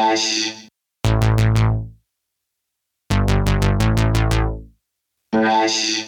Fresh. 0.00 0.54
Fresh. 5.30 6.06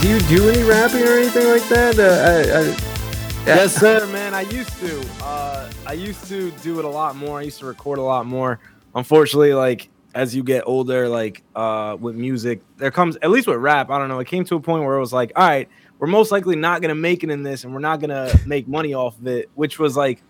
Do 0.00 0.08
you 0.08 0.20
do 0.20 0.48
any 0.48 0.62
rapping 0.62 1.02
or 1.02 1.18
anything 1.18 1.48
like 1.48 1.68
that? 1.68 1.98
Uh, 1.98 2.02
I, 2.02 2.72
I, 2.72 3.44
Yes, 3.46 3.74
sir, 3.76 4.06
man. 4.06 4.32
I 4.32 4.40
used 4.40 4.72
to. 4.80 5.06
Uh, 5.22 5.70
I 5.86 5.92
used 5.92 6.26
to 6.28 6.50
do 6.62 6.78
it 6.78 6.86
a 6.86 6.88
lot 6.88 7.14
more. 7.14 7.40
I 7.40 7.42
used 7.42 7.58
to 7.58 7.66
record 7.66 7.98
a 7.98 8.02
lot 8.02 8.24
more. 8.24 8.58
Unfortunately, 8.94 9.52
like 9.52 9.89
as 10.14 10.34
you 10.34 10.42
get 10.42 10.64
older, 10.66 11.08
like 11.08 11.42
uh, 11.54 11.96
with 12.00 12.16
music, 12.16 12.62
there 12.76 12.90
comes 12.90 13.16
at 13.22 13.30
least 13.30 13.46
with 13.46 13.58
rap. 13.58 13.90
I 13.90 13.98
don't 13.98 14.08
know. 14.08 14.18
It 14.18 14.26
came 14.26 14.44
to 14.44 14.56
a 14.56 14.60
point 14.60 14.84
where 14.84 14.96
it 14.96 15.00
was 15.00 15.12
like, 15.12 15.32
all 15.36 15.46
right, 15.46 15.68
we're 15.98 16.08
most 16.08 16.32
likely 16.32 16.56
not 16.56 16.82
gonna 16.82 16.94
make 16.94 17.22
it 17.22 17.30
in 17.30 17.42
this, 17.42 17.64
and 17.64 17.72
we're 17.72 17.80
not 17.80 18.00
gonna 18.00 18.32
make 18.46 18.66
money 18.66 18.94
off 18.94 19.18
of 19.18 19.26
it, 19.26 19.50
which 19.54 19.78
was 19.78 19.96
like 19.96 20.22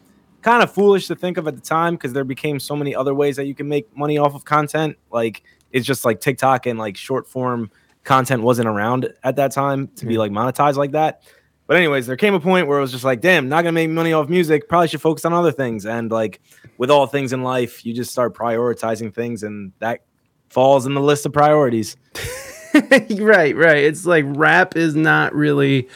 kind 0.42 0.62
of 0.62 0.72
foolish 0.72 1.06
to 1.06 1.14
think 1.14 1.36
of 1.36 1.46
at 1.46 1.54
the 1.54 1.60
time 1.60 1.94
because 1.94 2.12
there 2.12 2.24
became 2.24 2.58
so 2.58 2.74
many 2.74 2.94
other 2.94 3.14
ways 3.14 3.36
that 3.36 3.46
you 3.46 3.54
can 3.54 3.68
make 3.68 3.94
money 3.96 4.18
off 4.18 4.34
of 4.34 4.44
content. 4.44 4.96
Like 5.10 5.42
it's 5.70 5.86
just 5.86 6.04
like 6.04 6.20
TikTok 6.20 6.66
and 6.66 6.78
like 6.78 6.96
short 6.96 7.28
form 7.28 7.70
content 8.04 8.42
wasn't 8.42 8.68
around 8.68 9.12
at 9.22 9.36
that 9.36 9.52
time 9.52 9.88
to 9.96 10.06
be 10.06 10.18
like 10.18 10.32
monetized 10.32 10.76
like 10.76 10.92
that. 10.92 11.22
But 11.70 11.76
anyways, 11.76 12.08
there 12.08 12.16
came 12.16 12.34
a 12.34 12.40
point 12.40 12.66
where 12.66 12.78
it 12.78 12.80
was 12.80 12.90
just 12.90 13.04
like, 13.04 13.20
damn, 13.20 13.48
not 13.48 13.62
gonna 13.62 13.70
make 13.70 13.90
money 13.90 14.12
off 14.12 14.28
music. 14.28 14.68
Probably 14.68 14.88
should 14.88 15.00
focus 15.00 15.24
on 15.24 15.32
other 15.32 15.52
things. 15.52 15.86
And 15.86 16.10
like 16.10 16.40
with 16.78 16.90
all 16.90 17.06
things 17.06 17.32
in 17.32 17.44
life, 17.44 17.86
you 17.86 17.94
just 17.94 18.10
start 18.10 18.34
prioritizing 18.34 19.14
things, 19.14 19.44
and 19.44 19.70
that 19.78 20.00
falls 20.48 20.84
in 20.84 20.94
the 20.94 21.00
list 21.00 21.26
of 21.26 21.32
priorities. 21.32 21.96
right, 22.74 23.54
right. 23.54 23.84
It's 23.84 24.04
like 24.04 24.24
rap 24.26 24.76
is 24.76 24.96
not 24.96 25.32
really 25.32 25.88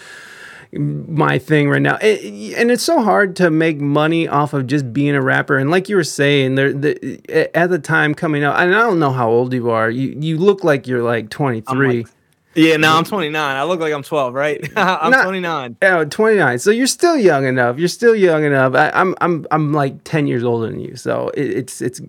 my 0.72 1.40
thing 1.40 1.68
right 1.68 1.82
now, 1.82 1.96
It- 2.00 2.54
and 2.56 2.70
it's 2.70 2.84
so 2.84 3.02
hard 3.02 3.34
to 3.36 3.50
make 3.50 3.80
money 3.80 4.28
off 4.28 4.52
of 4.54 4.68
just 4.68 4.92
being 4.92 5.16
a 5.16 5.22
rapper. 5.22 5.56
And 5.56 5.72
like 5.72 5.88
you 5.88 5.96
were 5.96 6.04
saying, 6.04 6.54
there 6.54 6.72
the, 6.72 7.20
at 7.52 7.70
the 7.70 7.80
time 7.80 8.14
coming 8.14 8.44
out, 8.44 8.60
and 8.60 8.72
I 8.72 8.78
don't 8.78 9.00
know 9.00 9.10
how 9.10 9.28
old 9.28 9.52
you 9.52 9.70
are. 9.70 9.90
You 9.90 10.16
you 10.20 10.38
look 10.38 10.62
like 10.62 10.86
you're 10.86 11.02
like 11.02 11.30
23. 11.30 11.98
like- 11.98 12.06
Yeah, 12.54 12.76
now 12.76 12.96
I'm 12.98 13.04
29. 13.04 13.34
I 13.56 13.64
look 13.64 13.80
like 13.80 13.92
I'm 13.92 14.02
12, 14.02 14.34
right? 14.34 14.60
I'm 14.76 15.10
Not- 15.10 15.24
29. 15.24 15.76
Oh, 15.82 16.04
29. 16.04 16.58
So 16.58 16.70
you're 16.70 16.86
still 16.86 17.16
young 17.16 17.46
enough. 17.46 17.78
You're 17.78 17.88
still 17.88 18.14
young 18.14 18.44
enough. 18.44 18.74
I, 18.74 18.90
I'm 18.90 19.14
I'm 19.20 19.46
I'm 19.50 19.72
like 19.72 20.04
10 20.04 20.26
years 20.26 20.44
older 20.44 20.68
than 20.68 20.80
you. 20.80 20.96
So 20.96 21.30
it, 21.34 21.50
it's 21.50 21.80
it's 21.82 22.00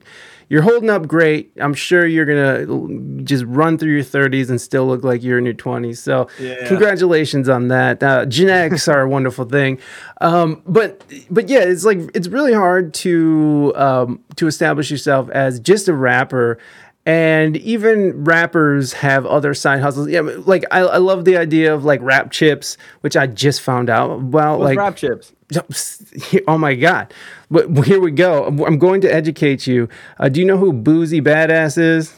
you're 0.48 0.62
holding 0.62 0.92
up 0.92 1.08
great. 1.08 1.52
I'm 1.60 1.74
sure 1.74 2.06
you're 2.06 2.26
gonna 2.26 3.24
just 3.24 3.44
run 3.48 3.80
through 3.80 3.94
your 3.94 4.04
30s 4.04 4.50
and 4.52 4.62
still 4.62 4.86
look 4.86 5.04
like 5.04 5.24
you're 5.24 5.40
in 5.40 5.46
your 5.46 5.56
20s. 5.56 5.98
So 5.98 6.28
Yeah. 6.40 6.68
congratulations 6.68 7.50
on 7.50 7.70
that. 7.70 8.04
Uh, 8.04 8.26
genetics 8.28 8.88
are 8.88 9.02
a 9.02 9.10
wonderful 9.10 9.46
thing. 9.46 9.80
Um, 10.22 10.62
but 10.68 11.04
but 11.32 11.50
yeah, 11.50 11.62
it's 11.62 11.84
like 11.84 11.98
it's 12.14 12.28
really 12.28 12.54
hard 12.54 12.94
to 12.96 13.74
um, 13.76 14.20
to 14.36 14.46
establish 14.46 14.92
yourself 14.92 15.30
as 15.32 15.60
just 15.60 15.88
a 15.88 15.94
rapper. 15.94 16.60
And 17.08 17.56
even 17.58 18.24
rappers 18.24 18.94
have 18.94 19.28
other 19.28 19.54
side 19.54 19.80
hustles. 19.82 20.10
Yeah, 20.10 20.22
like 20.22 20.64
I, 20.72 20.80
I 20.80 20.98
love 20.98 21.24
the 21.26 21.38
idea 21.38 21.72
of 21.74 21.86
like 21.86 22.02
rap 22.02 22.32
chips, 22.32 22.78
which 23.02 23.16
I 23.16 23.28
just 23.28 23.62
found 23.62 23.90
out 23.92 24.10
about. 24.12 24.60
What's 24.60 24.70
like 24.70 24.78
rap 24.80 24.96
chips? 24.96 25.32
oh 26.48 26.58
my 26.58 26.74
god 26.74 27.14
but 27.52 27.70
here 27.86 28.00
we 28.00 28.10
go 28.10 28.46
i'm 28.66 28.80
going 28.80 29.00
to 29.00 29.08
educate 29.14 29.68
you 29.68 29.88
uh, 30.20 30.28
do 30.28 30.40
you 30.40 30.46
know 30.46 30.58
who 30.58 30.74
Boosie 30.74 31.22
Badazz 31.22 31.78
is 31.78 32.18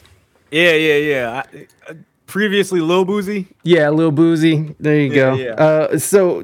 Yeah, 0.50 0.72
yeah, 0.72 0.96
yeah. 0.96 1.42
I, 1.54 1.66
uh, 1.90 1.94
previously, 2.24 2.80
Lil 2.80 3.04
Boosie. 3.04 3.48
yeah 3.64 3.90
lil 3.90 4.12
boosie 4.12 4.74
there 4.80 4.98
you 4.98 5.14
go 5.14 5.34
Yeah, 5.34 5.44
yeah. 5.44 5.52
Uh, 5.52 5.98
so 5.98 6.42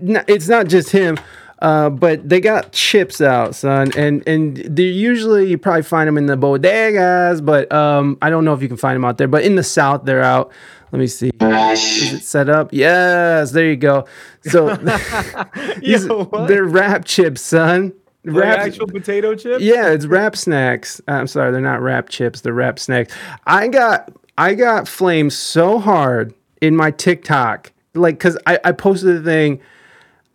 it's 0.00 0.48
not 0.48 0.66
just 0.68 0.90
him 0.90 1.16
uh, 1.62 1.88
but 1.88 2.28
they 2.28 2.40
got 2.40 2.72
chips 2.72 3.20
out, 3.20 3.54
son, 3.54 3.92
and 3.96 4.22
and 4.26 4.56
they 4.58 4.82
usually 4.82 5.48
you 5.48 5.56
probably 5.56 5.82
find 5.84 6.08
them 6.08 6.18
in 6.18 6.26
the 6.26 6.36
bodegas, 6.36 7.42
but 7.44 7.72
um, 7.72 8.18
I 8.20 8.28
don't 8.30 8.44
know 8.44 8.52
if 8.52 8.60
you 8.60 8.68
can 8.68 8.76
find 8.76 8.96
them 8.96 9.04
out 9.04 9.16
there. 9.16 9.28
But 9.28 9.44
in 9.44 9.54
the 9.54 9.62
south, 9.62 10.04
they're 10.04 10.22
out. 10.22 10.52
Let 10.90 10.98
me 10.98 11.06
see. 11.06 11.30
Is 11.40 12.12
it 12.12 12.22
set 12.22 12.48
up? 12.50 12.70
Yes, 12.72 13.52
there 13.52 13.66
you 13.66 13.76
go. 13.76 14.06
So 14.42 14.74
these- 15.80 16.04
Yo, 16.04 16.24
they're 16.46 16.64
rap 16.64 17.04
chips, 17.04 17.40
son. 17.40 17.92
Like 18.24 18.36
Rap- 18.44 18.58
actual 18.58 18.86
potato 18.86 19.34
chips? 19.34 19.62
Yeah, 19.64 19.88
it's 19.90 20.06
Rap 20.06 20.36
Snacks. 20.36 21.00
I'm 21.08 21.26
sorry, 21.26 21.50
they're 21.50 21.60
not 21.60 21.80
rap 21.80 22.08
chips. 22.08 22.40
They're 22.42 22.52
Rap 22.52 22.78
Snacks. 22.78 23.12
I 23.46 23.68
got 23.68 24.12
I 24.36 24.54
got 24.54 24.86
flamed 24.88 25.32
so 25.32 25.78
hard 25.78 26.34
in 26.60 26.76
my 26.76 26.90
TikTok, 26.90 27.72
like 27.94 28.16
because 28.16 28.38
I, 28.46 28.58
I 28.64 28.72
posted 28.72 29.16
a 29.16 29.22
thing. 29.22 29.60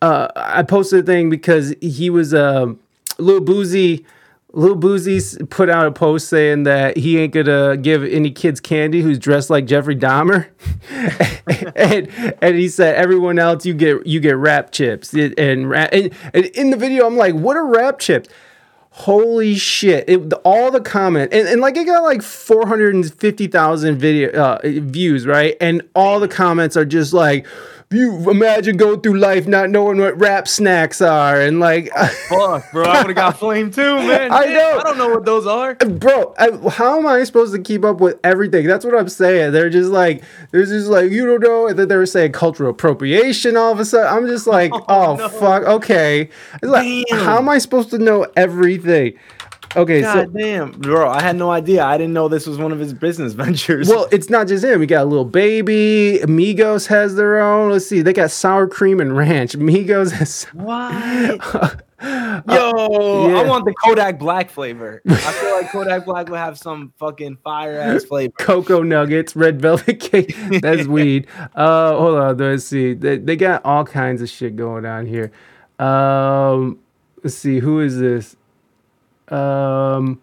Uh, 0.01 0.27
I 0.35 0.63
posted 0.63 0.99
a 0.99 1.03
thing 1.03 1.29
because 1.29 1.73
he 1.81 2.09
was 2.09 2.33
a 2.33 2.63
um 2.63 2.79
little 3.17 3.41
boosie. 3.41 4.05
Lil 4.53 4.77
Boosie 4.77 5.47
put 5.49 5.69
out 5.69 5.85
a 5.87 5.91
post 5.91 6.29
saying 6.29 6.63
that 6.63 6.97
he 6.97 7.19
ain't 7.19 7.33
gonna 7.33 7.75
give 7.77 8.03
any 8.03 8.31
kids 8.31 8.59
candy 8.59 9.01
who's 9.01 9.19
dressed 9.19 9.49
like 9.49 9.65
Jeffrey 9.65 9.95
Dahmer, 9.95 10.47
and 11.75 12.35
and 12.41 12.55
he 12.55 12.69
said 12.69 12.95
everyone 12.95 13.39
else 13.39 13.65
you 13.65 13.73
get 13.73 14.07
you 14.07 14.19
get 14.19 14.37
rap 14.37 14.71
chips 14.71 15.13
and 15.13 15.37
and 15.37 15.73
and 16.33 16.45
in 16.45 16.69
the 16.69 16.77
video 16.77 17.05
I'm 17.05 17.17
like 17.17 17.35
what 17.35 17.57
are 17.57 17.65
rap 17.67 17.99
chips? 17.99 18.29
Holy 18.91 19.53
shit! 19.53 20.09
It, 20.09 20.33
all 20.43 20.71
the 20.71 20.81
comment 20.81 21.31
and, 21.31 21.47
and 21.47 21.61
like 21.61 21.77
it 21.77 21.85
got 21.85 22.01
like 22.01 22.23
four 22.23 22.65
hundred 22.65 22.95
and 22.95 23.13
fifty 23.13 23.45
thousand 23.45 23.99
video 23.99 24.31
uh, 24.31 24.59
views, 24.63 25.27
right? 25.27 25.55
And 25.61 25.87
all 25.93 26.19
the 26.19 26.27
comments 26.27 26.75
are 26.75 26.85
just 26.85 27.13
like, 27.13 27.45
"You 27.89 28.29
imagine 28.29 28.77
going 28.77 29.01
through 29.01 29.17
life 29.19 29.47
not 29.47 29.69
knowing 29.69 29.97
what 29.97 30.19
rap 30.19 30.47
snacks 30.47 31.01
are," 31.01 31.39
and 31.39 31.59
like, 31.59 31.89
Fuck, 32.29 32.71
bro. 32.71 32.83
I 32.83 32.97
would 32.97 33.07
have 33.07 33.15
got 33.15 33.39
flamed 33.39 33.73
too, 33.73 33.95
man. 34.07 34.31
I 34.31 34.45
know. 34.45 34.79
I 34.79 34.83
don't 34.83 34.97
know 34.97 35.09
what 35.09 35.25
those 35.25 35.47
are. 35.47 35.77
Uh, 35.79 35.85
bro, 35.85 36.33
I, 36.37 36.51
how 36.69 36.97
am 36.97 37.07
I 37.07 37.23
supposed 37.23 37.53
to 37.53 37.61
keep 37.61 37.83
up 37.85 37.99
with 38.01 38.19
everything? 38.23 38.67
That's 38.67 38.83
what 38.85 38.97
I'm 38.97 39.09
saying. 39.09 39.53
They're 39.53 39.69
just 39.69 39.91
like, 39.91 40.23
they're 40.51 40.65
just 40.65 40.89
like, 40.89 41.11
you 41.11 41.25
don't 41.25 41.41
know, 41.41 41.67
and 41.67 41.79
then 41.79 41.87
they 41.87 41.95
were 41.95 42.05
saying 42.05 42.33
cultural 42.33 42.69
appropriation 42.71 43.55
all 43.55 43.71
of 43.71 43.79
a 43.79 43.85
sudden. 43.85 44.07
I'm 44.07 44.27
just 44.27 44.47
like, 44.47 44.71
oh, 44.73 44.83
oh, 44.87 45.15
no. 45.15 45.29
fuck, 45.29 45.63
okay. 45.63 46.29
It's 46.55 46.63
like, 46.63 47.05
Damn. 47.09 47.19
how 47.19 47.37
am 47.37 47.49
I 47.49 47.57
supposed 47.57 47.89
to 47.91 47.97
know 47.97 48.27
everything? 48.35 49.13
Okay, 49.75 50.01
so 50.01 50.25
damn, 50.25 50.71
bro. 50.71 51.09
I 51.09 51.21
had 51.21 51.35
no 51.35 51.51
idea. 51.51 51.83
I 51.83 51.97
didn't 51.97 52.13
know 52.13 52.27
this 52.27 52.47
was 52.47 52.57
one 52.57 52.71
of 52.71 52.79
his 52.79 52.93
business 52.93 53.33
ventures. 53.33 53.89
Well, 53.89 54.07
it's 54.11 54.29
not 54.29 54.47
just 54.47 54.63
him. 54.63 54.79
We 54.79 54.87
got 54.87 55.03
a 55.03 55.05
little 55.05 55.25
baby. 55.25 56.19
Migos 56.23 56.87
has 56.87 57.15
their 57.15 57.39
own. 57.39 57.71
Let's 57.71 57.87
see. 57.87 58.01
They 58.01 58.13
got 58.13 58.31
sour 58.31 58.67
cream 58.67 58.99
and 58.99 59.15
ranch. 59.15 59.53
Migos 59.53 60.11
has. 60.13 60.43
what? 60.53 61.83
Yo, 61.99 63.27
yeah. 63.27 63.39
I 63.39 63.43
want 63.47 63.65
the 63.65 63.73
Kodak 63.83 64.19
Black 64.19 64.51
flavor. 64.51 65.01
I 65.09 65.15
feel 65.15 65.51
like 65.51 65.71
Kodak 65.71 66.05
Black 66.05 66.29
would 66.29 66.37
have 66.37 66.57
some 66.57 66.93
fucking 66.97 67.37
fire 67.43 67.79
ass 67.79 68.05
flavor. 68.05 68.33
Cocoa 68.37 68.83
nuggets, 68.83 69.35
red 69.35 69.59
velvet 69.59 69.99
cake. 69.99 70.35
That's 70.61 70.87
weed. 70.87 71.27
Uh, 71.55 71.97
hold 71.97 72.19
on. 72.19 72.37
Let's 72.37 72.65
see. 72.65 72.93
They, 72.93 73.17
they 73.17 73.35
got 73.35 73.65
all 73.65 73.83
kinds 73.83 74.21
of 74.21 74.29
shit 74.29 74.55
going 74.55 74.85
on 74.85 75.07
here. 75.07 75.31
Um, 75.79 76.79
let's 77.23 77.35
see. 77.35 77.57
Who 77.57 77.79
is 77.79 77.97
this? 77.97 78.36
Um, 79.29 80.21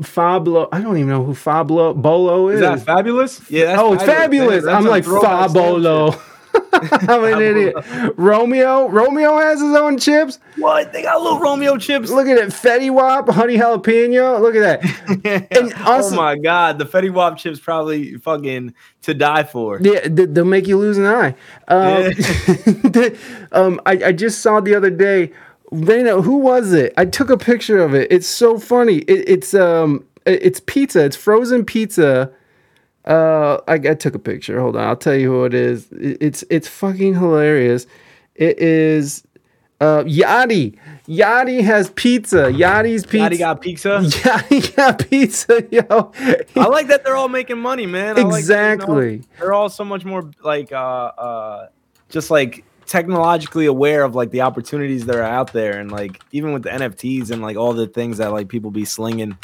Fablo. 0.00 0.68
I 0.72 0.80
don't 0.80 0.96
even 0.96 1.08
know 1.08 1.24
who 1.24 1.34
Fablo 1.34 1.94
Bolo 1.94 2.48
is. 2.48 2.60
Is 2.60 2.84
that 2.84 3.04
Fabolous? 3.04 3.50
Yeah. 3.50 3.66
That's 3.66 3.80
oh, 3.80 3.92
it's 3.94 4.02
Fabolous. 4.04 4.72
I'm 4.72 4.84
like 4.86 5.04
Fabolo. 5.04 6.20
I'm 6.74 7.24
an 7.24 7.40
idiot. 7.40 7.74
Romeo. 8.16 8.88
Romeo 8.88 9.38
has 9.38 9.60
his 9.60 9.74
own 9.74 9.98
chips. 9.98 10.38
What? 10.56 10.92
They 10.92 11.02
got 11.02 11.20
little 11.22 11.38
Romeo 11.38 11.76
chips. 11.76 12.10
Look 12.10 12.26
at 12.26 12.38
it. 12.38 12.48
Fetty 12.48 12.90
Wap, 12.90 13.28
honey 13.28 13.56
jalapeno. 13.56 14.40
Look 14.40 14.54
at 14.56 14.82
that. 14.82 15.46
and 15.50 15.74
also- 15.86 16.14
oh 16.14 16.16
my 16.16 16.36
god, 16.36 16.78
the 16.78 16.84
Fetty 16.86 17.10
Wap 17.10 17.38
chips 17.38 17.60
probably 17.60 18.16
fucking 18.16 18.74
to 19.02 19.14
die 19.14 19.44
for. 19.44 19.78
Yeah, 19.80 20.00
they'll 20.08 20.44
make 20.44 20.66
you 20.66 20.78
lose 20.78 20.98
an 20.98 21.06
eye. 21.06 21.34
Um, 21.68 22.02
the- 22.04 23.18
um, 23.52 23.80
I, 23.86 23.92
I 24.06 24.12
just 24.12 24.40
saw 24.40 24.60
the 24.60 24.74
other 24.74 24.90
day. 24.90 25.32
Raina, 25.72 26.22
who 26.22 26.36
was 26.38 26.72
it? 26.72 26.92
I 26.96 27.04
took 27.06 27.30
a 27.30 27.36
picture 27.38 27.78
of 27.78 27.94
it. 27.94 28.10
It's 28.12 28.26
so 28.26 28.58
funny. 28.58 28.98
It, 28.98 29.28
it's 29.28 29.54
um, 29.54 30.04
it- 30.26 30.42
it's 30.42 30.60
pizza. 30.60 31.04
It's 31.04 31.16
frozen 31.16 31.64
pizza. 31.64 32.30
Uh, 33.04 33.58
I, 33.66 33.74
I 33.74 33.94
took 33.94 34.14
a 34.14 34.18
picture. 34.18 34.60
Hold 34.60 34.76
on, 34.76 34.86
I'll 34.86 34.96
tell 34.96 35.14
you 35.16 35.30
who 35.32 35.44
it 35.44 35.54
is. 35.54 35.90
It- 35.92 36.18
it's 36.20 36.44
it's 36.50 36.68
fucking 36.68 37.14
hilarious. 37.14 37.86
It 38.34 38.58
is 38.58 39.24
uh 39.80 40.04
Yachty. 40.04 40.78
Yachty 41.08 41.62
has 41.64 41.90
pizza. 41.90 42.44
Yachty's 42.52 43.04
pizza. 43.04 43.30
Yachty 43.30 43.38
got 43.38 43.60
pizza. 43.60 43.88
Yachty 44.04 44.76
got 44.76 45.10
pizza, 45.10 45.66
yo. 45.72 46.12
I 46.56 46.66
like 46.68 46.86
that 46.88 47.02
they're 47.04 47.16
all 47.16 47.28
making 47.28 47.58
money, 47.58 47.86
man. 47.86 48.16
I 48.18 48.22
like 48.22 48.44
that, 48.44 48.72
you 48.80 48.86
know, 48.86 48.98
Exactly. 48.98 49.22
they're 49.40 49.52
all 49.52 49.68
so 49.68 49.84
much 49.84 50.04
more 50.04 50.30
like 50.44 50.70
uh 50.70 50.76
uh 50.76 51.66
just 52.10 52.30
like 52.30 52.64
technologically 52.92 53.64
aware 53.64 54.04
of 54.04 54.14
like 54.14 54.30
the 54.32 54.42
opportunities 54.42 55.06
that 55.06 55.16
are 55.16 55.22
out 55.22 55.50
there 55.54 55.80
and 55.80 55.90
like 55.90 56.20
even 56.30 56.52
with 56.52 56.62
the 56.62 56.68
NFTs 56.68 57.30
and 57.30 57.40
like 57.40 57.56
all 57.56 57.72
the 57.72 57.86
things 57.86 58.18
that 58.18 58.32
like 58.32 58.48
people 58.48 58.70
be 58.70 58.84
slinging. 58.84 59.38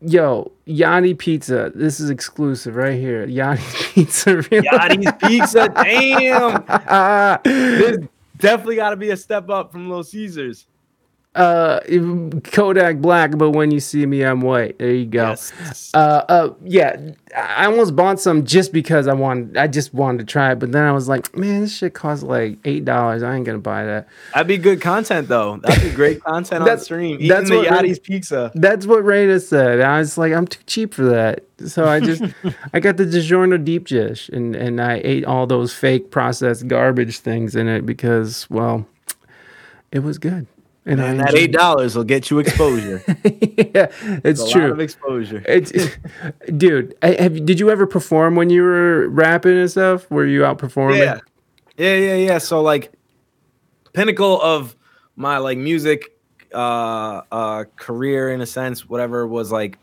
yo, 0.00 0.50
Yanni 0.64 1.14
Pizza. 1.14 1.70
This 1.72 2.00
is 2.00 2.10
exclusive 2.10 2.74
right 2.74 2.98
here. 2.98 3.24
Yanni 3.40 3.62
Pizza. 3.72 4.34
Yachty's 4.38 5.12
Pizza. 5.28 5.68
Damn. 5.76 6.64
uh, 6.68 7.38
This 7.44 7.98
definitely 8.36 8.74
got 8.76 8.90
to 8.90 8.96
be 8.96 9.10
a 9.10 9.16
step 9.16 9.48
up 9.48 9.70
from 9.70 9.88
Little 9.88 10.02
Caesars. 10.02 10.66
Uh, 11.34 11.80
Kodak 12.44 12.98
Black, 12.98 13.36
but 13.36 13.50
when 13.50 13.70
you 13.72 13.80
see 13.80 14.06
me, 14.06 14.22
I'm 14.22 14.40
white. 14.40 14.78
There 14.78 14.92
you 14.92 15.06
go. 15.06 15.30
Yes. 15.30 15.90
Uh, 15.92 16.24
uh, 16.28 16.54
yeah, 16.62 16.96
I 17.36 17.66
almost 17.66 17.96
bought 17.96 18.20
some 18.20 18.44
just 18.44 18.72
because 18.72 19.08
I 19.08 19.14
wanted. 19.14 19.56
I 19.56 19.66
just 19.66 19.92
wanted 19.92 20.18
to 20.18 20.24
try 20.24 20.52
it, 20.52 20.60
but 20.60 20.70
then 20.70 20.84
I 20.84 20.92
was 20.92 21.08
like, 21.08 21.36
man, 21.36 21.62
this 21.62 21.76
shit 21.76 21.92
costs 21.92 22.22
like 22.22 22.58
eight 22.64 22.84
dollars. 22.84 23.24
I 23.24 23.34
ain't 23.34 23.44
gonna 23.44 23.58
buy 23.58 23.84
that. 23.84 24.08
That'd 24.32 24.46
be 24.46 24.58
good 24.58 24.80
content, 24.80 25.26
though. 25.26 25.56
That'd 25.56 25.82
be 25.82 25.90
great 25.90 26.22
content 26.22 26.68
on 26.68 26.78
stream. 26.78 27.16
Eating 27.16 27.28
that's 27.28 27.50
the 27.50 27.56
what 27.56 27.66
Yachty's 27.66 27.98
Pizza. 27.98 28.52
That's 28.54 28.86
what 28.86 29.04
Rada 29.04 29.40
said. 29.40 29.80
I 29.80 29.98
was 29.98 30.16
like, 30.16 30.32
I'm 30.32 30.46
too 30.46 30.62
cheap 30.66 30.94
for 30.94 31.04
that. 31.04 31.44
So 31.66 31.86
I 31.86 31.98
just, 31.98 32.22
I 32.72 32.78
got 32.78 32.96
the 32.96 33.04
DiGiorno 33.04 33.64
deep 33.64 33.88
dish, 33.88 34.28
and 34.28 34.54
and 34.54 34.80
I 34.80 35.00
ate 35.02 35.24
all 35.24 35.48
those 35.48 35.74
fake 35.74 36.12
processed 36.12 36.68
garbage 36.68 37.18
things 37.18 37.56
in 37.56 37.66
it 37.66 37.84
because, 37.84 38.48
well, 38.50 38.86
it 39.90 40.00
was 40.04 40.18
good. 40.18 40.46
And, 40.86 41.00
And 41.00 41.20
that 41.20 41.34
eight 41.34 41.52
dollars 41.52 41.96
will 41.96 42.04
get 42.04 42.30
you 42.30 42.38
exposure. 42.40 43.02
yeah, 43.08 43.90
it's 44.22 44.40
a 44.40 44.44
lot 44.44 44.52
true. 44.52 44.70
of 44.72 44.80
exposure. 44.80 45.42
It's, 45.48 45.72
dude, 46.56 46.94
have 47.02 47.46
did 47.46 47.58
you 47.58 47.70
ever 47.70 47.86
perform 47.86 48.34
when 48.36 48.50
you 48.50 48.62
were 48.62 49.08
rapping 49.08 49.56
and 49.58 49.70
stuff? 49.70 50.10
Were 50.10 50.26
you 50.26 50.44
out 50.44 50.58
performing? 50.58 50.98
Yeah. 50.98 51.20
Yeah, 51.76 51.96
yeah, 51.96 52.14
yeah. 52.14 52.38
So 52.38 52.60
like 52.60 52.92
pinnacle 53.94 54.40
of 54.42 54.76
my 55.16 55.38
like 55.38 55.58
music 55.58 56.10
uh 56.52 57.22
uh 57.32 57.64
career 57.76 58.30
in 58.30 58.42
a 58.42 58.46
sense, 58.46 58.88
whatever 58.88 59.26
was 59.26 59.50
like 59.50 59.78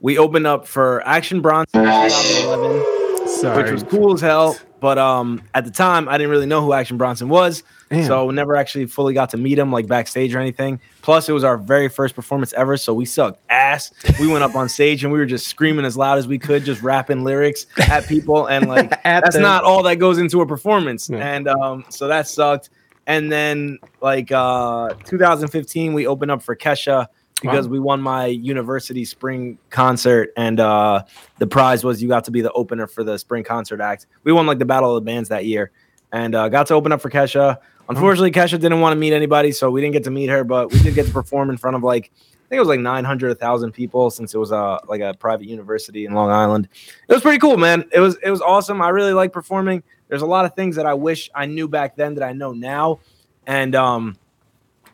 we 0.00 0.16
opened 0.18 0.46
up 0.46 0.66
for 0.66 1.06
Action 1.06 1.40
Bronson 1.40 1.84
2011, 1.84 2.95
Sorry. 3.26 3.62
which 3.62 3.72
was 3.72 3.82
cool 3.84 4.14
as 4.14 4.20
hell. 4.20 4.56
But 4.80 4.98
um 4.98 5.42
at 5.54 5.64
the 5.64 5.70
time 5.70 6.08
I 6.08 6.18
didn't 6.18 6.30
really 6.30 6.46
know 6.46 6.60
who 6.62 6.72
Action 6.72 6.96
Bronson 6.96 7.28
was. 7.28 7.62
Damn. 7.90 8.04
So 8.06 8.30
never 8.30 8.56
actually 8.56 8.86
fully 8.86 9.14
got 9.14 9.30
to 9.30 9.36
meet 9.36 9.58
him 9.58 9.70
like 9.72 9.86
backstage 9.86 10.34
or 10.34 10.40
anything. 10.40 10.80
Plus, 11.02 11.28
it 11.28 11.32
was 11.32 11.44
our 11.44 11.56
very 11.56 11.88
first 11.88 12.16
performance 12.16 12.52
ever, 12.54 12.76
so 12.76 12.92
we 12.92 13.04
sucked 13.04 13.38
ass. 13.48 13.92
We 14.18 14.26
went 14.26 14.42
up 14.42 14.56
on 14.56 14.68
stage 14.68 15.04
and 15.04 15.12
we 15.12 15.20
were 15.20 15.26
just 15.26 15.46
screaming 15.46 15.84
as 15.84 15.96
loud 15.96 16.18
as 16.18 16.26
we 16.26 16.36
could, 16.36 16.64
just 16.64 16.82
rapping 16.82 17.22
lyrics 17.22 17.66
at 17.78 18.06
people, 18.08 18.46
and 18.46 18.66
like 18.68 18.90
At 19.04 19.22
that's 19.22 19.34
them. 19.34 19.42
not 19.42 19.62
all 19.62 19.82
that 19.84 19.96
goes 19.96 20.18
into 20.18 20.40
a 20.40 20.46
performance. 20.46 21.08
Yeah. 21.08 21.18
And 21.18 21.46
um, 21.48 21.84
so 21.88 22.08
that 22.08 22.26
sucked. 22.26 22.70
And 23.06 23.30
then 23.30 23.78
like 24.02 24.32
uh 24.32 24.94
2015, 25.04 25.94
we 25.94 26.06
opened 26.08 26.32
up 26.32 26.42
for 26.42 26.56
Kesha 26.56 27.06
because 27.40 27.66
Wow. 27.66 27.72
we 27.72 27.78
won 27.78 28.00
my 28.00 28.26
university 28.26 29.04
spring 29.04 29.58
concert, 29.70 30.32
and 30.36 30.58
uh 30.60 31.02
the 31.38 31.46
prize 31.46 31.84
was 31.84 32.02
you 32.02 32.08
got 32.08 32.24
to 32.24 32.30
be 32.30 32.40
the 32.40 32.52
opener 32.52 32.86
for 32.86 33.04
the 33.04 33.18
spring 33.18 33.44
concert 33.44 33.80
act. 33.80 34.06
We 34.24 34.32
won 34.32 34.46
like 34.46 34.58
the 34.58 34.64
battle 34.64 34.96
of 34.96 35.02
the 35.04 35.06
bands 35.06 35.28
that 35.28 35.44
year, 35.44 35.70
and 36.12 36.34
uh, 36.34 36.48
got 36.48 36.66
to 36.68 36.74
open 36.74 36.92
up 36.92 37.00
for 37.00 37.10
Kesha. 37.10 37.58
Unfortunately, 37.88 38.32
Kesha 38.32 38.58
didn't 38.58 38.80
want 38.80 38.92
to 38.94 38.96
meet 38.96 39.12
anybody, 39.12 39.52
so 39.52 39.70
we 39.70 39.80
didn't 39.80 39.92
get 39.92 40.04
to 40.04 40.10
meet 40.10 40.28
her. 40.28 40.42
But 40.44 40.72
we 40.72 40.80
did 40.80 40.94
get 40.94 41.06
to 41.06 41.12
perform 41.12 41.50
in 41.50 41.56
front 41.56 41.76
of 41.76 41.82
like 41.82 42.10
I 42.14 42.48
think 42.48 42.56
it 42.58 42.60
was 42.60 42.68
like 42.68 42.80
900, 42.80 43.28
1,000 43.28 43.72
people 43.72 44.08
since 44.10 44.32
it 44.32 44.38
was 44.38 44.52
a 44.52 44.80
like 44.88 45.00
a 45.00 45.14
private 45.14 45.46
university 45.46 46.06
in 46.06 46.12
Long 46.14 46.30
Island. 46.30 46.68
It 47.08 47.12
was 47.12 47.22
pretty 47.22 47.38
cool, 47.38 47.56
man. 47.56 47.84
It 47.92 48.00
was 48.00 48.16
it 48.22 48.30
was 48.30 48.40
awesome. 48.40 48.80
I 48.80 48.88
really 48.90 49.12
like 49.12 49.32
performing. 49.32 49.82
There's 50.08 50.22
a 50.22 50.26
lot 50.26 50.44
of 50.44 50.54
things 50.54 50.76
that 50.76 50.86
I 50.86 50.94
wish 50.94 51.28
I 51.34 51.46
knew 51.46 51.66
back 51.68 51.96
then 51.96 52.14
that 52.14 52.24
I 52.24 52.32
know 52.32 52.52
now, 52.52 53.00
and 53.46 53.74
um, 53.74 54.16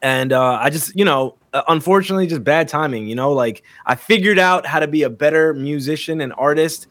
and 0.02 0.32
uh, 0.32 0.58
I 0.60 0.70
just 0.70 0.94
you 0.96 1.04
know 1.04 1.36
uh, 1.52 1.62
unfortunately 1.68 2.26
just 2.26 2.44
bad 2.44 2.68
timing. 2.68 3.06
You 3.06 3.14
know, 3.14 3.32
like 3.32 3.62
I 3.86 3.94
figured 3.94 4.38
out 4.38 4.66
how 4.66 4.80
to 4.80 4.88
be 4.88 5.02
a 5.04 5.10
better 5.10 5.54
musician 5.54 6.20
and 6.20 6.32
artist 6.36 6.88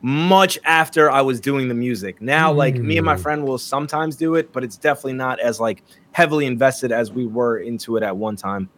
much 0.00 0.58
after 0.64 1.10
I 1.10 1.22
was 1.22 1.40
doing 1.40 1.68
the 1.68 1.74
music. 1.74 2.22
Now, 2.22 2.52
like 2.52 2.76
me 2.76 2.98
and 2.98 3.04
my 3.04 3.16
Mm. 3.16 3.20
friend 3.20 3.44
will 3.44 3.58
sometimes 3.58 4.14
do 4.16 4.36
it, 4.36 4.52
but 4.52 4.62
it's 4.62 4.76
definitely 4.78 5.14
not 5.14 5.40
as 5.40 5.58
like 5.58 5.82
heavily 6.12 6.46
invested 6.46 6.92
as 6.92 7.10
we 7.12 7.26
were 7.26 7.58
into 7.58 7.96
it 7.96 8.02
at 8.04 8.16
one 8.16 8.36
time. 8.36 8.70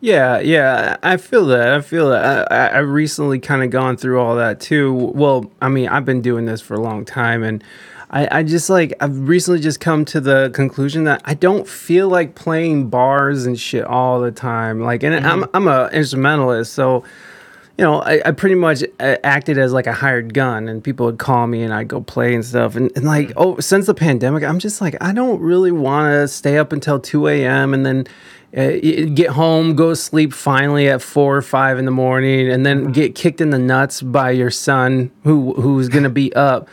Yeah, 0.00 0.40
yeah, 0.40 0.96
I 1.02 1.16
feel 1.16 1.46
that. 1.46 1.72
I 1.72 1.80
feel 1.80 2.10
that. 2.10 2.50
I, 2.52 2.56
I 2.56 2.66
I 2.68 2.78
recently 2.78 3.38
kind 3.38 3.62
of 3.62 3.70
gone 3.70 3.96
through 3.96 4.20
all 4.20 4.36
that 4.36 4.60
too. 4.60 4.92
Well, 4.92 5.50
I 5.60 5.68
mean, 5.68 5.88
I've 5.88 6.04
been 6.04 6.20
doing 6.20 6.44
this 6.46 6.60
for 6.60 6.74
a 6.74 6.80
long 6.80 7.04
time, 7.04 7.42
and 7.42 7.64
I, 8.10 8.38
I 8.38 8.42
just 8.42 8.70
like 8.70 8.94
I've 9.00 9.28
recently 9.28 9.60
just 9.60 9.80
come 9.80 10.04
to 10.06 10.20
the 10.20 10.50
conclusion 10.54 11.04
that 11.04 11.22
I 11.24 11.34
don't 11.34 11.66
feel 11.66 12.08
like 12.08 12.34
playing 12.34 12.88
bars 12.88 13.46
and 13.46 13.58
shit 13.58 13.84
all 13.84 14.20
the 14.20 14.30
time. 14.30 14.80
Like, 14.80 15.02
and 15.02 15.26
I'm 15.26 15.44
I'm 15.52 15.66
a 15.68 15.88
instrumentalist, 15.92 16.72
so 16.72 17.04
you 17.78 17.84
know, 17.84 18.00
I, 18.00 18.22
I 18.24 18.30
pretty 18.30 18.54
much 18.54 18.82
uh, 19.00 19.16
acted 19.22 19.58
as 19.58 19.72
like 19.72 19.86
a 19.86 19.92
hired 19.92 20.32
gun, 20.32 20.68
and 20.68 20.82
people 20.82 21.06
would 21.06 21.18
call 21.18 21.46
me, 21.46 21.62
and 21.62 21.74
I'd 21.74 21.88
go 21.88 22.00
play 22.00 22.34
and 22.34 22.44
stuff. 22.44 22.74
And, 22.74 22.90
and 22.96 23.04
like, 23.04 23.32
oh, 23.36 23.60
since 23.60 23.86
the 23.86 23.94
pandemic, 23.94 24.44
I'm 24.44 24.58
just 24.58 24.80
like, 24.80 24.96
I 25.02 25.12
don't 25.12 25.40
really 25.40 25.72
want 25.72 26.10
to 26.12 26.26
stay 26.28 26.56
up 26.56 26.72
until 26.72 26.98
2 26.98 27.28
a.m. 27.28 27.74
and 27.74 27.84
then 27.84 28.06
get 28.56 29.28
home, 29.28 29.76
go 29.76 29.90
to 29.90 29.96
sleep 29.96 30.32
finally 30.32 30.88
at 30.88 31.02
four 31.02 31.36
or 31.36 31.42
five 31.42 31.78
in 31.78 31.84
the 31.84 31.90
morning, 31.90 32.50
and 32.50 32.64
then 32.64 32.90
get 32.90 33.14
kicked 33.14 33.40
in 33.40 33.50
the 33.50 33.58
nuts 33.58 34.00
by 34.00 34.30
your 34.30 34.50
son 34.50 35.10
who 35.24 35.52
who's 35.54 35.88
gonna 35.90 36.08
be 36.08 36.32
up. 36.34 36.68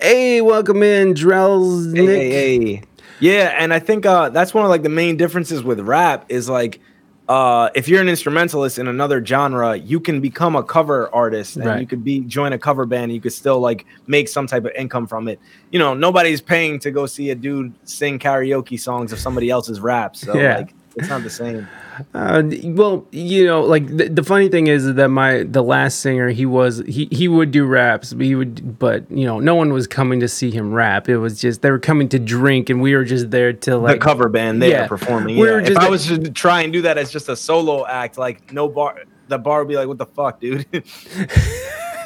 Hey, 0.00 0.40
welcome 0.40 0.82
in, 0.82 1.12
Drells. 1.14 1.92
Nick. 1.92 2.06
Hey, 2.08 2.30
hey, 2.30 2.64
hey. 2.76 2.82
Yeah, 3.20 3.54
and 3.58 3.72
I 3.74 3.78
think 3.78 4.06
uh, 4.06 4.30
that's 4.30 4.54
one 4.54 4.64
of 4.64 4.70
like 4.70 4.82
the 4.82 4.88
main 4.88 5.16
differences 5.16 5.62
with 5.62 5.80
rap 5.80 6.24
is 6.30 6.48
like 6.48 6.80
uh, 7.28 7.68
if 7.74 7.86
you're 7.88 8.00
an 8.00 8.08
instrumentalist 8.08 8.78
in 8.78 8.86
another 8.88 9.22
genre, 9.24 9.76
you 9.76 9.98
can 10.00 10.20
become 10.20 10.54
a 10.56 10.62
cover 10.62 11.12
artist 11.14 11.56
and 11.56 11.66
Right. 11.66 11.80
you 11.80 11.86
could 11.86 12.04
be 12.04 12.20
join 12.20 12.52
a 12.52 12.58
cover 12.58 12.86
band. 12.86 13.04
And 13.04 13.12
you 13.14 13.20
could 13.20 13.32
still 13.32 13.58
like 13.58 13.84
make 14.06 14.28
some 14.28 14.46
type 14.46 14.64
of 14.64 14.70
income 14.76 15.06
from 15.08 15.26
it. 15.28 15.40
You 15.72 15.78
know, 15.80 15.92
nobody's 15.92 16.40
paying 16.40 16.78
to 16.80 16.90
go 16.92 17.04
see 17.06 17.30
a 17.30 17.34
dude 17.34 17.74
sing 17.84 18.18
karaoke 18.20 18.78
songs 18.78 19.12
of 19.12 19.18
somebody 19.18 19.50
else's 19.50 19.80
rap. 19.80 20.14
So 20.14 20.38
Yeah. 20.38 20.58
like 20.58 20.74
it's 20.96 21.08
not 21.08 21.22
the 21.22 21.30
same. 21.30 21.68
Uh, 22.14 22.42
well, 22.64 23.06
you 23.10 23.46
know, 23.46 23.62
like 23.62 23.86
the, 23.86 24.08
the 24.08 24.22
funny 24.22 24.48
thing 24.48 24.66
is 24.66 24.94
that 24.94 25.08
my 25.08 25.42
the 25.44 25.62
last 25.62 26.00
singer 26.00 26.28
he 26.30 26.44
was 26.46 26.82
he 26.86 27.08
he 27.10 27.28
would 27.28 27.50
do 27.50 27.64
raps, 27.66 28.12
but 28.12 28.24
he 28.24 28.34
would, 28.34 28.78
but 28.78 29.10
you 29.10 29.24
know, 29.24 29.38
no 29.38 29.54
one 29.54 29.72
was 29.72 29.86
coming 29.86 30.20
to 30.20 30.28
see 30.28 30.50
him 30.50 30.72
rap. 30.72 31.08
It 31.08 31.18
was 31.18 31.40
just 31.40 31.62
they 31.62 31.70
were 31.70 31.78
coming 31.78 32.08
to 32.10 32.18
drink, 32.18 32.70
and 32.70 32.80
we 32.80 32.94
were 32.94 33.04
just 33.04 33.30
there 33.30 33.52
to 33.52 33.76
like 33.76 34.00
the 34.00 34.04
cover 34.04 34.28
band 34.28 34.60
They 34.62 34.70
yeah. 34.70 34.86
performing. 34.86 35.36
We 35.38 35.46
yeah. 35.46 35.52
were 35.52 35.60
if 35.60 35.68
just- 35.68 35.80
I 35.80 35.88
was 35.88 36.06
to 36.06 36.30
try 36.30 36.62
and 36.62 36.72
do 36.72 36.82
that 36.82 36.98
as 36.98 37.10
just 37.10 37.28
a 37.28 37.36
solo 37.36 37.86
act, 37.86 38.18
like 38.18 38.52
no 38.52 38.68
bar, 38.68 39.02
the 39.28 39.38
bar 39.38 39.60
would 39.60 39.68
be 39.68 39.76
like, 39.76 39.88
"What 39.88 39.98
the 39.98 40.06
fuck, 40.06 40.40
dude?" 40.40 40.66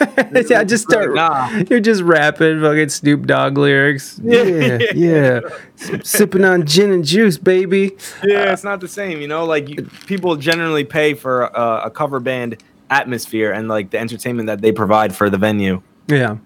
yeah, 0.48 0.64
just 0.64 0.84
start. 0.88 1.14
Nah. 1.14 1.48
You're 1.68 1.80
just 1.80 2.02
rapping 2.02 2.60
fucking 2.60 2.88
Snoop 2.88 3.26
Dogg 3.26 3.58
lyrics. 3.58 4.18
Yeah, 4.22 4.78
yeah. 4.94 5.40
S- 5.78 6.08
Sipping 6.08 6.44
on 6.44 6.66
gin 6.66 6.92
and 6.92 7.04
juice, 7.04 7.36
baby. 7.38 7.96
yeah, 8.24 8.52
it's 8.52 8.64
not 8.64 8.80
the 8.80 8.88
same, 8.88 9.20
you 9.20 9.28
know. 9.28 9.44
Like 9.44 9.68
you, 9.68 9.88
people 10.06 10.36
generally 10.36 10.84
pay 10.84 11.14
for 11.14 11.42
a, 11.44 11.82
a 11.86 11.90
cover 11.90 12.20
band 12.20 12.62
atmosphere 12.90 13.52
and 13.52 13.68
like 13.68 13.90
the 13.90 13.98
entertainment 13.98 14.46
that 14.48 14.60
they 14.62 14.72
provide 14.72 15.14
for 15.14 15.30
the 15.30 15.38
venue. 15.38 15.82
Yeah, 16.10 16.38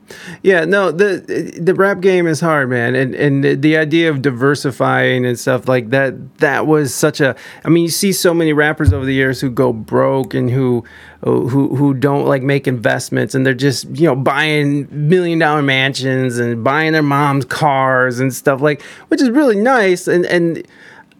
yeah. 0.43 0.65
No, 0.65 0.91
the 0.91 1.55
the 1.59 1.75
rap 1.75 2.01
game 2.01 2.27
is 2.27 2.41
hard, 2.41 2.69
man, 2.69 2.95
and 2.95 3.15
and 3.15 3.63
the 3.63 3.77
idea 3.77 4.11
of 4.11 4.21
diversifying 4.21 5.25
and 5.25 5.39
stuff 5.39 5.69
like 5.69 5.91
that. 5.91 6.39
That 6.39 6.67
was 6.67 6.95
such 6.95 7.21
a. 7.21 7.35
I 7.65 7.69
mean, 7.71 7.85
you 7.85 7.89
see 7.91 8.13
so 8.13 8.35
many 8.35 8.53
rappers 8.53 8.93
over 8.93 9.05
the 9.05 9.15
years 9.15 9.41
who 9.41 9.51
go 9.51 9.73
broke 9.73 10.35
and 10.35 10.51
who 10.51 10.85
uh, 11.23 11.31
who 11.31 11.75
who 11.75 11.95
don't 11.95 12.27
like 12.27 12.43
make 12.43 12.69
investments, 12.69 13.35
and 13.35 13.47
they're 13.47 13.55
just 13.55 13.87
you 13.97 14.07
know 14.07 14.15
buying 14.15 14.87
million 14.91 15.39
dollar 15.39 15.63
mansions 15.63 16.39
and 16.39 16.63
buying 16.63 16.93
their 16.93 17.03
mom's 17.03 17.47
cars 17.47 18.21
and 18.21 18.35
stuff 18.35 18.61
like, 18.61 18.83
which 19.09 19.23
is 19.23 19.31
really 19.31 19.57
nice. 19.57 20.07
And 20.07 20.27
and 20.27 20.63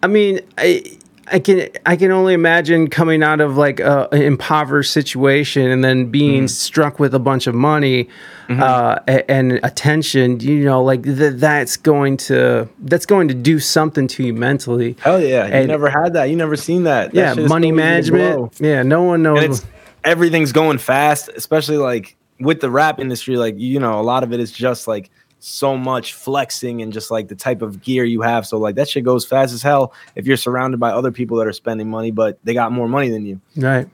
I 0.03 0.07
mean, 0.07 0.39
I. 0.57 0.83
I 1.27 1.39
can 1.39 1.69
I 1.85 1.95
can 1.95 2.11
only 2.11 2.33
imagine 2.33 2.87
coming 2.89 3.23
out 3.23 3.41
of 3.41 3.57
like 3.57 3.79
a, 3.79 4.07
an 4.11 4.21
impoverished 4.21 4.91
situation 4.93 5.69
and 5.71 5.83
then 5.83 6.11
being 6.11 6.47
struck 6.47 6.99
with 6.99 7.15
a 7.15 7.19
bunch 7.19 7.47
of 7.47 7.55
money 7.55 8.09
uh, 8.49 8.99
a- 9.07 9.29
and 9.31 9.53
attention. 9.63 10.39
You 10.39 10.63
know, 10.65 10.83
like 10.83 11.03
th- 11.03 11.33
that's 11.37 11.77
going 11.77 12.17
to 12.17 12.69
that's 12.79 13.05
going 13.05 13.27
to 13.29 13.33
do 13.33 13.59
something 13.59 14.07
to 14.09 14.23
you 14.23 14.33
mentally. 14.33 14.95
Hell 14.99 15.19
yeah, 15.21 15.47
you 15.47 15.53
And- 15.53 15.67
never 15.67 15.89
had 15.89 16.13
that. 16.13 16.25
You 16.25 16.35
never 16.35 16.55
seen 16.55 16.83
that. 16.83 17.11
That 17.13 17.37
yeah, 17.37 17.47
money 17.47 17.69
so 17.69 17.75
easy 17.75 18.11
to 18.11 18.11
blow. 18.11 18.19
management. 18.19 18.59
Yeah, 18.61 18.83
no 18.83 19.03
one 19.03 19.23
knows. 19.23 19.43
and 19.43 19.53
it's 19.53 19.65
everything's 20.03 20.51
going 20.51 20.77
fast, 20.77 21.29
especially 21.35 21.77
like 21.77 22.15
with 22.39 22.61
the 22.61 22.69
rap 22.69 22.99
industry. 22.99 23.37
Like 23.37 23.55
you 23.57 23.79
know, 23.79 23.99
a 23.99 24.03
lot 24.03 24.23
of 24.23 24.31
it 24.31 24.39
is 24.39 24.51
just 24.51 24.87
like 24.87 25.09
so 25.39 25.77
much 25.77 26.13
flexing 26.13 26.81
and 26.81 26.91
just 26.91 27.11
like 27.11 27.27
the 27.27 27.35
type 27.35 27.61
of 27.61 27.81
gear 27.81 28.03
you 28.03 28.21
have. 28.21 28.47
So 28.47 28.57
like 28.57 28.75
that 28.75 28.89
shit 28.89 29.03
goes 29.03 29.25
fast 29.25 29.53
as 29.53 29.61
hell 29.61 29.93
if 30.15 30.25
you're 30.25 30.37
surrounded 30.37 30.79
by 30.79 30.91
other 30.91 31.11
people 31.11 31.37
that 31.37 31.47
are 31.47 31.53
spending 31.53 31.89
money, 31.89 32.11
but 32.11 32.39
they 32.43 32.53
got 32.53 32.71
more 32.71 32.87
money 32.87 33.09
than 33.09 33.25
you. 33.25 33.39
right. 33.55 33.87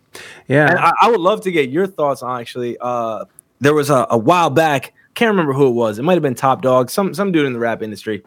Yeah. 0.48 0.70
And 0.70 0.80
I, 0.80 0.92
I 1.02 1.10
would 1.10 1.20
love 1.20 1.42
to 1.42 1.52
get 1.52 1.70
your 1.70 1.88
thoughts 1.88 2.24
on 2.24 2.40
actually. 2.40 2.78
Uh, 2.80 3.26
there 3.60 3.74
was 3.74 3.90
a, 3.90 4.08
a 4.10 4.18
while 4.18 4.50
back, 4.50 4.94
can't 5.14 5.30
remember 5.30 5.54
who 5.54 5.68
it 5.68 5.72
was. 5.72 6.00
It 6.00 6.04
might 6.04 6.14
have 6.14 6.24
been 6.24 6.36
Top 6.36 6.62
Dog, 6.62 6.90
some 6.90 7.14
some 7.14 7.32
dude 7.32 7.46
in 7.46 7.54
the 7.54 7.60
rap 7.60 7.82
industry. 7.82 8.24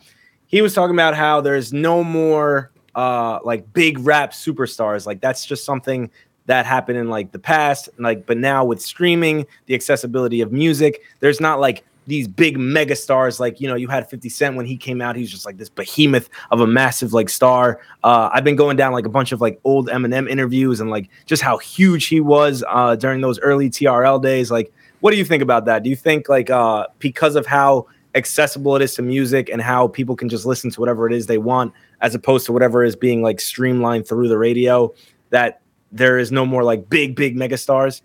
He 0.47 0.63
was 0.63 0.75
talking 0.75 0.95
about 0.95 1.15
how 1.15 1.41
there's 1.41 1.73
no 1.73 2.05
more 2.05 2.71
uh, 2.95 3.41
like 3.43 3.73
big 3.73 3.99
rap 4.01 4.33
superstars. 4.33 5.07
Like 5.07 5.21
that's 5.21 5.45
just 5.45 5.65
something 5.65 6.11
that 6.47 6.67
happened 6.67 6.99
in 6.99 7.09
like 7.09 7.33
the 7.33 7.39
past, 7.39 7.89
like 7.99 8.27
but 8.27 8.37
now 8.37 8.65
with 8.65 8.81
streaming, 8.81 9.47
the 9.67 9.75
accessibility 9.75 10.41
of 10.41 10.53
music, 10.53 11.03
there's 11.21 11.41
not 11.41 11.59
like 11.59 11.85
these 12.07 12.29
big 12.29 12.59
mega 12.59 12.95
stars 12.97 13.41
like 13.41 13.61
you 13.61 13.69
know 13.69 13.75
you 13.75 13.89
had 13.89 14.09
50 14.09 14.29
cent 14.29 14.57
when 14.57 14.67
he 14.67 14.77
came 14.77 15.01
out 15.01 15.17
he's 15.17 15.31
just 15.31 15.47
like 15.47 15.57
this 15.57 15.69
behemoth 15.69 16.29
of 16.51 16.61
a 16.61 16.67
massive 16.67 17.13
like 17.13 17.29
star. 17.29 17.81
Uh 18.03 18.31
i've 18.33 18.45
been 18.45 18.57
going 18.57 18.77
down 18.77 18.93
like 18.93 19.07
a 19.07 19.11
bunch 19.11 19.33
of 19.33 19.41
like 19.41 19.61
old 19.65 19.89
eminem 19.89 20.29
interviews 20.29 20.81
and 20.81 20.91
like 20.91 21.09
just 21.27 21.43
how 21.43 21.59
huge 21.59 22.07
he 22.07 22.21
was 22.21 22.65
uh 22.69 22.97
during 22.97 23.21
those 23.21 23.39
early 23.41 23.71
trl 23.71 24.23
days. 24.23 24.51
Like 24.51 24.73
what 25.01 25.11
do 25.11 25.17
you 25.17 25.25
think 25.25 25.43
about 25.43 25.65
that? 25.67 25.83
Do 25.83 25.91
you 25.91 25.97
think 25.97 26.29
like 26.29 26.51
uh 26.51 26.87
because 26.99 27.37
of 27.37 27.47
how 27.47 27.87
accessible 28.15 28.77
it 28.77 28.83
is 28.83 28.95
to 28.95 29.03
music 29.03 29.49
and 29.49 29.61
how 29.61 29.89
people 29.89 30.15
can 30.15 30.29
just 30.29 30.47
listen 30.47 30.71
to 30.71 30.81
whatever 30.81 31.07
it 31.07 31.13
is 31.13 31.27
they 31.27 31.39
want 31.39 31.73
as 32.01 32.15
opposed 32.15 32.47
to 32.47 32.53
whatever 32.53 32.85
is 32.85 32.95
being 32.95 33.23
like 33.23 33.41
streamlined 33.41 34.07
through 34.07 34.29
the 34.29 34.39
radio 34.39 34.93
that 35.31 35.61
there 35.91 36.19
is 36.19 36.31
no 36.31 36.47
more 36.47 36.63
like 36.63 36.89
big 36.89 37.17
big 37.17 37.37
mega 37.37 37.57
stars 37.57 38.03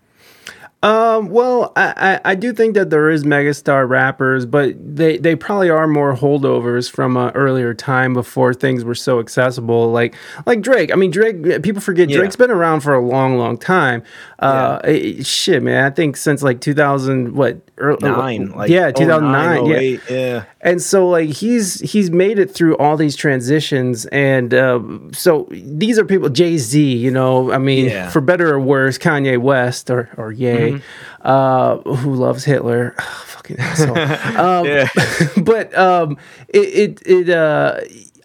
Um, 0.82 1.28
well, 1.28 1.72
I, 1.76 2.20
I, 2.24 2.30
I 2.30 2.34
do 2.34 2.54
think 2.54 2.74
that 2.74 2.88
there 2.88 3.10
is 3.10 3.22
megastar 3.22 3.86
rappers, 3.86 4.46
but 4.46 4.74
they, 4.78 5.18
they 5.18 5.36
probably 5.36 5.68
are 5.68 5.86
more 5.86 6.16
holdovers 6.16 6.90
from 6.90 7.18
an 7.18 7.30
earlier 7.34 7.74
time 7.74 8.14
before 8.14 8.54
things 8.54 8.82
were 8.82 8.94
so 8.94 9.20
accessible. 9.20 9.92
Like 9.92 10.14
like 10.46 10.62
Drake. 10.62 10.90
I 10.90 10.94
mean, 10.96 11.10
Drake. 11.10 11.62
People 11.62 11.82
forget 11.82 12.08
Yeah. 12.08 12.16
Drake's 12.18 12.36
been 12.36 12.50
around 12.50 12.80
for 12.80 12.94
a 12.94 13.00
long, 13.00 13.36
long 13.36 13.58
time. 13.58 14.02
Uh, 14.38 14.80
eh, 14.84 15.22
shit, 15.22 15.62
man. 15.62 15.84
I 15.84 15.90
think 15.90 16.16
since 16.16 16.42
like 16.42 16.62
2000, 16.62 17.34
what? 17.34 17.58
ear- 17.78 17.96
nine 18.00 18.50
like 18.52 18.70
yeah, 18.70 18.90
09, 18.90 18.94
2009. 18.94 19.66
yeah. 19.66 19.98
yeah 20.08 20.44
and 20.62 20.82
so 20.82 21.08
like 21.08 21.28
he's 21.30 21.80
he's 21.80 22.10
made 22.10 22.38
it 22.38 22.50
through 22.50 22.76
all 22.76 22.96
these 22.96 23.16
transitions 23.16 24.04
and 24.06 24.52
uh, 24.52 24.80
so 25.12 25.48
these 25.50 25.98
are 25.98 26.04
people 26.04 26.28
jay-z 26.28 26.78
you 26.96 27.10
know 27.10 27.50
i 27.52 27.58
mean 27.58 27.86
Yeah. 27.86 28.02
Mm-hmm. 28.02 28.10
for 28.10 28.20
better 28.20 28.52
or 28.54 28.60
worse 28.60 28.98
kanye 28.98 29.38
west 29.38 29.90
or 29.90 30.10
or 30.16 30.32
yay 30.32 30.80
uh, 31.22 31.76
who 31.78 32.14
loves 32.14 32.44
hitler 32.44 32.94
fucking 33.26 33.58
asshole 33.58 33.96
um, 34.46 34.66
Yeah. 34.66 34.88
but 35.42 35.76
um 35.76 36.18
it 36.48 36.58
it, 36.58 37.02
it 37.06 37.28
uh 37.30 37.80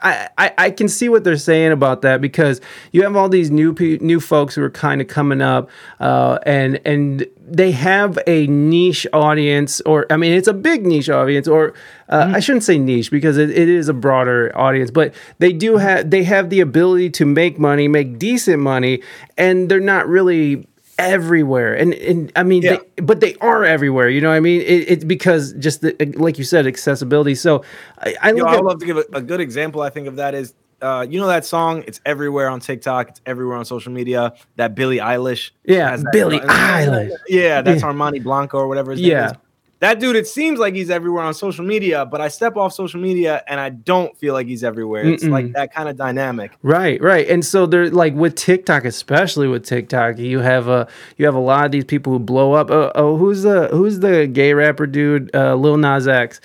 I, 0.05 0.29
I, 0.37 0.53
I 0.57 0.69
can 0.69 0.87
see 0.87 1.09
what 1.09 1.23
they're 1.23 1.35
saying 1.35 1.71
about 1.71 2.03
that 2.03 2.21
because 2.21 2.61
you 2.91 3.01
have 3.01 3.15
all 3.15 3.27
these 3.27 3.49
new 3.49 3.73
pe- 3.73 3.97
new 3.97 4.19
folks 4.19 4.53
who 4.53 4.61
are 4.61 4.69
kind 4.69 5.01
of 5.01 5.07
coming 5.07 5.41
up, 5.41 5.67
uh, 5.99 6.37
and 6.45 6.79
and 6.85 7.25
they 7.47 7.71
have 7.71 8.19
a 8.27 8.45
niche 8.45 9.07
audience, 9.13 9.81
or 9.81 10.05
I 10.11 10.17
mean, 10.17 10.33
it's 10.33 10.47
a 10.47 10.53
big 10.53 10.85
niche 10.85 11.09
audience, 11.09 11.47
or 11.47 11.73
uh, 12.09 12.31
I 12.35 12.39
shouldn't 12.39 12.63
say 12.63 12.77
niche 12.77 13.09
because 13.09 13.37
it, 13.37 13.49
it 13.49 13.67
is 13.67 13.89
a 13.89 13.93
broader 13.93 14.51
audience, 14.55 14.91
but 14.91 15.11
they 15.39 15.51
do 15.51 15.77
have 15.77 16.11
they 16.11 16.23
have 16.23 16.51
the 16.51 16.59
ability 16.59 17.09
to 17.11 17.25
make 17.25 17.57
money, 17.57 17.87
make 17.87 18.19
decent 18.19 18.61
money, 18.61 19.01
and 19.37 19.69
they're 19.69 19.79
not 19.79 20.07
really 20.07 20.67
everywhere 20.97 21.73
and 21.73 21.93
and 21.95 22.31
i 22.35 22.43
mean 22.43 22.61
Yeah. 22.63 22.77
they, 22.95 23.01
but 23.01 23.19
they 23.19 23.35
are 23.41 23.65
everywhere 23.65 24.07
you 24.09 24.21
know 24.21 24.29
what 24.29 24.35
i 24.35 24.39
mean 24.39 24.61
it, 24.61 24.89
it's 24.89 25.03
because 25.03 25.51
just 25.53 25.81
the, 25.81 25.93
like 26.15 26.37
you 26.37 26.43
said 26.45 26.65
accessibility 26.67 27.35
so 27.35 27.63
i, 27.99 28.15
I 28.21 28.31
look 28.31 28.47
I 28.47 28.55
at 28.55 28.63
love 28.63 28.79
to 28.79 28.85
give 28.85 28.97
a, 28.97 29.03
a 29.13 29.21
good 29.21 29.41
example. 29.41 29.81
I 29.81 29.89
think 29.89 30.07
of 30.07 30.15
that 30.17 30.33
is, 30.33 30.53
uh, 30.81 31.05
you 31.09 31.19
know, 31.19 31.27
that 31.27 31.45
song. 31.45 31.83
It's 31.87 31.99
everywhere 32.05 32.49
on 32.49 32.59
TikTok. 32.59 33.09
It's 33.09 33.21
everywhere 33.25 33.57
on 33.57 33.65
social 33.65 33.91
media. 33.91 34.33
That 34.57 34.75
Billie 34.75 34.97
Eilish. 34.97 35.51
Yeah, 35.63 35.97
Billie 36.11 36.39
Eilish. 36.39 37.11
Yeah, 37.27 37.61
that's 37.61 37.81
Yeah. 37.81 37.87
Armani 37.91 38.21
Blanco 38.21 38.57
or 38.57 38.67
whatever. 38.67 38.91
His 38.91 39.01
name 39.01 39.11
Yeah. 39.11 39.31
is. 39.31 39.37
That 39.79 39.99
dude. 39.99 40.15
It 40.15 40.27
seems 40.27 40.57
like 40.57 40.73
he's 40.73 40.89
everywhere 40.89 41.23
on 41.23 41.33
social 41.33 41.65
media, 41.65 42.05
but 42.05 42.21
I 42.21 42.29
step 42.29 42.55
off 42.55 42.73
social 42.73 42.99
media 42.99 43.43
and 43.47 43.59
I 43.59 43.69
don't 43.69 44.17
feel 44.17 44.33
like 44.33 44.47
he's 44.47 44.63
everywhere. 44.63 45.05
It's 45.05 45.23
like 45.23 45.47
Mm-mm. 45.47 45.53
that 45.53 45.73
kind 45.73 45.89
of 45.89 45.97
dynamic. 45.97 46.51
Right, 46.63 47.01
right, 47.01 47.27
and 47.27 47.45
so 47.45 47.65
they're 47.65 47.89
like 47.89 48.13
with 48.13 48.35
TikTok, 48.35 48.85
especially 48.85 49.47
with 49.47 49.65
TikTok, 49.65 50.17
you 50.17 50.39
have 50.39 50.67
a 50.67 50.87
you 51.17 51.25
have 51.25 51.35
a 51.35 51.39
lot 51.39 51.65
of 51.65 51.71
these 51.71 51.85
people 51.85 52.13
who 52.13 52.19
blow 52.19 52.53
up. 52.53 52.71
Oh, 52.71 52.91
oh 52.95 53.17
who's 53.17 53.43
the 53.43 53.67
who's 53.67 53.99
the 53.99 54.27
gay 54.27 54.53
rapper 54.53 54.87
dude? 54.87 55.33
Uh, 55.35 55.55
Lil 55.55 55.77
Nas 55.77 56.07
X. 56.07 56.39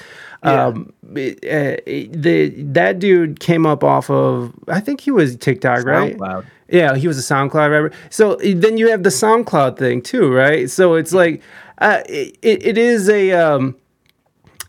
Yeah. 0.45 0.67
Um, 0.67 0.93
it- 1.15 1.39
uh, 1.45 1.81
the 1.87 2.49
that 2.73 2.99
dude 2.99 3.41
came 3.41 3.65
up 3.65 3.85
off 3.85 4.11
of 4.11 4.53
I 4.69 4.81
think 4.81 5.01
he 5.01 5.11
was 5.11 5.37
TikTok, 5.37 5.85
right? 5.85 6.17
SoundCloud. 6.17 6.47
Yeah, 6.69 6.95
he 6.95 7.09
was 7.09 7.19
a 7.19 7.35
SoundCloud 7.35 7.71
rapper. 7.71 7.93
So 8.11 8.35
eh, 8.37 8.55
then 8.57 8.77
you 8.77 8.91
have 8.91 9.03
the 9.03 9.11
SoundCloud 9.11 9.77
thing 9.77 10.03
too, 10.03 10.33
right? 10.33 10.71
So 10.71 10.95
it's 10.95 11.13
like 11.13 11.43
uh, 11.81 12.03
it, 12.09 12.37
it 12.43 12.79
is 12.79 13.09
a 13.09 13.33
um, 13.33 13.77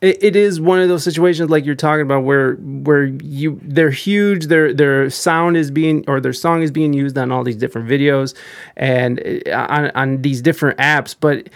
it, 0.02 0.24
it 0.24 0.36
is 0.36 0.60
one 0.60 0.80
of 0.80 0.90
those 0.90 1.04
situations 1.04 1.50
like 1.50 1.66
you're 1.66 1.76
talking 1.76 2.02
about 2.02 2.24
where 2.24 2.56
where 2.56 3.06
you 3.06 3.60
they're 3.64 3.92
huge 3.92 4.48
their 4.48 4.74
their 4.74 5.10
sound 5.10 5.56
is 5.56 5.72
being 5.72 6.04
or 6.08 6.20
their 6.20 6.34
song 6.34 6.62
is 6.62 6.72
being 6.72 6.94
used 6.94 7.18
on 7.18 7.32
all 7.32 7.44
these 7.44 7.56
different 7.56 7.88
videos 7.88 8.36
and 8.76 9.22
uh, 9.48 9.68
on, 9.70 9.92
on 9.92 10.22
these 10.22 10.42
different 10.42 10.78
apps 10.80 11.16
but 11.20 11.50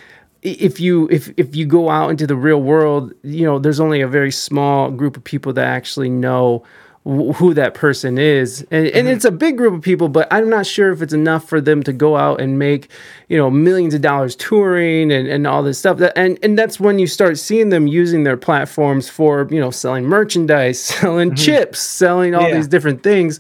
if 0.44 0.80
you 0.80 1.10
if 1.10 1.32
if 1.38 1.56
you 1.56 1.66
go 1.66 1.90
out 1.90 2.10
into 2.10 2.28
the 2.28 2.36
real 2.36 2.62
world 2.62 3.14
you 3.24 3.44
know 3.44 3.58
there's 3.58 3.80
only 3.80 4.02
a 4.02 4.08
very 4.08 4.32
small 4.32 4.92
group 4.92 5.18
of 5.18 5.24
people 5.24 5.52
that 5.52 5.66
actually 5.66 6.10
know 6.10 6.64
who 7.06 7.54
that 7.54 7.76
person 7.76 8.18
is. 8.18 8.62
And, 8.72 8.88
and 8.88 8.94
mm-hmm. 8.94 9.08
it's 9.08 9.26
a 9.26 9.32
big 9.32 9.58
group 9.58 9.74
of 9.74 9.82
people 9.82 10.10
but 10.10 10.28
i'm 10.32 10.50
not 10.50 10.66
sure 10.66 10.92
if 10.92 11.02
it's 11.02 11.14
enough 11.14 11.48
for 11.48 11.62
them 11.62 11.84
to 11.84 11.94
go 11.94 12.18
out 12.18 12.42
and 12.42 12.58
make 12.58 12.90
you 13.30 13.38
know 13.38 13.50
millions 13.50 13.94
of 13.94 14.02
dollars 14.02 14.36
touring 14.36 15.12
and, 15.12 15.28
and 15.28 15.48
all 15.48 15.64
this 15.64 15.80
stuff. 15.80 15.98
That, 15.98 16.14
and 16.18 16.38
and 16.44 16.58
that's 16.58 16.80
when 16.80 17.00
you 17.00 17.08
start 17.08 17.38
seeing 17.38 17.70
them 17.70 17.88
using 17.88 18.24
their 18.24 18.38
platforms 18.38 19.10
for 19.10 19.48
you 19.50 19.60
know 19.60 19.72
selling 19.72 20.06
merchandise 20.06 20.80
selling 20.84 21.30
mm-hmm. 21.30 21.36
chips 21.36 21.80
selling 21.80 22.36
all 22.36 22.48
Yeah. 22.48 22.56
these 22.56 22.68
different 22.68 23.04
things 23.04 23.40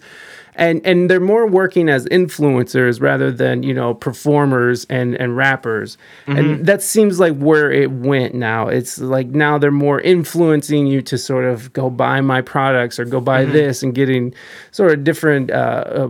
and 0.55 0.85
and 0.85 1.09
they're 1.09 1.19
more 1.19 1.47
working 1.47 1.89
as 1.89 2.05
influencers 2.07 3.01
rather 3.01 3.31
than 3.31 3.63
you 3.63 3.73
know 3.73 3.93
performers 3.93 4.85
and 4.89 5.15
and 5.15 5.37
rappers 5.37 5.97
and 6.27 6.65
that 6.65 6.81
seems 6.81 7.19
like 7.19 7.35
where 7.37 7.71
it 7.71 7.91
went 7.91 8.33
now 8.33 8.67
it's 8.67 8.99
like 8.99 9.27
now 9.27 9.57
they're 9.57 9.71
more 9.71 10.01
influencing 10.01 10.87
you 10.87 11.01
to 11.01 11.17
sort 11.17 11.45
of 11.45 11.71
go 11.73 11.89
buy 11.89 12.21
my 12.21 12.41
products 12.41 12.99
or 12.99 13.05
go 13.05 13.19
buy 13.19 13.45
this 13.45 13.83
and 13.83 13.95
getting 13.95 14.33
sort 14.71 14.91
of 14.91 15.03
different 15.03 15.51
uh, 15.51 15.83
uh, 15.87 16.07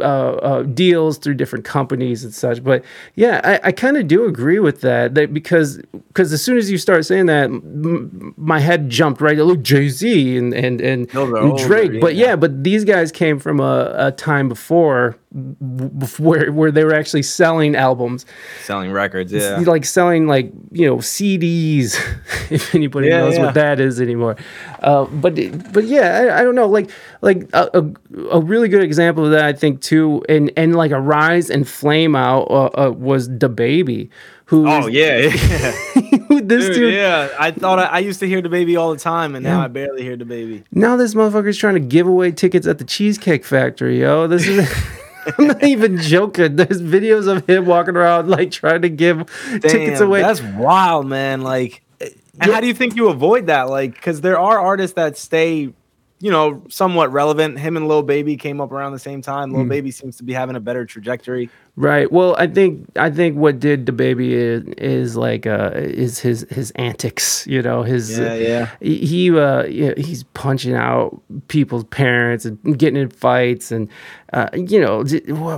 uh, 0.00 0.04
uh, 0.04 0.62
deals 0.62 1.18
through 1.18 1.34
different 1.34 1.64
companies 1.64 2.24
and 2.24 2.34
such. 2.34 2.62
But 2.64 2.84
yeah, 3.14 3.40
I, 3.44 3.68
I 3.68 3.72
kind 3.72 3.96
of 3.96 4.08
do 4.08 4.24
agree 4.24 4.58
with 4.58 4.80
that. 4.80 5.14
That 5.14 5.34
because 5.34 5.78
because 6.08 6.32
as 6.32 6.42
soon 6.42 6.56
as 6.56 6.70
you 6.70 6.78
start 6.78 7.04
saying 7.04 7.26
that, 7.26 7.44
m- 7.44 8.34
my 8.36 8.58
head 8.58 8.88
jumped 8.88 9.20
right. 9.20 9.36
to 9.36 9.44
Look, 9.44 9.62
Jay 9.62 9.88
Z 9.88 10.36
and 10.36 10.54
and 10.54 10.80
and, 10.80 11.14
are 11.14 11.36
and 11.36 11.52
older, 11.52 11.66
Drake. 11.66 12.00
But 12.00 12.14
yeah. 12.14 12.28
yeah, 12.28 12.36
but 12.36 12.64
these 12.64 12.84
guys 12.84 13.12
came 13.12 13.38
from 13.38 13.60
a, 13.60 13.71
a 14.08 14.12
time 14.12 14.48
before 14.48 15.16
where 15.32 16.52
where 16.52 16.70
they 16.70 16.84
were 16.84 16.92
actually 16.94 17.22
selling 17.22 17.74
albums, 17.74 18.26
Selling 18.64 18.92
records. 18.92 19.32
Yeah. 19.32 19.58
like 19.60 19.84
selling 19.84 20.26
like 20.26 20.52
you 20.70 20.86
know 20.86 20.96
CDs. 20.98 21.96
if 22.50 22.74
anybody 22.74 23.08
Yeah, 23.08 23.18
knows 23.18 23.36
yeah. 23.36 23.44
what 23.46 23.54
that 23.54 23.80
is 23.80 24.00
anymore, 24.00 24.36
uh, 24.80 25.04
but 25.06 25.34
but 25.72 25.84
yeah, 25.84 26.28
I, 26.34 26.40
I 26.40 26.42
don't 26.42 26.54
know. 26.54 26.66
Like 26.68 26.90
like 27.22 27.48
a, 27.52 27.70
a, 27.78 28.28
a 28.32 28.40
really 28.40 28.68
good 28.68 28.82
example 28.82 29.24
of 29.24 29.30
that, 29.32 29.44
I 29.44 29.52
think 29.52 29.80
too, 29.80 30.22
and 30.28 30.52
and 30.56 30.76
like 30.76 30.90
a 30.90 31.00
rise 31.00 31.48
and 31.50 31.66
flame 31.66 32.14
out 32.14 32.42
uh, 32.50 32.70
uh, 32.88 32.90
was 32.90 33.28
DaBaby. 33.28 34.10
Who 34.46 34.68
Oh 34.68 34.86
yeah, 34.86 35.16
yeah. 35.18 35.30
this 36.42 36.66
Dude, 36.66 36.74
dude 36.74 36.94
yeah. 36.94 37.30
I 37.38 37.52
thought 37.52 37.78
I, 37.78 37.84
I 37.84 37.98
used 38.00 38.20
to 38.20 38.26
hear 38.28 38.42
DaBaby 38.42 38.78
all 38.78 38.90
the 38.92 38.98
time, 39.00 39.34
and 39.34 39.42
now 39.42 39.62
I 39.62 39.68
barely 39.68 40.02
hear 40.02 40.14
DaBaby. 40.16 40.64
Now 40.72 40.96
this 40.96 41.14
motherfucker's 41.14 41.56
trying 41.56 41.74
to 41.74 41.80
give 41.80 42.06
away 42.06 42.32
tickets 42.32 42.66
at 42.66 42.76
the 42.76 42.84
Cheesecake 42.84 43.46
Factory, 43.46 44.00
yo. 44.00 44.26
This 44.26 44.46
is 44.46 44.68
I'm 45.38 45.46
not 45.46 45.62
even 45.62 45.98
joking. 45.98 46.56
There's 46.56 46.82
videos 46.82 47.26
of 47.28 47.46
him 47.48 47.66
walking 47.66 47.96
around 47.96 48.28
like 48.28 48.50
trying 48.50 48.82
to 48.82 48.88
give 48.88 49.26
tickets 49.60 50.00
away. 50.00 50.22
That's 50.22 50.42
wild, 50.42 51.06
man. 51.06 51.42
Like, 51.42 51.82
and 52.00 52.12
yeah. 52.48 52.54
how 52.54 52.60
do 52.60 52.66
you 52.66 52.74
think 52.74 52.96
you 52.96 53.08
avoid 53.08 53.46
that? 53.46 53.68
Like, 53.68 53.94
because 53.94 54.20
there 54.20 54.38
are 54.38 54.58
artists 54.58 54.94
that 54.96 55.16
stay, 55.16 55.72
you 56.18 56.30
know, 56.30 56.62
somewhat 56.68 57.12
relevant. 57.12 57.58
Him 57.58 57.76
and 57.76 57.88
Lil 57.88 58.02
Baby 58.02 58.36
came 58.36 58.60
up 58.60 58.72
around 58.72 58.92
the 58.92 58.98
same 58.98 59.22
time. 59.22 59.50
Hmm. 59.50 59.56
Lil 59.56 59.66
Baby 59.66 59.90
seems 59.90 60.16
to 60.16 60.24
be 60.24 60.32
having 60.32 60.56
a 60.56 60.60
better 60.60 60.84
trajectory. 60.84 61.50
Right. 61.74 62.12
Well, 62.12 62.36
I 62.38 62.48
think 62.48 62.86
I 62.96 63.10
think 63.10 63.38
what 63.38 63.58
did 63.58 63.86
DaBaby 63.86 64.28
is, 64.30 64.62
is 64.76 65.16
like 65.16 65.46
uh 65.46 65.70
is 65.74 66.18
his 66.18 66.46
his 66.50 66.70
antics. 66.72 67.46
You 67.46 67.62
know 67.62 67.82
his 67.82 68.18
Yeah, 68.18 68.34
yeah. 68.34 68.70
he 68.80 68.98
he, 68.98 69.38
uh 69.38 69.64
yeah, 69.64 69.94
he's 69.96 70.24
punching 70.34 70.74
out 70.74 71.22
people's 71.48 71.84
parents 71.84 72.44
and 72.44 72.78
getting 72.78 73.00
in 73.00 73.08
fights 73.08 73.72
and 73.72 73.88
uh 74.32 74.48
you 74.54 74.80
know 74.80 75.04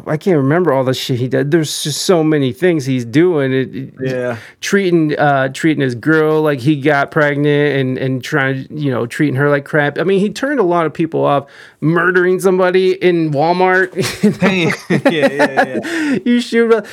I 0.07 0.17
can't 0.17 0.37
remember 0.37 0.73
all 0.73 0.85
the 0.85 0.95
shit 0.95 1.19
he 1.19 1.29
did. 1.29 1.51
There's 1.51 1.83
just 1.83 2.03
so 2.03 2.25
many 2.25 2.53
things 2.53 2.87
he's 2.87 3.05
doing. 3.05 3.53
It, 3.53 3.95
Yeah. 4.01 4.39
treating 4.61 5.17
uh 5.19 5.49
treating 5.49 5.83
his 5.83 5.95
girl 5.95 6.43
like 6.43 6.61
he 6.61 6.81
got 6.81 7.11
pregnant 7.11 7.79
and 7.81 7.99
and 7.99 8.23
trying 8.25 8.67
to 8.67 8.75
you 8.75 8.91
know 8.91 9.07
treating 9.07 9.37
her 9.37 9.49
like 9.49 9.65
crap. 9.65 9.99
I 9.99 10.05
mean 10.05 10.21
he 10.21 10.31
turned 10.31 10.59
a 10.61 10.65
lot 10.65 10.87
of 10.87 10.93
people 10.95 11.25
off, 11.25 11.49
murdering 11.81 12.41
somebody 12.41 12.93
in 12.95 13.31
Walmart. 13.31 13.95
yeah, 15.11 15.29
yeah, 15.33 15.79
yeah. 15.81 16.19
you 16.25 16.41
shoot. 16.41 16.85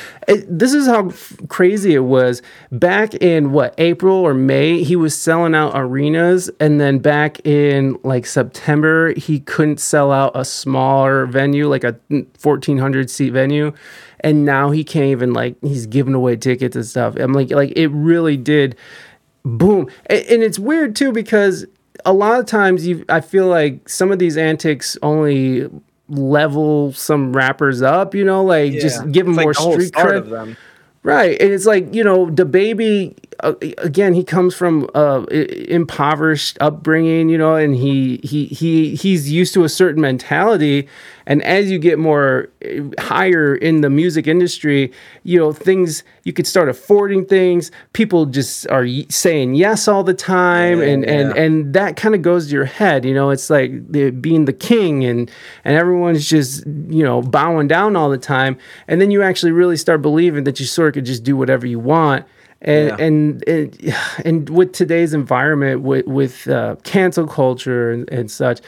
This 0.48 0.72
is 0.74 0.86
how 0.86 1.10
crazy 1.48 1.94
it 1.94 2.00
was 2.04 2.42
back 2.70 3.14
in 3.14 3.52
what 3.52 3.74
April 3.78 4.16
or 4.16 4.34
May. 4.34 4.82
He 4.82 4.96
was 4.96 5.16
selling 5.16 5.54
out 5.54 5.72
arenas, 5.74 6.50
and 6.60 6.80
then 6.80 6.98
back 6.98 7.44
in 7.46 7.98
like 8.04 8.26
September, 8.26 9.12
he 9.14 9.40
couldn't 9.40 9.80
sell 9.80 10.12
out 10.12 10.32
a 10.34 10.44
smaller 10.44 11.26
venue, 11.26 11.66
like 11.72 11.82
a 11.82 11.96
fourteen 12.38 12.78
hundred 12.78 13.10
seat 13.10 13.30
venue, 13.30 13.72
and 14.20 14.44
now 14.44 14.70
he 14.70 14.84
can't 14.84 15.06
even 15.06 15.32
like 15.32 15.56
he's 15.62 15.86
giving 15.86 16.14
away 16.14 16.36
tickets 16.36 16.76
and 16.76 16.86
stuff. 16.86 17.16
I'm 17.16 17.32
like, 17.32 17.50
like 17.50 17.72
it 17.74 17.88
really 17.88 18.36
did, 18.36 18.76
boom, 19.44 19.90
and, 20.06 20.24
and 20.26 20.42
it's 20.44 20.58
weird 20.58 20.94
too 20.94 21.10
because 21.10 21.66
a 22.04 22.12
lot 22.12 22.38
of 22.38 22.46
times 22.46 22.86
you 22.86 23.04
I 23.08 23.20
feel 23.20 23.46
like 23.46 23.88
some 23.88 24.12
of 24.12 24.20
these 24.20 24.36
antics 24.36 24.96
only 25.02 25.68
level 26.08 26.92
some 26.92 27.32
rappers 27.32 27.82
up, 27.82 28.14
you 28.14 28.24
know, 28.24 28.44
like 28.44 28.72
just 28.74 29.10
give 29.10 29.26
them 29.26 29.32
It's 29.32 29.38
like 29.38 29.44
more 29.44 29.54
the 29.54 29.60
whole 29.60 29.72
street 29.72 29.92
cred. 29.92 30.56
Right. 31.04 31.40
And 31.40 31.50
it's 31.50 31.66
like, 31.66 31.92
you 31.94 32.04
know, 32.04 32.30
the 32.30 32.44
baby, 32.44 33.16
uh, 33.42 33.54
again, 33.78 34.14
he 34.14 34.22
comes 34.22 34.54
from 34.54 34.88
uh, 34.94 35.24
impoverished 35.30 36.56
upbringing, 36.60 37.28
you 37.28 37.36
know, 37.36 37.56
and 37.56 37.74
he, 37.74 38.20
he, 38.22 38.46
he, 38.46 38.94
he's 38.94 39.30
used 39.30 39.52
to 39.54 39.64
a 39.64 39.68
certain 39.68 40.00
mentality. 40.00 40.88
And 41.26 41.42
as 41.42 41.70
you 41.70 41.78
get 41.78 41.98
more 41.98 42.48
uh, 42.64 42.82
higher 43.00 43.54
in 43.54 43.80
the 43.80 43.90
music 43.90 44.26
industry, 44.26 44.92
you 45.24 45.38
know, 45.38 45.52
things, 45.52 46.04
you 46.22 46.32
could 46.32 46.46
start 46.46 46.68
affording 46.68 47.26
things. 47.26 47.72
People 47.92 48.26
just 48.26 48.68
are 48.68 48.86
saying 49.08 49.54
yes 49.54 49.88
all 49.88 50.04
the 50.04 50.14
time. 50.14 50.78
Yeah, 50.78 50.86
and, 50.86 51.04
and, 51.04 51.34
yeah. 51.34 51.42
and 51.42 51.74
that 51.74 51.96
kind 51.96 52.14
of 52.14 52.22
goes 52.22 52.46
to 52.46 52.52
your 52.52 52.64
head, 52.64 53.04
you 53.04 53.14
know, 53.14 53.30
it's 53.30 53.50
like 53.50 53.90
the, 53.90 54.10
being 54.10 54.44
the 54.44 54.52
king 54.52 55.04
and, 55.04 55.30
and 55.64 55.76
everyone's 55.76 56.28
just, 56.28 56.64
you 56.66 57.02
know, 57.02 57.22
bowing 57.22 57.66
down 57.66 57.96
all 57.96 58.08
the 58.08 58.18
time. 58.18 58.56
And 58.86 59.00
then 59.00 59.10
you 59.10 59.22
actually 59.22 59.52
really 59.52 59.76
start 59.76 60.00
believing 60.00 60.44
that 60.44 60.60
you 60.60 60.66
sort 60.66 60.88
of 60.88 60.94
could 60.94 61.06
just 61.06 61.24
do 61.24 61.36
whatever 61.36 61.66
you 61.66 61.80
want. 61.80 62.24
And, 62.64 62.88
Yeah. 62.88 63.04
and, 63.04 63.48
and, 63.48 63.94
and 64.24 64.48
with 64.50 64.72
today's 64.72 65.12
environment, 65.14 65.82
with, 65.82 66.06
with 66.06 66.46
uh, 66.48 66.76
cancel 66.84 67.26
culture 67.26 67.90
and, 67.90 68.08
and 68.10 68.30
such, 68.30 68.60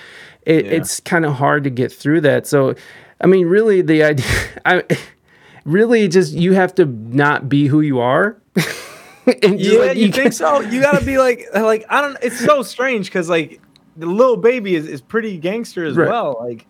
it, 0.42 0.64
Yeah. 0.66 0.72
it's 0.72 1.00
kind 1.00 1.24
of 1.24 1.34
hard 1.34 1.64
to 1.64 1.70
get 1.70 1.92
through 1.92 2.20
that. 2.22 2.46
So, 2.46 2.74
I 3.20 3.26
mean, 3.28 3.46
really 3.46 3.82
the 3.82 4.02
idea, 4.02 4.26
I 4.66 4.82
really 5.64 6.08
just, 6.08 6.32
you 6.32 6.52
have 6.54 6.74
to 6.74 6.84
not 6.86 7.48
be 7.48 7.66
who 7.68 7.80
you 7.80 8.00
are. 8.00 8.36
And 9.42 9.58
Yeah, 9.58 9.78
like, 9.78 9.96
you 9.96 10.10
can't- 10.10 10.14
think 10.16 10.32
so? 10.34 10.60
You 10.60 10.82
gotta 10.82 11.02
be 11.02 11.16
like, 11.16 11.46
like 11.54 11.86
I 11.88 12.02
don't. 12.02 12.18
It's 12.20 12.38
so 12.38 12.62
strange 12.62 13.06
because 13.06 13.26
like 13.30 13.58
the 13.96 14.04
little 14.04 14.36
baby 14.36 14.74
is, 14.74 14.86
is 14.86 15.00
pretty 15.00 15.38
gangster 15.38 15.82
as 15.86 15.96
Right. 15.96 16.10
well. 16.10 16.36
Like, 16.46 16.66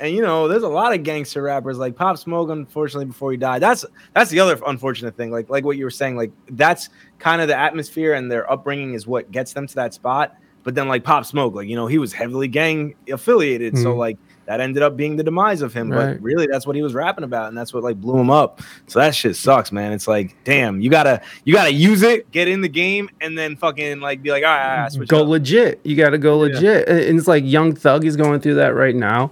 and 0.00 0.14
you 0.14 0.22
know, 0.22 0.48
there's 0.48 0.62
a 0.62 0.68
lot 0.68 0.92
of 0.94 1.02
gangster 1.02 1.42
rappers 1.42 1.78
like 1.78 1.94
Pop 1.94 2.18
Smoke. 2.18 2.48
Unfortunately, 2.50 3.04
before 3.06 3.30
he 3.30 3.36
died, 3.36 3.60
that's 3.62 3.84
that's 4.14 4.30
the 4.30 4.40
other 4.40 4.58
unfortunate 4.66 5.16
thing. 5.16 5.30
Like, 5.30 5.48
like 5.50 5.64
what 5.64 5.76
you 5.76 5.84
were 5.84 5.90
saying, 5.90 6.16
like 6.16 6.32
that's 6.50 6.88
kind 7.18 7.40
of 7.42 7.48
the 7.48 7.56
atmosphere 7.58 8.14
and 8.14 8.30
their 8.32 8.50
upbringing 8.50 8.94
is 8.94 9.06
what 9.06 9.30
gets 9.30 9.52
them 9.52 9.66
to 9.66 9.74
that 9.76 9.94
spot. 9.94 10.34
But 10.62 10.74
then 10.74 10.88
like 10.88 11.04
Pop 11.04 11.24
Smoke, 11.24 11.54
like 11.54 11.68
you 11.68 11.76
know, 11.76 11.86
he 11.86 11.98
was 11.98 12.12
heavily 12.12 12.48
gang 12.48 12.94
affiliated, 13.10 13.78
so 13.78 13.94
Mhm. 13.94 13.98
like 13.98 14.18
that 14.46 14.60
ended 14.60 14.82
up 14.82 14.96
being 14.96 15.14
the 15.16 15.22
demise 15.22 15.62
of 15.62 15.72
him. 15.72 15.90
Right. 15.92 16.14
But 16.14 16.22
really, 16.22 16.46
that's 16.50 16.66
what 16.66 16.74
he 16.74 16.82
was 16.82 16.92
rapping 16.92 17.24
about, 17.24 17.48
and 17.48 17.56
that's 17.56 17.72
what 17.72 17.82
like 17.84 18.00
blew 18.00 18.18
him 18.18 18.30
up. 18.30 18.60
So 18.88 18.98
that 18.98 19.14
shit 19.14 19.36
sucks, 19.36 19.70
man. 19.72 19.92
It's 19.92 20.08
like, 20.08 20.36
damn, 20.44 20.80
you 20.80 20.90
gotta 20.90 21.22
you 21.44 21.54
gotta 21.54 21.72
use 21.72 22.02
it, 22.02 22.30
get 22.30 22.46
in 22.48 22.60
the 22.60 22.68
game, 22.68 23.08
and 23.22 23.38
then 23.38 23.56
fucking 23.56 24.00
like 24.00 24.22
be 24.22 24.30
like, 24.32 24.42
all 24.44 24.50
right, 24.50 24.88
all 24.92 24.98
right 24.98 25.08
go 25.08 25.22
up. 25.22 25.28
legit. 25.28 25.80
You 25.84 25.96
got 25.96 26.10
to 26.10 26.18
go 26.18 26.36
legit. 26.38 26.88
And 26.88 27.18
it's 27.18 27.28
like 27.28 27.44
Young 27.46 27.74
Thug 27.74 28.04
is 28.04 28.16
going 28.16 28.40
through 28.40 28.54
that 28.56 28.74
right 28.74 28.94
now, 28.94 29.30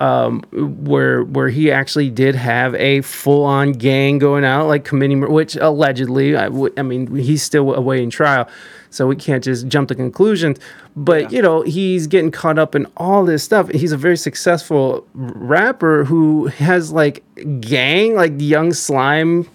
um, 0.00 0.40
where 0.52 1.22
where 1.24 1.48
he 1.50 1.70
actually 1.70 2.08
did 2.10 2.34
have 2.34 2.74
a 2.74 3.02
full 3.02 3.44
on 3.44 3.72
gang 3.72 4.18
going 4.18 4.44
out, 4.44 4.66
like 4.66 4.84
committing, 4.84 5.20
which 5.30 5.54
allegedly, 5.56 6.34
I, 6.36 6.44
w- 6.44 6.72
I 6.78 6.82
mean, 6.82 7.14
he's 7.16 7.42
still 7.42 7.74
awaiting 7.74 8.08
trial, 8.10 8.48
so 8.88 9.06
we 9.06 9.14
can't 9.14 9.44
just 9.44 9.68
jump 9.68 9.88
to 9.88 9.94
conclusions. 9.94 10.58
But 10.96 11.24
Yeah. 11.30 11.36
you 11.36 11.42
know, 11.42 11.60
he's 11.62 12.06
getting 12.06 12.30
caught 12.30 12.58
up 12.58 12.74
in 12.74 12.86
all 12.96 13.24
this 13.26 13.42
stuff. 13.44 13.68
He's 13.72 13.92
a 13.92 13.96
very 13.98 14.16
successful 14.16 15.06
rapper 15.14 16.04
who 16.04 16.46
has 16.46 16.90
like 16.92 17.22
gang, 17.60 18.14
like 18.14 18.32
Young 18.38 18.72
Slime. 18.72 19.46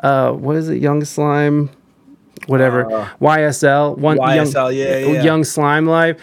Uh, 0.00 0.32
what 0.32 0.56
is 0.56 0.68
it, 0.68 0.82
Young 0.82 1.04
Slime? 1.04 1.70
Whatever, 2.48 2.92
Uh, 2.92 3.08
YSL, 3.20 3.96
one 3.98 4.16
young, 4.16 4.50
yeah, 4.74 4.98
yeah. 4.98 5.22
young 5.22 5.44
slime 5.44 5.86
life 5.86 6.16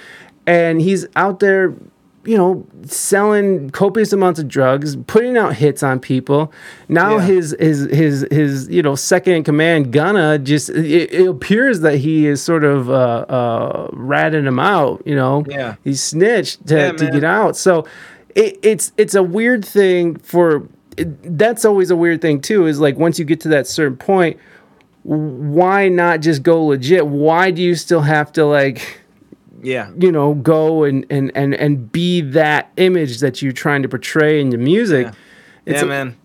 and 0.46 0.82
he's 0.82 1.06
out 1.16 1.40
there 1.40 1.74
you 2.30 2.38
know 2.38 2.64
selling 2.86 3.72
copious 3.72 4.14
amounts 4.14 4.40
of 4.40 4.48
drugs 4.48 4.96
putting 5.08 5.36
out 5.36 5.56
hits 5.56 5.82
on 5.82 6.00
people. 6.00 6.54
Now 6.88 7.18
Yeah. 7.18 7.22
his 7.26 7.56
his 7.60 7.80
his 7.92 8.28
his 8.30 8.70
you 8.70 8.84
know 8.84 8.94
second 8.96 9.34
in 9.34 9.44
command 9.44 9.92
gunna 9.92 10.38
just 10.38 10.70
it, 10.70 11.12
it 11.12 11.28
appears 11.28 11.80
that 11.82 11.98
he 11.98 12.28
is 12.28 12.40
sort 12.44 12.64
of 12.64 12.88
uh 12.90 13.26
uh 13.40 13.90
ratting 13.94 14.46
him 14.46 14.60
out 14.60 15.02
you 15.06 15.16
know? 15.16 15.44
Yeah. 15.50 15.76
he 15.84 15.96
snitched 15.96 16.68
to, 16.68 16.76
Yeah, 16.78 16.92
to 16.92 17.10
get 17.10 17.24
out. 17.24 17.58
So 17.58 17.88
it, 18.36 18.60
it's 18.62 18.92
it's 18.98 19.16
a 19.16 19.24
weird 19.24 19.66
thing 19.66 20.16
for 20.20 20.68
it, 20.98 21.38
that's 21.40 21.66
always 21.66 21.90
a 21.90 21.96
weird 21.96 22.22
thing 22.22 22.42
too 22.42 22.68
is 22.68 22.80
like 22.80 22.96
once 22.98 23.18
you 23.18 23.26
get 23.26 23.40
to 23.42 23.50
that 23.50 23.66
certain 23.66 23.98
point 23.98 24.38
why 25.04 25.88
not 25.90 26.20
just 26.20 26.44
go 26.44 26.64
legit? 26.66 27.08
Why 27.08 27.50
do 27.52 27.62
you 27.64 27.74
still 27.74 28.02
have 28.02 28.32
to 28.34 28.46
like 28.46 29.02
Yeah, 29.62 29.92
you 30.00 30.12
know 30.12 30.34
go 30.36 30.84
and 30.84 31.06
and 31.10 31.32
and, 31.36 31.54
and 31.56 31.92
be 31.92 32.22
that 32.22 32.72
image 32.78 33.20
that 33.20 33.42
you're 33.42 33.52
trying 33.52 33.82
to 33.84 33.90
portray 33.90 34.40
in 34.42 34.52
your 34.52 34.62
music 34.62 35.08
Yeah. 35.08 35.14
It's 35.66 35.80
yeah, 35.80 35.86
a- 35.86 35.88
man, 35.88 36.16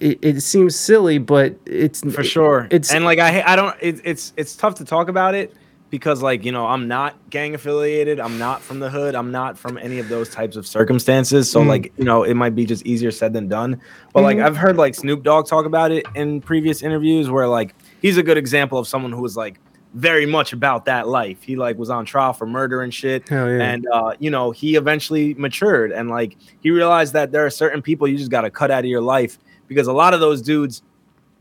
it, 0.00 0.18
it 0.22 0.40
seems 0.42 0.74
silly 0.76 1.18
but 1.18 1.56
it's 1.66 2.00
for 2.12 2.24
sure. 2.24 2.66
it's 2.70 2.92
and 2.92 3.04
like 3.04 3.18
I 3.18 3.42
I 3.46 3.56
don't. 3.56 3.76
It, 3.80 4.00
it's 4.04 4.32
it's 4.36 4.56
tough 4.56 4.76
to 4.76 4.84
talk 4.84 5.08
about 5.08 5.34
it 5.34 5.54
because 5.90 6.22
like 6.22 6.44
you 6.44 6.52
know 6.52 6.66
I'm 6.66 6.86
not 6.88 7.14
gang 7.30 7.54
affiliated. 7.54 8.20
I'm 8.20 8.38
not 8.38 8.60
from 8.62 8.78
the 8.80 8.90
hood. 8.90 9.14
I'm 9.14 9.30
not 9.30 9.58
from 9.58 9.76
any 9.78 9.98
of 9.98 10.08
those 10.08 10.28
types 10.28 10.56
of 10.56 10.66
circumstances. 10.66 11.50
So 11.50 11.60
Mm. 11.62 11.66
like 11.68 11.92
you 11.98 12.04
know 12.04 12.22
it 12.24 12.34
might 12.34 12.54
be 12.54 12.64
just 12.64 12.84
easier 12.86 13.10
said 13.10 13.32
than 13.32 13.48
done. 13.48 13.80
But 14.12 14.22
like 14.22 14.36
Mhm. 14.38 14.44
I've 14.46 14.56
heard 14.56 14.76
like 14.76 14.94
Snoop 14.94 15.22
Dogg 15.22 15.46
talk 15.46 15.64
about 15.66 15.90
it 15.92 16.06
in 16.14 16.40
previous 16.40 16.82
interviews 16.82 17.28
where 17.30 17.46
like 17.48 17.74
he's 18.02 18.16
a 18.16 18.22
good 18.22 18.38
example 18.38 18.78
of 18.78 18.86
someone 18.88 19.12
who 19.12 19.20
was 19.22 19.36
like 19.36 19.58
very 19.94 20.26
much 20.26 20.52
about 20.52 20.84
that 20.84 21.08
life. 21.08 21.42
He 21.42 21.56
like 21.56 21.78
was 21.78 21.88
on 21.90 22.04
trial 22.04 22.32
for 22.32 22.46
murder 22.46 22.82
and 22.82 22.92
shit. 22.92 23.30
Yeah. 23.30 23.46
And 23.46 23.86
uh, 23.92 24.14
you 24.18 24.30
know, 24.30 24.50
he 24.50 24.76
eventually 24.76 25.34
matured 25.34 25.92
and 25.92 26.10
like 26.10 26.36
he 26.60 26.70
realized 26.70 27.12
that 27.14 27.32
there 27.32 27.44
are 27.46 27.50
certain 27.50 27.80
people 27.82 28.06
you 28.06 28.18
just 28.18 28.30
gotta 28.30 28.50
cut 28.50 28.70
out 28.70 28.80
of 28.80 28.90
your 28.90 29.00
life 29.00 29.38
because 29.66 29.86
a 29.86 29.92
lot 29.92 30.14
of 30.14 30.20
those 30.20 30.42
dudes 30.42 30.82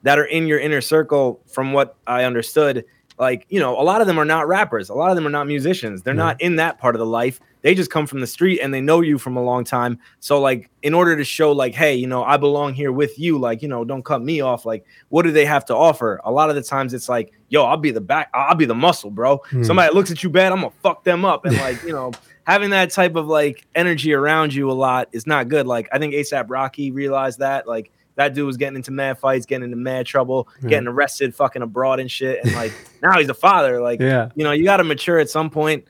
that 0.03 0.17
are 0.17 0.25
in 0.25 0.47
your 0.47 0.59
inner 0.59 0.79
circle, 0.81 1.41
from 1.47 1.73
what 1.73 1.97
I 2.07 2.23
understood, 2.23 2.85
like 3.19 3.45
you 3.49 3.59
know, 3.59 3.79
a 3.79 3.83
lot 3.83 3.99
of 3.99 4.07
them 4.07 4.17
are 4.19 4.25
not 4.25 4.47
rappers, 4.47 4.89
a 4.89 4.93
lot 4.93 5.09
of 5.09 5.15
them 5.15 5.27
are 5.27 5.31
not 5.31 5.47
musicians, 5.47 6.03
they're 6.03 6.13
Yeah. 6.13 6.17
not 6.23 6.41
in 6.41 6.55
that 6.57 6.79
part 6.79 6.95
of 6.95 6.99
the 6.99 7.05
life. 7.05 7.39
They 7.67 7.75
just 7.75 7.91
come 7.91 8.07
from 8.07 8.21
the 8.21 8.27
street 8.27 8.61
and 8.61 8.73
they 8.73 8.79
know 8.79 9.01
you 9.01 9.17
from 9.17 9.35
a 9.35 9.43
long 9.43 9.65
time. 9.65 9.99
So, 10.21 10.39
like, 10.39 10.69
in 10.83 10.93
order 10.93 11.17
to 11.17 11.25
show, 11.25 11.51
like, 11.51 11.75
hey, 11.75 11.95
you 11.95 12.07
know, 12.07 12.23
I 12.23 12.37
belong 12.37 12.73
here 12.73 12.93
with 12.93 13.19
you, 13.19 13.37
like, 13.37 13.61
you 13.61 13.67
know, 13.67 13.83
don't 13.83 14.05
cut 14.05 14.21
me 14.21 14.39
off. 14.39 14.65
Like, 14.65 14.85
what 15.09 15.23
do 15.23 15.33
they 15.33 15.43
have 15.43 15.65
to 15.65 15.75
offer? 15.75 16.21
A 16.23 16.31
lot 16.31 16.49
of 16.49 16.55
the 16.55 16.61
times 16.63 16.93
it's 16.93 17.09
like, 17.09 17.33
yo, 17.49 17.65
I'll 17.65 17.75
be 17.75 17.91
the 17.91 17.99
back, 17.99 18.29
I'll 18.33 18.55
be 18.55 18.63
the 18.63 18.73
muscle, 18.73 19.11
bro. 19.11 19.41
Hmm. 19.49 19.63
Somebody 19.63 19.93
looks 19.93 20.11
at 20.11 20.23
you 20.23 20.29
bad, 20.29 20.53
I'm 20.53 20.61
gonna 20.61 20.71
fuck 20.81 21.03
them 21.03 21.25
up. 21.25 21.45
And 21.45 21.57
like, 21.57 21.83
you 21.83 21.91
know, 21.91 22.13
having 22.45 22.69
that 22.69 22.89
type 22.89 23.17
of 23.17 23.27
like 23.27 23.67
energy 23.75 24.13
around 24.13 24.53
you 24.53 24.71
a 24.71 24.73
lot 24.73 25.09
is 25.11 25.27
not 25.27 25.49
good. 25.49 25.67
Like, 25.67 25.89
I 25.91 25.99
think 25.99 26.13
ASAP 26.13 26.45
Rocky 26.47 26.91
realized 26.91 27.39
that. 27.39 27.67
Like, 27.67 27.91
that 28.15 28.33
dude 28.33 28.47
was 28.47 28.55
getting 28.55 28.77
into 28.77 28.91
mad 28.91 29.19
fights, 29.19 29.45
getting 29.45 29.65
into 29.65 29.75
mad 29.75 30.05
trouble, 30.05 30.47
Yeah. 30.61 30.69
getting 30.69 30.87
arrested, 30.87 31.35
fucking 31.35 31.61
abroad 31.61 31.99
and 31.99 32.09
shit. 32.09 32.43
And 32.45 32.53
like 32.55 32.71
now 33.03 33.19
he's 33.19 33.27
a 33.29 33.33
father. 33.33 33.81
Like, 33.81 33.99
yeah 33.99 34.29
you 34.35 34.45
know, 34.45 34.53
you 34.53 34.63
got 34.63 34.77
to 34.77 34.83
mature 34.85 35.19
at 35.19 35.29
some 35.29 35.49
point, 35.49 35.83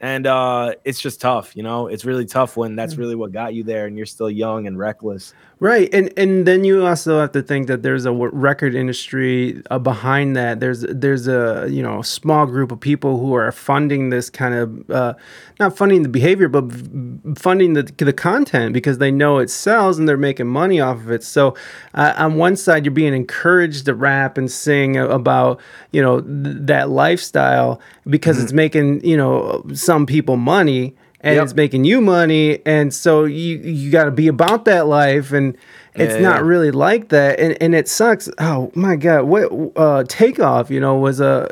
and 0.00 0.26
uh, 0.26 0.74
it's 0.84 1.00
just 1.00 1.20
tough. 1.20 1.56
You 1.56 1.62
know, 1.62 1.88
it's 1.88 2.04
really 2.04 2.26
tough 2.26 2.56
when 2.56 2.76
that's 2.76 2.96
really 2.96 3.14
what 3.14 3.32
got 3.32 3.54
you 3.54 3.64
there, 3.64 3.86
and 3.86 3.96
you're 3.96 4.06
still 4.06 4.30
young 4.30 4.66
and 4.66 4.78
reckless. 4.78 5.34
Right, 5.60 5.92
and 5.92 6.16
and 6.16 6.46
then 6.46 6.62
you 6.62 6.86
also 6.86 7.18
have 7.18 7.32
to 7.32 7.42
think 7.42 7.66
that 7.66 7.82
there's 7.82 8.04
a 8.04 8.12
record 8.12 8.76
industry 8.76 9.60
uh, 9.72 9.80
behind 9.80 10.36
that. 10.36 10.60
There's 10.60 10.82
there's 10.82 11.26
a 11.26 11.66
you 11.68 11.82
know 11.82 12.00
small 12.00 12.46
group 12.46 12.70
of 12.70 12.78
people 12.78 13.18
who 13.18 13.34
are 13.34 13.50
funding 13.50 14.10
this 14.10 14.30
kind 14.30 14.54
of 14.54 14.88
uh, 14.90 15.14
not 15.58 15.76
funding 15.76 16.04
the 16.04 16.08
behavior, 16.08 16.46
but 16.46 16.70
funding 17.36 17.72
the 17.72 17.82
the 17.96 18.12
content 18.12 18.72
because 18.72 18.98
they 18.98 19.10
know 19.10 19.38
it 19.38 19.50
sells 19.50 19.98
and 19.98 20.08
they're 20.08 20.16
making 20.16 20.46
money 20.46 20.78
off 20.78 20.98
of 20.98 21.10
it. 21.10 21.24
So 21.24 21.56
uh, 21.92 22.14
on 22.16 22.36
one 22.36 22.54
side, 22.54 22.84
you're 22.84 22.94
being 22.94 23.14
encouraged 23.14 23.86
to 23.86 23.94
rap 23.94 24.38
and 24.38 24.48
sing 24.48 24.96
about 24.96 25.60
you 25.90 26.00
know 26.00 26.20
th- 26.20 26.56
that 26.60 26.88
lifestyle 26.88 27.80
because 28.06 28.40
it's 28.40 28.52
making 28.52 29.04
you 29.04 29.16
know 29.16 29.64
some 29.74 30.06
people 30.06 30.36
money 30.36 30.94
and 31.20 31.34
Yep. 31.36 31.44
it's 31.44 31.54
making 31.54 31.84
you 31.84 32.00
money 32.00 32.60
and 32.64 32.92
so 32.94 33.24
you 33.24 33.58
you 33.58 33.90
got 33.90 34.04
to 34.04 34.10
be 34.10 34.28
about 34.28 34.64
that 34.66 34.86
life 34.86 35.32
and 35.32 35.56
it's 35.94 36.14
Yeah, 36.14 36.20
not 36.20 36.36
yeah. 36.42 36.46
really 36.48 36.70
like 36.70 37.08
that 37.08 37.40
and 37.40 37.56
and 37.60 37.74
it 37.74 37.88
sucks 37.88 38.28
oh 38.38 38.70
my 38.74 38.94
god 38.96 39.24
what 39.24 39.50
uh 39.76 40.04
takeoff 40.08 40.70
you 40.70 40.78
know 40.80 40.94
was 40.96 41.20
a 41.20 41.48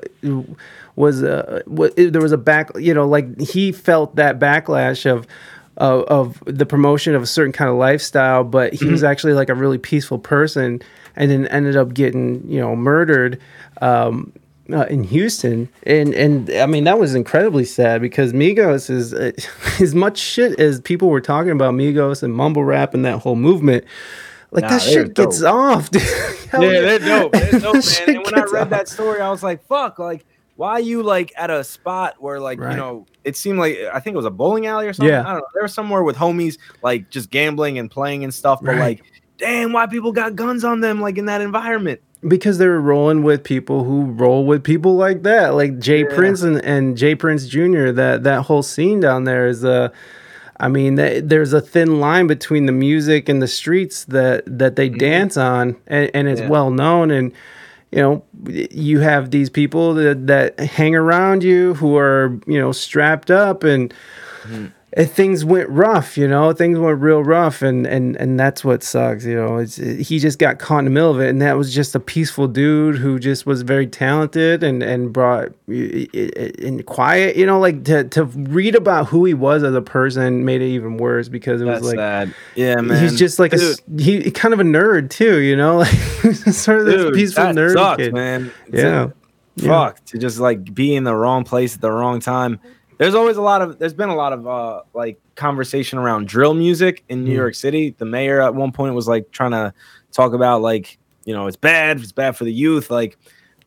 was 0.94 1.22
a 1.22 1.62
what, 1.66 1.94
there 1.96 2.22
was 2.22 2.32
a 2.32 2.38
back 2.38 2.70
you 2.78 2.94
know 2.94 3.06
like 3.06 3.40
he 3.40 3.72
felt 3.72 4.16
that 4.16 4.38
backlash 4.38 5.04
of 5.10 5.26
of, 5.78 6.04
of 6.04 6.42
the 6.46 6.64
promotion 6.64 7.14
of 7.14 7.22
a 7.22 7.26
certain 7.26 7.52
kind 7.52 7.68
of 7.68 7.76
lifestyle, 7.76 8.44
but 8.44 8.72
he 8.72 8.86
was 8.86 9.04
actually 9.04 9.34
like 9.34 9.50
a 9.50 9.54
really 9.54 9.76
peaceful 9.76 10.18
person, 10.18 10.80
and 11.16 11.30
then 11.30 11.46
ended 11.48 11.76
up 11.76 11.92
getting 11.92 12.42
you 12.50 12.58
know 12.58 12.74
murdered. 12.74 13.38
Um, 13.82 14.32
uh, 14.72 14.84
in 14.90 15.04
Houston, 15.04 15.68
and 15.84 16.14
and 16.14 16.50
I 16.50 16.66
mean 16.66 16.84
that 16.84 16.98
was 16.98 17.14
incredibly 17.14 17.64
sad 17.64 18.00
because 18.00 18.32
Migos 18.32 18.90
is 18.90 19.14
uh, 19.14 19.32
as 19.80 19.94
much 19.94 20.18
shit 20.18 20.58
as 20.60 20.80
people 20.80 21.08
were 21.08 21.20
talking 21.20 21.52
about 21.52 21.74
Migos 21.74 22.22
and 22.22 22.34
mumble 22.34 22.64
rap 22.64 22.94
and 22.94 23.04
that 23.04 23.18
whole 23.20 23.36
movement. 23.36 23.84
Like 24.52 24.62
Nah, 24.62 24.68
that 24.70 24.82
shit 24.82 25.14
gets 25.14 25.40
dope. 25.40 25.52
off, 25.54 25.90
dude. 25.92 26.02
Yeah, 26.02 26.58
they're 26.60 26.98
dope. 27.00 27.32
They're 27.32 27.60
dope, 27.60 27.74
man. 28.06 28.16
And 28.16 28.24
when 28.24 28.34
I 28.38 28.44
read 28.44 28.62
off. 28.62 28.70
that 28.70 28.88
story, 28.88 29.20
I 29.20 29.28
was 29.30 29.42
like, 29.42 29.66
"Fuck!" 29.66 29.98
Like, 29.98 30.24
why 30.54 30.70
are 30.72 30.80
you 30.80 31.02
like 31.02 31.32
at 31.36 31.50
a 31.50 31.62
spot 31.64 32.14
where, 32.20 32.38
like, 32.40 32.60
Right. 32.60 32.70
you 32.70 32.76
know, 32.76 33.06
it 33.24 33.36
seemed 33.36 33.58
like 33.58 33.76
I 33.92 33.98
think 34.00 34.14
it 34.14 34.16
was 34.16 34.24
a 34.24 34.30
bowling 34.30 34.66
alley 34.66 34.86
or 34.86 34.92
something. 34.92 35.12
Yeah. 35.12 35.22
I 35.22 35.32
don't 35.32 35.38
know. 35.38 35.46
They 35.54 35.60
were 35.60 35.68
somewhere 35.68 36.02
with 36.04 36.16
homies, 36.16 36.58
like 36.82 37.10
just 37.10 37.30
gambling 37.30 37.78
and 37.78 37.90
playing 37.90 38.22
and 38.24 38.32
stuff. 38.32 38.60
But 38.62 38.76
Right. 38.76 38.78
like, 38.80 39.02
damn, 39.36 39.72
why 39.72 39.86
people 39.86 40.12
got 40.12 40.36
guns 40.36 40.64
on 40.64 40.80
them, 40.80 41.00
like 41.00 41.18
in 41.18 41.26
that 41.26 41.40
environment? 41.42 42.00
Because 42.28 42.58
they 42.58 42.66
were 42.66 42.80
rolling 42.80 43.22
with 43.22 43.44
people 43.44 43.84
who 43.84 44.06
roll 44.06 44.44
with 44.46 44.64
people 44.64 44.96
like 44.96 45.22
that, 45.22 45.54
like 45.54 45.78
Jay 45.78 46.00
Yeah. 46.00 46.14
Prince 46.14 46.42
and, 46.42 46.64
and 46.64 46.96
J 46.96 47.14
Prince 47.14 47.46
Jr. 47.46 47.90
That 47.90 48.24
that 48.24 48.42
whole 48.42 48.62
scene 48.62 49.00
down 49.00 49.24
there 49.24 49.46
is 49.46 49.64
a. 49.64 49.92
I 50.58 50.68
mean, 50.68 50.94
that, 50.94 51.28
there's 51.28 51.52
a 51.52 51.60
thin 51.60 52.00
line 52.00 52.26
between 52.26 52.64
the 52.64 52.72
music 52.72 53.28
and 53.28 53.42
the 53.42 53.48
streets 53.48 54.04
that 54.06 54.44
that 54.46 54.76
they 54.76 54.88
mm-hmm. 54.88 54.98
dance 54.98 55.36
on, 55.36 55.76
and, 55.86 56.10
and 56.14 56.28
it's 56.28 56.40
Yeah. 56.40 56.48
well 56.48 56.70
known. 56.70 57.10
And 57.10 57.32
you 57.92 57.98
know, 57.98 58.24
you 58.70 59.00
have 59.00 59.30
these 59.30 59.50
people 59.50 59.94
that 59.94 60.26
that 60.28 60.58
hang 60.58 60.94
around 60.94 61.42
you 61.44 61.74
who 61.74 61.96
are 61.96 62.38
you 62.46 62.58
know 62.58 62.72
strapped 62.72 63.30
up 63.30 63.64
and. 63.64 63.92
and 64.44 64.72
things 65.04 65.44
went 65.44 65.68
rough, 65.68 66.16
you 66.16 66.26
know. 66.26 66.52
Things 66.54 66.78
went 66.78 67.00
real 67.00 67.22
rough, 67.22 67.60
and 67.60 67.86
and 67.86 68.16
and 68.16 68.40
that's 68.40 68.64
what 68.64 68.82
sucks, 68.82 69.24
you 69.26 69.34
know. 69.34 69.58
It's 69.58 69.76
he 69.76 70.18
just 70.18 70.38
got 70.38 70.58
caught 70.58 70.78
in 70.78 70.84
the 70.86 70.90
middle 70.90 71.10
of 71.10 71.20
it, 71.20 71.28
and 71.28 71.42
that 71.42 71.58
was 71.58 71.74
just 71.74 71.94
a 71.94 72.00
peaceful 72.00 72.48
dude 72.48 72.96
who 72.96 73.18
just 73.18 73.44
was 73.44 73.60
very 73.62 73.86
talented 73.86 74.62
and 74.62 74.82
and 74.82 75.12
brought 75.12 75.52
in 75.68 76.82
quiet, 76.84 77.36
you 77.36 77.44
know. 77.46 77.60
Like 77.60 77.84
to 77.84 78.04
to 78.04 78.24
read 78.24 78.74
about 78.74 79.06
who 79.08 79.24
he 79.24 79.34
was 79.34 79.62
as 79.62 79.74
a 79.74 79.82
person 79.82 80.44
made 80.44 80.62
it 80.62 80.68
even 80.68 80.96
worse 80.96 81.28
because 81.28 81.60
it 81.60 81.64
was 81.66 81.74
That's 81.80 81.86
like 81.88 81.96
sad. 81.96 82.34
Yeah, 82.54 82.76
man. 82.76 83.02
he's 83.02 83.18
just 83.18 83.38
like 83.38 83.52
a 83.52 83.58
Dude, 83.58 84.00
he 84.00 84.30
kind 84.30 84.54
of 84.54 84.60
a 84.60 84.64
nerd 84.64 85.10
too, 85.10 85.38
you 85.40 85.56
know. 85.56 85.84
Like 86.26 86.34
sort 86.34 86.80
of 86.80 86.86
this 86.86 86.94
dude, 86.96 87.14
peaceful 87.14 87.44
that 87.44 87.54
nerd 87.54 87.74
sucks, 87.74 88.02
kid. 88.02 88.14
man. 88.14 88.50
It's 88.68 88.82
Yeah. 88.82 89.04
a- 89.04 89.10
fuck 89.68 90.04
to 90.06 90.18
just 90.18 90.38
like 90.38 90.74
be 90.74 90.94
in 90.94 91.04
the 91.04 91.14
wrong 91.14 91.44
place 91.44 91.74
at 91.74 91.80
the 91.80 91.90
wrong 91.90 92.18
time. 92.20 92.58
There's 92.98 93.14
always 93.14 93.36
a 93.36 93.42
lot 93.42 93.62
of 93.62 93.78
there's 93.78 93.94
been 93.94 94.08
a 94.08 94.14
lot 94.14 94.32
of 94.32 94.46
uh 94.46 94.82
like 94.94 95.20
conversation 95.34 95.98
around 95.98 96.28
drill 96.28 96.54
music 96.54 97.04
in 97.08 97.24
New 97.24 97.32
Mm. 97.32 97.36
York 97.36 97.54
City. 97.54 97.94
The 97.98 98.04
mayor 98.06 98.40
at 98.40 98.54
one 98.54 98.72
point 98.72 98.94
was 98.94 99.06
like 99.06 99.30
trying 99.32 99.50
to 99.52 99.72
talk 100.12 100.32
about 100.32 100.62
like 100.62 100.98
you 101.24 101.34
know 101.34 101.46
it's 101.46 101.56
bad, 101.56 102.00
it's 102.00 102.12
bad 102.12 102.36
for 102.36 102.44
the 102.44 102.52
youth. 102.52 102.90
Like, 102.90 103.18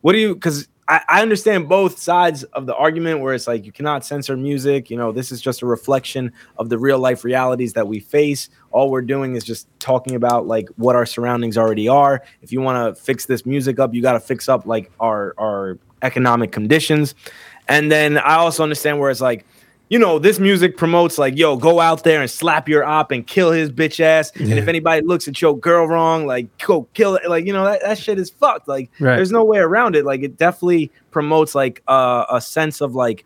what 0.01 0.13
do 0.13 0.19
you? 0.19 0.33
Because 0.33 0.67
I, 0.87 1.01
I 1.07 1.21
understand 1.21 1.69
both 1.69 1.99
sides 1.99 2.43
of 2.45 2.65
the 2.65 2.75
argument 2.75 3.19
where 3.19 3.35
it's 3.35 3.45
like 3.45 3.65
you 3.65 3.71
cannot 3.71 4.03
censor 4.03 4.35
music. 4.35 4.89
You 4.89 4.97
know, 4.97 5.11
this 5.11 5.31
is 5.31 5.39
just 5.41 5.61
a 5.61 5.67
reflection 5.67 6.31
of 6.57 6.69
the 6.69 6.79
real 6.79 6.97
life 6.97 7.23
realities 7.23 7.73
that 7.73 7.87
we 7.87 7.99
face. 7.99 8.49
All 8.71 8.89
we're 8.89 9.03
doing 9.03 9.35
is 9.35 9.43
just 9.43 9.67
talking 9.79 10.15
about 10.15 10.47
like 10.47 10.67
what 10.77 10.95
our 10.95 11.05
surroundings 11.05 11.57
already 11.57 11.87
are. 11.87 12.23
If 12.41 12.51
you 12.51 12.61
want 12.61 12.95
to 12.97 12.99
fix 12.99 13.27
this 13.27 13.45
music 13.45 13.77
up, 13.79 13.93
you 13.93 14.01
got 14.01 14.13
to 14.13 14.19
fix 14.19 14.49
up 14.49 14.65
like 14.65 14.91
our 14.99 15.35
our 15.37 15.77
economic 16.01 16.51
conditions. 16.53 17.13
And 17.69 17.91
then 17.91 18.17
I 18.17 18.35
also 18.35 18.63
understand 18.63 18.99
where 18.99 19.09
it's 19.09 19.21
like, 19.21 19.45
you 19.89 19.97
know, 19.97 20.19
this 20.19 20.39
music 20.39 20.77
promotes 20.77 21.17
like, 21.17 21.35
yo, 21.37 21.55
go 21.55 21.79
out 21.79 22.03
there 22.03 22.21
and 22.21 22.29
slap 22.29 22.69
your 22.69 22.83
op 22.83 23.11
and 23.11 23.25
kill 23.25 23.51
his 23.51 23.71
bitch 23.71 23.99
ass. 23.99 24.31
And 24.35 24.53
if 24.53 24.67
anybody 24.67 25.03
looks 25.05 25.27
at 25.27 25.41
your 25.41 25.57
girl 25.57 25.87
wrong, 25.87 26.27
like 26.27 26.55
go 26.59 26.83
kill 26.93 27.15
it. 27.15 27.27
Like, 27.27 27.45
you 27.45 27.53
know, 27.53 27.63
that, 27.63 27.81
that 27.81 27.97
shit 27.97 28.19
is 28.19 28.29
fucked. 28.29 28.67
Like 28.67 28.91
Right. 28.99 29.15
there's 29.15 29.31
no 29.31 29.43
way 29.43 29.57
around 29.57 29.95
it. 29.95 30.05
Like 30.05 30.21
it 30.21 30.37
definitely 30.37 30.91
promotes 31.09 31.55
like 31.55 31.81
uh, 31.87 32.25
a 32.29 32.39
sense 32.41 32.81
of 32.81 32.93
like 32.93 33.25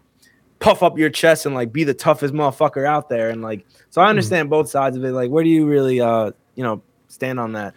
puff 0.59 0.83
up 0.83 0.97
your 0.97 1.09
chest 1.09 1.45
and 1.45 1.53
like 1.53 1.73
be 1.73 1.83
the 1.83 1.93
toughest 1.93 2.33
motherfucker 2.33 2.85
out 2.85 3.09
there. 3.09 3.29
And 3.29 3.41
like, 3.41 3.65
so. 3.89 4.01
I 4.01 4.07
understand 4.09 4.49
both 4.49 4.69
sides 4.69 4.95
of 4.95 5.03
it. 5.03 5.11
Like, 5.11 5.31
where 5.31 5.43
do 5.43 5.49
you 5.49 5.65
really, 5.67 5.99
uh, 5.99 6.31
you 6.55 6.63
know, 6.63 6.81
stand 7.09 7.41
on 7.41 7.51
that? 7.53 7.75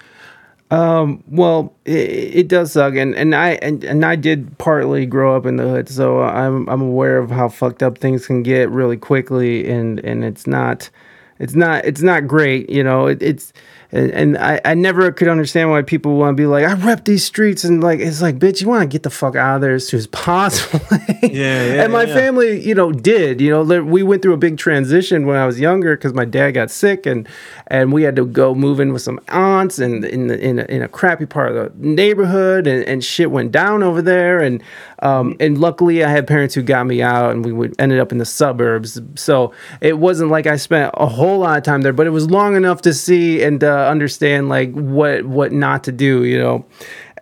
Um, 0.70 1.22
well, 1.28 1.76
it, 1.84 1.92
it 2.34 2.48
does 2.48 2.72
suck, 2.72 2.94
and, 2.96 3.14
and 3.14 3.34
I 3.36 3.50
and, 3.62 3.84
and 3.84 4.04
I 4.04 4.16
did 4.16 4.58
partly 4.58 5.06
grow 5.06 5.36
up 5.36 5.46
in 5.46 5.56
the 5.56 5.62
hood, 5.62 5.88
so 5.88 6.22
I'm 6.22 6.68
I'm 6.68 6.82
aware 6.82 7.18
of 7.18 7.30
how 7.30 7.48
fucked 7.48 7.84
up 7.84 7.98
things 7.98 8.26
can 8.26 8.42
get 8.42 8.68
really 8.70 8.96
quickly, 8.96 9.70
and 9.70 10.00
and 10.00 10.24
it's 10.24 10.44
not, 10.46 10.90
it's 11.38 11.54
not 11.54 11.84
it's 11.84 12.02
not 12.02 12.26
great, 12.26 12.68
you 12.68 12.82
know. 12.82 13.06
It, 13.06 13.22
it's 13.22 13.52
and, 13.92 14.10
and 14.10 14.38
I, 14.38 14.60
I 14.64 14.74
never 14.74 15.10
could 15.12 15.28
understand 15.28 15.70
why 15.70 15.82
people 15.82 16.16
want 16.16 16.36
to 16.36 16.40
be 16.40 16.46
like 16.46 16.64
I 16.64 16.74
rep 16.74 17.04
these 17.04 17.24
streets, 17.24 17.64
and 17.64 17.82
like 17.82 18.00
it's 18.00 18.20
like 18.20 18.38
bitch, 18.38 18.60
you 18.60 18.68
want 18.68 18.82
to 18.82 18.86
get 18.86 19.02
the 19.02 19.10
fuck 19.10 19.36
out 19.36 19.56
of 19.56 19.60
there 19.60 19.74
as 19.74 19.86
soon 19.86 19.98
as 19.98 20.06
possible. 20.08 20.84
yeah, 21.22 21.28
yeah. 21.30 21.84
and 21.84 21.92
my 21.92 22.04
yeah. 22.04 22.14
family, 22.14 22.60
you 22.60 22.74
know, 22.74 22.92
did. 22.92 23.40
You 23.40 23.50
know, 23.50 23.82
we 23.82 24.02
went 24.02 24.22
through 24.22 24.34
a 24.34 24.38
big 24.38 24.58
transition 24.58 25.26
when 25.26 25.36
I 25.36 25.46
was 25.46 25.60
younger 25.60 25.96
because 25.96 26.14
my 26.14 26.24
dad 26.24 26.52
got 26.52 26.70
sick, 26.70 27.06
and 27.06 27.28
and 27.68 27.92
we 27.92 28.02
had 28.02 28.16
to 28.16 28.26
go 28.26 28.54
move 28.54 28.80
in 28.80 28.92
with 28.92 29.02
some 29.02 29.20
aunts, 29.28 29.78
and 29.78 30.04
in 30.04 30.26
the, 30.28 30.38
in 30.38 30.58
a, 30.58 30.64
in 30.64 30.82
a 30.82 30.88
crappy 30.88 31.26
part 31.26 31.54
of 31.54 31.80
the 31.80 31.86
neighborhood, 31.86 32.66
and, 32.66 32.84
and 32.84 33.04
shit 33.04 33.30
went 33.30 33.52
down 33.52 33.82
over 33.82 34.02
there, 34.02 34.40
and 34.40 34.62
um 35.00 35.36
and 35.40 35.58
luckily 35.58 36.04
I 36.04 36.10
had 36.10 36.26
parents 36.26 36.54
who 36.54 36.62
got 36.62 36.86
me 36.86 37.02
out, 37.02 37.32
and 37.32 37.44
we 37.44 37.52
would 37.52 37.74
ended 37.78 37.98
up 37.98 38.12
in 38.12 38.18
the 38.18 38.24
suburbs. 38.24 39.00
So 39.14 39.52
it 39.80 39.98
wasn't 39.98 40.30
like 40.30 40.46
I 40.46 40.56
spent 40.56 40.92
a 40.94 41.06
whole 41.06 41.40
lot 41.40 41.58
of 41.58 41.64
time 41.64 41.82
there, 41.82 41.92
but 41.92 42.06
it 42.06 42.10
was 42.10 42.30
long 42.30 42.56
enough 42.56 42.82
to 42.82 42.94
see 42.94 43.42
and 43.42 43.62
uh, 43.62 43.88
understand 43.88 44.48
like 44.48 44.72
what 44.72 45.24
what 45.24 45.52
not 45.52 45.84
to 45.84 45.92
do, 45.92 46.24
you 46.24 46.38
know, 46.38 46.64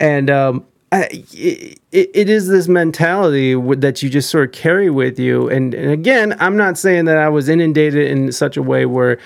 and 0.00 0.30
um. 0.30 0.64
I, 0.92 1.08
it, 1.32 1.80
it 1.90 2.30
is 2.30 2.46
this 2.46 2.68
mentality 2.68 3.56
that 3.78 4.00
you 4.00 4.08
just 4.08 4.30
sort 4.30 4.46
of 4.46 4.52
carry 4.52 4.90
with 4.90 5.18
you. 5.18 5.48
And, 5.48 5.74
and 5.74 5.90
again, 5.90 6.36
I'm 6.38 6.56
not 6.56 6.78
saying 6.78 7.06
that 7.06 7.18
I 7.18 7.28
was 7.28 7.48
inundated 7.48 8.08
in 8.08 8.30
such 8.30 8.56
a 8.56 8.62
way 8.62 8.86
where 8.86 9.18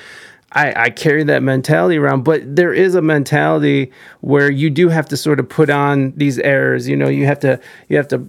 I, 0.52 0.84
I 0.84 0.90
carry 0.90 1.24
that 1.24 1.42
mentality 1.42 1.98
around, 1.98 2.22
but 2.24 2.56
there 2.56 2.72
is 2.72 2.94
a 2.94 3.02
mentality 3.02 3.92
where 4.22 4.50
you 4.50 4.70
do 4.70 4.88
have 4.88 5.06
to 5.08 5.16
sort 5.16 5.40
of 5.40 5.48
put 5.48 5.68
on 5.68 6.12
these 6.16 6.38
airs. 6.38 6.88
You 6.88 6.96
know, 6.96 7.08
you 7.08 7.26
have 7.26 7.40
to 7.40 7.61
you 7.88 7.96
have 7.98 8.08
to 8.08 8.26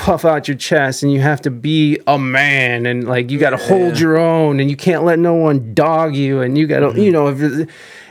puff 0.00 0.24
out 0.24 0.48
your 0.48 0.56
chest 0.56 1.02
and 1.02 1.12
you 1.12 1.20
have 1.20 1.42
to 1.42 1.50
be 1.50 2.00
a 2.06 2.18
man 2.18 2.86
and 2.86 3.06
like 3.06 3.30
you 3.30 3.38
got 3.38 3.50
to 3.50 3.58
hold 3.58 4.00
your 4.00 4.16
own 4.16 4.58
and 4.58 4.70
you 4.70 4.76
can't 4.76 5.04
let 5.04 5.18
no 5.18 5.34
one 5.34 5.74
dog 5.74 6.16
you 6.16 6.40
and 6.40 6.56
you 6.56 6.66
got 6.66 6.80
to 6.80 6.86
mm-hmm. 6.86 7.00
you 7.00 7.12
know 7.12 7.28
if 7.28 7.68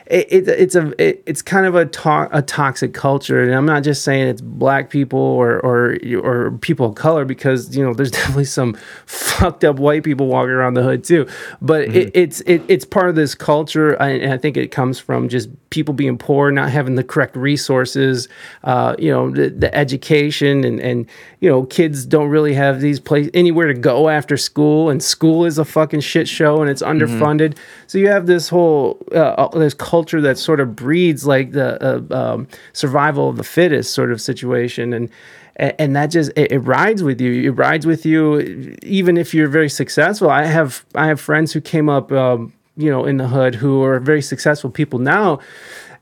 it, 0.09 0.27
it, 0.31 0.47
it's 0.47 0.73
a 0.73 0.91
it, 0.97 1.21
it's 1.27 1.43
kind 1.43 1.67
of 1.67 1.75
a 1.75 1.85
to- 1.85 2.29
a 2.31 2.41
toxic 2.41 2.95
culture. 2.95 3.43
And 3.43 3.53
I'm 3.53 3.67
not 3.67 3.83
just 3.83 4.03
saying 4.03 4.27
it's 4.27 4.41
black 4.41 4.89
people 4.89 5.19
or 5.19 5.59
or 5.59 5.97
or 6.23 6.51
people 6.61 6.87
of 6.87 6.95
color 6.95 7.25
because 7.25 7.77
you 7.77 7.85
know 7.85 7.93
there's 7.93 8.09
definitely 8.19 8.45
some 8.45 8.73
fucked 9.05 9.63
up 9.63 9.77
white 9.77 10.03
people 10.03 10.25
walking 10.25 10.51
around 10.51 10.73
the 10.73 10.81
hood 10.81 11.03
too. 11.03 11.27
But 11.61 11.83
it, 11.95 12.11
it's 12.15 12.41
it, 12.41 12.63
it's 12.67 12.85
part 12.85 13.09
of 13.09 13.15
this 13.15 13.35
culture. 13.35 13.91
And 13.93 14.33
I 14.33 14.37
think 14.39 14.57
it 14.57 14.71
comes 14.71 14.97
from 14.97 15.29
just 15.29 15.47
people 15.69 15.93
being 15.93 16.17
poor 16.17 16.49
not 16.49 16.71
having 16.71 16.95
the 16.95 17.03
correct 17.03 17.35
resources 17.35 18.27
uh, 18.63 18.95
you 18.97 19.11
know 19.11 19.29
the, 19.29 19.49
the 19.49 19.73
education 19.75 20.63
and 20.63 20.79
and 20.79 21.07
you 21.39 21.47
know 21.47 21.65
kids 21.65 22.03
don't 22.03 22.29
really 22.29 22.55
have 22.55 22.81
these 22.81 22.99
place 22.99 23.29
anywhere 23.35 23.67
to 23.67 23.75
go 23.75 24.09
after 24.09 24.37
school. 24.37 24.89
And 24.89 25.03
school 25.03 25.45
is 25.45 25.59
a 25.59 25.65
fucking 25.65 25.99
shit 25.99 26.27
show 26.27 26.61
and 26.61 26.69
it's 26.69 26.81
underfunded 26.81 27.55
so 27.89 27.97
you 27.97 28.07
have 28.09 28.27
this 28.27 28.49
whole 28.49 29.01
uh, 29.15 29.47
this 29.47 29.73
culture 29.73 30.21
that 30.21 30.37
sort 30.37 30.59
of 30.59 30.75
breeds 30.75 31.25
like 31.25 31.53
the 31.53 31.83
uh, 31.83 32.15
um, 32.15 32.47
survival 32.71 33.29
of 33.29 33.37
the 33.37 33.43
fittest 33.43 33.95
sort 33.95 34.11
of 34.11 34.21
situation. 34.21 34.93
And 34.93 35.09
and 35.55 35.95
that 35.95 36.11
just 36.11 36.31
it, 36.35 36.51
it 36.51 36.59
rides 36.59 37.01
with 37.01 37.19
you. 37.19 37.49
It 37.51 37.55
rides 37.55 37.87
with 37.87 38.05
you. 38.05 38.77
Even 38.83 39.17
if 39.17 39.33
you're 39.33 39.47
very 39.47 39.69
successful 39.69 40.29
i 40.29 40.45
have 40.45 40.85
i 40.93 41.07
have 41.07 41.19
friends 41.19 41.51
who 41.51 41.61
came 41.61 41.89
up 41.89 42.11
um, 42.11 42.53
you 42.77 42.91
know 42.91 43.05
in 43.05 43.17
the 43.17 43.27
hood 43.27 43.55
who 43.55 43.81
are 43.81 43.99
very 43.99 44.21
successful 44.21 44.69
people 44.69 44.99
now. 44.99 45.39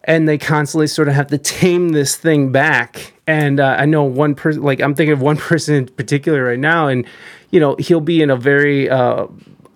And 0.03 0.27
they 0.27 0.37
constantly 0.37 0.87
sort 0.87 1.07
of 1.07 1.13
have 1.13 1.27
to 1.27 1.37
tame 1.37 1.89
this 1.89 2.17
thing 2.17 2.51
back. 2.51 3.13
And 3.27 3.61
uh, 3.61 3.77
i 3.79 3.85
know 3.85 4.03
one 4.03 4.35
person 4.35 4.61
like 4.61 4.81
i'm 4.81 4.93
thinking 4.93 5.13
of 5.13 5.21
one 5.21 5.37
person 5.49 5.75
in 5.75 5.85
particular 5.85 6.43
right 6.43 6.59
now. 6.59 6.89
And 6.89 7.07
you 7.51 7.61
know 7.61 7.77
he'll 7.79 8.01
be 8.01 8.21
in 8.21 8.29
a 8.29 8.35
very 8.35 8.89
uh, 8.89 9.27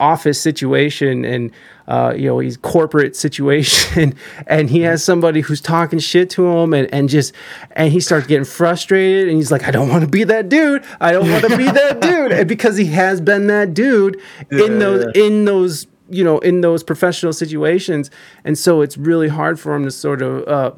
office 0.01 0.41
situation 0.41 1.23
and 1.23 1.51
uh, 1.87 2.13
you 2.15 2.27
know 2.27 2.39
he's 2.39 2.57
corporate 2.57 3.15
situation 3.15 4.13
and 4.47 4.69
he 4.69 4.81
has 4.81 5.03
somebody 5.03 5.41
who's 5.41 5.61
talking 5.61 5.99
shit 5.99 6.29
to 6.29 6.47
him 6.47 6.73
and, 6.73 6.91
and 6.93 7.09
just 7.09 7.33
and 7.71 7.91
he 7.91 7.99
starts 7.99 8.27
getting 8.27 8.45
frustrated 8.45 9.27
and 9.27 9.37
he's 9.37 9.51
like 9.51 9.63
i 9.67 9.71
don't 9.71 9.89
want 9.89 10.01
to 10.03 10.09
be 10.09 10.23
that 10.23 10.49
dude. 10.49 10.83
I 10.99 11.11
don't 11.11 11.29
want 11.29 11.45
to 11.45 11.57
be 11.57 11.65
that 11.71 12.01
dude. 12.01 12.31
And 12.31 12.47
because 12.47 12.77
he 12.77 12.85
has 12.87 13.21
been 13.21 13.47
that 13.47 13.73
dude 13.73 14.19
in 14.49 14.79
those 14.79 15.05
in 15.15 15.45
those 15.45 15.87
you 16.09 16.23
know 16.23 16.39
in 16.39 16.61
those 16.61 16.83
professional 16.83 17.33
situations. 17.33 18.11
And 18.43 18.57
so 18.57 18.81
it's 18.81 18.97
really 18.97 19.27
hard 19.27 19.59
for 19.59 19.75
him 19.75 19.85
to 19.85 19.91
sort 19.91 20.21
of 20.21 20.47
uh 20.47 20.71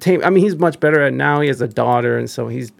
tame 0.00 0.22
i 0.24 0.30
mean 0.30 0.44
he's 0.44 0.56
much 0.56 0.80
better 0.80 1.00
at 1.02 1.12
now. 1.12 1.40
He 1.40 1.48
has 1.48 1.60
a 1.60 1.68
daughter 1.68 2.18
and 2.18 2.28
so 2.28 2.48
he's 2.48 2.72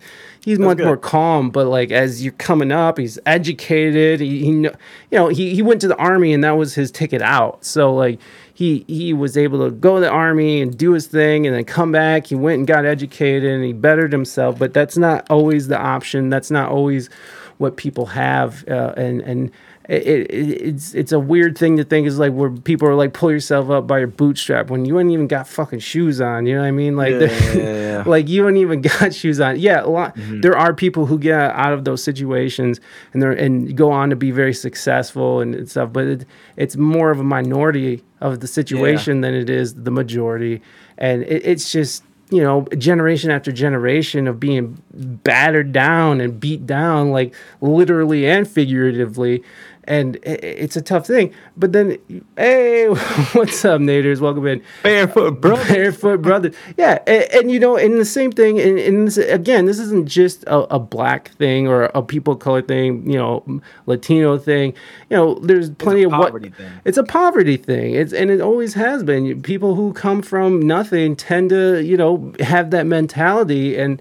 he's 0.45 0.59
much 0.59 0.79
good. 0.79 0.87
more 0.87 0.97
calm 0.97 1.51
but 1.51 1.67
like 1.67 1.91
as 1.91 2.23
you're 2.23 2.33
coming 2.35 2.73
up 2.73 2.99
he's 2.99 3.19
educated. 3.27 4.21
He, 4.21 4.41
he 4.41 4.51
you 4.51 4.73
know 5.13 5.29
he, 5.29 5.55
he 5.55 5.63
went 5.63 5.81
to 5.83 5.89
the 5.89 5.97
army 5.97 6.33
and 6.33 6.43
that 6.45 6.57
was 6.57 6.75
his 6.75 6.91
ticket 6.91 7.23
out. 7.23 7.65
So 7.65 7.95
like 7.95 8.21
he 8.53 8.85
he 8.87 9.13
was 9.13 9.37
able 9.37 9.65
to 9.65 9.71
go 9.71 9.97
to 9.97 10.01
the 10.01 10.11
army 10.11 10.61
and 10.61 10.77
do 10.77 10.93
his 10.93 11.07
thing 11.07 11.47
and 11.47 11.55
then 11.55 11.65
come 11.65 11.93
back. 11.93 12.27
He 12.27 12.35
went 12.35 12.59
and 12.59 12.67
got 12.67 12.85
educated 12.85 13.51
and 13.51 13.65
he 13.65 13.73
bettered 13.73 14.13
himself 14.13 14.59
but 14.59 14.73
that's 14.73 14.97
not 14.97 15.27
always 15.31 15.69
the 15.69 15.79
option. 15.79 16.29
That's 16.29 16.51
not 16.51 16.71
always 16.71 17.11
what 17.59 17.77
people 17.77 18.07
have 18.07 18.67
uh, 18.69 18.95
and 18.97 19.21
and 19.21 19.51
it, 19.91 20.31
it, 20.31 20.31
it's 20.31 20.95
it's 20.95 21.13
a 21.13 21.19
weird 21.19 21.59
thing 21.59 21.77
to 21.77 21.85
think 21.85 22.07
is 22.07 22.19
like 22.19 22.33
where 22.33 22.51
people 22.51 22.87
are 22.89 22.95
like 22.95 23.13
pull 23.13 23.31
yourself 23.31 23.71
up 23.71 23.87
by 23.87 23.99
your 23.99 24.07
bootstrap 24.09 24.71
when 24.71 24.85
you 24.85 25.01
ain't 25.01 25.11
even 25.11 25.27
got 25.27 25.49
fucking 25.49 25.81
shoes 25.81 26.21
on 26.21 26.47
you 26.47 26.55
know 26.55 26.61
what 26.63 26.69
i 26.69 26.71
mean? 26.71 26.97
Like 26.97 27.11
Yeah, 27.13 27.27
yeah, 27.55 27.63
yeah, 27.63 28.05
like 28.07 28.29
you 28.29 28.43
don't 28.43 28.57
even 28.57 28.81
got 28.99 29.13
shoes 29.13 29.41
on. 29.41 29.59
Yeah 29.59 29.83
a 29.83 29.89
lot 29.89 30.17
Mm-hmm. 30.17 30.41
there 30.41 30.57
are 30.57 30.73
people 30.75 31.07
who 31.07 31.19
get 31.19 31.39
out 31.39 31.73
of 31.73 31.85
those 31.85 32.03
situations 32.03 32.81
and 33.13 33.21
they're 33.23 33.33
and 33.33 33.77
go 33.77 33.91
on 33.91 34.11
to 34.11 34.17
be 34.17 34.31
very 34.31 34.55
successful 34.55 35.41
and, 35.41 35.69
stuff 35.69 35.93
but 35.93 36.05
it, 36.05 36.27
it's 36.57 36.77
more 36.77 37.11
of 37.11 37.19
a 37.21 37.25
minority 37.25 38.03
of 38.21 38.41
the 38.41 38.47
situation 38.47 39.23
than 39.23 39.35
it 39.35 39.49
is 39.51 39.75
the 39.75 39.91
majority. 39.91 40.61
And 40.99 41.23
it, 41.23 41.45
it's 41.45 41.73
just 41.73 42.05
you 42.31 42.43
know 42.43 42.65
generation 42.79 43.31
after 43.31 43.51
generation 43.51 44.29
of 44.29 44.39
being 44.39 44.81
battered 44.93 45.73
down 45.73 46.21
and 46.21 46.39
beat 46.39 46.65
down 46.67 47.11
like 47.11 47.35
literally 47.61 48.29
and 48.29 48.47
figuratively 48.49 49.43
and 49.91 50.19
it's 50.23 50.77
a 50.77 50.83
tough 50.83 51.07
thing. 51.07 51.35
But 51.57 51.73
then 51.73 51.99
hey 52.37 52.87
what's 53.33 53.65
up 53.65 53.81
naders? 53.81 54.21
Welcome 54.21 54.47
in. 54.47 54.63
Barefoot, 54.85 55.41
bro. 55.41 55.57
barefoot 55.57 56.23
brother 56.23 56.53
yeah 56.79 57.03
and, 57.07 57.25
and 57.33 57.51
you 57.51 57.59
know 57.59 57.77
and 57.77 58.01
the 58.01 58.05
same 58.05 58.31
thing 58.31 58.61
and, 58.61 58.79
and 58.79 59.09
this, 59.09 59.17
again 59.17 59.67
this 59.67 59.79
isn't 59.79 60.07
just 60.07 60.45
a, 60.45 60.75
a 60.75 60.79
black 60.79 61.31
thing 61.33 61.67
or 61.67 61.85
a 61.95 62.03
people 62.03 62.35
of 62.35 62.39
color 62.39 62.63
thing 62.63 63.11
you 63.11 63.19
know 63.19 63.61
latino 63.87 64.39
thing. 64.39 64.73
You 65.11 65.17
know 65.17 65.35
there's 65.41 65.71
plenty 65.71 66.05
of 66.05 66.13
what 66.13 66.29
poverty 66.29 66.51
thing. 66.51 66.71
it's 66.85 66.99
a 66.99 67.05
poverty 67.05 67.57
thing. 67.57 67.95
It's 67.95 68.13
and 68.13 68.31
it 68.31 68.41
always 68.41 68.75
has 68.75 69.03
been. 69.03 69.43
People 69.43 69.75
who 69.75 69.93
come 69.93 70.23
from 70.23 70.63
nothing 70.63 71.17
tend 71.17 71.51
to 71.51 71.83
you 71.83 71.97
know 71.97 72.33
have 72.39 72.71
that 72.71 72.87
mentality 72.87 73.77
and 73.77 74.01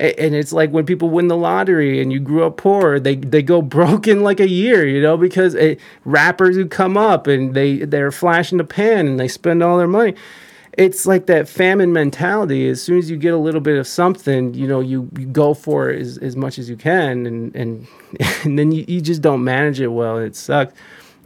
and 0.00 0.34
it's 0.34 0.52
like 0.52 0.70
when 0.70 0.86
people 0.86 1.10
win 1.10 1.28
the 1.28 1.36
lottery 1.36 2.00
and 2.00 2.12
you 2.12 2.18
grew 2.18 2.44
up 2.44 2.56
poor 2.56 2.98
they 2.98 3.16
they 3.16 3.42
go 3.42 3.60
broke 3.76 4.08
in 4.08 4.22
like 4.22 4.40
a 4.40 4.48
year 4.48 4.86
you 4.86 5.00
know 5.00 5.16
because 5.16 5.54
it, 5.54 5.78
rappers 6.04 6.56
who 6.56 6.66
come 6.66 6.96
up 6.96 7.26
and 7.26 7.54
they 7.54 7.78
they're 7.78 8.10
flashing 8.10 8.58
the 8.58 8.64
pan 8.64 9.06
and 9.06 9.20
they 9.20 9.28
spend 9.28 9.62
all 9.62 9.78
their 9.78 9.88
money. 9.88 10.14
It's 10.78 11.04
like 11.04 11.26
that 11.26 11.48
famine 11.48 11.92
mentality. 11.92 12.68
As 12.68 12.80
soon 12.80 12.96
as 12.96 13.10
you 13.10 13.16
get 13.16 13.34
a 13.34 13.38
little 13.38 13.60
bit 13.60 13.76
of 13.76 13.86
something 13.86 14.54
you 14.54 14.66
know 14.66 14.80
you, 14.80 15.08
you 15.18 15.26
go 15.26 15.54
for 15.54 15.90
it 15.90 16.00
as, 16.00 16.18
as 16.18 16.36
much 16.36 16.58
as 16.58 16.70
you 16.70 16.76
can 16.76 17.26
and 17.26 17.54
and, 17.54 17.86
and 18.44 18.58
then 18.58 18.72
you, 18.72 18.84
you 18.88 19.00
just 19.00 19.22
don't 19.22 19.44
manage 19.44 19.80
it 19.80 19.88
well. 19.88 20.16
And 20.16 20.26
it 20.26 20.36
sucks. 20.36 20.74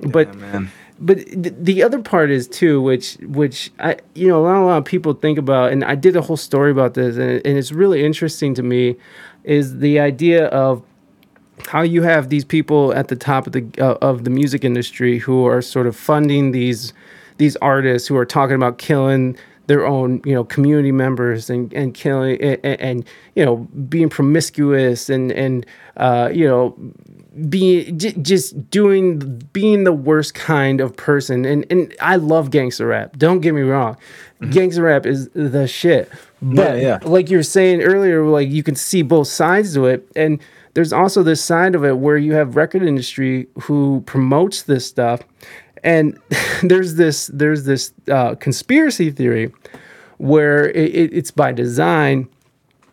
But 0.01 0.35
man. 0.35 0.73
But 0.99 1.19
th- 1.19 1.55
the 1.59 1.83
other 1.83 2.01
part 2.01 2.31
is 2.31 2.47
too 2.47 2.81
which 2.81 3.15
which 3.23 3.73
i 3.79 3.97
you 4.15 4.29
know 4.29 4.45
not 4.45 4.63
a 4.63 4.65
lot 4.65 4.79
of 4.79 4.85
people 4.85 5.13
think 5.13 5.39
about 5.39 5.73
and 5.73 5.85
i 5.85 5.95
did 5.95 6.17
a 6.17 6.23
whole 6.23 6.37
story 6.37 6.71
about 6.71 6.95
this 6.95 7.17
and, 7.17 7.45
and 7.45 7.59
it's 7.59 7.73
really 7.73 8.05
interesting 8.05 8.55
to 8.55 8.63
me 8.63 8.97
is 9.45 9.79
the 9.79 9.99
idea 9.99 10.47
of 10.47 10.83
how 11.69 11.83
you 11.83 12.03
have 12.03 12.29
these 12.29 12.45
people 12.45 12.93
at 12.95 13.09
the 13.09 13.17
top 13.17 13.47
of 13.47 13.53
the 13.53 13.67
uh, 13.79 13.97
of 14.03 14.25
the 14.25 14.31
music 14.31 14.65
industry 14.65 15.19
who 15.19 15.47
are 15.47 15.63
sort 15.63 15.87
of 15.87 15.97
funding 15.97 16.53
these 16.53 16.93
these 17.39 17.57
artists 17.57 18.09
who 18.09 18.17
are 18.17 18.27
talking 18.27 18.57
about 18.57 18.79
killing 18.79 19.37
their 19.67 19.87
own 19.87 20.21
you 20.25 20.35
know 20.35 20.45
community 20.45 20.93
members 20.93 21.49
and 21.49 21.73
and 21.73 21.95
killing 21.95 22.41
and, 22.41 22.65
and 22.65 23.05
you 23.35 23.45
know 23.45 23.57
being 23.89 24.09
promiscuous 24.09 25.09
and 25.09 25.33
and 25.33 25.67
uh, 25.97 26.29
you 26.33 26.47
know 26.47 26.77
being 27.49 27.99
j- 27.99 28.13
just 28.13 28.71
doing 28.71 29.19
being 29.53 29.85
the 29.85 29.93
worst 29.93 30.35
kind 30.35 30.81
of 30.81 30.97
person. 30.97 31.45
And 31.45 31.67
and 31.71 31.95
I 32.01 32.17
love 32.17 32.51
gangster 32.51 32.87
rap. 32.87 33.17
Don't 33.17 33.41
get 33.41 33.55
me 33.55 33.63
wrong. 33.63 33.97
Gangster 34.51 34.83
rap 34.83 35.07
is 35.07 35.29
the 35.31 35.67
shit. 35.67 36.11
But 36.43 36.79
yeah. 36.79 36.99
like 37.03 37.31
you 37.31 37.39
were 37.39 37.43
saying 37.43 37.83
earlier 37.83 38.25
like 38.25 38.51
you 38.51 38.63
can 38.63 38.75
see 38.75 39.03
both 39.03 39.29
sides 39.29 39.75
to 39.75 39.87
it. 39.87 40.09
And 40.15 40.41
there's 40.75 40.93
also 40.93 41.23
this 41.23 41.43
side 41.43 41.75
of 41.75 41.85
it 41.85 41.99
where 41.99 42.17
you 42.17 42.35
have 42.35 42.57
record 42.57 42.83
industry 42.83 43.47
who 43.63 44.03
promotes 44.07 44.63
this 44.63 44.87
stuff. 44.87 45.23
And 45.83 46.19
there's 46.63 46.97
this 46.97 47.29
there's 47.33 47.65
this 47.65 47.93
uh, 48.11 48.35
conspiracy 48.37 49.11
theory 49.11 49.53
where 50.19 50.69
it, 50.69 50.95
it, 50.95 51.13
it's 51.13 51.31
by 51.31 51.53
design 51.53 52.29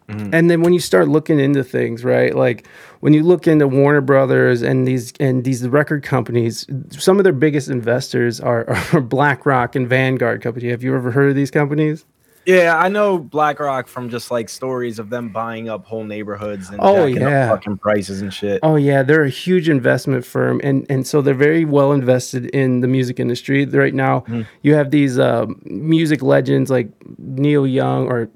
and 0.09 0.49
then 0.49 0.61
when 0.61 0.73
you 0.73 0.79
start 0.79 1.07
looking 1.07 1.39
into 1.39 1.63
things, 1.63 2.03
right? 2.03 2.35
Like 2.35 2.67
when 2.99 3.13
you 3.13 3.23
look 3.23 3.47
into 3.47 3.67
Warner 3.67 4.01
Brothers 4.01 4.61
and 4.61 4.85
these 4.87 5.13
and 5.19 5.43
these 5.43 5.67
record 5.67 6.03
companies, 6.03 6.65
some 6.89 7.17
of 7.17 7.23
their 7.23 7.31
biggest 7.33 7.69
investors 7.69 8.39
are, 8.41 8.69
are 8.93 9.01
BlackRock 9.01 9.75
and 9.75 9.87
Vanguard 9.87 10.41
Company. 10.41 10.69
Have 10.69 10.83
you 10.83 10.95
ever 10.95 11.11
heard 11.11 11.29
of 11.29 11.35
these 11.35 11.51
companies? 11.51 12.05
Yeah, 12.43 12.75
I 12.75 12.89
know 12.89 13.19
BlackRock 13.19 13.87
from 13.87 14.09
just 14.09 14.31
like 14.31 14.49
stories 14.49 14.97
of 14.97 15.11
them 15.11 15.29
buying 15.29 15.69
up 15.69 15.85
whole 15.85 16.03
neighborhoods 16.03 16.69
and 16.71 16.79
Oh, 16.81 17.05
yeah. 17.05 17.49
fucking 17.49 17.77
prices 17.77 18.19
and 18.23 18.33
shit. 18.33 18.59
Oh 18.63 18.77
yeah, 18.77 19.03
they're 19.03 19.23
a 19.23 19.29
huge 19.29 19.69
investment 19.69 20.25
firm, 20.25 20.59
and 20.63 20.85
and 20.89 21.05
so 21.05 21.21
they're 21.21 21.35
very 21.35 21.65
well 21.65 21.91
invested 21.91 22.47
in 22.47 22.81
the 22.81 22.87
music 22.87 23.19
industry 23.19 23.63
right 23.65 23.93
now. 23.93 24.25
You 24.63 24.73
have 24.73 24.89
these 24.89 25.19
uh, 25.19 25.45
music 25.65 26.23
legends 26.23 26.71
like 26.71 26.89
Neil 27.19 27.67
Young 27.67 28.07
or 28.07 28.27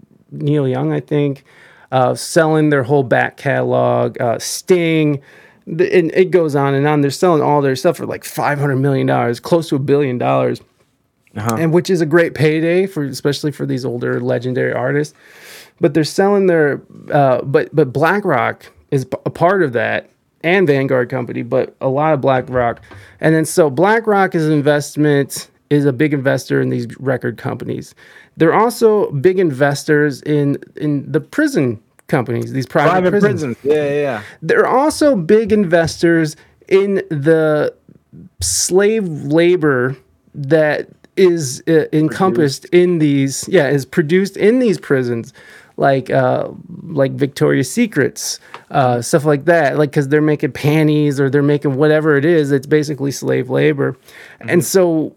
Neil 0.41 0.67
Young, 0.67 0.91
I 0.93 1.00
think, 1.00 1.43
uh, 1.91 2.15
selling 2.15 2.69
their 2.69 2.84
whole 2.84 3.04
back 3.04 3.38
catalog. 3.38 4.19
Uh, 4.21 4.39
Sting, 4.39 5.21
the, 5.67 5.93
and 5.98 6.12
it 6.13 6.32
goes 6.32 6.56
on 6.56 6.74
and 6.74 6.88
on. 6.88 7.02
They're 7.02 7.12
selling 7.12 7.41
all 7.41 7.62
their 7.62 7.76
stuff 7.76 7.98
for 7.98 8.06
like 8.06 8.24
five 8.24 8.60
hundred 8.60 8.78
million 8.78 9.08
dollars, 9.08 9.39
close 9.39 9.69
to 9.69 9.76
a 9.76 9.80
billion 9.80 10.17
dollars 10.17 10.62
Uh-huh. 11.36 11.56
and 11.60 11.74
which 11.74 11.89
is 11.89 12.02
a 12.02 12.06
great 12.06 12.34
payday 12.34 12.86
for 12.88 13.04
especially 13.04 13.52
for 13.52 13.65
these 13.65 13.84
older 13.86 14.19
legendary 14.21 14.71
artists 14.74 15.13
but 15.82 15.93
they're 15.93 16.06
selling 16.06 16.45
their 16.48 16.82
uh, 17.12 17.41
but 17.43 17.67
but 17.76 17.91
blackrock 17.91 18.71
is 18.91 19.06
a 19.26 19.30
part 19.30 19.62
of 19.62 19.74
that 19.74 20.10
and 20.43 20.65
vanguard 20.65 21.10
company 21.10 21.41
but 21.43 21.76
a 21.82 21.89
lot 21.89 22.13
of 22.13 22.21
blackrock 22.21 22.80
and 23.19 23.36
then 23.36 23.43
so 23.43 23.69
blackrock 23.69 24.34
is 24.34 24.45
an 24.45 24.54
investment 24.54 25.50
is 25.69 25.84
a 25.84 25.91
big 25.91 26.13
investor 26.13 26.62
in 26.62 26.69
these 26.69 26.88
record 27.02 27.38
companies 27.38 27.93
they're 28.38 28.54
also 28.54 29.12
big 29.12 29.39
investors 29.39 30.21
in 30.21 30.58
in 30.76 31.12
the 31.12 31.19
prison 31.21 31.82
companies 32.08 32.52
these 32.52 32.67
private, 32.67 32.91
Private 32.91 33.12
prisons. 33.12 33.41
prisons. 33.41 33.58
Yeah, 33.63 33.74
yeah, 33.74 34.02
yeah. 34.02 34.24
They're 34.41 34.67
also 34.67 35.15
big 35.15 35.52
investors 35.52 36.36
in 36.67 36.95
the 37.10 37.74
slave 38.41 39.08
labor 39.08 39.95
that 40.34 40.88
is 41.17 41.63
uh, 41.67 41.86
encompassed 41.93 42.65
in 42.65 43.00
these 43.00 43.48
yeah 43.48 43.67
is 43.69 43.86
produced 43.86 44.36
in 44.36 44.60
these 44.60 44.78
prisons 44.78 45.32
like 45.78 46.10
uh 46.10 46.50
like 46.84 47.12
Victoria's 47.13 47.71
Secrets 47.71 48.39
uh 48.71 49.02
stuff 49.02 49.24
like 49.24 49.45
that 49.45 49.78
like 49.78 49.93
cuz 49.93 50.10
they're 50.10 50.21
making 50.21 50.52
panties 50.52 51.19
or 51.19 51.30
they're 51.30 51.41
making 51.43 51.76
whatever 51.76 52.15
it 52.17 52.26
is 52.26 52.52
it's 52.52 52.67
basically 52.67 53.12
slave 53.12 53.50
labor 53.50 53.95
and 54.41 54.63
so 54.65 55.15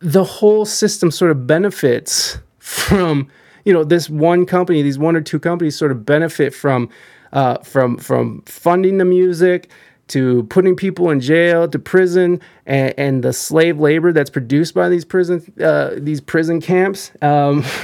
the 0.00 0.24
whole 0.24 0.64
system 0.64 1.10
sort 1.10 1.30
of 1.30 1.46
benefits 1.46 2.38
from 2.58 3.28
you 3.64 3.72
know 3.72 3.84
this 3.84 4.08
one 4.08 4.46
company 4.46 4.82
these 4.82 4.98
one 4.98 5.16
or 5.16 5.20
two 5.20 5.38
companies 5.38 5.76
sort 5.76 5.90
of 5.90 6.06
benefit 6.06 6.54
from 6.54 6.88
uh, 7.32 7.58
from 7.58 7.98
from 7.98 8.42
funding 8.42 8.98
the 8.98 9.04
music 9.04 9.68
to 10.08 10.44
putting 10.44 10.74
people 10.74 11.10
in 11.10 11.20
jail 11.20 11.68
to 11.68 11.78
prison 11.78 12.40
and, 12.64 12.94
and 12.96 13.22
the 13.22 13.32
slave 13.32 13.78
labor 13.78 14.12
that's 14.12 14.30
produced 14.30 14.74
by 14.74 14.88
these 14.88 15.04
prison 15.04 15.52
uh, 15.62 15.90
these 15.96 16.20
prison 16.20 16.60
camps 16.60 17.12
um, 17.20 17.64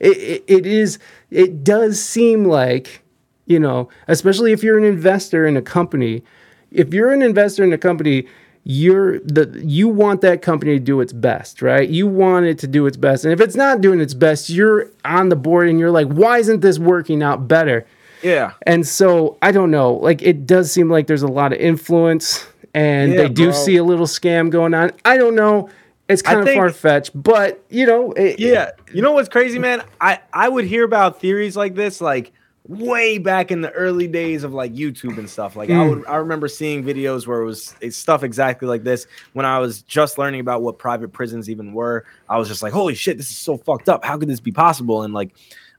it, 0.00 0.16
it, 0.16 0.44
it 0.46 0.66
is 0.66 0.98
it 1.30 1.64
does 1.64 2.02
seem 2.02 2.44
like 2.44 3.02
you 3.46 3.58
know 3.58 3.88
especially 4.06 4.52
if 4.52 4.62
you're 4.62 4.78
an 4.78 4.84
investor 4.84 5.46
in 5.46 5.56
a 5.56 5.62
company 5.62 6.22
if 6.70 6.94
you're 6.94 7.12
an 7.12 7.22
investor 7.22 7.64
in 7.64 7.72
a 7.72 7.78
company 7.78 8.26
you're 8.64 9.18
the 9.20 9.60
you 9.64 9.88
want 9.88 10.20
that 10.20 10.42
company 10.42 10.72
to 10.78 10.84
do 10.84 11.00
its 11.00 11.12
best 11.12 11.62
right 11.62 11.88
you 11.88 12.06
want 12.06 12.44
it 12.46 12.58
to 12.58 12.66
do 12.66 12.86
its 12.86 12.96
best 12.96 13.24
and 13.24 13.32
if 13.32 13.40
it's 13.40 13.56
not 13.56 13.80
doing 13.80 14.00
its 14.00 14.14
best 14.14 14.50
you're 14.50 14.90
on 15.04 15.28
the 15.30 15.36
board 15.36 15.68
and 15.68 15.78
you're 15.78 15.90
like 15.90 16.06
why 16.08 16.38
isn't 16.38 16.60
this 16.60 16.78
working 16.78 17.22
out 17.22 17.48
better 17.48 17.86
Yeah. 18.22 18.52
and 18.66 18.86
so 18.86 19.38
I 19.40 19.52
don't 19.52 19.70
know. 19.70 19.92
Like 19.94 20.22
it 20.22 20.44
does 20.46 20.70
seem 20.72 20.90
like 20.90 21.06
there's 21.06 21.22
a 21.22 21.28
lot 21.28 21.52
of 21.52 21.58
influence, 21.60 22.46
and 22.74 23.12
Yeah, 23.12 23.18
they 23.22 23.28
do 23.28 23.44
bro. 23.50 23.52
see 23.52 23.76
a 23.76 23.84
little 23.84 24.06
scam 24.06 24.50
going 24.50 24.74
on. 24.74 24.90
I 25.04 25.16
don't 25.16 25.36
know. 25.36 25.70
It's 26.08 26.20
kind 26.22 26.40
of 26.40 26.52
far 26.52 26.70
fetched, 26.70 27.12
but 27.14 27.62
you 27.70 27.86
know, 27.86 28.12
it, 28.12 28.40
Yeah. 28.40 28.70
You 28.92 29.02
know 29.02 29.12
what's 29.12 29.28
crazy, 29.28 29.58
man? 29.60 29.82
I 30.00 30.18
I 30.32 30.48
would 30.48 30.64
hear 30.64 30.82
about 30.84 31.20
theories 31.20 31.56
like 31.56 31.74
this 31.76 32.00
like 32.00 32.32
way 32.68 33.16
back 33.16 33.50
in 33.50 33.62
the 33.62 33.70
early 33.72 34.06
days 34.06 34.44
of 34.44 34.52
like 34.52 34.74
YouTube 34.74 35.16
and 35.18 35.28
stuff. 35.28 35.56
Like 35.56 35.70
I 35.70 35.74
Mm. 35.74 35.88
would 35.90 36.06
I 36.06 36.16
remember 36.16 36.48
seeing 36.48 36.84
videos 36.84 37.26
where 37.26 37.40
it 37.40 37.46
was 37.46 37.74
it's 37.80 37.96
stuff 37.96 38.22
exactly 38.22 38.68
like 38.68 38.84
this 38.84 39.06
when 39.32 39.46
I 39.46 39.58
was 39.58 39.80
just 39.82 40.18
learning 40.18 40.40
about 40.40 40.60
what 40.62 40.78
private 40.78 41.12
prisons 41.12 41.48
even 41.48 41.72
were. 41.72 42.04
I 42.28 42.36
was 42.38 42.46
just 42.46 42.62
like, 42.62 42.74
holy 42.74 42.94
shit, 42.94 43.16
this 43.16 43.30
is 43.30 43.38
so 43.38 43.56
fucked 43.56 43.88
up. 43.88 44.04
How 44.04 44.18
could 44.18 44.28
this 44.28 44.40
be 44.40 44.52
possible? 44.52 45.02
And 45.02 45.14
like 45.14 45.34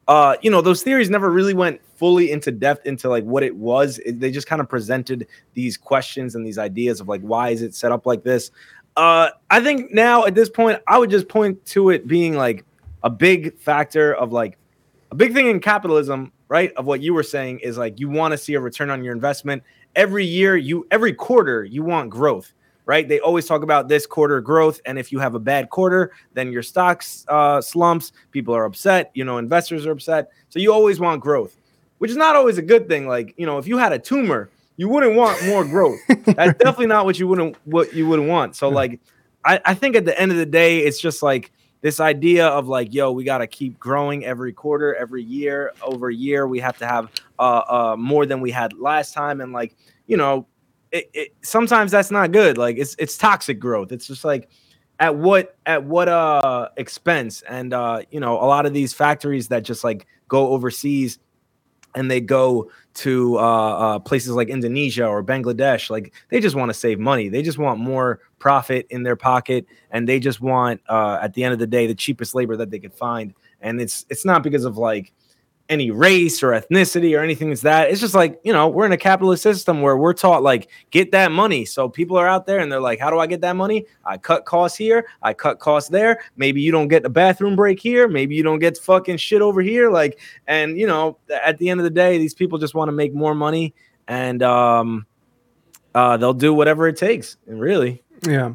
uh, 0.07 0.35
you 0.41 0.49
know, 0.49 0.59
those 0.59 0.81
theories 0.81 1.07
never 1.11 1.29
really 1.29 1.53
went 1.53 1.79
fully 1.97 2.31
into 2.31 2.51
depth 2.51 2.83
into 2.87 3.07
like 3.07 3.23
what 3.23 3.43
it 3.43 3.55
was. 3.55 3.99
It- 3.99 4.19
they 4.19 4.31
just 4.31 4.47
kind 4.47 4.59
of 4.59 4.67
presented 4.67 5.27
these 5.53 5.77
questions 5.77 6.33
and 6.33 6.43
these 6.43 6.57
ideas 6.57 6.99
of 6.99 7.07
like 7.07 7.21
why 7.21 7.49
is 7.49 7.61
it 7.61 7.75
set 7.75 7.91
up 7.91 8.07
like 8.07 8.23
this. 8.23 8.49
Uh, 8.97 9.29
I 9.51 9.59
think 9.61 9.93
now 9.93 10.25
at 10.25 10.33
this 10.33 10.49
point, 10.49 10.81
I 10.87 10.97
would 10.97 11.11
just 11.11 11.27
point 11.29 11.63
to 11.67 11.91
it 11.91 12.07
being 12.07 12.35
like 12.35 12.65
a 13.03 13.09
big 13.11 13.59
factor 13.59 14.11
of 14.15 14.31
like 14.31 14.57
a 15.11 15.15
big 15.15 15.33
thing 15.33 15.45
in 15.47 15.59
capitalism, 15.59 16.31
right? 16.49 16.73
Of 16.73 16.85
what 16.85 17.01
you 17.01 17.13
were 17.13 17.23
saying 17.23 17.59
is 17.59 17.77
like 17.77 17.99
you 17.99 18.09
want 18.09 18.33
to 18.33 18.37
see 18.37 18.55
a 18.55 18.59
return 18.59 18.89
on 18.89 19.03
your 19.03 19.13
investment 19.13 19.63
every 19.95 20.25
year. 20.25 20.57
You 20.57 20.85
every 20.91 21.13
quarter 21.13 21.63
you 21.63 21.83
want 21.83 22.09
growth, 22.09 22.51
right? 22.85 23.07
They 23.07 23.21
always 23.21 23.45
talk 23.45 23.63
about 23.63 23.87
this 23.87 24.05
quarter 24.05 24.41
growth, 24.41 24.81
and 24.85 24.99
if 24.99 25.11
you 25.13 25.19
have 25.19 25.35
a 25.35 25.39
bad 25.39 25.69
quarter, 25.69 26.11
then 26.33 26.51
your 26.51 26.63
stocks 26.63 27.23
uh, 27.29 27.61
slumps. 27.61 28.11
People 28.31 28.53
are 28.53 28.65
upset. 28.65 29.11
You 29.13 29.23
know, 29.23 29.37
investors 29.37 29.85
are 29.85 29.91
upset. 29.91 30.31
So 30.49 30.59
you 30.59 30.73
always 30.73 30.99
want 30.99 31.21
growth, 31.21 31.55
which 31.99 32.11
is 32.11 32.17
not 32.17 32.35
always 32.35 32.57
a 32.57 32.63
good 32.63 32.89
thing. 32.89 33.07
Like 33.07 33.33
you 33.37 33.45
know, 33.45 33.59
if 33.59 33.67
you 33.67 33.77
had 33.77 33.93
a 33.93 33.99
tumor, 33.99 34.49
you 34.75 34.89
wouldn't 34.89 35.15
want 35.15 35.45
more 35.45 35.63
growth. 35.63 35.99
That's 36.25 36.57
definitely 36.57 36.87
not 36.87 37.05
what 37.05 37.19
you 37.19 37.27
wouldn't 37.27 37.55
what 37.65 37.93
you 37.93 38.07
wouldn't 38.07 38.27
want. 38.27 38.55
So 38.55 38.69
like, 38.69 38.99
I, 39.45 39.61
I 39.63 39.73
think 39.75 39.95
at 39.95 40.05
the 40.05 40.19
end 40.19 40.31
of 40.31 40.37
the 40.37 40.45
day, 40.47 40.79
it's 40.79 40.99
just 40.99 41.21
like 41.21 41.51
this 41.81 41.99
idea 41.99 42.47
of 42.47 42.67
like, 42.67 42.93
yo, 42.93 43.11
we 43.11 43.23
got 43.23 43.39
to 43.39 43.47
keep 43.47 43.79
growing 43.79 44.25
every 44.25 44.51
quarter, 44.51 44.95
every 44.95 45.23
year, 45.23 45.73
over 45.81 46.09
year. 46.09 46.47
We 46.47 46.59
have 46.59 46.77
to 46.79 46.87
have 46.87 47.09
uh, 47.37 47.61
uh, 47.67 47.95
more 47.97 48.25
than 48.25 48.41
we 48.41 48.51
had 48.51 48.73
last 48.73 49.13
time, 49.13 49.41
and 49.41 49.53
like, 49.53 49.75
you 50.07 50.17
know, 50.17 50.45
it, 50.91 51.09
it 51.13 51.35
sometimes 51.41 51.91
that's 51.91 52.11
not 52.11 52.31
good. 52.31 52.57
Like, 52.57 52.77
it's 52.77 52.95
it's 52.99 53.17
toxic 53.17 53.59
growth. 53.59 53.91
It's 53.91 54.07
just 54.07 54.25
like 54.25 54.49
at 54.99 55.15
what 55.15 55.55
at 55.65 55.83
what 55.83 56.09
uh 56.09 56.67
expense 56.75 57.41
and 57.43 57.73
uh 57.73 58.01
you 58.11 58.19
know 58.19 58.33
a 58.33 58.43
lot 58.43 58.65
of 58.65 58.73
these 58.73 58.93
factories 58.93 59.47
that 59.47 59.63
just 59.63 59.81
like 59.81 60.05
go 60.27 60.49
overseas 60.49 61.19
and 61.95 62.09
they 62.09 62.21
go 62.21 62.69
to 62.93 63.37
uh, 63.37 63.41
uh, 63.41 63.99
places 63.99 64.31
like 64.31 64.49
Indonesia 64.49 65.05
or 65.05 65.23
Bangladesh, 65.23 65.89
like 65.89 66.13
they 66.29 66.39
just 66.39 66.55
want 66.55 66.69
to 66.69 66.73
save 66.73 66.99
money. 66.99 67.29
They 67.29 67.41
just 67.41 67.57
want 67.57 67.79
more 67.79 68.19
profit 68.39 68.87
in 68.89 69.03
their 69.03 69.15
pocket, 69.15 69.65
and 69.91 70.07
they 70.07 70.19
just 70.19 70.41
want, 70.41 70.81
uh, 70.89 71.19
at 71.21 71.33
the 71.33 71.43
end 71.43 71.53
of 71.53 71.59
the 71.59 71.67
day, 71.67 71.87
the 71.87 71.95
cheapest 71.95 72.35
labor 72.35 72.57
that 72.57 72.71
they 72.71 72.79
could 72.79 72.93
find. 72.93 73.33
And 73.61 73.81
it's 73.81 74.05
it's 74.09 74.25
not 74.25 74.43
because 74.43 74.65
of 74.65 74.77
like 74.77 75.13
any 75.69 75.91
race 75.91 76.41
or 76.41 76.49
ethnicity 76.49 77.15
or 77.17 77.21
anything 77.21 77.51
as 77.51 77.61
that. 77.61 77.91
It's 77.91 78.01
just 78.01 78.15
like, 78.15 78.39
you 78.43 78.51
know, 78.51 78.67
we're 78.67 78.87
in 78.87 78.91
a 78.91 78.97
capitalist 78.97 79.43
system 79.43 79.81
where 79.81 79.95
we're 79.95 80.13
taught 80.13 80.41
like 80.41 80.69
get 80.89 81.11
that 81.11 81.31
money. 81.31 81.63
So 81.63 81.87
people 81.87 82.17
are 82.17 82.27
out 82.27 82.47
there 82.47 82.59
and 82.59 82.71
they're 82.71 82.81
like, 82.81 82.99
how 82.99 83.11
do 83.11 83.19
I 83.19 83.27
get 83.27 83.41
that 83.41 83.55
money? 83.55 83.85
I 84.03 84.17
cut 84.17 84.45
costs 84.45 84.77
here, 84.77 85.05
I 85.21 85.33
cut 85.33 85.59
costs 85.59 85.89
there. 85.89 86.21
Maybe 86.35 86.59
you 86.59 86.71
don't 86.71 86.87
get 86.87 87.05
a 87.05 87.09
bathroom 87.09 87.55
break 87.55 87.79
here, 87.79 88.07
maybe 88.07 88.35
you 88.35 88.41
don't 88.41 88.59
get 88.59 88.79
fucking 88.79 89.17
shit 89.17 89.41
over 89.41 89.61
here 89.61 89.91
like 89.91 90.19
and 90.47 90.77
you 90.77 90.87
know, 90.87 91.19
at 91.29 91.59
the 91.59 91.69
end 91.69 91.79
of 91.79 91.83
the 91.83 91.91
day, 91.91 92.17
these 92.17 92.33
people 92.33 92.57
just 92.57 92.73
want 92.73 92.89
to 92.89 92.93
make 92.93 93.13
more 93.13 93.35
money 93.35 93.75
and 94.07 94.41
um 94.41 95.05
uh 95.93 96.17
they'll 96.17 96.33
do 96.33 96.51
whatever 96.51 96.87
it 96.87 96.97
takes. 96.97 97.37
And 97.45 97.61
really, 97.61 98.03
Yeah. 98.27 98.53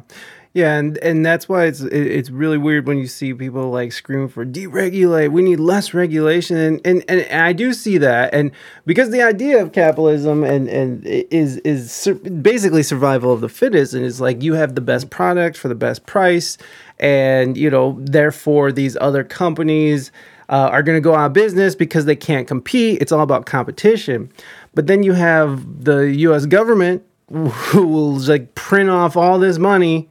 Yeah, 0.53 0.77
and 0.77 0.97
and 0.99 1.25
that's 1.25 1.49
why 1.49 1.65
it's 1.65 1.81
it- 1.81 1.91
it's 1.93 2.29
really 2.29 2.57
weird 2.57 2.87
when 2.87 2.97
you 2.97 3.07
see 3.07 3.33
people 3.33 3.71
like 3.71 3.91
screaming 3.91 4.29
for 4.29 4.45
deregulate. 4.45 5.33
We 5.33 5.41
need 5.41 5.59
less 5.59 5.93
regulation, 5.93 6.55
and 6.55 6.79
and, 6.85 7.03
and 7.09 7.41
I 7.41 7.51
do 7.51 7.73
see 7.73 7.97
that, 7.97 8.33
and 8.33 8.51
because 8.85 9.09
the 9.09 9.21
idea 9.21 9.61
of 9.61 9.73
capitalism 9.73 10.45
and 10.45 10.69
and 10.69 11.05
is 11.05 11.57
is 11.57 11.91
sur- 11.91 12.13
basically 12.13 12.83
survival 12.83 13.33
of 13.33 13.41
the 13.41 13.49
fittest, 13.49 13.93
and 13.93 14.05
it's 14.05 14.21
like 14.21 14.41
you 14.43 14.53
have 14.53 14.75
the 14.75 14.81
best 14.81 15.09
product 15.09 15.57
for 15.57 15.67
the 15.67 15.75
best 15.75 16.05
price, 16.05 16.57
and 16.99 17.57
you 17.57 17.69
know 17.69 17.97
therefore 17.99 18.71
these 18.71 18.95
other 19.01 19.25
companies 19.25 20.09
uh, 20.47 20.69
are 20.71 20.83
going 20.83 20.95
to 20.95 21.01
go 21.01 21.15
out 21.15 21.25
of 21.25 21.33
business 21.33 21.75
because 21.75 22.05
they 22.05 22.15
can't 22.15 22.47
compete. 22.47 23.01
It's 23.01 23.11
all 23.11 23.19
about 23.23 23.45
competition, 23.45 24.31
but 24.73 24.87
then 24.87 25.03
you 25.03 25.11
have 25.11 25.83
the 25.83 26.13
U.S. 26.29 26.45
government 26.45 27.03
who 27.31 27.87
will 27.87 28.13
like 28.19 28.53
print 28.55 28.89
off 28.89 29.17
all 29.17 29.39
this 29.39 29.57
money 29.57 30.09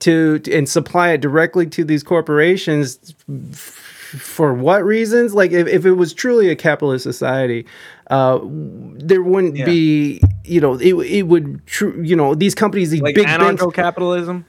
to 0.00 0.40
and 0.52 0.68
supply 0.68 1.10
it 1.10 1.20
directly 1.20 1.66
to 1.66 1.84
these 1.84 2.02
corporations 2.02 3.14
for 4.18 4.52
what 4.54 4.84
reasons 4.84 5.34
like 5.34 5.52
if, 5.52 5.66
if 5.66 5.84
it 5.84 5.92
was 5.92 6.12
truly 6.12 6.48
a 6.50 6.56
capitalist 6.56 7.02
society 7.02 7.66
uh 8.10 8.38
there 8.42 9.22
wouldn't 9.22 9.56
Yeah. 9.56 9.64
be 9.64 10.20
you 10.44 10.60
know 10.60 10.74
it, 10.74 10.94
it 10.94 11.22
would 11.22 11.66
tru- 11.66 12.00
you 12.02 12.14
know 12.14 12.34
these 12.34 12.54
companies 12.54 12.90
these 12.90 13.00
like 13.00 13.14
big 13.14 13.26
banks 13.26 13.62
anarcho-capitalism. 13.62 14.44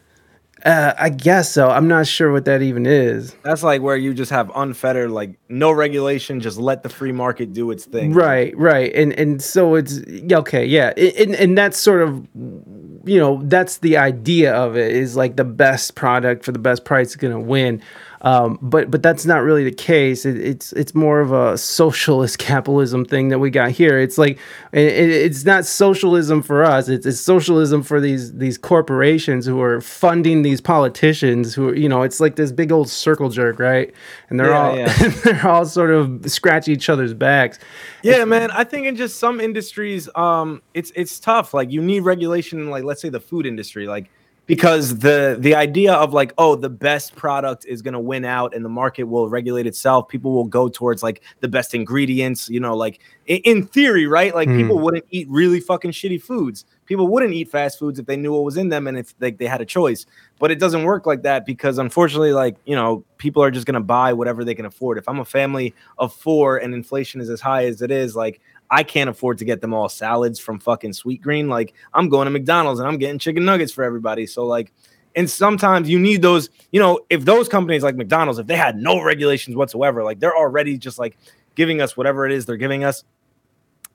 Uh, 0.68 0.94
i 0.98 1.10
guess 1.10 1.52
so. 1.52 1.70
I'm 1.70 1.88
not 1.88 2.08
sure 2.08 2.32
what 2.32 2.46
that 2.46 2.62
even 2.62 2.86
is. 2.86 3.34
That's 3.44 3.64
like 3.64 3.82
where 3.82 3.96
you 3.96 4.14
just 4.14 4.32
have 4.32 4.52
unfettered, 4.56 5.12
like 5.12 5.40
no 5.50 5.72
regulation, 5.72 6.42
just 6.42 6.58
let 6.58 6.84
the 6.84 6.90
free 6.90 7.12
market 7.12 7.54
do 7.54 7.72
its 7.72 7.86
thing. 7.86 8.14
Right, 8.14 8.56
right, 8.58 8.94
and 8.94 9.14
and 9.14 9.42
so 9.42 9.76
it's 9.76 10.00
okay, 10.32 10.66
yeah, 10.66 10.94
and 10.98 11.36
and 11.36 11.58
that's 11.58 11.80
sort 11.80 12.02
of 12.02 12.28
you 12.36 13.18
know 13.18 13.42
that's 13.46 13.78
the 13.78 13.98
idea 13.98 14.54
of 14.54 14.76
it 14.76 14.92
is 14.92 15.16
like 15.16 15.38
the 15.38 15.46
best 15.46 15.96
product 15.96 16.44
for 16.44 16.52
the 16.52 16.60
best 16.60 16.84
price 16.84 17.12
is 17.12 17.16
gonna 17.16 17.40
win, 17.40 17.82
um, 18.22 18.58
but 18.62 18.90
but 18.90 19.04
that's 19.04 19.26
not 19.26 19.44
really 19.44 19.64
the 19.64 19.72
case. 19.72 20.26
It, 20.26 20.38
it's 20.38 20.74
it's 20.74 20.96
more 20.96 21.20
of 21.22 21.32
a 21.32 21.58
socialist 21.58 22.38
capitalism 22.40 23.06
thing 23.06 23.30
that 23.30 23.40
we 23.40 23.50
got 23.50 23.72
here. 23.72 24.00
It's 24.00 24.18
like 24.18 24.40
it, 24.72 24.82
it- 24.82 25.10
it's 25.28 25.46
not 25.46 25.66
socialism 25.66 26.42
for 26.42 26.64
us. 26.64 26.90
It's, 26.90 27.06
it's 27.06 27.20
socialism 27.20 27.84
for 27.84 28.00
these 28.02 28.34
these 28.34 28.58
corporations 28.58 29.46
who 29.46 29.62
are 29.62 29.82
funding 29.82 30.42
these 30.42 30.62
politicians 30.62 31.54
who 31.56 31.70
are, 31.70 31.76
you 31.76 31.88
know 31.90 32.02
it's 32.04 32.20
like 32.20 32.36
this 32.36 32.52
big 32.52 32.72
old 32.72 32.90
circle 32.90 33.30
jerk, 33.30 33.60
right? 33.60 33.94
And 34.30 34.40
they're 34.40 34.50
Yeah, 34.50 34.60
all 34.70 34.78
yeah. 34.78 34.94
they're 35.24 35.48
all 35.48 35.66
sort 35.66 35.92
of 35.92 36.30
scratch 36.32 36.68
each 36.68 36.90
other's 36.90 37.14
backs. 37.14 37.60
Yeah, 38.04 38.26
man. 38.26 38.52
I 38.52 38.64
think 38.64 38.88
in 38.88 38.96
just 38.96 39.18
some 39.20 39.40
industries, 39.40 40.10
um, 40.16 40.62
it's 40.74 40.92
it's 40.96 41.20
tough. 41.20 41.54
Like 41.54 41.72
you 41.72 41.82
need 41.82 42.02
regulation, 42.02 42.70
like 42.70 42.84
let's 42.84 43.02
say 43.02 43.10
the 43.10 43.20
food 43.20 43.46
industry, 43.46 43.88
like 43.88 44.10
because 44.48 44.98
the 45.00 45.36
the 45.40 45.54
idea 45.54 45.94
of 45.94 46.14
like 46.14 46.34
oh 46.38 46.56
the 46.56 46.70
best 46.70 47.16
product 47.16 47.66
is 47.66 47.82
gonna 47.82 48.00
win 48.00 48.26
out 48.26 48.56
and 48.56 48.66
the 48.66 48.70
market 48.70 49.04
will 49.04 49.30
regulate 49.30 49.68
itself. 49.68 50.08
People 50.08 50.32
will 50.32 50.46
go 50.46 50.68
towards 50.70 51.04
like 51.04 51.22
the 51.42 51.48
best 51.48 51.76
ingredients. 51.76 52.50
You 52.50 52.60
know, 52.62 52.76
like 52.76 53.02
in, 53.28 53.38
in 53.44 53.68
theory, 53.68 54.08
right? 54.08 54.34
Like 54.34 54.48
Hmm. 54.50 54.56
people 54.58 54.80
wouldn't 54.80 55.06
eat 55.12 55.28
really 55.30 55.60
fucking 55.60 55.92
shitty 55.92 56.22
foods. 56.22 56.66
People 56.86 57.10
wouldn't 57.10 57.34
eat 57.34 57.52
fast 57.52 57.78
foods 57.78 58.00
if 58.00 58.06
they 58.06 58.16
knew 58.16 58.32
what 58.34 58.46
was 58.46 58.56
in 58.56 58.70
them 58.70 58.88
and 58.88 58.98
if 58.98 59.14
like 59.20 59.38
they 59.38 59.46
had 59.48 59.60
a 59.60 59.66
choice. 59.66 60.06
But 60.40 60.52
it 60.52 60.60
doesn't 60.60 60.84
work 60.84 61.06
like 61.06 61.24
that 61.24 61.46
because 61.46 61.78
unfortunately, 61.78 62.32
like 62.32 62.56
you 62.66 62.76
know, 62.76 63.04
people 63.18 63.44
are 63.44 63.52
just 63.52 63.68
gonna 63.68 63.82
buy 63.82 64.14
whatever 64.14 64.46
they 64.46 64.56
can 64.56 64.66
afford. 64.66 64.98
If 64.98 65.10
I'm 65.10 65.20
a 65.20 65.26
family 65.26 65.76
of 65.98 66.14
four 66.14 66.58
and 66.58 66.74
inflation 66.74 67.20
is 67.20 67.30
as 67.30 67.42
high 67.42 67.66
as 67.66 67.82
it 67.82 67.92
is, 67.92 68.16
like 68.16 68.40
I 68.70 68.84
can't 68.84 69.10
afford 69.10 69.38
to 69.40 69.46
get 69.46 69.62
them 69.62 69.74
all 69.74 69.90
salads 69.90 70.40
from 70.40 70.60
fucking 70.60 70.92
Sweetgreen. 70.92 71.48
Like 71.48 71.74
I'm 71.94 72.10
going 72.10 72.26
to 72.26 72.32
McDonald's 72.32 72.80
and 72.80 72.88
I'm 72.88 72.98
getting 72.98 73.20
chicken 73.20 73.46
nuggets 73.46 73.72
for 73.72 73.84
everybody. 73.84 74.26
So 74.26 74.46
like, 74.46 74.72
and 75.16 75.30
sometimes 75.30 75.90
you 75.90 76.00
need 76.00 76.22
those. 76.22 76.50
You 76.72 76.80
know, 76.80 77.00
if 77.10 77.26
those 77.26 77.50
companies 77.50 77.84
like 77.84 77.96
McDonald's, 77.96 78.40
if 78.40 78.48
they 78.48 78.58
had 78.58 78.78
no 78.78 79.02
regulations 79.02 79.56
whatsoever, 79.56 80.04
like 80.04 80.20
they're 80.20 80.36
already 80.36 80.78
just 80.78 81.00
like 81.00 81.18
giving 81.56 81.82
us 81.82 81.98
whatever 81.98 82.26
it 82.26 82.32
is 82.32 82.46
they're 82.46 82.58
giving 82.58 82.84
us. 82.84 83.04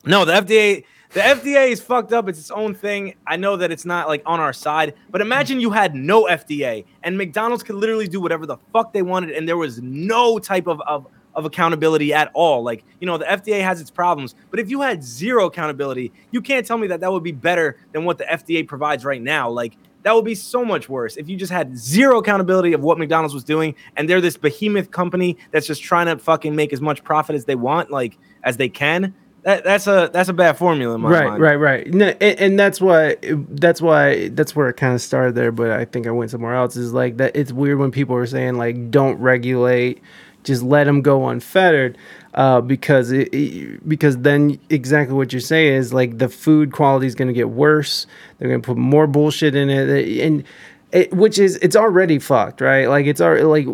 No, 0.04 0.24
the 0.24 0.32
FDA, 0.32 0.84
the 1.10 1.20
FDA 1.20 1.70
is 1.70 1.80
fucked 1.80 2.12
up. 2.12 2.28
It's 2.28 2.38
its 2.38 2.50
own 2.50 2.74
thing. 2.74 3.14
I 3.24 3.36
know 3.36 3.56
that 3.56 3.70
it's 3.70 3.84
not 3.84 4.08
like 4.08 4.22
on 4.26 4.40
our 4.40 4.52
side, 4.52 4.94
but 5.10 5.20
imagine 5.20 5.60
you 5.60 5.70
had 5.70 5.94
no 5.94 6.24
FDA 6.24 6.84
and 7.04 7.16
McDonald's 7.16 7.62
could 7.62 7.76
literally 7.76 8.08
do 8.08 8.20
whatever 8.20 8.46
the 8.46 8.56
fuck 8.72 8.92
they 8.92 9.02
wanted, 9.02 9.30
and 9.30 9.46
there 9.46 9.56
was 9.56 9.80
no 9.80 10.38
type 10.38 10.66
of 10.66 10.80
of 10.82 11.06
of 11.34 11.44
accountability 11.44 12.12
at 12.12 12.30
all. 12.34 12.62
Like, 12.62 12.84
you 13.00 13.06
know, 13.06 13.18
the 13.18 13.24
FDA 13.24 13.62
has 13.62 13.80
its 13.80 13.90
problems, 13.90 14.34
but 14.50 14.60
if 14.60 14.70
you 14.70 14.80
had 14.80 15.02
zero 15.02 15.46
accountability, 15.46 16.12
you 16.30 16.40
can't 16.40 16.66
tell 16.66 16.78
me 16.78 16.86
that 16.88 17.00
that 17.00 17.12
would 17.12 17.22
be 17.22 17.32
better 17.32 17.78
than 17.92 18.04
what 18.04 18.18
the 18.18 18.24
FDA 18.24 18.66
provides 18.66 19.04
right 19.04 19.22
now. 19.22 19.50
Like, 19.50 19.76
that 20.02 20.14
would 20.14 20.24
be 20.24 20.34
so 20.34 20.64
much 20.64 20.88
worse 20.88 21.16
if 21.16 21.28
you 21.28 21.36
just 21.36 21.52
had 21.52 21.76
zero 21.76 22.18
accountability 22.18 22.72
of 22.72 22.82
what 22.82 22.98
McDonald's 22.98 23.34
was 23.34 23.44
doing 23.44 23.74
and 23.96 24.08
they're 24.08 24.20
this 24.20 24.36
behemoth 24.36 24.90
company 24.90 25.36
that's 25.52 25.66
just 25.66 25.82
trying 25.82 26.06
to 26.06 26.18
fucking 26.18 26.56
make 26.56 26.72
as 26.72 26.80
much 26.80 27.04
profit 27.04 27.36
as 27.36 27.44
they 27.44 27.54
want, 27.54 27.90
like 27.90 28.18
as 28.42 28.56
they 28.56 28.68
can. 28.68 29.14
That, 29.42 29.64
that's 29.64 29.88
a 29.88 30.08
that's 30.12 30.28
a 30.28 30.32
bad 30.32 30.56
formula 30.56 30.94
in 30.94 31.00
my 31.00 31.10
right, 31.10 31.28
mind. 31.30 31.42
right, 31.42 31.56
right. 31.56 31.92
No, 31.92 32.06
and, 32.20 32.38
and 32.38 32.58
that's 32.58 32.80
why 32.80 33.16
that's 33.22 33.82
why 33.82 34.28
that's 34.28 34.54
where 34.54 34.68
it 34.68 34.74
kind 34.74 34.94
of 34.94 35.00
started 35.00 35.34
there. 35.34 35.50
But 35.50 35.72
I 35.72 35.84
think 35.84 36.06
I 36.06 36.12
went 36.12 36.30
somewhere 36.30 36.54
else. 36.54 36.76
Is 36.76 36.92
like 36.92 37.16
that. 37.16 37.34
It's 37.34 37.50
weird 37.52 37.80
when 37.80 37.90
people 37.90 38.14
are 38.14 38.26
saying 38.26 38.54
like, 38.54 38.92
"Don't 38.92 39.18
regulate, 39.18 40.00
just 40.44 40.62
let 40.62 40.84
them 40.84 41.02
go 41.02 41.28
unfettered," 41.28 41.96
uh, 42.34 42.60
because 42.60 43.12
it, 43.12 43.28
it- 43.34 43.88
because 43.88 44.18
then 44.18 44.58
exactly 44.70 45.16
what 45.16 45.32
you're 45.32 45.40
saying 45.40 45.74
is 45.74 45.92
like 45.92 46.18
the 46.18 46.28
food 46.28 46.72
quality 46.72 47.06
is 47.06 47.14
going 47.14 47.28
to 47.28 47.34
get 47.34 47.50
worse. 47.50 48.06
They're 48.38 48.48
going 48.48 48.62
to 48.62 48.66
put 48.66 48.76
more 48.76 49.06
bullshit 49.06 49.54
in 49.54 49.70
it, 49.70 50.20
and 50.20 50.44
it, 50.92 51.12
which 51.12 51.38
is 51.38 51.56
it's 51.56 51.76
already 51.76 52.18
fucked, 52.18 52.60
right? 52.60 52.86
Like 52.88 53.06
it's 53.06 53.20
already 53.20 53.44
like 53.44 53.66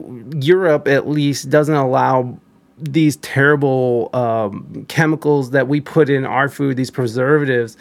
Europe 0.44 0.86
at 0.88 1.08
least 1.08 1.50
doesn't 1.50 1.74
allow 1.74 2.38
these 2.80 3.16
terrible 3.16 4.08
um, 4.12 4.84
chemicals 4.88 5.50
that 5.50 5.66
we 5.66 5.80
put 5.80 6.08
in 6.08 6.24
our 6.24 6.48
food, 6.48 6.76
these 6.76 6.92
preservatives. 6.92 7.76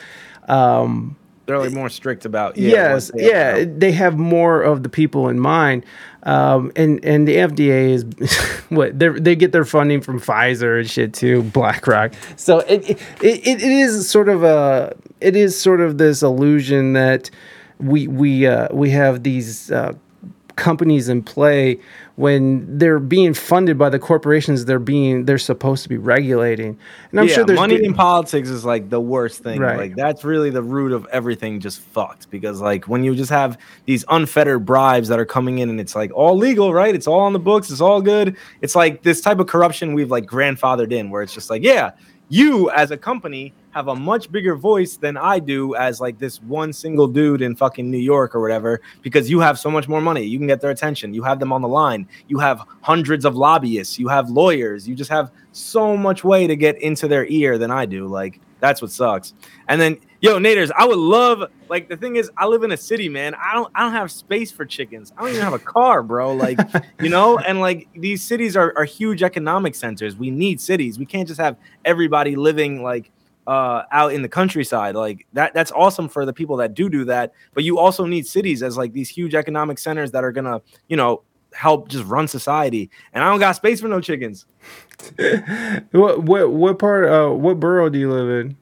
Um, 0.48 1.16
They're 1.48 1.60
like 1.60 1.72
more 1.72 1.88
strict 1.88 2.26
about. 2.26 2.58
yeah, 2.58 2.94
yes, 2.94 3.10
yeah, 3.16 3.64
they 3.66 3.94
have 3.94 4.18
more 4.18 4.62
of 4.62 4.84
the 4.84 4.90
people 4.90 5.30
in 5.30 5.40
mind, 5.40 5.86
um, 6.24 6.74
and 6.76 7.04
and 7.06 7.26
the 7.26 7.38
FDA 7.38 7.92
is 7.92 8.04
what 8.70 9.00
they 9.00 9.08
they 9.08 9.34
get 9.34 9.54
their 9.54 9.64
funding 9.64 10.02
from 10.02 10.20
Pfizer 10.20 10.78
and 10.78 10.90
shit 10.90 11.14
too, 11.14 11.44
BlackRock. 11.44 12.14
So 12.36 12.60
it 12.60 12.90
it, 12.90 13.02
it 13.24 13.48
it 13.48 13.62
is 13.62 14.10
sort 14.10 14.28
of 14.28 14.44
a 14.44 14.94
it 15.22 15.38
is 15.38 15.60
sort 15.60 15.80
of 15.80 15.98
this 15.98 16.22
illusion 16.22 16.92
that 16.94 17.30
we 17.80 18.10
we 18.10 18.46
uh, 18.46 18.68
we 18.74 18.90
have 18.90 19.24
these. 19.24 19.72
Uh, 19.72 19.94
companies 20.58 21.08
in 21.08 21.22
play 21.22 21.80
when 22.18 22.78
they're 22.78 23.00
being 23.00 23.34
funded 23.34 23.78
by 23.78 23.90
the 23.90 24.00
corporations 24.00 24.66
they're 24.66 24.80
being 24.80 25.26
they're 25.26 25.38
supposed 25.38 25.84
to 25.84 25.90
be 25.90 25.98
regulating 25.98 26.78
and 27.12 27.20
i'm 27.20 27.28
yeah, 27.28 27.34
sure 27.34 27.46
there's 27.46 27.60
money 27.60 27.84
in 27.84 27.94
politics 27.94 28.50
is 28.50 28.66
like 28.66 28.90
the 28.90 29.00
worst 29.00 29.44
thing. 29.44 29.60
Right. 29.60 29.78
Like 29.78 29.96
that's 29.96 30.24
really 30.24 30.50
the 30.50 30.62
root 30.62 30.92
of 30.92 31.08
everything 31.12 31.60
just 31.60 31.80
fucked 31.80 32.30
because 32.30 32.62
like 32.62 32.88
when 32.88 33.04
you 33.04 33.16
just 33.16 33.32
have 33.32 33.58
these 33.86 34.06
unfettered 34.10 34.66
bribes 34.66 35.08
that 35.08 35.20
are 35.20 35.26
coming 35.26 35.60
in 35.60 35.70
and 35.70 35.80
it's 35.80 35.96
like 35.96 36.12
all 36.14 36.38
legal, 36.38 36.74
right? 36.74 36.94
It's 36.94 37.08
all 37.08 37.22
on 37.22 37.34
the 37.34 37.40
books, 37.40 37.72
it's 37.72 37.82
all 37.82 38.02
good. 38.02 38.36
It's 38.62 38.76
like 38.76 39.04
this 39.04 39.22
type 39.22 39.40
of 39.40 39.48
corruption 39.48 39.94
we've 39.94 40.12
like 40.12 40.26
grandfathered 40.26 40.92
in 40.92 41.10
where 41.10 41.22
it's 41.22 41.34
just 41.34 41.50
like, 41.50 41.64
yeah, 41.64 41.92
you 42.30 42.70
as 42.72 42.92
a 42.92 42.98
company 42.98 43.54
have 43.78 43.90
a 43.90 43.96
much 43.96 44.32
bigger 44.32 44.56
voice 44.56 44.98
than 44.98 45.18
I 45.18 45.38
do 45.38 45.76
as 45.76 46.02
like 46.02 46.18
this 46.18 46.42
one 46.42 46.74
single 46.74 47.08
dude 47.08 47.44
in 47.44 47.56
fucking 47.56 47.90
New 47.90 48.00
York 48.00 48.34
or 48.34 48.42
whatever 48.42 48.82
because 49.04 49.30
you 49.30 49.40
have 49.40 49.60
so 49.60 49.70
much 49.70 49.88
more 49.88 50.02
money. 50.02 50.24
You 50.24 50.40
can 50.40 50.48
get 50.48 50.62
their 50.62 50.72
attention. 50.72 51.14
You 51.14 51.22
have 51.22 51.40
them 51.40 51.54
on 51.54 51.62
the 51.62 51.68
line. 51.68 52.08
You 52.28 52.40
have 52.40 52.60
hundreds 52.82 53.24
of 53.24 53.36
lobbyists. 53.36 54.00
You 54.00 54.08
have 54.08 54.32
lawyers. 54.32 54.88
You 54.88 54.96
just 54.96 55.12
have 55.12 55.32
so 55.52 55.96
much 55.96 56.24
way 56.24 56.48
to 56.48 56.56
get 56.56 56.82
into 56.82 57.08
their 57.08 57.28
ear 57.28 57.60
than 57.60 57.70
I 57.70 57.86
do. 57.86 58.08
Like 58.08 58.40
that's 58.60 58.82
what 58.82 58.90
sucks. 58.90 59.36
And 59.68 59.80
then 59.80 59.98
yo, 60.22 60.40
Naders, 60.40 60.72
I 60.76 60.88
would 60.88 60.98
love 60.98 61.44
like 61.70 61.88
the 61.88 61.98
thing 61.98 62.16
is 62.16 62.32
I 62.36 62.48
live 62.48 62.64
in 62.64 62.72
a 62.72 62.78
city, 62.78 63.10
man. 63.10 63.36
I 63.36 63.54
don't 63.54 63.72
I 63.76 63.82
don't 63.82 63.92
have 63.92 64.12
space 64.12 64.52
for 64.52 64.66
chickens. 64.66 65.14
I 65.16 65.22
don't 65.22 65.30
even 65.30 65.42
have 65.44 65.54
a 65.54 65.60
car, 65.60 66.02
bro. 66.02 66.34
Like, 66.34 66.58
you 67.00 67.10
know, 67.10 67.38
and 67.38 67.60
like 67.62 67.88
these 67.94 68.24
cities 68.24 68.58
are, 68.58 68.74
are 68.76 68.86
huge 68.86 69.22
economic 69.22 69.76
centers. 69.76 70.16
We 70.16 70.32
need 70.32 70.60
cities. 70.60 70.98
We 70.98 71.06
can't 71.06 71.28
just 71.28 71.40
have 71.40 71.58
everybody 71.86 72.36
living 72.36 72.82
like 72.82 73.12
uh 73.48 73.84
out 73.92 74.14
in 74.14 74.22
the 74.22 74.30
countryside 74.30 74.94
like 74.94 75.26
that 75.34 75.54
that's 75.54 75.72
awesome 75.72 76.10
for 76.10 76.26
the 76.26 76.34
people 76.34 76.58
that 76.58 76.74
do 76.74 76.90
do 76.90 77.06
that 77.06 77.34
but 77.54 77.64
you 77.64 77.80
also 77.80 78.06
need 78.06 78.28
cities 78.28 78.62
as 78.62 78.78
like 78.78 78.94
these 78.94 79.10
huge 79.10 79.34
economic 79.34 79.80
centers 79.80 80.12
that 80.12 80.24
are 80.24 80.32
gonna 80.32 80.62
you 80.90 80.98
know 80.98 81.24
help 81.54 81.88
just 81.88 82.06
run 82.06 82.28
society 82.28 82.90
and 83.14 83.24
i 83.24 83.30
don't 83.30 83.40
got 83.40 83.56
space 83.56 83.80
for 83.80 83.88
no 83.88 84.02
chickens 84.02 84.46
what 85.92 86.22
what 86.24 86.52
what 86.52 86.78
part 86.78 87.10
uh 87.10 87.30
what 87.30 87.60
borough 87.60 87.90
do 87.90 87.98
you 87.98 88.12
live 88.12 88.30
in 88.30 88.56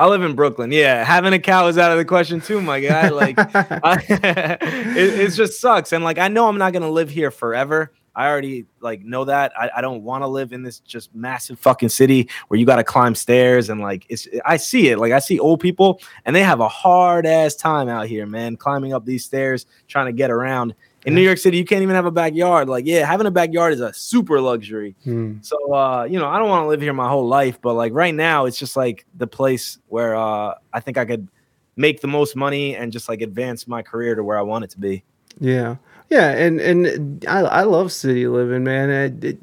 I 0.00 0.06
live 0.06 0.22
in 0.22 0.34
Brooklyn. 0.34 0.72
Yeah, 0.72 1.04
having 1.04 1.34
a 1.34 1.38
cow 1.38 1.66
is 1.66 1.76
out 1.76 1.92
of 1.92 1.98
the 1.98 2.06
question 2.06 2.40
too, 2.40 2.62
my 2.62 2.80
guy. 2.80 3.10
Like, 3.10 3.34
I, 3.54 4.02
it, 4.08 5.20
it 5.20 5.30
just 5.32 5.60
sucks. 5.60 5.92
And 5.92 6.02
like, 6.02 6.16
I 6.16 6.28
know 6.28 6.48
I'm 6.48 6.56
not 6.56 6.72
gonna 6.72 6.88
live 6.88 7.10
here 7.10 7.30
forever. 7.30 7.92
I 8.14 8.28
already 8.28 8.66
like 8.80 9.02
know 9.02 9.24
that. 9.24 9.52
I, 9.58 9.70
I 9.76 9.80
don't 9.80 10.02
want 10.02 10.22
to 10.22 10.26
live 10.26 10.52
in 10.52 10.62
this 10.62 10.80
just 10.80 11.14
massive 11.14 11.58
fucking 11.58 11.88
city 11.88 12.28
where 12.48 12.58
you 12.58 12.66
got 12.66 12.76
to 12.76 12.84
climb 12.84 13.14
stairs 13.14 13.70
and 13.70 13.80
like 13.80 14.06
it's. 14.08 14.28
I 14.44 14.56
see 14.56 14.88
it. 14.88 14.98
Like 14.98 15.12
I 15.12 15.18
see 15.18 15.38
old 15.38 15.60
people 15.60 16.00
and 16.24 16.34
they 16.34 16.42
have 16.42 16.60
a 16.60 16.68
hard 16.68 17.26
ass 17.26 17.54
time 17.54 17.88
out 17.88 18.06
here, 18.06 18.26
man, 18.26 18.56
climbing 18.56 18.92
up 18.92 19.04
these 19.04 19.24
stairs 19.24 19.66
trying 19.88 20.06
to 20.06 20.12
get 20.12 20.30
around. 20.30 20.74
In 21.06 21.14
New 21.14 21.22
York 21.22 21.38
City, 21.38 21.56
you 21.56 21.64
can't 21.64 21.80
even 21.80 21.94
have 21.94 22.04
a 22.04 22.10
backyard. 22.10 22.68
Like, 22.68 22.84
yeah, 22.84 23.06
having 23.06 23.26
a 23.26 23.30
backyard 23.30 23.72
is 23.72 23.80
a 23.80 23.90
super 23.94 24.38
luxury. 24.38 24.94
Hmm. 25.04 25.36
So 25.40 25.72
uh, 25.72 26.04
you 26.04 26.18
know, 26.18 26.28
I 26.28 26.38
don't 26.38 26.50
want 26.50 26.64
to 26.64 26.68
live 26.68 26.82
here 26.82 26.92
my 26.92 27.08
whole 27.08 27.26
life, 27.26 27.58
but 27.62 27.74
like 27.74 27.94
right 27.94 28.14
now, 28.14 28.44
it's 28.44 28.58
just 28.58 28.76
like 28.76 29.06
the 29.16 29.26
place 29.26 29.78
where 29.88 30.14
uh, 30.14 30.54
I 30.72 30.80
think 30.80 30.98
I 30.98 31.06
could 31.06 31.28
make 31.76 32.00
the 32.02 32.08
most 32.08 32.36
money 32.36 32.76
and 32.76 32.92
just 32.92 33.08
like 33.08 33.22
advance 33.22 33.66
my 33.66 33.80
career 33.80 34.14
to 34.14 34.22
where 34.22 34.38
I 34.38 34.42
want 34.42 34.64
it 34.64 34.70
to 34.70 34.78
be. 34.78 35.02
Yeah, 35.38 35.76
yeah, 36.10 36.30
and 36.30 36.60
and 36.60 37.24
I 37.28 37.40
I 37.40 37.62
love 37.62 37.92
city 37.92 38.26
living, 38.26 38.64
man. 38.64 38.90
I, 38.90 39.26
it, 39.26 39.38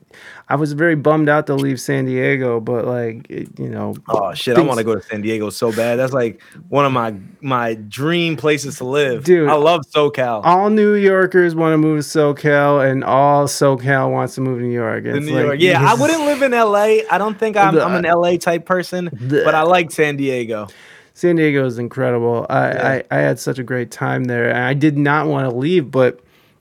I 0.49 0.55
was 0.55 0.71
very 0.73 0.95
bummed 0.95 1.27
out 1.29 1.47
to 1.47 1.55
leave 1.55 1.79
San 1.79 2.05
Diego, 2.05 2.59
but 2.59 2.85
like 2.85 3.25
it, 3.29 3.49
you 3.59 3.67
know, 3.69 3.95
Oh 4.07 4.33
shit, 4.33 4.57
I 4.57 4.61
want 4.61 4.77
to 4.77 4.83
go 4.83 4.95
to 4.95 5.01
San 5.01 5.21
Diego 5.21 5.49
so 5.49 5.71
bad. 5.73 5.95
That's 5.97 6.13
like 6.13 6.41
one 6.69 6.85
of 6.85 6.91
my 6.91 7.15
my 7.41 7.73
dream 7.75 8.37
places 8.37 8.77
to 8.77 8.85
live. 8.85 9.23
Dude. 9.23 9.49
I 9.49 9.55
love 9.55 9.81
SoCal. 9.93 10.41
all 10.45 10.69
New 10.69 10.93
Yorkers 10.93 11.53
want 11.55 11.73
to 11.73 11.77
move 11.77 12.01
to 12.03 12.07
SoCal, 12.17 12.89
and 12.89 13.03
all 13.03 13.45
SoCal 13.47 14.11
wants 14.11 14.35
to 14.35 14.41
move 14.41 14.59
to 14.59 14.65
New 14.65 14.73
York. 14.73 15.05
It's 15.05 15.25
New 15.25 15.33
like- 15.35 15.43
York. 15.45 15.57
Yeah, 15.59 15.81
I 15.89 15.95
wouldn't 15.95 16.21
live 16.21 16.41
in 16.41 16.51
LA. 16.51 17.03
I 17.11 17.17
don't 17.17 17.37
think 17.39 17.57
I'm, 17.57 17.75
The- 17.75 17.83
I'm 17.83 17.95
an 18.05 18.09
LA 18.11 18.37
type 18.37 18.65
person, 18.65 19.09
The- 19.11 19.43
but 19.45 19.55
I 19.55 19.63
like 19.63 19.91
San 19.91 20.15
Diego. 20.17 20.67
San 21.13 21.35
Diego 21.35 21.65
is 21.65 21.79
incredible. 21.79 22.45
I, 22.49 22.67
Yeah. 22.67 23.01
I, 23.11 23.17
I 23.17 23.19
had 23.21 23.39
such 23.39 23.57
a 23.57 23.63
great 23.63 23.89
time 23.91 24.25
there. 24.25 24.55
I 24.55 24.73
did 24.73 24.97
not 24.97 25.27
want 25.27 25.49
to 25.49 25.55
leave, 25.55 25.89
but 25.91 26.19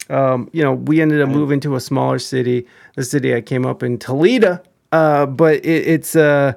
um, 0.08 0.48
you 0.52 0.62
know, 0.62 0.72
we 0.72 1.00
ended 1.00 1.20
up 1.20 1.28
moving 1.28 1.60
to 1.60 1.76
a 1.76 1.80
smaller 1.80 2.18
city. 2.18 2.66
The 2.94 3.04
city 3.04 3.34
I 3.34 3.40
came 3.40 3.66
up 3.66 3.82
in, 3.82 3.98
Toledo. 3.98 4.60
Uh, 4.92 5.26
but 5.26 5.56
it, 5.64 5.86
it's 5.86 6.16
uh, 6.16 6.54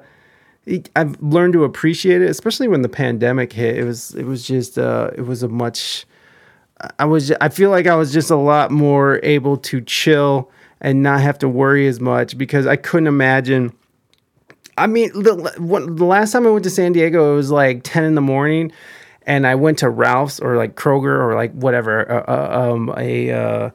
it, 0.66 0.88
I've 0.94 1.20
learned 1.20 1.54
to 1.54 1.64
appreciate 1.64 2.22
it, 2.22 2.30
especially 2.30 2.68
when 2.68 2.82
the 2.82 2.88
pandemic 2.88 3.52
hit. 3.52 3.76
It 3.76 3.84
was 3.84 4.14
it 4.14 4.24
was 4.24 4.46
just 4.46 4.78
uh, 4.78 5.10
it 5.16 5.22
was 5.22 5.42
a 5.42 5.48
much. 5.48 6.06
I 6.98 7.04
was 7.04 7.32
I 7.40 7.48
feel 7.48 7.70
like 7.70 7.86
I 7.86 7.96
was 7.96 8.12
just 8.12 8.30
a 8.30 8.36
lot 8.36 8.70
more 8.70 9.20
able 9.22 9.56
to 9.58 9.80
chill 9.82 10.50
and 10.80 11.02
not 11.02 11.20
have 11.20 11.38
to 11.40 11.48
worry 11.48 11.86
as 11.86 12.00
much 12.00 12.38
because 12.38 12.66
I 12.66 12.76
couldn't 12.76 13.08
imagine. 13.08 13.72
I 14.78 14.86
mean, 14.86 15.10
the, 15.12 15.52
the 15.58 16.04
last 16.04 16.32
time 16.32 16.46
I 16.46 16.50
went 16.50 16.64
to 16.64 16.70
San 16.70 16.92
Diego, 16.92 17.34
it 17.34 17.36
was 17.36 17.50
like 17.50 17.82
10 17.82 18.02
in 18.04 18.14
the 18.14 18.22
morning, 18.22 18.72
and 19.26 19.46
I 19.46 19.54
went 19.54 19.78
to 19.78 19.90
Ralph's 19.90 20.40
or 20.40 20.56
like 20.56 20.74
Kroger 20.74 21.18
or 21.18 21.34
like 21.34 21.52
whatever, 21.52 22.10
uh, 22.10 22.24
uh, 22.26 22.72
um, 22.72 22.94
a 22.96 23.30
uh, 23.30 23.70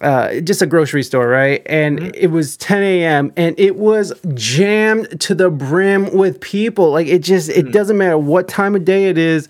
uh, 0.00 0.40
just 0.40 0.60
a 0.60 0.66
grocery 0.66 1.02
store, 1.02 1.28
right? 1.28 1.62
And 1.66 2.14
it 2.16 2.28
was 2.28 2.56
10 2.56 2.82
a.m. 2.82 3.32
and 3.36 3.58
it 3.58 3.76
was 3.76 4.12
jammed 4.34 5.20
to 5.22 5.34
the 5.34 5.50
brim 5.50 6.12
with 6.14 6.40
people. 6.40 6.90
Like 6.90 7.06
it 7.06 7.20
just, 7.20 7.48
it 7.48 7.72
doesn't 7.72 7.96
matter 7.96 8.18
what 8.18 8.48
time 8.48 8.74
of 8.74 8.84
day 8.84 9.06
it 9.06 9.18
is. 9.18 9.48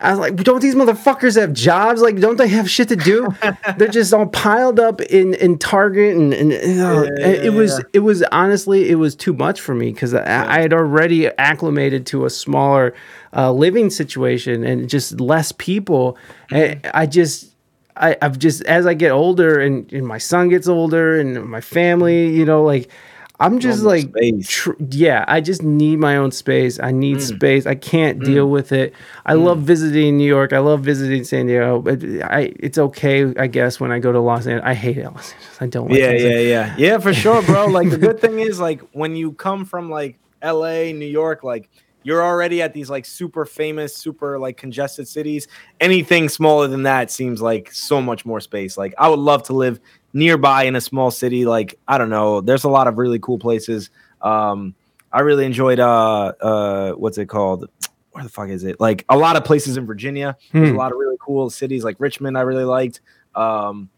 I 0.00 0.10
was 0.10 0.18
like, 0.18 0.36
don't 0.36 0.62
these 0.62 0.74
motherfuckers 0.74 1.38
have 1.38 1.52
jobs? 1.52 2.00
Like, 2.00 2.18
don't 2.18 2.36
they 2.36 2.48
have 2.48 2.70
shit 2.70 2.88
to 2.88 2.96
do? 2.96 3.34
They're 3.76 3.88
just 3.88 4.14
all 4.14 4.26
piled 4.26 4.80
up 4.80 5.00
in 5.02 5.34
in 5.34 5.58
Target, 5.58 6.16
and, 6.16 6.32
and, 6.32 6.52
uh, 6.52 7.02
and 7.02 7.34
it 7.44 7.52
was 7.52 7.78
yeah. 7.78 7.84
it 7.92 7.98
was 8.00 8.22
honestly 8.32 8.88
it 8.88 8.94
was 8.94 9.14
too 9.14 9.34
much 9.34 9.60
for 9.60 9.74
me 9.74 9.92
because 9.92 10.14
I, 10.14 10.56
I 10.56 10.60
had 10.60 10.72
already 10.72 11.28
acclimated 11.28 12.06
to 12.06 12.24
a 12.24 12.30
smaller 12.30 12.94
uh, 13.36 13.52
living 13.52 13.90
situation 13.90 14.64
and 14.64 14.88
just 14.88 15.20
less 15.20 15.52
people. 15.52 16.16
And 16.50 16.80
I 16.94 17.06
just 17.06 17.50
I, 17.96 18.16
I've 18.22 18.38
just 18.38 18.62
as 18.62 18.86
I 18.86 18.94
get 18.94 19.10
older 19.10 19.60
and, 19.60 19.92
and 19.92 20.06
my 20.06 20.18
son 20.18 20.48
gets 20.48 20.66
older 20.66 21.20
and 21.20 21.44
my 21.44 21.60
family, 21.60 22.28
you 22.28 22.44
know, 22.44 22.62
like 22.62 22.90
I'm 23.40 23.58
just 23.58 23.82
like, 23.82 24.12
tr- 24.46 24.72
yeah, 24.90 25.24
I 25.26 25.40
just 25.40 25.62
need 25.62 25.98
my 25.98 26.16
own 26.16 26.30
space. 26.30 26.78
I 26.78 26.90
need 26.92 27.16
Mm. 27.16 27.36
space. 27.36 27.66
I 27.66 27.74
can't 27.74 28.22
deal 28.22 28.50
with 28.50 28.70
it. 28.70 28.92
I 29.24 29.32
love 29.32 29.60
visiting 29.62 30.18
New 30.18 30.26
York. 30.26 30.52
I 30.52 30.58
love 30.58 30.82
visiting 30.84 31.24
San 31.24 31.46
Diego. 31.46 31.80
But 31.80 32.04
I, 32.22 32.52
it's 32.60 32.76
okay, 32.76 33.32
I 33.38 33.46
guess, 33.46 33.80
when 33.80 33.90
I 33.92 33.98
go 33.98 34.12
to 34.12 34.20
Los 34.20 34.46
Angeles. 34.46 34.62
I 34.64 34.74
hate 34.74 34.98
Los 34.98 35.32
Angeles. 35.32 35.56
I 35.62 35.66
don't 35.66 35.88
like 35.90 35.98
yeah, 35.98 36.10
yeah, 36.12 36.38
yeah, 36.38 36.74
yeah, 36.76 36.98
for 36.98 37.14
sure, 37.14 37.42
bro. 37.42 37.66
Like 37.66 37.88
the 37.90 37.98
good 37.98 38.20
thing 38.24 38.38
is, 38.40 38.60
like 38.60 38.82
when 38.92 39.16
you 39.16 39.32
come 39.32 39.64
from 39.64 39.88
like 39.90 40.18
L.A., 40.42 40.92
New 40.92 41.06
York, 41.06 41.42
like 41.42 41.70
you're 42.02 42.22
already 42.22 42.62
at 42.62 42.72
these 42.72 42.88
like 42.88 43.04
super 43.04 43.44
famous, 43.44 43.96
super 43.96 44.38
like 44.38 44.56
congested 44.56 45.06
cities. 45.08 45.48
Anything 45.80 46.28
smaller 46.28 46.66
than 46.66 46.82
that 46.84 47.10
seems 47.10 47.40
like 47.42 47.72
so 47.72 48.00
much 48.00 48.24
more 48.24 48.40
space. 48.40 48.76
Like 48.78 48.94
I 48.98 49.08
would 49.08 49.18
love 49.18 49.42
to 49.44 49.52
live 49.54 49.80
nearby 50.12 50.64
in 50.64 50.76
a 50.76 50.80
small 50.80 51.10
city. 51.10 51.44
Like 51.44 51.78
I 51.88 51.98
don't 51.98 52.10
know, 52.10 52.40
there's 52.40 52.64
a 52.64 52.68
lot 52.68 52.86
of 52.88 52.98
really 52.98 53.18
cool 53.18 53.38
places. 53.38 53.90
Um, 54.22 54.74
I 55.12 55.20
really 55.20 55.44
enjoyed 55.44 55.80
uh 55.80 56.32
uh 56.40 56.92
what's 56.92 57.18
it 57.18 57.26
called? 57.26 57.68
Where 58.12 58.24
the 58.24 58.30
fuck 58.30 58.48
is 58.48 58.64
it? 58.64 58.80
Like 58.80 59.04
a 59.08 59.16
lot 59.16 59.36
of 59.36 59.44
places 59.44 59.76
in 59.76 59.86
Virginia. 59.86 60.36
There's 60.52 60.68
a 60.70 60.72
Hmm. 60.72 60.78
lot 60.78 60.92
of 60.92 60.98
really 60.98 61.16
cool 61.20 61.48
cities 61.50 61.84
like 61.84 61.96
Richmond. 61.98 62.36
I 62.36 62.40
really 62.42 62.64
liked. 62.64 63.00
Um, 63.34 63.88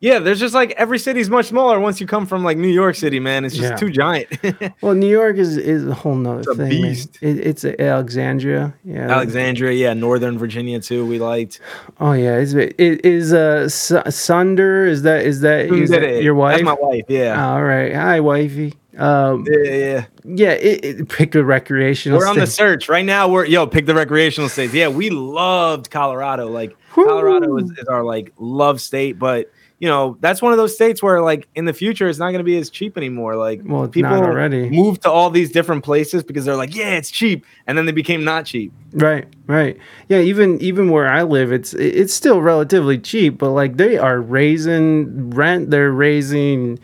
yeah, 0.00 0.18
there's 0.20 0.38
just 0.38 0.54
like 0.54 0.70
every 0.72 0.98
city's 0.98 1.28
much 1.28 1.46
smaller 1.46 1.80
once 1.80 2.00
you 2.00 2.06
come 2.06 2.24
from 2.26 2.44
like 2.44 2.56
New 2.56 2.68
York 2.68 2.94
City, 2.94 3.18
man. 3.20 3.44
It's 3.44 3.56
just 3.56 3.70
Yeah. 3.70 3.76
too 3.76 3.90
giant. 3.90 4.28
Well, 4.82 4.94
New 4.94 5.08
York 5.10 5.36
is, 5.36 5.56
is 5.56 5.86
a 5.86 5.94
whole 5.94 6.14
nother 6.14 6.40
It's 6.40 6.48
a 6.48 6.54
thing. 6.54 6.70
beast. 6.70 7.18
It, 7.20 7.38
it's 7.46 7.64
a 7.64 7.80
Alexandria. 7.80 8.74
Yeah. 8.84 9.10
Alexandria, 9.10 9.72
yeah, 9.72 9.94
Northern 9.94 10.38
Virginia 10.38 10.78
too. 10.80 11.04
We 11.04 11.18
liked. 11.18 11.60
Oh 12.00 12.12
yeah. 12.12 12.36
Is 12.38 12.54
it 12.54 12.74
is 12.78 13.32
uh 13.32 13.68
Su- 13.68 14.02
Sunder? 14.10 14.86
Is 14.86 15.02
that 15.02 15.24
is 15.26 15.40
that, 15.40 15.66
is 15.66 15.90
that 15.90 16.22
your 16.22 16.34
wife? 16.34 16.54
That's 16.58 16.64
my 16.64 16.74
wife. 16.74 17.04
Yeah. 17.08 17.52
All 17.52 17.62
right. 17.64 17.92
Hi, 17.94 18.20
wifey. 18.20 18.74
Um, 18.96 19.44
yeah, 19.48 19.58
yeah, 19.62 19.74
yeah. 19.74 20.04
yeah. 20.24 20.50
It, 20.52 20.84
it 20.84 21.08
picked 21.08 21.36
a 21.36 21.44
recreational. 21.44 22.18
We're 22.18 22.26
on 22.28 22.36
the 22.38 22.46
search 22.48 22.88
right 22.88 23.04
now. 23.04 23.28
We're 23.28 23.46
yo 23.46 23.66
pick 23.66 23.86
the 23.86 23.94
recreational 23.94 24.48
states. 24.48 24.74
Yeah, 24.74 24.88
we 24.88 25.10
loved 25.10 25.90
Colorado. 25.90 26.48
Like 26.48 26.76
Colorado 26.92 27.56
is, 27.58 27.70
is 27.72 27.86
our 27.88 28.02
like 28.04 28.32
love 28.38 28.80
state, 28.80 29.18
but 29.18 29.52
you 29.80 29.88
know, 29.88 30.16
that's 30.20 30.42
one 30.42 30.52
of 30.52 30.58
those 30.58 30.74
states 30.74 31.02
where 31.02 31.20
like 31.22 31.46
in 31.54 31.64
the 31.64 31.72
future 31.72 32.08
it's 32.08 32.18
not 32.18 32.26
going 32.30 32.38
to 32.38 32.44
be 32.44 32.58
as 32.58 32.68
cheap 32.68 32.96
anymore. 32.96 33.36
Like 33.36 33.60
Well, 33.64 33.86
people 33.86 34.12
already. 34.12 34.68
move 34.70 34.98
to 35.00 35.10
all 35.10 35.30
these 35.30 35.52
different 35.52 35.84
places 35.84 36.24
because 36.24 36.44
they're 36.44 36.56
like, 36.56 36.74
yeah, 36.74 36.96
it's 36.96 37.10
cheap, 37.10 37.46
and 37.66 37.78
then 37.78 37.86
they 37.86 37.92
became 37.92 38.24
not 38.24 38.44
cheap. 38.46 38.72
Right, 38.92 39.26
right. 39.46 39.76
Yeah, 40.08 40.18
even 40.18 40.60
even 40.60 40.90
where 40.90 41.06
I 41.08 41.22
live, 41.22 41.52
it's 41.52 41.74
it's 41.74 42.12
still 42.12 42.42
relatively 42.42 42.98
cheap, 42.98 43.38
but 43.38 43.50
like 43.50 43.76
they 43.76 43.96
are 43.98 44.20
raising 44.20 45.30
rent, 45.30 45.70
they're 45.70 45.92
raising 45.92 46.78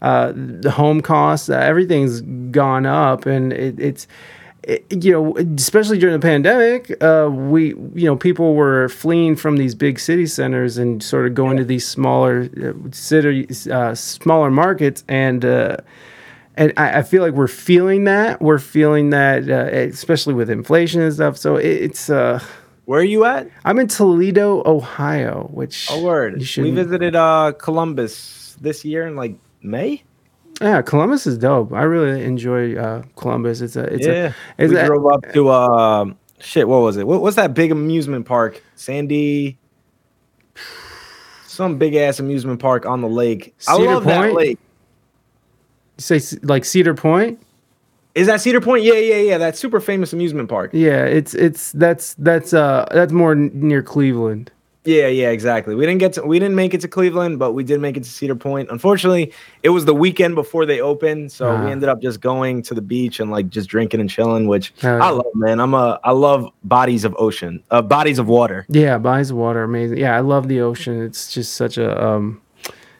uh, 0.00 0.32
the 0.34 0.70
home 0.70 1.00
costs. 1.00 1.50
Uh, 1.50 1.54
everything's 1.58 2.20
gone 2.50 2.86
up, 2.86 3.26
and 3.26 3.52
it, 3.52 3.78
it's 3.78 4.04
it, 4.04 4.08
you 4.90 5.12
know, 5.12 5.36
especially 5.56 5.98
during 5.98 6.12
the 6.12 6.26
pandemic, 6.26 7.02
uh, 7.02 7.28
we 7.30 7.68
you 7.94 8.04
know 8.06 8.16
people 8.16 8.54
were 8.54 8.88
fleeing 8.88 9.34
from 9.36 9.56
these 9.56 9.74
big 9.74 9.98
city 9.98 10.26
centers 10.26 10.76
and 10.76 11.02
sort 11.02 11.26
of 11.26 11.34
going 11.34 11.56
to 11.56 11.64
these 11.64 11.86
smaller 11.86 12.50
uh, 12.62 12.72
cities, 12.90 13.66
uh, 13.68 13.94
smaller 13.94 14.50
markets, 14.50 15.04
and. 15.08 15.44
Uh, 15.44 15.76
and 16.56 16.72
I, 16.76 16.98
I 16.98 17.02
feel 17.02 17.22
like 17.22 17.34
we're 17.34 17.46
feeling 17.46 18.02
that. 18.04 18.42
We're 18.42 18.58
feeling 18.58 19.10
that, 19.10 19.48
uh, 19.48 19.66
especially 19.94 20.34
with 20.34 20.50
inflation 20.50 21.00
and 21.00 21.14
stuff. 21.14 21.36
So 21.36 21.54
it, 21.54 21.66
it's. 21.66 22.10
Uh, 22.10 22.42
Where 22.84 22.98
are 22.98 23.04
you 23.04 23.24
at? 23.24 23.48
I'm 23.64 23.78
in 23.78 23.86
Toledo, 23.86 24.64
Ohio, 24.66 25.48
which. 25.52 25.86
Oh, 25.88 26.02
word. 26.02 26.42
We 26.56 26.72
visited 26.72 27.14
uh 27.14 27.52
Columbus 27.60 28.56
this 28.60 28.84
year 28.84 29.06
in 29.06 29.14
like 29.14 29.36
May. 29.62 30.02
Yeah, 30.60 30.82
Columbus 30.82 31.26
is 31.26 31.38
dope. 31.38 31.72
I 31.72 31.82
really 31.82 32.24
enjoy 32.24 32.76
uh, 32.76 33.02
Columbus. 33.16 33.60
It's 33.60 33.76
a. 33.76 33.84
It's 33.84 34.06
yeah, 34.06 34.12
a. 34.12 34.62
It's 34.62 34.72
we 34.72 34.78
a, 34.78 34.86
drove 34.86 35.06
up 35.06 35.32
to 35.32 35.48
uh, 35.48 36.06
shit. 36.40 36.66
What 36.66 36.80
was 36.80 36.96
it? 36.96 37.06
What, 37.06 37.22
what's 37.22 37.36
that 37.36 37.54
big 37.54 37.70
amusement 37.70 38.26
park? 38.26 38.62
Sandy. 38.74 39.58
Some 41.46 41.78
big 41.78 41.94
ass 41.94 42.20
amusement 42.20 42.60
park 42.60 42.86
on 42.86 43.00
the 43.00 43.08
lake. 43.08 43.54
I 43.68 43.76
Cedar 43.76 43.94
love 43.94 44.04
that 44.04 44.20
Point? 44.20 44.34
lake. 44.34 44.58
say 45.98 46.20
like 46.42 46.64
Cedar 46.64 46.94
Point. 46.94 47.40
Is 48.14 48.26
that 48.26 48.40
Cedar 48.40 48.60
Point? 48.60 48.84
Yeah, 48.84 48.94
yeah, 48.94 49.16
yeah. 49.16 49.38
That 49.38 49.56
super 49.56 49.80
famous 49.80 50.12
amusement 50.12 50.48
park. 50.48 50.70
Yeah, 50.72 51.04
it's 51.04 51.34
it's 51.34 51.72
that's 51.72 52.14
that's 52.14 52.52
uh 52.52 52.86
that's 52.92 53.12
more 53.12 53.32
n- 53.32 53.50
near 53.54 53.82
Cleveland. 53.82 54.50
Yeah, 54.84 55.08
yeah, 55.08 55.30
exactly. 55.30 55.74
We 55.74 55.84
didn't 55.84 55.98
get 55.98 56.14
to 56.14 56.22
we 56.22 56.38
didn't 56.38 56.54
make 56.54 56.72
it 56.72 56.80
to 56.80 56.88
Cleveland, 56.88 57.38
but 57.38 57.52
we 57.52 57.62
did 57.62 57.80
make 57.80 57.96
it 57.96 58.04
to 58.04 58.08
Cedar 58.10 58.34
Point. 58.36 58.70
Unfortunately, 58.70 59.32
it 59.62 59.68
was 59.70 59.84
the 59.84 59.92
weekend 59.94 60.34
before 60.34 60.64
they 60.64 60.80
opened, 60.80 61.30
so 61.30 61.48
Ah. 61.48 61.64
we 61.64 61.70
ended 61.70 61.88
up 61.90 62.00
just 62.00 62.20
going 62.20 62.62
to 62.62 62.74
the 62.74 62.80
beach 62.80 63.20
and 63.20 63.30
like 63.30 63.50
just 63.50 63.68
drinking 63.68 64.00
and 64.00 64.08
chilling, 64.08 64.46
which 64.46 64.72
Oh, 64.82 64.96
yeah. 64.96 65.04
I 65.04 65.10
love, 65.10 65.26
man. 65.34 65.60
I'm 65.60 65.74
a 65.74 66.00
I 66.04 66.12
love 66.12 66.50
bodies 66.64 67.04
of 67.04 67.14
ocean, 67.18 67.62
uh, 67.70 67.82
bodies 67.82 68.18
of 68.18 68.28
water. 68.28 68.64
Yeah, 68.70 68.96
bodies 68.98 69.30
of 69.30 69.36
water, 69.36 69.62
amazing. 69.62 69.98
Yeah, 69.98 70.16
I 70.16 70.20
love 70.20 70.48
the 70.48 70.60
ocean. 70.62 71.02
It's 71.02 71.32
just 71.34 71.54
such 71.54 71.76
a 71.76 72.02
um, 72.02 72.40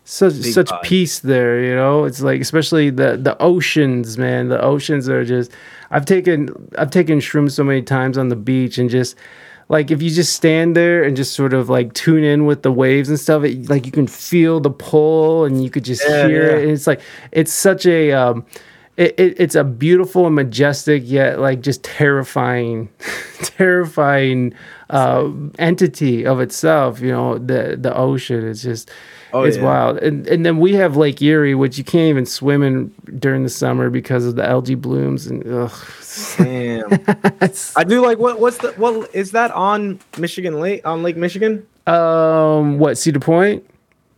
such 0.05 0.35
Big 0.43 0.53
such 0.53 0.69
vibe. 0.71 0.83
peace 0.83 1.21
there. 1.21 1.63
You 1.63 1.75
know, 1.75 2.05
it's 2.05 2.21
like 2.21 2.41
especially 2.43 2.91
the 2.91 3.17
the 3.17 3.37
oceans, 3.41 4.19
man. 4.19 4.49
The 4.49 4.61
oceans 4.61 5.09
are 5.09 5.25
just. 5.25 5.53
I've 5.91 6.05
taken 6.05 6.49
I've 6.77 6.91
taken 6.91 7.19
shrooms 7.21 7.53
so 7.53 7.65
many 7.65 7.81
times 7.83 8.19
on 8.19 8.29
the 8.29 8.37
beach 8.37 8.77
and 8.77 8.91
just. 8.91 9.15
Like 9.69 9.91
if 9.91 10.01
you 10.01 10.11
just 10.11 10.33
stand 10.35 10.75
there 10.75 11.03
and 11.05 11.17
just 11.17 11.35
sort 11.35 11.53
of 11.53 11.69
like 11.69 11.93
tune 11.93 12.25
in 12.25 12.47
with 12.47 12.63
the 12.63 12.73
waves 12.73 13.09
and 13.11 13.21
stuff, 13.21 13.45
it, 13.45 13.69
like 13.69 13.85
you 13.85 13.93
can 13.93 14.07
feel 14.07 14.61
the 14.61 14.71
pull 14.71 15.45
and 15.45 15.63
you 15.63 15.71
could 15.71 15.85
just 15.85 16.03
Yeah, 16.09 16.27
hear 16.27 16.51
yeah. 16.51 16.57
it. 16.57 16.63
And 16.63 16.73
it's 16.73 16.87
like 16.87 17.01
it's 17.33 17.53
such 17.53 17.85
a 17.87 18.13
um, 18.13 18.47
it, 18.97 19.15
it, 19.19 19.39
it's 19.39 19.55
a 19.55 19.65
beautiful 19.65 20.27
and 20.27 20.35
majestic 20.35 21.03
yet 21.05 21.39
like 21.39 21.61
just 21.61 21.85
terrifying 21.85 22.89
terrifying 23.43 24.55
uh, 24.91 25.31
entity 25.59 26.25
of 26.27 26.41
itself 26.41 27.01
you 27.01 27.13
know 27.13 27.39
the 27.39 27.77
the 27.79 27.95
ocean 27.97 28.45
is 28.45 28.63
just 28.63 28.91
Oh, 29.33 29.43
it's 29.43 29.57
yeah. 29.59 29.63
wild 29.65 29.99
and 29.99 30.27
and 30.27 30.45
then 30.47 30.59
we 30.59 30.75
have 30.75 30.97
lake 30.97 31.21
erie 31.21 31.55
which 31.55 31.77
you 31.79 31.85
can't 31.85 32.09
even 32.09 32.25
swim 32.27 32.63
in 32.63 32.89
during 33.19 33.43
the 33.43 33.51
summer 33.51 33.91
because 33.91 34.25
of 34.25 34.37
the 34.37 34.45
algae 34.47 34.75
blooms 34.75 35.27
and 35.27 35.47
ugh. 35.47 35.73
Damn. 36.39 36.89
I 37.77 37.85
do 37.85 38.01
like 38.05 38.19
what 38.19 38.41
what's 38.41 38.59
the 38.59 38.73
what 38.73 39.15
is 39.15 39.33
that 39.33 39.51
on 39.53 40.01
Michigan 40.19 40.61
Lake 40.61 40.87
on 40.87 41.03
Lake 41.03 41.17
Michigan? 41.17 41.67
um 41.87 42.79
what 42.79 42.99
cedar 42.99 43.19
point 43.21 43.65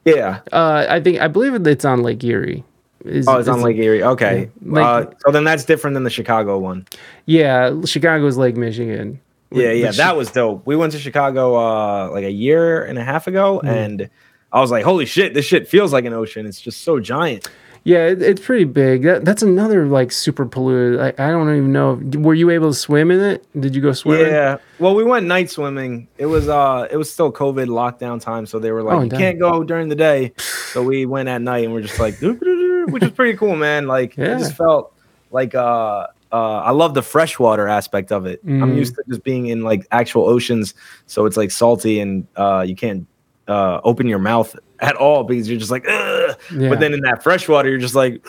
Yeah. 0.05 0.41
uh 0.53 0.87
i 0.89 1.01
think 1.01 1.21
i 1.21 1.29
believe 1.29 1.55
it's 1.67 1.85
on 1.85 2.03
lake 2.03 2.25
erie 2.25 2.65
Is- 3.05 3.27
Oh, 3.29 3.39
it's 3.39 3.49
on 3.49 3.63
Lake 3.63 3.77
Erie. 3.79 4.03
Okay. 4.03 4.51
Yeah, 4.61 4.81
uh, 4.81 5.11
so 5.25 5.31
then 5.33 5.45
that's 5.45 5.65
different 5.65 5.95
than 5.95 6.05
the 6.05 6.11
Chicago 6.11 6.59
one. 6.59 6.85
yeah 7.27 7.73
chicago's 7.85 8.37
lake 8.37 8.57
michigan 8.57 9.21
Yeah, 9.53 9.73
yeah, 9.73 9.91
that 9.93 10.17
was 10.17 10.31
dope. 10.31 10.65
We 10.67 10.77
went 10.77 10.93
to 10.93 10.99
Chicago 10.99 11.55
uh 11.57 12.11
like 12.13 12.25
a 12.25 12.31
year 12.31 12.85
and 12.85 12.99
a 12.99 13.05
half 13.05 13.27
ago, 13.27 13.59
Mm-hmm. 13.59 13.69
and 13.69 14.11
I 14.53 14.61
was 14.61 14.71
like, 14.71 14.85
"Holy 14.85 15.07
shit, 15.07 15.35
this 15.35 15.45
shit 15.45 15.69
feels 15.69 15.93
like 15.93 16.05
an 16.05 16.13
ocean. 16.13 16.47
It's 16.47 16.61
just 16.61 16.83
so 16.83 17.01
giant." 17.01 17.49
Yeah, 17.83 18.09
it, 18.09 18.21
it's 18.21 18.45
pretty 18.45 18.65
big. 18.65 19.05
That, 19.05 19.25
that's 19.25 19.43
another 19.43 19.87
like 19.87 20.13
super 20.13 20.45
polluted. 20.45 21.01
I, 21.01 21.09
I 21.29 21.31
don't 21.31 21.49
even 21.49 21.73
know. 21.73 21.95
Were 22.19 22.35
you 22.35 22.51
able 22.51 22.69
to 22.71 22.75
swim 22.79 23.11
in 23.11 23.21
it? 23.21 23.47
Did 23.59 23.75
you 23.75 23.81
go 23.81 23.93
swimming? 23.93 24.27
Yeah. 24.27 24.59
Well, 24.79 24.95
we 24.95 25.03
went 25.03 25.25
night 25.27 25.49
swimming. 25.51 26.07
It 26.19 26.27
was 26.27 26.49
uh, 26.49 26.89
it 26.91 26.97
was 26.99 27.11
still 27.11 27.33
COVID 27.33 27.69
lockdown 27.69 28.21
time, 28.21 28.45
so 28.45 28.59
they 28.59 28.71
were 28.71 28.83
like, 28.83 28.97
Oh, 28.99 29.01
"You 29.03 29.09
damn. 29.09 29.19
can't 29.19 29.39
go 29.39 29.65
during 29.65 29.89
the 29.89 29.95
day." 29.97 30.33
So 30.73 30.83
we 30.83 31.07
went 31.07 31.29
at 31.31 31.41
night, 31.41 31.65
and 31.65 31.73
we're 31.73 31.81
just 31.83 31.99
like, 31.99 32.21
which 32.21 33.03
was 33.03 33.13
pretty 33.13 33.37
cool, 33.39 33.57
man. 33.57 33.87
Like, 33.87 34.17
Yeah. 34.17 34.39
just 34.39 34.57
felt 34.57 34.95
like 35.31 35.55
uh. 35.55 36.09
Uh, 36.33 36.59
I 36.61 36.71
love 36.71 36.95
the 36.95 37.03
freshwater 37.03 37.67
aspect 37.67 38.13
of 38.13 38.25
it. 38.25 38.41
I'm 38.47 38.61
Mm. 38.75 38.77
used 38.77 38.95
to 38.95 39.03
just 39.09 39.25
being 39.25 39.47
in 39.49 39.63
like 39.63 39.85
actual 39.91 40.27
oceans, 40.29 40.75
so 41.07 41.27
it's 41.27 41.37
like 41.37 41.51
salty 41.51 41.99
and 41.99 42.25
uh, 42.37 42.65
you 42.65 42.77
can't 42.77 43.05
uh, 43.51 43.81
open 43.83 44.07
your 44.07 44.21
mouth 44.21 44.57
at 44.79 44.97
all 44.97 45.25
because 45.25 45.49
you're 45.49 45.59
just 45.59 45.71
like. 45.71 45.85
Yeah. 45.85 46.69
but 46.69 46.81
then 46.81 46.95
in 46.95 47.01
that 47.01 47.23
freshwater, 47.23 47.69
you're 47.69 47.79
just 47.79 47.95
like, 47.95 48.25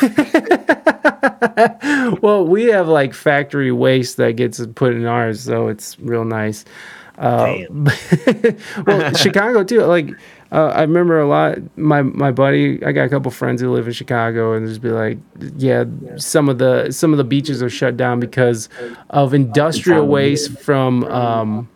well, 2.22 2.46
we 2.46 2.64
have 2.64 2.88
like 2.88 3.14
factory 3.14 3.70
waste 3.70 4.16
that 4.16 4.36
gets 4.36 4.64
put 4.74 4.94
in 4.94 5.04
ours, 5.04 5.40
so 5.40 5.68
it's 5.68 5.98
real 6.00 6.24
nice. 6.24 6.64
Uh, 7.18 7.58
well, 8.86 9.14
Chicago 9.14 9.62
too. 9.62 9.82
Like 9.82 10.10
uh, 10.50 10.72
I 10.74 10.82
remember 10.82 11.20
a 11.20 11.28
lot. 11.28 11.58
My 11.76 12.02
my 12.02 12.32
buddy, 12.32 12.84
I 12.84 12.92
got 12.92 13.04
a 13.04 13.08
couple 13.08 13.30
friends 13.30 13.60
who 13.60 13.72
live 13.72 13.86
in 13.86 13.92
Chicago, 13.92 14.54
and 14.54 14.66
just 14.66 14.80
be 14.80 14.90
like, 14.90 15.18
yeah, 15.56 15.84
some 16.16 16.48
of 16.48 16.58
the 16.58 16.90
some 16.90 17.12
of 17.12 17.18
the 17.18 17.24
beaches 17.24 17.62
are 17.62 17.70
shut 17.70 17.96
down 17.96 18.20
because 18.20 18.68
of 19.10 19.34
industrial 19.34 20.06
waste 20.06 20.58
from 20.58 21.04
um, 21.04 21.68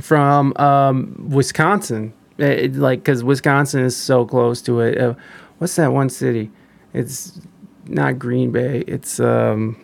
from 0.00 0.52
um, 0.56 1.14
Wisconsin. 1.30 2.12
It, 2.38 2.74
like 2.74 3.00
because 3.00 3.22
Wisconsin 3.22 3.84
is 3.84 3.96
so 3.96 4.24
close 4.24 4.60
to 4.62 4.80
it. 4.80 4.98
Uh, 4.98 5.14
what's 5.58 5.76
that 5.76 5.92
one 5.92 6.08
city? 6.08 6.50
It's 6.92 7.40
not 7.86 8.18
Green 8.18 8.50
Bay. 8.50 8.82
It's 8.86 9.20
um 9.20 9.76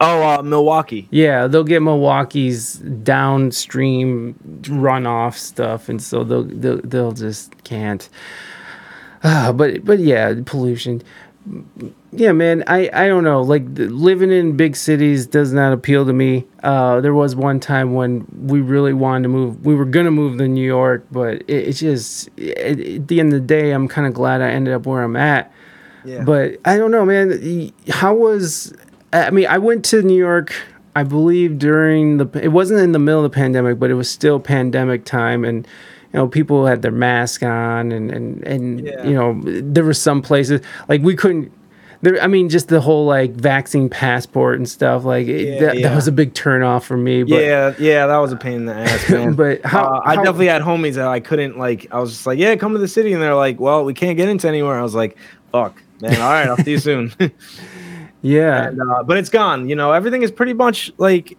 oh, 0.00 0.22
uh, 0.22 0.42
Milwaukee. 0.42 1.08
yeah, 1.10 1.46
they'll 1.46 1.64
get 1.64 1.80
Milwaukee's 1.82 2.74
downstream 2.74 4.34
runoff 4.62 5.34
stuff, 5.34 5.88
and 5.88 6.02
so 6.02 6.24
they'll 6.24 6.44
they'll, 6.44 6.80
they'll 6.82 7.12
just 7.12 7.64
can't. 7.64 8.08
Uh, 9.22 9.52
but 9.52 9.84
but 9.84 9.98
yeah, 9.98 10.34
pollution. 10.44 11.02
Yeah, 12.10 12.32
man, 12.32 12.64
I 12.66 12.88
I 12.92 13.06
don't 13.06 13.22
know. 13.22 13.42
Like 13.42 13.74
the, 13.74 13.86
living 13.88 14.30
in 14.32 14.56
big 14.56 14.76
cities 14.76 15.26
does 15.26 15.52
not 15.52 15.74
appeal 15.74 16.06
to 16.06 16.12
me. 16.12 16.46
Uh, 16.62 17.00
there 17.02 17.12
was 17.12 17.36
one 17.36 17.60
time 17.60 17.92
when 17.94 18.26
we 18.46 18.60
really 18.62 18.94
wanted 18.94 19.24
to 19.24 19.28
move. 19.28 19.64
We 19.64 19.74
were 19.74 19.84
gonna 19.84 20.10
move 20.10 20.38
to 20.38 20.48
New 20.48 20.64
York, 20.66 21.04
but 21.12 21.34
it, 21.42 21.44
it's 21.48 21.80
just 21.80 22.30
it, 22.38 22.58
at 23.00 23.08
the 23.08 23.20
end 23.20 23.34
of 23.34 23.40
the 23.40 23.46
day, 23.46 23.72
I'm 23.72 23.88
kind 23.88 24.06
of 24.06 24.14
glad 24.14 24.40
I 24.40 24.50
ended 24.50 24.72
up 24.72 24.86
where 24.86 25.02
I'm 25.02 25.16
at. 25.16 25.52
Yeah. 26.04 26.24
But 26.24 26.56
I 26.64 26.78
don't 26.78 26.90
know, 26.90 27.04
man. 27.04 27.72
How 27.90 28.14
was? 28.14 28.72
I 29.12 29.30
mean, 29.30 29.46
I 29.46 29.58
went 29.58 29.84
to 29.86 30.00
New 30.02 30.16
York. 30.16 30.54
I 30.96 31.02
believe 31.02 31.58
during 31.58 32.16
the. 32.16 32.26
It 32.42 32.48
wasn't 32.48 32.80
in 32.80 32.92
the 32.92 32.98
middle 32.98 33.22
of 33.24 33.30
the 33.30 33.34
pandemic, 33.34 33.78
but 33.78 33.90
it 33.90 33.94
was 33.94 34.08
still 34.10 34.40
pandemic 34.40 35.04
time, 35.04 35.44
and 35.44 35.66
you 36.12 36.18
know 36.18 36.26
people 36.26 36.64
had 36.64 36.80
their 36.80 36.90
mask 36.92 37.42
on, 37.42 37.92
and 37.92 38.10
and 38.10 38.42
and 38.46 38.80
Yeah. 38.80 39.04
you 39.04 39.12
know 39.14 39.38
there 39.44 39.84
were 39.84 39.92
some 39.92 40.22
places 40.22 40.62
like 40.88 41.02
we 41.02 41.14
couldn't. 41.14 41.52
There, 42.00 42.22
I 42.22 42.28
mean, 42.28 42.48
just 42.48 42.68
the 42.68 42.80
whole 42.80 43.06
like 43.06 43.32
vaccine 43.32 43.88
passport 43.88 44.56
and 44.58 44.68
stuff. 44.68 45.04
Like 45.04 45.26
it, 45.26 45.40
Yeah, 45.48 45.60
that, 45.60 45.78
yeah. 45.78 45.88
that 45.88 45.96
was 45.96 46.06
a 46.06 46.12
big 46.12 46.32
turnoff 46.32 46.84
for 46.84 46.96
me. 46.96 47.24
But 47.24 47.42
yeah, 47.42 47.74
yeah, 47.78 48.06
that 48.06 48.18
was 48.18 48.30
a 48.32 48.36
pain 48.36 48.54
in 48.54 48.66
the 48.66 48.74
ass, 48.74 49.10
man. 49.10 49.32
But 49.34 49.64
how- 49.64 49.84
Uh, 49.84 50.00
I 50.04 50.14
how- 50.14 50.22
definitely 50.22 50.46
had 50.46 50.62
homies 50.62 50.94
that 50.94 51.08
I 51.08 51.18
couldn't 51.20 51.58
like. 51.58 51.88
I 51.90 51.98
was 51.98 52.10
just 52.12 52.24
like, 52.26 52.38
"Yeah, 52.38 52.54
come 52.56 52.72
to 52.72 52.78
the 52.78 52.86
city," 52.86 53.12
and 53.12 53.20
they're 53.22 53.34
like, 53.34 53.58
"Well, 53.58 53.84
we 53.84 53.94
can't 53.94 54.16
get 54.16 54.28
into 54.28 54.46
anywhere." 54.46 54.78
I 54.78 54.82
was 54.82 54.94
like, 54.94 55.16
"Fuck, 55.50 55.82
man. 56.00 56.20
All 56.20 56.30
right, 56.30 56.46
I'll 56.46 56.56
see 56.58 56.70
you 56.72 56.78
soon." 56.78 57.12
yeah, 58.22 58.68
and, 58.68 58.80
uh, 58.80 59.02
but 59.02 59.16
it's 59.16 59.28
gone. 59.30 59.68
You 59.68 59.74
know, 59.76 59.92
everything 59.92 60.22
is 60.22 60.30
pretty 60.30 60.52
much 60.52 60.92
like 60.98 61.36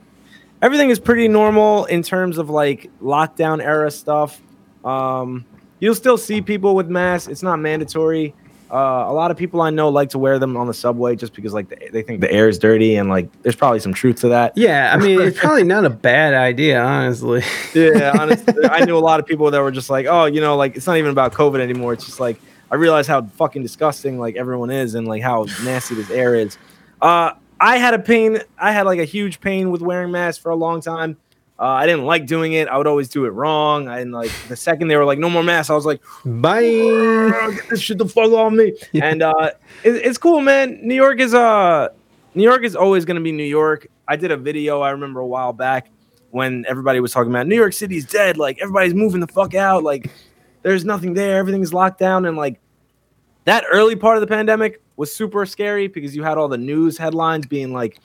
everything 0.62 0.90
is 0.90 1.00
pretty 1.00 1.28
normal 1.28 1.86
in 1.86 2.04
terms 2.04 2.38
of 2.38 2.50
like 2.50 2.90
lockdown 3.02 3.64
era 3.64 3.90
stuff. 3.92 4.42
Um, 4.84 5.46
you'll 5.80 5.96
still 5.96 6.18
see 6.18 6.42
people 6.42 6.76
with 6.76 6.88
masks. 6.90 7.28
It's 7.30 7.44
not 7.44 7.60
mandatory. 7.60 8.34
Uh, 8.72 9.06
a 9.08 9.14
lot 9.14 9.32
of 9.32 9.38
people 9.38 9.62
I 9.62 9.72
know 9.72 9.90
like 9.90 10.10
to 10.10 10.20
wear 10.20 10.38
them 10.38 10.56
on 10.56 10.68
the 10.68 10.74
subway 10.74 11.16
just 11.16 11.34
because 11.34 11.54
like 11.54 11.70
they, 11.70 11.90
they 11.92 12.02
think 12.04 12.22
the 12.22 12.32
air 12.32 12.48
is 12.48 12.60
dirty 12.60 12.98
and 12.98 13.10
like 13.10 13.30
there's 13.42 13.56
probably 13.56 13.80
some 13.80 13.94
truth 13.94 14.18
to 14.22 14.30
that. 14.30 14.56
Yeah, 14.56 14.94
I 14.94 14.98
mean, 14.98 15.20
it's 15.20 15.40
probably 15.40 15.64
not 15.64 15.86
a 15.86 15.90
bad 15.90 16.36
idea, 16.36 16.80
honestly. 16.80 17.42
Yeah, 17.74 18.16
honestly, 18.20 18.54
I 18.70 18.86
knew 18.86 18.96
a 18.96 19.00
lot 19.00 19.20
of 19.20 19.26
people 19.26 19.50
that 19.50 19.62
were 19.62 19.72
just 19.72 19.90
like, 19.90 20.06
oh, 20.06 20.26
you 20.26 20.40
know, 20.40 20.56
like 20.56 20.76
it's 20.76 20.86
not 20.86 20.98
even 20.98 21.10
about 21.10 21.34
COVID 21.34 21.60
anymore. 21.60 21.94
It's 21.94 22.06
just 22.06 22.20
like 22.20 22.40
I 22.72 22.76
realize 22.76 23.08
how 23.08 23.24
fucking 23.24 23.64
disgusting 23.64 24.20
like 24.20 24.36
everyone 24.36 24.70
is 24.70 24.94
and 24.94 25.08
like 25.08 25.24
how 25.24 25.48
nasty 25.64 25.96
this 25.96 26.12
air 26.12 26.36
is. 26.36 26.58
Uh, 27.02 27.32
I 27.60 27.78
had 27.78 27.94
a 27.94 28.00
pain. 28.00 28.40
I 28.58 28.72
had 28.72 28.86
like 28.86 29.00
a 29.00 29.06
huge 29.06 29.42
pain 29.42 29.72
with 29.72 29.82
wearing 29.82 30.12
masks 30.12 30.42
for 30.42 30.52
a 30.52 30.56
long 30.56 30.82
time. 30.82 31.18
Uh, 31.60 31.66
I 31.66 31.86
didn't 31.86 32.06
like 32.06 32.26
doing 32.26 32.54
it. 32.54 32.70
I 32.70 32.78
would 32.78 32.88
always 32.88 33.10
do 33.10 33.26
it 33.26 33.32
wrong. 33.32 33.90
And 33.90 34.14
like 34.14 34.32
the 34.48 34.56
second 34.56 34.88
they 34.88 34.96
were 34.96 35.04
like, 35.04 35.20
no 35.20 35.30
more 35.30 35.44
masks, 35.44 35.70
I 35.70 35.76
was 35.76 35.86
like, 35.86 36.02
Bye. 36.24 36.62
get 36.62 37.70
this 37.70 37.82
shit 37.82 37.98
the 37.98 38.08
fuck 38.08 38.32
off 38.32 38.54
me. 38.54 38.74
And 38.94 39.22
uh, 39.22 39.52
it, 39.84 39.96
it's 39.96 40.18
cool, 40.18 40.40
man. 40.40 40.80
New 40.82 40.96
York 40.96 41.20
is 41.20 41.34
uh, 41.34 41.90
New 42.34 42.44
York 42.44 42.64
is 42.64 42.76
always 42.76 43.04
gonna 43.04 43.20
be 43.20 43.34
New 43.34 43.44
York. 43.44 43.88
I 44.08 44.16
did 44.16 44.32
a 44.32 44.38
video 44.38 44.80
I 44.80 44.92
remember 44.92 45.20
a 45.20 45.28
while 45.28 45.52
back 45.52 45.90
when 46.32 46.66
everybody 46.68 47.02
was 47.02 47.12
talking 47.12 47.32
about 47.32 47.48
New 47.48 47.56
York 47.56 47.74
City's 47.74 48.06
dead. 48.06 48.38
Like 48.38 48.60
everybody's 48.62 48.94
moving 48.94 49.20
the 49.20 49.28
fuck 49.28 49.54
out. 49.54 49.84
Like 49.84 50.10
there's 50.62 50.86
nothing 50.86 51.14
there. 51.14 51.38
Everything's 51.40 51.74
locked 51.74 52.00
down. 52.00 52.26
And 52.26 52.38
like 52.38 52.60
that 53.44 53.66
early 53.70 53.96
part 53.98 54.16
of 54.16 54.22
the 54.22 54.28
pandemic 54.28 54.82
was 54.96 55.14
super 55.14 55.46
scary 55.46 55.88
because 55.88 56.16
you 56.16 56.24
had 56.24 56.38
all 56.38 56.48
the 56.48 56.58
news 56.58 56.98
headlines 56.98 57.48
being 57.48 57.74
like, 57.74 58.00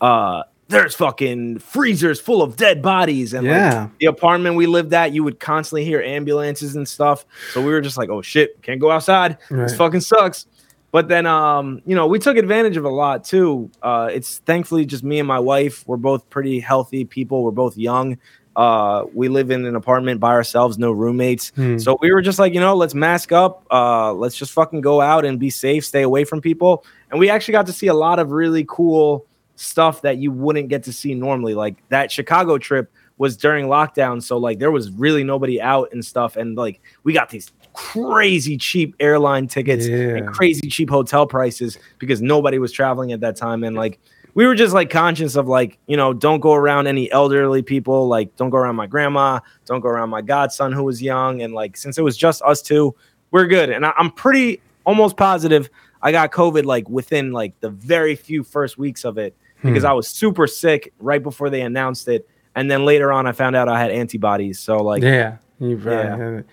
uh, 0.00 0.42
there's 0.68 0.94
fucking 0.94 1.58
freezers 1.58 2.20
full 2.20 2.42
of 2.42 2.56
dead 2.56 2.82
bodies 2.82 3.32
and 3.32 3.46
like, 3.46 3.54
Yeah. 3.54 3.88
the 4.00 4.06
apartment 4.06 4.56
we 4.56 4.66
lived 4.66 4.92
at, 4.92 5.12
you 5.12 5.24
would 5.24 5.40
constantly 5.40 5.84
hear 5.84 6.00
ambulances 6.02 6.76
and 6.76 6.86
stuff. 6.86 7.24
So 7.52 7.60
we 7.62 7.72
were 7.72 7.80
just 7.80 7.96
like, 7.96 8.10
oh 8.10 8.20
shit, 8.22 8.60
can't 8.62 8.80
go 8.80 8.90
outside. 8.90 9.38
This 9.50 9.74
fucking 9.76 10.00
sucks. 10.00 10.46
But 10.90 11.08
then, 11.08 11.26
um, 11.26 11.82
you 11.84 11.94
know, 11.94 12.06
we 12.06 12.18
took 12.18 12.36
advantage 12.36 12.76
of 12.76 12.84
a 12.84 12.90
lot 12.90 13.24
too. 13.24 13.70
Uh, 13.82 14.08
it's 14.12 14.38
thankfully 14.38 14.86
just 14.86 15.02
me 15.04 15.18
and 15.18 15.28
my 15.28 15.38
wife. 15.38 15.86
We're 15.86 15.96
both 15.98 16.28
pretty 16.30 16.60
healthy 16.60 17.04
people. 17.04 17.44
We're 17.44 17.50
both 17.50 17.76
young. 17.76 18.18
Uh, 18.56 19.04
we 19.14 19.28
live 19.28 19.50
in 19.50 19.64
an 19.66 19.76
apartment 19.76 20.18
by 20.18 20.30
ourselves, 20.30 20.78
no 20.78 20.90
roommates. 20.90 21.50
Hmm. 21.50 21.78
So 21.78 21.96
we 22.02 22.10
were 22.12 22.20
just 22.20 22.38
like, 22.38 22.54
you 22.54 22.60
know, 22.60 22.74
let's 22.74 22.94
mask 22.94 23.32
up. 23.32 23.64
Uh, 23.70 24.12
let's 24.12 24.34
just 24.36 24.52
fucking 24.52 24.80
go 24.80 25.00
out 25.00 25.24
and 25.24 25.38
be 25.38 25.48
safe, 25.50 25.84
stay 25.86 26.02
away 26.02 26.24
from 26.24 26.40
people. 26.40 26.84
And 27.10 27.20
we 27.20 27.30
actually 27.30 27.52
got 27.52 27.66
to 27.66 27.72
see 27.72 27.86
a 27.86 27.94
lot 27.94 28.18
of 28.18 28.32
really 28.32 28.64
cool 28.68 29.26
stuff 29.58 30.02
that 30.02 30.18
you 30.18 30.30
wouldn't 30.30 30.68
get 30.68 30.84
to 30.84 30.92
see 30.92 31.14
normally. 31.14 31.54
Like 31.54 31.76
that 31.88 32.10
Chicago 32.12 32.58
trip 32.58 32.90
was 33.18 33.36
during 33.36 33.66
lockdown, 33.66 34.22
so 34.22 34.38
like 34.38 34.58
there 34.60 34.70
was 34.70 34.90
really 34.92 35.24
nobody 35.24 35.60
out 35.60 35.88
and 35.92 36.04
stuff. 36.04 36.36
And 36.36 36.56
like 36.56 36.80
we 37.02 37.12
got 37.12 37.30
these 37.30 37.50
crazy 37.72 38.56
cheap 38.56 38.94
airline 39.00 39.48
tickets 39.48 39.86
Yeah. 39.86 40.16
and 40.16 40.28
crazy 40.28 40.68
cheap 40.68 40.88
hotel 40.88 41.26
prices 41.26 41.78
because 41.98 42.22
nobody 42.22 42.58
was 42.58 42.72
traveling 42.72 43.12
at 43.12 43.20
that 43.20 43.36
time. 43.36 43.64
And 43.64 43.76
like 43.76 43.98
we 44.34 44.46
were 44.46 44.54
just 44.54 44.72
like 44.74 44.90
conscious 44.90 45.34
of 45.34 45.48
like, 45.48 45.78
you 45.86 45.96
know, 45.96 46.12
don't 46.12 46.40
go 46.40 46.54
around 46.54 46.86
any 46.86 47.10
elderly 47.10 47.62
people, 47.62 48.06
like 48.06 48.34
don't 48.36 48.50
go 48.50 48.58
around 48.58 48.76
my 48.76 48.86
grandma, 48.86 49.40
don't 49.66 49.80
go 49.80 49.88
around 49.88 50.10
my 50.10 50.22
godson 50.22 50.72
who 50.72 50.84
was 50.84 51.02
young. 51.02 51.42
And 51.42 51.54
like 51.54 51.76
since 51.76 51.98
it 51.98 52.02
was 52.02 52.16
just 52.16 52.40
us 52.42 52.62
two, 52.62 52.94
we're 53.32 53.46
good. 53.46 53.70
And 53.70 53.84
I, 53.84 53.92
I'm 53.98 54.10
pretty 54.12 54.60
almost 54.84 55.16
positive 55.16 55.68
I 56.00 56.12
got 56.12 56.30
COVID 56.30 56.64
like 56.64 56.88
within 56.88 57.32
like 57.32 57.58
the 57.60 57.70
very 57.70 58.14
few 58.14 58.44
first 58.44 58.78
weeks 58.78 59.04
of 59.04 59.18
it 59.18 59.34
because 59.62 59.84
I 59.84 59.92
was 59.92 60.08
super 60.08 60.46
sick 60.46 60.92
right 60.98 61.22
before 61.22 61.50
they 61.50 61.62
announced 61.62 62.08
it. 62.08 62.28
And 62.54 62.70
then 62.70 62.84
later 62.84 63.12
on 63.12 63.26
I 63.26 63.32
found 63.32 63.56
out 63.56 63.68
I 63.68 63.80
had 63.80 63.90
antibodies. 63.90 64.58
So 64.58 64.78
like 64.78 65.02
Yeah, 65.02 65.38
you 65.60 65.76
probably 65.76 66.44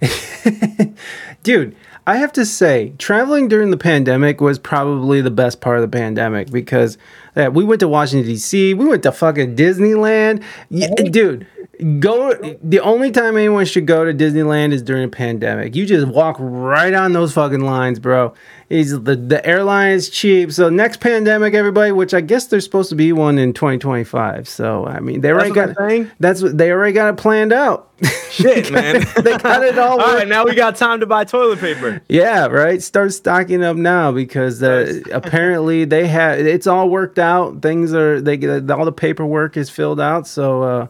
haven't. 0.00 0.98
Dude, 1.42 1.76
I 2.06 2.16
have 2.16 2.32
to 2.32 2.44
say, 2.44 2.92
traveling 2.98 3.48
during 3.48 3.70
the 3.70 3.76
pandemic 3.76 4.40
was 4.40 4.58
probably 4.58 5.20
the 5.20 5.30
best 5.30 5.60
part 5.60 5.76
of 5.76 5.82
the 5.82 5.96
pandemic 5.96 6.50
because 6.50 6.98
uh, 7.36 7.50
we 7.52 7.62
went 7.62 7.80
to 7.80 7.88
Washington 7.88 8.28
D.C., 8.28 8.74
we 8.74 8.84
went 8.84 9.04
to 9.04 9.12
fucking 9.12 9.54
Disneyland. 9.54 10.42
Yeah, 10.68 10.88
dude, 10.94 11.46
go. 11.82 12.34
The 12.62 12.80
only 12.80 13.10
time 13.10 13.36
anyone 13.36 13.64
should 13.64 13.86
go 13.86 14.04
to 14.04 14.12
Disneyland 14.12 14.72
is 14.72 14.82
during 14.82 15.04
a 15.04 15.08
pandemic. 15.08 15.74
You 15.76 15.86
just 15.86 16.06
walk 16.06 16.36
right 16.38 16.94
on 16.94 17.12
those 17.12 17.32
fucking 17.32 17.60
lines, 17.60 17.98
bro. 17.98 18.34
Is 18.68 18.90
the 19.02 19.16
the 19.16 19.44
airline 19.46 19.92
is 19.92 20.08
cheap. 20.08 20.52
So 20.52 20.68
next 20.70 21.00
pandemic, 21.00 21.54
everybody, 21.54 21.92
which 21.92 22.14
I 22.14 22.20
guess 22.20 22.46
there's 22.46 22.64
supposed 22.64 22.88
to 22.90 22.96
be 22.96 23.12
one 23.12 23.38
in 23.38 23.52
2025. 23.52 24.48
So 24.48 24.86
I 24.86 25.00
mean, 25.00 25.20
they 25.20 25.30
already 25.30 25.50
got 25.50 25.76
that's 26.18 26.42
what 26.42 26.56
they 26.56 26.70
already 26.70 26.94
got 26.94 27.10
it 27.10 27.16
planned 27.16 27.52
out. 27.52 27.90
shit, 28.30 28.70
man. 28.72 29.04
they 29.22 29.36
got 29.38 29.62
it 29.62 29.78
all. 29.78 30.00
All 30.00 30.14
right, 30.14 30.26
now 30.26 30.44
we 30.44 30.54
got 30.54 30.76
time 30.76 31.00
to 31.00 31.06
buy 31.06 31.24
toilet 31.24 31.60
paper. 31.60 32.02
Yeah, 32.08 32.46
right. 32.46 32.82
Start 32.82 33.12
stocking 33.12 33.62
up 33.62 33.76
now 33.76 34.10
because 34.10 34.62
uh, 34.62 35.00
apparently 35.12 35.84
they 35.84 36.08
have 36.08 36.38
it's 36.38 36.66
all 36.66 36.88
worked 36.88 37.18
out. 37.18 37.62
Things 37.62 37.92
are 37.92 38.20
they 38.20 38.36
get 38.36 38.70
all 38.70 38.84
the 38.84 38.92
paperwork 38.92 39.56
is 39.56 39.70
filled 39.70 40.00
out. 40.00 40.26
So 40.26 40.62
uh, 40.62 40.86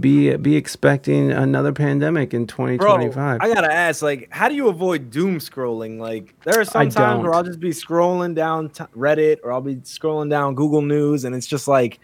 be 0.00 0.36
be 0.36 0.54
expecting 0.54 1.32
another 1.32 1.72
pandemic 1.72 2.34
in 2.34 2.46
2025. 2.46 2.78
Bro, 2.78 3.06
2025. 3.06 3.40
I 3.40 3.54
gotta 3.54 3.72
ask, 3.72 4.02
like, 4.02 4.28
how 4.30 4.48
do 4.48 4.54
you 4.54 4.68
avoid 4.68 5.10
doom 5.10 5.38
scrolling? 5.38 5.98
Like, 5.98 6.38
there 6.44 6.60
are 6.60 6.64
some 6.64 6.82
I 6.82 6.86
times 6.86 7.22
where. 7.22 7.34
I'll 7.34 7.42
just 7.42 7.60
be 7.60 7.70
scrolling 7.70 8.34
down 8.34 8.68
t- 8.68 8.84
Reddit 8.96 9.38
or 9.42 9.52
I'll 9.52 9.62
be 9.62 9.76
scrolling 9.76 10.28
down 10.28 10.54
Google 10.54 10.82
News, 10.82 11.24
and 11.24 11.34
it's 11.34 11.46
just 11.46 11.68
like, 11.68 12.00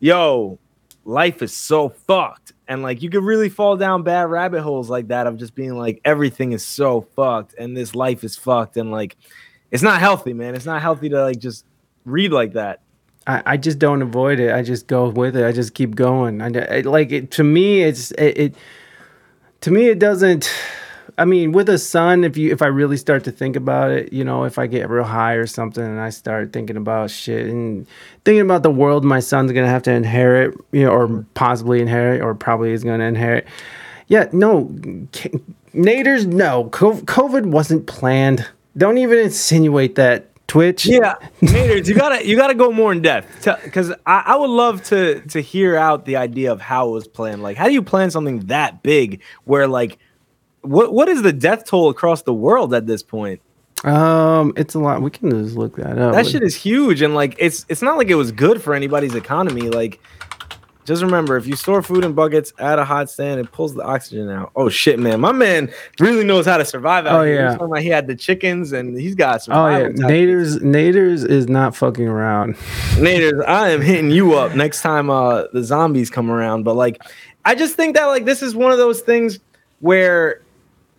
yo, 0.00 0.58
life 1.06 1.42
is 1.42 1.54
so 1.54 1.88
fucked. 1.88 2.52
And 2.68 2.82
like, 2.82 3.02
you 3.02 3.08
could 3.08 3.24
really 3.24 3.48
fall 3.48 3.76
down 3.76 4.02
bad 4.02 4.28
rabbit 4.28 4.62
holes 4.62 4.90
like 4.90 5.08
that 5.08 5.26
of 5.26 5.38
just 5.38 5.54
being 5.54 5.76
like, 5.76 6.00
everything 6.04 6.52
is 6.52 6.64
so 6.64 7.08
fucked, 7.16 7.54
and 7.58 7.74
this 7.74 7.94
life 7.94 8.22
is 8.22 8.36
fucked, 8.36 8.76
and 8.76 8.90
like, 8.90 9.16
it's 9.70 9.82
not 9.82 9.98
healthy, 9.98 10.34
man. 10.34 10.54
It's 10.54 10.66
not 10.66 10.82
healthy 10.82 11.08
to 11.08 11.22
like 11.22 11.38
just 11.38 11.64
read 12.04 12.32
like 12.32 12.52
that. 12.52 12.80
I, 13.26 13.42
I 13.46 13.56
just 13.56 13.78
don't 13.78 14.02
avoid 14.02 14.38
it. 14.40 14.52
I 14.52 14.62
just 14.62 14.86
go 14.86 15.08
with 15.08 15.36
it. 15.36 15.44
I 15.44 15.52
just 15.52 15.74
keep 15.74 15.94
going. 15.94 16.40
I, 16.42 16.78
I- 16.78 16.80
like 16.82 17.12
it 17.12 17.30
to 17.32 17.44
me. 17.44 17.82
It's 17.82 18.10
it, 18.12 18.38
it. 18.38 18.54
To 19.62 19.70
me, 19.70 19.88
it 19.88 19.98
doesn't. 19.98 20.52
I 21.16 21.24
mean, 21.24 21.52
with 21.52 21.68
a 21.68 21.78
son, 21.78 22.24
if 22.24 22.36
you 22.36 22.50
if 22.52 22.60
I 22.60 22.66
really 22.66 22.96
start 22.96 23.24
to 23.24 23.30
think 23.32 23.56
about 23.56 23.90
it, 23.92 24.12
you 24.12 24.24
know, 24.24 24.44
if 24.44 24.58
I 24.58 24.66
get 24.66 24.88
real 24.90 25.04
high 25.04 25.34
or 25.34 25.46
something, 25.46 25.82
and 25.84 26.00
I 26.00 26.10
start 26.10 26.52
thinking 26.52 26.76
about 26.76 27.10
shit 27.10 27.46
and 27.46 27.86
thinking 28.24 28.40
about 28.42 28.62
the 28.62 28.70
world 28.70 29.04
my 29.04 29.20
son's 29.20 29.52
gonna 29.52 29.68
have 29.68 29.84
to 29.84 29.92
inherit, 29.92 30.54
you 30.72 30.84
know, 30.84 30.90
or 30.90 31.24
possibly 31.34 31.80
inherit, 31.80 32.20
or 32.20 32.34
probably 32.34 32.72
is 32.72 32.82
gonna 32.84 33.04
inherit. 33.04 33.46
Yeah, 34.08 34.28
no, 34.32 34.64
Naders, 35.74 36.26
no. 36.26 36.64
COVID 36.70 37.46
wasn't 37.46 37.86
planned. 37.86 38.46
Don't 38.76 38.98
even 38.98 39.18
insinuate 39.18 39.94
that. 39.94 40.30
Twitch. 40.46 40.86
Yeah, 40.86 41.16
Naders, 41.40 41.88
you 41.88 41.94
gotta 41.94 42.26
you 42.26 42.36
gotta 42.36 42.54
go 42.54 42.70
more 42.70 42.92
in 42.92 43.02
depth 43.02 43.44
because 43.64 43.90
I, 44.06 44.22
I 44.26 44.36
would 44.36 44.50
love 44.50 44.82
to 44.84 45.20
to 45.28 45.40
hear 45.40 45.76
out 45.76 46.04
the 46.04 46.16
idea 46.16 46.52
of 46.52 46.60
how 46.60 46.88
it 46.88 46.92
was 46.92 47.08
planned. 47.08 47.42
Like, 47.42 47.56
how 47.56 47.66
do 47.66 47.72
you 47.72 47.82
plan 47.82 48.10
something 48.10 48.40
that 48.46 48.82
big 48.82 49.22
where 49.44 49.66
like 49.66 49.98
what 50.62 50.92
what 50.92 51.08
is 51.08 51.22
the 51.22 51.32
death 51.32 51.64
toll 51.64 51.88
across 51.88 52.22
the 52.22 52.34
world 52.34 52.74
at 52.74 52.86
this 52.86 53.02
point? 53.02 53.40
Um, 53.84 54.54
it's 54.56 54.74
a 54.74 54.78
lot. 54.78 55.02
We 55.02 55.10
can 55.10 55.30
just 55.30 55.56
look 55.56 55.76
that 55.76 55.98
up. 55.98 56.14
That 56.14 56.26
shit 56.26 56.42
is 56.42 56.54
huge, 56.54 57.02
and 57.02 57.14
like 57.14 57.36
it's 57.38 57.66
it's 57.68 57.82
not 57.82 57.98
like 57.98 58.08
it 58.08 58.14
was 58.14 58.32
good 58.32 58.62
for 58.62 58.74
anybody's 58.74 59.14
economy. 59.14 59.68
Like, 59.68 60.00
just 60.84 61.02
remember, 61.02 61.36
if 61.36 61.46
you 61.46 61.56
store 61.56 61.82
food 61.82 62.04
in 62.04 62.12
buckets, 62.12 62.52
add 62.58 62.78
a 62.78 62.84
hot 62.84 63.08
stand, 63.10 63.40
it 63.40 63.50
pulls 63.52 63.74
the 63.74 63.82
oxygen 63.82 64.28
out. 64.30 64.52
Oh 64.54 64.68
shit, 64.68 64.98
man, 64.98 65.20
my 65.20 65.32
man 65.32 65.72
really 65.98 66.24
knows 66.24 66.46
how 66.46 66.56
to 66.58 66.64
survive. 66.64 67.06
Out 67.06 67.20
Oh, 67.20 67.24
here. 67.24 67.36
Yeah. 67.36 67.50
talking 67.52 67.66
about 67.66 67.80
he 67.82 67.88
had 67.88 68.06
the 68.06 68.14
chickens, 68.14 68.72
and 68.72 68.96
he's 68.98 69.14
got 69.14 69.42
some 69.42 69.54
Oh 69.54 69.66
yeah. 69.68 69.88
Naders. 69.88 70.58
Naders 70.60 71.28
is 71.28 71.48
not 71.48 71.74
fucking 71.74 72.06
around. 72.06 72.54
Naders, 72.96 73.44
I 73.46 73.70
am 73.70 73.80
hitting 73.80 74.10
you 74.10 74.34
up 74.34 74.54
next 74.54 74.82
time 74.82 75.10
uh 75.10 75.44
the 75.52 75.62
zombies 75.64 76.10
come 76.10 76.30
around. 76.30 76.64
But 76.64 76.74
like 76.76 77.00
I 77.44 77.54
just 77.54 77.74
think 77.76 77.96
that 77.96 78.06
like 78.06 78.24
this 78.24 78.42
is 78.42 78.54
one 78.54 78.72
of 78.72 78.78
those 78.78 79.00
things 79.00 79.38
where 79.80 80.40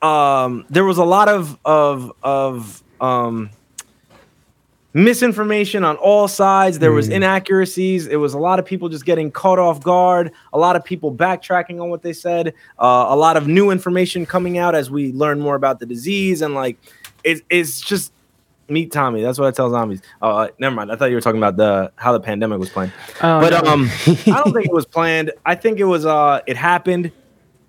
um 0.02 0.66
there 0.70 0.84
was 0.86 0.98
a 0.98 1.06
lot 1.06 1.30
of 1.30 1.58
of 1.66 2.12
of 2.24 2.84
um 3.02 3.50
misinformation 4.96 5.84
on 5.84 5.98
all 5.98 6.26
sides. 6.26 6.80
There 6.80 6.94
was 6.94 7.10
inaccuracies. 7.10 8.08
It 8.08 8.16
was 8.16 8.34
a 8.34 8.40
lot 8.40 8.60
of 8.60 8.66
people 8.66 8.88
just 8.88 9.06
getting 9.06 9.30
caught 9.30 9.60
off 9.60 9.84
guard 9.84 10.32
a 10.54 10.58
lot 10.58 10.78
of 10.78 10.86
people 10.86 11.14
backtracking 11.14 11.82
on 11.82 11.90
what 11.90 12.02
they 12.02 12.14
said 12.14 12.54
uh, 12.80 13.06
a 13.10 13.16
lot 13.16 13.36
of 13.36 13.46
new 13.46 13.72
information 13.72 14.26
coming 14.26 14.58
out 14.58 14.74
as 14.74 14.90
we 14.90 15.12
learn 15.12 15.40
more 15.40 15.56
about 15.56 15.80
the 15.80 15.86
disease 15.86 16.42
and 16.42 16.56
like 16.56 16.78
it, 17.26 17.42
it's 17.50 17.82
just 17.82 18.14
meet 18.70 18.90
tommy. 18.92 19.22
That's 19.22 19.38
what 19.38 19.48
i 19.48 19.52
tell 19.52 19.70
zombies. 19.70 20.02
Uh 20.22 20.48
never 20.60 20.74
mind. 20.74 20.92
I 20.92 20.96
thought 20.96 21.10
you 21.10 21.16
were 21.16 21.22
talking 21.22 21.40
about 21.40 21.58
the 21.58 21.92
how 21.98 22.14
the 22.14 22.22
pandemic 22.22 22.58
was 22.58 22.70
planned. 22.70 22.94
Oh, 23.22 23.42
but 23.42 23.52
no. 23.52 23.70
um 23.70 23.90
i 24.08 24.42
don't 24.44 24.54
think 24.54 24.66
it 24.66 24.74
was 24.74 24.86
planned. 24.86 25.32
I 25.46 25.56
think 25.56 25.80
it 25.80 25.86
was 25.86 26.06
uh 26.06 26.40
it 26.48 26.56
happened. 26.56 27.12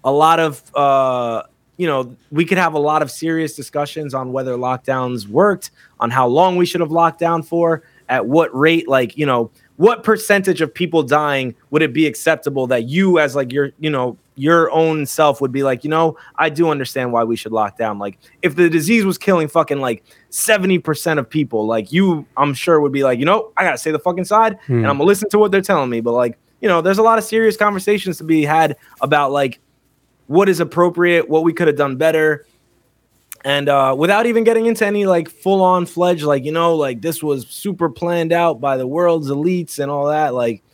A 0.04 0.12
lot 0.12 0.38
of 0.38 0.62
uh 0.76 1.42
you 1.76 1.86
know 1.86 2.14
we 2.30 2.44
could 2.44 2.58
have 2.58 2.74
a 2.74 2.78
lot 2.78 3.02
of 3.02 3.10
serious 3.10 3.54
discussions 3.54 4.14
on 4.14 4.32
whether 4.32 4.56
lockdowns 4.56 5.26
worked 5.28 5.70
on 6.00 6.10
how 6.10 6.26
long 6.26 6.56
we 6.56 6.66
should 6.66 6.80
have 6.80 6.90
locked 6.90 7.18
down 7.18 7.42
for 7.42 7.82
at 8.08 8.26
what 8.26 8.54
rate 8.56 8.88
like 8.88 9.16
you 9.16 9.26
know 9.26 9.50
what 9.76 10.02
percentage 10.04 10.60
of 10.62 10.72
people 10.72 11.02
dying 11.02 11.54
would 11.70 11.82
it 11.82 11.92
be 11.92 12.06
acceptable 12.06 12.66
that 12.66 12.84
you 12.84 13.18
as 13.18 13.34
like 13.36 13.52
your 13.52 13.72
you 13.78 13.90
know 13.90 14.16
your 14.36 14.70
own 14.70 15.04
self 15.06 15.40
would 15.40 15.50
be 15.52 15.62
like 15.62 15.82
you 15.82 15.90
know 15.90 16.16
i 16.36 16.48
do 16.48 16.68
understand 16.68 17.12
why 17.12 17.24
we 17.24 17.36
should 17.36 17.52
lock 17.52 17.76
down 17.76 17.98
like 17.98 18.18
if 18.42 18.54
the 18.54 18.68
disease 18.70 19.04
was 19.04 19.18
killing 19.18 19.48
fucking 19.48 19.80
like 19.80 20.04
70% 20.30 21.18
of 21.18 21.28
people 21.28 21.66
like 21.66 21.90
you 21.92 22.24
i'm 22.36 22.54
sure 22.54 22.80
would 22.80 22.92
be 22.92 23.02
like 23.02 23.18
you 23.18 23.24
know 23.24 23.50
i 23.56 23.64
gotta 23.64 23.78
stay 23.78 23.90
the 23.90 23.98
fucking 23.98 24.24
side 24.24 24.58
Hmm. 24.66 24.74
and 24.78 24.86
i'm 24.86 24.98
gonna 24.98 25.04
listen 25.04 25.28
to 25.30 25.38
what 25.38 25.50
they're 25.50 25.60
telling 25.62 25.90
me 25.90 26.00
but 26.00 26.12
like 26.12 26.38
you 26.60 26.68
know 26.68 26.80
there's 26.80 26.98
a 26.98 27.02
lot 27.02 27.18
of 27.18 27.24
serious 27.24 27.56
conversations 27.56 28.18
to 28.18 28.24
be 28.24 28.44
had 28.44 28.76
about 29.00 29.32
like 29.32 29.58
what 30.26 30.48
is 30.48 30.60
appropriate 30.60 31.28
what 31.28 31.44
we 31.44 31.52
could 31.52 31.66
have 31.68 31.76
done 31.76 31.96
better 31.96 32.46
and 33.44 33.68
uh, 33.68 33.94
without 33.96 34.26
even 34.26 34.42
getting 34.42 34.66
into 34.66 34.84
any 34.84 35.06
like 35.06 35.28
full 35.30 35.62
on 35.62 35.86
fledged, 35.86 36.24
like 36.24 36.44
you 36.44 36.50
know, 36.50 36.74
like 36.74 37.00
this 37.00 37.22
was 37.22 37.46
super 37.46 37.88
planned 37.88 38.32
out 38.32 38.60
by 38.60 38.76
the 38.76 38.86
world's 38.88 39.28
elites 39.30 39.78
and 39.78 39.88
all 39.88 40.06
that. 40.08 40.34
Like, 40.34 40.64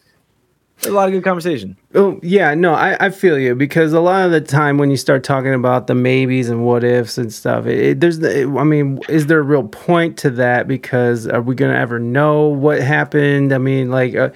a 0.86 0.90
lot 0.90 1.06
of 1.06 1.12
good 1.12 1.22
conversation. 1.22 1.76
Oh 1.94 2.18
yeah, 2.22 2.54
no, 2.54 2.72
I, 2.72 2.96
I 2.98 3.10
feel 3.10 3.38
you 3.38 3.54
because 3.54 3.92
a 3.92 4.00
lot 4.00 4.24
of 4.24 4.32
the 4.32 4.40
time 4.40 4.78
when 4.78 4.90
you 4.90 4.96
start 4.96 5.22
talking 5.22 5.52
about 5.52 5.86
the 5.86 5.94
maybes 5.94 6.48
and 6.48 6.64
what 6.64 6.82
ifs 6.82 7.18
and 7.18 7.30
stuff, 7.32 7.66
it, 7.66 7.78
it- 7.78 8.00
there's 8.00 8.20
the, 8.20 8.44
I 8.58 8.64
mean, 8.64 9.00
is 9.08 9.26
there 9.26 9.40
a 9.40 9.42
real 9.42 9.68
point 9.68 10.16
to 10.18 10.30
that? 10.30 10.66
Because 10.66 11.28
are 11.28 11.42
we 11.42 11.54
gonna 11.54 11.74
ever 11.78 11.98
know 11.98 12.46
what 12.46 12.80
happened? 12.80 13.52
I 13.52 13.58
mean, 13.58 13.90
like 13.90 14.14
uh, 14.14 14.30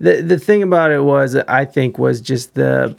the 0.00 0.22
the 0.22 0.38
thing 0.38 0.62
about 0.62 0.92
it 0.92 1.02
was, 1.04 1.36
I 1.36 1.66
think, 1.66 1.98
was 1.98 2.22
just 2.22 2.54
the 2.54 2.96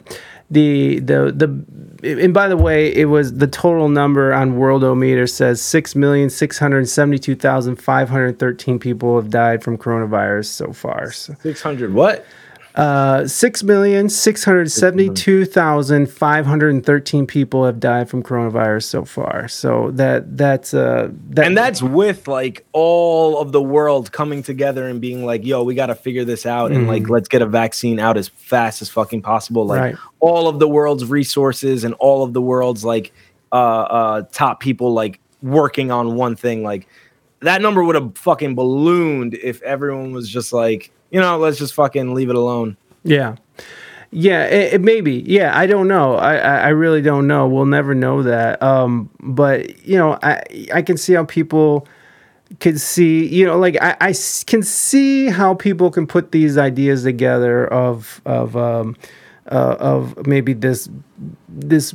the 0.50 1.00
the 1.00 1.32
the 1.32 2.20
and 2.22 2.34
by 2.34 2.48
the 2.48 2.56
way, 2.56 2.94
it 2.94 3.06
was 3.06 3.34
the 3.34 3.46
total 3.46 3.88
number 3.88 4.34
on 4.34 4.54
Worldometer 4.54 5.28
says 5.28 5.62
six 5.62 5.96
million 5.96 6.28
six 6.28 6.58
hundred 6.58 6.86
seventy 6.88 7.18
two 7.18 7.34
thousand 7.34 7.76
five 7.76 8.08
hundred 8.08 8.38
thirteen 8.38 8.78
people 8.78 9.16
have 9.16 9.30
died 9.30 9.62
from 9.62 9.78
coronavirus 9.78 10.46
so 10.46 10.72
far. 10.72 11.10
So. 11.12 11.34
Six 11.40 11.62
hundred 11.62 11.94
what? 11.94 12.26
Uh, 12.74 13.24
six 13.24 13.62
million 13.62 14.08
six 14.08 14.42
hundred 14.42 14.68
seventy-two 14.68 15.44
thousand 15.44 16.10
five 16.10 16.44
hundred 16.44 16.84
thirteen 16.84 17.24
people 17.24 17.64
have 17.64 17.78
died 17.78 18.10
from 18.10 18.20
coronavirus 18.20 18.82
so 18.82 19.04
far. 19.04 19.46
So 19.46 19.92
that 19.92 20.36
that's 20.36 20.74
uh 20.74 21.10
that, 21.30 21.46
And 21.46 21.56
that's 21.56 21.82
with 21.82 22.26
like 22.26 22.66
all 22.72 23.38
of 23.38 23.52
the 23.52 23.62
world 23.62 24.10
coming 24.10 24.42
together 24.42 24.88
and 24.88 25.00
being 25.00 25.24
like, 25.24 25.44
"Yo, 25.46 25.62
we 25.62 25.76
got 25.76 25.86
to 25.86 25.94
figure 25.94 26.24
this 26.24 26.46
out 26.46 26.72
and 26.72 26.88
like 26.88 27.08
let's 27.08 27.28
get 27.28 27.42
a 27.42 27.46
vaccine 27.46 28.00
out 28.00 28.16
as 28.16 28.26
fast 28.26 28.82
as 28.82 28.88
fucking 28.88 29.22
possible." 29.22 29.64
Like 29.66 29.80
Right. 29.80 29.96
all 30.18 30.48
of 30.48 30.58
the 30.58 30.66
world's 30.68 31.04
resources 31.04 31.84
and 31.84 31.94
all 32.00 32.24
of 32.24 32.32
the 32.32 32.42
world's 32.42 32.84
like 32.84 33.12
uh 33.52 33.54
uh 33.82 34.22
top 34.32 34.58
people 34.58 34.92
like 34.92 35.20
working 35.42 35.92
on 35.92 36.16
one 36.16 36.34
thing. 36.34 36.64
Like 36.64 36.88
that 37.38 37.62
number 37.62 37.84
would 37.84 37.94
have 37.94 38.18
fucking 38.18 38.56
ballooned 38.56 39.34
if 39.34 39.62
everyone 39.62 40.12
was 40.12 40.28
just 40.28 40.52
like, 40.52 40.90
you 41.14 41.20
know, 41.20 41.38
let's 41.38 41.58
just 41.58 41.74
fucking 41.74 42.12
leave 42.12 42.28
it 42.28 42.34
alone. 42.34 42.76
yeah. 43.04 43.36
Yeah, 44.16 44.44
it, 44.44 44.74
it 44.74 44.80
maybe. 44.80 45.24
Yeah, 45.26 45.58
I 45.58 45.66
don't 45.66 45.88
know. 45.88 46.14
I, 46.14 46.36
I 46.36 46.68
really 46.68 47.02
don't 47.02 47.26
know. 47.26 47.48
We'll 47.48 47.66
never 47.66 47.96
know 47.96 48.22
that. 48.22 48.62
Um, 48.62 49.10
but 49.18 49.84
you 49.84 49.98
know, 49.98 50.16
I 50.22 50.40
I 50.72 50.82
can 50.82 50.96
see 50.96 51.14
how 51.14 51.24
people 51.24 51.88
could 52.60 52.80
see. 52.80 53.26
You 53.26 53.46
know, 53.46 53.58
like 53.58 53.76
I, 53.82 53.96
I 54.00 54.14
can 54.46 54.62
see 54.62 55.30
how 55.30 55.54
people 55.54 55.90
can 55.90 56.06
put 56.06 56.30
these 56.30 56.56
ideas 56.56 57.02
together 57.02 57.66
of 57.66 58.20
of 58.24 58.56
um 58.56 58.94
uh, 59.50 59.76
of 59.80 60.26
maybe 60.28 60.52
this 60.52 60.88
this 61.48 61.92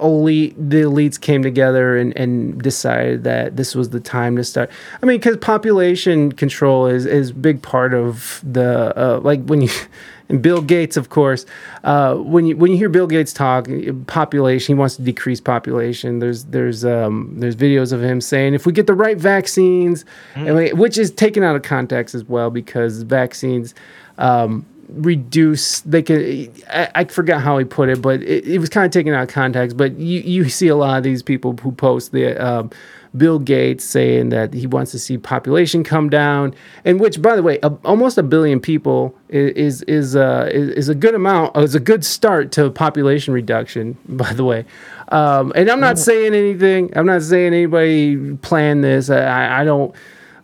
elite 0.00 0.54
the 0.56 0.82
elites 0.82 1.20
came 1.20 1.42
together 1.42 1.96
and, 1.96 2.16
and 2.16 2.62
decided 2.62 3.24
that 3.24 3.56
this 3.56 3.74
was 3.74 3.90
the 3.90 4.00
time 4.00 4.36
to 4.36 4.44
start. 4.44 4.70
I 5.02 5.06
mean 5.06 5.18
because 5.18 5.36
population 5.38 6.32
control 6.32 6.86
is 6.86 7.06
is 7.06 7.32
big 7.32 7.62
part 7.62 7.94
of 7.94 8.40
the 8.42 8.92
uh, 8.98 9.20
like 9.20 9.44
when 9.44 9.60
you 9.62 9.68
and 10.30 10.40
bill 10.40 10.62
gates 10.62 10.96
of 10.96 11.10
course 11.10 11.44
uh, 11.84 12.14
when 12.14 12.46
you 12.46 12.56
when 12.56 12.70
you 12.70 12.78
hear 12.78 12.88
bill 12.88 13.06
gates 13.06 13.30
talk 13.32 13.68
population 14.06 14.74
he 14.74 14.78
wants 14.78 14.96
to 14.96 15.02
decrease 15.02 15.40
population. 15.40 16.18
There's 16.18 16.44
there's 16.44 16.84
um 16.84 17.34
there's 17.40 17.56
videos 17.56 17.92
of 17.92 18.02
him 18.02 18.20
saying 18.22 18.54
if 18.54 18.64
we 18.64 18.72
get 18.72 18.86
the 18.86 18.94
right 18.94 19.18
vaccines 19.18 20.04
and 20.34 20.56
we- 20.56 20.72
which 20.72 20.96
is 20.96 21.10
taken 21.10 21.42
out 21.42 21.56
of 21.56 21.62
context 21.62 22.14
as 22.14 22.24
well 22.24 22.50
because 22.50 23.02
vaccines 23.02 23.74
um 24.18 24.64
reduce 24.88 25.80
they 25.80 26.02
can 26.02 26.48
I, 26.70 26.90
I 26.94 27.04
forgot 27.04 27.40
how 27.40 27.58
he 27.58 27.64
put 27.64 27.88
it 27.88 28.02
but 28.02 28.22
it, 28.22 28.46
it 28.46 28.58
was 28.58 28.68
kind 28.68 28.86
of 28.86 28.92
taken 28.92 29.12
out 29.12 29.22
of 29.22 29.28
context 29.28 29.76
but 29.76 29.96
you 29.98 30.20
you 30.20 30.48
see 30.48 30.68
a 30.68 30.76
lot 30.76 30.98
of 30.98 31.04
these 31.04 31.22
people 31.22 31.56
who 31.62 31.72
post 31.72 32.12
the 32.12 32.36
um, 32.36 32.70
bill 33.16 33.38
gates 33.38 33.84
saying 33.84 34.30
that 34.30 34.52
he 34.52 34.66
wants 34.66 34.90
to 34.90 34.98
see 34.98 35.16
population 35.16 35.84
come 35.84 36.10
down 36.10 36.54
and 36.84 37.00
which 37.00 37.22
by 37.22 37.36
the 37.36 37.42
way 37.42 37.58
a, 37.62 37.68
almost 37.84 38.18
a 38.18 38.22
billion 38.22 38.60
people 38.60 39.16
is 39.28 39.82
is 39.82 40.16
uh 40.16 40.48
is, 40.52 40.70
is 40.70 40.88
a 40.88 40.94
good 40.94 41.14
amount 41.14 41.56
is 41.56 41.74
a 41.74 41.80
good 41.80 42.04
start 42.04 42.50
to 42.52 42.70
population 42.70 43.32
reduction 43.32 43.96
by 44.08 44.32
the 44.32 44.44
way. 44.44 44.64
Um 45.08 45.52
and 45.54 45.70
i'm 45.70 45.80
not 45.80 45.98
saying 45.98 46.34
anything 46.34 46.96
i'm 46.96 47.06
not 47.06 47.22
saying 47.22 47.54
anybody 47.54 48.36
planned 48.38 48.82
this 48.82 49.10
i 49.10 49.60
I 49.60 49.64
don't 49.64 49.94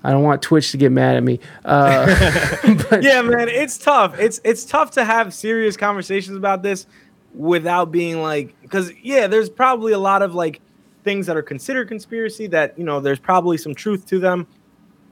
I 0.03 0.11
don't 0.13 0.23
want 0.23 0.43
Twitch 0.43 0.71
to 0.73 0.77
get 0.77 0.93
mad 0.93 1.17
at 1.17 1.23
me. 1.23 1.41
Uh, 1.65 2.07
yeah, 3.03 3.23
man, 3.23 3.49
it's 3.49 3.77
tough. 3.77 4.19
It's 4.19 4.41
it's 4.45 4.65
tough 4.65 4.93
to 4.93 5.05
have 5.05 5.35
serious 5.35 5.77
conversations 5.77 6.37
about 6.37 6.63
this 6.63 6.87
without 7.35 7.93
being 7.93 8.23
like 8.23 8.55
because 8.63 8.93
yeah, 9.03 9.27
there's 9.27 9.51
probably 9.51 9.93
a 9.93 9.99
lot 9.99 10.23
of 10.23 10.35
like 10.35 10.61
things 11.05 11.27
that 11.27 11.37
are 11.37 11.43
considered 11.43 11.89
conspiracy 11.89 12.47
that 12.49 12.79
you 12.79 12.85
know 12.85 13.01
there's 13.01 13.19
probably 13.19 13.59
some 13.59 13.75
truth 13.75 14.07
to 14.07 14.19
them. 14.19 14.47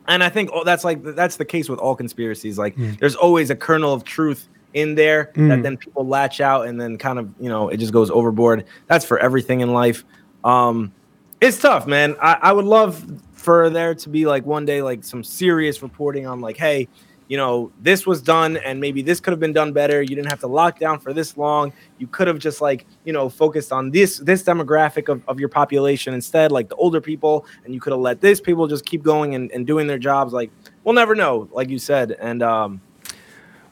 And 0.07 0.25
I 0.25 0.31
think 0.31 0.51
oh, 0.55 0.65
that's 0.65 0.85
like 0.85 1.03
that's 1.03 1.37
the 1.37 1.45
case 1.45 1.69
with 1.69 1.79
all 1.79 1.95
conspiracies. 1.95 2.59
Like 2.59 2.75
there's 2.77 3.15
always 3.15 3.51
a 3.51 3.57
kernel 3.57 3.93
of 3.93 4.05
truth 4.05 4.49
in 4.75 4.95
there 4.95 5.33
that 5.35 5.63
then 5.63 5.77
people 5.77 6.07
latch 6.07 6.41
out 6.41 6.67
and 6.67 6.81
then 6.81 6.99
kind 6.99 7.19
of 7.19 7.29
you 7.39 7.51
know 7.51 7.69
it 7.69 7.77
just 7.77 7.93
goes 7.93 8.11
overboard. 8.11 8.65
That's 8.87 9.05
for 9.05 9.19
everything 9.19 9.61
in 9.61 9.75
life. 9.75 10.05
Um, 10.45 10.93
it's 11.41 11.61
tough, 11.61 11.87
man. 11.87 12.17
I, 12.21 12.39
I 12.43 12.53
would 12.53 12.65
love 12.65 13.05
for 13.39 13.71
there 13.71 13.95
to 13.95 14.09
be 14.09 14.27
like 14.27 14.45
one 14.45 14.65
day 14.67 14.83
like 14.83 15.05
some 15.05 15.23
serious 15.25 15.83
reporting 15.83 16.27
on 16.27 16.41
like, 16.41 16.57
hey, 16.57 16.89
you 17.29 17.37
know, 17.37 17.71
this 17.83 18.07
was 18.07 18.23
done 18.23 18.57
and 18.57 18.81
maybe 18.81 19.03
this 19.03 19.21
could 19.21 19.33
have 19.33 19.39
been 19.41 19.53
done 19.53 19.73
better. 19.73 20.01
You 20.01 20.09
didn't 20.17 20.31
have 20.31 20.41
to 20.41 20.47
lock 20.47 20.79
down 20.79 20.99
for 20.99 21.13
this 21.13 21.37
long. 21.37 21.73
You 21.99 22.07
could 22.07 22.27
have 22.27 22.39
just 22.39 22.61
like, 22.63 22.87
you 23.05 23.13
know, 23.13 23.29
focused 23.29 23.71
on 23.71 23.91
this 23.91 24.19
this 24.19 24.43
demographic 24.43 25.09
of, 25.11 25.23
of 25.29 25.39
your 25.39 25.51
population 25.51 26.15
instead, 26.15 26.51
like 26.53 26.69
the 26.71 26.75
older 26.77 27.01
people, 27.03 27.45
and 27.65 27.75
you 27.75 27.81
could 27.81 27.93
have 27.93 28.01
let 28.01 28.21
this 28.23 28.41
people 28.41 28.67
just 28.67 28.87
keep 28.87 29.03
going 29.03 29.35
and, 29.35 29.51
and 29.53 29.67
doing 29.67 29.87
their 29.87 29.99
jobs. 29.99 30.33
Like, 30.33 30.51
we'll 30.85 30.95
never 30.95 31.15
know, 31.15 31.49
like 31.53 31.69
you 31.69 31.79
said. 31.79 32.13
And 32.13 32.43
um 32.43 32.81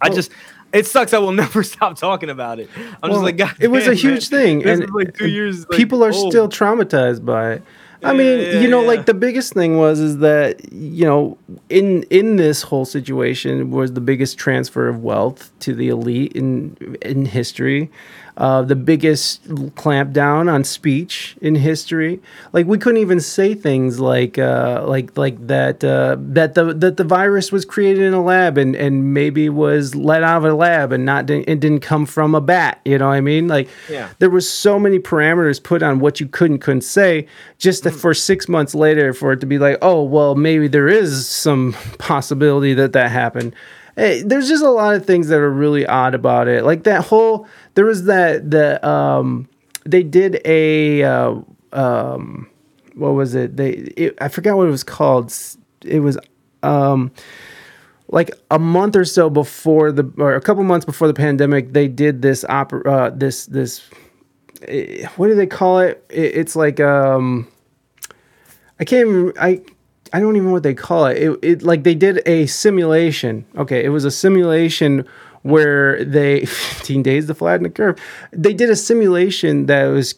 I 0.02 0.08
Well- 0.10 0.16
just 0.16 0.30
it 0.74 0.86
sucks 0.86 1.14
I 1.14 1.18
will 1.18 1.32
never 1.44 1.62
stop 1.62 1.96
talking 1.96 2.28
about 2.28 2.58
it. 2.60 2.68
I'm 3.02 3.10
Well, 3.10 3.12
just 3.12 3.22
like, 3.22 3.36
God 3.38 3.54
it 3.60 3.68
was 3.68 3.88
a 3.88 3.94
huge 3.94 4.30
man. 4.30 4.40
thing, 4.42 4.58
This 4.62 4.80
and, 4.80 4.90
like 4.94 5.16
two 5.16 5.28
years. 5.30 5.60
like, 5.60 5.78
people 5.78 6.04
are 6.04 6.12
old. 6.12 6.30
still 6.30 6.48
traumatized 6.48 7.24
by 7.24 7.52
it. 7.54 7.62
I 8.02 8.12
Yeah, 8.12 8.18
mean, 8.18 8.38
yeah, 8.40 8.60
you 8.60 8.68
know, 8.68 8.80
yeah. 8.82 8.86
like 8.88 9.06
the 9.06 9.14
biggest 9.14 9.52
thing 9.54 9.76
was 9.78 10.00
is 10.00 10.18
that 10.18 10.72
you 10.72 11.04
know, 11.04 11.38
in 11.68 12.02
in 12.04 12.36
this 12.36 12.62
whole 12.62 12.84
situation 12.84 13.70
was 13.70 13.92
the 13.92 14.00
biggest 14.00 14.38
transfer 14.38 14.88
of 14.88 15.02
wealth 15.02 15.50
to 15.60 15.74
the 15.74 15.88
elite 15.88 16.32
in 16.34 16.76
in 17.02 17.24
history. 17.26 17.90
Uh, 18.38 18.60
the 18.60 18.76
biggest 18.76 19.42
clampdown 19.76 20.52
on 20.52 20.62
speech 20.62 21.36
in 21.40 21.54
history. 21.54 22.20
Like 22.52 22.66
we 22.66 22.76
couldn't 22.76 23.00
even 23.00 23.18
say 23.18 23.54
things 23.54 23.98
like 23.98 24.36
uh, 24.38 24.84
like 24.86 25.16
like 25.16 25.46
that 25.46 25.82
uh, 25.82 26.16
that 26.18 26.54
the 26.54 26.74
that 26.74 26.98
the 26.98 27.04
virus 27.04 27.50
was 27.50 27.64
created 27.64 28.02
in 28.02 28.12
a 28.12 28.22
lab 28.22 28.58
and 28.58 28.76
and 28.76 29.14
maybe 29.14 29.48
was 29.48 29.94
let 29.94 30.22
out 30.22 30.38
of 30.38 30.44
a 30.44 30.54
lab 30.54 30.92
and 30.92 31.06
not 31.06 31.30
it 31.30 31.46
didn't 31.60 31.80
come 31.80 32.04
from 32.04 32.34
a 32.34 32.40
bat. 32.42 32.78
You 32.84 32.98
know 32.98 33.08
what 33.08 33.14
I 33.14 33.22
mean? 33.22 33.48
Like 33.48 33.68
Yeah. 33.88 34.10
there 34.18 34.28
was 34.28 34.46
so 34.48 34.78
many 34.78 34.98
parameters 34.98 35.62
put 35.62 35.82
on 35.82 35.98
what 36.00 36.20
you 36.20 36.26
could 36.28 36.50
and 36.50 36.60
couldn't 36.60 36.82
say 36.82 37.26
just 37.56 37.84
Mm. 37.84 37.92
for 37.98 38.12
six 38.12 38.48
months 38.50 38.74
later 38.74 39.14
for 39.14 39.32
it 39.32 39.40
to 39.40 39.46
be 39.46 39.58
like 39.58 39.78
oh 39.80 40.02
well 40.02 40.34
maybe 40.34 40.68
there 40.68 40.88
is 40.88 41.26
some 41.26 41.74
possibility 41.98 42.74
that 42.74 42.92
that 42.92 43.10
happened 43.10 43.54
there's 43.96 44.48
just 44.48 44.62
a 44.62 44.70
lot 44.70 44.94
of 44.94 45.06
things 45.06 45.28
that 45.28 45.40
are 45.40 45.50
really 45.50 45.86
odd 45.86 46.14
about 46.14 46.48
it. 46.48 46.64
Like 46.64 46.84
that 46.84 47.04
whole 47.04 47.48
there 47.74 47.86
was 47.86 48.04
that 48.04 48.50
the 48.50 48.86
um 48.86 49.48
they 49.84 50.02
did 50.02 50.40
a 50.44 51.02
uh, 51.02 51.34
um 51.72 52.48
what 52.94 53.10
was 53.10 53.34
it? 53.34 53.56
They 53.56 53.70
it, 53.70 54.18
i 54.20 54.28
forgot 54.28 54.56
what 54.56 54.68
it 54.68 54.70
was 54.70 54.84
called. 54.84 55.32
It 55.82 56.00
was 56.00 56.18
um 56.62 57.10
like 58.08 58.30
a 58.50 58.58
month 58.58 58.96
or 58.96 59.04
so 59.04 59.28
before 59.30 59.90
the 59.92 60.10
or 60.18 60.34
a 60.34 60.40
couple 60.40 60.62
months 60.62 60.84
before 60.84 61.08
the 61.08 61.14
pandemic 61.14 61.72
they 61.72 61.88
did 61.88 62.22
this 62.22 62.44
opera 62.48 62.90
uh, 62.90 63.10
this 63.10 63.46
this 63.46 63.82
eh, 64.68 65.06
what 65.16 65.26
do 65.26 65.34
they 65.34 65.46
call 65.46 65.80
it? 65.80 66.04
it 66.08 66.36
it's 66.36 66.54
like 66.54 66.78
um 66.78 67.48
i 68.78 68.84
can't 68.84 69.36
i 69.40 69.60
i 70.12 70.20
don't 70.20 70.36
even 70.36 70.46
know 70.48 70.52
what 70.52 70.62
they 70.62 70.74
call 70.74 71.06
it. 71.06 71.16
it 71.16 71.38
it 71.42 71.62
like 71.62 71.82
they 71.84 71.94
did 71.94 72.22
a 72.26 72.46
simulation 72.46 73.44
okay 73.56 73.84
it 73.84 73.90
was 73.90 74.04
a 74.04 74.10
simulation 74.10 75.06
where 75.42 76.04
they 76.04 76.44
15 76.46 77.02
days 77.02 77.26
to 77.26 77.34
flatten 77.34 77.62
the 77.64 77.70
curve 77.70 77.98
they 78.32 78.52
did 78.54 78.70
a 78.70 78.76
simulation 78.76 79.66
that 79.66 79.86
was 79.86 80.14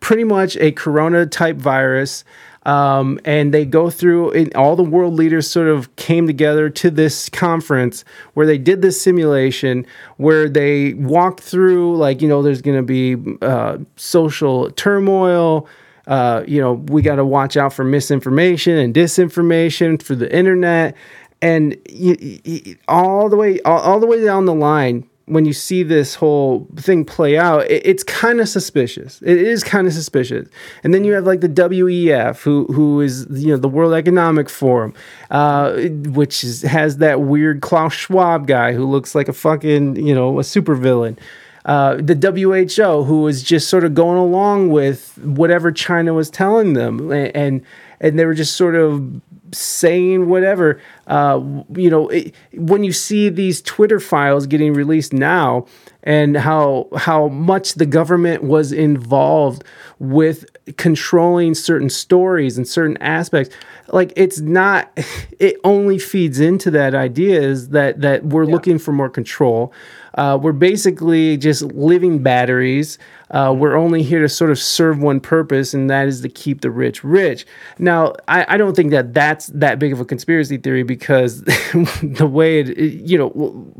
pretty 0.00 0.24
much 0.24 0.56
a 0.56 0.72
corona 0.72 1.26
type 1.26 1.56
virus 1.56 2.24
Um, 2.66 3.18
and 3.24 3.54
they 3.54 3.64
go 3.64 3.88
through, 3.88 4.32
and 4.32 4.54
all 4.54 4.76
the 4.76 4.84
world 4.84 5.14
leaders 5.14 5.48
sort 5.48 5.66
of 5.68 5.88
came 5.96 6.26
together 6.26 6.68
to 6.68 6.90
this 6.90 7.30
conference 7.30 8.04
where 8.34 8.44
they 8.44 8.58
did 8.58 8.82
this 8.82 9.00
simulation 9.00 9.86
where 10.18 10.46
they 10.46 10.92
walked 10.92 11.40
through, 11.40 11.96
like, 11.96 12.20
you 12.20 12.28
know, 12.28 12.42
there's 12.42 12.60
going 12.60 12.76
to 12.76 12.82
be 12.82 13.16
uh, 13.40 13.78
social 13.96 14.70
turmoil. 14.72 15.66
Uh, 16.10 16.42
you 16.46 16.60
know, 16.60 16.72
we 16.72 17.02
got 17.02 17.16
to 17.16 17.24
watch 17.24 17.56
out 17.56 17.72
for 17.72 17.84
misinformation 17.84 18.76
and 18.76 18.92
disinformation 18.92 20.02
for 20.02 20.16
the 20.16 20.30
internet. 20.36 20.96
And 21.40 21.76
y 21.88 22.40
y 22.44 22.76
all 22.88 23.28
the 23.28 23.36
way, 23.36 23.60
all, 23.62 23.78
all 23.78 24.00
the 24.00 24.06
way 24.06 24.22
down 24.22 24.44
the 24.44 24.52
line, 24.52 25.08
when 25.26 25.44
you 25.44 25.52
see 25.52 25.84
this 25.84 26.16
whole 26.16 26.66
thing 26.74 27.04
play 27.04 27.38
out, 27.38 27.70
it, 27.70 27.86
it's 27.86 28.02
kind 28.02 28.40
of 28.40 28.48
suspicious. 28.48 29.22
It 29.22 29.38
is 29.38 29.62
kind 29.62 29.86
of 29.86 29.92
suspicious. 29.92 30.48
And 30.82 30.92
then 30.92 31.04
you 31.04 31.12
have 31.12 31.24
like 31.24 31.40
the 31.40 31.48
WEF, 31.48 32.42
who 32.42 32.66
who 32.66 33.00
is 33.00 33.26
you 33.30 33.48
know 33.52 33.56
the 33.56 33.68
World 33.68 33.94
Economic 33.94 34.50
Forum, 34.50 34.92
uh, 35.30 35.74
which 36.08 36.42
is, 36.42 36.62
has 36.62 36.96
that 36.96 37.22
weird 37.22 37.60
Klaus 37.60 37.94
Schwab 37.94 38.48
guy 38.48 38.72
who 38.72 38.84
looks 38.84 39.14
like 39.14 39.28
a 39.28 39.32
fucking 39.32 39.94
you 39.94 40.14
know 40.14 40.40
a 40.40 40.42
supervillain. 40.42 41.16
Uh, 41.64 41.96
the 41.96 42.14
WHO, 42.14 43.04
who 43.04 43.22
was 43.22 43.42
just 43.42 43.68
sort 43.68 43.84
of 43.84 43.94
going 43.94 44.18
along 44.18 44.70
with 44.70 45.18
whatever 45.18 45.70
China 45.70 46.14
was 46.14 46.30
telling 46.30 46.72
them, 46.72 47.10
and 47.12 47.64
and, 48.00 48.18
they 48.18 48.24
were 48.24 48.34
just 48.34 48.56
sort 48.56 48.74
of 48.74 49.20
saying 49.52 50.28
whatever. 50.28 50.80
Uh, 51.06 51.62
you 51.74 51.90
know, 51.90 52.08
it, 52.08 52.34
when 52.54 52.82
you 52.82 52.92
see 52.92 53.28
these 53.28 53.60
Twitter 53.60 54.00
files 54.00 54.46
getting 54.46 54.72
released 54.72 55.12
now, 55.12 55.66
and 56.02 56.36
how 56.36 56.88
how 56.96 57.28
much 57.28 57.74
the 57.74 57.86
government 57.86 58.42
was 58.42 58.72
involved 58.72 59.64
with 59.98 60.46
controlling 60.76 61.54
certain 61.54 61.90
stories 61.90 62.56
and 62.56 62.66
certain 62.66 62.96
aspects, 62.98 63.54
like 63.88 64.12
it's 64.16 64.40
not. 64.40 64.90
It 65.40 65.56
only 65.64 65.98
feeds 65.98 66.38
into 66.38 66.70
that 66.72 66.94
idea 66.94 67.40
is 67.40 67.70
that 67.70 68.02
that 68.02 68.26
we're 68.26 68.44
yeah. 68.44 68.52
looking 68.52 68.78
for 68.78 68.92
more 68.92 69.08
control. 69.08 69.72
Uh, 70.14 70.38
we're 70.40 70.52
basically 70.52 71.38
just 71.38 71.62
living 71.62 72.22
batteries. 72.22 72.98
Uh, 73.30 73.54
we're 73.56 73.74
only 73.74 74.02
here 74.02 74.20
to 74.20 74.28
sort 74.28 74.50
of 74.50 74.58
serve 74.58 75.00
one 75.00 75.18
purpose, 75.18 75.72
and 75.72 75.88
that 75.88 76.08
is 76.08 76.20
to 76.20 76.28
keep 76.28 76.60
the 76.60 76.70
rich 76.70 77.02
rich. 77.02 77.46
Now, 77.78 78.12
I, 78.28 78.44
I 78.54 78.56
don't 78.58 78.76
think 78.76 78.90
that 78.90 79.14
that's 79.14 79.46
that 79.46 79.78
big 79.78 79.94
of 79.94 80.00
a 80.00 80.04
conspiracy 80.04 80.58
theory 80.58 80.82
because 80.82 81.40
the 82.02 82.28
way 82.30 82.60
it, 82.60 82.68
it 82.70 83.08
you 83.08 83.16
know 83.16 83.74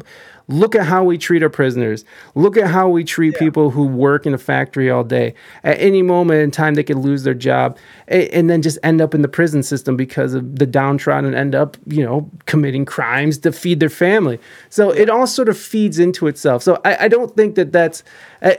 Look 0.50 0.74
at 0.74 0.84
how 0.84 1.04
we 1.04 1.16
treat 1.16 1.44
our 1.44 1.48
prisoners. 1.48 2.04
Look 2.34 2.56
at 2.56 2.66
how 2.66 2.88
we 2.88 3.04
treat 3.04 3.34
yeah. 3.34 3.38
people 3.38 3.70
who 3.70 3.86
work 3.86 4.26
in 4.26 4.34
a 4.34 4.38
factory 4.38 4.90
all 4.90 5.04
day. 5.04 5.34
At 5.62 5.78
any 5.78 6.02
moment 6.02 6.40
in 6.40 6.50
time, 6.50 6.74
they 6.74 6.82
could 6.82 6.96
lose 6.96 7.22
their 7.22 7.34
job 7.34 7.78
and, 8.08 8.50
then 8.50 8.60
just 8.60 8.76
end 8.82 9.00
up 9.00 9.14
in 9.14 9.22
the 9.22 9.28
prison 9.28 9.62
system 9.62 9.96
because 9.96 10.34
of 10.34 10.58
the 10.58 10.66
downtrodden 10.66 11.26
and 11.26 11.36
end 11.36 11.54
up, 11.54 11.76
you 11.86 12.04
know, 12.04 12.28
committing 12.46 12.84
crimes 12.84 13.38
to 13.38 13.52
feed 13.52 13.78
their 13.78 13.88
family. 13.88 14.40
So 14.70 14.90
it 14.90 15.08
all 15.08 15.28
sort 15.28 15.48
of 15.48 15.56
feeds 15.56 16.00
into 16.00 16.26
itself. 16.26 16.64
So 16.64 16.80
I, 16.84 17.04
I 17.04 17.08
don't 17.08 17.36
think 17.36 17.54
that 17.54 17.70
that's, 17.70 18.02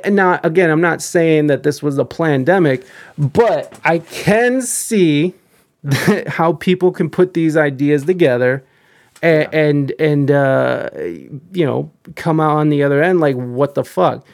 now 0.07 0.39
again, 0.43 0.69
I'm 0.69 0.79
not 0.79 1.01
saying 1.01 1.47
that 1.47 1.63
this 1.63 1.83
was 1.83 1.97
a 1.97 2.05
pandemic, 2.05 2.85
but 3.17 3.77
I 3.83 3.99
can 3.99 4.61
see 4.61 5.33
how 6.27 6.53
people 6.53 6.91
can 6.91 7.09
put 7.09 7.33
these 7.33 7.57
ideas 7.57 8.05
together 8.05 8.63
and 9.21 9.53
yeah. 9.53 9.59
and, 9.59 9.93
and 9.99 10.31
uh, 10.31 10.89
you 11.51 11.65
know 11.65 11.91
come 12.15 12.39
out 12.39 12.57
on 12.57 12.69
the 12.69 12.83
other 12.83 13.01
end 13.01 13.19
like 13.19 13.35
what 13.35 13.75
the 13.75 13.83
fuck 13.83 14.25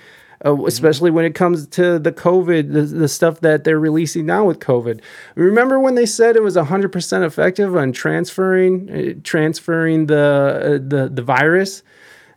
uh, 0.45 0.49
mm-hmm. 0.49 0.67
especially 0.67 1.11
when 1.11 1.25
it 1.25 1.35
comes 1.35 1.67
to 1.67 1.99
the 1.99 2.11
covid 2.11 2.73
the, 2.73 2.81
the 2.81 3.07
stuff 3.07 3.41
that 3.41 3.63
they're 3.63 3.79
releasing 3.79 4.25
now 4.25 4.45
with 4.45 4.59
covid 4.59 5.01
remember 5.35 5.79
when 5.79 5.95
they 5.95 6.05
said 6.05 6.35
it 6.35 6.43
was 6.43 6.55
100% 6.55 7.25
effective 7.25 7.75
on 7.75 7.91
transferring 7.91 8.89
uh, 8.89 9.19
transferring 9.23 10.07
the 10.07 10.17
uh, 10.17 10.69
the 10.87 11.09
the 11.11 11.21
virus 11.21 11.83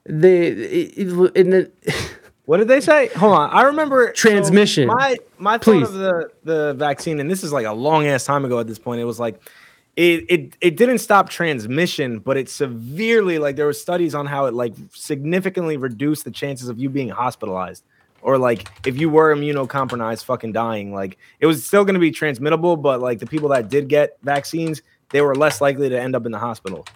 they 0.04 0.48
it, 0.48 1.36
in 1.36 1.50
the 1.50 1.70
What 2.50 2.56
did 2.56 2.66
they 2.66 2.80
say? 2.80 3.06
Hold 3.14 3.34
on. 3.34 3.50
I 3.50 3.62
remember 3.62 4.10
transmission. 4.10 4.88
So 4.88 4.94
my 4.96 5.16
my 5.38 5.56
thought 5.56 5.84
of 5.84 5.92
the 5.92 6.32
the 6.42 6.74
vaccine, 6.74 7.20
and 7.20 7.30
this 7.30 7.44
is 7.44 7.52
like 7.52 7.64
a 7.64 7.72
long 7.72 8.08
ass 8.08 8.24
time 8.24 8.44
ago 8.44 8.58
at 8.58 8.66
this 8.66 8.76
point. 8.76 9.00
It 9.00 9.04
was 9.04 9.20
like 9.20 9.40
it, 9.96 10.24
it 10.28 10.56
it 10.60 10.76
didn't 10.76 10.98
stop 10.98 11.28
transmission, 11.28 12.20
but 12.20 12.36
it 12.36 12.48
severely 12.48 13.38
like 13.38 13.56
there 13.56 13.66
were 13.66 13.72
studies 13.72 14.14
on 14.14 14.26
how 14.26 14.46
it 14.46 14.54
like 14.54 14.74
significantly 14.92 15.76
reduced 15.76 16.24
the 16.24 16.30
chances 16.30 16.68
of 16.68 16.78
you 16.78 16.88
being 16.88 17.08
hospitalized 17.08 17.84
or 18.22 18.38
like 18.38 18.68
if 18.86 18.98
you 18.98 19.08
were 19.08 19.34
immunocompromised, 19.34 20.24
fucking 20.24 20.52
dying. 20.52 20.92
Like 20.92 21.18
it 21.38 21.46
was 21.46 21.64
still 21.64 21.84
going 21.84 21.94
to 21.94 22.00
be 22.00 22.10
transmittable, 22.10 22.76
but 22.76 23.00
like 23.00 23.18
the 23.18 23.26
people 23.26 23.48
that 23.50 23.68
did 23.68 23.88
get 23.88 24.18
vaccines, 24.22 24.82
they 25.10 25.20
were 25.20 25.34
less 25.34 25.60
likely 25.60 25.88
to 25.88 26.00
end 26.00 26.14
up 26.14 26.26
in 26.26 26.32
the 26.32 26.38
hospital. 26.38 26.86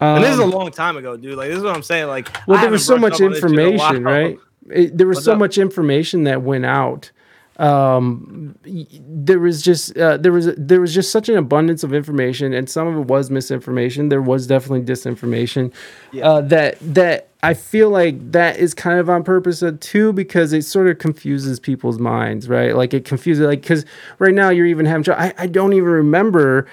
Um, 0.00 0.16
and 0.16 0.24
this 0.24 0.34
is 0.34 0.40
a 0.40 0.44
um, 0.44 0.50
long 0.50 0.70
time 0.70 0.96
ago, 0.96 1.16
dude. 1.16 1.36
Like 1.36 1.48
this 1.48 1.58
is 1.58 1.64
what 1.64 1.74
I'm 1.74 1.82
saying. 1.82 2.08
Like, 2.08 2.28
well, 2.46 2.60
there 2.60 2.70
was 2.70 2.84
so 2.84 2.98
much 2.98 3.20
information, 3.20 4.04
right? 4.04 4.38
It, 4.68 4.98
there 4.98 5.06
was 5.06 5.16
What's 5.16 5.24
so 5.26 5.32
up? 5.32 5.38
much 5.38 5.58
information 5.58 6.24
that 6.24 6.42
went 6.42 6.66
out 6.66 7.12
um, 7.58 8.54
there 8.64 9.38
was 9.38 9.62
just 9.62 9.96
uh, 9.96 10.18
there 10.18 10.32
was 10.32 10.54
there 10.56 10.80
was 10.80 10.94
just 10.94 11.10
such 11.10 11.28
an 11.28 11.36
abundance 11.36 11.82
of 11.82 11.94
information, 11.94 12.52
and 12.52 12.68
some 12.68 12.86
of 12.86 12.96
it 12.96 13.06
was 13.06 13.30
misinformation. 13.30 14.10
There 14.10 14.20
was 14.20 14.46
definitely 14.46 14.82
disinformation. 14.82 15.72
Yeah. 16.12 16.28
Uh, 16.28 16.40
that 16.42 16.76
that 16.80 17.28
I 17.42 17.54
feel 17.54 17.88
like 17.88 18.32
that 18.32 18.58
is 18.58 18.74
kind 18.74 18.98
of 18.98 19.08
on 19.08 19.24
purpose 19.24 19.62
uh, 19.62 19.72
too, 19.80 20.12
because 20.12 20.52
it 20.52 20.62
sort 20.62 20.88
of 20.88 20.98
confuses 20.98 21.58
people's 21.58 21.98
minds, 21.98 22.48
right? 22.48 22.76
Like 22.76 22.92
it 22.92 23.06
confuses, 23.06 23.46
like 23.46 23.62
because 23.62 23.86
right 24.18 24.34
now 24.34 24.50
you're 24.50 24.66
even 24.66 24.84
having. 24.84 25.10
I 25.14 25.32
I 25.38 25.46
don't 25.46 25.72
even 25.72 25.88
remember 25.88 26.66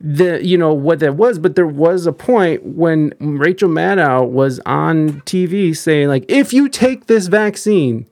the 0.00 0.42
you 0.42 0.56
know 0.56 0.72
what 0.72 0.98
that 1.00 1.14
was 1.16 1.38
but 1.38 1.56
there 1.56 1.66
was 1.66 2.06
a 2.06 2.12
point 2.12 2.64
when 2.64 3.12
Rachel 3.20 3.68
Maddow 3.68 4.26
was 4.26 4.58
on 4.60 5.20
TV 5.26 5.76
saying 5.76 6.08
like 6.08 6.24
if 6.26 6.54
you 6.54 6.70
take 6.70 7.06
this 7.06 7.26
vaccine 7.26 8.06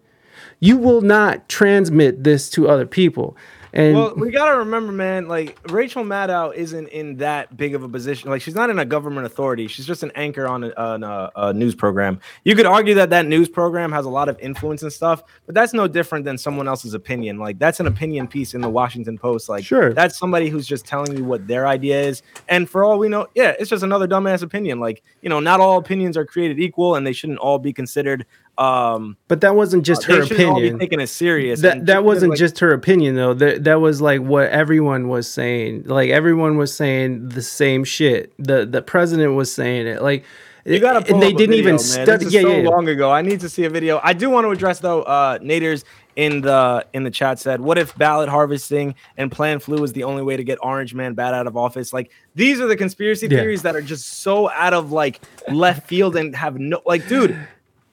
you 0.60 0.76
will 0.76 1.00
not 1.00 1.48
transmit 1.48 2.24
this 2.24 2.50
to 2.50 2.68
other 2.68 2.86
people. 2.86 3.36
And 3.72 3.96
well, 3.96 4.14
we 4.16 4.30
gotta 4.30 4.58
remember, 4.58 4.92
man. 4.92 5.28
Like 5.28 5.58
Rachel 5.70 6.02
Maddow 6.02 6.54
isn't 6.54 6.88
in 6.88 7.16
that 7.18 7.56
big 7.56 7.74
of 7.74 7.82
a 7.82 7.88
position. 7.88 8.30
Like 8.30 8.40
she's 8.40 8.54
not 8.54 8.70
in 8.70 8.78
a 8.78 8.84
government 8.84 9.26
authority. 9.26 9.66
She's 9.66 9.86
just 9.86 10.02
an 10.02 10.10
anchor 10.14 10.46
on 10.46 10.64
a, 10.64 10.72
on 10.76 11.04
a, 11.04 11.30
a, 11.36 11.52
news 11.52 11.74
program. 11.74 12.18
You 12.44 12.56
could 12.56 12.66
argue 12.66 12.94
that 12.94 13.10
that 13.10 13.26
news 13.26 13.48
program 13.48 13.92
has 13.92 14.06
a 14.06 14.08
lot 14.08 14.28
of 14.28 14.38
influence 14.40 14.82
and 14.82 14.92
stuff, 14.92 15.22
but 15.46 15.54
that's 15.54 15.74
no 15.74 15.86
different 15.86 16.24
than 16.24 16.38
someone 16.38 16.66
else's 16.66 16.94
opinion. 16.94 17.38
Like 17.38 17.58
that's 17.58 17.78
an 17.78 17.86
opinion 17.86 18.26
piece 18.26 18.54
in 18.54 18.62
the 18.62 18.70
Washington 18.70 19.18
Post. 19.18 19.48
Like 19.48 19.64
sure, 19.64 19.92
that's 19.92 20.18
somebody 20.18 20.48
who's 20.48 20.66
just 20.66 20.86
telling 20.86 21.16
you 21.16 21.24
what 21.24 21.46
their 21.46 21.66
idea 21.66 22.00
is. 22.00 22.22
And 22.48 22.68
for 22.68 22.84
all 22.84 22.98
we 22.98 23.08
know, 23.08 23.26
yeah, 23.34 23.54
it's 23.58 23.70
just 23.70 23.82
another 23.82 24.08
dumbass 24.08 24.42
opinion. 24.42 24.80
Like 24.80 25.02
you 25.20 25.28
know, 25.28 25.40
not 25.40 25.60
all 25.60 25.78
opinions 25.78 26.16
are 26.16 26.24
created 26.24 26.58
equal, 26.58 26.94
and 26.94 27.06
they 27.06 27.12
shouldn't 27.12 27.38
all 27.38 27.58
be 27.58 27.72
considered 27.72 28.24
um, 28.58 29.16
but 29.28 29.40
that 29.42 29.54
wasn't 29.54 29.86
just 29.86 30.10
uh, 30.10 30.14
her 30.14 30.22
opinion. 30.22 30.80
taking 30.80 31.00
it 31.00 31.06
serious. 31.06 31.60
That 31.60 31.86
that 31.86 32.02
wasn't 32.02 32.30
like, 32.30 32.38
just 32.40 32.58
her 32.58 32.72
opinion 32.72 33.14
though. 33.14 33.32
That 33.32 33.62
that 33.64 33.80
was 33.80 34.00
like 34.00 34.20
what 34.20 34.50
everyone 34.50 35.06
was 35.06 35.30
saying. 35.30 35.84
Like 35.86 36.10
everyone 36.10 36.58
was 36.58 36.74
saying 36.74 37.28
the 37.28 37.42
same 37.42 37.84
shit. 37.84 38.32
The 38.36 38.66
the 38.66 38.82
president 38.82 39.34
was 39.34 39.54
saying 39.54 39.86
it. 39.86 40.02
Like 40.02 40.24
you 40.64 40.80
got 40.80 41.06
to. 41.06 41.12
And 41.12 41.22
they 41.22 41.32
didn't 41.32 41.50
video, 41.50 41.62
even 41.62 41.78
study. 41.78 42.26
Yeah, 42.26 42.40
so 42.42 42.56
yeah, 42.56 42.68
long 42.68 42.88
ago. 42.88 43.12
I 43.12 43.22
need 43.22 43.38
to 43.40 43.48
see 43.48 43.64
a 43.64 43.70
video. 43.70 44.00
I 44.02 44.12
do 44.12 44.28
want 44.28 44.44
to 44.44 44.50
address 44.50 44.80
though. 44.80 45.02
Uh, 45.02 45.38
Naders 45.38 45.84
in 46.16 46.40
the 46.40 46.84
in 46.92 47.04
the 47.04 47.12
chat 47.12 47.38
said, 47.38 47.60
"What 47.60 47.78
if 47.78 47.96
ballot 47.96 48.28
harvesting 48.28 48.96
and 49.16 49.30
plan 49.30 49.60
flu 49.60 49.84
is 49.84 49.92
the 49.92 50.02
only 50.02 50.24
way 50.24 50.36
to 50.36 50.42
get 50.42 50.58
Orange 50.60 50.94
Man 50.94 51.14
bad 51.14 51.32
out 51.32 51.46
of 51.46 51.56
office?" 51.56 51.92
Like 51.92 52.10
these 52.34 52.60
are 52.60 52.66
the 52.66 52.76
conspiracy 52.76 53.28
yeah. 53.28 53.38
theories 53.38 53.62
that 53.62 53.76
are 53.76 53.82
just 53.82 54.14
so 54.14 54.50
out 54.50 54.74
of 54.74 54.90
like 54.90 55.20
left 55.48 55.86
field 55.86 56.16
and 56.16 56.34
have 56.34 56.58
no 56.58 56.82
like, 56.84 57.06
dude 57.06 57.38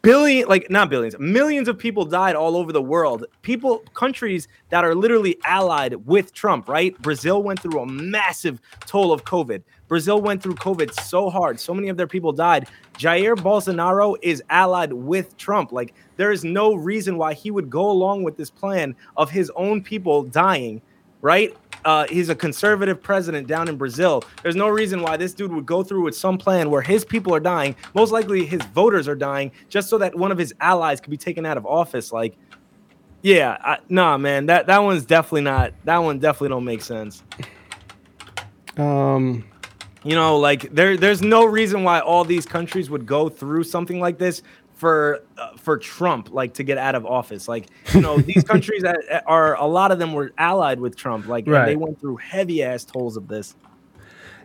billion 0.05 0.47
like 0.47 0.69
not 0.69 0.89
billions 0.89 1.17
millions 1.19 1.67
of 1.67 1.77
people 1.77 2.05
died 2.05 2.35
all 2.35 2.55
over 2.55 2.71
the 2.71 2.81
world. 2.81 3.25
People 3.41 3.79
countries 3.93 4.47
that 4.69 4.83
are 4.83 4.93
literally 4.93 5.37
allied 5.43 5.95
with 6.05 6.31
trump 6.33 6.69
right? 6.69 6.99
Brazil 7.01 7.41
went 7.41 7.59
through 7.59 7.79
a 7.79 7.85
massive 7.85 8.61
toll 8.85 9.11
of 9.11 9.25
covid. 9.25 9.63
Brazil 9.87 10.21
went 10.21 10.41
through 10.43 10.55
covid 10.55 10.93
so 11.01 11.29
hard. 11.29 11.59
So 11.59 11.73
many 11.73 11.89
of 11.89 11.97
their 11.97 12.07
people 12.07 12.31
died. 12.31 12.67
Jair 12.93 13.35
bolsonaro 13.35 14.15
is 14.21 14.43
allied 14.49 14.93
with 14.93 15.35
trump. 15.37 15.71
Like 15.71 15.95
there 16.17 16.31
is 16.31 16.43
no 16.43 16.75
reason 16.75 17.17
why 17.17 17.33
he 17.33 17.49
would 17.49 17.69
go 17.69 17.89
along 17.89 18.23
with 18.23 18.37
this 18.37 18.51
plan 18.51 18.95
of 19.17 19.31
his 19.31 19.51
own 19.55 19.81
people 19.81 20.23
dying 20.23 20.81
right 21.21 21.55
uh, 21.85 22.07
he's 22.09 22.29
a 22.29 22.35
conservative 22.35 23.01
president 23.01 23.47
down 23.47 23.69
in 23.69 23.77
Brazil. 23.77 24.23
There's 24.41 24.55
no 24.55 24.67
reason 24.67 25.01
why 25.01 25.17
this 25.17 25.33
dude 25.33 25.51
would 25.53 25.65
go 25.65 25.83
through 25.83 26.03
with 26.03 26.15
some 26.15 26.37
plan 26.37 26.69
where 26.69 26.81
his 26.81 27.05
people 27.05 27.33
are 27.33 27.39
dying. 27.39 27.75
Most 27.93 28.11
likely, 28.11 28.45
his 28.45 28.61
voters 28.73 29.07
are 29.07 29.15
dying 29.15 29.51
just 29.69 29.87
so 29.89 29.97
that 29.99 30.15
one 30.15 30.31
of 30.31 30.37
his 30.37 30.53
allies 30.59 30.99
could 30.99 31.11
be 31.11 31.17
taken 31.17 31.45
out 31.45 31.57
of 31.57 31.65
office. 31.65 32.11
Like, 32.11 32.35
yeah, 33.21 33.57
I, 33.63 33.77
nah, 33.87 34.17
man, 34.17 34.47
that 34.47 34.67
that 34.67 34.79
one's 34.79 35.05
definitely 35.05 35.41
not. 35.41 35.73
That 35.85 35.99
one 35.99 36.19
definitely 36.19 36.49
don't 36.49 36.65
make 36.65 36.81
sense. 36.81 37.23
Um, 38.77 39.45
you 40.03 40.15
know, 40.15 40.37
like 40.37 40.73
there 40.73 40.97
there's 40.97 41.21
no 41.21 41.45
reason 41.45 41.83
why 41.83 41.99
all 41.99 42.23
these 42.23 42.45
countries 42.45 42.89
would 42.89 43.05
go 43.05 43.29
through 43.29 43.63
something 43.63 43.99
like 43.99 44.17
this 44.17 44.41
for 44.85 45.23
uh, 45.39 45.49
for 45.57 45.79
Trump 45.79 46.31
like 46.31 46.53
to 46.53 46.63
get 46.63 46.77
out 46.77 46.93
of 46.93 47.07
office. 47.07 47.47
Like 47.47 47.65
you 47.91 48.01
know 48.01 48.19
these 48.19 48.43
countries 48.51 48.83
that 48.83 49.23
are 49.25 49.55
a 49.55 49.65
lot 49.65 49.91
of 49.91 49.97
them 49.97 50.13
were 50.13 50.31
allied 50.37 50.79
with 50.79 50.95
Trump. 50.95 51.25
Like 51.27 51.45
and 51.45 51.53
Right. 51.55 51.65
they 51.65 51.75
went 51.75 51.99
through 51.99 52.17
heavy 52.17 52.61
ass 52.61 52.85
tolls 52.85 53.17
of 53.17 53.27
this. 53.27 53.55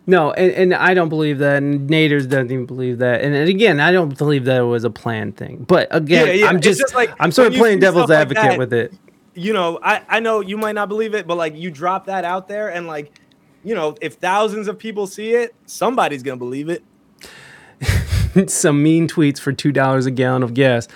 No, 0.07 0.33
and, 0.33 0.51
and 0.53 0.75
I 0.75 0.95
don't 0.95 1.11
believe 1.11 1.39
that, 1.41 1.59
and 1.63 1.89
Naders 1.91 2.23
doesn't 2.27 2.51
even 2.51 2.65
believe 2.65 2.99
that. 2.99 3.21
And, 3.21 3.35
and 3.35 3.51
again, 3.51 3.81
I 3.81 3.93
don't 3.93 4.17
believe 4.17 4.47
that 4.47 4.57
it 4.59 4.65
was 4.65 4.83
a 4.83 4.89
planned 4.91 5.37
thing. 5.37 5.65
But 5.69 5.89
again, 5.91 6.27
Yeah, 6.27 6.33
yeah, 6.33 6.47
I'm 6.47 6.61
just, 6.63 6.81
just 6.81 6.95
like 6.95 7.13
I'm 7.21 7.31
sort 7.31 7.49
of 7.49 7.55
playing 7.55 7.81
devil's 7.81 8.05
stuff 8.07 8.11
like 8.11 8.19
advocate 8.39 8.43
that- 8.53 8.59
with 8.59 8.73
it. 8.73 8.95
you 9.35 9.53
know, 9.53 9.79
I, 9.83 10.01
I 10.09 10.21
know 10.21 10.41
you 10.41 10.57
might 10.57 10.73
not 10.75 10.89
believe 10.89 11.15
it, 11.15 11.27
but 11.27 11.37
like 11.37 11.55
you 11.55 11.71
drop 11.71 12.07
that 12.07 12.25
out 12.25 12.49
there 12.49 12.71
and 12.71 12.87
like, 12.87 13.13
you 13.63 13.75
know, 13.75 13.95
if 14.01 14.15
thousands 14.15 14.69
of 14.69 14.79
people 14.79 15.07
see 15.07 15.35
it, 15.35 15.55
somebody's 15.67 16.23
gonna 16.23 16.39
believe 16.39 16.71
it. 16.71 16.83
Some 18.47 18.83
mean 18.83 19.09
tweets 19.09 19.39
for 19.39 19.53
two 19.53 19.73
dollars 19.73 20.07
a 20.07 20.11
gallon 20.11 20.43
of 20.43 20.55
gas. 20.55 20.89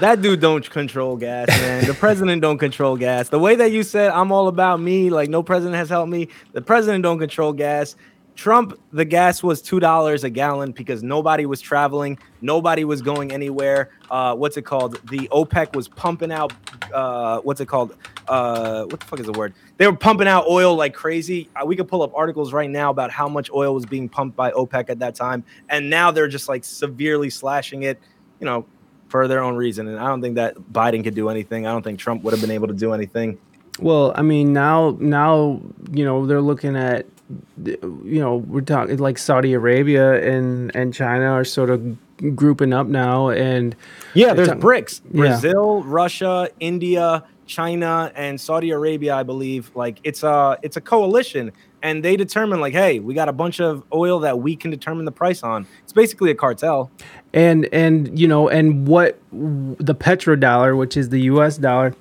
That 0.00 0.22
dude 0.22 0.40
don't 0.40 0.68
control 0.70 1.16
gas, 1.16 1.48
man. 1.48 1.84
The 1.84 1.92
president 1.92 2.40
don't 2.40 2.56
control 2.56 2.96
gas. 2.96 3.28
The 3.28 3.38
way 3.38 3.54
that 3.56 3.70
you 3.70 3.82
said 3.82 4.10
I'm 4.10 4.32
all 4.32 4.48
about 4.48 4.80
me, 4.80 5.10
like 5.10 5.28
no 5.28 5.42
president 5.42 5.76
has 5.76 5.90
helped 5.90 6.10
me. 6.10 6.28
The 6.52 6.62
president 6.62 7.02
don't 7.02 7.18
control 7.18 7.52
gas. 7.52 7.96
Trump, 8.34 8.80
the 8.92 9.04
gas 9.04 9.42
was 9.42 9.60
two 9.60 9.80
dollars 9.80 10.24
a 10.24 10.30
gallon 10.30 10.72
because 10.72 11.02
nobody 11.02 11.44
was 11.44 11.60
traveling, 11.60 12.18
nobody 12.40 12.84
was 12.84 13.02
going 13.02 13.30
anywhere. 13.30 13.90
Uh, 14.10 14.34
what's 14.34 14.56
it 14.56 14.62
called? 14.62 14.94
The 15.10 15.28
OPEC 15.28 15.76
was 15.76 15.88
pumping 15.88 16.32
out. 16.32 16.52
Uh, 16.94 17.40
what's 17.40 17.60
it 17.60 17.66
called? 17.66 17.94
Uh, 18.30 18.84
what 18.84 19.00
the 19.00 19.06
fuck 19.06 19.18
is 19.20 19.26
the 19.26 19.32
word? 19.32 19.52
They 19.76 19.86
were 19.86 19.96
pumping 19.96 20.28
out 20.28 20.46
oil 20.48 20.76
like 20.76 20.94
crazy. 20.94 21.48
Uh, 21.56 21.66
we 21.66 21.74
could 21.76 21.88
pull 21.88 22.02
up 22.02 22.12
articles 22.14 22.52
right 22.52 22.70
now 22.70 22.90
about 22.90 23.10
how 23.10 23.28
much 23.28 23.50
oil 23.52 23.74
was 23.74 23.84
being 23.84 24.08
pumped 24.08 24.36
by 24.36 24.52
OPEC 24.52 24.88
at 24.88 25.00
that 25.00 25.14
time, 25.16 25.42
and 25.68 25.90
now 25.90 26.10
they're 26.12 26.28
just 26.28 26.48
like 26.48 26.64
severely 26.64 27.28
slashing 27.28 27.82
it. 27.82 27.98
You 28.38 28.46
know, 28.46 28.64
for 29.08 29.26
their 29.28 29.42
own 29.42 29.56
reason. 29.56 29.88
And 29.88 29.98
I 29.98 30.06
don't 30.06 30.22
think 30.22 30.36
that 30.36 30.54
Biden 30.72 31.02
could 31.04 31.14
do 31.16 31.28
anything. 31.28 31.66
I 31.66 31.72
don't 31.72 31.82
think 31.82 31.98
Trump 31.98 32.22
would 32.22 32.32
have 32.32 32.40
been 32.40 32.52
able 32.52 32.68
to 32.68 32.74
do 32.74 32.92
anything. 32.92 33.36
Well, 33.80 34.12
I 34.14 34.22
mean, 34.22 34.52
now, 34.52 34.96
now, 35.00 35.60
you 35.90 36.04
know, 36.04 36.24
they're 36.26 36.40
looking 36.40 36.76
at, 36.76 37.06
you 37.64 38.20
know, 38.20 38.36
we're 38.36 38.60
talking 38.60 38.98
like 38.98 39.18
Saudi 39.18 39.52
Arabia 39.52 40.22
and 40.22 40.74
and 40.76 40.94
China 40.94 41.26
are 41.32 41.44
sort 41.44 41.70
of 41.70 41.96
grouping 42.36 42.72
up 42.72 42.86
now, 42.86 43.28
and 43.30 43.74
Yeah, 44.14 44.34
there's 44.34 44.48
a- 44.48 44.54
BRICS: 44.56 45.00
yeah. 45.12 45.20
Brazil, 45.20 45.82
Russia, 45.82 46.48
India, 46.60 47.24
China, 47.50 48.10
and 48.14 48.40
Saudi 48.40 48.70
Arabia. 48.70 49.14
I 49.16 49.24
believe 49.24 49.70
like 49.74 49.98
it's 50.04 50.22
a 50.22 50.56
it's 50.62 50.76
a 50.76 50.80
coalition, 50.80 51.52
and 51.82 52.02
they 52.04 52.16
determine 52.16 52.60
like, 52.60 52.72
hey, 52.72 53.00
we 53.00 53.12
got 53.12 53.28
a 53.28 53.32
bunch 53.32 53.60
of 53.60 53.82
oil 53.92 54.20
that 54.20 54.38
we 54.38 54.54
can 54.56 54.70
determine 54.70 55.04
the 55.04 55.12
price 55.12 55.42
on. 55.42 55.66
It's 55.82 55.92
basically 55.92 56.30
a 56.30 56.34
cartel. 56.34 56.90
and 57.34 57.68
and 57.72 58.18
you 58.18 58.28
know, 58.28 58.48
and 58.48 58.86
what 58.88 59.18
the 59.32 59.94
petrodollar, 59.94 60.78
which 60.78 60.96
is 60.96 61.08
the 61.10 61.20
U.S. 61.32 61.58
dollar, 61.58 61.94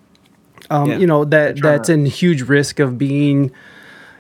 um, 0.70 0.90
Yeah. 0.90 0.98
you 1.00 1.08
know, 1.08 1.26
that 1.26 1.60
that's 1.62 1.90
in 1.90 2.06
huge 2.06 2.44
risk 2.44 2.80
of 2.80 2.98
being. 2.98 3.52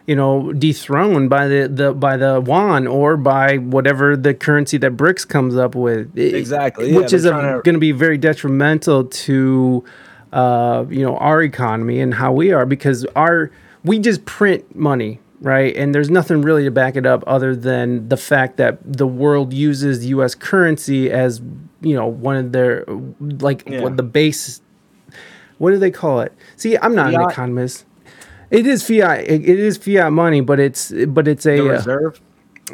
You 0.08 0.16
know, 0.16 0.52
dethroned 0.54 1.30
by 1.30 1.48
the, 1.48 1.68
the 1.72 1.94
by 1.94 2.18
the 2.18 2.42
yuan 2.44 2.88
or 2.88 3.16
by 3.16 3.58
whatever 3.58 4.18
the 4.18 4.34
currency 4.34 4.80
that 4.80 4.98
BRICS 4.98 5.28
comes 5.28 5.56
up 5.56 5.76
with. 5.76 6.18
It- 6.18 6.34
Exactly, 6.34 6.90
yeah, 6.90 6.98
which 6.98 7.14
is 7.14 7.26
going 7.26 7.62
to 7.62 7.78
be 7.78 7.92
very 7.92 8.18
detrimental 8.18 9.04
to 9.04 9.84
uh, 10.34 10.86
you 10.90 11.04
know 11.04 11.18
our 11.18 11.42
economy 11.42 12.00
and 12.00 12.14
how 12.14 12.32
we 12.32 12.52
are 12.52 12.66
because 12.66 13.06
our 13.16 13.52
we 13.84 14.00
just 14.00 14.26
print 14.26 14.76
money 14.76 15.20
right 15.42 15.76
and 15.76 15.96
there's 15.96 16.10
nothing 16.10 16.42
really 16.42 16.64
to 16.66 16.72
back 16.72 16.96
it 16.96 17.06
up 17.06 17.24
other 17.26 17.56
than 17.56 18.08
the 18.10 18.18
fact 18.18 18.58
that 18.58 18.78
the 18.84 19.08
world 19.08 19.54
uses 19.54 20.06
U.S. 20.08 20.36
currency 20.36 21.10
as 21.12 21.42
you 21.82 21.96
know 21.96 22.06
one 22.08 22.36
of 22.36 22.52
their 22.52 22.84
like 23.20 23.64
Yeah. 23.68 23.82
what 23.82 23.96
the 23.98 24.04
base 24.04 24.62
what 25.58 25.72
do 25.72 25.78
they 25.78 25.92
call 25.92 26.20
it 26.22 26.34
see 26.58 26.78
i'm 26.78 26.94
not 26.96 27.14
an 27.14 27.22
economist 27.30 27.86
it 28.52 28.66
is 28.68 28.84
fiat 28.86 29.22
it, 29.22 29.42
it 29.48 29.60
is 29.60 29.78
fiat 29.78 30.12
money 30.12 30.42
but 30.42 30.60
it's 30.60 30.92
but 31.08 31.28
it's 31.28 31.46
a 31.46 31.58
The 31.58 31.70
uh, 31.70 31.72
reserve. 31.72 32.22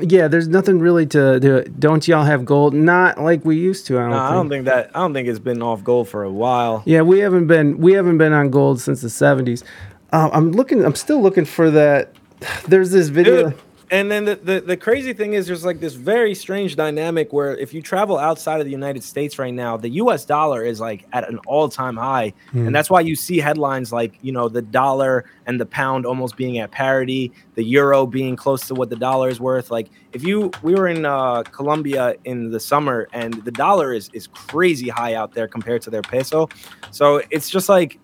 Yeah 0.01 0.27
there's 0.27 0.47
nothing 0.47 0.79
really 0.79 1.05
to, 1.05 1.39
to 1.39 1.63
don't 1.63 2.07
y'all 2.07 2.23
have 2.23 2.45
gold 2.45 2.73
not 2.73 3.17
like 3.19 3.43
we 3.45 3.55
used 3.57 3.85
to 3.87 3.97
i 3.97 4.01
don't, 4.01 4.11
No, 4.11 4.17
think. 4.17 4.29
I 4.29 4.33
don't 4.33 4.49
think 4.49 4.65
that. 4.65 4.91
I 4.95 4.99
don't 4.99 5.13
think 5.13 5.27
it's 5.27 5.39
been 5.39 5.61
off 5.61 5.83
gold 5.83 6.07
for 6.09 6.23
a 6.23 6.31
while. 6.31 6.83
Yeah, 6.85 7.01
we 7.01 7.19
haven't 7.19 7.47
been 7.47 7.77
we 7.77 7.93
haven't 7.93 8.17
been 8.17 8.33
on 8.33 8.49
gold 8.49 8.81
since 8.81 9.01
the 9.01 9.09
seventies. 9.09 9.63
Um, 10.11 10.29
I'm 10.33 10.51
looking. 10.51 10.85
I'm 10.85 10.95
still 10.95 11.21
looking 11.21 11.45
for 11.45 11.69
that. 11.71 12.13
There's 12.67 12.91
this 12.91 13.07
video. 13.09 13.49
Dude, 13.49 13.59
and 13.95 14.11
then 14.11 14.25
the, 14.25 14.35
the, 14.35 14.59
the 14.59 14.75
crazy 14.75 15.13
thing 15.13 15.35
is 15.35 15.47
there's 15.47 15.63
like 15.63 15.79
this 15.79 15.93
very 15.93 16.35
strange 16.35 16.75
dynamic 16.75 17.31
where 17.31 17.55
if 17.55 17.73
you 17.73 17.81
travel 17.81 18.17
outside 18.17 18.59
of 18.59 18.65
the 18.65 18.71
United 18.71 19.01
States 19.03 19.39
right 19.39 19.53
now, 19.53 19.77
the 19.77 19.87
US 20.01 20.25
dollar 20.25 20.65
is 20.65 20.81
like 20.81 21.05
at 21.13 21.29
an 21.29 21.37
all-time 21.47 21.95
high. 21.95 22.33
And 22.65 22.75
that's 22.75 22.89
why 22.89 22.99
you 22.99 23.15
see 23.15 23.37
headlines 23.37 23.93
like, 23.93 24.19
you 24.21 24.33
know, 24.33 24.49
the 24.49 24.61
dollar 24.61 25.23
and 25.45 25.61
the 25.61 25.65
pound 25.65 26.05
almost 26.05 26.35
being 26.35 26.57
at 26.57 26.71
parity, 26.71 27.31
the 27.53 27.63
euro 27.63 28.05
being 28.05 28.35
close 28.35 28.67
to 28.67 28.75
what 28.75 28.89
the 28.89 28.97
dollar 28.97 29.29
is 29.29 29.39
worth. 29.39 29.71
Like 29.71 29.87
if 30.11 30.23
you 30.23 30.51
we 30.61 30.75
were 30.75 30.89
in 30.89 31.05
uh 31.05 31.43
Colombia 31.43 32.15
in 32.25 32.51
the 32.51 32.59
summer 32.59 33.07
and 33.13 33.45
the 33.45 33.51
dollar 33.51 33.93
is 33.93 34.09
is 34.11 34.27
crazy 34.27 34.89
high 34.89 35.13
out 35.13 35.33
there 35.33 35.47
compared 35.47 35.81
to 35.83 35.89
their 35.89 36.01
peso. 36.01 36.49
So 36.91 37.21
it's 37.29 37.49
just 37.49 37.69
like 37.69 37.97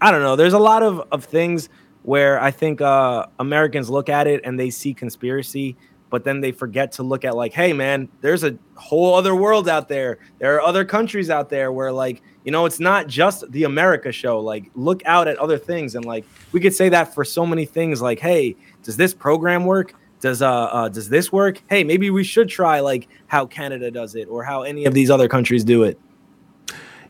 I 0.00 0.12
don't 0.12 0.22
know. 0.22 0.36
There's 0.36 0.52
a 0.52 0.58
lot 0.58 0.82
of, 0.84 1.00
of 1.10 1.24
things 1.24 1.68
where 2.02 2.40
I 2.40 2.50
think 2.50 2.80
uh, 2.80 3.26
Americans 3.38 3.88
look 3.88 4.08
at 4.08 4.26
it 4.26 4.40
and 4.44 4.58
they 4.58 4.70
see 4.70 4.92
conspiracy, 4.94 5.76
but 6.10 6.24
then 6.24 6.40
they 6.40 6.52
forget 6.52 6.92
to 6.92 7.02
look 7.02 7.24
at 7.24 7.36
like, 7.36 7.52
hey 7.52 7.72
man, 7.72 8.08
there's 8.20 8.44
a 8.44 8.56
whole 8.74 9.14
other 9.14 9.34
world 9.34 9.68
out 9.68 9.88
there. 9.88 10.18
There 10.38 10.54
are 10.56 10.60
other 10.60 10.84
countries 10.84 11.30
out 11.30 11.48
there 11.48 11.72
where 11.72 11.92
like, 11.92 12.22
you 12.44 12.52
know, 12.52 12.66
it's 12.66 12.80
not 12.80 13.06
just 13.06 13.50
the 13.52 13.64
America 13.64 14.10
show. 14.12 14.40
Like, 14.40 14.70
look 14.74 15.02
out 15.06 15.28
at 15.28 15.38
other 15.38 15.58
things, 15.58 15.94
and 15.94 16.04
like 16.04 16.24
we 16.50 16.60
could 16.60 16.74
say 16.74 16.88
that 16.88 17.14
for 17.14 17.24
so 17.24 17.46
many 17.46 17.64
things. 17.64 18.02
Like, 18.02 18.18
hey, 18.18 18.56
does 18.82 18.96
this 18.96 19.14
program 19.14 19.64
work? 19.64 19.94
Does 20.20 20.42
uh, 20.42 20.50
uh 20.50 20.88
does 20.88 21.08
this 21.08 21.32
work? 21.32 21.62
Hey, 21.70 21.84
maybe 21.84 22.10
we 22.10 22.24
should 22.24 22.48
try 22.48 22.80
like 22.80 23.08
how 23.26 23.46
Canada 23.46 23.90
does 23.90 24.14
it 24.14 24.28
or 24.28 24.42
how 24.42 24.62
any 24.62 24.84
of 24.84 24.94
these 24.94 25.10
other 25.10 25.28
countries 25.28 25.64
do 25.64 25.84
it. 25.84 25.98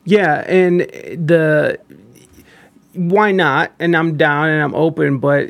Yeah, 0.04 0.44
and 0.46 0.80
the 0.80 1.78
why 2.94 3.32
not? 3.32 3.72
And 3.78 3.96
I'm 3.96 4.16
down 4.16 4.48
and 4.48 4.62
I'm 4.62 4.74
open, 4.74 5.18
but 5.18 5.48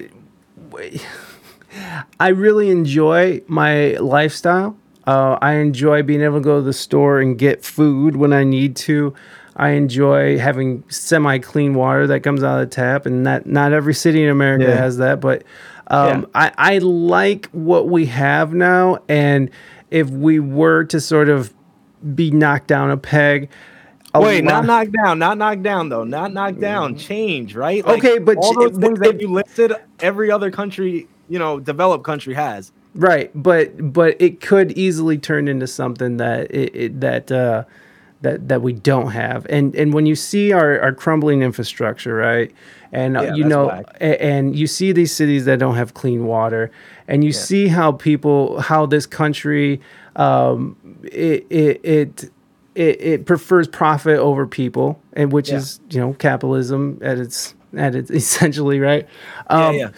I 2.21 2.29
really 2.29 2.71
enjoy 2.71 3.43
my 3.47 3.93
lifestyle. 3.95 4.77
Uh, 5.07 5.37
I 5.43 5.55
enjoy 5.55 6.03
being 6.03 6.21
able 6.23 6.39
to 6.39 6.45
go 6.45 6.57
to 6.59 6.63
the 6.63 6.73
store 6.73 7.21
and 7.21 7.37
get 7.39 7.65
food 7.65 8.17
when 8.17 8.33
I 8.33 8.45
need 8.45 8.77
to. 8.77 9.15
I 9.57 9.71
enjoy 9.71 10.39
having 10.39 10.85
semi 10.89 11.39
clean 11.39 11.75
water 11.75 12.07
that 12.07 12.21
comes 12.21 12.43
out 12.43 12.61
of 12.63 12.71
the 12.71 12.75
tap, 12.75 13.05
and 13.07 13.23
not 13.23 13.45
not 13.47 13.73
every 13.73 13.95
city 13.95 14.23
in 14.23 14.31
America 14.31 14.65
Yeah. 14.65 14.77
has 14.77 14.99
that. 14.99 15.21
But 15.21 15.43
um, 15.89 16.21
Yeah. 16.21 16.27
I, 16.35 16.53
I 16.57 16.79
like 16.79 17.49
what 17.51 17.89
we 17.89 18.07
have 18.07 18.55
now, 18.55 19.01
and 19.09 19.51
if 19.91 20.09
we 20.09 20.39
were 20.41 20.85
to 20.85 21.01
sort 21.01 21.29
of 21.29 21.53
be 22.15 22.31
knocked 22.31 22.69
down 22.69 22.91
a 22.91 22.97
peg, 22.97 23.51
a 24.15 24.21
Wait, 24.21 24.45
not 24.45 24.65
lot- 24.65 24.67
knocked 24.67 24.93
down, 24.93 25.19
not 25.19 25.39
knocked 25.39 25.63
down 25.63 25.89
though, 25.89 26.05
not 26.05 26.33
knocked 26.33 26.61
down. 26.61 26.97
Change, 26.97 27.55
right? 27.55 27.85
Okay, 27.85 28.19
but 28.19 28.37
all 28.37 28.55
those 28.55 28.77
things 28.77 28.99
that 29.01 29.21
you 29.21 29.29
listed, 29.33 29.73
every 30.01 30.31
other 30.31 30.51
country, 30.51 31.09
you 31.29 31.39
know, 31.39 31.59
developed 31.59 32.05
country 32.05 32.35
has. 32.35 32.73
Right, 32.95 33.31
but 33.35 33.93
but 33.93 34.21
it 34.21 34.41
could 34.43 34.73
easily 34.73 35.17
turn 35.17 35.49
into 35.49 35.67
something 35.67 36.19
that 36.19 36.51
it, 36.51 36.77
it, 36.77 37.01
that 37.01 37.33
uh, 37.33 37.65
that 38.21 38.49
that 38.49 38.61
we 38.61 38.75
don't 38.75 39.13
have. 39.13 39.47
And 39.49 39.75
and 39.75 39.95
when 39.95 40.05
you 40.05 40.15
see 40.15 40.53
our, 40.53 40.79
our 40.79 40.93
crumbling 40.93 41.41
infrastructure, 41.41 42.15
right, 42.15 42.53
and 42.93 43.17
uh, 43.17 43.23
Yeah, 43.23 43.35
you 43.35 43.45
know, 43.45 43.69
whack. 43.69 43.97
and 43.99 44.55
you 44.55 44.67
see 44.67 44.93
these 44.93 45.11
cities 45.11 45.47
that 45.47 45.59
don't 45.59 45.77
have 45.77 45.95
clean 45.95 46.27
water, 46.27 46.71
and 47.09 47.25
you 47.25 47.33
see 47.33 47.69
how 47.69 47.93
people 47.93 48.61
how 48.61 48.85
this 48.85 49.07
country 49.07 49.81
um, 50.17 50.77
it 51.05 51.47
it. 51.49 51.81
it 51.83 52.32
it, 52.75 53.01
it 53.01 53.27
prefers 53.27 53.69
profit 53.69 54.19
over 54.19 54.47
people, 54.47 55.01
and 55.13 55.33
which 55.33 55.51
Yeah. 55.51 55.57
is 55.57 55.81
you 55.91 56.01
know 56.01 56.13
capitalism 56.15 56.99
at 57.03 57.19
its 57.19 57.55
at 57.77 57.95
its 57.95 58.11
essentially 58.23 58.81
right. 58.81 59.07
Um, 59.49 59.75
yeah, 59.77 59.89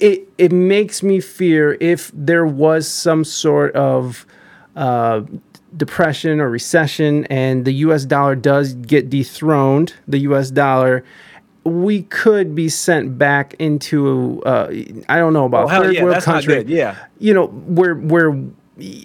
it 0.00 0.28
it 0.38 0.52
makes 0.52 1.02
me 1.02 1.20
fear 1.20 1.76
if 1.80 2.10
there 2.14 2.46
was 2.46 2.88
some 2.88 3.24
sort 3.24 3.74
of 3.74 4.26
uh, 4.76 5.22
depression 5.76 6.40
or 6.40 6.48
recession 6.50 7.24
and 7.26 7.64
the 7.64 7.72
U.S. 7.86 8.04
dollar 8.04 8.34
does 8.34 8.74
get 8.74 9.10
dethroned, 9.10 9.94
the 10.08 10.18
U.S. 10.20 10.50
dollar, 10.50 11.04
we 11.64 12.02
could 12.04 12.54
be 12.54 12.68
sent 12.68 13.18
back 13.18 13.54
into 13.58 14.42
uh, 14.46 14.68
I 15.08 15.18
don't 15.18 15.32
know 15.32 15.44
about 15.44 15.64
Oh, 15.66 15.68
hell 15.68 15.82
third 15.82 15.94
yeah, 15.94 16.04
world 16.04 16.22
country. 16.22 16.64
yeah. 16.66 16.96
you 17.18 17.34
know 17.34 17.46
where 17.48 17.94
where. 17.94 18.36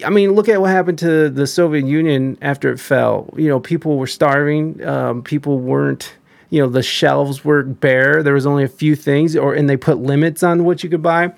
I 0.04 0.10
mean, 0.10 0.32
look 0.32 0.48
at 0.48 0.60
what 0.60 0.70
happened 0.70 0.98
to 1.00 1.28
the 1.30 1.46
Soviet 1.46 1.84
Union 1.86 2.38
after 2.42 2.70
it 2.72 2.78
fell. 2.80 3.32
You 3.36 3.48
know, 3.48 3.60
people 3.60 3.98
were 3.98 4.06
starving. 4.06 4.84
Um, 4.86 5.22
people 5.22 5.58
weren't. 5.58 6.14
You 6.50 6.62
know, 6.62 6.68
the 6.68 6.82
shelves 6.82 7.44
were 7.44 7.62
bare. 7.64 8.22
There 8.22 8.34
was 8.34 8.46
only 8.46 8.62
a 8.64 8.68
few 8.68 8.94
things, 8.96 9.34
or 9.36 9.54
and 9.54 9.68
they 9.68 9.76
put 9.76 9.98
limits 9.98 10.42
on 10.42 10.64
what 10.64 10.84
you 10.84 10.88
could 10.90 11.02
buy. 11.02 11.32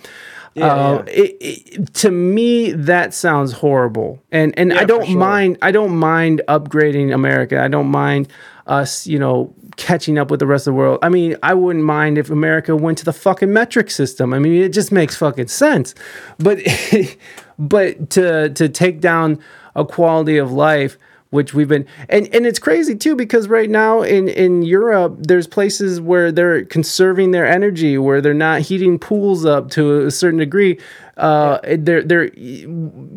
Yeah, 0.55 0.67
Uh, 0.67 1.05
yeah. 1.07 1.13
It, 1.13 1.37
it, 1.41 1.95
to 1.95 2.11
me, 2.11 2.73
that 2.73 3.15
sounds 3.15 3.53
horrible, 3.53 4.21
and 4.31 4.53
and 4.59 4.71
Yeah, 4.73 4.81
I 4.81 4.85
don't 4.85 5.07
sure. 5.07 5.19
mind. 5.19 5.59
I 5.63 5.71
don't 5.71 5.97
mind 5.97 6.43
upgrading 6.49 7.15
America. 7.15 7.59
I 7.61 7.69
don't 7.69 7.89
mind 7.89 8.29
us, 8.67 9.07
you 9.07 9.19
know, 9.19 9.55
catching 9.77 10.19
up 10.19 10.31
with 10.31 10.41
the 10.41 10.47
rest 10.47 10.67
of 10.67 10.73
the 10.75 10.79
world. 10.79 10.99
I 11.03 11.09
mean, 11.09 11.37
I 11.43 11.55
wouldn't 11.55 11.85
mind 11.87 12.19
if 12.19 12.29
America 12.31 12.77
went 12.77 12.99
to 12.99 13.05
the 13.07 13.15
fucking 13.15 13.51
metric 13.51 13.91
system. 13.91 14.35
I 14.35 14.39
mean, 14.39 14.63
it 14.63 14.75
just 14.75 14.93
makes 14.93 15.17
fucking 15.17 15.49
sense. 15.49 15.95
But 16.39 16.59
but 17.59 18.11
to 18.11 18.51
to 18.51 18.69
take 18.69 19.01
down 19.01 19.39
a 19.75 19.85
quality 19.85 20.39
of 20.39 20.53
life 20.53 20.99
which 21.31 21.53
we've 21.53 21.69
been 21.69 21.87
and 22.09 22.33
and 22.35 22.47
it's 22.47 22.59
crazy 22.59 22.95
too 22.95 23.15
because 23.15 23.49
right 23.49 23.69
now 23.69 24.01
in 24.01 24.29
in 24.29 24.63
Europe 24.63 25.17
there's 25.19 25.47
places 25.47 26.01
where 26.01 26.33
they're 26.33 26.65
conserving 26.65 27.33
their 27.33 27.47
energy 27.47 27.99
where 27.99 28.21
they're 28.21 28.33
not 28.33 28.63
heating 28.63 28.99
pools 28.99 29.45
up 29.45 29.71
to 29.71 30.07
a 30.07 30.11
certain 30.11 30.39
degree 30.39 30.79
uh 31.19 31.59
they're 31.79 32.03
they're 32.03 32.31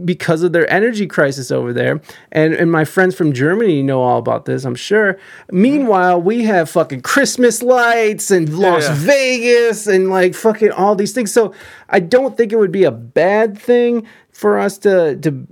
because 0.04 0.42
of 0.44 0.52
their 0.54 0.68
energy 0.72 1.06
crisis 1.08 1.52
over 1.52 1.72
there 1.72 2.02
and 2.32 2.54
and 2.54 2.72
my 2.72 2.84
friends 2.84 3.16
from 3.16 3.32
Germany 3.32 3.82
know 3.84 4.02
all 4.02 4.18
about 4.18 4.46
this 4.46 4.66
I'm 4.66 4.76
sure 4.76 5.18
meanwhile 5.52 6.22
we 6.22 6.44
have 6.46 6.70
fucking 6.70 7.02
Christmas 7.02 7.62
lights 7.62 8.32
and 8.32 8.50
Las 8.58 8.84
yeah. 8.84 8.96
Vegas 8.96 9.88
and 9.88 10.10
like 10.10 10.34
fucking 10.34 10.72
all 10.72 10.96
these 10.96 11.14
things 11.14 11.32
so 11.32 11.54
I 11.90 12.00
don't 12.00 12.36
think 12.36 12.52
it 12.52 12.58
would 12.58 12.72
be 12.72 12.84
a 12.86 12.92
bad 12.92 13.58
thing 13.58 14.08
for 14.32 14.58
us 14.58 14.78
to 14.80 15.16
to 15.18 15.48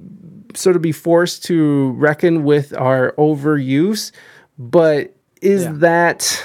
sort 0.56 0.76
of 0.76 0.82
be 0.82 0.92
forced 0.92 1.46
to 1.46 1.92
reckon 1.92 2.44
with 2.44 2.74
our 2.76 3.14
overuse 3.18 4.12
but 4.58 5.14
is 5.42 5.64
Yeah. 5.66 5.72
that 5.76 6.44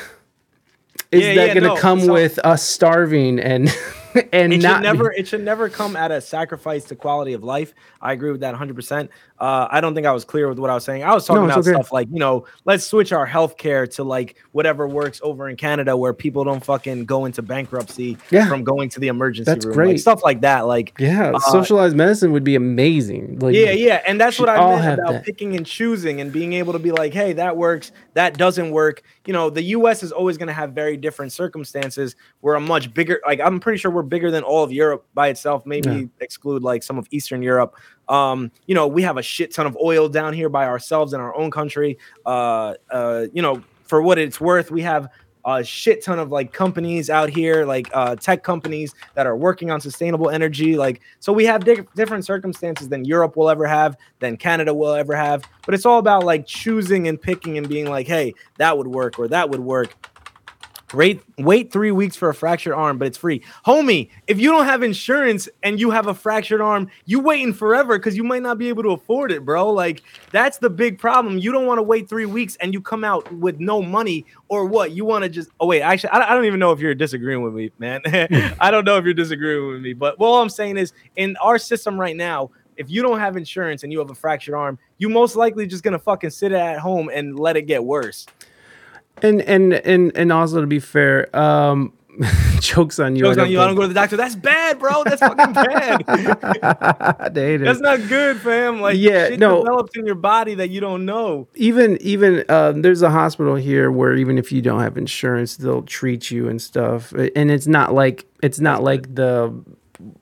is 1.11 1.23
Yeah, 1.23 1.35
that 1.35 1.47
yeah, 1.49 1.55
going 1.55 1.63
to 1.65 1.69
no, 1.71 1.77
come 1.77 2.07
with 2.07 2.39
us 2.45 2.63
starving 2.63 3.39
and 3.41 3.69
and 4.33 4.53
it 4.53 4.63
not 4.63 4.77
should 4.77 4.83
never 4.83 5.13
it 5.13 5.29
should 5.29 5.43
never 5.43 5.69
come 5.69 5.97
at 5.97 6.11
a 6.11 6.21
sacrifice 6.21 6.85
to 6.85 6.97
quality 6.97 7.33
of 7.33 7.43
life. 7.43 7.75
I 8.01 8.13
agree 8.13 8.31
with 8.31 8.41
that 8.41 8.55
100% 8.55 9.09
uh, 9.41 9.67
i 9.71 9.81
don't 9.81 9.95
think 9.95 10.07
i 10.07 10.13
was 10.13 10.25
clear 10.25 10.49
with 10.49 10.59
what 10.59 10.71
i 10.71 10.75
was 10.75 10.85
saying 10.85 11.03
i 11.03 11.13
was 11.13 11.27
talking 11.27 11.43
No, 11.43 11.47
about 11.47 11.59
okay. 11.59 11.71
stuff 11.73 11.93
like 11.93 12.09
you 12.11 12.19
know 12.19 12.47
let's 12.65 12.87
switch 12.87 13.13
our 13.13 13.27
healthcare 13.27 13.91
to 13.95 14.05
like 14.05 14.37
whatever 14.53 14.87
works 14.89 15.21
over 15.25 15.49
in 15.49 15.57
canada 15.57 15.97
where 15.97 16.13
people 16.15 16.45
don't 16.45 16.65
fucking 16.65 17.05
go 17.05 17.25
into 17.25 17.43
bankruptcy 17.43 18.17
Yeah. 18.31 18.49
from 18.49 18.65
going 18.65 18.89
to 18.91 19.01
the 19.01 19.09
emergency 19.09 19.51
That's 19.51 19.65
room 19.65 19.75
great. 19.75 19.89
like 19.89 19.99
stuff 19.99 20.23
like 20.23 20.41
that 20.43 20.67
like 20.67 20.95
yeah 20.99 21.33
uh, 21.35 21.39
socialized 21.41 21.97
medicine 21.97 22.33
would 22.33 22.45
be 22.45 22.55
amazing 22.55 23.39
like 23.41 23.55
yeah, 23.55 23.71
yeah, 23.71 24.03
and 24.07 24.21
that's 24.21 24.39
what 24.39 24.49
I 24.49 24.57
meant 24.81 24.99
about 25.01 25.13
that. 25.13 25.25
picking 25.25 25.57
and 25.57 25.67
choosing 25.67 26.21
and 26.21 26.33
being 26.33 26.53
able 26.55 26.73
to 26.73 26.79
be 26.79 26.91
like, 26.93 27.13
hey, 27.13 27.33
that 27.35 27.57
works, 27.57 27.93
that 28.15 28.37
doesn't 28.39 28.71
work. 28.71 29.03
You 29.27 29.33
know, 29.33 29.51
the 29.51 29.63
U.S. 29.63 30.03
is 30.03 30.13
always 30.13 30.37
going 30.39 30.47
to 30.49 30.53
have 30.53 30.73
very 30.73 30.97
different 30.97 31.33
circumstances. 31.33 32.17
We're 32.43 32.55
a 32.55 32.61
much 32.61 32.93
bigger, 32.95 33.21
like 33.27 33.41
I'm 33.41 33.61
pretty 33.61 33.79
sure 33.79 33.91
we're 33.91 34.03
bigger 34.03 34.31
than 34.31 34.43
all 34.43 34.63
of 34.65 34.73
Europe 34.73 35.07
by 35.15 35.29
itself. 35.29 35.65
Maybe 35.67 35.89
Yeah. 35.91 36.03
exclude 36.21 36.63
like 36.63 36.83
some 36.83 36.99
of 36.99 37.07
Eastern 37.11 37.43
Europe. 37.43 37.77
Um, 38.09 38.51
you 38.67 38.75
know, 38.75 38.87
we 38.87 39.03
have 39.03 39.17
a 39.17 39.23
shit 39.23 39.53
ton 39.55 39.67
of 39.67 39.77
oil 39.83 40.09
down 40.09 40.33
here 40.33 40.49
by 40.49 40.67
ourselves 40.67 41.13
in 41.13 41.21
our 41.21 41.35
own 41.35 41.51
country. 41.51 41.99
Uh, 42.27 42.75
uh, 42.91 43.27
you 43.33 43.43
know, 43.43 43.63
for 43.85 44.03
what 44.03 44.19
it's 44.19 44.41
worth, 44.41 44.71
we 44.71 44.83
have 44.83 45.09
a 45.47 45.63
shit 45.63 46.03
ton 46.03 46.19
of 46.19 46.33
like 46.33 46.53
companies 46.53 47.11
out 47.11 47.29
here, 47.29 47.67
like 47.67 47.89
uh, 47.93 48.17
tech 48.17 48.43
companies 48.43 48.95
that 49.15 49.27
are 49.27 49.37
working 49.37 49.71
on 49.71 49.81
sustainable 49.81 50.31
energy. 50.31 50.77
Like, 50.77 51.03
so 51.21 51.33
we 51.33 51.45
have 51.45 51.65
di- 51.65 51.87
different 51.95 52.25
circumstances 52.25 52.89
than 52.89 53.05
Europe 53.05 53.37
will 53.37 53.51
ever 53.51 53.67
have, 53.67 53.97
than 54.21 54.37
Canada 54.37 54.73
will 54.73 54.95
ever 54.95 55.15
have. 55.15 55.45
But 55.67 55.75
it's 55.75 55.85
all 55.85 55.99
about 55.99 56.25
like 56.25 56.47
choosing 56.47 57.09
and 57.09 57.21
picking 57.21 57.59
and 57.59 57.69
being 57.69 57.87
like, 57.87 58.07
hey, 58.07 58.35
that 58.57 58.77
would 58.77 58.87
work 58.87 59.19
or 59.19 59.29
that 59.29 59.51
would 59.51 59.61
work. 59.61 59.95
Wait, 60.95 61.23
wait 61.39 61.73
three 61.73 61.91
weeks 61.91 62.15
for 62.15 62.29
a 62.29 62.35
fractured 62.35 62.73
arm, 62.73 62.99
but 62.99 63.09
it's 63.09 63.19
free. 63.19 63.43
Homie, 63.67 64.11
if 64.29 64.39
you 64.39 64.51
don't 64.51 64.65
have 64.65 64.83
insurance 64.83 65.49
and 65.63 65.81
you 65.81 65.91
have 65.91 66.07
a 66.07 66.15
fractured 66.15 66.61
arm, 66.61 66.89
you 67.05 67.21
waiting 67.21 67.53
forever 67.53 67.99
because 67.99 68.17
you 68.17 68.23
might 68.23 68.43
not 68.43 68.59
be 68.59 68.69
able 68.69 68.85
to 68.85 68.91
afford 68.91 69.33
it, 69.33 69.45
bro. 69.45 69.71
Like 69.71 70.03
that's 70.31 70.59
the 70.59 70.71
big 70.71 70.99
problem. 70.99 71.39
You 71.39 71.51
don't 71.51 71.67
want 71.67 71.79
to 71.79 71.83
wait 71.83 72.09
three 72.09 72.27
weeks 72.27 72.57
and 72.61 72.73
you 72.73 72.81
come 72.81 73.03
out 73.03 73.31
with 73.33 73.59
no 73.59 73.83
money 73.83 74.25
or 74.49 74.67
what? 74.67 74.93
You 74.93 75.05
want 75.05 75.25
to 75.25 75.29
just 75.29 75.51
oh 75.61 75.67
wait, 75.67 75.83
actually, 75.83 76.11
I, 76.11 76.31
I 76.31 76.35
don't 76.35 76.45
even 76.45 76.61
know 76.61 76.71
if 76.71 76.79
you're 76.79 76.95
disagreeing 76.95 77.43
with 77.43 77.55
me, 77.55 77.71
man. 77.79 78.01
I 78.61 78.71
don't 78.71 78.85
know 78.85 78.97
if 78.97 79.05
you're 79.05 79.15
disagreeing 79.15 79.67
with 79.69 79.81
me, 79.81 79.95
but 79.95 80.19
well, 80.19 80.33
all 80.33 80.43
I'm 80.43 80.49
saying 80.49 80.77
is 80.77 80.93
in 81.17 81.37
our 81.39 81.59
system 81.59 81.99
right 81.99 82.17
now, 82.17 82.51
if 82.77 82.91
you 82.91 83.03
don't 83.03 83.19
have 83.19 83.37
insurance 83.37 83.83
and 83.83 83.93
you 83.93 83.99
have 83.99 84.11
a 84.11 84.15
fractured 84.15 84.55
arm, 84.55 84.79
you 84.99 85.09
most 85.09 85.35
likely 85.35 85.67
just 85.67 85.83
gonna 85.83 85.99
fucking 85.99 86.31
sit 86.31 86.53
at 86.53 86.79
home 86.79 87.11
and 87.13 87.39
let 87.39 87.57
it 87.57 87.63
get 87.63 87.85
worse. 87.85 88.27
And 89.23 89.41
and 89.43 89.73
and 89.75 90.13
and 90.17 90.33
also 90.33 90.61
to 90.61 90.67
be 90.67 90.79
fair 90.81 91.35
um 91.37 91.93
jokes 92.61 93.01
on 93.01 93.17
you 93.17 93.25
Jokes 93.25 93.39
I 93.39 93.43
on 93.43 93.51
you, 93.51 93.61
I 93.61 93.67
don't 93.67 93.75
go 93.75 93.83
to 93.83 93.89
the 93.89 93.95
doctor. 93.95 94.17
That's 94.17 94.37
bad, 94.37 94.79
bro. 94.79 95.03
That's 95.03 95.19
fucking 95.21 95.53
bad. 95.53 96.05
I 96.09 97.31
hate 97.35 97.61
it. 97.61 97.65
That's 97.65 97.81
not 97.81 98.07
good, 98.09 98.41
fam. 98.41 98.81
Like, 98.81 98.97
Yeah, 98.97 99.31
shit 99.31 99.41
no. 99.41 99.59
develops 99.65 99.97
in 99.97 100.07
your 100.07 100.15
body 100.15 100.55
that 100.55 100.71
you 100.71 100.81
don't 100.81 101.05
know. 101.07 101.49
even 101.57 101.99
even 102.01 102.45
uh, 102.49 102.71
there's 102.77 103.03
a 103.03 103.11
hospital 103.11 103.57
here 103.57 103.91
where 103.91 104.15
even 104.15 104.39
if 104.39 104.53
you 104.53 104.63
don't 104.63 104.79
have 104.81 104.97
insurance 104.97 105.57
they'll 105.57 105.83
treat 105.83 106.31
you 106.31 106.49
and 106.49 106.63
stuff 106.63 107.11
and 107.13 107.51
it's 107.51 107.67
not 107.67 107.93
like 107.95 108.27
it's 108.45 108.61
not 108.61 108.85
like 108.85 109.13
the 109.13 109.53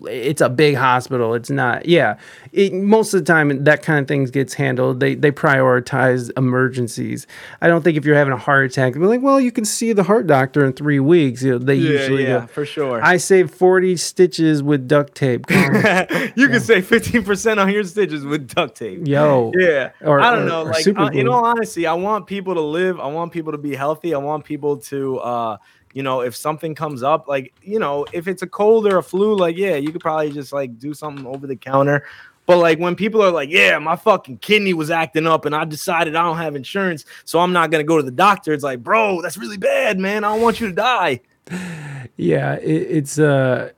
it's 0.03 0.41
a 0.41 0.49
big 0.49 0.75
hospital 0.77 1.35
it's 1.35 1.51
not 1.51 1.87
yeah 1.87 2.17
it, 2.53 2.73
most 2.73 3.15
of 3.15 3.21
the 3.21 3.25
time 3.33 3.65
that 3.65 3.83
kind 3.83 3.99
of 4.01 4.07
things 4.09 4.31
gets 4.31 4.55
handled 4.55 5.01
they 5.01 5.15
they 5.15 5.31
prioritize 5.31 6.31
emergencies 6.37 7.27
i 7.61 7.69
don't 7.69 7.83
think 7.83 7.97
if 7.97 8.05
you're 8.05 8.17
having 8.17 8.33
a 8.33 8.37
heart 8.39 8.67
attack 8.71 8.95
they're 8.95 9.03
like 9.03 9.23
well 9.23 9.41
you 9.41 9.51
can 9.53 9.65
see 9.65 9.93
the 9.93 10.03
heart 10.03 10.27
doctor 10.27 10.65
in 10.65 10.73
three 10.73 11.01
weeks 11.01 11.43
you 11.43 11.53
know, 11.53 11.59
they 11.59 11.75
usually 11.75 12.23
yeah, 12.25 12.41
go, 12.41 12.47
for 12.47 12.65
sure. 12.65 13.03
i 13.03 13.17
saved 13.17 13.53
40 13.55 13.97
stitches 13.97 14.63
with 14.63 14.87
duct 14.89 15.15
tape 15.15 15.45
you 15.51 16.49
can 16.49 16.61
save 16.61 16.89
15% 16.89 17.59
on 17.59 17.71
your 17.71 17.85
stitches 17.85 18.25
with 18.25 18.55
duct 18.55 18.77
tape. 18.77 19.07
yo 19.07 19.53
Yeah. 19.55 19.91
Or- 20.01 20.21
I 20.21 20.31
don't 20.35 20.45
or- 20.45 20.49
know. 20.49 20.63
or 20.67 20.73
Like, 20.73 21.15
in 21.15 21.29
all 21.29 21.45
honesty, 21.45 21.87
I 21.87 21.95
want 21.95 22.27
people 22.27 22.55
to 22.55 22.61
live. 22.61 23.01
I 23.01 23.07
want 23.07 23.33
people 23.33 23.53
to 23.53 23.59
be 23.59 23.75
healthy. 23.75 24.15
I 24.15 24.19
want 24.19 24.45
people 24.45 24.77
to, 24.79 25.19
uh, 25.19 25.57
you 25.93 26.03
know, 26.03 26.21
if 26.21 26.35
something 26.35 26.75
comes 26.75 27.03
up, 27.03 27.29
like, 27.29 27.53
you 27.63 27.79
know, 27.79 28.07
if 28.13 28.29
it's 28.29 28.43
a 28.43 28.47
cold 28.47 28.87
or 28.87 28.99
a 28.99 29.03
flu, 29.03 29.37
like, 29.37 29.57
yeah, 29.57 29.77
you 29.77 29.93
could 29.93 30.01
probably 30.01 30.33
just 30.33 30.53
like 30.53 30.79
do 30.79 30.95
something 30.95 31.27
over 31.27 31.47
the 31.47 31.57
counter. 31.57 32.05
But 32.47 32.59
like 32.59 32.79
when 32.79 32.97
people 32.97 33.23
are 33.23 33.31
like, 33.31 33.51
yeah, 33.51 33.79
my 33.79 33.97
fucking 33.97 34.39
kidney 34.39 34.75
was 34.75 34.91
acting 34.91 35.27
up 35.27 35.45
and 35.45 35.55
I 35.55 35.65
decided 35.65 36.17
I 36.17 36.23
don't 36.23 36.39
have 36.39 36.57
insurance, 36.57 37.05
so 37.25 37.39
I'm 37.39 37.53
not 37.53 37.71
gonna 37.71 37.85
go 37.85 37.97
to 37.97 38.03
the 38.03 38.11
doctor. 38.11 38.53
It's 38.53 38.65
like, 38.65 38.83
bro, 38.83 39.23
that's 39.23 39.37
really 39.37 39.59
bad, 39.59 39.99
man. 39.99 40.25
I 40.25 40.33
don't 40.33 40.43
want 40.43 40.61
you 40.61 40.69
to 40.69 40.75
die. 40.75 41.21
Yeah, 42.17 42.57
it, 42.57 42.69
it's 42.69 43.19
uh 43.19 43.71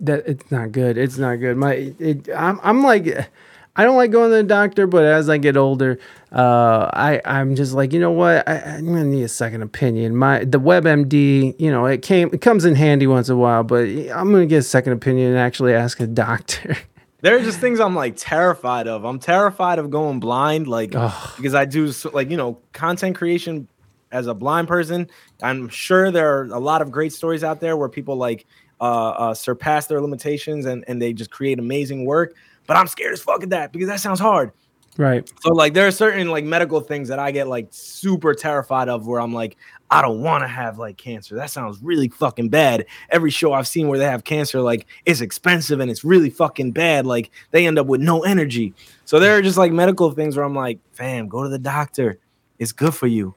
that 0.00 0.26
it's 0.26 0.50
not 0.50 0.72
good. 0.72 0.98
It's 0.98 1.16
not 1.16 1.36
good. 1.36 1.56
My 1.56 1.94
it, 1.98 2.28
I'm 2.36 2.58
I'm 2.62 2.82
like 2.82 3.30
I 3.76 3.84
don't 3.84 3.96
like 3.96 4.10
going 4.10 4.30
to 4.30 4.36
the 4.36 4.42
doctor, 4.42 4.86
but 4.86 5.04
as 5.04 5.28
I 5.28 5.38
get 5.38 5.56
older, 5.56 5.98
uh, 6.32 6.90
I 6.92 7.20
I'm 7.24 7.54
just 7.54 7.72
like 7.72 7.92
you 7.92 8.00
know 8.00 8.10
what 8.10 8.48
I, 8.48 8.58
I'm 8.58 8.86
gonna 8.86 9.04
need 9.04 9.22
a 9.22 9.28
second 9.28 9.62
opinion. 9.62 10.16
My 10.16 10.44
the 10.44 10.60
WebMD, 10.60 11.54
you 11.58 11.70
know, 11.70 11.86
it 11.86 12.02
came 12.02 12.30
it 12.32 12.40
comes 12.40 12.64
in 12.64 12.74
handy 12.74 13.06
once 13.06 13.28
in 13.28 13.36
a 13.36 13.38
while, 13.38 13.62
but 13.62 13.84
I'm 13.84 14.32
gonna 14.32 14.46
get 14.46 14.58
a 14.58 14.62
second 14.62 14.92
opinion 14.94 15.30
and 15.30 15.38
actually 15.38 15.74
ask 15.74 16.00
a 16.00 16.06
doctor. 16.06 16.76
There 17.22 17.36
are 17.36 17.42
just 17.42 17.60
things 17.60 17.80
I'm 17.80 17.94
like 17.94 18.14
terrified 18.16 18.88
of. 18.88 19.04
I'm 19.04 19.18
terrified 19.18 19.78
of 19.78 19.90
going 19.90 20.20
blind, 20.20 20.66
like 20.66 20.94
Ugh. 20.94 21.32
because 21.36 21.54
I 21.54 21.66
do 21.66 21.92
like 22.14 22.30
you 22.30 22.36
know 22.38 22.58
content 22.72 23.14
creation 23.14 23.68
as 24.10 24.26
a 24.26 24.32
blind 24.34 24.68
person. 24.68 25.08
I'm 25.42 25.68
sure 25.68 26.10
there 26.10 26.38
are 26.38 26.44
a 26.44 26.58
lot 26.58 26.80
of 26.80 26.90
great 26.90 27.12
stories 27.12 27.44
out 27.44 27.60
there 27.60 27.76
where 27.76 27.90
people 27.90 28.16
like 28.16 28.46
uh, 28.80 29.10
uh, 29.10 29.34
surpass 29.34 29.86
their 29.86 30.00
limitations 30.00 30.64
and 30.64 30.82
and 30.88 31.00
they 31.00 31.12
just 31.12 31.30
create 31.30 31.58
amazing 31.58 32.06
work. 32.06 32.34
But 32.66 32.76
I'm 32.76 32.86
scared 32.86 33.12
as 33.12 33.20
fuck 33.20 33.42
of 33.42 33.50
that 33.50 33.72
because 33.72 33.88
that 33.88 34.00
sounds 34.00 34.20
hard. 34.20 34.52
right. 34.96 35.30
So 35.42 35.52
like 35.52 35.74
there 35.74 35.86
are 35.86 35.92
certain 35.92 36.30
like 36.30 36.44
medical 36.44 36.80
things 36.80 37.08
that 37.08 37.18
I 37.18 37.30
get 37.30 37.48
like 37.48 37.68
super 37.70 38.34
terrified 38.34 38.88
of 38.88 39.06
where 39.06 39.20
I'm 39.20 39.34
like 39.34 39.56
I 39.90 40.02
don't 40.02 40.22
want 40.22 40.44
to 40.44 40.48
have 40.48 40.78
like 40.78 40.96
cancer. 40.96 41.34
That 41.34 41.50
sounds 41.50 41.82
really 41.82 42.08
fucking 42.08 42.48
bad. 42.48 42.86
Every 43.08 43.30
show 43.30 43.52
I've 43.52 43.66
seen 43.66 43.88
where 43.88 43.98
they 43.98 44.04
have 44.04 44.22
cancer 44.22 44.60
like 44.60 44.86
it's 45.04 45.20
expensive 45.20 45.80
and 45.80 45.90
it's 45.90 46.04
really 46.04 46.30
fucking 46.30 46.72
bad. 46.72 47.06
Like 47.06 47.30
they 47.50 47.66
end 47.66 47.78
up 47.78 47.86
with 47.86 48.00
no 48.00 48.22
energy. 48.22 48.72
So 49.04 49.18
there 49.18 49.36
are 49.36 49.42
just 49.42 49.58
like 49.58 49.72
medical 49.72 50.12
things 50.12 50.36
where 50.36 50.44
I'm 50.44 50.54
like, 50.54 50.78
fam, 50.92 51.28
go 51.28 51.42
to 51.42 51.48
the 51.48 51.58
doctor. 51.58 52.18
It's 52.60 52.72
good 52.72 52.94
for 52.94 53.08
you. 53.08 53.34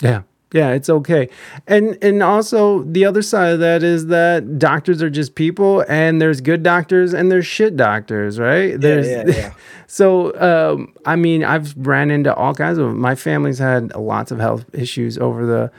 Yeah. 0.00 0.22
Yeah, 0.52 0.70
it's 0.72 0.90
okay. 0.90 1.28
And 1.68 1.96
and 2.02 2.22
also 2.22 2.82
the 2.82 3.04
other 3.04 3.22
side 3.22 3.52
of 3.52 3.60
that 3.60 3.82
is 3.84 4.06
that 4.06 4.58
doctors 4.58 5.00
are 5.00 5.10
just 5.10 5.36
people 5.36 5.84
and 5.88 6.20
there's 6.20 6.40
good 6.40 6.62
doctors 6.62 7.14
and 7.14 7.30
there's 7.30 7.46
shit 7.46 7.76
doctors, 7.76 8.38
right? 8.38 8.78
There's 8.80 9.08
yeah, 9.08 9.24
yeah. 9.26 9.52
So 9.86 10.34
um 10.40 10.92
I 11.06 11.14
mean, 11.16 11.44
I've 11.44 11.76
ran 11.76 12.10
into 12.10 12.34
all 12.34 12.54
kinds 12.54 12.78
of 12.78 12.94
my 12.96 13.14
family's 13.14 13.58
had 13.58 13.94
lots 13.94 14.32
of 14.32 14.38
health 14.40 14.64
issues 14.72 15.18
over 15.18 15.46
the 15.46 15.70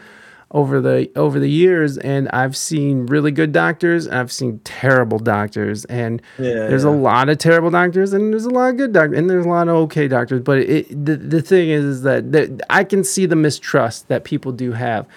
over 0.54 0.82
the 0.82 1.10
over 1.16 1.40
the 1.40 1.50
years 1.50 1.98
and 1.98 2.28
I've 2.30 2.58
seen 2.58 3.06
really 3.06 3.32
good 3.32 3.52
doctors 3.54 4.08
I've 4.08 4.32
seen 4.32 4.60
terrible 4.66 5.18
doctors 5.18 5.86
and 5.86 6.22
Yeah, 6.38 6.68
there's 6.68 6.84
yeah. 6.84 6.90
a 6.90 6.92
lot 6.92 7.30
of 7.30 7.38
terrible 7.38 7.70
doctors 7.72 8.12
and 8.12 8.34
there's 8.34 8.44
a 8.46 8.50
lot 8.50 8.72
of 8.72 8.78
good 8.78 8.92
doctors 8.92 9.18
and 9.18 9.30
there's 9.30 9.46
a 9.46 9.50
lot 9.50 9.70
of 9.70 9.76
okay 9.86 10.08
doctors 10.10 10.42
but 10.42 10.60
it 10.60 10.88
the, 11.06 11.16
the 11.16 11.42
thing 11.42 11.70
is, 11.70 11.86
is 11.86 12.02
that, 12.04 12.34
that 12.34 12.62
I 12.70 12.84
can 12.84 13.04
see 13.06 13.26
the 13.26 13.36
mistrust 13.38 14.10
that 14.10 14.24
people 14.26 14.52
do 14.52 14.74
have 14.74 15.08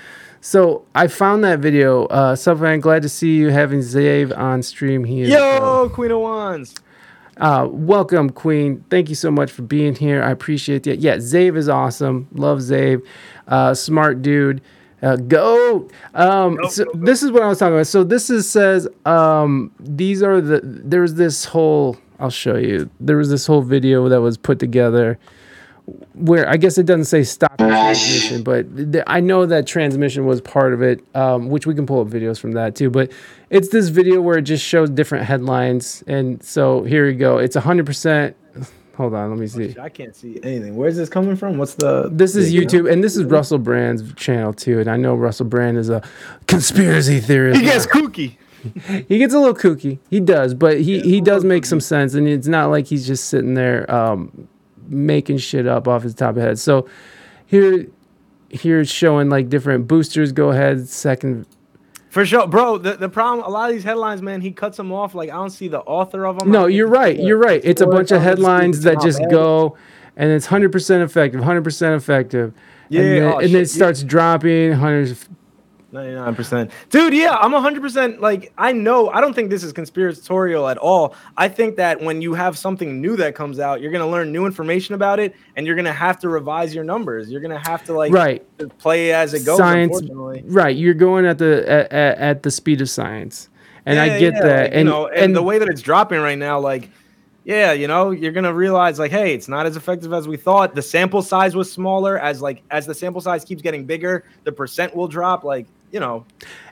So 0.41 0.85
I 0.95 1.09
found 1.09 1.43
that 1.45 1.59
video. 1.61 2.05
Uh, 2.07 2.37
Subfan, 2.37 2.81
glad 2.83 3.03
to 3.03 3.09
see 3.09 3.35
you 3.37 3.49
having 3.49 3.81
Zave 3.81 4.37
on 4.37 4.63
stream. 4.63 5.03
here 5.03 5.25
is. 5.27 5.33
uh, 5.33 5.37
Yo, 5.37 5.89
Queen 5.89 6.11
of 6.11 6.21
Wands. 6.21 6.75
uh, 7.39 7.67
welcome, 7.71 8.29
Queen. 8.31 8.85
Thank 8.91 9.09
you 9.09 9.15
so 9.17 9.31
much 9.31 9.51
for 9.51 9.63
being 9.63 9.95
here. 9.97 10.23
I 10.23 10.31
appreciate 10.31 10.83
that. 10.85 10.99
Yeah, 11.01 11.17
Zave 11.17 11.57
is 11.57 11.69
awesome. 11.69 12.29
Love 12.35 12.59
Zave. 12.59 13.01
Uh, 13.49 13.73
smart 13.75 14.21
dude. 14.23 14.61
Uh, 15.05 15.17
go. 15.17 15.89
Um, 16.15 16.57
Go, 16.57 16.69
so 16.69 16.87
this 16.95 17.23
is 17.23 17.31
what 17.31 17.43
I 17.43 17.49
was 17.49 17.59
talking 17.59 17.75
about. 17.75 17.87
So 17.87 18.05
this 18.05 18.31
is 18.31 18.49
says 18.49 18.89
um, 19.05 19.71
these 19.79 20.23
are 20.23 20.41
the. 20.41 20.61
There's 20.65 21.15
this 21.15 21.45
whole. 21.45 21.99
I'll 22.19 22.31
show 22.31 22.57
you. 22.57 22.89
There 23.01 23.17
was 23.17 23.29
this 23.29 23.47
whole 23.47 23.61
video 23.61 24.09
that 24.09 24.21
was 24.21 24.39
put 24.39 24.59
together 24.59 25.19
where 26.15 26.49
I 26.49 26.57
guess 26.57 26.79
it 26.79 26.87
doesn't 26.87 27.05
say 27.05 27.23
stop 27.25 27.59
transmission, 27.59 28.43
but 28.43 28.75
th- 28.93 29.05
I 29.07 29.21
know 29.21 29.45
that 29.45 29.67
transmission 29.67 30.25
was 30.25 30.41
part 30.41 30.73
of 30.73 30.81
it, 30.81 31.05
um, 31.15 31.49
which 31.49 31.67
we 31.67 31.75
can 31.75 31.85
pull 31.87 32.01
up 32.01 32.09
videos 32.09 32.41
from 32.41 32.53
that 32.53 32.75
too. 32.75 32.89
But 32.89 33.13
it's 33.51 33.69
this 33.69 33.89
video 33.89 34.23
where 34.23 34.39
it 34.39 34.43
just 34.43 34.65
shows 34.65 34.89
different 34.89 35.27
headlines, 35.27 36.03
and 36.07 36.43
so 36.43 36.85
here 36.85 37.07
we 37.07 37.15
go. 37.15 37.39
It's 37.39 37.57
hundred 37.57 37.87
percent. 37.87 38.37
Hold 38.97 39.15
on, 39.15 39.31
let 39.31 39.39
me 39.39 39.49
see. 39.49 39.75
I 39.81 39.89
can't 39.89 40.15
see 40.15 40.39
anything. 40.43 40.77
Where's 40.77 40.97
this 40.97 41.09
coming 41.09 41.35
from? 41.35 41.59
What's 41.59 41.75
the? 41.75 42.09
This 42.13 42.37
is 42.37 42.53
you 42.53 42.61
know? 42.61 42.67
YouTube, 42.67 42.93
and 42.93 43.03
this 43.03 43.17
is 43.17 43.25
Russell 43.25 43.59
Brand's 43.59 44.15
channel 44.15 44.53
too. 44.53 44.79
And 44.79 44.89
I 44.89 44.97
know 44.97 45.15
Russell 45.15 45.47
Brand 45.47 45.79
is 45.79 45.91
a 45.91 46.03
conspiracy 46.47 47.19
theorist. 47.21 47.61
He 47.61 47.67
gets 47.67 47.87
kooky. 47.87 48.37
he 49.09 49.19
gets 49.19 49.35
a 49.35 49.39
little 49.39 49.55
kooky. 49.55 49.99
He 50.11 50.21
does, 50.21 50.55
but 50.55 50.81
he 50.81 51.01
he 51.01 51.21
does 51.21 51.45
make 51.45 51.67
some 51.67 51.81
sense, 51.81 52.15
and 52.15 52.29
it's 52.29 52.47
not 52.47 52.71
like 52.71 52.87
he's 52.87 53.07
just 53.07 53.27
sitting 53.27 53.55
there 53.55 53.93
um, 53.93 54.49
making 54.87 55.39
shit 55.39 55.67
up 55.67 55.89
off 55.89 56.05
his 56.05 56.15
top 56.15 56.37
of 56.37 56.43
head. 56.43 56.59
So 56.59 56.89
here 57.47 57.87
here's 58.51 58.89
showing 58.89 59.29
like 59.29 59.49
different 59.49 59.89
boosters. 59.89 60.33
Go 60.33 60.51
ahead, 60.51 60.89
second. 60.89 61.47
For 62.15 62.25
sure, 62.25 62.47
bro. 62.47 62.79
The, 62.79 62.93
the 62.93 63.09
problem, 63.09 63.45
a 63.45 63.51
lot 63.51 63.71
of 63.71 63.75
these 63.75 63.83
headlines, 63.83 64.23
man, 64.23 64.41
he 64.41 64.53
cuts 64.53 64.77
them 64.77 64.93
off. 64.93 65.17
Like 65.17 65.31
I 65.31 65.33
don't 65.33 65.51
see 65.51 65.67
the 65.67 65.81
author 65.81 66.27
of 66.27 66.39
them. 66.39 66.53
No, 66.53 66.67
you're 66.67 66.87
right. 66.87 67.19
You're 67.19 67.39
right. 67.39 67.61
It's 67.65 67.81
a 67.81 67.89
bunch 67.89 68.13
of 68.13 68.23
headlines 68.23 68.83
that 68.83 69.01
just 69.01 69.19
go. 69.23 69.71
go, 69.71 69.77
and 70.17 70.31
it's 70.31 70.47
hundred 70.47 70.71
percent 70.71 71.03
effective. 71.03 71.43
hundred 71.43 71.65
percent 71.65 71.97
effective. 72.01 72.55
Yeah, 72.89 73.01
and 73.01 73.11
then, 73.11 73.23
oh, 73.25 73.39
and 73.39 73.53
then 73.53 73.63
it 73.63 73.69
starts 73.69 74.05
dropping. 74.05 74.75
Hundreds. 74.75 75.29
Ninety-nine 75.95 76.35
percent, 76.35 76.73
dude. 76.91 77.15
Yeah, 77.15 77.37
I'm 77.37 77.53
hundred 77.53 77.81
percent. 77.81 78.21
Like, 78.21 78.53
I 78.59 78.73
know. 78.73 79.11
I 79.11 79.21
don't 79.21 79.33
think 79.33 79.49
this 79.49 79.63
is 79.63 79.73
conspiratorial 79.73 80.67
at 80.67 80.77
all. 80.77 81.15
I 81.37 81.49
think 81.49 81.77
that 81.77 82.01
when 82.01 82.21
you 82.21 82.35
have 82.35 82.59
something 82.59 83.01
new 83.01 83.15
that 83.15 83.37
comes 83.37 83.61
out, 83.61 83.81
you're 83.81 83.93
gonna 83.93 84.11
learn 84.11 84.33
new 84.33 84.45
information 84.45 84.97
about 84.97 85.21
it, 85.21 85.37
and 85.55 85.69
you're 85.69 85.77
gonna 85.77 85.93
have 85.93 86.19
to 86.19 86.29
revise 86.29 86.75
your 86.75 86.83
numbers. 86.83 87.31
You're 87.31 87.41
gonna 87.41 87.65
have 87.65 87.85
to 87.85 87.93
like 87.93 88.13
Right. 88.13 88.43
play 88.79 89.13
as 89.13 89.35
it 89.35 89.47
goes. 89.47 89.57
science. 89.57 90.03
Right. 90.47 90.77
You're 90.77 90.95
going 90.95 91.27
at 91.27 91.39
the 91.39 91.71
at, 91.71 91.93
at, 91.93 92.43
the 92.43 92.51
speed 92.51 92.81
of 92.81 92.91
science, 92.91 93.49
and 93.87 94.01
I 94.01 94.19
get 94.19 94.35
yeah, 94.35 94.43
that. 94.43 94.63
like, 94.63 94.71
and 94.73 94.79
you 94.81 94.85
know, 94.87 95.07
and, 95.07 95.37
the 95.37 95.45
way 95.45 95.61
that 95.61 95.69
it's 95.69 95.81
dropping 95.81 96.19
right 96.19 96.37
now, 96.37 96.59
like, 96.59 96.91
yeah, 97.45 97.71
you 97.71 97.87
know, 97.87 98.11
you're 98.11 98.33
gonna 98.33 98.53
realize 98.53 98.99
like, 98.99 99.13
hey, 99.13 99.33
it's 99.33 99.47
not 99.47 99.65
as 99.65 99.77
effective 99.77 100.13
as 100.13 100.27
we 100.27 100.39
thought. 100.39 100.75
The 100.75 100.83
sample 100.83 101.23
size 101.23 101.55
was 101.55 101.71
smaller. 101.71 102.19
As 102.19 102.43
like 102.43 102.65
as 102.73 102.85
the 102.85 102.95
sample 102.95 103.21
size 103.21 103.45
keeps 103.45 103.63
getting 103.63 103.85
bigger, 103.85 104.25
the 104.43 104.51
percent 104.51 104.97
will 104.97 105.07
drop. 105.07 105.45
Like, 105.45 105.67
you 105.91 106.01
know, 106.01 106.25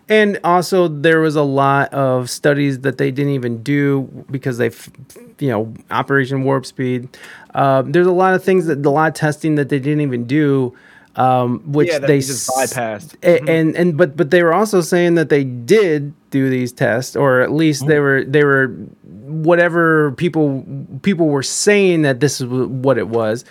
And 0.08 0.38
also, 0.44 0.88
there 0.88 1.20
was 1.20 1.36
a 1.36 1.42
lot 1.42 1.92
of 1.94 2.28
studies 2.28 2.80
that 2.80 2.98
they 2.98 3.10
didn't 3.10 3.32
even 3.32 3.62
do 3.62 4.02
because 4.30 4.58
they, 4.58 4.70
you 5.38 5.48
know, 5.48 5.72
Operation 5.90 6.42
Warp 6.44 6.66
Speed. 6.66 7.08
Um, 7.54 7.92
there's 7.92 8.06
a 8.08 8.12
lot 8.12 8.34
of 8.34 8.42
things 8.42 8.66
that 8.66 8.84
a 8.84 8.90
lot 8.90 9.08
of 9.08 9.14
testing 9.14 9.54
that 9.54 9.68
they 9.68 9.78
didn't 9.78 10.00
even 10.00 10.24
do, 10.26 10.74
um, 11.16 11.60
which 11.72 11.88
yeah, 11.88 11.98
they 12.00 12.18
just 12.18 12.48
bypassed. 12.50 13.14
a- 13.22 13.48
and 13.48 13.76
and 13.76 13.96
but 13.96 14.16
but 14.16 14.30
they 14.30 14.42
were 14.42 14.52
also 14.52 14.80
saying 14.80 15.14
that 15.14 15.28
they 15.28 15.44
did 15.44 16.12
do 16.30 16.50
these 16.50 16.72
tests, 16.72 17.14
or 17.14 17.40
at 17.40 17.52
least 17.52 17.86
they 17.86 18.00
were 18.00 18.24
they 18.24 18.42
were 18.44 18.68
whatever 19.04 20.12
people 20.12 20.64
people 21.02 21.28
were 21.28 21.42
saying 21.44 22.02
that 22.02 22.20
this 22.20 22.40
is 22.40 22.46
what 22.46 22.98
it 22.98 23.08
was. 23.08 23.44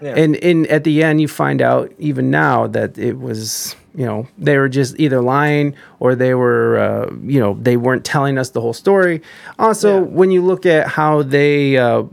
Yeah. 0.00 0.14
And 0.16 0.36
in 0.36 0.66
at 0.66 0.84
the 0.84 1.02
end, 1.02 1.20
you 1.20 1.28
find 1.28 1.60
out 1.60 1.92
even 1.98 2.30
now 2.30 2.66
that 2.68 2.96
it 2.98 3.18
was 3.18 3.74
you 3.98 4.06
know 4.06 4.26
they 4.38 4.56
were 4.58 4.68
just 4.68 4.98
either 4.98 5.20
lying 5.20 5.74
or 6.00 6.14
they 6.14 6.32
were 6.34 6.78
uh, 6.78 7.06
you 7.34 7.40
know 7.40 7.52
they 7.60 7.76
weren't 7.76 8.04
telling 8.04 8.38
us 8.38 8.50
the 8.50 8.60
whole 8.60 8.72
story. 8.72 9.20
Also, 9.58 9.90
Yeah. 9.96 10.00
when 10.18 10.30
you 10.30 10.42
look 10.50 10.64
at 10.66 10.86
how 10.86 11.22
they 11.22 11.76
uh, 11.76 12.04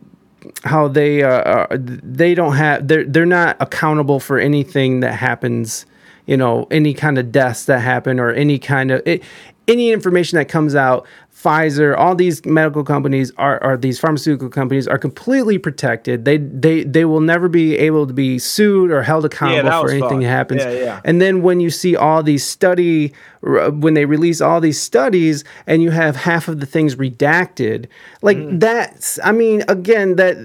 how 0.64 0.88
they 0.88 1.24
uh, 1.24 1.30
uh, 1.30 1.68
they 1.80 2.34
don't 2.36 2.56
have 2.56 2.88
they're 2.88 3.06
they're 3.06 3.26
not 3.42 3.56
accountable 3.60 4.20
for 4.20 4.38
anything 4.40 5.02
that 5.02 5.14
happens 5.14 5.86
you 6.26 6.38
know 6.38 6.66
any 6.72 6.94
kind 6.94 7.18
of 7.20 7.32
deaths 7.32 7.66
that 7.66 7.80
happen 7.80 8.20
or 8.20 8.32
any 8.32 8.58
kind 8.58 8.90
of 8.92 9.02
it, 9.06 9.22
any 9.68 9.92
information 9.92 10.38
that 10.38 10.48
comes 10.48 10.74
out 10.76 11.06
Pfizer, 11.46 11.96
all 11.96 12.16
these 12.16 12.44
medical 12.46 12.84
companies 12.84 13.32
are, 13.38 13.62
are 13.64 13.78
these 13.78 14.00
pharmaceutical 14.00 14.50
companies 14.50 14.88
are 14.88 14.98
completely 14.98 15.58
protected. 15.60 16.26
They 16.26 16.38
they 16.38 16.84
they 16.84 17.06
will 17.06 17.20
never 17.22 17.48
be 17.48 17.78
able 17.78 18.08
to 18.08 18.14
be 18.14 18.40
sued 18.40 18.90
or 18.90 19.04
held 19.04 19.26
accountable 19.26 19.70
that 19.70 19.82
for 19.82 19.92
anything 19.92 20.22
that 20.22 20.26
fucked. 20.26 20.52
happens. 20.52 20.64
Yeah, 20.64 20.72
yeah. 20.72 21.02
And 21.06 21.22
then 21.22 21.44
when 21.44 21.60
you 21.60 21.70
see 21.70 21.96
all 21.96 22.24
these 22.24 22.44
study, 22.44 23.14
when 23.42 23.94
they 23.94 24.06
release 24.06 24.42
all 24.42 24.60
these 24.60 24.82
studies, 24.82 25.44
and 25.68 25.84
you 25.84 25.92
have 25.92 26.16
half 26.16 26.48
of 26.48 26.60
the 26.62 26.66
things 26.66 26.96
redacted, 26.96 27.86
like 28.22 28.38
Mm-hmm. 28.38 28.60
that's, 28.60 29.20
I 29.24 29.32
mean, 29.32 29.64
again, 29.68 30.16
that 30.16 30.36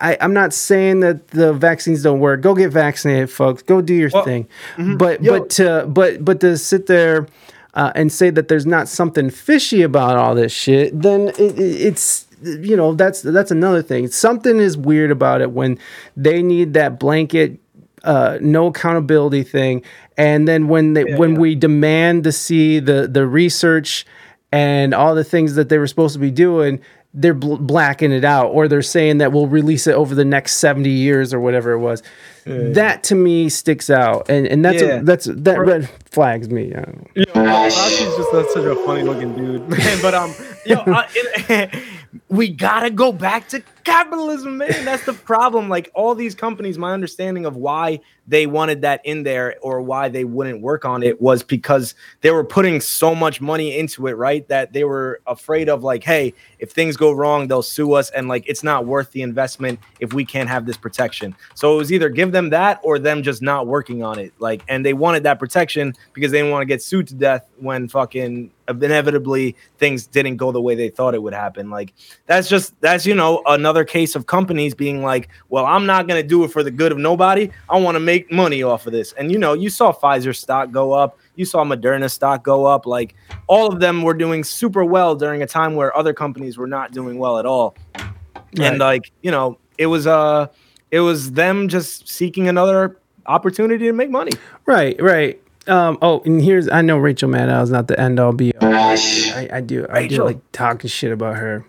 I, 0.00 0.16
I'm 0.20 0.34
not 0.34 0.52
saying 0.52 1.00
that 1.00 1.28
the 1.28 1.52
vaccines 1.54 2.02
don't 2.02 2.20
work. 2.20 2.42
Go 2.42 2.54
get 2.54 2.70
vaccinated, 2.70 3.30
folks. 3.30 3.62
Go 3.62 3.80
do 3.80 3.94
your 3.94 4.10
Well, 4.12 4.24
thing. 4.24 4.44
mm-hmm. 4.76 4.96
But 4.98 5.22
Yo. 5.22 5.38
but 5.40 5.50
to 5.56 5.86
but 5.88 6.24
but 6.24 6.40
to 6.40 6.56
sit 6.58 6.86
there. 6.86 7.26
Uh, 7.72 7.92
and 7.94 8.12
say 8.12 8.30
that 8.30 8.48
there's 8.48 8.66
not 8.66 8.88
something 8.88 9.30
fishy 9.30 9.82
about 9.82 10.16
all 10.16 10.34
this 10.34 10.50
shit, 10.50 11.00
then 11.00 11.28
it, 11.28 11.56
it, 11.56 11.58
it's 11.58 12.26
you 12.42 12.76
know 12.76 12.94
that's 12.94 13.22
that's 13.22 13.52
another 13.52 13.80
thing. 13.80 14.08
Something 14.08 14.58
is 14.58 14.76
weird 14.76 15.12
about 15.12 15.40
it 15.40 15.52
when 15.52 15.78
they 16.16 16.42
need 16.42 16.74
that 16.74 16.98
blanket 16.98 17.60
uh, 18.04 18.38
no 18.40 18.66
accountability 18.66 19.42
thing, 19.42 19.82
and 20.16 20.48
then 20.48 20.68
when 20.68 20.94
they 20.94 21.14
when 21.14 21.34
yeah. 21.34 21.38
we 21.38 21.54
demand 21.54 22.24
to 22.24 22.32
see 22.32 22.80
the 22.80 23.06
the 23.06 23.26
research 23.26 24.06
and 24.52 24.94
all 24.94 25.14
the 25.14 25.24
things 25.24 25.54
that 25.54 25.68
they 25.68 25.78
were 25.78 25.86
supposed 25.86 26.14
to 26.14 26.18
be 26.18 26.30
doing, 26.30 26.80
they're 27.12 27.34
bl- 27.34 27.56
blacking 27.56 28.12
it 28.12 28.24
out, 28.24 28.50
or 28.50 28.68
they're 28.68 28.82
saying 28.82 29.18
that 29.18 29.32
we'll 29.32 29.46
release 29.48 29.86
it 29.86 29.94
over 29.94 30.14
the 30.14 30.24
next 30.24 30.56
seventy 30.56 30.90
years 30.90 31.34
or 31.34 31.40
whatever 31.40 31.72
it 31.72 31.78
was. 31.78 32.02
That 32.46 33.02
to 33.04 33.14
me 33.14 33.48
sticks 33.48 33.90
out, 33.90 34.28
and 34.28 34.46
and 34.46 34.64
that's 34.64 34.82
Yeah. 34.82 34.88
a, 35.00 35.02
that's 35.02 35.26
that 35.26 35.60
red 35.60 35.88
flags 36.10 36.48
me. 36.48 36.72
I 36.74 36.80
don't 36.80 36.96
know. 36.96 37.06
Yo, 37.14 37.24
Fauci's 37.24 38.16
just 38.16 38.32
a, 38.32 38.48
such 38.52 38.64
a 38.64 38.74
funny 38.86 39.02
looking 39.02 39.34
dude, 39.36 39.68
man. 39.68 39.98
But 40.02 40.14
um, 40.14 40.34
yo, 40.66 40.82
it, 40.86 41.74
we 42.28 42.48
gotta 42.48 42.90
go 42.90 43.12
back 43.12 43.48
to 43.48 43.62
capitalism, 43.84 44.58
man. 44.58 44.84
That's 44.84 45.04
the 45.04 45.12
problem. 45.12 45.68
Like 45.68 45.90
all 45.94 46.14
these 46.14 46.34
companies, 46.34 46.76
my 46.76 46.92
understanding 46.92 47.46
of 47.46 47.56
why 47.56 48.00
they 48.26 48.46
wanted 48.46 48.82
that 48.82 49.00
in 49.04 49.22
there 49.22 49.56
or 49.62 49.80
why 49.80 50.08
they 50.08 50.24
wouldn't 50.24 50.60
work 50.60 50.84
on 50.84 51.02
it 51.02 51.20
was 51.20 51.42
because 51.42 51.94
they 52.20 52.30
were 52.30 52.44
putting 52.44 52.80
so 52.80 53.14
much 53.14 53.40
money 53.40 53.76
into 53.76 54.06
it, 54.06 54.12
right? 54.12 54.46
That 54.48 54.72
they 54.72 54.84
were 54.84 55.20
afraid 55.26 55.68
of 55.68 55.82
like, 55.84 56.02
hey, 56.02 56.34
if 56.58 56.70
things 56.70 56.96
go 56.96 57.12
wrong, 57.12 57.48
they'll 57.48 57.62
sue 57.62 57.92
us, 57.92 58.10
and 58.10 58.28
like 58.28 58.44
it's 58.46 58.62
not 58.62 58.86
worth 58.86 59.12
the 59.12 59.22
investment 59.22 59.78
if 60.00 60.12
we 60.12 60.24
can't 60.24 60.48
have 60.48 60.66
this 60.66 60.76
protection. 60.76 61.34
So 61.54 61.74
it 61.74 61.76
was 61.76 61.92
either 61.92 62.08
give 62.08 62.32
them 62.32 62.50
that 62.50 62.80
or 62.82 62.98
them 62.98 63.22
just 63.22 63.40
not 63.42 63.66
working 63.66 64.02
on 64.02 64.18
it. 64.18 64.32
Like, 64.38 64.62
and 64.68 64.84
they 64.84 64.94
wanted 64.94 65.22
that 65.24 65.38
protection 65.38 65.94
because 66.12 66.32
they 66.32 66.38
didn't 66.38 66.50
want 66.50 66.62
to 66.62 66.66
get 66.66 66.82
sued 66.82 67.06
to 67.08 67.14
death 67.14 67.48
when 67.58 67.88
fucking 67.88 68.50
inevitably 68.70 69.56
things 69.78 70.06
didn't 70.06 70.36
go 70.36 70.52
the 70.52 70.60
way 70.60 70.74
they 70.74 70.88
thought 70.88 71.14
it 71.14 71.22
would 71.22 71.32
happen. 71.32 71.70
Like 71.70 71.94
that's 72.26 72.48
just 72.48 72.78
that's 72.80 73.06
you 73.06 73.14
know 73.14 73.42
another 73.46 73.84
case 73.84 74.14
of 74.14 74.26
companies 74.26 74.74
being 74.74 75.02
like, 75.02 75.28
well, 75.48 75.66
I'm 75.66 75.86
not 75.86 76.08
gonna 76.08 76.22
do 76.22 76.44
it 76.44 76.48
for 76.48 76.62
the 76.62 76.70
good 76.70 76.92
of 76.92 76.98
nobody. 76.98 77.50
I 77.68 77.78
want 77.78 77.96
to 77.96 78.00
make 78.00 78.30
money 78.32 78.62
off 78.62 78.86
of 78.86 78.92
this. 78.92 79.12
And 79.12 79.30
you 79.30 79.38
know, 79.38 79.52
you 79.52 79.70
saw 79.70 79.92
Pfizer 79.92 80.36
stock 80.36 80.70
go 80.70 80.92
up, 80.92 81.18
you 81.34 81.44
saw 81.44 81.64
Moderna 81.64 82.10
stock 82.10 82.44
go 82.44 82.66
up. 82.66 82.86
Like 82.86 83.14
all 83.46 83.72
of 83.72 83.80
them 83.80 84.02
were 84.02 84.14
doing 84.14 84.44
super 84.44 84.84
well 84.84 85.14
during 85.14 85.42
a 85.42 85.46
time 85.46 85.74
where 85.74 85.96
other 85.96 86.12
companies 86.12 86.58
were 86.58 86.66
not 86.66 86.92
doing 86.92 87.18
well 87.18 87.38
at 87.38 87.46
all. 87.46 87.76
Right. 87.94 88.72
And 88.72 88.78
like 88.78 89.12
you 89.22 89.30
know, 89.30 89.58
it 89.78 89.86
was 89.86 90.06
uh, 90.06 90.48
it 90.90 91.00
was 91.00 91.32
them 91.32 91.68
just 91.68 92.08
seeking 92.08 92.48
another 92.48 92.98
opportunity 93.26 93.86
to 93.86 93.92
make 93.92 94.10
money. 94.10 94.32
Right, 94.66 95.00
right. 95.00 95.40
Um, 95.66 95.98
oh, 96.02 96.22
and 96.24 96.42
here's 96.42 96.68
I 96.68 96.80
know 96.82 96.96
Rachel 96.98 97.28
Maddow 97.28 97.62
is 97.62 97.70
not 97.70 97.86
the 97.86 97.98
end 98.00 98.18
all 98.18 98.32
be 98.32 98.54
all. 98.56 98.68
I, 98.72 99.48
I 99.52 99.60
do 99.60 99.86
I 99.90 100.06
do 100.06 100.24
like 100.24 100.38
talking 100.52 100.88
shit 100.88 101.12
about 101.12 101.36
her. 101.36 101.64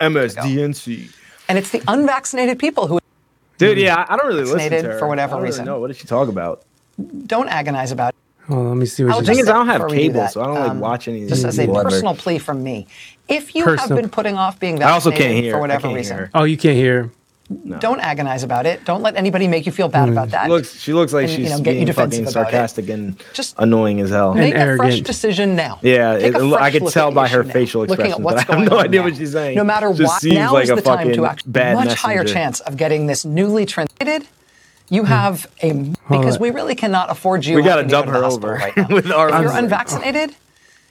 MSDNC. 0.00 1.10
And 1.48 1.58
it's 1.58 1.70
the 1.70 1.82
unvaccinated 1.88 2.58
people 2.58 2.86
who 2.86 2.98
Dude, 3.58 3.78
yeah, 3.78 4.04
I 4.08 4.14
I 4.14 4.16
don't 4.16 4.26
really 4.26 4.40
listen 4.42 4.58
to 4.58 4.62
Vaccinated 4.64 4.90
her 4.92 4.98
for 4.98 5.08
whatever 5.08 5.32
I 5.32 5.36
don't 5.36 5.42
really 5.42 5.52
reason. 5.52 5.64
know 5.64 5.80
what 5.80 5.88
did 5.88 5.96
she 5.96 6.06
talk 6.06 6.28
about? 6.28 6.62
don't 7.26 7.48
agonize 7.48 7.92
about 7.92 8.10
it. 8.14 8.16
Hold 8.46 8.60
on, 8.60 8.68
let 8.68 8.76
me 8.76 8.86
see 8.86 9.04
what 9.04 9.12
I'll 9.12 9.20
she 9.20 9.26
The 9.26 9.32
thing 9.32 9.38
is, 9.40 9.48
I 9.48 9.52
don't 9.54 9.66
have 9.66 9.78
before 9.82 9.88
do 9.88 9.94
cable, 9.96 10.28
so 10.28 10.40
I 10.42 10.46
don't 10.46 10.54
like 10.54 10.70
um, 10.70 10.80
watch 10.80 11.08
any 11.08 11.24
of 11.24 11.28
Just 11.28 11.44
as 11.44 11.58
a 11.58 11.62
people 11.62 11.78
ever. 11.80 11.90
personal 11.90 12.14
plea 12.14 12.38
from 12.38 12.62
me, 12.62 12.86
if 13.28 13.54
you 13.54 13.64
Personal- 13.64 13.88
have 13.96 14.02
been 14.02 14.10
putting 14.10 14.36
off 14.36 14.60
being 14.60 14.78
vaccinated 14.78 14.90
I 14.90 14.94
also 14.94 15.10
vaccinated 15.10 15.34
can't 15.34 15.44
hear. 15.44 15.52
for 15.52 15.56
I 15.56 15.60
whatever 15.60 15.82
can't 15.82 15.94
reason, 15.96 16.16
hear. 16.16 16.30
Oh, 16.34 16.44
you 16.44 16.56
can't 16.56 16.76
hear. 16.76 17.10
Don't 17.78 18.00
agonize 18.00 18.42
about 18.42 18.66
it. 18.66 18.84
Don't 18.84 19.02
let 19.02 19.14
anybody 19.16 19.46
make 19.46 19.66
you 19.66 19.72
feel 19.72 19.88
bad 19.88 20.08
about 20.08 20.30
that. 20.30 20.44
She 20.46 20.50
looks, 20.50 20.80
she 20.80 20.92
looks 20.92 21.12
like 21.12 21.28
And, 21.28 21.30
you 21.30 21.36
she's 21.46 21.50
know, 21.50 21.60
get 21.62 21.74
you 21.76 21.82
being 21.84 21.92
fucking 21.92 22.26
sarcastic 22.28 22.88
and 22.88 23.22
Just 23.34 23.54
annoying 23.58 24.00
as 24.00 24.10
hell. 24.10 24.34
Make 24.34 24.52
a 24.54 24.56
fresh 24.56 24.66
arrogant. 24.66 25.06
decision 25.06 25.54
now. 25.54 25.78
Yeah, 25.82 26.14
it- 26.14 26.34
I 26.34 26.70
could 26.72 26.88
tell 26.88 27.12
by 27.12 27.28
her 27.28 27.40
issue 27.42 27.46
now. 27.48 27.52
facial 27.52 27.84
Looking 27.86 28.10
at 28.12 28.20
what's 28.20 28.44
but 28.44 28.50
I 28.54 28.58
have 28.58 28.68
no 28.70 28.78
idea 28.80 29.00
now. 29.00 29.06
what 29.06 29.16
she's 29.16 29.30
saying. 29.32 29.56
No 29.56 29.62
matter 29.64 29.88
Just 29.92 30.02
what, 30.14 30.20
seems 30.22 30.34
now 30.34 30.52
like 30.54 30.64
is 30.64 30.70
a 30.70 30.74
the 30.76 30.82
time 30.82 31.12
to 31.12 31.24
act. 31.26 31.50
bad 31.50 31.74
Much 31.74 31.94
higher 31.94 32.24
chance 32.24 32.58
of 32.60 32.76
getting 32.76 33.06
this 33.06 33.24
newly 33.24 33.64
translated. 33.64 34.26
You 34.88 35.04
have 35.04 35.46
a 35.62 35.72
because 36.10 36.38
we 36.40 36.50
really 36.50 36.74
cannot 36.74 37.10
afford 37.10 37.44
you. 37.44 37.54
We 37.56 37.62
gotta 37.62 37.82
having 37.82 37.88
to 37.88 37.92
go 37.92 37.98
dub 38.02 38.06
to 38.06 38.12
the 38.12 38.18
her 38.18 38.24
over 38.24 38.52
right 38.54 38.76
now. 38.76 38.86
with 38.88 39.10
our- 39.12 39.28
If 39.28 39.40
you're 39.42 39.56
unvaccinated, 39.56 40.34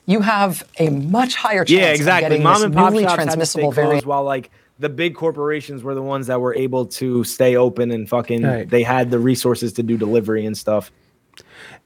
you 0.06 0.22
have 0.22 0.64
a 0.80 0.90
much 0.90 1.36
higher 1.36 1.65
chance 1.65 1.69
Yeah, 1.82 1.88
exactly. 1.91 2.26
of 2.26 2.30
getting 2.32 2.44
Mom 2.44 2.53
this 2.56 2.64
and 2.64 2.73
pop 2.76 2.91
newly 2.94 3.03
shops 3.03 3.11
had 3.11 3.18
to 3.18 3.22
stay 3.22 3.36
transmissible 3.61 3.72
variant. 3.72 4.06
while 4.06 4.23
like 4.23 4.52
the 4.80 4.90
big 4.90 5.16
corporations 5.16 5.84
were 5.84 5.96
the 5.96 6.02
ones 6.02 6.28
that 6.28 6.42
were 6.42 6.54
able 6.56 6.86
to 6.86 7.24
stay 7.24 7.56
open 7.56 7.92
and 7.92 8.10
fucking 8.10 8.44
Right. 8.44 8.70
they 8.70 8.84
had 8.84 9.10
the 9.12 9.20
resources 9.20 9.74
to 9.74 9.84
do 9.84 9.98
delivery 9.98 10.46
and 10.46 10.58
stuff. 10.58 10.92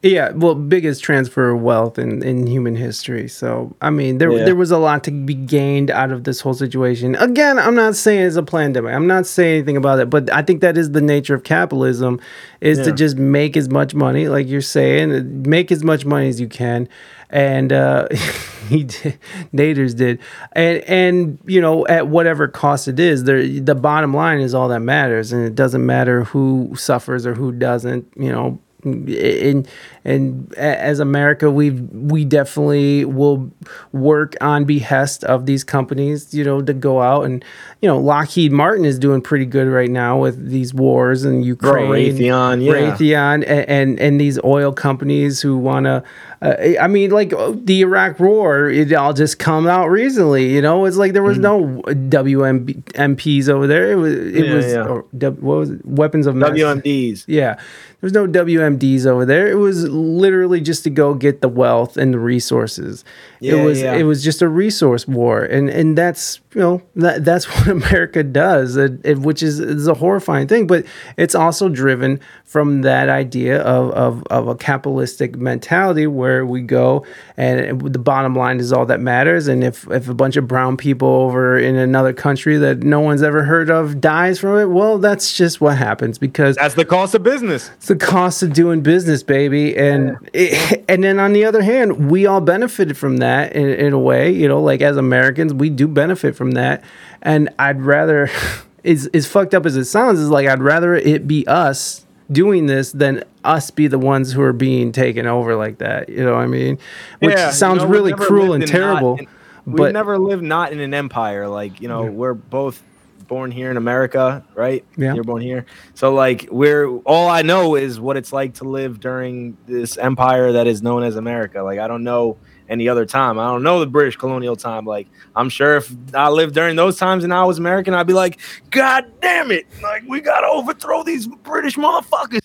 Yeah, 0.01 0.31
well, 0.31 0.55
biggest 0.55 1.03
transfer 1.03 1.49
of 1.49 1.61
wealth 1.61 1.99
in, 1.99 2.23
in 2.23 2.47
human 2.47 2.77
history. 2.77 3.27
So, 3.27 3.76
I 3.81 3.89
mean, 3.89 4.17
there 4.17 4.31
Yeah. 4.31 4.45
there 4.45 4.55
was 4.55 4.71
a 4.71 4.77
lot 4.77 5.03
to 5.05 5.11
be 5.11 5.34
gained 5.34 5.91
out 5.91 6.13
of 6.13 6.23
this 6.23 6.39
whole 6.39 6.53
situation. 6.53 7.15
Again, 7.15 7.59
I'm 7.59 7.76
not 7.76 7.97
saying 7.97 8.21
it's 8.21 8.38
a 8.38 8.43
pandemic. 8.43 8.93
I'm 8.93 9.07
not 9.07 9.26
saying 9.26 9.57
anything 9.57 9.76
about 9.76 9.99
it, 9.99 10.09
but 10.09 10.31
I 10.31 10.41
think 10.41 10.61
that 10.61 10.77
is 10.77 10.91
the 10.91 11.01
nature 11.01 11.35
of 11.35 11.43
capitalism, 11.43 12.21
is 12.61 12.77
to 12.85 12.93
just 12.93 13.17
make 13.17 13.57
as 13.57 13.67
much 13.69 13.93
money, 13.93 14.30
like 14.30 14.47
you're 14.47 14.61
saying, 14.61 15.43
make 15.43 15.69
as 15.69 15.84
much 15.84 16.05
money 16.05 16.30
as 16.30 16.39
you 16.39 16.47
can. 16.47 16.88
And 17.30 17.73
uh, 17.73 18.07
he 18.69 18.85
did, 18.85 19.19
Naders 19.53 19.97
did, 19.97 20.19
and 20.53 20.77
and 20.88 21.39
you 21.45 21.59
know 21.59 21.85
at 21.88 22.07
whatever 22.07 22.47
cost 22.47 22.88
it 22.88 23.01
is, 23.01 23.26
there 23.26 23.45
the 23.45 23.76
bottom 23.76 24.13
line 24.13 24.39
is 24.39 24.55
all 24.55 24.69
that 24.69 24.80
matters, 24.80 25.34
and 25.34 25.45
it 25.45 25.55
doesn't 25.55 25.85
matter 25.85 26.23
who 26.23 26.71
suffers 26.77 27.26
or 27.26 27.34
who 27.35 27.51
doesn't. 27.51 28.07
You 28.15 28.31
know, 28.31 28.59
and 28.84 29.68
and 30.05 30.53
as 30.55 30.99
America, 30.99 31.51
we 31.51 31.71
we 31.71 32.26
definitely 32.26 33.05
will 33.05 33.51
work 33.91 34.35
on 34.41 34.65
behest 34.65 35.23
of 35.26 35.45
these 35.45 35.63
companies, 35.63 36.34
you 36.34 36.43
know, 36.43 36.61
to 36.61 36.73
go 36.73 37.01
out 37.01 37.23
and 37.26 37.43
you 37.81 37.88
know 37.88 37.99
Lockheed 37.99 38.51
Martin 38.51 38.85
is 38.85 38.97
doing 38.97 39.21
pretty 39.21 39.45
good 39.45 39.67
right 39.67 39.89
now 39.89 40.17
with 40.17 40.49
these 40.49 40.73
wars 40.73 41.26
in 41.26 41.43
Ukraine, 41.43 41.89
Raytheon, 41.89 42.63
yeah. 42.63 42.73
Raytheon, 42.73 43.43
and 43.47 43.69
and, 43.69 43.99
and 43.99 44.21
these 44.21 44.39
oil 44.43 44.71
companies 44.71 45.41
who 45.41 45.57
want 45.57 45.85
to. 45.85 46.03
Uh, 46.41 46.55
I 46.80 46.88
mean, 46.88 47.11
like 47.11 47.34
uh, 47.34 47.53
the 47.53 47.81
Iraq 47.81 48.17
War, 48.19 48.69
it 48.69 48.93
all 48.93 49.11
just 49.11 49.39
come 49.39 49.67
out 49.67 49.88
recently. 49.88 50.53
You 50.53 50.61
know, 50.61 50.85
it's 50.85 50.95
like 50.95 51.11
there 51.11 51.23
was 51.23 51.38
no 51.38 51.81
WMPs 51.85 53.49
over 53.49 53.67
there. 53.67 53.91
It 53.91 53.95
was 53.95 54.13
it. 54.13 54.45
Yeah, 54.45 54.53
was 54.53 54.65
yeah. 54.65 54.88
or, 54.88 55.01
what 55.01 55.41
was 55.41 55.69
it? 55.71 55.85
Weapons 55.85 56.27
of 56.27 56.35
mass 56.35 56.51
WMDs. 56.51 57.26
yeah. 57.27 57.59
There's 58.01 58.13
no 58.13 58.26
WMDs 58.27 59.05
over 59.05 59.26
there. 59.26 59.49
It 59.49 59.55
was 59.55 59.89
literally 59.90 60.61
just 60.61 60.84
to 60.84 60.90
go 60.90 61.14
get 61.14 61.41
the 61.41 61.49
wealth 61.49 61.98
and 61.98 62.14
the 62.14 62.20
resources. 62.20 63.03
Yeah, 63.41 63.53
it 63.56 63.66
was 63.66 63.82
yeah. 63.82 63.94
it 63.95 64.03
was 64.03 64.24
just 64.24 64.41
a 64.41 64.48
resource 64.48 65.07
war. 65.07 65.44
And 65.44 65.70
and 65.70 65.98
that's 65.98 66.40
you 66.56 66.61
know 66.61 66.82
that 66.95 67.24
that's 67.26 67.45
what 67.56 67.68
America 67.68 68.24
does, 68.24 68.76
it, 68.76 68.99
it- 69.06 69.20
which 69.20 69.44
is, 69.44 69.60
is 69.60 69.88
a 69.88 69.94
horrifying 69.94 70.48
thing. 70.48 70.68
But 70.68 70.86
it's 71.18 71.36
also 71.36 71.70
driven 71.70 72.20
from 72.45 72.82
that 72.82 73.10
idea 73.10 73.61
of, 73.61 73.91
of, 73.91 74.24
of 74.32 74.48
a 74.48 74.56
capitalistic 74.56 75.36
mentality 75.38 76.07
where 76.07 76.44
we 76.48 76.61
go 76.61 77.06
and 77.38 77.80
the 77.94 77.99
bottom 77.99 78.34
line 78.36 78.60
is 78.60 78.74
all 78.74 78.88
that 78.88 78.99
matters. 78.99 79.48
And 79.48 79.64
if, 79.64 79.88
if 79.91 80.10
a 80.10 80.16
bunch 80.16 80.36
of 80.36 80.48
brown 80.48 80.76
people 80.76 81.07
over 81.07 81.60
in 81.60 81.76
another 81.76 82.11
country 82.11 82.57
that 82.57 82.80
no 82.80 83.02
one's 83.02 83.22
ever 83.22 83.44
heard 83.44 83.70
of 83.70 84.02
dies 84.02 84.40
from 84.40 84.57
it, 84.57 84.66
well, 84.66 84.98
that's 84.98 85.32
just 85.38 85.61
what 85.61 85.78
happens 85.78 86.18
because 86.18 86.56
That's 86.56 86.74
the 86.74 86.86
cost 86.86 87.14
of 87.14 87.22
business. 87.22 87.70
it's 87.78 87.88
the 87.88 87.95
cost 87.95 88.41
of 88.41 88.52
doing 88.53 88.82
business, 88.82 89.22
baby. 89.22 89.78
And 89.78 90.18
it, 90.34 90.84
and 90.90 91.03
then 91.03 91.20
on 91.20 91.34
the 91.34 91.45
other 91.45 91.61
hand, 91.61 92.10
we 92.10 92.26
all 92.26 92.41
benefited 92.41 92.98
from 92.98 93.18
that 93.18 93.28
in, 93.56 93.68
in 93.69 93.93
a 93.93 93.99
way. 93.99 94.31
You 94.31 94.47
know, 94.47 94.61
like 94.61 94.81
as 94.81 94.97
Americans, 94.97 95.53
we 95.53 95.69
do 95.69 95.88
benefit 95.88 96.35
from 96.35 96.51
that. 96.51 96.84
And 97.22 97.49
I'd 97.60 97.81
rather, 97.81 98.30
as 98.85 99.07
as 99.14 99.27
fucked 99.27 99.53
up 99.53 99.65
as 99.65 99.76
it 99.76 99.85
sounds, 99.85 100.19
is 100.19 100.30
like 100.30 100.47
I'd 100.47 100.61
rather 100.61 100.95
it 100.95 101.27
be 101.27 101.45
us 101.47 102.06
doing 102.31 102.68
this 102.68 102.91
than 102.91 103.23
us 103.43 103.72
be 103.72 103.88
the 103.88 103.97
ones 103.97 104.31
who 104.31 104.41
are 104.41 104.53
being 104.53 104.91
taken 104.91 105.26
over 105.26 105.56
like 105.56 105.80
that. 105.80 106.10
You 106.10 106.23
know 106.23 106.34
what 106.34 106.41
I 106.41 106.47
mean? 106.47 106.77
Which 107.19 107.31
Yeah, 107.35 107.47
you 107.47 107.53
sounds 107.53 107.81
know, 107.84 107.88
really 107.89 108.14
cruel 108.14 108.53
and 108.53 108.65
terrible. 108.68 109.18
in- 109.18 109.27
we've 109.65 109.91
never 109.93 110.18
lived 110.18 110.43
not 110.43 110.72
in 110.72 110.80
an 110.80 110.93
empire. 110.93 111.47
Like 111.47 111.81
you 111.81 111.88
know, 111.88 112.03
we're 112.06 112.34
both 112.35 112.84
born 113.27 113.51
here 113.51 113.69
in 113.69 113.77
America, 113.77 114.43
right? 114.56 114.84
Yeah. 114.97 115.14
you're 115.14 115.23
born 115.23 115.43
here. 115.43 115.65
So 115.93 116.14
like, 116.15 116.47
we're 116.51 116.88
all 116.99 117.30
I 117.30 117.43
know 117.43 117.76
is 117.76 117.99
what 117.99 118.18
it's 118.18 118.34
like 118.34 118.56
to 118.56 118.64
live 118.64 118.99
during 118.99 119.56
this 119.68 119.97
empire 119.97 120.53
that 120.53 120.65
is 120.65 120.81
known 120.81 121.03
as 121.03 121.15
America. 121.15 121.61
Like 121.61 121.80
I 121.80 121.88
don't 121.88 122.03
know 122.03 122.38
any 122.69 122.87
other 122.87 123.05
time. 123.05 123.39
I 123.39 123.47
don't 123.47 123.63
know 123.63 123.79
the 123.79 123.87
British 123.87 124.15
colonial 124.15 124.55
time. 124.55 124.85
Like 124.85 125.07
I'm 125.35 125.49
sure 125.49 125.77
if 125.77 125.91
I 126.13 126.29
lived 126.29 126.53
during 126.55 126.75
those 126.75 126.97
times 126.97 127.23
and 127.23 127.33
I 127.33 127.43
was 127.43 127.57
American, 127.57 127.93
I'd 127.93 128.07
be 128.07 128.13
like, 128.13 128.39
God 128.69 129.11
damn 129.21 129.51
it! 129.51 129.65
Like 129.81 130.03
we 130.07 130.21
gotta 130.21 130.47
overthrow 130.47 131.03
these 131.03 131.27
British 131.27 131.75
motherfuckers 131.75 132.39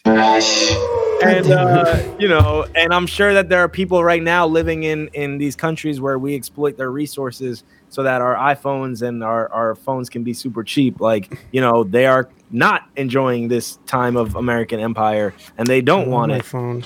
and 1.23 1.51
uh, 1.51 2.17
you 2.19 2.29
know, 2.29 2.67
and 2.75 2.93
I'm 2.93 3.07
sure 3.07 3.35
that 3.35 3.49
there 3.49 3.61
are 3.61 3.69
people 3.69 4.03
right 4.03 4.23
now 4.23 4.47
living 4.47 4.85
in 4.85 5.09
in 5.09 5.39
these 5.39 5.57
countries 5.57 6.01
where 6.01 6.19
we 6.19 6.35
exploit 6.35 6.77
their 6.77 6.91
resources 6.91 7.65
so 7.89 8.03
that 8.03 8.21
our 8.21 8.35
iPhones 8.35 9.03
and 9.03 9.23
our 9.23 9.51
our 9.53 9.75
phones 9.75 10.09
can 10.09 10.25
be 10.25 10.33
super 10.33 10.65
cheap. 10.65 11.01
Like 11.01 11.39
you 11.53 11.61
know, 11.61 11.85
they 11.85 12.07
are 12.07 12.29
not 12.51 12.89
enjoying 12.97 13.49
this 13.49 13.79
time 13.87 14.17
of 14.17 14.37
American 14.37 14.81
empire, 14.81 15.35
and 15.59 15.67
they 15.67 15.81
don't 15.81 16.11
want 16.11 16.31
my 16.31 16.39
it. 16.39 16.45
phone. 16.45 16.85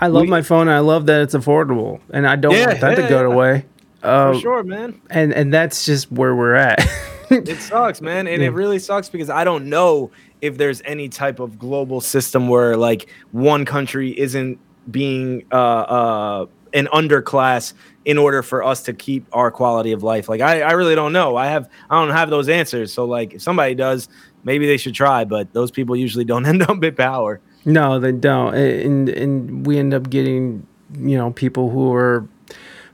I 0.00 0.08
love 0.08 0.22
We- 0.22 0.28
my 0.28 0.42
phone. 0.42 0.68
I 0.68 0.80
love 0.80 1.06
that 1.06 1.20
it's 1.22 1.34
affordable, 1.34 2.00
and 2.12 2.26
I 2.26 2.36
don't 2.36 2.52
Yeah, 2.54 2.66
want 2.68 2.80
that 2.80 2.98
yeah, 2.98 3.02
to 3.04 3.08
go 3.08 3.20
yeah. 3.28 3.34
away. 3.34 3.64
For 4.02 4.06
Uh, 4.08 4.38
sure, 4.38 4.62
man. 4.62 5.00
and 5.10 5.32
and 5.32 5.52
that's 5.52 5.84
just 5.86 6.10
where 6.12 6.34
we're 6.34 6.54
at. 6.54 6.80
It 7.28 7.58
sucks, 7.58 8.00
man, 8.00 8.28
and 8.28 8.40
it 8.40 8.50
really 8.50 8.78
sucks 8.78 9.08
because 9.08 9.28
I 9.30 9.42
don't 9.42 9.66
know 9.68 10.12
if 10.40 10.58
there's 10.58 10.80
any 10.84 11.08
type 11.08 11.40
of 11.40 11.58
global 11.58 12.00
system 12.00 12.46
where 12.46 12.76
like 12.76 13.08
one 13.32 13.64
country 13.64 14.16
isn't 14.16 14.60
being 14.88 15.44
uh, 15.50 15.56
uh, 15.56 16.46
an 16.72 16.86
underclass 16.92 17.72
in 18.04 18.16
order 18.16 18.42
for 18.44 18.62
us 18.62 18.84
to 18.84 18.92
keep 18.92 19.26
our 19.32 19.50
quality 19.50 19.90
of 19.90 20.04
life. 20.04 20.28
Like 20.28 20.40
I, 20.40 20.60
I 20.62 20.70
really 20.74 20.94
don't 20.94 21.12
know. 21.12 21.34
I 21.34 21.46
have 21.46 21.68
I 21.90 22.00
don't 22.00 22.14
have 22.14 22.30
those 22.30 22.48
answers. 22.48 22.92
So 22.92 23.06
like 23.06 23.34
if 23.34 23.42
somebody 23.42 23.74
does, 23.74 24.08
maybe 24.44 24.68
they 24.68 24.76
should 24.76 24.94
try. 24.94 25.24
But 25.24 25.52
those 25.52 25.72
people 25.72 25.96
usually 25.96 26.24
don't 26.24 26.46
end 26.52 26.62
up 26.62 26.80
in 26.80 26.94
power. 26.94 27.40
No, 27.66 27.98
they 28.00 28.12
don't, 28.12 28.54
and 28.54 29.08
and 29.10 29.66
we 29.66 29.78
end 29.78 29.92
up 29.92 30.08
getting 30.08 30.66
you 30.98 31.18
know 31.18 31.30
people 31.32 31.68
who 31.70 31.92
are 31.92 32.26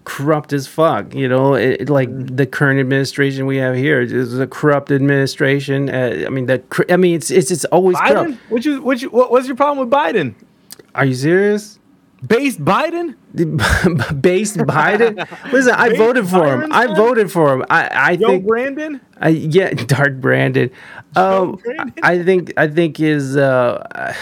corrupt 0.05 0.53
as 0.53 0.67
fuck. 0.67 1.15
You 1.15 1.29
know, 1.29 1.55
it, 1.55 1.83
it- 1.83 1.89
like 1.91 2.09
the 2.13 2.47
current 2.47 2.81
administration 2.81 3.47
we 3.47 3.59
have 3.59 3.77
here 3.77 4.01
is 4.01 4.37
a 4.41 4.47
corrupt 4.49 4.91
administration. 4.91 5.89
Uh, 5.89 6.25
I 6.27 6.31
mean, 6.31 6.47
that 6.47 6.65
I 6.91 6.97
mean, 6.97 7.15
it's 7.15 7.31
it's 7.31 7.51
it's 7.53 7.65
always 7.67 7.97
Biden, 7.99 8.09
corrupt. 8.25 8.39
what 8.51 8.65
you 8.65 8.83
what 8.83 9.01
you 9.03 9.11
what 9.11 9.31
was 9.31 9.47
your 9.47 9.57
problem 9.57 9.79
with 9.87 9.93
Biden? 9.95 10.35
Are 10.95 11.05
you 11.05 11.15
serious? 11.15 11.79
Based 12.27 12.65
Biden? 12.65 13.17
Based 14.23 14.57
Biden. 14.57 15.27
Listen, 15.53 15.75
I 15.75 15.89
Based 15.89 15.99
voted 15.99 16.29
for 16.29 16.63
him. 16.63 16.73
I 16.73 16.87
voted 16.95 17.33
for 17.33 17.53
him. 17.53 17.65
I 17.69 17.87
I 17.89 18.11
Yo, 18.13 18.29
think. 18.29 18.47
Brandon? 18.47 19.01
I, 19.21 19.29
yeah, 19.31 19.71
Dark 19.87 20.21
Brandon. 20.21 20.71
Um, 21.17 21.57
Brandon? 21.57 21.95
I 22.03 22.23
think 22.23 22.53
I 22.57 22.69
think 22.69 22.97
his 22.99 23.37
uh, 23.37 24.15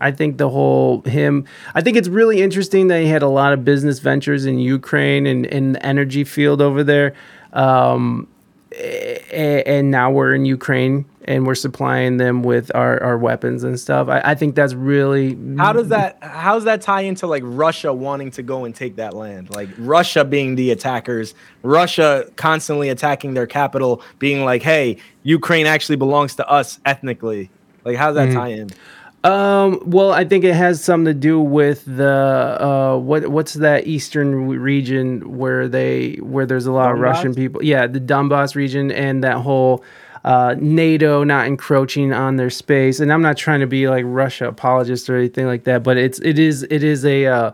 I 0.00 0.10
think 0.10 0.38
the 0.38 0.48
whole 0.48 1.02
him. 1.02 1.46
I 1.74 1.80
think 1.80 1.96
it's 1.96 2.08
really 2.08 2.42
interesting 2.42 2.88
that 2.88 3.00
he 3.00 3.08
had 3.08 3.22
a 3.22 3.28
lot 3.28 3.52
of 3.52 3.64
business 3.64 3.98
ventures 4.00 4.44
in 4.44 4.58
Ukraine 4.58 5.26
and 5.26 5.46
in 5.46 5.72
the 5.72 5.86
energy 5.86 6.24
field 6.24 6.60
over 6.60 6.84
there. 6.84 7.14
Um, 7.52 8.28
and 9.32 9.90
now 9.90 10.10
we're 10.10 10.34
in 10.34 10.44
Ukraine 10.44 11.04
and 11.26 11.46
we're 11.46 11.54
supplying 11.54 12.16
them 12.16 12.42
with 12.42 12.74
our, 12.74 13.02
our 13.02 13.16
weapons 13.16 13.64
and 13.64 13.78
stuff. 13.78 14.08
I, 14.08 14.20
I 14.24 14.34
think 14.34 14.54
that's 14.54 14.74
really 14.74 15.38
How 15.56 15.72
does 15.72 15.88
that 15.88 16.18
how 16.22 16.54
does 16.54 16.64
that 16.64 16.82
tie 16.82 17.02
into 17.02 17.26
like 17.26 17.42
Russia 17.46 17.92
wanting 17.92 18.30
to 18.32 18.42
go 18.42 18.64
and 18.64 18.74
take 18.74 18.96
that 18.96 19.14
land? 19.14 19.50
Like 19.50 19.68
Russia 19.78 20.24
being 20.24 20.56
the 20.56 20.70
attackers, 20.70 21.34
Russia 21.62 22.28
constantly 22.36 22.88
attacking 22.88 23.34
their 23.34 23.46
capital, 23.46 24.02
being 24.18 24.44
like, 24.44 24.62
"Hey, 24.62 24.98
Ukraine 25.22 25.66
actually 25.66 25.96
belongs 25.96 26.34
to 26.36 26.48
us 26.48 26.80
ethnically." 26.84 27.50
Like 27.84 27.96
how 27.96 28.12
does 28.12 28.16
that 28.16 28.32
tie 28.32 28.48
in? 28.48 28.70
Um, 29.24 29.80
well, 29.86 30.12
I 30.12 30.24
think 30.24 30.44
it 30.44 30.54
has 30.54 30.84
something 30.84 31.06
to 31.06 31.18
do 31.18 31.40
with 31.40 31.84
the 31.86 32.58
uh, 32.60 32.98
what 32.98 33.26
what's 33.28 33.54
that 33.54 33.86
eastern 33.86 34.48
region 34.48 35.38
where 35.38 35.66
they 35.66 36.16
where 36.16 36.44
there's 36.44 36.66
a 36.66 36.72
lot 36.72 36.92
of 36.92 36.98
Russian 36.98 37.34
people. 37.34 37.64
Yeah, 37.64 37.86
the 37.86 38.00
Donbass 38.00 38.54
region 38.54 38.90
and 38.90 39.24
that 39.24 39.38
whole 39.38 39.82
uh, 40.24 40.56
NATO 40.58 41.24
not 41.24 41.46
encroaching 41.46 42.12
on 42.12 42.36
their 42.36 42.50
space. 42.50 43.00
And 43.00 43.10
I'm 43.10 43.22
not 43.22 43.38
trying 43.38 43.60
to 43.60 43.66
be 43.66 43.88
like 43.88 44.04
Russia 44.06 44.48
apologist 44.48 45.08
or 45.08 45.16
anything 45.16 45.46
like 45.46 45.64
that, 45.64 45.82
but 45.82 45.96
it's 45.96 46.18
it 46.20 46.38
is 46.38 46.62
it 46.64 46.82
is 46.82 47.06
a 47.06 47.26
uh, 47.26 47.52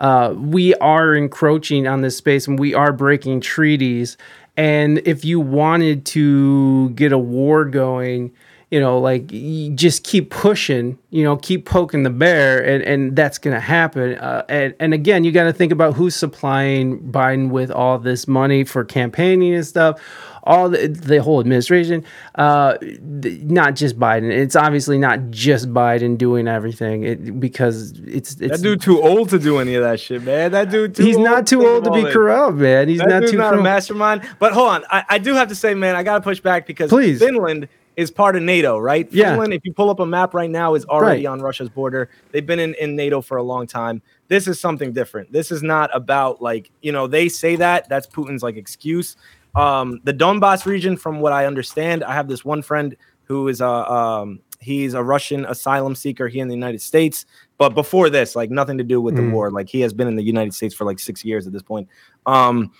uh, 0.00 0.34
we 0.36 0.74
are 0.74 1.14
encroaching 1.14 1.86
on 1.86 2.02
this 2.02 2.18
space 2.18 2.46
and 2.46 2.58
we 2.58 2.74
are 2.74 2.92
breaking 2.92 3.40
treaties. 3.40 4.18
And 4.58 4.98
if 5.06 5.24
you 5.24 5.40
wanted 5.40 6.04
to 6.06 6.90
get 6.90 7.12
a 7.12 7.18
war 7.18 7.64
going, 7.64 8.32
you 8.70 8.80
know, 8.80 8.98
like 8.98 9.32
you 9.32 9.70
just 9.70 10.04
keep 10.04 10.30
pushing, 10.30 10.98
you 11.10 11.24
know, 11.24 11.36
keep 11.36 11.64
poking 11.64 12.02
the 12.02 12.10
bear, 12.10 12.62
and, 12.62 12.82
and 12.82 13.16
that's 13.16 13.38
going 13.38 13.54
to 13.54 13.60
happen. 13.60 14.16
Uh, 14.18 14.44
and, 14.48 14.74
and 14.78 14.92
again, 14.92 15.24
you 15.24 15.32
got 15.32 15.44
to 15.44 15.52
think 15.52 15.72
about 15.72 15.94
who's 15.94 16.14
supplying 16.14 17.00
Biden 17.10 17.48
with 17.48 17.70
all 17.70 17.98
this 17.98 18.28
money 18.28 18.64
for 18.64 18.84
campaigning 18.84 19.54
and 19.54 19.66
stuff. 19.66 20.00
All 20.44 20.70
the, 20.70 20.86
the 20.86 21.22
whole 21.22 21.40
administration, 21.40 22.04
uh, 22.36 22.78
th- 22.78 23.42
not 23.42 23.74
just 23.74 23.98
Biden. 23.98 24.30
It's 24.30 24.56
obviously 24.56 24.96
not 24.96 25.30
just 25.30 25.72
Biden 25.74 26.16
doing 26.16 26.48
everything 26.48 27.02
it, 27.04 27.38
because 27.38 27.92
it's 28.06 28.40
it's 28.40 28.56
That 28.56 28.62
dude 28.62 28.80
too 28.80 29.02
old 29.02 29.28
to 29.30 29.38
do 29.38 29.58
any 29.58 29.74
of 29.74 29.82
that 29.82 30.00
shit, 30.00 30.22
man. 30.22 30.52
That 30.52 30.70
dude 30.70 30.94
too 30.94 31.04
he's 31.04 31.16
old 31.16 31.24
not 31.24 31.46
too 31.46 31.66
old 31.66 31.84
to 31.84 31.90
be 31.90 32.02
corrupt, 32.10 32.56
man. 32.56 32.88
He's 32.88 32.98
That 32.98 33.08
not 33.08 33.20
dude's 33.20 33.32
too 33.32 33.38
not 33.38 33.52
a 33.52 33.62
mastermind. 33.62 34.26
But 34.38 34.52
hold 34.54 34.68
on, 34.68 34.84
I, 34.90 35.04
I 35.10 35.18
do 35.18 35.34
have 35.34 35.48
to 35.48 35.54
say, 35.54 35.74
man, 35.74 35.96
I 35.96 36.02
gotta 36.02 36.22
push 36.22 36.40
back 36.40 36.66
because 36.66 36.88
Please. 36.88 37.18
Finland 37.18 37.68
is 37.98 38.12
part 38.12 38.36
of 38.36 38.42
NATO, 38.42 38.78
right? 38.78 39.08
Yeah. 39.12 39.30
Finland, 39.32 39.52
if 39.52 39.62
you 39.64 39.72
pull 39.72 39.90
up 39.90 39.98
a 39.98 40.06
map 40.06 40.32
right 40.32 40.48
now, 40.48 40.74
is 40.74 40.84
already 40.84 41.26
Right. 41.26 41.32
on 41.32 41.40
Russia's 41.42 41.68
border. 41.68 42.08
They've 42.30 42.46
been 42.46 42.60
in, 42.60 42.74
in 42.74 42.94
NATO 42.94 43.20
for 43.20 43.38
a 43.38 43.42
long 43.42 43.66
time. 43.66 44.00
This 44.28 44.46
is 44.46 44.60
something 44.60 44.92
different. 44.92 45.32
This 45.32 45.50
is 45.50 45.64
not 45.64 45.90
about 45.92 46.40
like, 46.40 46.70
you 46.80 46.92
know, 46.92 47.08
they 47.08 47.28
say 47.28 47.56
that 47.56 47.88
that's 47.88 48.06
Putin's 48.06 48.42
like 48.42 48.56
excuse. 48.56 49.16
Um, 49.56 50.00
the 50.04 50.14
Donbass 50.14 50.64
region, 50.64 50.96
from 50.96 51.18
what 51.20 51.32
I 51.32 51.46
understand, 51.46 52.04
I 52.04 52.12
have 52.14 52.28
this 52.28 52.44
one 52.44 52.62
friend 52.62 52.96
who 53.24 53.48
is 53.48 53.60
a 53.60 53.66
um 53.68 54.38
he's 54.60 54.94
a 54.94 55.02
Russian 55.02 55.44
asylum 55.46 55.94
seeker 55.94 56.28
here 56.28 56.42
in 56.42 56.48
the 56.48 56.54
United 56.54 56.80
States. 56.82 57.26
But 57.58 57.70
before 57.70 58.10
this, 58.10 58.36
like 58.36 58.50
nothing 58.50 58.78
to 58.78 58.84
do 58.84 59.00
with 59.00 59.14
Mm. 59.14 59.28
the 59.28 59.30
war. 59.34 59.50
Like 59.50 59.68
he 59.68 59.80
has 59.80 59.92
been 59.92 60.06
in 60.06 60.14
the 60.16 60.22
United 60.22 60.54
States 60.54 60.74
for 60.74 60.84
like 60.84 61.00
six 61.00 61.24
years 61.24 61.46
at 61.48 61.52
this 61.52 61.62
point. 61.62 61.88
Um, 62.26 62.70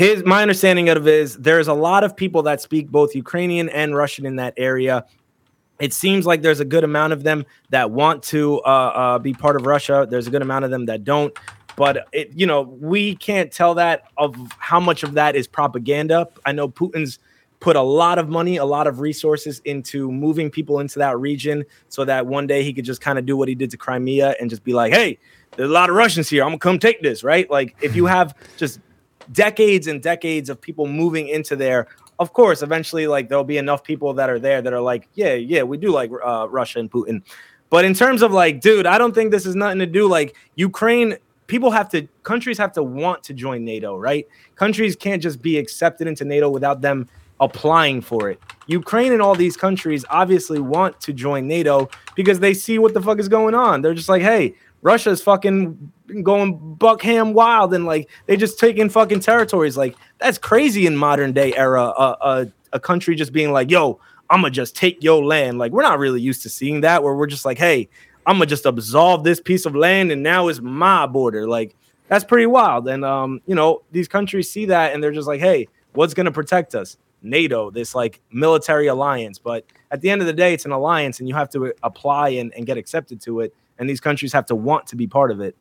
his 0.00 0.24
my 0.24 0.40
understanding 0.40 0.88
of 0.88 1.06
it 1.06 1.12
is 1.12 1.36
there's 1.36 1.68
a 1.68 1.74
lot 1.74 2.04
of 2.04 2.16
people 2.16 2.42
that 2.44 2.62
speak 2.62 2.88
both 2.88 3.14
Ukrainian 3.14 3.68
and 3.68 3.94
Russian 3.94 4.24
in 4.24 4.36
that 4.36 4.54
area. 4.56 5.04
It 5.78 5.92
seems 5.92 6.24
like 6.24 6.40
there's 6.40 6.58
a 6.58 6.64
good 6.64 6.84
amount 6.84 7.12
of 7.12 7.22
them 7.22 7.44
that 7.68 7.90
want 7.90 8.22
to 8.24 8.60
uh, 8.62 8.92
uh, 9.02 9.18
be 9.18 9.34
part 9.34 9.56
of 9.56 9.66
Russia. 9.66 10.06
There's 10.08 10.26
a 10.26 10.30
good 10.30 10.40
amount 10.40 10.64
of 10.64 10.70
them 10.70 10.86
that 10.86 11.04
don't. 11.04 11.38
But 11.76 12.08
it, 12.12 12.30
you 12.34 12.46
know, 12.46 12.62
we 12.62 13.14
can't 13.16 13.52
tell 13.52 13.74
that 13.74 14.04
of 14.16 14.34
how 14.56 14.80
much 14.80 15.02
of 15.02 15.12
that 15.14 15.36
is 15.36 15.46
propaganda. 15.46 16.28
I 16.46 16.52
know 16.52 16.66
Putin's 16.66 17.18
put 17.60 17.76
a 17.76 17.82
lot 17.82 18.18
of 18.18 18.30
money, 18.30 18.56
a 18.56 18.64
lot 18.64 18.86
of 18.86 19.00
resources 19.00 19.60
into 19.66 20.10
moving 20.10 20.50
people 20.50 20.80
into 20.80 20.98
that 20.98 21.18
region 21.18 21.62
so 21.90 22.06
that 22.06 22.26
one 22.26 22.46
day 22.46 22.64
he 22.64 22.72
could 22.72 22.86
just 22.86 23.02
kind 23.02 23.18
of 23.18 23.26
do 23.26 23.36
what 23.36 23.48
he 23.48 23.54
did 23.54 23.70
to 23.72 23.76
Crimea 23.76 24.34
and 24.40 24.48
just 24.48 24.64
be 24.64 24.72
like, 24.72 24.94
hey, 24.94 25.18
there's 25.56 25.68
a 25.68 25.72
lot 25.72 25.90
of 25.90 25.96
Russians 25.96 26.30
here. 26.30 26.42
I'm 26.42 26.50
gonna 26.50 26.58
come 26.58 26.78
take 26.78 27.02
this, 27.02 27.22
right? 27.22 27.50
Like 27.50 27.76
if 27.82 27.94
you 27.94 28.06
have 28.06 28.34
just 28.56 28.80
decades 29.32 29.86
and 29.86 30.02
decades 30.02 30.48
of 30.48 30.60
people 30.60 30.86
moving 30.86 31.28
into 31.28 31.56
there, 31.56 31.86
of 32.18 32.32
course, 32.32 32.62
eventually, 32.62 33.06
like 33.06 33.28
there'll 33.28 33.44
be 33.44 33.58
enough 33.58 33.82
people 33.82 34.12
that 34.14 34.28
are 34.28 34.38
there 34.38 34.60
that 34.60 34.72
are 34.72 34.80
like, 34.80 35.08
yeah, 35.14 35.34
yeah, 35.34 35.62
we 35.62 35.78
do 35.78 35.90
like 35.90 36.10
uh, 36.24 36.46
Russia 36.50 36.78
and 36.78 36.90
Putin. 36.90 37.22
But 37.70 37.84
in 37.84 37.94
terms 37.94 38.22
of 38.22 38.32
like, 38.32 38.60
dude, 38.60 38.86
I 38.86 38.98
don't 38.98 39.14
think 39.14 39.30
this 39.30 39.46
is 39.46 39.54
nothing 39.54 39.78
to 39.78 39.86
do. 39.86 40.08
Like 40.08 40.36
Ukraine, 40.56 41.16
people 41.46 41.70
have 41.70 41.88
to, 41.90 42.06
countries 42.24 42.58
have 42.58 42.72
to 42.72 42.82
want 42.82 43.22
to 43.24 43.32
join 43.32 43.64
NATO, 43.64 43.96
right? 43.96 44.26
Countries 44.56 44.96
can't 44.96 45.22
just 45.22 45.40
be 45.40 45.56
accepted 45.56 46.06
into 46.06 46.24
NATO 46.24 46.50
without 46.50 46.82
them 46.82 47.08
applying 47.40 48.02
for 48.02 48.28
it. 48.28 48.38
Ukraine 48.66 49.12
and 49.12 49.22
all 49.22 49.34
these 49.34 49.56
countries 49.56 50.04
obviously 50.10 50.60
want 50.60 51.00
to 51.00 51.12
join 51.12 51.48
NATO 51.48 51.88
because 52.14 52.38
they 52.38 52.52
see 52.52 52.78
what 52.78 52.92
the 52.92 53.00
fuck 53.00 53.18
is 53.18 53.28
going 53.28 53.54
on. 53.54 53.80
They're 53.80 53.94
just 53.94 54.10
like, 54.10 54.20
hey, 54.20 54.54
Russia's 54.82 55.22
fucking 55.22 55.92
going 56.22 56.74
buckham 56.74 57.32
wild 57.34 57.74
and 57.74 57.84
like 57.84 58.08
they 58.26 58.36
just 58.36 58.58
taking 58.58 58.88
fucking 58.88 59.20
territories. 59.20 59.76
Like 59.76 59.96
that's 60.18 60.38
crazy 60.38 60.86
in 60.86 60.96
modern 60.96 61.32
day 61.32 61.54
era. 61.54 61.84
Uh, 61.84 62.16
uh, 62.20 62.44
a 62.72 62.80
country 62.80 63.14
just 63.14 63.32
being 63.32 63.52
like, 63.52 63.70
yo, 63.70 64.00
I'm 64.30 64.40
gonna 64.42 64.50
just 64.50 64.76
take 64.76 65.02
your 65.02 65.24
land. 65.24 65.58
Like 65.58 65.72
we're 65.72 65.82
not 65.82 65.98
really 65.98 66.20
used 66.20 66.42
to 66.42 66.48
seeing 66.48 66.80
that. 66.82 67.02
Where 67.02 67.14
we're 67.14 67.26
just 67.26 67.44
like, 67.44 67.58
hey, 67.58 67.88
I'm 68.26 68.36
gonna 68.36 68.46
just 68.46 68.66
absolve 68.66 69.24
this 69.24 69.40
piece 69.40 69.66
of 69.66 69.74
land 69.74 70.12
and 70.12 70.22
now 70.22 70.48
it's 70.48 70.60
my 70.60 71.06
border. 71.06 71.48
Like 71.48 71.76
that's 72.08 72.24
pretty 72.24 72.46
wild. 72.46 72.88
And 72.88 73.04
um, 73.04 73.40
you 73.46 73.54
know, 73.54 73.82
these 73.92 74.08
countries 74.08 74.50
see 74.50 74.66
that 74.66 74.94
and 74.94 75.02
they're 75.02 75.12
just 75.12 75.28
like, 75.28 75.40
hey, 75.40 75.68
what's 75.92 76.14
gonna 76.14 76.32
protect 76.32 76.74
us? 76.74 76.96
NATO, 77.22 77.70
this 77.70 77.94
like 77.94 78.20
military 78.32 78.86
alliance. 78.86 79.38
But 79.38 79.66
at 79.90 80.00
the 80.00 80.10
end 80.10 80.20
of 80.20 80.26
the 80.26 80.32
day, 80.32 80.54
it's 80.54 80.64
an 80.64 80.72
alliance 80.72 81.20
and 81.20 81.28
you 81.28 81.34
have 81.34 81.50
to 81.50 81.74
apply 81.82 82.30
and, 82.30 82.54
and 82.54 82.66
get 82.66 82.78
accepted 82.78 83.20
to 83.22 83.40
it. 83.40 83.54
And 83.80 83.90
these 83.90 84.00
countries 84.00 84.32
have 84.32 84.46
to 84.46 84.54
want 84.54 84.86
to 84.88 84.96
be 84.96 85.08
part 85.08 85.32
of 85.32 85.40
it. 85.40 85.56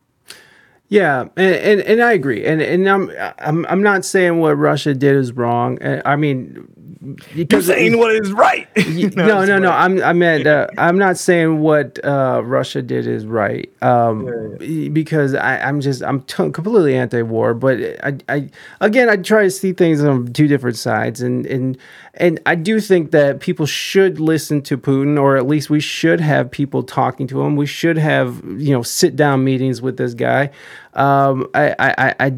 Yeah, 0.89 1.21
and, 1.37 1.55
and, 1.55 1.81
and 1.81 2.01
I 2.01 2.13
agree, 2.13 2.45
and 2.45 2.61
and 2.61 2.89
I'm 2.89 3.11
I'm 3.37 3.63
I'm 3.67 3.83
not 3.83 4.03
saying 4.03 4.39
what 4.39 4.53
Russia 4.57 4.95
did 4.95 5.15
is 5.15 5.31
wrong. 5.33 5.77
I 5.83 6.15
mean, 6.15 6.67
You're 7.01 7.15
because 7.33 7.67
saying 7.67 7.97
what 7.97 8.11
is 8.13 8.33
right. 8.33 8.67
No, 9.15 9.45
no, 9.45 9.57
no. 9.57 9.71
I'm 9.71 10.03
I 10.03 10.11
meant 10.11 10.45
uh, 10.45 10.67
I'm 10.77 10.97
not 10.97 11.17
saying 11.17 11.59
what 11.59 12.03
uh, 12.03 12.41
Russia 12.43 12.81
did 12.81 13.07
is 13.07 13.25
right. 13.25 13.71
Um, 13.81 14.57
b- 14.59 14.89
because 14.89 15.33
I, 15.33 15.59
I'm 15.59 15.79
just 15.79 16.03
I'm 16.03 16.21
t- 16.23 16.49
completely 16.51 16.95
anti-war. 16.95 17.53
But 17.53 17.79
I, 18.03 18.17
I 18.27 18.49
again 18.81 19.09
I 19.09 19.15
try 19.15 19.43
to 19.43 19.51
see 19.51 19.71
things 19.71 20.03
on 20.03 20.33
two 20.33 20.47
different 20.47 20.75
sides, 20.75 21.21
and 21.21 21.45
and 21.45 21.77
and 22.15 22.41
I 22.45 22.55
do 22.55 22.81
think 22.81 23.11
that 23.11 23.39
people 23.39 23.65
should 23.65 24.19
listen 24.19 24.61
to 24.63 24.77
Putin, 24.77 25.17
or 25.17 25.37
at 25.37 25.47
least 25.47 25.69
we 25.69 25.79
should 25.79 26.19
have 26.19 26.51
people 26.51 26.83
talking 26.83 27.27
to 27.27 27.41
him. 27.41 27.55
We 27.55 27.65
should 27.65 27.97
have 27.97 28.43
you 28.43 28.73
know 28.73 28.83
sit 28.83 29.15
down 29.15 29.45
meetings 29.45 29.81
with 29.81 29.95
this 29.95 30.13
guy. 30.13 30.49
Um, 30.95 31.47
I 31.53 31.75
I 31.79 32.15
I. 32.19 32.33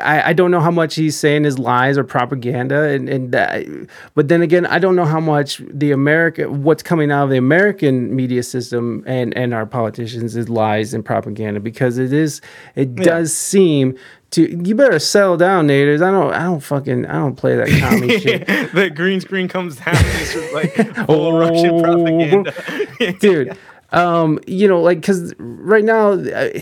I 0.00 0.18
I, 0.18 0.28
I 0.28 0.32
don't 0.32 0.50
know 0.50 0.60
how 0.60 0.70
much 0.70 0.94
he's 0.96 1.16
saying 1.16 1.44
is 1.44 1.58
lies 1.58 1.96
or 1.98 2.04
propaganda, 2.04 2.82
and 2.82 3.08
and 3.08 3.32
that, 3.32 3.64
but 4.14 4.28
then 4.28 4.42
again, 4.42 4.66
I 4.66 4.78
don't 4.78 4.96
know 4.96 5.04
how 5.04 5.20
much 5.20 5.58
the 5.70 5.92
America 5.92 6.50
what's 6.50 6.82
coming 6.82 7.10
out 7.10 7.24
of 7.24 7.30
the 7.30 7.36
American 7.36 8.14
media 8.14 8.42
system 8.42 9.04
and 9.06 9.36
and 9.36 9.54
our 9.54 9.66
politicians 9.66 10.36
is 10.36 10.48
lies 10.48 10.94
and 10.94 11.04
propaganda 11.04 11.60
because 11.60 11.98
it 11.98 12.12
is 12.12 12.40
it 12.74 12.94
does 12.96 13.32
seem 13.36 13.96
to 14.30 14.42
you 14.66 14.74
better 14.74 14.98
settle 14.98 15.36
down, 15.36 15.68
Naders. 15.68 16.02
I 16.02 16.10
don't 16.10 16.32
I 16.34 16.42
don't 16.42 16.60
fucking 16.60 17.06
I 17.06 17.14
don't 17.14 17.36
play 17.36 17.56
that 17.56 17.68
commie 17.68 18.18
shit, 18.20 18.46
the 18.74 18.90
green 18.90 19.20
screen 19.20 19.48
comes 19.48 19.76
down. 19.76 19.94
And 19.96 20.06
it's 20.06 20.32
just 20.34 20.52
like 20.52 20.74
full 21.06 21.26
Oh. 21.36 21.38
Russian 21.38 21.82
propaganda. 21.82 23.12
dude. 23.20 23.56
Um, 23.90 24.38
you 24.46 24.68
know, 24.68 24.82
like 24.82 25.00
because 25.00 25.32
right 25.38 25.82
now. 25.82 26.10
uh, 26.10 26.60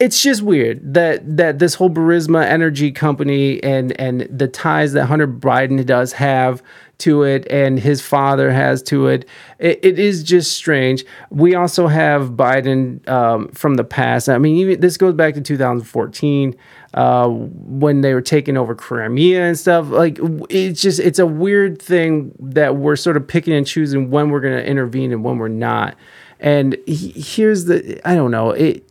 it's 0.00 0.22
just 0.22 0.40
weird 0.40 0.94
that 0.94 1.36
that 1.36 1.58
this 1.58 1.74
whole 1.74 1.90
Burisma 1.90 2.44
Energy 2.44 2.90
Company 2.90 3.62
and 3.62 3.98
and 4.00 4.22
the 4.22 4.48
ties 4.48 4.94
that 4.94 5.06
Hunter 5.06 5.28
Biden 5.28 5.84
does 5.84 6.14
have 6.14 6.62
to 6.98 7.22
it 7.22 7.46
and 7.50 7.78
his 7.78 8.00
father 8.00 8.50
has 8.50 8.82
to 8.84 9.08
it, 9.08 9.26
it, 9.58 9.78
it 9.82 9.98
is 9.98 10.22
just 10.22 10.52
strange. 10.52 11.04
We 11.30 11.54
also 11.54 11.86
have 11.86 12.30
Biden 12.30 13.06
um, 13.08 13.48
from 13.48 13.74
the 13.74 13.84
past. 13.84 14.28
I 14.28 14.38
mean, 14.38 14.56
even 14.56 14.80
this 14.80 14.96
goes 14.96 15.14
back 15.14 15.34
to 15.34 15.40
2014 15.40 16.56
uh, 16.94 17.28
when 17.28 18.00
they 18.00 18.14
were 18.14 18.22
taking 18.22 18.56
over 18.56 18.74
Crimea 18.74 19.42
and 19.42 19.58
stuff. 19.58 19.88
Like 19.88 20.18
it's 20.48 20.80
just 20.80 20.98
it's 20.98 21.18
a 21.18 21.26
weird 21.26 21.80
thing 21.80 22.32
that 22.40 22.76
we're 22.76 22.96
sort 22.96 23.18
of 23.18 23.28
picking 23.28 23.52
and 23.52 23.66
choosing 23.66 24.10
when 24.10 24.30
we're 24.30 24.40
going 24.40 24.56
to 24.56 24.66
intervene 24.66 25.12
and 25.12 25.22
when 25.22 25.38
we're 25.38 25.48
not. 25.48 25.94
And 26.38 26.76
he, 26.86 27.10
here's 27.10 27.66
the 27.66 28.00
I 28.08 28.14
don't 28.14 28.30
know 28.30 28.50
it. 28.52 28.82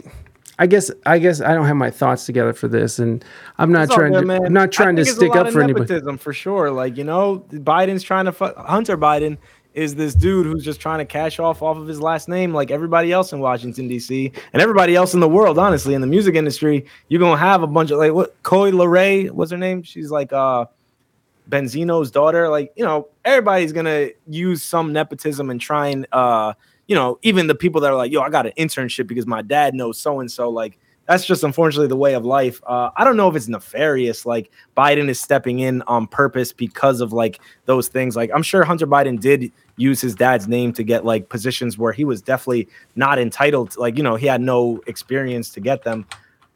I 0.61 0.67
guess 0.67 0.91
I 1.05 1.19
guess 1.19 1.39
I 1.39 1.53
don't 1.53 1.65
have 1.65 1.77
my 1.77 1.89
thoughts 1.89 2.25
together 2.25 2.51
for 2.53 2.67
this, 2.67 2.99
and 2.99 3.23
I'm 3.57 3.71
not 3.71 3.85
It's 3.85 3.95
trying 3.95 4.11
good, 4.11 4.21
to 4.21 4.25
man. 4.25 4.45
I'm 4.45 4.53
not 4.53 4.71
trying 4.73 4.97
to 4.97 5.03
think 5.05 5.15
it's 5.15 5.23
a 5.23 5.25
stick 5.25 5.35
up 5.35 5.51
for 5.51 5.61
anybody. 5.61 5.85
nepotism 5.85 6.17
for 6.17 6.33
sure. 6.33 6.69
Like 6.69 6.97
you 6.97 7.05
know, 7.05 7.45
Biden's 7.51 8.03
trying 8.03 8.25
to 8.25 8.33
fu- 8.33 8.53
Hunter 8.57 8.97
Biden 8.97 9.37
is 9.73 9.95
this 9.95 10.13
dude 10.15 10.45
who's 10.45 10.65
just 10.65 10.81
trying 10.81 10.97
to 10.99 11.05
cash 11.05 11.39
off 11.39 11.61
off 11.61 11.77
of 11.77 11.87
his 11.87 12.01
last 12.01 12.27
name, 12.27 12.53
like 12.53 12.71
everybody 12.71 13.13
else 13.13 13.31
in 13.31 13.39
Washington 13.39 13.87
D.C. 13.87 14.33
and 14.51 14.61
everybody 14.61 14.95
else 14.97 15.13
in 15.13 15.21
the 15.21 15.29
world. 15.29 15.57
Honestly, 15.57 15.93
in 15.93 16.01
the 16.01 16.07
music 16.07 16.35
industry, 16.35 16.85
you're 17.07 17.21
gonna 17.21 17.37
have 17.37 17.63
a 17.63 17.67
bunch 17.67 17.91
of 17.91 17.97
like 17.97 18.11
what 18.11 18.35
Coi 18.43 18.71
Leray, 18.71 19.31
what's 19.31 19.51
her 19.51 19.57
name? 19.57 19.81
She's 19.81 20.11
like 20.11 20.33
uh 20.33 20.65
Benzino's 21.49 22.11
daughter. 22.11 22.49
Like 22.49 22.73
you 22.75 22.83
know, 22.83 23.07
everybody's 23.23 23.71
gonna 23.71 24.09
use 24.27 24.61
some 24.61 24.91
nepotism 24.91 25.49
and 25.49 25.61
try 25.61 25.87
and 25.87 26.05
uh 26.11 26.53
you 26.89 26.95
know, 26.95 27.19
even 27.21 27.45
the 27.45 27.53
people 27.53 27.79
that 27.81 27.91
are 27.91 27.95
like, 27.95 28.11
yo, 28.11 28.21
I 28.21 28.31
got 28.31 28.47
an 28.47 28.53
internship 28.57 29.05
because 29.05 29.27
my 29.27 29.43
dad 29.43 29.75
knows 29.75 29.99
so 29.99 30.19
and 30.19 30.29
so. 30.29 30.49
Like 30.49 30.79
that's 31.07 31.23
just 31.23 31.43
unfortunately 31.43 31.87
the 31.87 31.95
way 31.95 32.15
of 32.15 32.25
life. 32.25 32.59
Uh, 32.65 32.89
I 32.97 33.03
don't 33.03 33.15
know 33.15 33.29
if 33.29 33.35
it's 33.35 33.47
nefarious. 33.47 34.25
Like 34.25 34.51
Biden 34.75 35.07
is 35.07 35.21
stepping 35.21 35.59
in 35.59 35.83
on 35.83 36.07
purpose 36.07 36.51
because 36.51 36.99
of 36.99 37.13
like 37.13 37.39
those 37.65 37.89
things. 37.89 38.15
Like 38.15 38.31
I'm 38.33 38.41
sure 38.41 38.63
Hunter 38.63 38.87
Biden 38.87 39.19
did 39.19 39.51
use 39.77 40.01
his 40.01 40.15
dad's 40.15 40.47
name 40.47 40.73
to 40.73 40.83
get 40.83 41.05
like 41.05 41.29
positions 41.29 41.77
where 41.77 41.93
he 41.93 42.05
was 42.05 42.23
definitely 42.23 42.67
not 42.95 43.19
entitled. 43.19 43.69
To, 43.71 43.79
like 43.81 43.95
you 43.95 44.03
know 44.03 44.15
he 44.15 44.25
had 44.25 44.41
no 44.41 44.81
experience 44.87 45.51
to 45.51 45.59
get 45.59 45.83
them. 45.83 46.07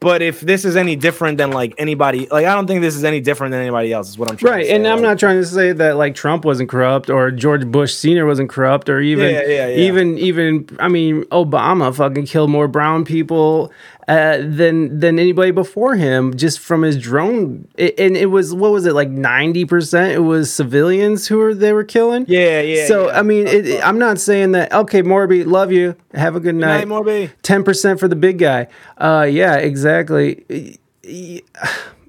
But 0.03 0.21
if 0.21 0.41
this 0.41 0.65
is 0.65 0.75
any 0.75 0.95
different 0.95 1.37
than 1.37 1.51
like 1.51 1.73
anybody, 1.77 2.27
like 2.29 2.45
I 2.45 2.53
don't 2.53 2.67
think 2.67 2.81
this 2.81 2.95
is 2.95 3.03
any 3.03 3.21
different 3.21 3.51
than 3.51 3.61
anybody 3.61 3.91
else. 3.93 4.09
Is 4.09 4.17
what 4.17 4.29
I'm 4.29 4.37
trying 4.37 4.53
Right, 4.53 4.59
to 4.63 4.67
say. 4.67 4.75
and 4.75 4.87
I'm 4.87 5.01
not 5.01 5.17
trying 5.17 5.37
to 5.39 5.45
say 5.45 5.71
that 5.71 5.97
like 5.97 6.13
Trump 6.13 6.45
wasn't 6.45 6.69
corrupt 6.69 7.09
or 7.09 7.31
George 7.31 7.65
Bush 7.65 7.93
Senior 7.93 8.25
wasn't 8.25 8.49
corrupt 8.49 8.89
or 8.89 8.99
even 8.99 9.33
Yeah, 9.33 9.41
yeah, 9.47 9.67
yeah. 9.69 9.77
even 9.87 10.17
even 10.19 10.67
I 10.79 10.89
mean 10.89 11.23
Obama 11.31 11.95
fucking 11.95 12.25
killed 12.25 12.49
more 12.49 12.67
brown 12.67 13.05
people 13.05 13.71
uh, 14.07 14.37
than 14.39 14.99
than 14.99 15.17
anybody 15.19 15.51
before 15.51 15.95
him, 15.95 16.35
just 16.35 16.59
from 16.59 16.81
his 16.81 16.97
drone. 16.97 17.67
It, 17.75 17.97
and 17.99 18.17
it 18.17 18.25
was 18.27 18.53
what 18.53 18.71
was 18.71 18.85
it 18.85 18.93
like 18.93 19.09
ninety 19.09 19.65
percent? 19.65 20.11
It 20.13 20.19
was 20.19 20.51
civilians 20.53 21.27
who 21.27 21.37
were 21.37 21.53
they 21.53 21.71
were 21.73 21.83
killing. 21.83 22.25
Yeah, 22.27 22.61
yeah. 22.61 22.87
So 22.87 23.07
yeah. 23.07 23.19
I 23.19 23.21
mean, 23.21 23.47
it, 23.47 23.67
it- 23.67 23.85
I'm 23.87 23.99
not 23.99 24.19
saying 24.19 24.51
that. 24.53 24.73
Okay, 24.73 25.01
Morby, 25.03 25.45
love 25.45 25.71
you. 25.71 25.95
Have 26.13 26.35
a 26.35 26.39
good 26.39 26.55
night, 26.55 26.87
night. 26.87 26.87
Morby. 26.87 27.31
Ten 27.43 27.63
percent 27.63 27.99
for 27.99 28.07
the 28.07 28.15
big 28.15 28.39
guy. 28.39 28.67
Uh, 28.97 29.27
yeah, 29.29 29.55
exactly. 29.55 30.77
It, 31.03 31.45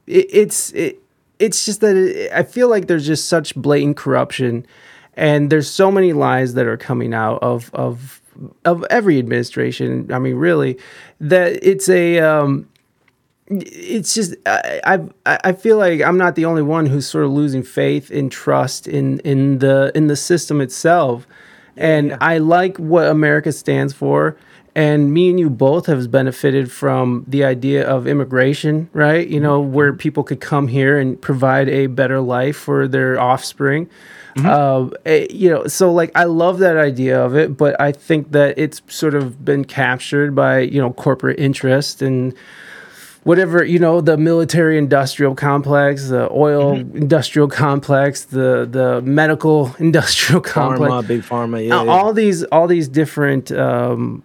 it's 0.06 0.72
it, 0.72 1.00
it's 1.38 1.64
just 1.64 1.80
that 1.80 1.96
it, 1.96 2.32
I 2.32 2.42
feel 2.42 2.68
like 2.68 2.86
there's 2.86 3.06
just 3.06 3.28
such 3.28 3.54
blatant 3.54 3.96
corruption, 3.96 4.66
and 5.16 5.50
there's 5.50 5.68
so 5.68 5.90
many 5.90 6.12
lies 6.12 6.54
that 6.54 6.66
are 6.66 6.76
coming 6.76 7.14
out 7.14 7.42
of 7.42 7.70
of 7.74 8.20
of 8.64 8.84
every 8.90 9.18
administration. 9.18 10.12
I 10.12 10.18
mean, 10.18 10.36
really, 10.36 10.78
that 11.20 11.58
it's 11.62 11.88
a. 11.88 12.20
Um, 12.20 12.68
it's 13.46 14.14
just 14.14 14.34
I, 14.46 14.80
I 15.26 15.38
I 15.44 15.52
feel 15.52 15.76
like 15.76 16.00
I'm 16.00 16.16
not 16.16 16.34
the 16.34 16.46
only 16.46 16.62
one 16.62 16.86
who's 16.86 17.06
sort 17.06 17.24
of 17.24 17.30
losing 17.32 17.62
faith 17.62 18.10
in 18.10 18.30
trust 18.30 18.88
in 18.88 19.18
in 19.20 19.58
the 19.58 19.92
in 19.94 20.06
the 20.06 20.16
system 20.16 20.60
itself, 20.60 21.26
and 21.76 22.16
I 22.20 22.38
like 22.38 22.78
what 22.78 23.06
America 23.06 23.52
stands 23.52 23.92
for. 23.92 24.36
And 24.76 25.12
me 25.12 25.30
and 25.30 25.38
you 25.38 25.50
both 25.50 25.86
have 25.86 26.10
benefited 26.10 26.72
from 26.72 27.24
the 27.28 27.44
idea 27.44 27.86
of 27.86 28.08
immigration, 28.08 28.90
right? 28.92 29.28
You 29.28 29.38
know, 29.38 29.60
where 29.60 29.92
people 29.92 30.24
could 30.24 30.40
come 30.40 30.66
here 30.66 30.98
and 30.98 31.20
provide 31.20 31.68
a 31.68 31.86
better 31.86 32.20
life 32.20 32.56
for 32.56 32.88
their 32.88 33.20
offspring. 33.20 33.88
Uh, 34.36 34.90
eh, 35.04 35.26
you 35.30 35.48
know, 35.48 35.66
so 35.66 35.92
like 35.92 36.10
I 36.14 36.24
love 36.24 36.58
that 36.58 36.76
idea 36.76 37.22
of 37.22 37.36
it, 37.36 37.56
but 37.56 37.80
I 37.80 37.92
think 37.92 38.32
that 38.32 38.58
it's 38.58 38.82
sort 38.88 39.14
of 39.14 39.44
been 39.44 39.64
captured 39.64 40.34
by 40.34 40.60
you 40.60 40.80
know 40.80 40.92
corporate 40.92 41.38
interest 41.38 42.02
and 42.02 42.34
whatever 43.24 43.64
you 43.64 43.78
know 43.78 44.00
the 44.00 44.16
military 44.16 44.78
industrial 44.78 45.34
complex 45.34 46.08
the 46.08 46.30
oil 46.30 46.74
industrial 46.74 47.48
complex 47.48 48.26
the 48.26 48.68
the 48.70 49.00
medical 49.02 49.74
industrial 49.78 50.40
complex 50.40 50.92
Pharma, 50.92 51.06
big 51.06 51.22
pharma. 51.22 51.66
Yeah, 51.66 51.80
uh, 51.80 51.84
yeah. 51.84 51.90
all 51.90 52.12
these 52.12 52.44
all 52.44 52.66
these 52.66 52.88
different 52.88 53.50
um, 53.52 54.22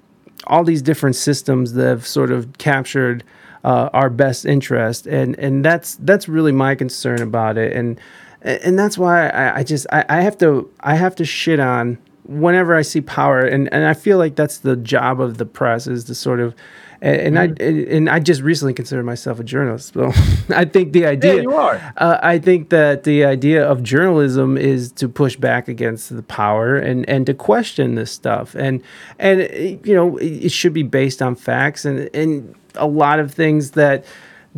all 0.48 0.64
these 0.64 0.82
different 0.82 1.16
systems 1.16 1.74
that 1.74 1.86
have 1.86 2.08
sort 2.08 2.32
of 2.32 2.58
captured 2.58 3.24
uh, 3.64 3.90
our 3.94 4.10
best 4.10 4.46
interest 4.46 5.08
and 5.08 5.38
and 5.40 5.66
that's 5.66 5.96
that's 6.02 6.30
really 6.30 6.52
my 6.52 6.76
concern 6.76 7.22
about 7.22 7.58
it 7.58 7.74
and 7.74 8.00
and 8.42 8.78
that's 8.80 8.98
why 8.98 9.28
I, 9.30 9.58
I 9.60 9.64
just 9.64 9.86
I, 9.92 10.06
I 10.10 10.22
have 10.22 10.38
to 10.40 10.70
I 10.80 10.96
have 10.96 11.16
to 11.16 11.26
shit 11.26 11.60
on 11.60 11.98
whenever 12.24 12.76
I 12.76 12.82
see 12.84 13.02
power 13.02 13.40
and 13.42 13.72
and 13.74 13.86
I 13.86 13.94
feel 13.94 14.18
like 14.18 14.36
that's 14.36 14.60
the 14.60 14.76
job 14.76 15.20
of 15.20 15.38
the 15.38 15.46
press 15.46 15.88
is 15.88 16.04
to 16.06 16.16
sort 16.16 16.40
of 16.40 16.54
and, 17.02 17.38
and 17.38 17.40
I 17.40 17.64
and 17.64 18.10
I 18.10 18.20
just 18.20 18.42
recently 18.42 18.74
considered 18.74 19.06
myself 19.06 19.40
a 19.40 19.44
journalist. 19.44 19.94
So 19.94 20.12
I 20.50 20.66
think 20.66 20.92
the 20.94 21.06
idea 21.06 21.36
Yeah, 21.38 21.42
you 21.42 21.54
are. 21.54 21.94
uh, 21.98 22.20
I 22.22 22.40
think 22.40 22.70
that 22.70 23.04
the 23.04 23.24
idea 23.26 23.66
of 23.66 23.82
journalism 23.84 24.58
is 24.58 24.92
to 24.94 25.08
push 25.08 25.36
back 25.38 25.68
against 25.70 26.14
the 26.14 26.24
power 26.24 26.76
and, 26.78 27.08
and 27.10 27.26
to 27.26 27.34
question 27.34 27.96
this 27.96 28.12
stuff 28.12 28.54
and 28.56 28.84
and 29.18 29.40
you 29.86 29.96
know 29.96 30.18
it 30.18 30.46
it 30.46 30.52
should 30.52 30.74
be 30.74 30.84
based 30.84 31.22
on 31.22 31.36
facts 31.36 31.86
and 31.86 32.10
and 32.14 32.54
a 32.76 32.86
lot 32.88 33.20
of 33.20 33.34
things 33.34 33.72
that 33.72 34.04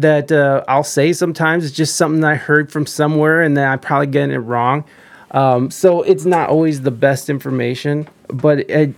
that 0.01 0.31
uh, 0.31 0.63
I'll 0.67 0.83
say 0.83 1.13
sometimes 1.13 1.65
it's 1.65 1.75
just 1.75 1.95
something 1.95 2.23
I 2.23 2.35
heard 2.35 2.71
from 2.71 2.85
somewhere 2.85 3.41
and 3.41 3.55
then 3.55 3.67
I'm 3.67 3.79
probably 3.79 4.07
getting 4.07 4.35
it 4.35 4.39
wrong. 4.39 4.85
Um, 5.31 5.71
so 5.71 6.01
it's 6.01 6.25
not 6.25 6.49
always 6.49 6.81
the 6.81 6.91
best 6.91 7.29
information, 7.29 8.07
but 8.27 8.69
it, 8.69 8.93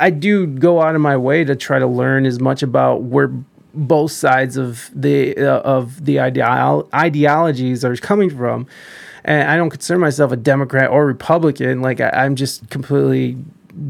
I 0.00 0.10
do 0.10 0.46
go 0.46 0.80
out 0.80 0.94
of 0.94 1.00
my 1.00 1.16
way 1.16 1.44
to 1.44 1.56
try 1.56 1.78
to 1.78 1.86
learn 1.86 2.26
as 2.26 2.38
much 2.40 2.62
about 2.62 3.02
where 3.02 3.32
both 3.74 4.12
sides 4.12 4.56
of 4.56 4.90
the 4.94 5.36
uh, 5.36 5.60
of 5.60 6.04
the 6.04 6.18
ideal 6.20 6.88
ideologies 6.94 7.84
are 7.84 7.96
coming 7.96 8.30
from, 8.30 8.66
and 9.24 9.48
I 9.48 9.56
don't 9.56 9.70
consider 9.70 9.98
myself 9.98 10.32
a 10.32 10.36
Democrat 10.36 10.90
or 10.90 11.06
Republican. 11.06 11.82
Like 11.82 12.00
I, 12.00 12.10
I'm 12.10 12.36
just 12.36 12.70
completely 12.70 13.36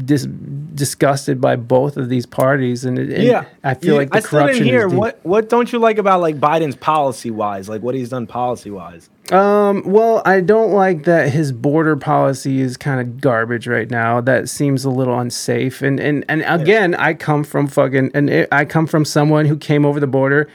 dis- 0.05 0.27
disgusted 0.75 1.41
by 1.41 1.55
both 1.55 1.97
of 1.97 2.09
these 2.09 2.25
parties, 2.25 2.85
and, 2.85 2.97
and 2.99 3.23
yeah, 3.23 3.45
I 3.63 3.73
feel 3.73 3.93
You- 3.93 3.99
like 3.99 4.11
the 4.11 4.17
I 4.17 4.19
still 4.19 4.29
corruption 4.39 4.63
didn't 4.63 4.69
hear 4.73 4.85
is 4.87 4.91
deep. 4.91 4.99
what 4.99 5.19
what 5.23 5.49
don't 5.49 5.71
you 5.71 5.79
like 5.79 5.97
about 5.97 6.21
like 6.21 6.39
Biden's 6.39 6.75
policy 6.75 7.31
wise, 7.31 7.67
like 7.69 7.81
what 7.81 7.95
he's 7.95 8.09
done 8.09 8.27
policy 8.27 8.69
wise. 8.71 9.09
Um, 9.31 9.83
well, 9.85 10.23
I 10.25 10.41
don't 10.41 10.71
like 10.73 11.03
that 11.03 11.29
his 11.31 11.51
border 11.51 11.95
policy 11.95 12.61
is 12.61 12.77
kind 12.77 12.99
of 12.99 13.21
garbage 13.21 13.67
right 13.67 13.89
now. 13.89 14.21
That 14.21 14.49
seems 14.49 14.85
a 14.85 14.89
little 14.89 15.19
unsafe. 15.19 15.81
And 15.81 15.99
and 15.99 16.25
and 16.27 16.43
again, 16.47 16.95
I 16.95 17.13
come 17.13 17.43
from 17.43 17.67
fucking 17.67 18.11
and 18.15 18.29
it, 18.29 18.47
I 18.51 18.65
come 18.65 18.87
from 18.87 19.05
someone 19.05 19.45
who 19.45 19.55
came 19.57 19.85
over 19.85 19.99
the 19.99 20.07
border, 20.07 20.49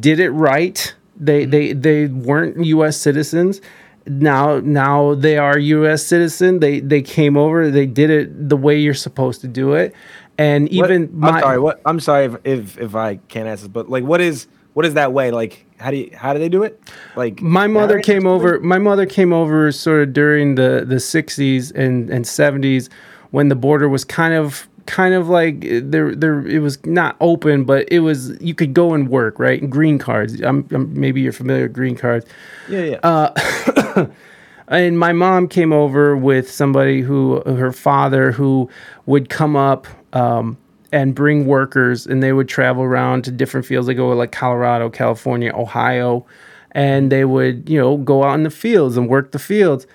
did 0.00 0.18
it 0.20 0.30
right. 0.30 0.92
They 1.16 1.44
they 1.44 1.72
they 1.72 2.06
weren't 2.06 2.64
U.S. 2.64 2.96
citizens. 2.96 3.60
Now 4.06 4.60
now 4.60 5.14
they 5.14 5.36
are 5.38 5.58
U.S. 5.58 6.04
citizen. 6.06 6.60
They 6.60 6.80
they 6.80 7.02
came 7.02 7.36
over. 7.36 7.70
They 7.70 7.86
did 7.86 8.10
it 8.10 8.48
the 8.48 8.56
way 8.56 8.78
you're 8.78 8.94
supposed 8.94 9.40
to 9.42 9.48
do 9.48 9.74
it. 9.74 9.94
And 10.38 10.64
What- 10.64 10.90
even 10.90 11.10
my 11.12 11.28
I'm 11.30 11.40
sorry. 11.40 11.58
What 11.58 11.80
I'm 11.84 12.00
sorry 12.00 12.24
if, 12.24 12.36
if 12.44 12.78
if 12.78 12.94
I 12.94 13.16
can't 13.28 13.46
ask 13.46 13.60
this, 13.62 13.68
but 13.68 13.90
like, 13.90 14.04
what 14.04 14.20
is 14.20 14.46
what 14.72 14.86
is 14.86 14.94
that 14.94 15.12
way? 15.12 15.30
Like, 15.30 15.66
how 15.78 15.90
do 15.90 15.98
you 15.98 16.10
how 16.14 16.32
do 16.32 16.38
they 16.38 16.48
do 16.48 16.62
it? 16.62 16.80
Like, 17.14 17.42
my 17.42 17.66
mother 17.66 17.88
marriage 17.94 18.06
came 18.06 18.26
over 18.26 18.58
my 18.60 18.78
mother 18.78 19.04
came 19.04 19.32
over 19.32 19.70
sort 19.70 20.02
of 20.02 20.12
during 20.14 20.54
the 20.54 20.84
the 20.86 20.96
60s 20.96 21.70
and 21.74 22.08
and 22.08 22.24
70s 22.24 22.88
when 23.32 23.48
the 23.48 23.54
border 23.54 23.88
was 23.88 24.04
kind 24.04 24.32
of 24.34 24.68
kind 24.86 25.14
of 25.14 25.28
like 25.28 25.60
there 25.60 26.14
there 26.14 26.46
it 26.46 26.60
was 26.60 26.84
not 26.84 27.16
open 27.20 27.64
but 27.64 27.90
it 27.90 28.00
was 28.00 28.40
you 28.40 28.54
could 28.54 28.74
go 28.74 28.94
and 28.94 29.08
work 29.08 29.38
right? 29.38 29.68
Green 29.68 29.98
cards. 29.98 30.40
I'm, 30.40 30.66
I'm 30.70 30.98
maybe 30.98 31.20
you're 31.20 31.32
familiar 31.32 31.64
with 31.64 31.72
green 31.72 31.96
cards. 31.96 32.26
Yeah, 32.68 32.82
yeah. 32.84 32.98
Uh, 33.02 34.06
and 34.68 34.98
my 34.98 35.12
mom 35.12 35.48
came 35.48 35.72
over 35.72 36.16
with 36.16 36.50
somebody 36.50 37.00
who 37.00 37.42
her 37.46 37.72
father 37.72 38.32
who 38.32 38.68
would 39.06 39.28
come 39.28 39.56
up 39.56 39.86
um, 40.12 40.58
and 40.92 41.14
bring 41.14 41.46
workers 41.46 42.06
and 42.06 42.22
they 42.22 42.32
would 42.32 42.48
travel 42.48 42.82
around 42.82 43.24
to 43.24 43.30
different 43.30 43.66
fields. 43.66 43.86
They 43.86 43.94
go 43.94 44.10
like 44.10 44.32
colorado 44.32 44.90
california 44.90 45.52
ohio 45.54 46.26
and 46.72 47.10
they 47.10 47.24
would 47.24 47.68
you 47.68 47.80
know 47.80 47.96
go 47.96 48.24
out 48.24 48.34
in 48.34 48.42
the 48.42 48.50
fields 48.50 48.96
and 48.96 49.08
work 49.08 49.32
the 49.32 49.38
fields. 49.38 49.86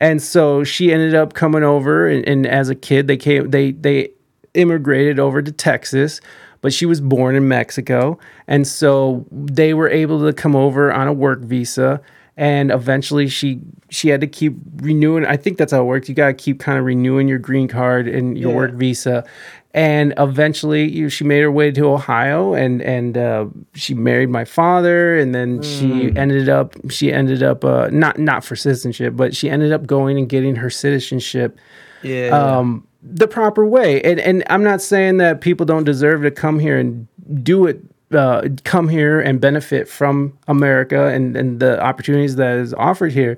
And 0.00 0.22
so 0.22 0.62
she 0.62 0.92
ended 0.92 1.16
up 1.16 1.34
coming 1.34 1.64
over 1.64 2.06
and, 2.08 2.26
and 2.28 2.46
as 2.46 2.68
a 2.68 2.74
kid 2.74 3.06
they 3.06 3.16
came 3.16 3.50
they 3.50 3.72
they 3.72 4.10
immigrated 4.58 5.18
over 5.18 5.40
to 5.42 5.52
texas 5.52 6.20
but 6.60 6.72
she 6.72 6.86
was 6.86 7.00
born 7.00 7.36
in 7.36 7.46
mexico. 7.46 8.18
And 8.48 8.66
so 8.66 9.24
they 9.30 9.74
were 9.74 9.88
able 9.88 10.26
to 10.26 10.32
come 10.32 10.56
over 10.56 10.92
on 10.92 11.06
a 11.06 11.12
work 11.12 11.38
visa 11.38 12.00
and 12.36 12.72
eventually 12.72 13.28
she 13.28 13.60
she 13.90 14.08
had 14.08 14.20
to 14.22 14.26
keep 14.26 14.54
renewing. 14.82 15.24
I 15.24 15.36
think 15.36 15.56
that's 15.56 15.70
how 15.72 15.80
it 15.82 15.84
works. 15.84 16.08
You 16.08 16.16
got 16.16 16.26
to 16.26 16.34
keep 16.34 16.58
kind 16.58 16.76
of 16.76 16.84
renewing 16.84 17.28
your 17.28 17.38
green 17.38 17.68
card 17.68 18.08
and 18.08 18.36
your 18.36 18.50
Yeah. 18.50 18.56
work 18.56 18.72
visa. 18.72 19.24
And 19.72 20.14
eventually 20.18 20.90
you, 20.90 21.08
she 21.10 21.22
made 21.24 21.42
her 21.42 21.52
way 21.52 21.70
to 21.70 21.86
ohio 21.86 22.54
and 22.54 22.82
and 22.82 23.16
uh, 23.16 23.46
she 23.74 23.94
married 23.94 24.28
my 24.28 24.44
father 24.44 25.16
and 25.16 25.32
then 25.32 25.62
she 25.62 26.10
ended 26.16 26.48
up 26.48 26.74
she 26.90 27.12
ended 27.12 27.44
up 27.44 27.64
uh, 27.64 27.88
not 27.92 28.18
not 28.18 28.42
for 28.42 28.56
citizenship 28.56 29.14
but 29.14 29.36
she 29.36 29.48
ended 29.48 29.70
up 29.72 29.86
going 29.86 30.18
and 30.18 30.28
getting 30.28 30.56
her 30.56 30.70
citizenship 30.70 31.56
yeah. 32.02 32.30
um, 32.30 32.84
the 33.02 33.28
proper 33.28 33.64
way. 33.64 34.00
And 34.02 34.18
and 34.20 34.44
I'm 34.50 34.62
not 34.64 34.80
saying 34.82 35.18
that 35.18 35.40
people 35.40 35.64
don't 35.66 35.84
deserve 35.84 36.22
to 36.22 36.30
come 36.30 36.58
here 36.58 36.78
and 36.78 37.06
do 37.42 37.66
it. 37.66 37.80
Uh, 38.10 38.48
come 38.64 38.88
here 38.88 39.20
and 39.20 39.38
benefit 39.38 39.86
from 39.86 40.32
America 40.48 41.08
and, 41.08 41.36
and 41.36 41.60
the 41.60 41.78
opportunities 41.82 42.36
that 42.36 42.56
is 42.56 42.72
offered 42.72 43.12
here, 43.12 43.36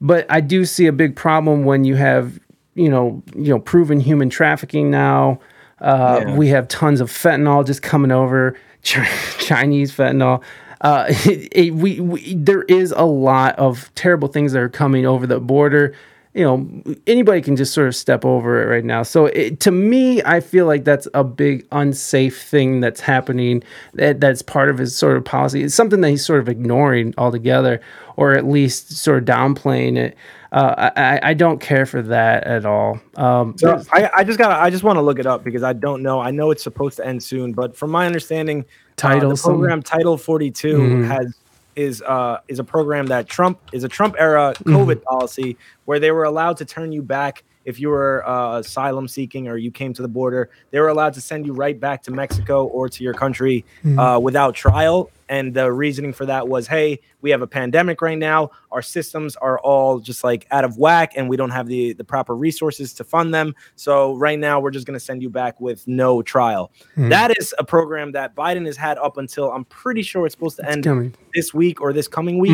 but 0.00 0.24
I 0.30 0.40
do 0.40 0.64
see 0.64 0.86
a 0.86 0.92
big 0.92 1.14
problem 1.14 1.64
when 1.64 1.84
you 1.84 1.94
have 1.96 2.40
you 2.74 2.88
know 2.88 3.22
you 3.36 3.50
know 3.52 3.58
proven 3.58 4.00
human 4.00 4.30
trafficking 4.30 4.90
now. 4.90 5.40
Uh, 5.80 6.20
Yeah. 6.26 6.36
We 6.36 6.48
have 6.48 6.68
tons 6.68 7.02
of 7.02 7.10
fentanyl 7.10 7.66
just 7.66 7.82
coming 7.82 8.10
over, 8.10 8.56
Chinese 8.82 9.92
fentanyl. 9.92 10.42
Uh, 10.80 11.04
it, 11.26 11.48
it- 11.52 11.74
we, 11.74 12.00
we 12.00 12.32
there 12.34 12.62
is 12.62 12.92
a 12.92 13.04
lot 13.04 13.58
of 13.58 13.90
terrible 13.94 14.28
things 14.28 14.52
that 14.52 14.62
are 14.62 14.68
coming 14.70 15.04
over 15.06 15.26
the 15.26 15.38
border. 15.38 15.94
You 16.38 16.44
know, 16.44 16.94
anybody 17.08 17.42
can 17.42 17.56
just 17.56 17.74
sort 17.74 17.88
of 17.88 17.96
step 17.96 18.24
over 18.24 18.62
it 18.62 18.66
right 18.72 18.84
now. 18.84 19.02
So 19.02 19.26
it, 19.26 19.58
to 19.60 19.72
me, 19.72 20.22
I 20.22 20.38
feel 20.38 20.66
like 20.66 20.84
that's 20.84 21.08
a 21.12 21.24
big 21.24 21.66
unsafe 21.72 22.40
thing 22.40 22.80
that's 22.80 23.00
happening. 23.00 23.62
That 23.94 24.20
that's 24.20 24.40
part 24.40 24.70
of 24.70 24.78
his 24.78 24.94
sort 24.96 25.16
of 25.16 25.24
policy. 25.24 25.64
It's 25.64 25.74
something 25.74 26.00
that 26.02 26.10
he's 26.10 26.24
sort 26.24 26.38
of 26.40 26.48
ignoring 26.48 27.12
altogether, 27.18 27.80
or 28.16 28.34
at 28.34 28.46
least 28.46 28.92
sort 28.96 29.18
of 29.18 29.24
downplaying 29.24 29.96
it. 29.96 30.16
Uh, 30.52 30.90
I, 30.96 31.20
I- 31.30 31.34
don't 31.34 31.60
care 31.60 31.84
for 31.86 32.00
that 32.02 32.44
at 32.44 32.64
all. 32.64 33.00
Um, 33.16 33.54
So 33.58 33.82
I, 33.92 34.08
I 34.18 34.24
just 34.24 34.38
got 34.38 34.52
I 34.52 34.70
just 34.70 34.84
want 34.84 34.96
to 34.96 35.02
look 35.02 35.18
it 35.18 35.26
up 35.26 35.42
because 35.42 35.64
I 35.64 35.72
don't 35.72 36.02
know. 36.04 36.20
I 36.20 36.30
know 36.30 36.52
it's 36.52 36.62
supposed 36.62 36.98
to 36.98 37.06
end 37.06 37.20
soon, 37.22 37.52
but 37.52 37.76
from 37.76 37.90
my 37.90 38.06
understanding, 38.06 38.64
Title 38.96 39.32
uh, 39.32 39.34
the 39.34 39.42
program 39.42 39.82
Title 39.82 40.16
42 40.16 40.78
Mhm. 40.78 41.06
has 41.06 41.34
is 41.78 42.02
uh 42.02 42.40
is 42.48 42.58
a 42.58 42.64
program 42.64 43.06
that 43.06 43.28
Trump 43.28 43.58
is 43.72 43.84
a 43.84 43.88
Trump 43.88 44.16
era 44.18 44.52
Mm-hmm. 44.58 44.76
COVID 44.76 45.02
policy 45.04 45.56
where 45.84 46.00
they 46.00 46.10
were 46.10 46.24
allowed 46.24 46.56
to 46.56 46.64
turn 46.64 46.90
you 46.90 47.02
back 47.02 47.44
if 47.64 47.78
you 47.78 47.90
were 47.90 48.26
uh, 48.26 48.58
asylum 48.58 49.06
seeking 49.06 49.46
or 49.46 49.58
you 49.58 49.70
came 49.70 49.92
to 49.92 50.00
the 50.00 50.08
border, 50.08 50.48
they 50.70 50.80
were 50.80 50.88
allowed 50.88 51.12
to 51.12 51.20
send 51.20 51.44
you 51.44 51.52
right 51.52 51.78
back 51.78 52.02
to 52.02 52.10
Mexico 52.10 52.64
or 52.64 52.88
to 52.88 53.04
your 53.04 53.12
country 53.12 53.62
uh, 53.98 54.18
without 54.18 54.54
trial. 54.54 55.10
And 55.28 55.54
the 55.54 55.70
reasoning 55.72 56.12
for 56.12 56.26
that 56.26 56.48
was, 56.48 56.66
hey, 56.66 57.00
we 57.20 57.30
have 57.30 57.42
a 57.42 57.46
pandemic 57.46 58.00
right 58.02 58.18
now. 58.18 58.50
Our 58.70 58.82
systems 58.82 59.36
are 59.36 59.58
all 59.60 59.98
just 59.98 60.24
like 60.24 60.46
out 60.50 60.64
of 60.64 60.78
whack, 60.78 61.12
and 61.16 61.28
we 61.28 61.36
don't 61.36 61.50
have 61.50 61.66
the 61.66 61.92
the 61.94 62.04
proper 62.04 62.34
resources 62.34 62.92
to 62.94 63.04
fund 63.04 63.34
them. 63.34 63.54
So 63.76 64.14
right 64.16 64.38
now, 64.38 64.60
we're 64.60 64.70
just 64.70 64.86
going 64.86 64.98
to 64.98 65.04
send 65.04 65.22
you 65.22 65.30
back 65.30 65.60
with 65.60 65.86
no 65.86 66.22
trial. 66.22 66.72
That 66.96 67.36
is 67.38 67.54
a 67.58 67.64
program 67.64 68.12
that 68.12 68.34
Biden 68.34 68.66
has 68.66 68.76
had 68.76 68.98
up 68.98 69.16
until 69.18 69.50
I'm 69.50 69.64
pretty 69.66 70.02
sure 70.02 70.26
it's 70.26 70.34
supposed 70.34 70.56
to 70.56 70.68
end 70.68 70.84
coming. 70.84 71.14
this 71.34 71.52
week 71.52 71.80
or 71.80 71.92
this 71.92 72.08
coming 72.08 72.38
week. 72.38 72.52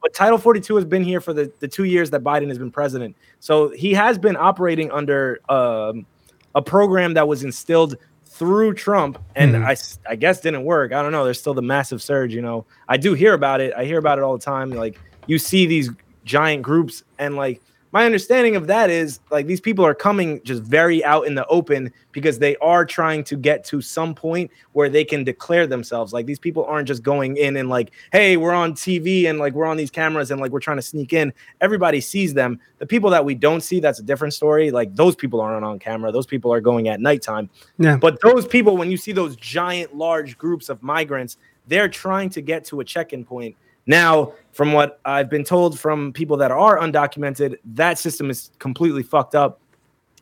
But 0.00 0.14
Title 0.14 0.38
42 0.38 0.76
has 0.76 0.84
been 0.84 1.02
here 1.02 1.20
for 1.20 1.32
the, 1.32 1.52
the 1.58 1.66
two 1.66 1.84
years 1.84 2.10
that 2.10 2.22
Biden 2.22 2.48
has 2.48 2.58
been 2.58 2.70
president. 2.70 3.16
So 3.40 3.70
he 3.70 3.92
has 3.94 4.16
been 4.16 4.36
operating 4.36 4.90
under 4.92 5.40
um, 5.48 6.06
a 6.54 6.62
program 6.62 7.14
that 7.14 7.26
was 7.26 7.42
instilled 7.42 7.96
through 8.38 8.74
Trump 8.74 9.18
and 9.34 9.54
mm-hmm. 9.54 9.64
I, 10.06 10.12
I 10.12 10.16
guess 10.16 10.40
didn't 10.40 10.64
work. 10.64 10.92
I 10.92 11.02
don't 11.02 11.10
know. 11.10 11.24
There's 11.24 11.40
still 11.40 11.54
the 11.54 11.62
massive 11.62 12.00
surge, 12.00 12.32
you 12.32 12.40
know. 12.40 12.66
I 12.88 12.96
do 12.96 13.14
hear 13.14 13.34
about 13.34 13.60
it. 13.60 13.74
I 13.76 13.84
hear 13.84 13.98
about 13.98 14.18
it 14.18 14.22
all 14.22 14.36
the 14.36 14.44
time. 14.44 14.70
Like 14.70 14.98
you 15.26 15.38
see 15.38 15.66
these 15.66 15.90
giant 16.24 16.62
groups 16.62 17.02
and 17.18 17.34
like 17.34 17.60
my 17.98 18.06
understanding 18.06 18.54
of 18.54 18.68
that 18.68 18.90
is 18.90 19.18
like 19.32 19.46
these 19.46 19.60
people 19.60 19.84
are 19.84 19.92
coming 19.92 20.40
just 20.44 20.62
very 20.62 21.04
out 21.04 21.26
in 21.26 21.34
the 21.34 21.44
open 21.48 21.92
because 22.12 22.38
they 22.38 22.54
are 22.58 22.84
trying 22.86 23.24
to 23.24 23.34
get 23.34 23.64
to 23.64 23.80
some 23.80 24.14
point 24.14 24.52
where 24.70 24.88
they 24.88 25.04
can 25.04 25.24
declare 25.24 25.66
themselves. 25.66 26.12
Like 26.12 26.24
these 26.24 26.38
people 26.38 26.64
aren't 26.64 26.86
just 26.86 27.02
going 27.02 27.36
in 27.38 27.56
and 27.56 27.68
like, 27.68 27.90
hey, 28.12 28.36
we're 28.36 28.52
on 28.52 28.74
TV 28.74 29.28
and 29.28 29.40
like 29.40 29.52
we're 29.52 29.66
on 29.66 29.76
these 29.76 29.90
cameras 29.90 30.30
and 30.30 30.40
like 30.40 30.52
we're 30.52 30.60
trying 30.60 30.76
to 30.76 30.82
sneak 30.82 31.12
in. 31.12 31.32
Everybody 31.60 32.00
sees 32.00 32.32
them. 32.34 32.60
The 32.78 32.86
people 32.86 33.10
that 33.10 33.24
we 33.24 33.34
don't 33.34 33.62
see, 33.62 33.80
that's 33.80 33.98
a 33.98 34.04
different 34.04 34.32
story. 34.32 34.70
Like 34.70 34.94
those 34.94 35.16
people 35.16 35.40
aren't 35.40 35.64
on 35.64 35.80
camera. 35.80 36.12
Those 36.12 36.24
people 36.24 36.52
are 36.52 36.60
going 36.60 36.86
at 36.86 37.00
nighttime. 37.00 37.50
Yeah. 37.78 37.96
But 37.96 38.20
those 38.20 38.46
people, 38.46 38.76
when 38.76 38.92
you 38.92 38.96
see 38.96 39.10
those 39.10 39.34
giant, 39.34 39.96
large 39.96 40.38
groups 40.38 40.68
of 40.68 40.84
migrants, 40.84 41.36
they're 41.66 41.88
trying 41.88 42.30
to 42.30 42.42
get 42.42 42.64
to 42.66 42.78
a 42.78 42.84
check-in 42.84 43.24
point. 43.24 43.56
Now, 43.88 44.34
from 44.52 44.72
what 44.72 45.00
I've 45.04 45.30
been 45.30 45.44
told 45.44 45.80
from 45.80 46.12
people 46.12 46.36
that 46.36 46.52
are 46.52 46.78
undocumented, 46.78 47.56
that 47.74 47.98
system 47.98 48.30
is 48.30 48.50
completely 48.58 49.02
fucked 49.02 49.34
up. 49.34 49.60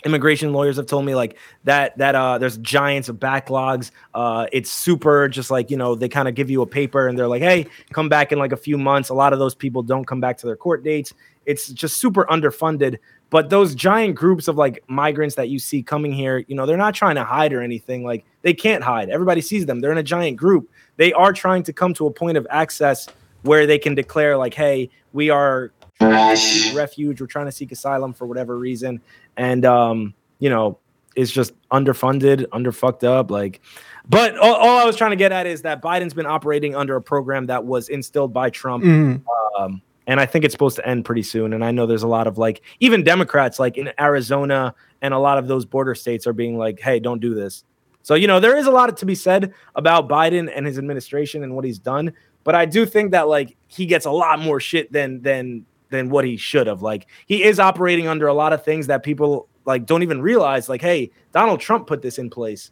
Immigration 0.05 0.53
lawyers 0.53 0.77
have 0.77 0.87
told 0.87 1.05
me 1.05 1.17
like 1.17 1.37
that 1.65 1.99
that 1.99 2.15
uh 2.15 2.39
there's 2.39 2.59
giants 2.59 3.09
of 3.09 3.17
backlogs. 3.17 3.91
Uh 4.15 4.47
it's 4.53 4.71
super 4.71 5.27
just 5.27 5.51
like 5.51 5.69
you 5.69 5.77
know, 5.77 5.97
they 5.97 6.09
kind 6.09 6.29
of 6.29 6.37
give 6.37 6.49
you 6.49 6.63
a 6.63 6.67
paper 6.67 7.09
and 7.09 7.19
they're 7.19 7.27
like, 7.27 7.43
hey, 7.43 7.67
come 7.93 8.09
back 8.09 8.31
in 8.31 8.39
like 8.39 8.53
a 8.53 8.57
few 8.57 8.79
months. 8.79 9.09
A 9.09 9.15
lot 9.15 9.33
of 9.33 9.41
those 9.41 9.55
people 9.55 9.83
don't 9.83 10.07
come 10.07 10.21
back 10.21 10.39
to 10.39 10.47
their 10.47 10.55
court 10.55 10.85
dates. 10.85 11.13
It's 11.45 11.69
just 11.69 11.97
super 11.97 12.25
underfunded. 12.27 12.99
But 13.31 13.51
those 13.51 13.75
giant 13.75 14.15
groups 14.15 14.47
of 14.47 14.57
like 14.57 14.85
migrants 14.87 15.35
that 15.35 15.49
you 15.49 15.59
see 15.59 15.83
coming 15.83 16.13
here, 16.13 16.45
you 16.47 16.55
know, 16.55 16.67
they're 16.67 16.77
not 16.77 16.95
trying 16.95 17.17
to 17.17 17.25
hide 17.25 17.53
or 17.53 17.63
anything. 17.63 18.05
Like 18.05 18.25
they 18.43 18.55
can't 18.55 18.85
hide. 18.85 19.09
Everybody 19.09 19.41
sees 19.41 19.67
them. 19.67 19.81
They're 19.81 19.93
in 19.93 19.99
a 19.99 20.05
giant 20.05 20.37
group. 20.37 20.71
They 20.99 21.13
are 21.15 21.33
trying 21.33 21.65
to 21.65 21.73
come 21.73 21.95
to 21.95 22.07
a 22.07 22.13
point 22.13 22.37
of 22.37 22.47
access 22.51 23.09
where 23.47 23.66
they 23.66 23.78
can 23.78 23.94
declare 23.94 24.36
like, 24.36 24.55
hey, 24.55 24.90
we 25.12 25.31
are 25.31 25.73
Fresh. 25.98 26.74
refuge. 26.74 27.20
We're 27.20 27.27
trying 27.27 27.47
to 27.47 27.52
seek 27.52 27.73
asylum 27.73 28.12
for 28.12 28.27
whatever 28.27 28.59
reason, 28.59 29.01
and 29.36 29.64
um, 29.64 30.14
you 30.39 30.51
know, 30.51 30.78
it's 31.14 31.31
just 31.31 31.52
underfunded, 31.70 32.44
underfucked 32.48 33.05
up. 33.05 33.31
Like, 33.31 33.60
but 34.09 34.36
all, 34.36 34.55
all 34.55 34.78
I 34.78 34.85
was 34.85 34.97
trying 34.97 35.12
to 35.12 35.16
get 35.16 35.32
at 35.32 35.47
is 35.47 35.62
that 35.62 35.82
Biden's 35.82 36.14
been 36.14 36.27
operating 36.27 36.77
under 36.77 36.97
a 36.97 37.02
program 37.02 37.47
that 37.47 37.64
was 37.64 37.89
instilled 37.89 38.32
by 38.32 38.51
Trump, 38.51 38.85
um, 39.59 39.81
and 40.06 40.20
I 40.20 40.27
think 40.27 40.44
it's 40.44 40.52
supposed 40.52 40.77
to 40.77 40.86
end 40.86 41.05
pretty 41.05 41.23
soon. 41.23 41.52
And 41.52 41.64
I 41.64 41.70
know 41.70 41.86
there's 41.86 42.02
a 42.02 42.09
lot 42.09 42.27
of 42.27 42.39
like, 42.39 42.62
even 42.81 43.02
Democrats, 43.02 43.59
like 43.59 43.77
in 43.77 43.93
Arizona 43.98 44.74
and 45.02 45.14
a 45.14 45.18
lot 45.18 45.39
of 45.39 45.48
those 45.48 45.64
border 45.64 45.94
states, 45.94 46.27
are 46.27 46.32
being 46.32 46.59
like, 46.59 46.78
hey, 46.78 47.01
don't 47.01 47.20
do 47.20 47.35
this. 47.35 47.64
So 48.02 48.14
you 48.14 48.28
know, 48.28 48.39
there 48.39 48.56
is 48.56 48.66
a 48.66 48.70
lot 48.70 48.94
to 48.97 49.06
be 49.06 49.16
said 49.16 49.52
about 49.74 50.09
Biden 50.09 50.52
and 50.55 50.64
his 50.66 50.78
administration 50.78 51.43
and 51.43 51.56
what 51.56 51.64
he's 51.64 51.78
done. 51.78 52.12
But 52.47 52.55
I 52.55 52.64
do 52.64 52.86
think 52.86 53.10
that 53.10 53.27
like 53.27 53.56
he 53.66 53.86
gets 53.86 54.06
a 54.06 54.10
lot 54.12 54.39
more 54.39 54.60
shit 54.60 54.93
than 54.93 55.20
than 55.20 55.66
than 55.90 56.10
what 56.10 56.24
he 56.24 56.36
should 56.36 56.68
have. 56.68 56.81
Like 56.81 57.09
he 57.27 57.43
is 57.43 57.59
operating 57.59 58.06
under 58.06 58.28
a 58.28 58.35
lot 58.35 58.52
of 58.52 58.64
things 58.64 58.86
that 58.86 59.02
people 59.02 59.48
like 59.64 59.85
don't 59.85 60.05
even 60.05 60.23
realize. 60.23 60.68
Like, 60.68 60.81
hey, 60.81 61.10
Donald 61.32 61.59
Trump 61.59 61.89
put 61.89 62.02
this 62.02 62.18
in 62.18 62.31
place. 62.31 62.70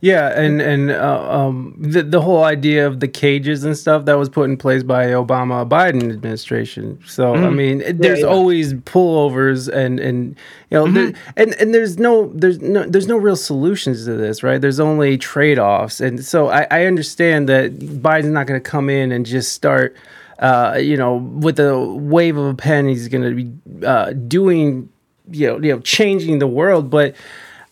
Yeah, 0.00 0.38
and 0.38 0.60
and 0.62 0.90
uh, 0.90 1.30
um, 1.30 1.74
the 1.78 2.02
the 2.02 2.20
whole 2.20 2.44
idea 2.44 2.86
of 2.86 3.00
the 3.00 3.08
cages 3.08 3.64
and 3.64 3.76
stuff 3.76 4.04
that 4.04 4.14
was 4.14 4.28
put 4.28 4.48
in 4.48 4.56
place 4.56 4.82
by 4.84 5.06
Obama 5.06 5.68
Biden 5.68 6.10
administration. 6.12 7.00
So 7.06 7.34
I 7.34 7.50
mean, 7.50 7.80
it- 7.80 7.98
there's 7.98 8.20
yeah. 8.20 8.26
always 8.26 8.74
pullovers 8.74 9.68
and 9.72 9.98
and 9.98 10.36
you 10.70 10.78
know, 10.78 10.90
there, 10.90 11.12
and 11.36 11.54
and 11.60 11.74
there's 11.74 11.98
no 11.98 12.30
there's 12.34 12.60
no 12.60 12.84
there's 12.84 13.08
no 13.08 13.16
real 13.16 13.36
solutions 13.36 14.04
to 14.04 14.14
this, 14.14 14.42
right? 14.42 14.60
There's 14.60 14.78
only 14.80 15.18
trade 15.18 15.58
offs, 15.58 16.00
and 16.00 16.24
so 16.24 16.48
I, 16.48 16.66
I 16.70 16.84
understand 16.86 17.48
that 17.48 17.76
Biden's 17.78 18.26
not 18.26 18.46
going 18.46 18.60
to 18.62 18.70
come 18.70 18.88
in 18.88 19.12
and 19.12 19.26
just 19.26 19.52
start. 19.52 19.96
Uh, 20.38 20.76
you 20.78 20.98
know, 20.98 21.16
with 21.16 21.58
a 21.58 21.80
wave 21.80 22.36
of 22.36 22.44
a 22.44 22.54
pen, 22.54 22.86
he's 22.86 23.08
going 23.08 23.24
to 23.24 23.34
be 23.34 23.86
uh, 23.86 24.12
doing, 24.12 24.86
you 25.30 25.46
know, 25.46 25.58
you 25.58 25.72
know, 25.72 25.80
changing 25.80 26.40
the 26.40 26.46
world. 26.46 26.90
But 26.90 27.14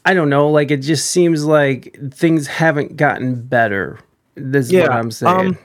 I 0.05 0.15
don't 0.15 0.29
know. 0.29 0.49
Like 0.51 0.71
it 0.71 0.79
just 0.79 1.11
seems 1.11 1.45
like 1.45 1.99
things 2.13 2.47
haven't 2.47 2.97
gotten 2.97 3.43
better. 3.43 3.99
This 4.35 4.67
is 4.67 4.75
what 4.75 4.93
I'm 4.93 5.11
saying. 5.11 5.47
Um, 5.49 5.59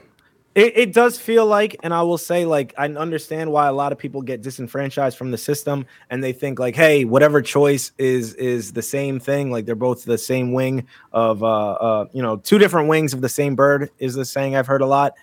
it, 0.55 0.77
it 0.77 0.93
does 0.93 1.17
feel 1.17 1.45
like, 1.45 1.77
and 1.83 1.93
I 1.93 2.01
will 2.01 2.17
say, 2.17 2.45
like, 2.45 2.73
I 2.77 2.85
understand 2.85 3.51
why 3.51 3.67
a 3.67 3.73
lot 3.73 3.91
of 3.91 3.97
people 3.97 4.21
get 4.21 4.41
disenfranchised 4.41 5.17
from 5.17 5.31
the 5.31 5.37
system, 5.37 5.85
and 6.09 6.23
they 6.23 6.33
think 6.33 6.59
like, 6.59 6.75
hey, 6.75 7.05
whatever 7.05 7.41
choice 7.41 7.91
is 7.97 8.33
is 8.33 8.73
the 8.73 8.81
same 8.81 9.19
thing. 9.19 9.51
Like 9.51 9.65
they're 9.65 9.75
both 9.75 10.03
the 10.03 10.17
same 10.17 10.51
wing 10.51 10.87
of, 11.13 11.43
uh, 11.43 11.71
uh, 11.71 12.05
you 12.13 12.21
know, 12.21 12.37
two 12.37 12.57
different 12.57 12.89
wings 12.89 13.13
of 13.13 13.21
the 13.21 13.29
same 13.29 13.55
bird 13.55 13.89
is 13.99 14.15
the 14.15 14.25
saying 14.25 14.55
I've 14.55 14.67
heard 14.67 14.81
a 14.81 14.87
lot. 14.87 15.13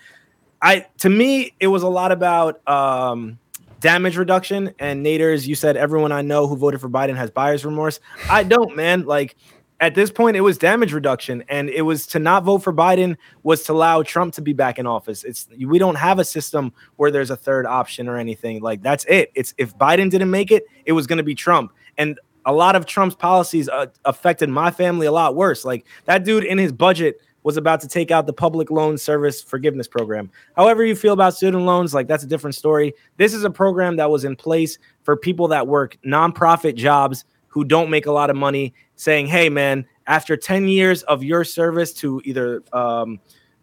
I 0.61 0.87
to 0.99 1.09
me, 1.09 1.53
it 1.59 1.67
was 1.67 1.83
a 1.83 1.89
lot 1.89 2.11
about 2.11 2.67
um, 2.67 3.37
damage 3.79 4.17
reduction. 4.17 4.73
And 4.79 5.05
Naders, 5.05 5.47
you 5.47 5.55
said 5.55 5.77
everyone 5.77 6.11
I 6.11 6.21
know 6.21 6.47
who 6.47 6.55
voted 6.55 6.81
for 6.81 6.89
Biden 6.89 7.15
has 7.15 7.31
buyer's 7.31 7.65
remorse. 7.65 7.99
I 8.29 8.43
don't, 8.43 8.75
man. 8.75 9.05
Like 9.05 9.35
at 9.79 9.93
this 9.93 10.09
point, 10.09 10.35
it 10.35 10.41
was 10.41 10.57
damage 10.57 10.91
reduction, 10.91 11.43
and 11.49 11.69
it 11.69 11.83
was 11.83 12.07
to 12.07 12.19
not 12.19 12.43
vote 12.43 12.59
for 12.59 12.73
Biden 12.73 13.15
was 13.43 13.63
to 13.63 13.73
allow 13.73 14.01
Trump 14.01 14.33
to 14.35 14.41
be 14.41 14.53
back 14.53 14.79
in 14.79 14.87
office. 14.87 15.23
It's 15.23 15.47
we 15.65 15.77
don't 15.77 15.95
have 15.95 16.17
a 16.17 16.25
system 16.25 16.73
where 16.95 17.11
there's 17.11 17.29
a 17.29 17.35
third 17.35 17.65
option 17.65 18.07
or 18.07 18.17
anything. 18.17 18.61
Like 18.61 18.81
that's 18.81 19.05
it. 19.05 19.31
It's 19.35 19.53
if 19.57 19.77
Biden 19.77 20.09
didn't 20.09 20.31
make 20.31 20.51
it, 20.51 20.65
it 20.85 20.93
was 20.93 21.05
going 21.05 21.17
to 21.17 21.23
be 21.23 21.35
Trump, 21.35 21.73
and 21.97 22.19
a 22.45 22.53
lot 22.53 22.75
of 22.75 22.85
Trump's 22.85 23.13
policies 23.13 23.69
uh, 23.69 23.87
affected 24.05 24.49
my 24.49 24.71
family 24.71 25.05
a 25.05 25.11
lot 25.11 25.35
worse. 25.35 25.65
Like 25.65 25.85
that 26.05 26.23
dude 26.23 26.45
in 26.45 26.57
his 26.57 26.71
budget 26.71 27.21
was 27.47 27.55
about 27.55 27.79
to 27.79 27.87
take 27.87 28.11
out 28.11 28.25
the 28.25 28.33
public 28.33 28.69
loan 28.69 28.97
service 28.97 29.41
forgiveness 29.41 29.87
program. 29.87 30.29
However, 30.57 30.83
you 30.83 30.97
feel 30.97 31.13
about 31.13 31.33
student 31.33 31.63
loans, 31.63 31.93
like 31.93 32.05
that's 32.05 32.25
a 32.25 32.27
different 32.27 32.55
story. 32.55 32.93
This 33.15 33.33
is 33.33 33.45
a 33.45 33.49
program 33.49 33.95
that 33.95 34.11
was 34.11 34.25
in 34.25 34.35
place 34.35 34.77
for 35.03 35.15
people 35.15 35.47
that 35.47 35.65
work 35.65 35.97
nonprofit 36.05 36.75
jobs 36.75 37.23
who 37.47 37.63
don't 37.63 37.89
make 37.89 38.05
a 38.05 38.11
lot 38.11 38.29
of 38.29 38.35
money, 38.35 38.73
saying, 38.97 39.27
hey, 39.27 39.47
man, 39.47 39.85
after 40.07 40.35
10 40.35 40.67
years 40.67 41.03
of 41.03 41.23
your 41.23 41.45
service 41.45 41.93
to 41.93 42.21
either 42.25 42.63
um, 42.73 43.17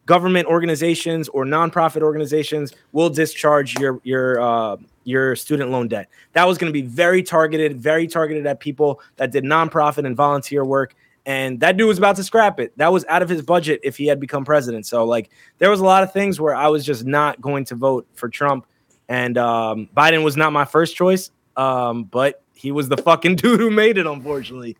government 0.06 0.46
organizations 0.46 1.28
or 1.28 1.44
nonprofit 1.44 2.00
organizations, 2.00 2.72
we'll 2.92 3.10
discharge 3.10 3.78
your, 3.78 4.00
your, 4.02 4.40
uh, 4.40 4.78
your 5.04 5.36
student 5.36 5.70
loan 5.70 5.88
debt. 5.88 6.08
That 6.32 6.48
was 6.48 6.56
going 6.56 6.72
to 6.72 6.82
be 6.82 6.86
very 6.86 7.22
targeted, 7.22 7.82
very 7.82 8.06
targeted 8.06 8.46
at 8.46 8.60
people 8.60 9.02
that 9.16 9.30
did 9.30 9.44
nonprofit 9.44 10.06
and 10.06 10.16
volunteer 10.16 10.64
work 10.64 10.94
and 11.26 11.60
that 11.60 11.76
dude 11.76 11.88
was 11.88 11.98
about 11.98 12.16
to 12.16 12.24
scrap 12.24 12.60
it. 12.60 12.76
That 12.76 12.92
was 12.92 13.04
out 13.08 13.22
of 13.22 13.28
his 13.28 13.42
budget 13.42 13.80
if 13.82 13.96
he 13.96 14.06
had 14.06 14.20
become 14.20 14.44
president. 14.44 14.86
So 14.86 15.04
like 15.04 15.30
there 15.58 15.70
was 15.70 15.80
a 15.80 15.84
lot 15.84 16.02
of 16.02 16.12
things 16.12 16.40
where 16.40 16.54
I 16.54 16.68
was 16.68 16.84
just 16.84 17.04
not 17.04 17.40
going 17.40 17.64
to 17.66 17.74
vote 17.74 18.06
for 18.14 18.28
Trump, 18.28 18.66
and 19.08 19.36
um, 19.38 19.88
Biden 19.96 20.24
was 20.24 20.36
not 20.36 20.52
my 20.52 20.64
first 20.64 20.96
choice. 20.96 21.30
Um, 21.56 22.04
but 22.04 22.42
he 22.54 22.72
was 22.72 22.88
the 22.88 22.96
fucking 22.96 23.36
dude 23.36 23.60
who 23.60 23.70
made 23.70 23.98
it, 23.98 24.06
unfortunately. 24.06 24.76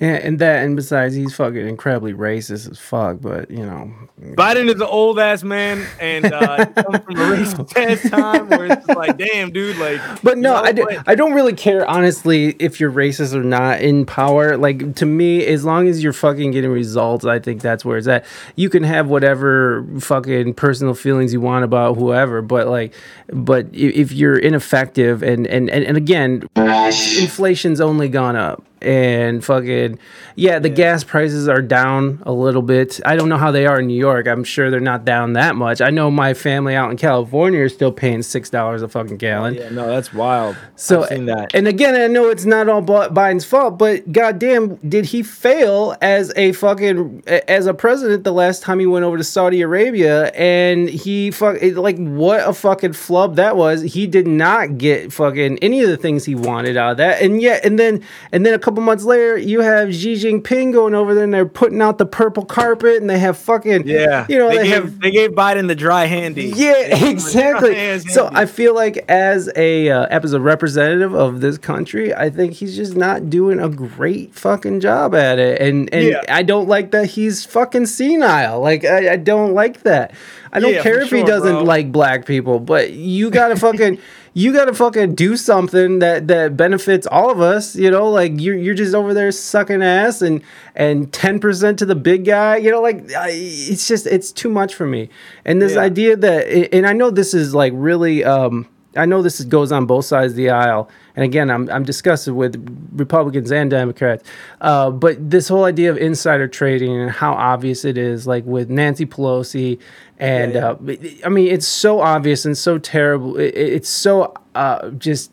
Yeah, 0.00 0.14
and 0.14 0.38
that, 0.38 0.64
and 0.64 0.76
besides, 0.76 1.16
he's 1.16 1.34
fucking 1.34 1.66
incredibly 1.66 2.12
racist 2.12 2.70
as 2.70 2.78
fuck. 2.78 3.20
But 3.20 3.50
you 3.50 3.66
know, 3.66 3.92
Biden 4.20 4.68
is 4.68 4.76
an 4.76 4.82
old 4.82 5.18
ass 5.18 5.42
man, 5.42 5.84
and 6.00 6.26
uh, 6.26 6.66
comes 6.76 7.04
from 7.04 7.16
a 7.16 7.20
racist 7.20 7.76
ass 7.76 8.08
time 8.08 8.48
where 8.48 8.66
it's 8.66 8.86
like, 8.86 9.18
damn, 9.18 9.50
dude, 9.50 9.76
like. 9.78 10.00
but 10.22 10.38
no, 10.38 10.54
you 10.54 10.54
know, 10.54 10.64
I, 10.64 10.72
do, 10.72 11.02
I 11.08 11.14
don't 11.16 11.32
really 11.32 11.52
care 11.52 11.84
honestly 11.84 12.50
if 12.60 12.78
you're 12.78 12.92
racist 12.92 13.34
or 13.34 13.42
not 13.42 13.80
in 13.80 14.06
power. 14.06 14.56
Like 14.56 14.94
to 14.96 15.06
me, 15.06 15.44
as 15.44 15.64
long 15.64 15.88
as 15.88 16.00
you're 16.00 16.12
fucking 16.12 16.52
getting 16.52 16.70
results, 16.70 17.24
I 17.24 17.40
think 17.40 17.60
that's 17.60 17.84
where 17.84 17.98
it's 17.98 18.06
at. 18.06 18.24
You 18.54 18.70
can 18.70 18.84
have 18.84 19.08
whatever 19.08 19.84
fucking 19.98 20.54
personal 20.54 20.94
feelings 20.94 21.32
you 21.32 21.40
want 21.40 21.64
about 21.64 21.96
whoever, 21.96 22.40
but 22.40 22.68
like, 22.68 22.94
but 23.32 23.66
if 23.72 24.12
you're 24.12 24.38
ineffective 24.38 25.24
and 25.24 25.44
and 25.48 25.68
and, 25.68 25.84
and 25.84 25.96
again, 25.96 26.48
inflation's 26.54 27.80
only 27.80 28.08
gone 28.08 28.36
up 28.36 28.62
and 28.80 29.44
fucking 29.44 29.98
yeah, 30.36 30.58
the 30.60 30.68
gas 30.68 31.02
prices 31.02 31.48
are 31.48 31.62
down 31.62 32.22
a 32.24 32.32
little 32.32 32.62
bit. 32.62 33.00
I 33.04 33.16
don't 33.16 33.28
know 33.28 33.36
how 33.36 33.50
they 33.50 33.66
are 33.66 33.80
in 33.80 33.88
New 33.88 33.98
York. 33.98 34.28
I'm 34.28 34.44
sure 34.44 34.70
they're 34.70 34.78
not 34.78 35.04
down 35.04 35.32
that 35.32 35.56
much. 35.56 35.80
I 35.80 35.90
know 35.90 36.10
my 36.10 36.34
family 36.34 36.74
out 36.76 36.90
in 36.90 36.96
California 36.96 37.60
are 37.60 37.68
still 37.68 37.90
paying 37.92 38.22
six 38.22 38.50
dollars 38.50 38.82
a 38.82 38.88
fucking 38.88 39.16
gallon. 39.16 39.54
Yeah, 39.54 39.70
no, 39.70 39.86
that's 39.88 40.14
wild. 40.14 40.56
So 40.76 41.04
that. 41.04 41.54
and 41.54 41.66
again, 41.66 41.94
I 41.94 42.06
know 42.06 42.28
it's 42.28 42.44
not 42.44 42.68
all 42.68 42.82
Biden's 42.82 43.44
fault, 43.44 43.78
but 43.78 44.10
goddamn, 44.12 44.76
did 44.76 45.06
he 45.06 45.22
fail 45.22 45.96
as 46.00 46.32
a 46.36 46.52
fucking 46.52 47.24
as 47.26 47.66
a 47.66 47.74
president 47.74 48.24
the 48.24 48.32
last 48.32 48.62
time 48.62 48.78
he 48.78 48.86
went 48.86 49.04
over 49.04 49.16
to 49.16 49.24
Saudi 49.24 49.60
Arabia 49.62 50.26
and 50.28 50.88
he 50.88 51.30
fuck 51.30 51.56
it- 51.60 51.76
like 51.76 51.98
what 51.98 52.46
a 52.48 52.52
fucking 52.52 52.92
flub 52.92 53.36
that 53.36 53.56
was. 53.56 53.82
He 53.82 54.06
did 54.06 54.26
not 54.26 54.78
get 54.78 55.12
fucking 55.12 55.58
any 55.58 55.82
of 55.82 55.90
the 55.90 55.96
things 55.96 56.24
he 56.24 56.34
wanted 56.34 56.76
out 56.76 56.92
of 56.92 56.96
that, 56.98 57.22
and 57.22 57.42
yet 57.42 57.64
and 57.64 57.78
then 57.78 58.04
and 58.32 58.46
then 58.46 58.54
a 58.54 58.58
couple 58.68 58.82
months 58.82 59.04
later, 59.04 59.38
you 59.38 59.60
have 59.60 59.94
Xi 59.94 60.12
Jinping 60.12 60.74
going 60.74 60.94
over 60.94 61.14
there 61.14 61.24
and 61.24 61.32
they're 61.32 61.46
putting 61.46 61.80
out 61.80 61.96
the 61.96 62.04
purple 62.04 62.44
carpet 62.44 63.00
and 63.00 63.08
they 63.08 63.18
have 63.18 63.38
fucking 63.38 63.88
yeah, 63.88 64.26
you 64.28 64.38
know 64.38 64.50
they, 64.50 64.58
they, 64.58 64.64
gave 64.64 64.74
have 64.74 65.00
they 65.00 65.10
gave 65.10 65.30
Biden 65.30 65.68
the 65.68 65.74
dry 65.74 66.04
handy. 66.04 66.52
Yeah, 66.54 67.08
exactly. 67.08 67.98
So 68.00 68.24
handy. 68.24 68.36
I 68.36 68.44
feel 68.44 68.74
like 68.74 68.98
as 69.08 69.50
a 69.56 69.88
uh, 69.88 70.06
as 70.10 70.34
a 70.34 70.40
representative 70.40 71.14
of 71.14 71.40
this 71.40 71.56
country, 71.56 72.14
I 72.14 72.28
think 72.28 72.52
he's 72.52 72.76
just 72.76 72.94
not 72.94 73.30
doing 73.30 73.58
a 73.58 73.70
great 73.70 74.34
fucking 74.34 74.80
job 74.80 75.14
at 75.14 75.38
it, 75.38 75.62
and 75.62 75.88
and 75.94 76.08
Yeah. 76.08 76.20
I 76.28 76.42
don't 76.42 76.68
like 76.68 76.90
that 76.90 77.06
he's 77.06 77.46
fucking 77.46 77.86
senile. 77.86 78.60
Like 78.60 78.84
I, 78.84 79.14
I 79.14 79.16
don't 79.16 79.54
like 79.54 79.84
that. 79.84 80.12
I 80.52 80.60
don't 80.60 80.72
Yeah, 80.74 80.82
care 80.82 81.00
if 81.00 81.10
he 81.10 81.22
doesn't 81.22 81.56
bro. 81.56 81.62
like 81.64 81.92
black 81.92 82.26
people, 82.26 82.60
but 82.60 82.92
you 82.92 83.30
gotta 83.30 83.56
fucking. 83.66 83.98
You 84.34 84.52
gotta 84.52 84.72
fucking 84.74 85.16
do 85.16 85.36
something 85.36 85.98
that 85.98 86.28
that 86.28 86.56
benefits 86.56 87.08
all 87.08 87.28
of 87.30 87.40
us, 87.40 87.74
you 87.74 87.90
know. 87.90 88.08
Like 88.08 88.34
you're 88.40 88.54
you're 88.54 88.74
just 88.74 88.94
over 88.94 89.12
there 89.12 89.32
sucking 89.32 89.82
ass 89.82 90.22
and 90.22 90.42
and 90.76 91.12
ten 91.12 91.40
percent 91.40 91.78
to 91.80 91.86
the 91.86 91.96
big 91.96 92.24
guy, 92.24 92.56
you 92.56 92.70
know. 92.70 92.80
Like 92.80 93.12
I, 93.14 93.30
it's 93.32 93.88
just 93.88 94.06
it's 94.06 94.30
too 94.30 94.48
much 94.50 94.74
for 94.76 94.86
me. 94.86 95.08
And 95.44 95.60
this 95.60 95.74
Yeah. 95.74 95.80
idea 95.80 96.16
that, 96.16 96.46
and 96.72 96.86
I 96.86 96.92
know 96.92 97.10
this 97.10 97.34
is 97.34 97.52
like 97.52 97.72
really, 97.74 98.22
um, 98.22 98.68
I 98.94 99.06
know 99.06 99.22
this 99.22 99.40
goes 99.42 99.72
on 99.72 99.86
both 99.86 100.04
sides 100.04 100.34
of 100.34 100.36
the 100.36 100.50
aisle. 100.50 100.88
And 101.16 101.24
again, 101.24 101.50
I'm 101.50 101.68
I'm 101.68 101.82
discussing 101.82 102.36
with 102.36 102.54
Republicans 102.94 103.50
and 103.50 103.68
Democrats, 103.68 104.22
uh, 104.60 104.92
but 104.92 105.16
this 105.30 105.48
whole 105.48 105.64
idea 105.64 105.90
of 105.90 105.96
insider 105.98 106.46
trading 106.46 106.96
and 106.96 107.10
how 107.10 107.32
obvious 107.32 107.84
it 107.84 107.98
is, 107.98 108.24
like 108.24 108.44
with 108.44 108.70
Nancy 108.70 109.04
Pelosi, 109.04 109.80
and 110.18 110.54
Yeah, 110.54 110.70
Uh, 110.70 110.76
I 111.24 111.28
mean, 111.28 111.48
it's 111.48 111.66
so 111.66 112.00
obvious 112.00 112.44
and 112.44 112.56
so 112.58 112.78
terrible. 112.78 113.36
It, 113.38 113.54
it- 113.54 113.72
it's 113.74 113.88
so 113.88 114.34
uh, 114.54 114.90
just 114.90 115.30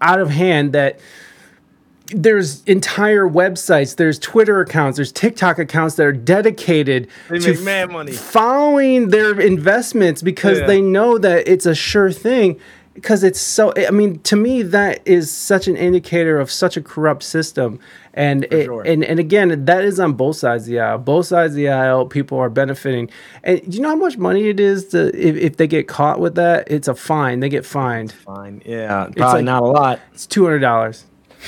out 0.00 0.20
of 0.20 0.30
hand 0.30 0.72
that 0.72 0.98
there's 2.14 2.62
entire 2.64 3.26
websites, 3.26 3.96
there's 3.96 4.18
Twitter 4.18 4.60
accounts, 4.60 4.96
there's 4.96 5.12
TikTok 5.12 5.58
accounts 5.58 5.94
that 5.94 6.04
are 6.06 6.12
dedicated 6.12 7.08
to 7.28 7.58
mad 7.62 7.90
money. 7.90 8.12
following 8.12 9.08
their 9.08 9.40
investments 9.40 10.20
because 10.20 10.58
Yeah. 10.58 10.66
they 10.66 10.80
know 10.82 11.16
that 11.18 11.48
it's 11.48 11.64
a 11.64 11.74
sure 11.74 12.10
thing. 12.12 12.58
Because 12.94 13.24
it's 13.24 13.40
so, 13.40 13.72
I 13.76 13.90
mean, 13.90 14.18
to 14.20 14.36
me, 14.36 14.62
that 14.62 15.00
is 15.06 15.30
such 15.30 15.66
an 15.66 15.76
indicator 15.76 16.38
of 16.38 16.50
such 16.50 16.76
a 16.76 16.82
corrupt 16.82 17.22
system, 17.22 17.80
and 18.12 18.44
it, 18.52 18.66
sure. 18.66 18.82
and 18.82 19.02
and 19.02 19.18
again, 19.18 19.64
that 19.64 19.82
is 19.82 19.98
on 19.98 20.12
both 20.12 20.36
sides 20.36 20.64
of 20.64 20.68
the 20.68 20.80
aisle. 20.80 20.98
Both 20.98 21.26
sides 21.26 21.52
of 21.52 21.56
the 21.56 21.70
aisle, 21.70 22.04
people 22.04 22.38
are 22.38 22.50
benefiting. 22.50 23.08
And 23.44 23.62
do 23.62 23.76
you 23.76 23.82
know 23.82 23.88
how 23.88 23.96
much 23.96 24.18
money 24.18 24.48
it 24.48 24.60
is 24.60 24.88
to 24.88 25.08
if, 25.18 25.36
if 25.36 25.56
they 25.56 25.66
get 25.66 25.88
caught 25.88 26.20
with 26.20 26.34
that? 26.34 26.70
It's 26.70 26.86
a 26.86 26.94
fine. 26.94 27.40
They 27.40 27.48
get 27.48 27.64
fined. 27.64 28.12
Fine. 28.12 28.62
Yeah, 28.66 29.08
probably 29.16 29.38
like- 29.40 29.44
not 29.44 29.62
a 29.62 29.66
lot. 29.66 30.00
It's 30.12 30.26
two 30.26 30.44
hundred 30.44 30.58
dollars. 30.60 31.06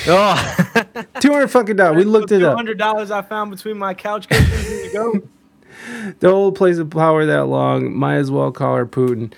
oh 0.08 0.64
Oh, 0.74 1.02
Two 1.20 1.32
hundred 1.32 1.48
fucking 1.48 1.76
dollars. 1.76 1.98
We 1.98 2.04
looked 2.04 2.32
it 2.32 2.42
up. 2.42 2.56
Hundred 2.56 2.78
dollars 2.78 3.10
I 3.10 3.20
found 3.20 3.50
between 3.50 3.76
my 3.76 3.92
couch 3.92 4.28
cushions. 4.28 4.66
Here 4.66 4.84
you 4.84 4.92
go. 4.92 5.28
The 6.20 6.28
old 6.28 6.54
place 6.56 6.78
of 6.78 6.88
power 6.88 7.26
that 7.26 7.44
long. 7.46 7.94
Might 7.94 8.16
as 8.16 8.30
well 8.30 8.50
call 8.50 8.76
her 8.76 8.86
Putin. 8.86 9.32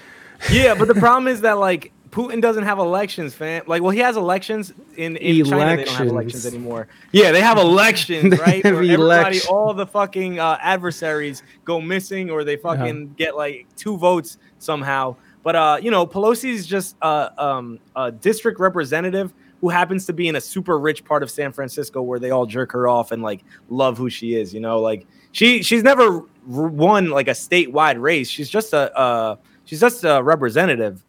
Yeah, 0.50 0.74
but 0.74 0.86
the 0.86 0.94
problem 0.94 1.26
is 1.28 1.40
that 1.40 1.54
like 1.58 1.92
Putin 2.16 2.40
doesn't 2.40 2.62
have 2.62 2.78
elections, 2.78 3.34
fam. 3.34 3.62
Like, 3.66 3.82
well, 3.82 3.90
he 3.90 3.98
has 3.98 4.16
elections 4.16 4.72
in, 4.96 5.16
in 5.16 5.44
China. 5.44 5.76
They 5.76 5.84
don't 5.84 5.94
have 5.96 6.06
Elections. 6.06 6.10
elections 6.10 6.46
anymore. 6.46 6.88
Yeah, 7.12 7.30
they 7.30 7.42
have 7.42 7.58
elections, 7.58 8.38
right? 8.40 8.64
have 8.64 8.74
Where 8.76 8.84
everybody, 8.84 9.40
all 9.50 9.74
the 9.74 9.86
fucking 9.86 10.40
uh, 10.40 10.56
adversaries 10.62 11.42
go 11.66 11.78
missing, 11.78 12.30
or 12.30 12.42
they 12.42 12.56
fucking 12.56 13.12
get 13.18 13.36
like 13.36 13.66
two 13.76 13.98
votes 13.98 14.38
somehow. 14.58 15.16
But 15.42 15.56
uh, 15.56 15.78
you 15.82 15.90
know, 15.90 16.06
Pelosi's 16.06 16.66
just 16.66 16.96
uh, 17.02 17.28
um, 17.36 17.78
a 17.94 18.10
district 18.10 18.60
representative 18.60 19.34
who 19.60 19.68
happens 19.68 20.06
to 20.06 20.14
be 20.14 20.26
in 20.26 20.36
a 20.36 20.40
super 20.40 20.78
rich 20.78 21.04
part 21.04 21.22
of 21.22 21.30
San 21.30 21.52
Francisco 21.52 22.00
where 22.00 22.18
they 22.18 22.30
all 22.30 22.46
jerk 22.46 22.72
her 22.72 22.88
off 22.88 23.12
and 23.12 23.22
like 23.22 23.44
love 23.68 23.98
who 23.98 24.08
she 24.08 24.36
is. 24.36 24.54
You 24.54 24.60
know, 24.60 24.80
like 24.80 25.06
she 25.32 25.62
she's 25.62 25.82
never 25.82 26.22
won 26.46 27.10
like 27.10 27.28
a 27.28 27.32
statewide 27.32 28.00
race. 28.00 28.30
She's 28.30 28.48
just 28.48 28.72
a 28.72 28.96
uh, 28.96 29.36
she's 29.66 29.80
just 29.80 30.02
a 30.02 30.22
representative. 30.22 31.02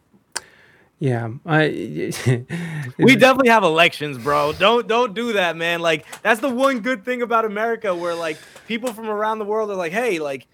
Yeah, 0.98 1.30
I. 1.46 2.12
We 2.98 3.14
definitely 3.14 3.50
have 3.50 3.62
elections, 3.62 4.18
bro. 4.18 4.52
Don't 4.54 4.88
don't 4.88 5.14
do 5.14 5.34
that, 5.34 5.56
man. 5.56 5.80
Like 5.80 6.04
that's 6.22 6.40
the 6.40 6.48
one 6.48 6.80
good 6.80 7.04
thing 7.04 7.22
about 7.22 7.44
America, 7.44 7.94
where 7.94 8.14
like 8.14 8.38
people 8.66 8.92
from 8.92 9.08
around 9.08 9.38
the 9.38 9.44
world 9.44 9.70
are 9.70 9.76
like, 9.76 9.92
hey, 9.92 10.18
like 10.18 10.48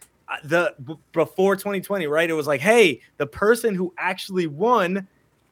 the 0.45 0.75
b- 0.85 0.97
before 1.13 1.57
2020, 1.57 2.07
right? 2.07 2.29
It 2.29 2.35
was 2.35 2.47
like, 2.47 2.61
hey, 2.61 3.01
the 3.17 3.27
person 3.27 3.75
who 3.75 3.95
actually 3.99 4.47
won. 4.47 5.07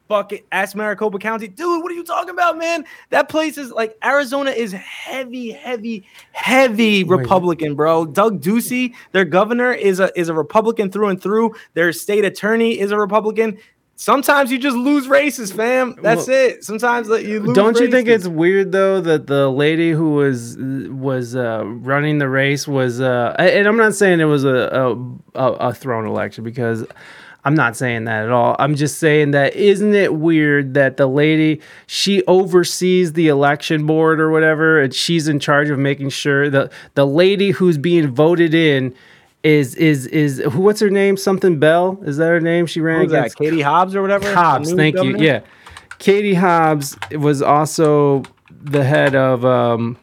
Fuck 0.09 0.33
it, 0.33 0.45
ask 0.51 0.75
Maricopa 0.75 1.17
County, 1.17 1.47
dude. 1.47 1.81
What 1.81 1.89
are 1.89 1.95
you 1.95 2.03
talking 2.03 2.31
about, 2.31 2.57
man? 2.57 2.83
That 3.09 3.29
place 3.29 3.57
is 3.57 3.71
like 3.71 3.97
Arizona 4.03 4.51
is 4.51 4.73
heavy, 4.73 5.51
heavy, 5.51 6.05
heavy 6.33 7.05
Republican, 7.05 7.73
bro. 7.73 8.05
Doug 8.05 8.41
Ducey, 8.41 8.93
their 9.13 9.23
governor, 9.23 9.71
is 9.71 10.01
a 10.01 10.11
is 10.19 10.27
a 10.27 10.33
Republican 10.33 10.91
through 10.91 11.07
and 11.07 11.23
through. 11.23 11.55
Their 11.73 11.93
state 11.93 12.25
attorney 12.25 12.77
is 12.77 12.91
a 12.91 12.97
Republican. 12.97 13.57
Sometimes 13.95 14.51
you 14.51 14.57
just 14.57 14.75
lose 14.75 15.07
races, 15.07 15.51
fam. 15.51 15.95
That's 16.01 16.27
Well, 16.27 16.37
it. 16.37 16.63
Sometimes 16.63 17.07
you 17.07 17.39
lose. 17.41 17.55
Don't 17.55 17.79
you 17.79 17.89
think 17.91 18.07
it's 18.07 18.27
weird 18.27 18.71
though 18.71 18.99
that 19.01 19.27
the 19.27 19.49
lady 19.49 19.91
who 19.91 20.13
was 20.13 20.57
was 20.57 21.35
uh, 21.35 21.63
running 21.65 22.17
the 22.17 22.27
race 22.27 22.67
was, 22.67 22.99
uh, 22.99 23.35
and 23.37 23.67
I'm 23.67 23.77
not 23.77 23.93
saying 23.93 24.19
it 24.19 24.25
was 24.25 24.43
a 24.45 24.49
a, 24.55 24.95
a 25.35 25.51
a 25.69 25.73
thrown 25.73 26.07
election 26.07 26.43
because 26.43 26.85
I'm 27.45 27.55
not 27.55 27.75
saying 27.75 28.05
that 28.05 28.23
at 28.23 28.31
all. 28.31 28.55
I'm 28.57 28.75
just 28.75 28.97
saying 28.99 29.31
that 29.31 29.55
isn't 29.55 29.93
it 29.93 30.15
weird 30.15 30.73
that 30.73 30.97
the 30.97 31.07
lady 31.07 31.61
she 31.85 32.23
oversees 32.25 33.13
the 33.13 33.27
election 33.27 33.85
board 33.85 34.19
or 34.19 34.31
whatever, 34.31 34.81
and 34.81 34.93
she's 34.93 35.27
in 35.27 35.39
charge 35.39 35.69
of 35.69 35.77
making 35.77 36.09
sure 36.09 36.49
the 36.49 36.71
the 36.95 37.05
lady 37.05 37.51
who's 37.51 37.77
being 37.77 38.07
voted 38.07 38.53
in. 38.55 38.95
Is 39.43 39.75
is 39.75 40.07
is 40.07 40.41
who? 40.51 40.61
What's 40.61 40.79
her 40.79 40.89
name? 40.89 41.17
Something 41.17 41.59
Bell? 41.59 41.99
Is 42.03 42.15
that 42.17 42.27
her 42.27 42.39
name? 42.39 42.65
She 42.65 42.79
ran 42.79 43.01
against 43.01 43.37
Katie 43.37 43.61
Hobbs 43.61 43.93
or 43.93 44.01
whatever. 44.01 44.33
Hobbs, 44.33 44.73
thank 44.73 44.95
you. 45.03 45.17
Yeah. 45.17 45.41
Katie 45.99 46.33
Hobbs 46.33 46.97
was 47.11 47.41
also 47.41 48.23
the 48.49 48.83
head 48.83 49.15
of 49.15 49.43
um 49.43 49.97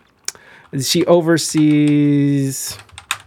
she 0.78 1.06
oversees 1.06 2.76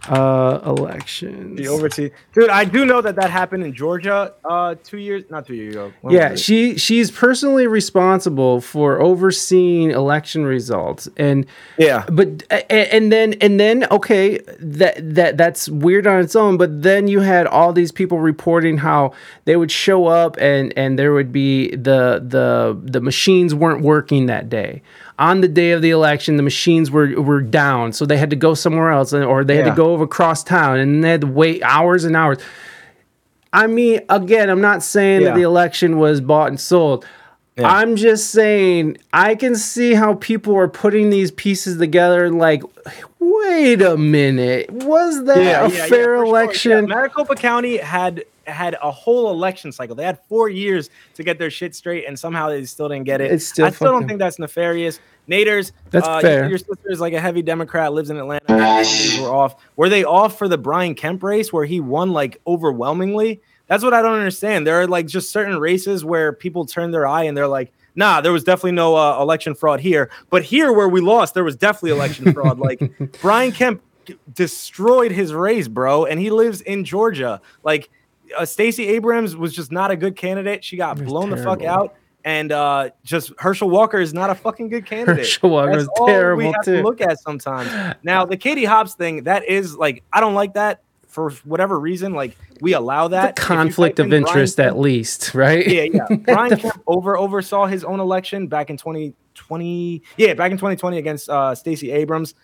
uh 0.08 0.60
elections. 0.64 1.56
The 1.58 1.66
overseas 1.68 2.12
dude. 2.34 2.50
I 2.50 2.64
do 2.64 2.84
know 2.84 3.00
that 3.00 3.16
that 3.16 3.30
happened 3.30 3.64
in 3.64 3.72
Georgia. 3.74 4.34
Uh, 4.44 4.74
two 4.84 4.98
years, 4.98 5.24
not 5.30 5.46
two 5.46 5.54
years 5.54 5.74
ago. 5.74 5.92
When 6.02 6.14
yeah, 6.14 6.34
she 6.34 6.76
she's 6.76 7.10
personally 7.10 7.66
responsible 7.66 8.60
for 8.60 9.00
overseeing 9.00 9.90
election 9.90 10.44
results 10.44 11.08
and 11.16 11.46
yeah. 11.78 12.04
but 12.10 12.42
and 12.70 13.10
then 13.12 13.34
and 13.40 13.58
then 13.58 13.84
okay 13.90 14.38
that 14.58 14.96
that 15.14 15.36
that's 15.36 15.68
weird 15.68 16.06
on 16.06 16.20
its 16.20 16.34
own 16.34 16.56
but 16.56 16.82
then 16.82 17.06
you 17.08 17.20
had 17.20 17.46
all 17.46 17.72
these 17.72 17.92
people 17.92 18.18
reporting 18.18 18.78
how 18.78 19.12
they 19.44 19.56
would 19.56 19.70
show 19.70 20.06
up 20.06 20.36
and 20.38 20.72
and 20.76 20.98
there 20.98 21.12
would 21.12 21.32
be 21.32 21.70
the 21.70 22.22
the 22.26 22.78
the 22.82 23.00
machines 23.00 23.54
weren't 23.54 23.82
working 23.82 24.26
that 24.26 24.48
day 24.48 24.82
on 25.18 25.40
the 25.40 25.48
day 25.48 25.70
of 25.70 25.80
the 25.82 25.90
election 25.90 26.36
the 26.36 26.42
machines 26.42 26.90
were 26.90 27.20
were 27.20 27.40
down 27.40 27.92
so 27.92 28.04
they 28.04 28.16
had 28.16 28.30
to 28.30 28.36
go 28.36 28.54
somewhere 28.54 28.90
else 28.90 29.12
and- 29.12 29.24
or 29.24 29.44
they 29.44 29.56
had 29.56 29.66
Yeah. 29.66 29.70
to 29.72 29.76
go 29.76 30.00
across 30.02 30.42
town 30.42 30.78
and 30.78 31.04
they 31.04 31.10
had 31.10 31.20
to 31.20 31.26
wait 31.26 31.62
hours 31.62 32.04
and 32.04 32.16
hours 32.16 32.23
I 33.52 33.66
mean, 33.68 34.00
again, 34.08 34.50
I'm 34.50 34.60
not 34.60 34.82
saying 34.82 35.24
that 35.24 35.36
the 35.36 35.42
election 35.42 35.98
was 35.98 36.20
bought 36.20 36.48
and 36.48 36.58
sold. 36.58 37.06
Yeah. 37.56 37.68
I'm 37.68 37.94
just 37.94 38.30
saying 38.30 38.98
I 39.12 39.36
can 39.36 39.54
see 39.54 39.94
how 39.94 40.14
people 40.14 40.56
are 40.56 40.66
putting 40.66 41.10
these 41.10 41.30
pieces 41.30 41.78
together 41.78 42.24
and 42.24 42.36
like, 42.36 42.64
wait 43.20 43.80
a 43.80 43.96
minute, 43.96 44.70
was 44.72 45.24
that 45.26 45.66
a 45.66 45.70
fair 45.70 45.88
for 45.88 45.94
sure. 45.94 46.14
election? 46.24 46.72
Yeah, 46.72 46.80
Maricopa 46.94 47.36
County 47.36 47.76
had 47.76 48.24
had 48.46 48.76
a 48.82 48.90
whole 48.90 49.30
election 49.30 49.72
cycle. 49.72 49.94
They 49.94 50.04
had 50.04 50.18
four 50.28 50.48
years 50.48 50.90
to 51.14 51.22
get 51.22 51.38
their 51.38 51.50
shit 51.50 51.74
straight, 51.74 52.06
and 52.06 52.18
somehow 52.18 52.48
they 52.48 52.64
still 52.64 52.88
didn't 52.88 53.04
get 53.04 53.20
it. 53.20 53.32
It's 53.32 53.46
still 53.46 53.66
I 53.66 53.70
still 53.70 53.92
don't 53.92 54.06
think 54.06 54.18
that's 54.18 54.38
nefarious. 54.38 55.00
Naders, 55.28 55.72
That's 55.90 56.06
uh, 56.06 56.20
fair. 56.20 56.40
Your, 56.40 56.50
your 56.50 56.58
sister 56.58 56.90
is 56.90 57.00
like 57.00 57.14
a 57.14 57.20
heavy 57.20 57.40
Democrat, 57.40 57.92
lives 57.92 58.10
in 58.10 58.18
Atlanta. 58.18 58.44
Were 59.20 59.32
off. 59.32 59.56
Were 59.76 59.88
they 59.88 60.04
off 60.04 60.36
for 60.36 60.48
the 60.48 60.58
Brian 60.58 60.94
Kemp 60.94 61.22
race 61.22 61.52
where 61.52 61.64
he 61.64 61.80
won 61.80 62.12
like 62.12 62.40
overwhelmingly? 62.46 63.40
That's 63.66 63.82
what 63.82 63.94
I 63.94 64.02
don't 64.02 64.18
understand. 64.18 64.66
There 64.66 64.80
are 64.82 64.86
like 64.86 65.06
just 65.06 65.30
certain 65.30 65.58
races 65.58 66.04
where 66.04 66.32
people 66.32 66.66
turn 66.66 66.90
their 66.90 67.06
eye 67.06 67.22
and 67.22 67.36
they're 67.36 67.48
like, 67.48 67.72
nah, 67.94 68.20
there 68.20 68.32
was 68.32 68.44
definitely 68.44 68.72
no 68.72 68.96
uh, 68.96 69.20
election 69.20 69.54
fraud 69.54 69.80
here. 69.80 70.10
But 70.28 70.42
here, 70.42 70.72
where 70.72 70.88
we 70.88 71.00
lost, 71.00 71.34
there 71.34 71.44
was 71.44 71.56
definitely 71.56 71.92
election 71.92 72.32
fraud. 72.32 72.58
Like 72.58 72.80
Brian 73.22 73.52
Kemp 73.52 73.82
destroyed 74.34 75.12
his 75.12 75.32
race, 75.32 75.68
bro, 75.68 76.04
and 76.04 76.20
he 76.20 76.30
lives 76.30 76.60
in 76.60 76.84
Georgia. 76.84 77.40
Like 77.62 77.90
uh, 78.36 78.44
Stacey 78.44 78.88
Abrams 78.88 79.36
was 79.36 79.54
just 79.54 79.72
not 79.72 79.90
a 79.90 79.96
good 79.96 80.16
candidate. 80.16 80.64
She 80.64 80.76
got 80.76 81.02
blown 81.02 81.30
the 81.30 81.36
fuck 81.36 81.62
out. 81.62 81.94
And 82.26 82.52
uh, 82.52 82.88
just 83.04 83.32
Herschel 83.38 83.68
Walker 83.68 84.00
is 84.00 84.14
not 84.14 84.30
a 84.30 84.34
fucking 84.34 84.70
good 84.70 84.86
candidate. 84.86 85.18
Herschel 85.18 85.50
Walker 85.50 85.72
was 85.72 85.88
all 85.98 86.06
we 86.06 86.12
terrible, 86.12 86.52
have 86.54 86.64
too. 86.64 86.76
to 86.76 86.82
look 86.82 87.02
at 87.02 87.20
sometimes. 87.20 87.96
Now 88.02 88.24
the 88.24 88.38
Katie 88.38 88.64
Hobbs 88.64 88.94
thing, 88.94 89.24
that 89.24 89.46
is 89.46 89.76
like 89.76 90.02
I 90.10 90.20
don't 90.20 90.32
like 90.32 90.54
that 90.54 90.80
for 91.06 91.30
whatever 91.44 91.78
reason. 91.78 92.14
Like 92.14 92.36
we 92.62 92.72
allow 92.72 93.08
that 93.08 93.38
you 93.38 93.44
conflict 93.44 93.98
of 93.98 94.06
in 94.06 94.10
Brian 94.10 94.26
interest 94.26 94.56
Kemp- 94.56 94.66
at 94.66 94.78
least, 94.78 95.34
right? 95.34 95.66
yeah, 95.66 95.82
yeah. 95.82 96.06
Brian 96.16 96.56
Kemp 96.56 96.82
over 96.86 97.18
oversaw 97.18 97.66
his 97.66 97.84
own 97.84 98.00
election 98.00 98.48
back 98.48 98.70
in 98.70 98.78
2020. 98.78 100.02
Yeah, 100.16 100.32
back 100.34 100.50
in 100.50 100.56
2020 100.56 100.96
against 100.98 101.28
uh, 101.28 101.54
Stacey 101.54 101.92
Abrams. 101.92 102.34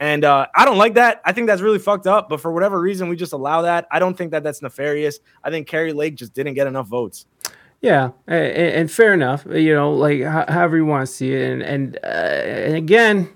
And 0.00 0.24
uh, 0.24 0.46
I 0.54 0.64
don't 0.64 0.78
like 0.78 0.94
that. 0.94 1.20
I 1.24 1.32
think 1.32 1.46
that's 1.48 1.60
really 1.60 1.78
fucked 1.80 2.06
up. 2.06 2.28
But 2.28 2.40
for 2.40 2.52
whatever 2.52 2.80
reason, 2.80 3.08
we 3.08 3.16
just 3.16 3.32
allow 3.32 3.62
that. 3.62 3.86
I 3.90 3.98
don't 3.98 4.16
think 4.16 4.30
that 4.30 4.42
that's 4.44 4.62
nefarious. 4.62 5.18
I 5.42 5.50
think 5.50 5.66
Kari 5.66 5.92
Lake 5.92 6.14
just 6.14 6.32
didn't 6.34 6.54
get 6.54 6.66
enough 6.68 6.86
votes. 6.86 7.26
Yeah, 7.80 8.10
and, 8.26 8.44
and 8.46 8.90
fair 8.90 9.12
enough. 9.14 9.44
You 9.48 9.74
know, 9.74 9.92
like 9.92 10.22
however 10.22 10.76
you 10.76 10.84
want 10.84 11.06
to 11.06 11.12
see 11.12 11.32
it, 11.32 11.50
and 11.50 11.62
and, 11.62 11.96
uh, 12.02 12.06
and 12.06 12.74
again, 12.76 13.28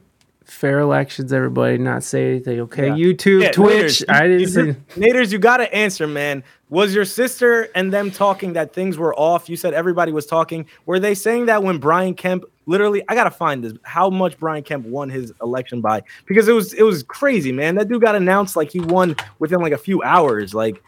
fair 0.44 0.80
elections. 0.80 1.32
Everybody, 1.32 1.78
not 1.78 2.02
say 2.02 2.30
anything. 2.30 2.60
Okay, 2.62 2.88
Yeah. 2.88 2.94
YouTube, 2.94 3.42
Yeah, 3.42 3.50
Twitch. 3.52 4.00
Naders, 4.00 4.04
I 4.08 4.22
didn't 4.26 4.40
you- 4.40 4.46
say. 4.48 4.62
Naders, 5.00 5.32
you 5.32 5.38
got 5.38 5.58
to 5.58 5.72
answer, 5.72 6.06
man. 6.08 6.42
Was 6.70 6.94
your 6.94 7.04
sister 7.04 7.68
and 7.74 7.92
them 7.92 8.10
talking 8.10 8.54
that 8.54 8.72
things 8.72 8.98
were 8.98 9.14
off? 9.14 9.48
You 9.48 9.56
said 9.56 9.74
everybody 9.74 10.10
was 10.10 10.26
talking. 10.26 10.66
Were 10.86 10.98
they 10.98 11.14
saying 11.14 11.46
that 11.46 11.62
when 11.62 11.78
Brian 11.78 12.14
Kemp 12.14 12.44
literally? 12.66 13.02
I 13.08 13.14
gotta 13.14 13.30
find 13.30 13.64
this. 13.64 13.72
How 13.82 14.10
much 14.10 14.38
Brian 14.38 14.62
Kemp 14.62 14.86
won 14.86 15.10
his 15.10 15.32
election 15.42 15.80
by? 15.80 16.02
Because 16.26 16.48
it 16.48 16.52
was 16.52 16.72
it 16.74 16.82
was 16.82 17.02
crazy, 17.02 17.52
man. 17.52 17.74
That 17.74 17.88
dude 17.88 18.02
got 18.02 18.14
announced 18.14 18.56
like 18.56 18.70
he 18.70 18.80
won 18.80 19.16
within 19.38 19.60
like 19.60 19.72
a 19.72 19.78
few 19.78 20.02
hours. 20.02 20.54
Like 20.54 20.82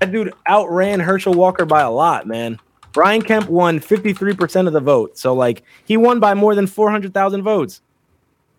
that 0.00 0.12
dude 0.12 0.32
outran 0.48 1.00
Herschel 1.00 1.34
Walker 1.34 1.64
by 1.64 1.82
a 1.82 1.90
lot, 1.90 2.26
man. 2.26 2.58
Brian 2.92 3.20
Kemp 3.20 3.50
won 3.50 3.78
53% 3.78 4.66
of 4.66 4.72
the 4.72 4.80
vote. 4.80 5.18
So 5.18 5.34
like 5.34 5.62
he 5.84 5.96
won 5.96 6.18
by 6.18 6.32
more 6.32 6.54
than 6.54 6.66
400,000 6.66 7.42
votes. 7.42 7.82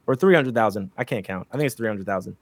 Or 0.06 0.16
300,000. 0.16 0.92
I 0.98 1.04
can't 1.04 1.26
count. 1.26 1.48
I 1.52 1.58
think 1.58 1.66
it's 1.66 1.76
300,000 1.76 2.38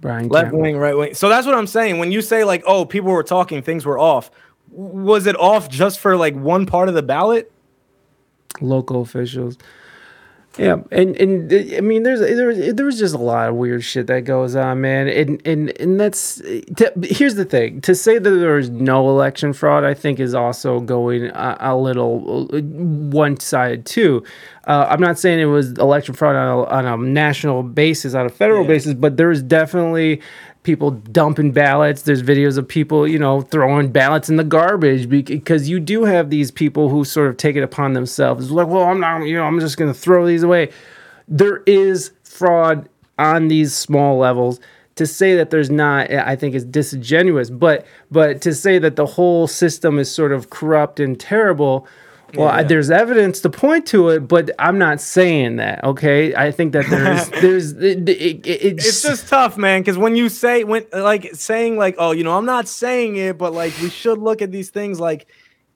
Brian 0.00 0.28
left 0.28 0.50
Kemp. 0.50 0.60
wing, 0.60 0.76
right 0.76 0.96
wing. 0.96 1.14
So 1.14 1.28
that's 1.28 1.46
what 1.46 1.54
I'm 1.54 1.66
saying. 1.66 1.98
When 1.98 2.12
you 2.12 2.20
say 2.20 2.44
like, 2.44 2.62
oh, 2.66 2.84
people 2.84 3.10
were 3.10 3.22
talking, 3.22 3.62
things 3.62 3.86
were 3.86 3.98
off. 3.98 4.30
Was 4.70 5.26
it 5.26 5.36
off 5.36 5.68
just 5.68 6.00
for 6.00 6.16
like 6.16 6.34
one 6.34 6.66
part 6.66 6.88
of 6.88 6.94
the 6.94 7.02
ballot? 7.02 7.52
Local 8.60 9.02
officials. 9.02 9.56
Yeah, 10.58 10.78
and 10.90 11.16
and 11.16 11.50
uh, 11.52 11.76
I 11.76 11.80
mean, 11.80 12.02
there's 12.02 12.18
there's 12.18 12.74
there's 12.74 12.98
just 12.98 13.14
a 13.14 13.18
lot 13.18 13.48
of 13.48 13.54
weird 13.54 13.84
shit 13.84 14.08
that 14.08 14.22
goes 14.22 14.56
on, 14.56 14.80
man. 14.80 15.06
And 15.06 15.40
and 15.46 15.70
and 15.80 16.00
that's 16.00 16.36
to, 16.38 16.92
here's 17.04 17.36
the 17.36 17.44
thing: 17.44 17.80
to 17.82 17.94
say 17.94 18.18
that 18.18 18.28
there 18.28 18.58
is 18.58 18.68
no 18.68 19.08
election 19.10 19.52
fraud, 19.52 19.84
I 19.84 19.94
think, 19.94 20.18
is 20.18 20.34
also 20.34 20.80
going 20.80 21.26
a, 21.26 21.56
a 21.60 21.76
little 21.76 22.46
one 22.48 23.38
sided 23.38 23.86
too. 23.86 24.24
Uh, 24.66 24.88
I'm 24.90 25.00
not 25.00 25.20
saying 25.20 25.38
it 25.38 25.44
was 25.44 25.72
election 25.78 26.14
fraud 26.16 26.34
on 26.34 26.48
a, 26.48 26.64
on 26.64 26.84
a 26.84 26.96
national 26.96 27.62
basis, 27.62 28.14
on 28.14 28.26
a 28.26 28.28
federal 28.28 28.62
Yeah. 28.62 28.68
basis, 28.68 28.94
but 28.94 29.16
there's 29.16 29.42
definitely 29.42 30.20
people 30.62 30.90
dumping 30.90 31.52
ballots. 31.52 32.02
There's 32.02 32.22
videos 32.22 32.58
of 32.58 32.68
people, 32.68 33.06
you 33.08 33.18
know, 33.18 33.40
throwing 33.40 33.90
ballots 33.90 34.28
in 34.28 34.36
the 34.36 34.44
garbage 34.44 35.08
because 35.08 35.68
you 35.68 35.80
do 35.80 36.04
have 36.04 36.30
these 36.30 36.50
people 36.50 36.88
who 36.88 37.04
sort 37.04 37.28
of 37.28 37.36
take 37.36 37.56
it 37.56 37.62
upon 37.62 37.94
themselves. 37.94 38.50
Like, 38.50 38.68
well, 38.68 38.84
I'm 38.84 39.00
not, 39.00 39.22
you 39.22 39.36
know, 39.36 39.44
I'm 39.44 39.60
just 39.60 39.76
going 39.76 39.92
to 39.92 39.98
throw 39.98 40.26
these 40.26 40.42
away. 40.42 40.70
There 41.28 41.62
is 41.66 42.12
fraud 42.24 42.88
on 43.18 43.48
these 43.48 43.74
small 43.74 44.18
levels. 44.18 44.60
To 44.96 45.06
say 45.06 45.34
that 45.36 45.48
there's 45.48 45.70
not, 45.70 46.10
eh, 46.10 46.22
I 46.24 46.36
think, 46.36 46.54
is 46.54 46.64
disingenuous. 46.64 47.48
But 47.48 47.86
but 48.10 48.42
to 48.42 48.52
say 48.52 48.78
that 48.80 48.96
the 48.96 49.06
whole 49.06 49.46
system 49.46 49.98
is 49.98 50.12
sort 50.12 50.30
of 50.30 50.50
corrupt 50.50 51.00
and 51.00 51.18
terrible. 51.18 51.86
Well, 52.34 52.48
I, 52.48 52.62
there's 52.62 52.90
evidence 52.90 53.40
to 53.40 53.50
point 53.50 53.86
to 53.86 54.08
it, 54.10 54.20
but 54.20 54.50
I'm 54.58 54.78
not 54.78 55.00
saying 55.00 55.56
that. 55.56 55.82
Okay, 55.84 56.34
I 56.34 56.50
think 56.50 56.72
that 56.72 56.86
there's 56.90 57.28
there's 57.42 57.72
it, 57.72 58.08
it, 58.08 58.46
it's, 58.46 58.86
It's 58.86 59.02
just 59.02 59.28
tough, 59.28 59.56
man. 59.56 59.80
Because 59.80 59.98
when 59.98 60.16
you 60.16 60.28
say 60.28 60.64
when 60.64 60.84
like 60.92 61.30
saying 61.34 61.76
like, 61.76 61.96
oh, 61.98 62.12
you 62.12 62.24
know, 62.24 62.36
I'm 62.36 62.46
not 62.46 62.68
saying 62.68 63.16
it, 63.16 63.38
but 63.38 63.52
like 63.52 63.72
we 63.80 63.90
should 63.90 64.18
look 64.18 64.42
at 64.42 64.52
these 64.52 64.70
things 64.70 65.00
like 65.00 65.28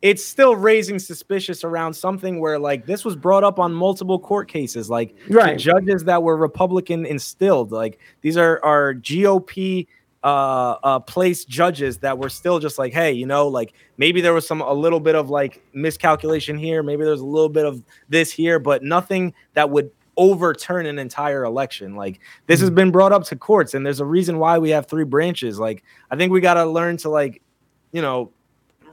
it's 0.03 0.23
still 0.23 0.55
raising 0.55 0.99
suspicious 0.99 1.65
around 1.65 1.95
something 1.95 2.39
where 2.39 2.59
like 2.59 2.85
this 2.85 3.07
was 3.07 3.17
brought 3.17 3.43
up 3.43 3.59
on 3.59 3.73
multiple 3.73 4.19
court 4.19 4.49
cases, 4.49 4.91
like 4.91 5.15
Right. 5.31 5.59
judges 5.59 6.05
that 6.05 6.23
were 6.23 6.37
Republican 6.37 7.07
instilled. 7.07 7.73
Like 7.73 7.99
these 8.21 8.37
are 8.37 8.63
are 8.63 8.95
GOP 8.95 9.87
uh 10.25 10.77
uh 10.83 10.99
place 10.99 11.45
judges 11.45 11.99
that 11.99 12.19
were 12.19 12.31
still 12.31 12.59
just 12.59 12.79
like 12.79 12.93
hey 12.93 13.13
you 13.13 13.27
know 13.27 13.47
like 13.47 13.75
maybe 13.99 14.21
there 14.21 14.33
was 14.33 14.47
some 14.47 14.61
a 14.63 14.73
little 14.73 15.01
bit 15.01 15.15
of 15.15 15.31
like 15.31 15.63
miscalculation 15.75 16.59
here 16.59 16.83
maybe 16.83 17.05
there's 17.05 17.21
a 17.21 17.27
little 17.27 17.49
bit 17.49 17.67
of 17.67 17.85
this 18.09 18.33
here 18.33 18.59
but 18.59 18.83
nothing 18.83 19.33
that 19.53 19.69
would 19.71 19.91
overturn 20.17 20.87
an 20.87 20.99
entire 20.99 21.45
election. 21.45 21.95
Like 21.95 22.21
this 22.47 22.61
has 22.61 22.71
been 22.71 22.91
brought 22.91 23.13
up 23.13 23.25
to 23.25 23.37
courts 23.37 23.75
and 23.75 23.85
there's 23.85 24.01
a 24.01 24.05
reason 24.05 24.39
why 24.39 24.59
we 24.59 24.71
have 24.71 24.87
three 24.87 25.05
branches. 25.05 25.59
Like 25.59 25.85
i 26.11 26.17
think 26.17 26.33
we 26.33 26.41
got 26.41 26.55
to 26.55 26.65
learn 26.65 26.97
to 26.99 27.09
like 27.09 27.43
you 27.93 28.03
know 28.03 28.33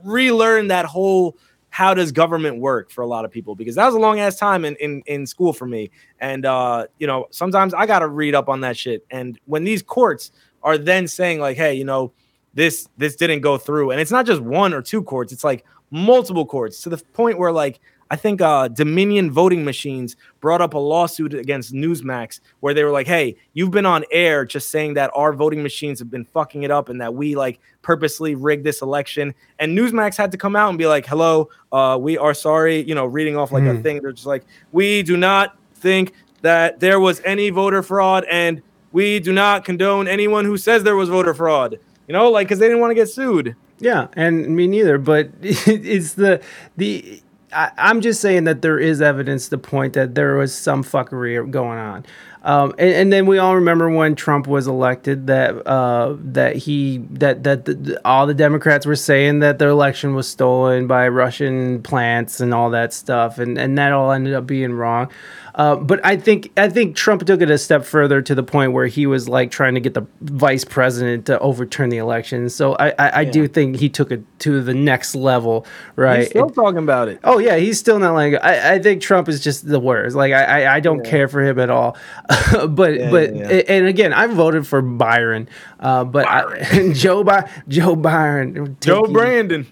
relearn 0.03 0.67
that 0.69 0.85
whole 0.85 1.37
how 1.69 1.93
does 1.93 2.11
government 2.11 2.59
work 2.59 2.91
for 2.91 3.01
a 3.01 3.07
lot 3.07 3.23
of 3.23 3.31
people? 3.31 3.55
Because 3.55 3.75
that 3.75 3.85
was 3.85 3.95
a 3.95 3.99
long 3.99 4.19
ass 4.19 4.35
time 4.35 4.65
in, 4.65 4.75
in 4.77 5.03
in 5.05 5.25
school 5.25 5.53
for 5.53 5.65
me. 5.65 5.91
And 6.19 6.45
uh 6.45 6.87
you 6.99 7.07
know 7.07 7.27
sometimes 7.31 7.73
i 7.73 7.85
gotta 7.85 8.07
read 8.07 8.35
up 8.35 8.49
on 8.49 8.61
that 8.61 8.77
shit. 8.77 9.05
And 9.09 9.39
when 9.45 9.63
these 9.63 9.81
courts 9.81 10.31
are 10.63 10.77
then 10.77 11.07
saying 11.07 11.39
like 11.39 11.57
hey 11.57 11.73
you 11.73 11.83
know 11.85 12.11
this 12.53 12.87
this 12.97 13.15
didn't 13.15 13.39
go 13.41 13.57
through. 13.57 13.91
And 13.91 14.01
it's 14.01 14.11
not 14.11 14.25
just 14.25 14.41
one 14.41 14.73
or 14.73 14.81
two 14.81 15.01
courts 15.03 15.31
it's 15.31 15.43
like 15.43 15.65
multiple 15.89 16.45
courts 16.45 16.81
to 16.81 16.89
the 16.89 16.97
point 16.97 17.37
where 17.37 17.51
like 17.51 17.79
i 18.09 18.15
think 18.15 18.41
uh 18.41 18.67
dominion 18.69 19.29
voting 19.29 19.63
machines 19.65 20.15
brought 20.39 20.61
up 20.61 20.73
a 20.73 20.77
lawsuit 20.77 21.33
against 21.33 21.73
newsmax 21.73 22.39
where 22.61 22.73
they 22.73 22.83
were 22.85 22.91
like 22.91 23.07
hey 23.07 23.35
you've 23.53 23.71
been 23.71 23.85
on 23.85 24.03
air 24.11 24.45
just 24.45 24.69
saying 24.69 24.93
that 24.93 25.11
our 25.13 25.33
voting 25.33 25.61
machines 25.61 25.99
have 25.99 26.09
been 26.09 26.23
fucking 26.23 26.63
it 26.63 26.71
up 26.71 26.87
and 26.87 27.01
that 27.01 27.13
we 27.13 27.35
like 27.35 27.59
purposely 27.81 28.35
rigged 28.35 28.63
this 28.63 28.81
election. 28.81 29.33
And 29.59 29.77
newsmax 29.77 30.15
had 30.15 30.31
to 30.31 30.37
come 30.37 30.55
out 30.55 30.69
and 30.69 30.77
be 30.77 30.87
like 30.87 31.05
hello 31.05 31.49
uh 31.73 31.97
we 31.99 32.17
are 32.17 32.33
sorry 32.33 32.81
you 32.83 32.95
know 32.95 33.05
reading 33.05 33.35
off 33.37 33.51
like 33.51 33.63
a 33.63 33.73
Hmm. 33.75 33.81
thing. 33.81 34.01
They're 34.01 34.11
just 34.13 34.27
like 34.27 34.43
we 34.71 35.03
do 35.03 35.17
not 35.17 35.57
think 35.75 36.13
that 36.41 36.79
there 36.79 36.99
was 36.99 37.21
any 37.25 37.49
voter 37.49 37.83
fraud 37.83 38.25
and 38.29 38.61
we 38.91 39.19
do 39.19 39.31
not 39.33 39.63
condone 39.65 40.07
anyone 40.07 40.45
who 40.45 40.57
says 40.57 40.83
there 40.83 40.95
was 40.95 41.09
voter 41.09 41.33
fraud 41.33 41.79
you 42.07 42.13
know 42.13 42.29
like 42.29 42.47
because 42.47 42.59
they 42.59 42.67
didn't 42.67 42.81
want 42.81 42.91
to 42.91 42.95
get 42.95 43.09
sued 43.09 43.55
Yeah, 43.79 44.07
and 44.15 44.55
me 44.55 44.67
neither. 44.67 44.97
But 44.99 45.29
it's 45.41 46.13
the 46.13 46.39
the. 46.77 47.21
I, 47.53 47.71
I'm 47.77 47.99
just 48.01 48.21
saying 48.21 48.45
that 48.45 48.61
there 48.61 48.79
is 48.79 49.01
evidence 49.01 49.49
to 49.49 49.57
point 49.57 49.93
that 49.93 50.13
there 50.15 50.35
was 50.37 50.53
some 50.55 50.83
fuckery 50.83 51.49
going 51.51 51.79
on, 51.79 52.05
um, 52.43 52.73
and, 52.77 52.89
and 52.93 53.11
then 53.11 53.25
we 53.25 53.39
all 53.39 53.55
remember 53.55 53.89
when 53.89 54.15
Trump 54.15 54.47
was 54.47 54.67
elected 54.67 55.27
that 55.27 55.67
uh, 55.67 56.15
that 56.19 56.55
he 56.55 56.99
that 57.09 57.43
that 57.43 57.65
the- 57.65 57.99
all 58.05 58.25
the 58.27 58.33
Democrats 58.35 58.85
were 58.85 58.95
saying 58.95 59.39
that 59.39 59.57
their 59.59 59.69
election 59.69 60.13
was 60.15 60.29
stolen 60.29 60.87
by 60.87 61.07
Russian 61.09 61.81
plants 61.83 62.39
and 62.39 62.53
all 62.53 62.69
that 62.69 62.93
stuff, 62.93 63.37
and 63.39 63.57
and 63.57 63.77
that 63.77 63.91
all 63.91 64.11
ended 64.11 64.33
up 64.33 64.45
being 64.47 64.71
wrong. 64.73 65.11
Uh, 65.55 65.75
but 65.75 65.99
I 66.05 66.17
think 66.17 66.51
I 66.57 66.69
think 66.69 66.95
Trump 66.95 67.25
took 67.25 67.41
it 67.41 67.49
a 67.49 67.57
step 67.57 67.83
further 67.85 68.21
to 68.21 68.33
the 68.35 68.43
point 68.43 68.71
where 68.73 68.87
he 68.87 69.05
was 69.05 69.27
like 69.27 69.51
trying 69.51 69.73
to 69.75 69.79
get 69.81 69.93
the 69.93 70.05
vice 70.21 70.63
president 70.63 71.25
to 71.27 71.39
overturn 71.39 71.89
the 71.89 71.97
election. 71.97 72.49
So 72.49 72.75
I 72.75 72.89
I, 72.97 73.19
I 73.21 73.23
do 73.25 73.47
think 73.47 73.77
he 73.77 73.89
took 73.89 74.11
it 74.11 74.23
to 74.39 74.61
the 74.61 74.73
next 74.73 75.13
level, 75.15 75.65
right? 75.95 76.19
He's 76.19 76.29
still 76.29 76.49
talking 76.49 76.77
about 76.79 77.07
it 77.09 77.19
Oh 77.23 77.37
yeah, 77.39 77.57
he's 77.57 77.79
still 77.79 77.99
not 77.99 78.13
like 78.13 78.35
I, 78.41 78.75
I 78.75 78.79
think 78.79 79.01
Trump 79.01 79.27
is 79.29 79.41
just 79.41 79.67
the 79.67 79.79
worst. 79.79 80.15
Like 80.15 80.33
I 80.33 80.63
I, 80.63 80.75
I 80.75 80.79
don't 80.79 81.03
care 81.05 81.27
for 81.27 81.41
him 81.43 81.59
at 81.59 81.69
all. 81.69 81.97
but 82.69 82.95
Yeah, 82.95 83.11
but 83.11 83.35
yeah, 83.35 83.51
yeah. 83.51 83.61
and 83.67 83.87
again, 83.87 84.13
I 84.13 84.27
voted 84.27 84.65
for 84.67 84.81
Byron. 84.81 85.49
Uh, 85.79 86.03
but 86.03 86.27
I, 86.27 86.91
Joe 86.93 87.23
By 87.23 87.49
Joe 87.67 87.95
Byron 87.95 88.77
joe 88.79 89.01
take 89.01 89.07
you- 89.07 89.13
brandon 89.13 89.67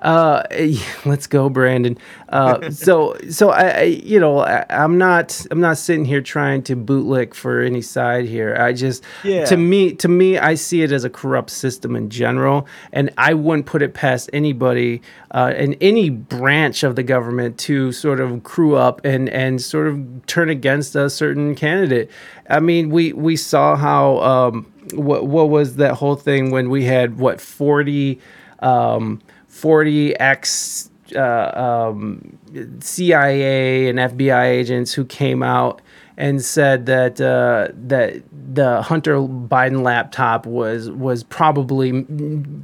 uh, 0.00 0.42
let's 1.04 1.26
go, 1.26 1.48
Brandon. 1.48 1.98
Uh, 2.28 2.70
so, 2.70 3.16
so 3.30 3.50
I, 3.50 3.68
I, 3.68 3.82
you 3.82 4.18
know, 4.18 4.38
I, 4.40 4.64
I'm 4.70 4.98
not, 4.98 5.46
I'm 5.50 5.60
not 5.60 5.78
sitting 5.78 6.04
here 6.04 6.20
trying 6.20 6.62
to 6.64 6.76
bootlick 6.76 7.34
for 7.34 7.60
any 7.60 7.82
side 7.82 8.26
here. 8.26 8.56
I 8.56 8.72
just, 8.72 9.04
Yeah. 9.24 9.44
to 9.46 9.56
me, 9.56 9.92
to 9.94 10.08
me, 10.08 10.38
I 10.38 10.54
see 10.54 10.82
it 10.82 10.92
as 10.92 11.04
a 11.04 11.10
corrupt 11.10 11.50
system 11.50 11.96
in 11.96 12.10
general, 12.10 12.66
and 12.92 13.10
I 13.18 13.34
wouldn't 13.34 13.66
put 13.66 13.82
it 13.82 13.94
past 13.94 14.30
anybody 14.32 15.02
uh, 15.32 15.52
in 15.56 15.74
any 15.80 16.10
branch 16.10 16.82
of 16.82 16.96
the 16.96 17.02
government 17.02 17.58
to 17.58 17.92
sort 17.92 18.20
of 18.20 18.42
crew 18.42 18.76
up 18.76 19.04
and 19.04 19.28
and 19.28 19.60
sort 19.62 19.86
of 19.86 20.26
turn 20.26 20.48
against 20.50 20.96
a 20.96 21.08
certain 21.08 21.54
candidate. 21.54 22.10
I 22.48 22.60
mean, 22.60 22.90
we 22.90 23.12
we 23.12 23.36
saw 23.36 23.76
how 23.76 24.18
um, 24.18 24.72
what 24.94 25.26
what 25.26 25.48
was 25.50 25.76
that 25.76 25.94
whole 25.94 26.16
thing 26.16 26.50
when 26.50 26.68
we 26.70 26.84
had 26.84 27.18
what 27.18 27.40
40 27.40 28.18
um 28.60 29.20
40 29.60 30.18
ex 30.18 30.90
uh, 31.14 31.90
um, 31.92 32.38
CIA 32.80 33.88
and 33.88 33.98
FBI 33.98 34.46
agents 34.46 34.94
who 34.94 35.04
came 35.04 35.42
out 35.42 35.82
and 36.20 36.44
said 36.44 36.84
that 36.86 37.18
uh, 37.20 37.68
that 37.86 38.22
the 38.54 38.82
Hunter 38.82 39.14
Biden 39.16 39.82
laptop 39.82 40.44
was 40.44 40.90
was 40.90 41.22
probably 41.24 42.04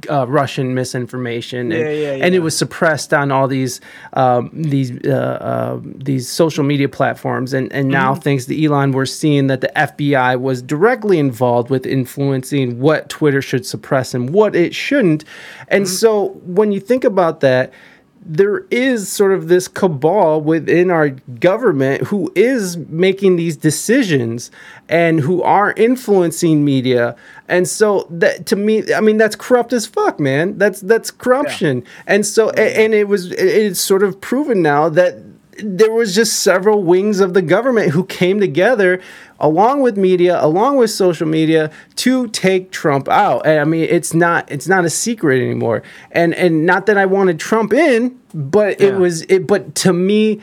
uh, 0.09 0.25
Russian 0.27 0.73
misinformation, 0.75 1.71
and, 1.71 1.81
Yeah, 1.81 1.89
yeah, 2.17 2.23
and 2.25 2.35
it 2.35 2.39
was 2.39 2.55
suppressed 2.57 3.13
on 3.13 3.31
all 3.31 3.47
these 3.47 3.81
um, 4.13 4.49
these 4.53 4.91
uh, 5.05 5.37
uh, 5.41 5.79
these 5.83 6.29
social 6.29 6.63
media 6.63 6.87
platforms, 6.89 7.53
and 7.53 7.71
and 7.73 7.87
now 7.89 8.11
Mm-hmm. 8.13 8.21
thanks 8.21 8.45
to 8.45 8.63
Elon, 8.65 8.91
we're 8.91 9.05
seeing 9.05 9.47
that 9.47 9.61
the 9.61 9.71
FBI 9.75 10.39
was 10.39 10.61
directly 10.61 11.17
involved 11.17 11.69
with 11.69 11.85
influencing 11.85 12.79
what 12.79 13.09
Twitter 13.09 13.41
should 13.41 13.65
suppress 13.65 14.13
and 14.13 14.29
what 14.29 14.55
it 14.55 14.75
shouldn't, 14.75 15.23
and 15.67 15.85
Mm-hmm. 15.85 15.93
so 15.95 16.27
when 16.45 16.71
you 16.71 16.79
think 16.79 17.03
about 17.03 17.39
that 17.41 17.73
there 18.21 18.65
is 18.71 19.11
sort 19.11 19.31
of 19.33 19.47
this 19.47 19.67
cabal 19.67 20.41
within 20.41 20.91
our 20.91 21.09
government 21.09 22.03
who 22.03 22.31
is 22.35 22.77
making 22.77 23.35
these 23.35 23.55
decisions 23.57 24.51
and 24.89 25.19
who 25.21 25.41
are 25.43 25.73
influencing 25.77 26.65
media. 26.65 27.15
And 27.47 27.67
so 27.67 28.07
that 28.09 28.45
to 28.47 28.55
me 28.55 28.93
i 28.93 28.99
mean 28.99 29.17
that's 29.17 29.35
corrupt 29.35 29.73
as 29.73 29.85
fuck 29.85 30.19
man. 30.19 30.57
That's 30.57 30.81
that's 30.81 31.11
corruption. 31.11 31.83
And 32.05 32.25
so 32.25 32.49
a- 32.51 32.77
and 32.83 32.93
it 32.93 33.07
was 33.07 33.31
it's 33.31 33.79
sort 33.79 34.03
of 34.03 34.19
proven 34.19 34.61
now 34.61 34.89
that 34.89 35.15
there 35.63 35.91
was 35.91 36.13
just 36.13 36.41
several 36.43 36.83
wings 36.83 37.19
of 37.19 37.33
the 37.33 37.41
government 37.41 37.91
who 37.91 38.05
came 38.05 38.39
together 38.39 39.01
along 39.39 39.81
with 39.81 39.97
media 39.97 40.43
along 40.43 40.77
with 40.77 40.89
social 40.89 41.27
media 41.27 41.71
to 41.95 42.27
take 42.29 42.71
trump 42.71 43.07
out 43.09 43.45
and 43.45 43.59
i 43.59 43.63
mean 43.63 43.87
it's 43.89 44.13
not 44.13 44.49
it's 44.51 44.67
not 44.67 44.85
a 44.85 44.89
secret 44.89 45.41
anymore 45.41 45.83
and 46.11 46.33
and 46.35 46.65
not 46.65 46.85
that 46.85 46.97
i 46.97 47.05
wanted 47.05 47.39
trump 47.39 47.73
in 47.73 48.19
but 48.33 48.79
it 48.81 48.95
was 48.95 49.21
it 49.23 49.45
but 49.47 49.73
to 49.75 49.93
me 49.93 50.41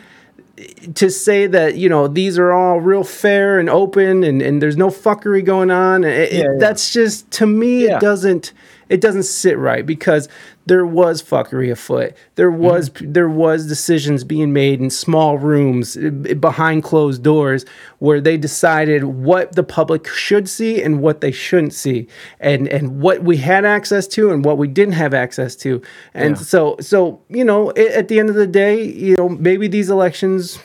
to 0.95 1.11
say 1.11 1.47
that 1.49 1.77
you 1.77 1.89
know 1.89 2.07
these 2.07 2.39
are 2.39 2.53
all 2.53 2.81
real 2.81 3.03
fair 3.03 3.59
and 3.59 3.69
open 3.69 4.23
and, 4.23 4.41
and 4.41 4.63
there's 4.63 4.77
no 4.77 4.89
fuckery 4.89 5.45
going 5.45 5.71
on 5.71 6.05
it, 6.05 6.33
Yeah, 6.33 6.39
yeah. 6.43 6.49
that's 6.59 6.93
just 6.93 7.29
to 7.33 7.47
me 7.47 7.85
Yeah. 7.87 7.97
it 7.97 8.01
doesn't 8.01 8.53
it 8.89 9.01
doesn't 9.01 9.23
sit 9.25 9.57
right 9.59 9.85
because 9.87 10.29
there 10.67 10.85
was 10.87 11.23
fuckery 11.23 11.71
afoot 11.71 12.15
there 12.37 12.51
was 12.51 12.91
Mm-hmm. 12.91 13.13
there 13.13 13.29
was 13.29 13.67
decisions 13.67 14.25
being 14.25 14.53
made 14.53 14.81
in 14.81 14.91
small 14.91 15.39
rooms 15.39 15.97
eh, 15.97 16.11
behind 16.35 16.83
closed 16.83 17.23
doors 17.23 17.65
where 17.99 18.21
they 18.21 18.37
decided 18.37 19.05
what 19.05 19.55
the 19.55 19.63
public 19.63 20.07
should 20.09 20.49
see 20.49 20.83
and 20.83 21.01
what 21.01 21.21
they 21.21 21.33
shouldn't 21.33 21.73
see 21.75 22.07
and 22.41 22.69
and 22.69 23.01
what 23.01 23.23
we 23.23 23.37
had 23.37 23.65
access 23.65 24.07
to 24.09 24.31
and 24.31 24.45
what 24.45 24.59
we 24.59 24.69
didn't 24.69 24.95
have 24.95 25.15
access 25.15 25.55
to 25.57 25.81
and 26.15 26.37
Yeah. 26.37 26.43
so 26.43 26.77
so 26.81 27.21
you 27.29 27.45
know 27.45 27.71
a- 27.77 27.97
at 27.99 28.09
the 28.09 28.19
end 28.19 28.29
of 28.31 28.35
the 28.37 28.47
day 28.47 28.83
you 28.85 29.17
know 29.17 29.29
maybe 29.29 29.69
these 29.69 29.91
elections 29.91 30.59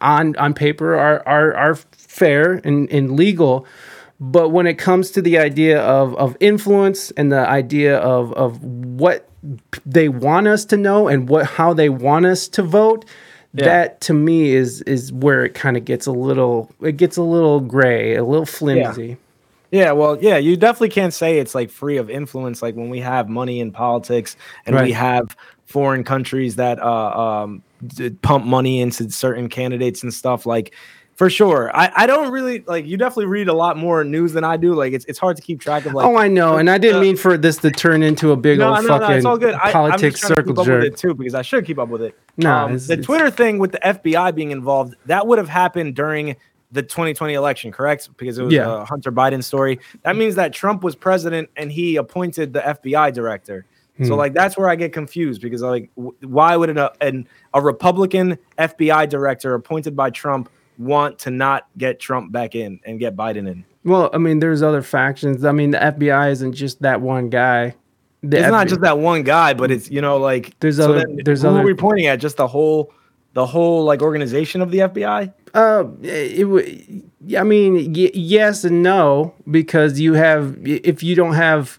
on 0.00 0.34
on 0.36 0.54
paper 0.54 0.94
are 0.96 1.22
are 1.26 1.54
are 1.54 1.74
fair 1.96 2.60
and, 2.64 2.90
and 2.90 3.16
legal 3.16 3.66
but 4.20 4.50
when 4.50 4.66
it 4.66 4.74
comes 4.74 5.10
to 5.12 5.22
the 5.22 5.38
idea 5.38 5.80
of 5.80 6.14
of 6.16 6.36
influence 6.40 7.10
and 7.12 7.32
the 7.32 7.48
idea 7.48 7.98
of 7.98 8.32
of 8.34 8.62
what 8.62 9.26
they 9.86 10.08
want 10.08 10.46
us 10.46 10.64
to 10.66 10.76
know 10.76 11.08
and 11.08 11.28
what 11.28 11.46
how 11.46 11.72
they 11.72 11.88
want 11.88 12.26
us 12.26 12.46
to 12.48 12.62
vote 12.62 13.04
Yeah. 13.54 13.64
that 13.64 14.00
to 14.02 14.12
me 14.14 14.50
is 14.50 14.82
is 14.82 15.12
where 15.12 15.44
it 15.44 15.54
kind 15.54 15.76
of 15.76 15.84
gets 15.84 16.06
a 16.06 16.12
little 16.12 16.70
it 16.82 16.96
gets 16.98 17.16
a 17.16 17.22
little 17.22 17.60
gray 17.60 18.14
a 18.16 18.24
little 18.24 18.46
flimsy 18.46 19.16
Yeah, 19.72 19.92
well, 19.92 20.18
yeah, 20.20 20.36
you 20.36 20.56
definitely 20.56 20.88
can't 20.88 21.14
say 21.14 21.38
it's 21.38 21.54
like 21.54 21.70
free 21.70 21.96
of 21.96 22.10
influence. 22.10 22.60
Like 22.60 22.74
when 22.74 22.90
we 22.90 22.98
have 23.00 23.28
money 23.28 23.60
in 23.60 23.70
politics 23.70 24.36
and 24.66 24.74
we 24.74 24.90
have 24.90 25.36
foreign 25.66 26.02
countries 26.02 26.56
that 26.56 26.82
uh, 26.82 27.10
um, 27.44 27.62
pump 28.20 28.44
money 28.44 28.80
into 28.80 29.08
certain 29.10 29.48
candidates 29.48 30.02
and 30.02 30.12
stuff. 30.12 30.44
Like 30.44 30.74
for 31.20 31.28
sure, 31.28 31.70
I, 31.76 31.92
I 31.94 32.06
don't 32.06 32.32
really 32.32 32.60
like. 32.66 32.86
You 32.86 32.96
definitely 32.96 33.26
read 33.26 33.48
a 33.48 33.52
lot 33.52 33.76
more 33.76 34.04
news 34.04 34.32
than 34.32 34.42
I 34.42 34.56
do. 34.56 34.72
Like 34.72 34.94
it's 34.94 35.04
it's 35.04 35.18
hard 35.18 35.36
to 35.36 35.42
keep 35.42 35.60
track 35.60 35.84
of. 35.84 35.92
Like 35.92 36.06
oh 36.06 36.16
i 36.16 36.28
know 36.28 36.56
and 36.56 36.70
i 36.70 36.78
didn't 36.78 36.96
uh, 36.96 37.02
mean 37.02 37.14
for 37.18 37.36
this 37.36 37.58
to 37.58 37.70
turn 37.70 38.02
into 38.02 38.32
a 38.32 38.38
big 38.38 38.58
no, 38.58 38.68
old 38.74 38.84
no, 38.86 38.88
no, 38.96 38.98
fucking 39.00 39.16
it's 39.16 39.26
all 39.26 39.36
good. 39.36 39.52
I, 39.52 39.70
politics 39.70 40.18
just 40.18 40.20
trying 40.22 40.30
to 40.30 40.34
circle 40.36 40.52
keep 40.54 40.58
up 40.60 40.64
jerk 40.66 40.82
with 40.82 40.94
it 40.94 40.96
too 40.96 41.12
because 41.12 41.34
I 41.34 41.42
should 41.42 41.66
keep 41.66 41.78
up 41.78 41.90
with 41.90 42.00
it. 42.00 42.18
No, 42.38 42.50
Um, 42.50 42.70
it's- 42.70 42.86
the 42.86 42.94
it's- 42.94 43.04
Twitter 43.04 43.30
thing 43.30 43.58
with 43.58 43.72
the 43.72 43.80
FBI 43.80 44.34
being 44.34 44.50
involved 44.50 44.94
that 45.04 45.26
would 45.26 45.36
have 45.36 45.50
happened 45.50 45.94
during 45.94 46.36
the 46.72 46.82
2020 46.82 47.34
election, 47.34 47.70
correct? 47.70 48.08
Because 48.16 48.38
it 48.38 48.44
was 48.44 48.54
Yeah. 48.54 48.80
a 48.80 48.84
Hunter 48.86 49.12
Biden 49.12 49.44
story. 49.44 49.78
That 50.04 50.16
means 50.16 50.36
that 50.36 50.54
Trump 50.54 50.82
was 50.82 50.94
president 50.96 51.50
and 51.54 51.70
he 51.70 51.96
appointed 51.96 52.54
the 52.54 52.66
FBI 52.66 53.12
director. 53.12 53.66
Hmm. 53.98 54.06
So 54.06 54.16
like 54.16 54.32
that's 54.32 54.56
where 54.56 54.70
I 54.70 54.74
get 54.74 54.94
confused 54.94 55.42
because 55.42 55.60
like 55.60 55.90
why 56.22 56.56
would 56.56 56.70
an, 56.70 56.78
a, 56.78 56.92
an 57.02 57.28
a 57.52 57.60
Republican 57.60 58.38
FBI 58.58 59.06
director 59.06 59.52
appointed 59.52 59.94
by 59.94 60.08
Trump 60.08 60.48
want 60.80 61.18
to 61.20 61.30
not 61.30 61.66
get 61.78 62.00
Trump 62.00 62.32
back 62.32 62.54
in 62.54 62.80
and 62.84 62.98
get 62.98 63.14
Biden 63.16 63.48
in? 63.48 63.64
well 63.84 64.10
i 64.12 64.18
mean 64.18 64.40
there's 64.40 64.62
other 64.62 64.82
factions 64.82 65.42
i 65.42 65.52
mean 65.52 65.70
the 65.70 65.78
fbi 65.78 66.30
isn't 66.32 66.52
just 66.52 66.82
that 66.82 67.00
one 67.00 67.30
guy 67.30 67.74
the 68.22 68.36
it's 68.38 68.48
not 68.50 68.68
just 68.68 68.82
that 68.82 68.98
one 68.98 69.22
guy, 69.22 69.54
but 69.54 69.70
it's 69.70 69.90
you 69.90 70.02
know 70.02 70.18
like 70.18 70.54
There's 70.60 70.76
so 70.76 70.92
other- 70.92 71.06
there's 71.24 71.40
who 71.40 71.48
other- 71.48 71.60
are 71.60 71.64
we 71.64 71.72
pointing 71.72 72.04
at? 72.06 72.20
Just 72.20 72.36
the 72.36 72.46
whole 72.46 72.92
the 73.32 73.46
whole 73.46 73.82
like 73.84 74.02
organization 74.02 74.60
of 74.60 74.70
the 74.70 74.80
FBI? 74.80 75.32
Uh, 75.54 75.84
it 76.02 76.46
would. 76.46 77.02
I 77.38 77.42
mean, 77.44 77.94
y- 77.94 78.10
yes 78.12 78.62
and 78.64 78.82
no 78.82 79.32
because 79.50 79.98
you 79.98 80.12
have 80.12 80.58
if 80.66 81.02
you 81.02 81.14
don't 81.14 81.32
have 81.32 81.78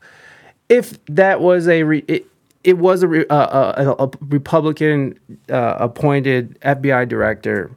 if 0.67 0.97
that 1.05 1.41
was 1.41 1.67
a 1.67 1.83
re, 1.83 2.03
it, 2.07 2.25
it 2.63 2.79
was 2.79 3.03
a, 3.03 3.07
re, 3.07 3.25
uh, 3.29 3.73
a, 3.99 4.05
a 4.05 4.09
Republican 4.29 5.19
uh, 5.47 5.75
appointed 5.79 6.59
FBI 6.61 7.07
director, 7.07 7.69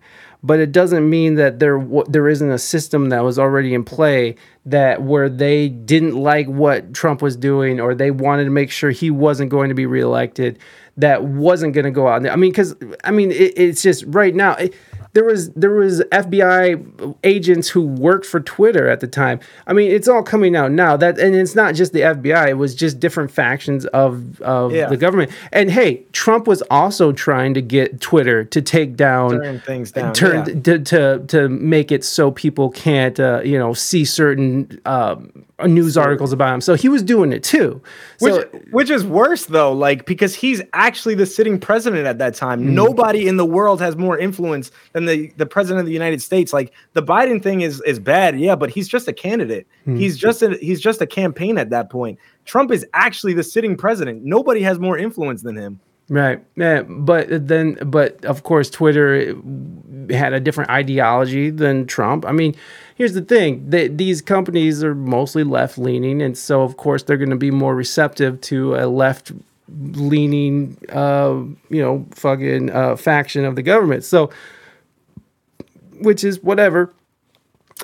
but 0.45 0.61
it 0.61 0.73
doesn't 0.73 1.09
mean 1.09 1.37
that 1.37 1.59
there 1.59 1.79
wa- 1.79 2.05
there 2.07 2.29
isn't 2.29 2.51
a 2.51 2.59
system 2.59 3.09
that 3.09 3.25
was 3.25 3.39
already 3.39 3.73
in 3.73 3.83
play 3.83 4.37
that 4.67 5.03
where 5.03 5.31
they 5.31 5.69
didn't 5.69 6.15
like 6.15 6.47
what 6.47 6.93
Trump 6.93 7.23
was 7.23 7.35
doing 7.35 7.81
or 7.81 7.95
they 7.95 8.11
wanted 8.11 8.45
to 8.45 8.51
make 8.51 8.71
sure 8.71 8.91
he 8.91 9.11
wasn't 9.11 9.51
going 9.51 9.71
to 9.71 9.75
be 9.75 9.87
reelected 9.87 10.59
that 10.99 11.25
wasn't 11.25 11.73
going 11.73 11.87
to 11.87 11.91
go 11.91 12.07
out 12.07 12.23
there. 12.23 12.31
I 12.31 12.37
mean, 12.37 12.51
because 12.51 12.77
I 13.03 13.11
mean, 13.11 13.33
it, 13.33 13.59
it's 13.59 13.83
just 13.83 14.05
right 14.07 14.35
now. 14.35 14.53
It, 14.55 14.75
there 15.15 15.25
was 15.25 15.51
there 15.53 15.71
was 15.71 16.01
FBI 16.13 17.15
agents 17.23 17.69
who 17.69 17.83
worked 17.83 18.27
for 18.27 18.41
Twitter 18.41 18.89
at 18.89 19.01
the 19.01 19.07
time. 19.07 19.41
I 19.67 19.73
mean, 19.73 19.91
it's 19.91 20.09
all 20.09 20.23
coming 20.23 20.55
out 20.57 20.73
now. 20.73 20.97
That 20.97 21.19
and 21.19 21.35
it's 21.35 21.55
not 21.55 21.75
just 21.75 21.93
the 21.93 22.01
FBI. 22.01 22.49
It 22.49 22.55
was 22.55 22.75
just 22.75 23.01
different 23.01 23.31
factions 23.31 23.87
of 23.87 24.41
of 24.43 24.73
Yeah. 24.73 24.89
the 24.89 24.97
government. 24.97 25.31
And 25.53 25.71
hey, 25.71 26.03
Trump 26.13 26.47
was 26.47 26.63
also 26.69 27.13
trying 27.13 27.55
to 27.55 27.63
get 27.63 28.01
Twitter 28.01 28.45
to 28.45 28.61
take 28.61 28.97
down 28.97 29.31
Turn 29.41 29.61
things 29.61 29.93
down, 29.93 30.13
turn 30.15 30.47
yeah. 30.49 30.61
to, 30.63 30.79
to 30.81 31.25
to 31.29 31.49
make 31.49 31.93
it 31.93 32.05
so 32.05 32.31
people 32.33 32.71
can't 32.71 33.19
uh, 33.21 33.41
you 33.45 33.59
know 33.59 33.73
see 33.73 34.05
certain 34.05 34.81
um, 34.85 35.45
news 35.63 35.97
articles 35.97 36.33
about 36.33 36.55
him. 36.55 36.61
So 36.61 36.75
he 36.75 36.89
was 36.89 37.03
doing 37.03 37.33
it 37.33 37.43
too. 37.43 37.81
So 38.19 38.39
Which, 38.39 38.63
which 38.71 38.91
is 38.91 39.05
worse 39.07 39.47
though, 39.47 39.73
like 39.73 40.05
because 40.07 40.35
he's 40.35 40.61
actually 40.73 41.15
the 41.15 41.27
sitting 41.27 41.59
president 41.59 42.07
at 42.07 42.19
that 42.19 42.35
time. 42.35 42.63
Mm. 42.63 42.71
Nobody 42.71 43.29
in 43.29 43.37
the 43.37 43.45
world 43.45 43.81
has 43.81 43.97
more 43.97 44.19
influence 44.19 44.71
than 44.93 45.05
the, 45.05 45.33
the 45.37 45.47
president 45.47 45.81
of 45.81 45.87
the 45.87 45.93
United 45.93 46.21
States. 46.21 46.53
Like 46.53 46.73
the 46.95 47.03
Biden 47.03 47.43
thing 47.43 47.61
is 47.61 47.81
is 47.83 47.99
bad, 47.99 48.39
yeah, 48.39 48.57
but 48.57 48.71
he's 48.71 48.89
just 48.89 49.07
a 49.07 49.13
candidate. 49.13 49.67
Hmm. 49.85 49.97
He's 49.97 50.17
just 50.17 50.43
a 50.43 50.57
he's 50.57 50.81
just 50.81 51.01
a 51.01 51.07
campaign 51.07 51.59
at 51.59 51.71
that 51.71 51.91
point. 51.91 52.19
Trump 52.45 52.71
is 52.71 52.85
actually 52.93 53.35
the 53.35 53.45
sitting 53.45 53.77
president. 53.77 54.25
Nobody 54.25 54.63
has 54.63 54.79
more 54.79 54.99
influence 54.99 55.43
than 55.43 55.57
him. 55.57 55.81
Right. 56.09 56.45
Yeah, 56.55 56.83
but 56.83 57.49
then, 57.49 57.79
but 57.87 58.23
of 58.27 58.43
course, 58.43 58.69
Twitter 58.69 59.35
had 60.11 60.35
a 60.35 60.41
different 60.41 60.69
ideology 60.71 61.49
than 61.49 61.87
Trump. 61.87 62.27
I 62.27 62.33
mean, 62.33 62.55
here's 62.95 63.15
the 63.15 63.23
thing: 63.23 63.71
these 63.71 64.21
companies 64.21 64.85
are 64.85 64.95
mostly 64.95 65.45
left 65.45 65.79
leaning, 65.79 66.21
and 66.21 66.37
so 66.37 66.61
of 66.63 66.77
course 66.77 67.05
they're 67.05 67.17
going 67.17 67.31
to 67.31 67.37
be 67.37 67.51
more 67.51 67.75
receptive 67.75 68.39
to 68.43 68.75
a 68.75 68.85
left 68.87 69.33
leaning, 69.69 70.77
uh, 70.91 71.43
you 71.71 71.81
know, 71.81 72.07
fucking 72.11 72.71
uh, 72.71 72.97
faction 72.97 73.47
of 73.47 73.57
the 73.57 73.63
government. 73.63 74.05
So, 74.05 74.31
which 76.01 76.23
is 76.23 76.43
whatever. 76.43 76.93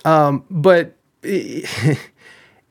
Um, 0.05 0.45
but. 0.51 0.95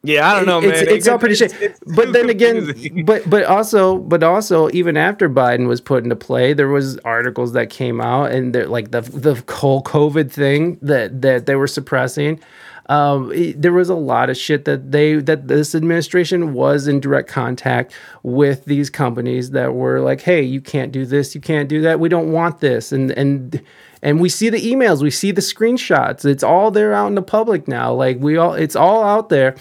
Yeah, 0.04 0.32
I 0.32 0.36
don't 0.36 0.46
know, 0.46 0.62
man. 0.62 0.70
it's, 0.72 0.82
It 0.82 0.88
it's 0.90 1.08
all 1.08 1.20
pretty 1.20 1.36
shit. 1.36 1.54
But 1.96 2.14
then 2.14 2.30
again, 2.30 3.04
but 3.06 3.30
but 3.30 3.44
also, 3.44 3.98
but 3.98 4.24
also, 4.24 4.70
even 4.72 4.96
after 4.96 5.30
Biden 5.30 5.68
was 5.68 5.82
put 5.82 6.04
into 6.04 6.16
play, 6.16 6.54
there 6.54 6.70
was 6.70 6.98
articles 7.00 7.52
that 7.54 7.70
came 7.70 8.00
out, 8.00 8.32
and 8.32 8.54
they're 8.56 8.68
like 8.68 8.92
the 8.92 9.02
the 9.02 9.44
whole 9.54 9.84
COVID 9.84 10.32
thing 10.32 10.78
that 10.82 11.22
that 11.22 11.46
they 11.48 11.56
were 11.56 11.68
suppressing. 11.68 12.40
Um, 12.88 13.32
it- 13.34 13.62
there 13.62 13.74
was 13.74 13.90
a 13.90 13.94
lot 13.96 14.30
of 14.32 14.38
shit 14.38 14.66
that 14.66 14.92
they 14.92 15.16
that 15.16 15.48
this 15.50 15.76
administration 15.76 16.54
was 16.54 16.88
in 16.88 17.00
direct 17.02 17.28
contact 17.30 17.94
with 18.24 18.66
these 18.66 18.90
companies 18.90 19.52
that 19.52 19.74
were 19.76 20.00
like, 20.00 20.22
hey, 20.22 20.42
you 20.42 20.62
can't 20.62 20.92
do 20.92 21.06
this, 21.06 21.36
you 21.36 21.42
can't 21.42 21.68
do 21.70 21.82
that, 21.82 22.00
we 22.00 22.08
don't 22.10 22.32
want 22.32 22.62
this, 22.62 22.92
and 22.94 23.12
and 23.12 23.62
and 24.02 24.22
we 24.22 24.30
see 24.30 24.50
the 24.50 24.62
emails, 24.62 25.02
we 25.04 25.12
see 25.12 25.32
the 25.32 25.42
screenshots. 25.42 26.24
It's 26.24 26.42
all 26.44 26.72
there 26.72 26.94
out 26.94 27.08
in 27.08 27.16
the 27.16 27.22
public 27.22 27.68
now. 27.68 27.94
Like 27.94 28.18
we 28.22 28.38
all, 28.38 28.54
it's 28.54 28.76
all 28.78 29.04
out 29.04 29.28
there. 29.28 29.56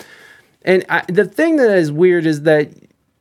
And 0.69 0.85
I, 0.91 1.03
the 1.09 1.25
thing 1.25 1.57
that 1.57 1.75
is 1.75 1.91
weird 1.91 2.27
is 2.27 2.43
that 2.43 2.71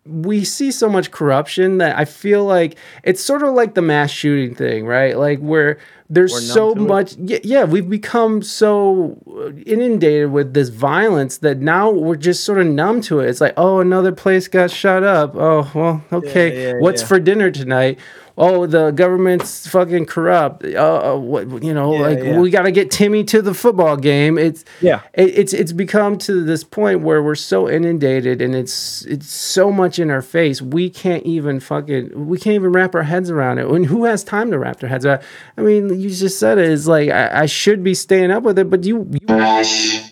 we 0.06 0.44
see 0.44 0.70
so 0.70 0.90
much 0.90 1.12
corruption 1.12 1.78
that 1.78 1.98
I 1.98 2.04
feel 2.04 2.44
like 2.44 2.78
it's 3.04 3.24
sort 3.24 3.42
of 3.42 3.54
like 3.54 3.74
the 3.74 3.82
mass 3.82 4.12
shooting 4.12 4.54
thing, 4.54 4.86
right? 4.86 5.18
Like 5.18 5.40
where 5.40 5.80
there's 6.10 6.34
We're 6.34 6.42
so 6.42 6.76
much 6.76 7.16
yeah, 7.16 7.40
yeah, 7.44 7.64
we've 7.64 7.90
become 7.90 8.42
so 8.42 9.18
inundated 9.66 10.32
with 10.32 10.54
this 10.54 10.68
violence 10.68 11.38
that 11.38 11.60
now 11.60 11.90
we're 11.90 12.18
just 12.18 12.44
sort 12.44 12.60
of 12.60 12.68
numb 12.68 13.00
to 13.04 13.22
it. 13.22 13.30
It's 13.30 13.40
like, 13.40 13.54
oh, 13.56 13.80
another 13.80 14.12
place 14.12 14.50
got 14.50 14.70
shut 14.70 15.04
up. 15.04 15.34
Oh, 15.36 15.72
well, 15.74 16.04
okay. 16.12 16.64
yeah, 16.64 16.80
What's 16.80 17.02
yeah. 17.02 17.08
for 17.08 17.20
dinner 17.20 17.50
tonight? 17.50 17.98
Oh, 18.40 18.68
the 18.68 18.92
government's 18.92 19.66
fucking 19.68 20.06
corrupt. 20.06 20.64
Uh, 20.64 21.14
uh, 21.14 21.18
what 21.18 21.64
you 21.64 21.74
know, 21.74 21.94
Yeah, 21.96 22.00
like 22.02 22.20
yeah. 22.24 22.40
we 22.40 22.52
got 22.52 22.64
to 22.64 22.72
get 22.72 22.92
Timmy 22.92 23.24
to 23.26 23.42
the 23.42 23.54
football 23.56 23.98
game. 23.98 24.38
It's 24.38 24.64
Yeah. 24.80 25.02
it, 25.16 25.30
it's 25.40 25.54
it's 25.54 25.72
become 25.72 26.18
to 26.20 26.44
this 26.44 26.64
point 26.64 27.02
where 27.02 27.24
we're 27.24 27.34
so 27.36 27.68
inundated 27.68 28.42
and 28.42 28.54
it's 28.54 29.04
it's 29.06 29.28
so 29.30 29.72
much 29.72 29.98
in 29.98 30.12
our 30.12 30.22
face 30.22 30.62
we 30.62 30.90
can't 30.90 31.24
even 31.24 31.60
fucking 31.60 32.28
we 32.28 32.38
can't 32.38 32.54
even 32.56 32.72
wrap 32.72 32.94
our 32.94 33.04
heads 33.04 33.32
around 33.32 33.58
it 33.58 33.68
and 33.68 33.86
who 33.88 34.06
has 34.06 34.24
time 34.24 34.52
to 34.52 34.60
wrap 34.60 34.80
their 34.80 34.90
heads 34.90 35.06
around 35.06 35.22
i 35.58 35.62
mean 35.62 35.90
you 36.00 36.10
just 36.10 36.38
said 36.40 36.58
it 36.58 36.70
it's 36.70 36.86
like 36.88 37.10
i, 37.10 37.42
I 37.42 37.46
should 37.48 37.84
be 37.84 37.94
staying 37.94 38.32
up 38.32 38.44
with 38.44 38.60
it 38.60 38.70
but 38.70 38.84
you 38.84 39.10
you, 39.28 39.64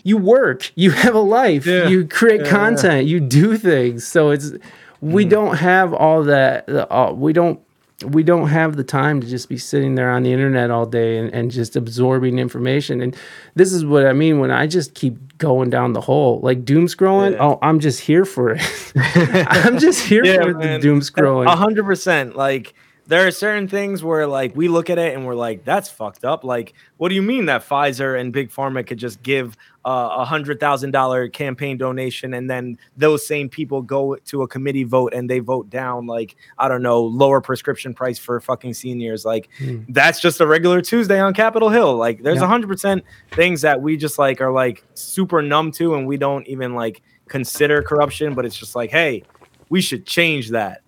you 0.04 0.16
work 0.16 0.72
you 0.74 0.90
have 0.90 1.14
a 1.14 1.20
life 1.20 1.66
Yeah. 1.66 1.88
you 1.88 2.06
create 2.06 2.44
content 2.46 3.06
you 3.06 3.20
do 3.20 3.56
things 3.56 4.06
so 4.06 4.30
it's 4.30 4.52
we 5.00 5.26
Mm. 5.26 5.30
don't 5.30 5.56
have 5.56 5.92
all 5.92 6.24
that 6.24 6.68
uh, 6.68 7.12
we 7.14 7.32
don't 7.32 7.60
we 8.04 8.22
don't 8.22 8.48
have 8.48 8.76
the 8.76 8.84
time 8.84 9.22
to 9.22 9.26
just 9.26 9.48
be 9.48 9.56
sitting 9.56 9.94
there 9.94 10.10
on 10.10 10.22
the 10.22 10.30
internet 10.30 10.70
all 10.70 10.84
day 10.84 11.16
and, 11.16 11.32
and 11.32 11.50
just 11.50 11.76
absorbing 11.76 12.38
information 12.38 13.00
and 13.00 13.16
this 13.54 13.72
is 13.72 13.86
what 13.86 14.04
i 14.04 14.12
mean 14.12 14.38
when 14.38 14.50
i 14.50 14.66
just 14.66 14.94
keep 14.94 15.38
going 15.38 15.70
down 15.70 15.94
the 15.94 16.00
hole 16.02 16.38
like 16.42 16.62
doom 16.64 16.86
scrolling 16.86 17.32
Yeah. 17.32 17.42
oh 17.44 17.58
i'm 17.62 17.80
just 17.80 18.00
here 18.00 18.26
for 18.26 18.50
it 18.50 18.60
i'm 18.96 19.78
just 19.78 20.06
here 20.06 20.24
for 20.42 20.52
the 20.52 20.78
doom 20.78 21.00
scrolling 21.00 21.46
A 21.46 21.56
hundred 21.56 21.84
percent. 21.84 22.36
Like 22.36 22.74
there 23.06 23.26
are 23.26 23.30
certain 23.30 23.68
things 23.68 24.02
where 24.02 24.26
like 24.26 24.56
we 24.56 24.66
look 24.68 24.90
at 24.90 24.98
it 24.98 25.14
and 25.14 25.24
we're 25.24 25.34
like, 25.36 25.64
that's 25.64 25.88
fucked 25.88 26.24
up. 26.24 26.42
Like, 26.42 26.74
what 26.96 27.08
do 27.10 27.14
you 27.14 27.22
mean 27.22 27.46
that 27.46 27.66
Pfizer 27.66 28.18
and 28.18 28.32
Big 28.32 28.50
Pharma 28.50 28.84
could 28.86 28.98
just 28.98 29.22
give 29.22 29.56
a 29.88 30.24
hundred 30.24 30.58
thousand 30.58 30.90
dollar 30.90 31.28
campaign 31.28 31.76
donation 31.76 32.34
and 32.34 32.50
then 32.50 32.76
those 32.96 33.24
same 33.24 33.48
people 33.48 33.82
go 33.82 34.16
to 34.16 34.42
a 34.42 34.48
committee 34.48 34.82
vote 34.82 35.14
and 35.14 35.30
they 35.30 35.38
vote 35.38 35.70
down 35.70 36.06
like 36.06 36.34
I 36.58 36.66
don't 36.66 36.82
know 36.82 37.02
lower 37.02 37.40
prescription 37.40 37.94
price 37.94 38.18
for 38.18 38.40
fucking 38.40 38.74
seniors. 38.74 39.24
Like 39.24 39.48
hmm. 39.58 39.82
that's 39.88 40.20
just 40.20 40.40
a 40.40 40.46
regular 40.46 40.82
Tuesday 40.82 41.20
on 41.20 41.34
Capitol 41.34 41.68
Hill. 41.68 41.96
Like 41.96 42.22
there's 42.22 42.42
a 42.42 42.48
hundred 42.48 42.66
percent 42.66 43.04
things 43.30 43.60
that 43.60 43.80
we 43.80 43.96
just 43.96 44.18
like 44.18 44.40
are 44.40 44.50
like 44.50 44.84
super 44.94 45.40
numb 45.40 45.70
to 45.72 45.94
and 45.94 46.06
we 46.06 46.16
don't 46.16 46.46
even 46.48 46.74
like 46.74 47.02
consider 47.28 47.80
corruption, 47.80 48.34
but 48.34 48.44
it's 48.44 48.56
just 48.56 48.74
like, 48.74 48.90
hey, 48.90 49.22
we 49.68 49.80
should 49.80 50.04
change 50.04 50.50
that. 50.50 50.82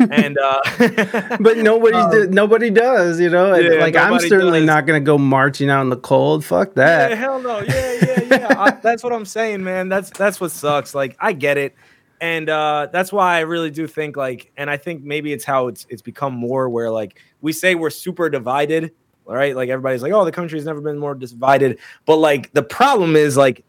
And 0.00 0.38
uh 0.38 0.60
but 1.40 1.56
nobody 1.58 1.98
do- 2.12 2.30
nobody 2.30 2.70
does 2.70 3.18
you 3.20 3.28
know 3.30 3.54
Um, 3.54 3.62
Yeah, 3.64 3.70
like 3.80 3.96
i'm 3.96 4.18
certainly 4.20 4.60
does. 4.60 4.66
not 4.66 4.86
gonna 4.86 5.00
go 5.00 5.18
marching 5.18 5.70
out 5.70 5.82
in 5.82 5.88
the 5.90 5.96
cold 5.96 6.44
fuck 6.44 6.74
that 6.74 7.10
Yeah, 7.10 7.16
hell 7.16 7.40
no. 7.40 7.60
Yeah, 7.60 7.92
yeah, 8.02 8.20
yeah. 8.30 8.46
I, 8.58 8.70
that's 8.82 9.02
what 9.02 9.12
I'm 9.12 9.24
saying, 9.24 9.62
man. 9.64 9.88
That's 9.88 10.10
that's 10.10 10.40
what 10.40 10.50
sucks. 10.50 10.94
Like 10.94 11.16
I 11.20 11.32
get 11.32 11.56
it. 11.58 11.74
And 12.20 12.48
uh 12.48 12.88
that's 12.92 13.12
why 13.12 13.36
I 13.36 13.40
really 13.40 13.70
do 13.70 13.86
think 13.86 14.16
like 14.16 14.52
and 14.56 14.68
I 14.70 14.76
think 14.76 15.02
maybe 15.02 15.32
it's 15.32 15.44
how 15.44 15.68
it's 15.68 15.86
it's 15.88 16.02
become 16.02 16.34
more 16.34 16.68
where 16.68 16.90
like 16.90 17.20
we 17.40 17.52
say 17.52 17.74
we're 17.74 17.90
super 17.90 18.28
divided, 18.28 18.92
right? 19.24 19.54
Like 19.54 19.68
everybody's 19.68 20.02
like, 20.02 20.12
"Oh, 20.12 20.24
the 20.24 20.32
country's 20.32 20.64
never 20.64 20.80
been 20.80 20.98
more 20.98 21.14
divided." 21.14 21.78
But 22.06 22.16
like 22.16 22.52
the 22.52 22.62
problem 22.64 23.14
is 23.16 23.36
like 23.36 23.64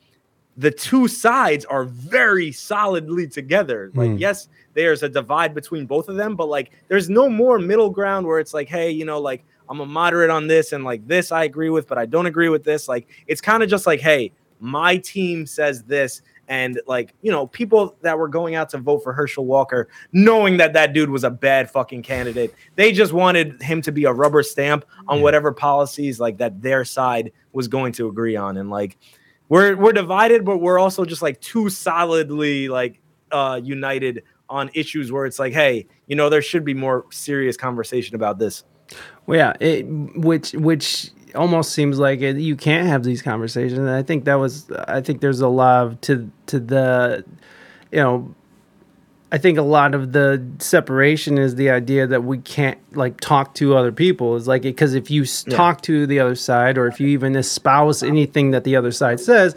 the 0.57 0.71
two 0.71 1.07
sides 1.07 1.63
are 1.65 1.85
very 1.85 2.51
solidly 2.51 3.27
together. 3.27 3.91
Like, 3.93 4.09
Hmm. 4.11 4.17
yes, 4.17 4.49
there's 4.79 5.03
a 5.03 5.09
divide 5.09 5.53
between 5.53 5.85
both 5.85 6.07
of 6.07 6.15
them, 6.15 6.37
but 6.37 6.47
like, 6.47 6.71
there's 6.87 7.09
no 7.09 7.27
more 7.27 7.59
middle 7.59 7.89
ground 7.89 8.25
where 8.25 8.39
it's 8.39 8.53
like, 8.53 8.69
hey, 8.69 8.89
you 8.89 9.03
know, 9.03 9.19
like 9.19 9.43
I'm 9.67 9.81
a 9.81 9.85
moderate 9.85 10.29
on 10.29 10.47
this, 10.47 10.71
and 10.71 10.85
like 10.85 11.05
this 11.05 11.33
I 11.33 11.43
agree 11.43 11.69
with, 11.69 11.85
but 11.85 11.97
I 11.97 12.05
don't 12.05 12.25
agree 12.27 12.47
with 12.47 12.63
this. 12.63 12.87
Like, 12.87 13.09
it's 13.27 13.41
kind 13.41 13.61
of 13.61 13.69
just 13.69 13.85
like, 13.85 13.99
hey, 13.99 14.31
my 14.61 14.95
team 14.95 15.45
says 15.45 15.83
this, 15.83 16.21
and 16.47 16.79
like, 16.87 17.13
you 17.21 17.29
know, 17.29 17.47
people 17.47 17.97
that 18.03 18.17
were 18.17 18.29
going 18.29 18.55
out 18.55 18.69
to 18.69 18.77
vote 18.77 19.03
for 19.03 19.11
Herschel 19.11 19.45
Walker, 19.45 19.89
knowing 20.13 20.55
that 20.57 20.71
that 20.71 20.93
dude 20.93 21.09
was 21.09 21.25
a 21.25 21.29
bad 21.29 21.69
fucking 21.69 22.01
candidate, 22.01 22.55
they 22.75 22.93
just 22.93 23.11
wanted 23.11 23.61
him 23.61 23.81
to 23.81 23.91
be 23.91 24.05
a 24.05 24.13
rubber 24.13 24.43
stamp 24.43 24.85
on 25.09 25.21
whatever 25.21 25.51
policies 25.51 26.21
like 26.21 26.37
that 26.37 26.61
their 26.61 26.85
side 26.85 27.33
was 27.51 27.67
going 27.67 27.91
to 27.91 28.07
agree 28.07 28.37
on, 28.37 28.55
and 28.55 28.69
like 28.69 28.97
we're 29.49 29.75
we're 29.75 29.91
divided, 29.91 30.45
but 30.45 30.59
we're 30.59 30.79
also 30.79 31.03
just 31.03 31.21
like 31.21 31.41
too 31.41 31.69
solidly 31.69 32.69
like 32.69 33.01
uh 33.31 33.59
united 33.61 34.23
on 34.49 34.69
issues 34.73 35.11
where 35.11 35.25
it's 35.25 35.39
like, 35.39 35.53
hey, 35.53 35.85
you 36.07 36.15
know, 36.15 36.29
there 36.29 36.41
should 36.41 36.65
be 36.65 36.73
more 36.73 37.05
serious 37.11 37.55
conversation 37.57 38.15
about 38.15 38.39
this. 38.39 38.63
Well, 39.25 39.37
yeah, 39.37 39.53
it, 39.59 39.83
which 39.83 40.51
which 40.53 41.11
almost 41.35 41.71
seems 41.73 41.99
like 41.99 42.21
it, 42.21 42.37
you 42.37 42.55
can't 42.55 42.87
have 42.87 43.03
these 43.03 43.21
conversations. 43.21 43.77
And 43.77 43.89
I 43.89 44.01
think 44.01 44.25
that 44.25 44.35
was 44.35 44.69
I 44.87 45.01
think 45.01 45.21
there's 45.21 45.41
a 45.41 45.47
lot 45.47 45.85
of, 45.85 46.01
to 46.01 46.31
to 46.47 46.59
the 46.59 47.23
you 47.91 47.99
know 47.99 48.33
I 49.31 49.37
think 49.37 49.59
a 49.59 49.61
lot 49.63 49.93
of 49.93 50.11
the 50.11 50.43
separation 50.57 51.37
is 51.37 51.53
the 51.53 51.69
idea 51.69 52.07
that 52.07 52.23
we 52.23 52.39
can't 52.39 52.79
like 52.95 53.21
talk 53.21 53.53
to 53.55 53.75
other 53.77 53.91
people. 53.91 54.35
Is 54.35 54.47
like 54.47 54.63
because 54.63 54.95
if 54.95 55.11
you 55.11 55.21
Yeah. 55.45 55.55
talk 55.55 55.81
to 55.83 56.07
the 56.07 56.19
other 56.19 56.33
side 56.33 56.79
or 56.79 56.87
if 56.87 56.99
you 56.99 57.09
even 57.09 57.35
espouse 57.35 58.01
anything 58.01 58.49
that 58.51 58.63
the 58.63 58.75
other 58.75 58.91
side 58.91 59.19
says, 59.19 59.55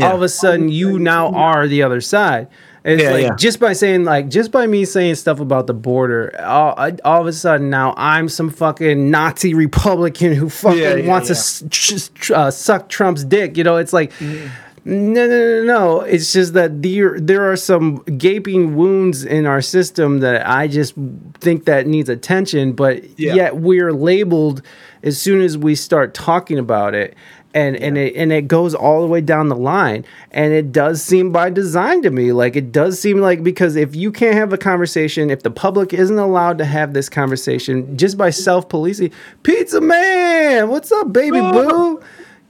all 0.00 0.14
of 0.16 0.22
a 0.22 0.30
sudden 0.30 0.70
you 0.70 0.98
now 0.98 1.28
are 1.32 1.68
the 1.68 1.82
other 1.82 2.00
side. 2.00 2.48
It's 2.84 3.02
Yeah, 3.02 3.10
like 3.12 3.22
yeah. 3.22 3.36
just 3.36 3.60
by 3.60 3.72
saying 3.74 4.04
like 4.04 4.28
just 4.28 4.50
by 4.50 4.66
me 4.66 4.84
saying 4.84 5.14
stuff 5.14 5.38
about 5.40 5.66
the 5.68 5.74
border, 5.74 6.34
all, 6.42 6.74
all 7.04 7.20
of 7.20 7.26
a 7.26 7.32
sudden 7.32 7.70
now 7.70 7.94
I'm 7.96 8.28
some 8.28 8.50
fucking 8.50 9.10
Nazi 9.10 9.54
Republican 9.54 10.32
who 10.34 10.48
fucking 10.48 10.80
Yeah, 10.80 11.06
wants 11.08 11.60
to 11.60 11.68
tr- 11.68 12.34
uh, 12.34 12.50
suck 12.50 12.88
Trump's 12.88 13.24
dick. 13.24 13.56
You 13.56 13.64
know, 13.64 13.76
it's 13.76 13.92
like. 13.92 14.12
Mm-hmm. 14.14 14.48
No, 14.84 15.28
no, 15.28 15.28
no, 15.28 15.62
no. 15.62 16.00
It's 16.00 16.32
just 16.32 16.54
that 16.54 16.82
there 16.82 17.20
there 17.20 17.48
are 17.48 17.54
some 17.56 17.98
gaping 18.18 18.74
wounds 18.74 19.24
in 19.24 19.46
our 19.46 19.62
system 19.62 20.18
that 20.20 20.44
I 20.44 20.66
just 20.66 20.94
think 21.38 21.66
that 21.66 21.86
needs 21.86 22.08
attention. 22.08 22.72
But 22.72 23.04
Yeah. 23.16 23.34
yet 23.34 23.56
we're 23.58 23.92
labeled 23.92 24.60
as 25.04 25.16
soon 25.18 25.40
as 25.40 25.56
we 25.56 25.76
start 25.76 26.14
talking 26.14 26.58
about 26.58 26.96
it, 26.96 27.14
and 27.54 27.76
and 27.76 27.98
it 27.98 28.14
and 28.16 28.32
it 28.32 28.48
goes 28.48 28.74
all 28.74 29.00
the 29.02 29.06
way 29.06 29.20
down 29.20 29.48
the 29.48 29.56
line. 29.56 30.04
And 30.30 30.52
it 30.52 30.72
does 30.72 31.02
seem 31.02 31.32
by 31.32 31.50
design 31.50 32.02
to 32.02 32.10
me. 32.10 32.32
Like 32.32 32.56
it 32.56 32.72
does 32.72 32.98
seem 32.98 33.18
like 33.18 33.42
because 33.42 33.76
if 33.76 33.94
you 33.94 34.10
can't 34.12 34.34
have 34.34 34.52
a 34.52 34.58
conversation, 34.58 35.30
if 35.30 35.42
the 35.42 35.50
public 35.50 35.92
isn't 35.92 36.18
allowed 36.18 36.58
to 36.58 36.64
have 36.64 36.92
this 36.94 37.08
conversation 37.08 37.96
just 37.96 38.16
by 38.16 38.30
self 38.30 38.68
policing, 38.68 39.12
pizza 39.42 39.80
man, 39.80 40.68
what's 40.68 40.90
up, 40.92 41.12
baby 41.12 41.40
boo? 41.52 42.00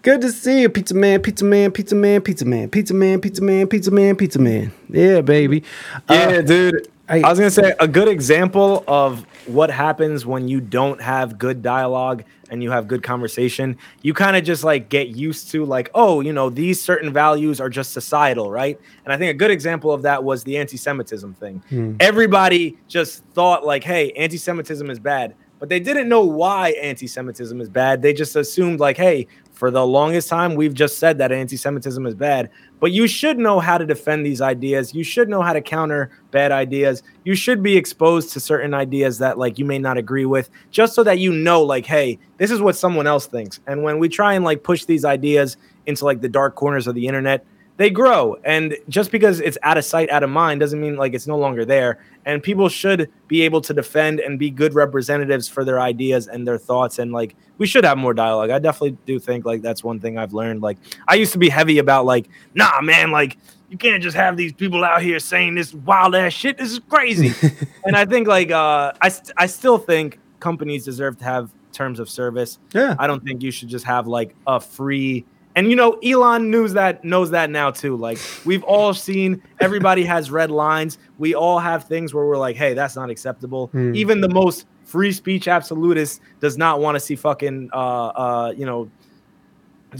Good 0.03 0.21
to 0.23 0.33
see 0.33 0.63
you, 0.63 0.69
pizza 0.69 0.95
man, 0.95 1.23
pizza 1.23 1.45
man, 1.45 1.71
pizza 1.71 1.95
man, 1.95 2.21
pizza 2.23 2.45
man, 2.45 2.69
pizza 2.71 2.93
man, 2.95 3.21
pizza 3.21 3.43
man, 3.43 3.67
pizza 3.69 3.91
man, 3.93 4.17
pizza 4.17 4.39
man. 4.41 4.73
Yeah, 4.91 5.21
baby. 5.21 5.63
Yeah, 6.11 6.39
Uh, 6.39 6.43
dude. 6.43 6.89
I- 7.09 7.21
I, 7.21 7.31
was 7.31 7.39
gonna 7.39 7.51
say 7.51 7.75
a 7.81 7.89
good 7.89 8.09
example 8.09 8.85
of 8.87 9.27
what 9.47 9.71
happens 9.71 10.25
when 10.25 10.49
you 10.49 10.61
don't 10.61 11.01
have 11.01 11.39
good 11.39 11.63
dialogue 11.63 12.25
and 12.51 12.63
you 12.63 12.71
have 12.71 12.87
good 12.87 13.03
conversation. 13.03 13.77
You 14.03 14.15
kind 14.15 14.37
of 14.37 14.45
just 14.45 14.63
like 14.63 14.89
get 14.89 15.09
used 15.09 15.51
to 15.53 15.65
like, 15.65 15.91
oh, 15.95 16.21
you 16.21 16.33
know, 16.33 16.49
these 16.49 16.81
certain 16.81 17.13
values 17.13 17.61
are 17.61 17.69
just 17.71 17.93
societal, 17.93 18.51
right? 18.51 18.79
And 19.05 19.13
I 19.13 19.17
think 19.17 19.31
a 19.31 19.35
good 19.35 19.51
example 19.51 19.91
of 19.91 20.03
that 20.03 20.23
was 20.23 20.45
the 20.45 20.59
anti-Semitism 20.59 21.35
thing. 21.35 21.63
Hmm. 21.69 21.97
Everybody 21.99 22.79
just 22.89 23.25
thought 23.33 23.65
like, 23.67 23.83
hey, 23.83 24.13
anti-Semitism 24.13 24.89
is 24.91 24.99
bad, 24.99 25.35
but 25.59 25.69
they 25.69 25.81
didn't 25.81 26.09
know 26.09 26.25
why 26.25 26.71
anti-Semitism 26.73 27.61
is 27.61 27.69
bad. 27.69 28.03
They 28.03 28.13
just 28.13 28.37
assumed 28.37 28.81
like, 28.81 28.97
hey, 28.97 29.27
for 29.53 29.71
the 29.71 29.87
longest 29.87 30.29
time 30.29 30.55
we've 30.55 30.75
just 30.75 30.99
said 30.99 31.19
that 31.19 31.33
anti-Semitism 31.33 32.05
is 32.07 32.15
bad, 32.15 32.51
but 32.83 32.91
you 32.91 33.07
should 33.07 33.39
know 33.39 33.61
how 33.61 33.79
to 33.79 33.87
defend 33.87 34.27
these 34.27 34.41
ideas. 34.41 34.93
You 34.93 35.05
should 35.05 35.29
know 35.29 35.41
how 35.41 35.53
to 35.53 35.61
counter 35.61 36.11
bad 36.33 36.51
ideas. 36.51 37.05
You 37.23 37.37
should 37.37 37.63
be 37.63 37.77
exposed 37.77 38.33
to 38.33 38.41
certain 38.41 38.75
ideas 38.75 39.19
that 39.19 39.39
like 39.39 39.57
you 39.57 39.65
may 39.65 39.79
not 39.79 39.99
agree 39.99 40.27
with, 40.27 40.51
just 40.73 40.93
so 40.97 41.05
that 41.05 41.21
you 41.21 41.33
know 41.33 41.63
like, 41.63 41.87
hey, 41.87 42.19
this 42.39 42.51
is 42.51 42.61
what 42.61 42.75
someone 42.75 43.07
else 43.07 43.29
thinks. 43.29 43.61
And 43.69 43.85
when 43.85 44.01
we 44.01 44.09
try 44.09 44.35
and 44.35 44.45
like 44.45 44.65
push 44.65 44.85
these 44.85 45.05
ideas 45.05 45.57
into 45.87 46.05
like 46.05 46.23
the 46.23 46.29
dark 46.29 46.57
corners 46.57 46.89
of 46.89 46.97
the 46.97 47.07
internet, 47.07 47.47
they 47.83 47.91
grow. 47.91 48.37
And 48.45 48.77
just 48.89 49.11
because 49.11 49.41
it's 49.41 49.59
out 49.65 49.77
of 49.77 49.85
sight, 49.85 50.09
out 50.11 50.23
of 50.23 50.31
mind 50.31 50.61
doesn't 50.61 50.81
mean 50.81 50.97
like 50.97 51.15
it's 51.15 51.27
no 51.27 51.37
longer 51.37 51.65
there. 51.65 51.99
And 52.25 52.41
people 52.41 52.69
should 52.69 53.11
be 53.27 53.43
able 53.43 53.61
to 53.61 53.75
defend 53.75 54.21
and 54.21 54.39
be 54.39 54.51
good 54.51 54.73
representatives 54.73 55.49
for 55.49 55.65
their 55.65 55.81
ideas 55.81 56.29
and 56.29 56.47
their 56.47 56.59
thoughts. 56.59 57.01
And 57.01 57.11
like 57.11 57.35
we 57.59 57.67
should 57.67 57.85
have 57.85 57.99
more 57.99 58.15
dialogue. 58.15 58.51
I 58.51 58.61
definitely 58.61 58.97
do 59.05 59.19
think 59.19 59.45
like 59.45 59.63
that's 59.63 59.83
one 59.83 59.99
thing 59.99 60.17
I've 60.17 60.33
learned. 60.33 60.63
Like 60.63 60.79
I 61.09 61.17
used 61.17 61.33
to 61.33 61.39
be 61.39 61.49
heavy 61.49 61.79
about 61.79 62.05
like, 62.05 62.29
nah, 62.55 62.81
man, 62.83 63.11
like 63.11 63.37
you 63.69 63.77
can't 63.77 64.01
just 64.01 64.17
have 64.17 64.37
these 64.37 64.53
people 64.53 64.85
out 64.85 65.03
here 65.03 65.19
saying 65.19 65.57
this 65.57 65.75
wild 65.75 66.15
ass 66.15 66.33
shit. 66.33 66.59
This 66.59 66.71
is 66.71 66.79
crazy. 66.89 67.35
and 67.85 67.97
I 67.97 68.05
think 68.05 68.29
like 68.29 68.53
uh 68.53 68.93
I 69.01 69.09
st- 69.09 69.33
I 69.37 69.47
still 69.47 69.79
think 69.79 70.21
companies 70.39 70.85
deserve 70.85 71.19
to 71.19 71.25
have 71.25 71.51
terms 71.73 71.99
of 71.99 72.09
service. 72.09 72.61
Yeah. 72.73 72.95
I 73.01 73.09
don't 73.09 73.25
think 73.25 73.43
you 73.43 73.51
should 73.51 73.69
just 73.69 73.87
have 73.87 74.07
like 74.07 74.37
a 74.47 74.61
free 74.61 75.25
and 75.55 75.69
you 75.69 75.77
know 75.77 75.93
Elon 76.05 76.51
knows 76.51 76.73
that 76.75 77.05
knows 77.05 77.31
that 77.31 77.51
now 77.51 77.71
too. 77.71 77.97
Like 77.97 78.19
we've 78.45 78.65
all 78.65 78.95
seen, 78.95 79.43
everybody 79.61 80.05
has 80.05 80.31
red 80.31 80.51
lines. 80.51 80.99
We 81.19 81.35
all 81.35 81.59
have 81.59 81.85
things 81.85 82.15
where 82.15 82.25
we're 82.27 82.39
like, 82.39 82.57
hey, 82.57 82.75
that's 82.75 82.97
not 82.97 83.11
acceptable. 83.11 83.67
Hmm. 83.69 83.95
Even 83.95 84.21
the 84.21 84.29
most 84.29 84.67
free 84.85 85.13
speech 85.13 85.49
absolutist 85.49 86.21
does 86.41 86.59
not 86.59 86.81
want 86.81 86.97
to 86.97 87.01
see 87.01 87.17
fucking 87.17 87.71
uh 87.73 87.77
uh 87.77 88.55
you 88.57 88.67
know 88.67 88.91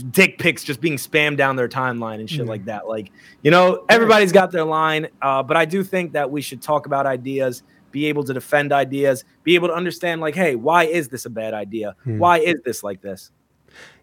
dick 0.09 0.39
pics 0.39 0.63
just 0.63 0.81
being 0.81 0.95
spammed 0.97 1.37
down 1.37 1.55
their 1.55 1.69
timeline 1.69 2.19
and 2.19 2.27
shit 2.29 2.41
Mm. 2.45 2.49
like 2.49 2.65
that. 2.65 2.87
Like, 2.87 3.11
you 3.43 3.51
know, 3.51 3.85
everybody's 3.89 4.31
got 4.31 4.51
their 4.51 4.63
line, 4.65 5.07
uh, 5.21 5.43
but 5.43 5.55
I 5.55 5.65
do 5.65 5.83
think 5.83 6.13
that 6.13 6.31
we 6.31 6.41
should 6.41 6.63
talk 6.63 6.87
about 6.87 7.05
ideas, 7.05 7.61
be 7.91 8.07
able 8.07 8.23
to 8.23 8.33
defend 8.33 8.73
ideas, 8.73 9.23
be 9.43 9.53
able 9.53 9.67
to 9.67 9.75
understand, 9.75 10.19
like, 10.19 10.33
hey, 10.33 10.55
why 10.55 10.85
is 10.85 11.09
this 11.09 11.27
a 11.27 11.29
bad 11.29 11.53
idea? 11.53 11.95
Hmm. 12.05 12.17
Why 12.17 12.39
is 12.39 12.55
this 12.65 12.83
like 12.83 13.01
this? 13.01 13.29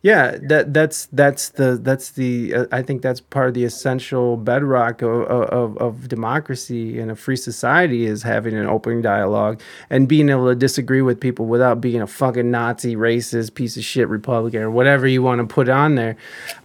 Yeah, 0.03 0.39
that 0.45 0.73
that's 0.73 1.07
that's 1.13 1.51
the 1.51 1.79
that's 1.81 2.13
the 2.13 2.55
uh, 2.55 2.67
I 2.73 2.81
think 2.81 3.03
that's 3.03 3.21
part 3.21 3.49
of 3.49 3.55
the 3.55 3.65
essential 3.65 4.39
bedrock 4.39 5.03
of, 5.03 5.11
of 5.25 5.77
of 5.77 6.09
democracy 6.09 6.99
and 6.99 7.11
a 7.11 7.15
free 7.15 7.37
society 7.37 8.07
is 8.07 8.23
having 8.23 8.57
an 8.57 8.65
open 8.67 9.03
dialogue 9.03 9.61
and 9.91 10.09
being 10.09 10.31
able 10.31 10.49
to 10.49 10.55
disagree 10.55 11.03
with 11.03 11.21
people 11.21 11.45
without 11.45 11.83
being 11.83 12.01
a 12.01 12.07
fucking 12.07 12.51
Nazi, 12.51 12.97
racist 12.97 13.53
piece 13.55 13.77
of 13.77 13.85
shit 13.85 14.09
Republican 14.09 14.63
or 14.63 14.71
whatever 14.71 15.07
you 15.07 15.23
want 15.23 15.47
to 15.47 15.47
put 15.47 15.69
on 15.69 15.97
there. 15.97 16.17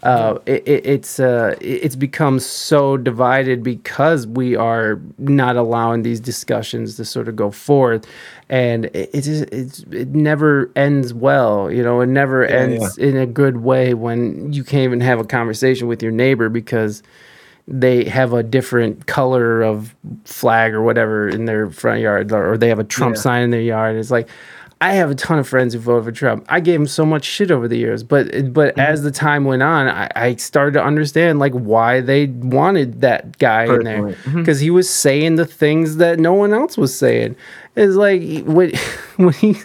Uh, 0.01 0.39
it, 0.45 0.65
it, 0.65 0.85
it's 0.85 1.19
uh, 1.19 1.55
it- 1.59 1.83
it's 1.85 1.95
become 1.97 2.39
so 2.39 2.95
divided 2.95 3.63
because 3.63 4.25
we 4.25 4.55
are 4.55 5.01
not 5.17 5.57
allowing 5.57 6.03
these 6.03 6.21
discussions 6.21 6.95
to 6.95 7.03
sort 7.03 7.27
of 7.27 7.35
go 7.35 7.51
forth, 7.51 8.05
and 8.49 8.85
it, 8.85 9.09
it 9.13 9.21
just 9.23 9.43
it's, 9.51 9.79
it 9.91 10.07
never 10.15 10.71
ends 10.77 11.13
well. 11.13 11.69
You 11.69 11.83
know, 11.83 11.99
it 11.99 12.07
never 12.07 12.45
ends 12.45 12.97
in 12.97 13.17
a 13.17 13.24
good 13.25 13.57
way 13.57 13.93
when 13.93 14.51
you 14.53 14.63
can't 14.63 14.83
even 14.83 15.01
have 15.01 15.19
a 15.19 15.25
conversation 15.25 15.87
with 15.87 16.01
your 16.01 16.11
neighbor 16.11 16.49
because 16.49 17.03
they 17.67 18.05
have 18.05 18.33
a 18.33 18.43
different 18.43 19.07
color 19.07 19.61
of 19.61 19.95
flag 20.25 20.73
or 20.73 20.83
whatever 20.83 21.27
in 21.27 21.45
their 21.45 21.69
front 21.69 22.01
yard 22.01 22.31
or 22.31 22.57
they 22.57 22.69
have 22.69 22.79
a 22.79 22.83
Trump 22.83 23.15
Yeah. 23.15 23.21
sign 23.21 23.43
in 23.43 23.49
their 23.49 23.61
yard. 23.61 23.95
It's 23.95 24.11
like 24.11 24.29
I 24.81 24.93
have 24.93 25.09
a 25.09 25.15
ton 25.15 25.39
of 25.39 25.47
friends 25.47 25.73
who 25.73 25.79
voted 25.79 26.03
for 26.03 26.11
Trump. 26.11 26.45
I 26.49 26.59
gave 26.59 26.79
him 26.79 26.87
so 26.87 27.05
much 27.05 27.23
shit 27.23 27.49
over 27.49 27.67
the 27.67 27.77
years, 27.77 28.03
but 28.03 28.53
but 28.53 28.71
mm-hmm. 28.71 28.79
as 28.81 29.03
the 29.03 29.11
time 29.11 29.45
went 29.45 29.63
on, 29.63 29.87
I, 29.87 30.09
I 30.15 30.35
started 30.35 30.73
to 30.73 30.83
understand 30.83 31.39
like 31.39 31.53
why 31.53 32.01
they 32.01 32.27
wanted 32.27 33.01
that 33.01 33.37
guy 33.37 33.63
in 33.63 33.83
there 33.83 34.03
because 34.33 34.57
mm-hmm. 34.57 34.63
he 34.63 34.69
was 34.69 34.89
saying 34.89 35.37
the 35.37 35.45
things 35.45 35.95
that 35.97 36.19
no 36.19 36.33
one 36.33 36.53
else 36.53 36.77
was 36.77 36.95
saying. 36.95 37.37
It's 37.75 37.95
like 37.95 38.43
when 38.43 38.73
when 39.15 39.33
he 39.33 39.55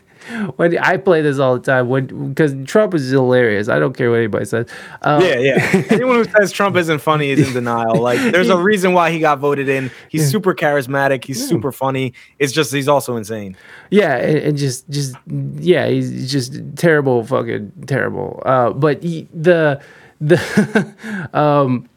when 0.57 0.79
I 0.79 0.97
play 0.97 1.23
this 1.23 1.39
all 1.39 1.55
the 1.55 1.61
time 1.61 1.89
when 1.89 2.29
because 2.31 2.55
Trump 2.67 2.95
is 2.95 3.11
hilarious. 3.11 3.69
I 3.69 3.79
don't 3.79 3.97
care 3.97 4.11
what 4.11 4.17
anybody 4.17 4.45
says. 4.45 4.67
Um, 5.03 5.23
Yeah, 5.23 5.39
yeah. 5.39 5.85
Anyone 5.91 6.17
who 6.17 6.25
says 6.25 6.53
Trump 6.53 6.77
isn't 6.77 7.01
funny 7.01 7.31
is 7.31 7.47
in 7.47 7.55
denial. 7.55 8.01
Like, 8.01 8.19
there's 8.33 8.49
a 8.49 8.57
reason 8.57 8.93
why 8.93 9.11
he 9.11 9.19
got 9.19 9.39
voted 9.39 9.69
in. 9.69 9.91
He's 10.09 10.31
super 10.31 10.55
charismatic. 10.55 11.25
He's 11.25 11.47
super 11.47 11.73
funny. 11.73 12.15
It's 12.39 12.53
just 12.53 12.73
he's 12.73 12.89
also 12.89 13.17
insane. 13.17 13.57
Yeah, 13.91 14.17
and, 14.17 14.39
and 14.39 14.59
just 14.59 14.89
just 14.91 15.17
yeah, 15.27 15.87
he's 15.89 16.31
just 16.31 16.55
terrible, 16.77 17.25
fucking 17.25 17.73
terrible. 17.87 18.43
Uh, 18.45 18.71
but 18.71 19.03
he, 19.03 19.29
the 19.35 19.81
the 20.21 21.29
um, 21.33 21.89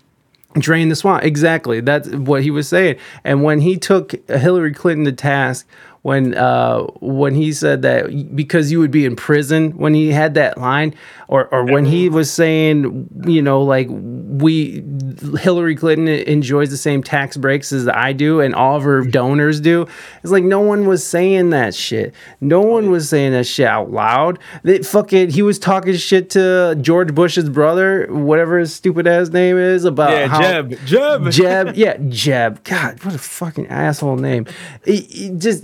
drain 0.56 0.90
the 0.90 0.96
swamp 0.96 1.24
exactly. 1.24 1.82
That's 1.82 2.10
what 2.10 2.44
he 2.44 2.52
was 2.52 2.68
saying. 2.68 2.98
And 3.24 3.44
when 3.44 3.60
he 3.60 3.78
took 3.78 4.14
Hillary 4.30 4.74
Clinton 4.74 5.06
to 5.06 5.12
task. 5.12 5.68
When 6.04 6.36
uh, 6.36 6.84
when 7.00 7.34
he 7.34 7.54
said 7.54 7.82
that 7.84 8.36
because 8.36 8.74
you 8.74 8.80
would 8.80 8.92
be 8.92 9.06
in 9.06 9.16
prison 9.16 9.72
when 9.78 9.94
he 9.94 10.10
had 10.12 10.34
that 10.34 10.58
line 10.58 10.94
or 11.30 11.48
or 11.48 11.64
when 11.64 11.86
he 11.86 12.10
was 12.10 12.30
saying 12.30 13.08
you 13.26 13.42
know 13.42 13.62
like 13.62 13.88
we 13.90 14.84
Hillary 15.40 15.78
Clinton 15.78 16.10
enjoys 16.10 16.72
the 16.72 16.76
same 16.78 17.04
tax 17.04 17.38
breaks 17.38 17.72
as 17.72 17.88
I 17.88 18.12
do 18.12 18.42
and 18.42 18.54
all 18.54 18.76
of 18.76 18.84
her 18.84 19.06
donors 19.06 19.62
do 19.62 19.88
it's 20.22 20.32
like 20.34 20.44
no 20.44 20.60
one 20.60 20.88
was 20.88 21.08
saying 21.08 21.52
that 21.52 21.74
shit 21.74 22.14
no 22.42 22.60
one 22.60 22.92
was 22.92 23.08
saying 23.08 23.32
that 23.32 23.48
shit 23.48 23.68
out 23.68 23.90
loud 23.90 24.40
they 24.64 24.80
fucking 24.84 25.30
he 25.30 25.42
was 25.42 25.58
talking 25.58 25.96
shit 25.96 26.30
to 26.32 26.78
George 26.82 27.16
Bush's 27.16 27.48
brother 27.48 28.08
whatever 28.14 28.60
his 28.60 28.76
stupid 28.76 29.08
ass 29.08 29.30
name 29.30 29.56
is 29.58 29.86
about 29.86 30.12
Yeah, 30.12 30.28
how 30.28 30.42
Jeb. 30.42 30.86
Jeb. 30.86 31.32
Jeb, 31.32 31.76
yeah, 31.78 31.96
Jeb. 32.10 32.62
God, 32.66 33.02
what 33.06 33.16
a 33.16 33.20
fucking 33.20 33.68
asshole 33.68 34.18
name. 34.18 34.48
He, 34.84 34.98
he 34.98 35.30
just 35.30 35.64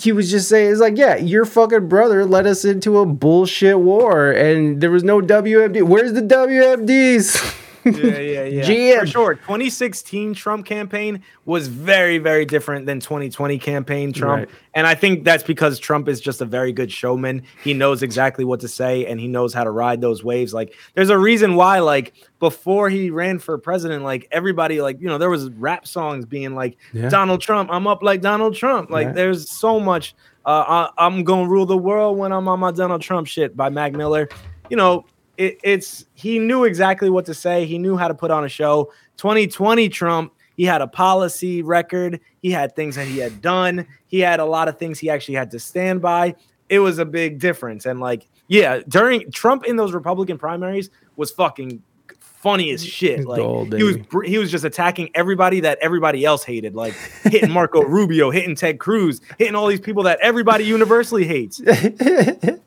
he 0.00 0.12
was 0.12 0.30
just 0.30 0.48
saying 0.48 0.72
it's 0.72 0.80
like, 0.80 0.96
yeah, 0.96 1.16
your 1.16 1.44
fucking 1.44 1.88
brother 1.88 2.24
led 2.24 2.46
us 2.46 2.64
into 2.64 2.98
a 2.98 3.06
bullshit 3.06 3.78
war, 3.78 4.30
and 4.30 4.80
there 4.80 4.90
was 4.90 5.04
no 5.04 5.20
WMD. 5.20 5.82
Where's 5.82 6.12
the 6.12 6.22
WMDs? 6.22 7.64
Yeah, 7.96 8.18
yeah, 8.18 8.44
yeah. 8.44 8.62
Jeb. 8.62 9.00
For 9.00 9.06
sure. 9.06 9.34
2016 9.34 10.34
Trump 10.34 10.66
campaign 10.66 11.22
was 11.44 11.68
very, 11.68 12.18
very 12.18 12.44
different 12.44 12.86
than 12.86 13.00
2020 13.00 13.58
campaign 13.58 14.12
Trump. 14.12 14.46
Right. 14.46 14.58
And 14.74 14.86
I 14.86 14.94
think 14.94 15.24
that's 15.24 15.42
because 15.42 15.78
Trump 15.78 16.08
is 16.08 16.20
just 16.20 16.40
a 16.40 16.44
very 16.44 16.72
good 16.72 16.92
showman. 16.92 17.42
He 17.62 17.74
knows 17.74 18.02
exactly 18.02 18.44
what 18.44 18.60
to 18.60 18.68
say 18.68 19.06
and 19.06 19.18
he 19.18 19.28
knows 19.28 19.52
how 19.52 19.64
to 19.64 19.70
ride 19.70 20.00
those 20.00 20.22
waves. 20.22 20.54
Like 20.54 20.74
there's 20.94 21.10
a 21.10 21.18
reason 21.18 21.54
why, 21.54 21.80
like, 21.80 22.14
before 22.38 22.88
he 22.88 23.10
ran 23.10 23.38
for 23.38 23.58
president, 23.58 24.04
like 24.04 24.28
everybody, 24.30 24.80
like, 24.80 25.00
you 25.00 25.08
know, 25.08 25.18
there 25.18 25.30
was 25.30 25.50
rap 25.50 25.86
songs 25.86 26.24
being 26.24 26.54
like 26.54 26.76
Yeah. 26.92 27.08
Donald 27.08 27.40
Trump, 27.40 27.70
I'm 27.72 27.86
up 27.86 28.02
like 28.02 28.20
Donald 28.20 28.54
Trump. 28.54 28.90
Like 28.90 29.14
there's 29.14 29.50
so 29.50 29.80
much 29.80 30.14
uh, 30.48 30.88
I, 30.96 31.06
I'm 31.06 31.24
gonna 31.24 31.46
rule 31.46 31.66
the 31.66 31.76
world 31.76 32.16
when 32.16 32.32
I'm 32.32 32.48
on 32.48 32.60
my 32.60 32.70
Donald 32.70 33.02
Trump 33.02 33.26
shit 33.26 33.54
by 33.54 33.68
Mac 33.68 33.92
Miller. 33.92 34.30
You 34.70 34.78
know, 34.78 35.04
it, 35.38 35.60
it's 35.62 36.04
he 36.14 36.38
knew 36.38 36.64
exactly 36.64 37.08
what 37.08 37.24
to 37.26 37.34
say. 37.34 37.64
He 37.64 37.78
knew 37.78 37.96
how 37.96 38.08
to 38.08 38.14
put 38.14 38.30
on 38.30 38.44
a 38.44 38.48
show. 38.48 38.92
2020 39.16 39.88
Trump, 39.88 40.34
he 40.56 40.64
had 40.64 40.82
a 40.82 40.86
policy 40.86 41.62
record. 41.62 42.20
He 42.42 42.50
had 42.50 42.74
things 42.76 42.96
that 42.96 43.06
he 43.06 43.18
had 43.18 43.40
done. 43.40 43.86
He 44.08 44.18
had 44.20 44.40
a 44.40 44.44
lot 44.44 44.68
of 44.68 44.78
things 44.78 44.98
he 44.98 45.08
actually 45.08 45.36
had 45.36 45.50
to 45.52 45.60
stand 45.60 46.02
by. 46.02 46.34
It 46.68 46.80
was 46.80 46.98
a 46.98 47.04
big 47.04 47.38
difference. 47.38 47.86
And 47.86 48.00
like, 48.00 48.26
yeah, 48.48 48.80
during 48.88 49.30
Trump 49.30 49.64
in 49.64 49.76
those 49.76 49.92
Republican 49.92 50.36
primaries 50.36 50.90
was 51.16 51.30
fucking 51.30 51.82
funny 52.40 52.70
as 52.70 52.84
shit. 52.84 53.26
Like 53.26 53.38
Gold, 53.38 53.74
he 53.74 53.82
was 53.82 53.96
he 54.24 54.38
was 54.38 54.50
just 54.50 54.64
attacking 54.64 55.10
everybody 55.14 55.60
that 55.60 55.78
everybody 55.80 56.24
else 56.24 56.44
hated, 56.44 56.74
like 56.74 56.94
hitting 57.24 57.50
Marco 57.50 57.82
Rubio, 57.84 58.30
hitting 58.30 58.54
Ted 58.54 58.78
Cruz, 58.78 59.20
hitting 59.38 59.54
all 59.54 59.66
these 59.66 59.80
people 59.80 60.04
that 60.04 60.18
everybody 60.22 60.64
universally 60.64 61.24
hates. 61.24 61.60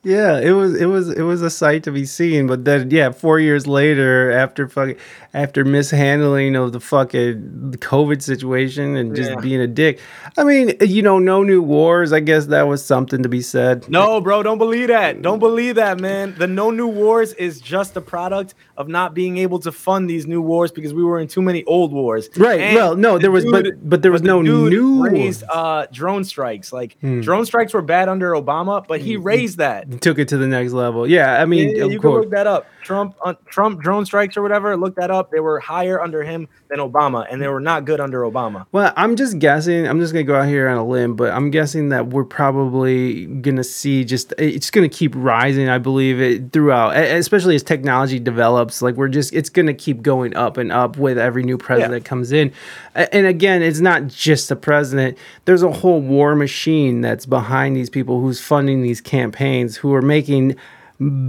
yeah, 0.03 0.39
it 0.39 0.51
was 0.55 0.75
it 0.79 0.85
was 0.87 1.09
it 1.09 1.21
was 1.23 1.41
a 1.41 1.49
sight 1.49 1.83
to 1.83 1.91
be 1.91 2.05
seen. 2.05 2.47
But 2.47 2.65
then, 2.65 2.91
yeah, 2.91 3.11
four 3.11 3.39
years 3.39 3.67
later, 3.67 4.31
after 4.31 4.67
fucking 4.67 4.97
after 5.33 5.63
mishandling 5.63 6.55
of 6.55 6.73
the 6.73 6.79
fucking 6.79 7.75
COVID 7.79 8.21
situation 8.21 8.95
and 8.97 9.15
just 9.15 9.31
Yeah. 9.31 9.39
being 9.39 9.61
a 9.61 9.67
dick, 9.67 9.99
I 10.37 10.43
mean, 10.43 10.73
you 10.81 11.01
know, 11.01 11.19
no 11.19 11.43
new 11.43 11.61
wars. 11.61 12.11
I 12.11 12.19
guess 12.19 12.47
that 12.47 12.63
was 12.63 12.83
something 12.83 13.23
to 13.23 13.29
be 13.29 13.41
said. 13.41 13.87
No, 13.89 14.19
bro, 14.19 14.43
don't 14.43 14.57
believe 14.57 14.89
that. 14.89 15.21
Don't 15.21 15.39
believe 15.39 15.75
that, 15.75 15.99
man. 15.99 16.35
The 16.37 16.47
no 16.47 16.71
new 16.71 16.87
wars 16.87 17.33
is 17.33 17.61
just 17.61 17.95
a 17.95 18.01
product 18.01 18.53
of 18.81 18.87
not 18.87 19.13
being 19.13 19.37
able 19.37 19.59
to 19.59 19.71
fund 19.71 20.09
these 20.09 20.25
new 20.27 20.41
wars 20.41 20.71
because 20.71 20.93
we 20.93 21.03
were 21.03 21.19
in 21.19 21.27
too 21.27 21.41
many 21.41 21.63
old 21.65 21.93
wars. 21.93 22.29
Right, 22.35 22.59
And 22.59 22.75
well, 22.75 22.95
no, 22.95 23.13
the 23.13 23.19
there 23.19 23.31
was- 23.31 23.45
but- 23.45 23.67
but 23.89 24.01
there 24.01 24.11
was 24.11 24.21
the 24.21 24.27
no 24.27 24.41
dude 24.43 24.71
new 24.73 25.05
raised 25.07 25.43
uh, 25.49 25.85
drone 25.93 26.23
strikes. 26.23 26.73
Like 26.73 26.97
Hmm. 27.01 27.21
drone 27.21 27.45
strikes 27.45 27.73
were 27.73 27.81
bad 27.81 28.09
under 28.09 28.31
Obama, 28.33 28.83
but 28.87 28.99
he 29.01 29.15
raised 29.17 29.57
that. 29.59 29.87
He 29.91 29.97
Took 29.99 30.17
it 30.19 30.27
to 30.29 30.37
the 30.37 30.47
next 30.47 30.73
level. 30.73 31.07
Yeah, 31.07 31.41
I 31.41 31.45
mean, 31.45 31.75
Yeah, 31.75 31.85
you 31.85 31.99
can 31.99 32.09
look 32.11 32.31
that 32.31 32.47
up. 32.47 32.65
Trump, 32.83 33.13
uh, 33.23 33.35
Trump 33.47 33.79
drone 33.79 34.05
strikes 34.05 34.35
or 34.35 34.41
whatever. 34.41 34.75
Look 34.75 34.95
that 34.95 35.11
up. 35.11 35.29
They 35.31 35.39
were 35.39 35.59
higher 35.59 36.01
under 36.01 36.23
him 36.23 36.47
than 36.69 36.79
Obama, 36.79 37.25
and 37.29 37.39
they 37.39 37.47
were 37.47 37.59
not 37.59 37.85
good 37.85 37.99
under 37.99 38.21
Obama. 38.21 38.65
Well, 38.71 38.91
I'm 38.97 39.15
just 39.15 39.37
guessing. 39.37 39.87
I'm 39.87 39.99
just 39.99 40.13
gonna 40.13 40.23
go 40.23 40.35
out 40.35 40.47
here 40.47 40.67
on 40.67 40.77
a 40.77 40.85
limb, 40.85 41.15
but 41.15 41.31
I'm 41.31 41.51
guessing 41.51 41.89
that 41.89 42.07
we're 42.07 42.23
probably 42.23 43.25
gonna 43.27 43.63
see 43.63 44.03
just 44.03 44.33
it's 44.37 44.71
gonna 44.71 44.89
keep 44.89 45.13
rising. 45.15 45.69
I 45.69 45.77
believe 45.77 46.19
it 46.19 46.51
throughout, 46.51 46.95
especially 46.97 47.55
as 47.55 47.63
technology 47.63 48.19
develops. 48.19 48.70
Like 48.79 48.93
we're 48.93 49.07
just 49.07 49.33
it's 49.33 49.49
gonna 49.49 49.73
keep 49.73 50.03
going 50.03 50.35
up 50.35 50.57
and 50.57 50.71
up 50.71 50.97
with 50.97 51.17
every 51.17 51.41
new 51.41 51.57
president 51.57 51.93
that 51.93 52.05
comes 52.05 52.31
in. 52.31 52.53
And 52.93 53.25
again, 53.25 53.63
it's 53.63 53.79
not 53.79 54.05
just 54.05 54.49
the 54.49 54.55
president. 54.55 55.17
There's 55.45 55.63
a 55.63 55.71
whole 55.71 55.99
war 55.99 56.35
machine 56.35 57.01
that's 57.01 57.25
behind 57.25 57.75
these 57.75 57.89
people 57.89 58.21
who's 58.21 58.39
funding 58.39 58.83
these 58.83 59.01
campaigns, 59.01 59.77
who 59.77 59.91
are 59.95 60.01
making 60.03 60.55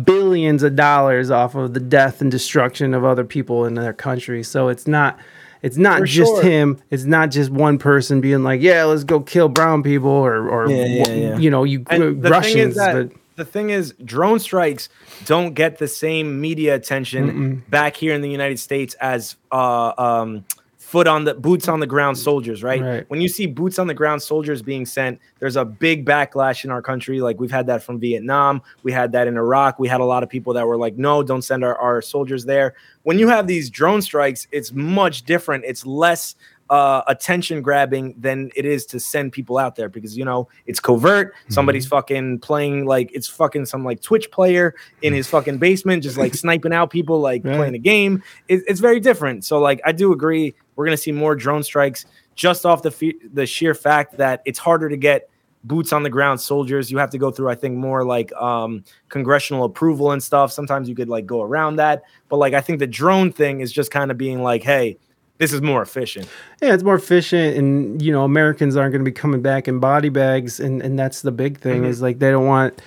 billions 0.05 0.63
of 0.63 0.77
dollars 0.77 1.31
off 1.31 1.55
of 1.55 1.73
the 1.75 1.81
death 1.81 2.21
and 2.21 2.31
destruction 2.31 2.93
of 2.95 3.05
other 3.05 3.25
people 3.25 3.65
in 3.65 3.75
their 3.75 3.93
country. 3.95 4.43
So 4.43 4.69
it's 4.69 4.87
not 4.87 5.19
it's 5.63 5.77
not 5.77 6.01
For 6.01 6.07
just 6.07 6.33
sure. 6.33 6.43
him. 6.43 6.83
It's 6.91 7.05
not 7.05 7.31
just 7.31 7.49
one 7.51 7.79
person 7.79 8.21
being 8.21 8.43
like, 8.43 8.61
"Yeah, 8.61 8.83
let's 8.85 9.05
go 9.05 9.21
kill 9.21 9.49
brown 9.49 9.83
people," 9.85 10.11
or 10.11 10.49
or 10.49 10.69
Yeah, 10.69 10.85
yeah, 10.87 11.09
yeah. 11.13 11.39
you 11.39 11.51
know, 11.51 11.63
you 11.65 11.85
And 11.89 12.03
uh, 12.03 12.07
the 12.07 12.13
thing 12.15 12.31
Russians. 12.33 12.71
is 12.73 12.75
that 12.77 13.11
the 13.37 13.45
thing 13.45 13.71
is, 13.71 13.95
drone 14.05 14.41
strikes 14.41 14.89
don't 15.25 15.55
get 15.55 15.79
the 15.79 15.89
same 15.89 16.41
media 16.41 16.75
attention 16.75 17.63
back 17.69 17.97
here 17.97 18.15
in 18.15 18.23
the 18.23 18.31
United 18.31 18.59
States 18.59 18.95
as 18.95 19.37
uh, 19.51 19.93
um, 19.99 20.45
foot 20.93 21.07
on 21.07 21.25
the 21.25 21.33
boots 21.33 21.69
on 21.69 21.81
the 21.81 21.87
ground 21.87 22.19
soldiers, 22.19 22.63
right? 22.63 22.83
Right. 22.83 23.09
When 23.09 23.23
you 23.23 23.29
see 23.29 23.47
boots 23.47 23.79
on 23.79 23.87
the 23.87 23.95
ground 23.95 24.21
soldiers 24.23 24.61
being 24.61 24.85
sent, 24.85 25.19
there's 25.39 25.57
a 25.57 25.65
big 25.65 26.05
backlash 26.05 26.67
in 26.67 26.71
our 26.71 26.83
country. 26.83 27.23
Like 27.23 27.41
we've 27.41 27.51
had 27.51 27.67
that 27.69 27.83
from 27.83 27.99
Vietnam, 27.99 28.61
we 28.83 28.93
had 28.93 29.13
that 29.13 29.27
in 29.27 29.39
Iraq. 29.39 29.79
We 29.79 29.89
had 29.89 30.03
a 30.03 30.05
lot 30.05 30.23
of 30.23 30.29
people 30.29 30.53
that 30.53 30.67
were 30.67 30.77
like, 30.77 30.99
no, 30.99 31.23
don't 31.23 31.41
send 31.41 31.65
our, 31.65 31.77
our 31.79 32.03
soldiers 32.03 32.45
there. 32.45 32.75
When 33.05 33.19
you 33.19 33.29
have 33.29 33.47
these 33.47 33.71
drone 33.71 34.03
strikes, 34.03 34.47
it's 34.53 34.71
much 34.73 35.23
different. 35.23 35.65
It's 35.65 35.87
less 35.87 36.35
uh, 36.73 37.03
attention 37.07 37.61
grabbing 37.61 38.15
than 38.19 38.51
it 38.57 38.65
is 38.65 38.87
to 38.87 38.99
send 38.99 39.31
people 39.31 39.59
out 39.59 39.77
there 39.77 39.91
because 39.91 40.17
you 40.17 40.25
know 40.25 40.49
it's 40.65 40.81
covert. 40.81 41.35
Somebody's 41.51 41.87
fucking 41.87 42.39
playing 42.39 42.87
like 42.87 43.11
it's 43.13 43.29
fucking 43.29 43.67
some 43.67 43.85
like 43.85 44.01
Twitch 44.01 44.31
player 44.31 44.75
in 45.03 45.13
his 45.13 45.29
fucking 45.29 45.59
basement, 45.59 46.03
just 46.03 46.17
like 46.17 46.35
sniping 46.35 46.73
out 46.73 46.89
people, 46.91 47.21
like 47.21 47.45
Right. 47.45 47.57
playing 47.57 47.75
a 47.75 47.79
game. 47.79 48.23
It, 48.49 48.63
it's 48.67 48.81
very 48.81 49.01
different. 49.01 49.45
So 49.45 49.59
like 49.59 49.83
I 49.85 49.93
do 49.93 50.13
agree, 50.15 50.55
we're 50.77 50.87
gonna 50.87 50.97
see 50.97 51.13
more 51.13 51.37
drone 51.37 51.63
strikes 51.63 52.07
just 52.37 52.65
off 52.65 52.81
the 52.81 52.91
fe- 52.91 53.19
the 53.35 53.45
sheer 53.45 53.75
fact 53.75 54.17
that 54.17 54.41
it's 54.47 54.59
harder 54.59 54.89
to 54.89 54.97
get 54.97 55.29
boots 55.65 55.93
on 55.93 56.03
the 56.03 56.11
ground 56.11 56.41
soldiers 56.41 56.91
you 56.91 56.99
have 56.99 57.11
to 57.11 57.19
go 57.19 57.31
through 57.31 57.49
i 57.49 57.55
think 57.55 57.77
more 57.77 58.05
like 58.05 58.33
um 58.33 58.83
congressional 59.11 59.63
approval 59.63 60.11
and 60.11 60.21
stuff 60.21 60.51
sometimes 60.51 60.89
you 60.89 60.95
could 60.97 61.09
like 61.09 61.25
go 61.25 61.41
around 61.41 61.77
that 61.77 62.03
but 62.29 62.39
like 62.39 62.53
i 62.53 62.61
think 62.61 62.81
the 62.81 62.87
drone 62.87 63.31
thing 63.31 63.61
is 63.61 63.71
just 63.71 63.93
kind 63.93 64.11
of 64.11 64.19
being 64.19 64.43
like 64.43 64.65
hey 64.65 64.97
this 65.43 65.53
is 65.53 65.61
more 65.61 65.83
efficient 65.83 66.27
Yeah, 66.63 66.75
it's 66.75 66.85
more 66.85 66.95
efficient, 67.05 67.57
and 67.59 68.01
you 68.01 68.13
know 68.15 68.23
Americans 68.25 68.77
aren't 68.77 68.93
going 68.93 69.05
to 69.05 69.11
be 69.11 69.19
coming 69.25 69.43
back 69.43 69.67
in 69.69 69.81
body 69.81 70.09
bags, 70.09 70.61
and 70.61 70.81
and 70.85 70.99
that's 70.99 71.23
the 71.23 71.33
big 71.33 71.59
thing 71.59 71.81
Mm-hmm. 71.83 71.91
is 71.91 72.01
like 72.07 72.19
they 72.21 72.31
don't 72.31 72.47
want 72.47 72.81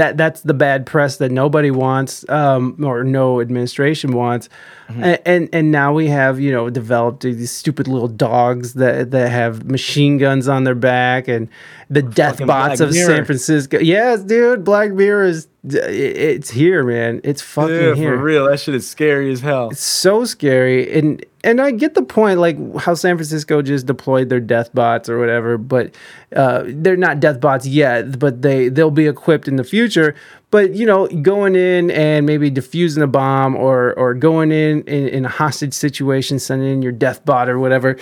that. 0.00 0.16
That's 0.16 0.40
the 0.42 0.54
bad 0.54 0.86
press 0.86 1.16
that 1.16 1.30
nobody 1.32 1.70
wants, 1.70 2.24
um, 2.28 2.76
or 2.90 3.02
no 3.04 3.40
administration 3.40 4.12
wants, 4.12 4.48
Mm-hmm. 4.88 5.04
and, 5.04 5.18
and 5.32 5.48
and 5.52 5.66
now 5.70 5.92
we 5.92 6.06
have 6.08 6.40
you 6.40 6.52
know 6.56 6.68
developed 6.70 7.22
these 7.22 7.50
stupid 7.62 7.86
little 7.86 8.08
dogs 8.28 8.74
that 8.74 9.10
that 9.12 9.28
have 9.30 9.64
machine 9.64 10.18
guns 10.18 10.48
on 10.48 10.64
their 10.64 10.74
back, 10.92 11.28
and 11.28 11.48
the 11.90 12.02
death 12.02 12.38
bots 12.38 12.78
Black 12.78 12.80
of 12.80 12.94
Mirror. 12.94 13.06
San 13.10 13.24
Francisco. 13.24 13.78
Yes, 13.78 14.22
dude, 14.22 14.64
Black 14.64 14.92
Mirror 14.92 15.24
is 15.24 15.48
it's 15.68 16.48
here, 16.48 16.84
man. 16.84 17.20
It's 17.22 17.42
fucking 17.42 17.74
yeah, 17.74 17.94
here 17.94 18.16
for 18.16 18.22
real 18.22 18.48
that 18.48 18.60
shit 18.60 18.74
is 18.74 18.88
scary 18.88 19.30
as 19.30 19.40
hell 19.40 19.70
It's 19.70 19.84
so 19.84 20.24
scary 20.24 20.90
and 20.98 21.24
and 21.42 21.60
i 21.60 21.70
get 21.70 21.94
the 21.94 22.02
point 22.02 22.38
like 22.38 22.56
how 22.76 22.94
san 22.94 23.16
francisco 23.16 23.62
just 23.62 23.86
deployed 23.86 24.28
their 24.28 24.40
death 24.40 24.72
bots 24.74 25.08
or 25.08 25.18
whatever 25.18 25.56
but 25.56 25.94
uh, 26.36 26.64
they're 26.66 26.96
not 26.96 27.20
death 27.20 27.40
bots 27.40 27.66
yet 27.66 28.18
but 28.18 28.42
they 28.42 28.68
they'll 28.68 28.90
be 28.90 29.06
equipped 29.06 29.48
in 29.48 29.56
the 29.56 29.64
future 29.64 30.14
but 30.50 30.74
you 30.74 30.84
know 30.84 31.06
going 31.08 31.56
in 31.56 31.90
and 31.90 32.26
maybe 32.26 32.50
defusing 32.50 33.02
a 33.02 33.06
bomb 33.06 33.56
or 33.56 33.94
or 33.94 34.14
going 34.14 34.52
in 34.52 34.82
in, 34.82 35.08
in 35.08 35.24
a 35.24 35.28
hostage 35.28 35.72
situation 35.74 36.38
sending 36.38 36.70
in 36.70 36.82
your 36.82 36.92
death 36.92 37.24
bot 37.24 37.48
or 37.48 37.58
whatever 37.58 37.96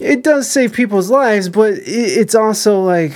it 0.00 0.22
does 0.22 0.50
save 0.50 0.72
people's 0.72 1.10
lives 1.10 1.48
but 1.48 1.74
it, 1.74 1.82
it's 1.86 2.34
also 2.34 2.80
like 2.80 3.12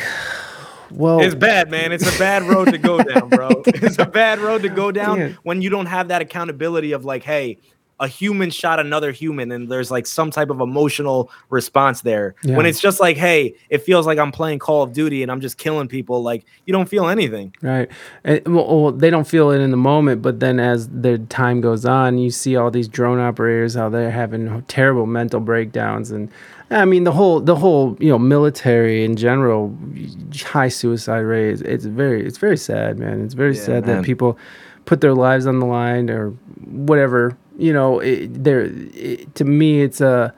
well 0.91 1.21
It's 1.21 1.35
bad, 1.35 1.71
man. 1.71 1.91
It's 1.93 2.07
a 2.07 2.19
bad 2.19 2.43
road 2.45 2.67
to 2.67 2.79
go 2.79 2.99
down, 3.03 3.29
bro. 3.29 3.49
It's 3.67 3.99
a 3.99 4.07
bad 4.07 4.39
road 4.39 4.63
to 4.63 4.69
go 4.69 4.93
down 4.93 5.19
Yeah. 5.19 5.33
when 5.43 5.61
you 5.63 5.69
don't 5.71 5.87
have 5.87 6.09
that 6.09 6.23
accountability 6.23 6.93
of 6.93 7.05
like, 7.05 7.25
hey, 7.25 7.59
a 8.01 8.07
human 8.09 8.51
shot 8.51 8.81
another 8.81 9.13
human, 9.13 9.51
and 9.53 9.69
there's 9.71 9.89
like 9.91 10.05
some 10.07 10.31
type 10.31 10.51
of 10.51 10.61
emotional 10.61 11.31
response 11.49 12.03
there. 12.03 12.35
Yeah. 12.43 12.57
When 12.57 12.67
it's 12.67 12.81
just 12.81 12.99
like, 13.01 13.17
hey, 13.17 13.55
it 13.71 13.79
feels 13.83 14.05
like 14.05 14.19
I'm 14.19 14.33
playing 14.33 14.59
Call 14.59 14.83
of 14.83 14.93
Duty 14.93 15.23
and 15.23 15.31
I'm 15.33 15.41
just 15.41 15.59
killing 15.59 15.87
people, 15.89 16.21
like 16.23 16.45
you 16.67 16.73
don't 16.73 16.89
feel 16.89 17.09
anything. 17.09 17.55
Right. 17.63 17.89
And, 18.25 18.41
well, 18.55 18.83
well, 18.83 18.93
they 18.93 19.11
don't 19.11 19.27
feel 19.27 19.51
it 19.53 19.61
in 19.61 19.71
the 19.71 19.77
moment, 19.77 20.23
but 20.23 20.41
then 20.41 20.59
as 20.61 20.89
the 20.89 21.19
time 21.29 21.61
goes 21.61 21.85
on, 21.85 22.19
you 22.19 22.31
see 22.31 22.57
all 22.57 22.71
these 22.71 22.89
drone 22.89 23.21
operators 23.21 23.75
how 23.75 23.89
they're 23.89 24.11
having 24.11 24.63
terrible 24.63 25.07
mental 25.07 25.41
breakdowns, 25.41 26.11
and 26.11 26.31
I 26.71 26.85
mean 26.85 27.05
the 27.05 27.13
whole 27.13 27.41
the 27.41 27.55
whole 27.57 27.97
you 28.01 28.09
know 28.11 28.19
military 28.19 29.05
in 29.05 29.17
general 29.17 29.77
high 30.45 30.69
suicide 30.69 31.21
rate. 31.21 31.53
is- 31.53 31.63
It's 31.63 31.85
very 31.85 32.25
it's 32.27 32.39
very 32.39 32.57
sad, 32.57 32.99
man. 32.99 33.23
It's 33.25 33.35
very 33.35 33.55
Yeah, 33.55 33.63
sad 33.63 33.87
man. 33.87 33.97
that 33.97 34.05
people 34.05 34.39
put 34.85 35.01
their 35.01 35.15
lives 35.15 35.47
on 35.47 35.59
the 35.61 35.67
line 35.67 36.11
or 36.11 36.31
whatever. 36.67 37.37
You 37.59 37.73
know, 37.73 38.01
there 38.03 38.69
to 39.35 39.45
me 39.45 39.83
it's 39.83 40.01
a. 40.01 40.33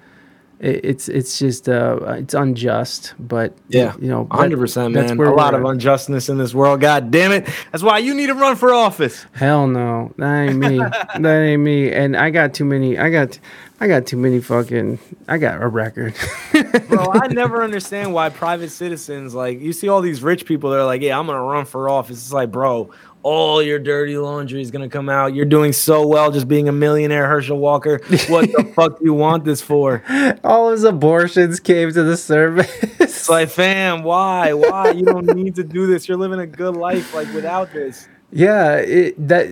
it- 0.60 0.80
It's 0.84 1.08
it's 1.08 1.38
just 1.38 1.68
uh 1.68 1.98
it's 2.18 2.32
unjust, 2.34 3.12
but 3.18 3.52
Yeah, 3.68 3.92
you 4.00 4.08
know, 4.08 4.26
that- 4.30 4.36
Hundred 4.38 4.58
percent, 4.58 4.94
that's 4.94 5.10
man. 5.10 5.18
where 5.18 5.28
A 5.28 5.34
lot 5.36 5.52
of 5.54 5.64
unjustness 5.64 6.28
in 6.30 6.38
this 6.38 6.54
world. 6.54 6.80
God 6.80 7.10
damn 7.10 7.30
it. 7.32 7.46
That's 7.72 7.82
why 7.84 7.98
you 7.98 8.14
need 8.14 8.28
to 8.28 8.34
run 8.34 8.56
for 8.56 8.72
office. 8.72 9.26
Hell 9.32 9.66
no, 9.68 10.12
that 10.16 10.34
ain't 10.48 10.56
me. 10.56 10.78
that 11.24 11.40
ain't 11.42 11.62
me. 11.62 11.92
And 11.92 12.16
I 12.16 12.30
got 12.30 12.54
too 12.54 12.64
many. 12.64 12.96
I 12.98 13.10
got, 13.10 13.38
I 13.78 13.88
got 13.88 14.06
too 14.06 14.16
many 14.16 14.40
fucking. 14.40 14.98
I 15.28 15.36
got 15.36 15.62
a 15.62 15.68
record. 15.68 16.14
Bro, 16.88 17.12
I 17.12 17.26
never 17.30 17.62
understand 17.62 18.14
why 18.14 18.30
private 18.30 18.70
citizens 18.70 19.34
like 19.34 19.60
you 19.60 19.72
see 19.74 19.88
all 19.88 20.00
these 20.00 20.22
rich 20.22 20.46
people. 20.46 20.70
They're 20.70 20.84
like, 20.84 21.02
"Yeah, 21.02 21.18
I'm 21.18 21.26
gonna 21.26 21.42
run 21.42 21.66
for 21.66 21.88
office." 21.88 22.16
It's 22.16 22.32
like, 22.32 22.50
bro, 22.50 22.90
all 23.22 23.62
your 23.62 23.78
dirty 23.78 24.16
laundry 24.16 24.62
is 24.62 24.70
gonna 24.70 24.88
come 24.88 25.10
out. 25.10 25.34
You're 25.34 25.44
doing 25.44 25.74
so 25.74 26.06
well 26.06 26.30
just 26.30 26.48
being 26.48 26.70
a 26.70 26.72
millionaire, 26.72 27.26
Herschel 27.28 27.58
Walker. 27.58 28.00
What 28.28 28.50
the 28.50 28.64
fuck 28.74 28.98
do 28.98 29.04
you 29.04 29.12
want 29.14 29.44
this 29.44 29.60
for? 29.60 30.02
All 30.42 30.70
his 30.70 30.84
abortions 30.84 31.60
came 31.60 31.92
to 31.92 32.02
the 32.02 32.16
surface. 32.16 32.70
It's 32.98 33.28
like, 33.28 33.50
fam, 33.50 34.04
why? 34.04 34.54
Why? 34.54 34.92
You 34.92 35.04
don't 35.04 35.26
need 35.34 35.54
to 35.56 35.64
do 35.64 35.86
this. 35.86 36.08
You're 36.08 36.16
living 36.16 36.40
a 36.40 36.46
good 36.46 36.76
life 36.76 37.12
like 37.14 37.32
without 37.34 37.72
this. 37.72 38.08
Yeah, 38.32 38.76
it, 38.76 39.28
that, 39.28 39.48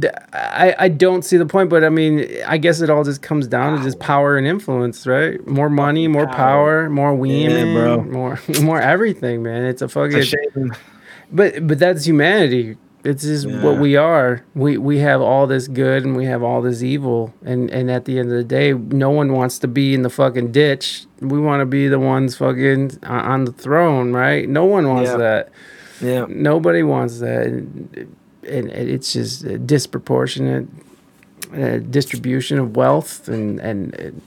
that 0.00 0.28
I 0.32 0.74
I 0.78 0.88
don't 0.88 1.22
see 1.24 1.36
the 1.36 1.46
point, 1.46 1.68
but 1.70 1.84
I 1.84 1.88
mean, 1.88 2.26
I 2.46 2.58
guess 2.58 2.80
it 2.80 2.90
all 2.90 3.04
just 3.04 3.22
comes 3.22 3.46
down 3.46 3.76
to 3.78 3.84
just 3.84 3.98
power 3.98 4.36
and 4.36 4.46
influence, 4.46 5.06
right? 5.06 5.44
More 5.46 5.68
money, 5.70 6.08
more 6.08 6.26
power, 6.26 6.34
power. 6.84 6.90
more 6.90 7.14
women, 7.14 7.74
bro. 7.74 8.02
more 8.02 8.40
more 8.62 8.80
everything, 8.80 9.42
man. 9.42 9.64
It's 9.64 9.82
a 9.82 9.88
fucking. 9.88 10.18
It's 10.18 10.32
a 10.32 10.36
shame. 10.54 10.72
but 11.32 11.66
but 11.66 11.78
that's 11.78 12.06
humanity 12.06 12.76
it's 13.04 13.22
just 13.22 13.46
what 13.46 13.78
we 13.78 13.96
are 13.96 14.42
we 14.54 14.78
we 14.78 14.98
have 14.98 15.20
all 15.20 15.46
this 15.46 15.68
good 15.68 16.04
and 16.04 16.16
we 16.16 16.24
have 16.24 16.42
all 16.42 16.62
this 16.62 16.82
evil 16.82 17.34
and 17.44 17.70
and 17.70 17.90
at 17.90 18.06
the 18.06 18.18
end 18.18 18.30
of 18.30 18.36
the 18.36 18.44
day 18.44 18.72
no 18.72 19.10
one 19.10 19.32
wants 19.32 19.58
to 19.58 19.68
be 19.68 19.92
in 19.94 20.00
the 20.02 20.08
fucking 20.10 20.50
ditch 20.50 21.04
we 21.20 21.38
want 21.38 21.60
to 21.60 21.66
be 21.66 21.86
the 21.86 21.98
ones 21.98 22.34
fucking 22.36 22.90
uh, 23.02 23.12
on 23.12 23.44
the 23.44 23.52
throne 23.52 24.12
right 24.14 24.48
no 24.48 24.64
one 24.64 24.88
wants 24.88 25.10
Yeah. 25.10 25.16
that 25.18 25.48
Yeah. 26.04 26.26
nobody 26.28 26.82
wants 26.82 27.18
that 27.20 27.46
and, 27.46 28.08
and 28.46 28.70
it's 28.70 29.12
just 29.12 29.44
a 29.44 29.58
disproportionate 29.58 30.66
uh, 31.54 31.78
distribution 31.78 32.58
of 32.58 32.76
wealth 32.76 33.28
and 33.28 33.60
and, 33.60 33.94
and 33.94 34.22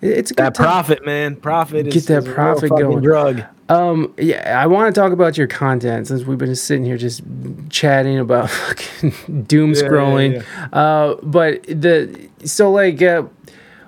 it's 0.00 0.30
a 0.30 0.34
good 0.34 0.44
That 0.44 0.54
time. 0.54 0.66
profit, 0.66 1.06
man. 1.06 1.36
Profit 1.36 1.86
Get 1.86 1.96
is, 1.96 2.06
that 2.06 2.24
is 2.26 2.34
profit 2.34 2.68
going. 2.68 3.00
drug. 3.02 3.42
Um, 3.70 4.12
yeah, 4.18 4.60
I 4.62 4.66
want 4.66 4.94
to 4.94 5.00
talk 5.00 5.12
about 5.12 5.38
your 5.38 5.46
content 5.46 6.06
since 6.08 6.24
we've 6.24 6.36
been 6.36 6.54
sitting 6.54 6.84
here 6.84 6.98
just 6.98 7.22
chatting 7.70 8.18
about 8.18 8.50
fucking 8.50 9.44
doom 9.44 9.72
Yeah, 9.72 9.80
yeah, 9.80 9.88
scrolling. 9.88 10.44
Uh, 10.74 11.14
but 11.22 11.62
the 11.62 12.28
so 12.44 12.70
like, 12.70 13.00
uh, 13.00 13.22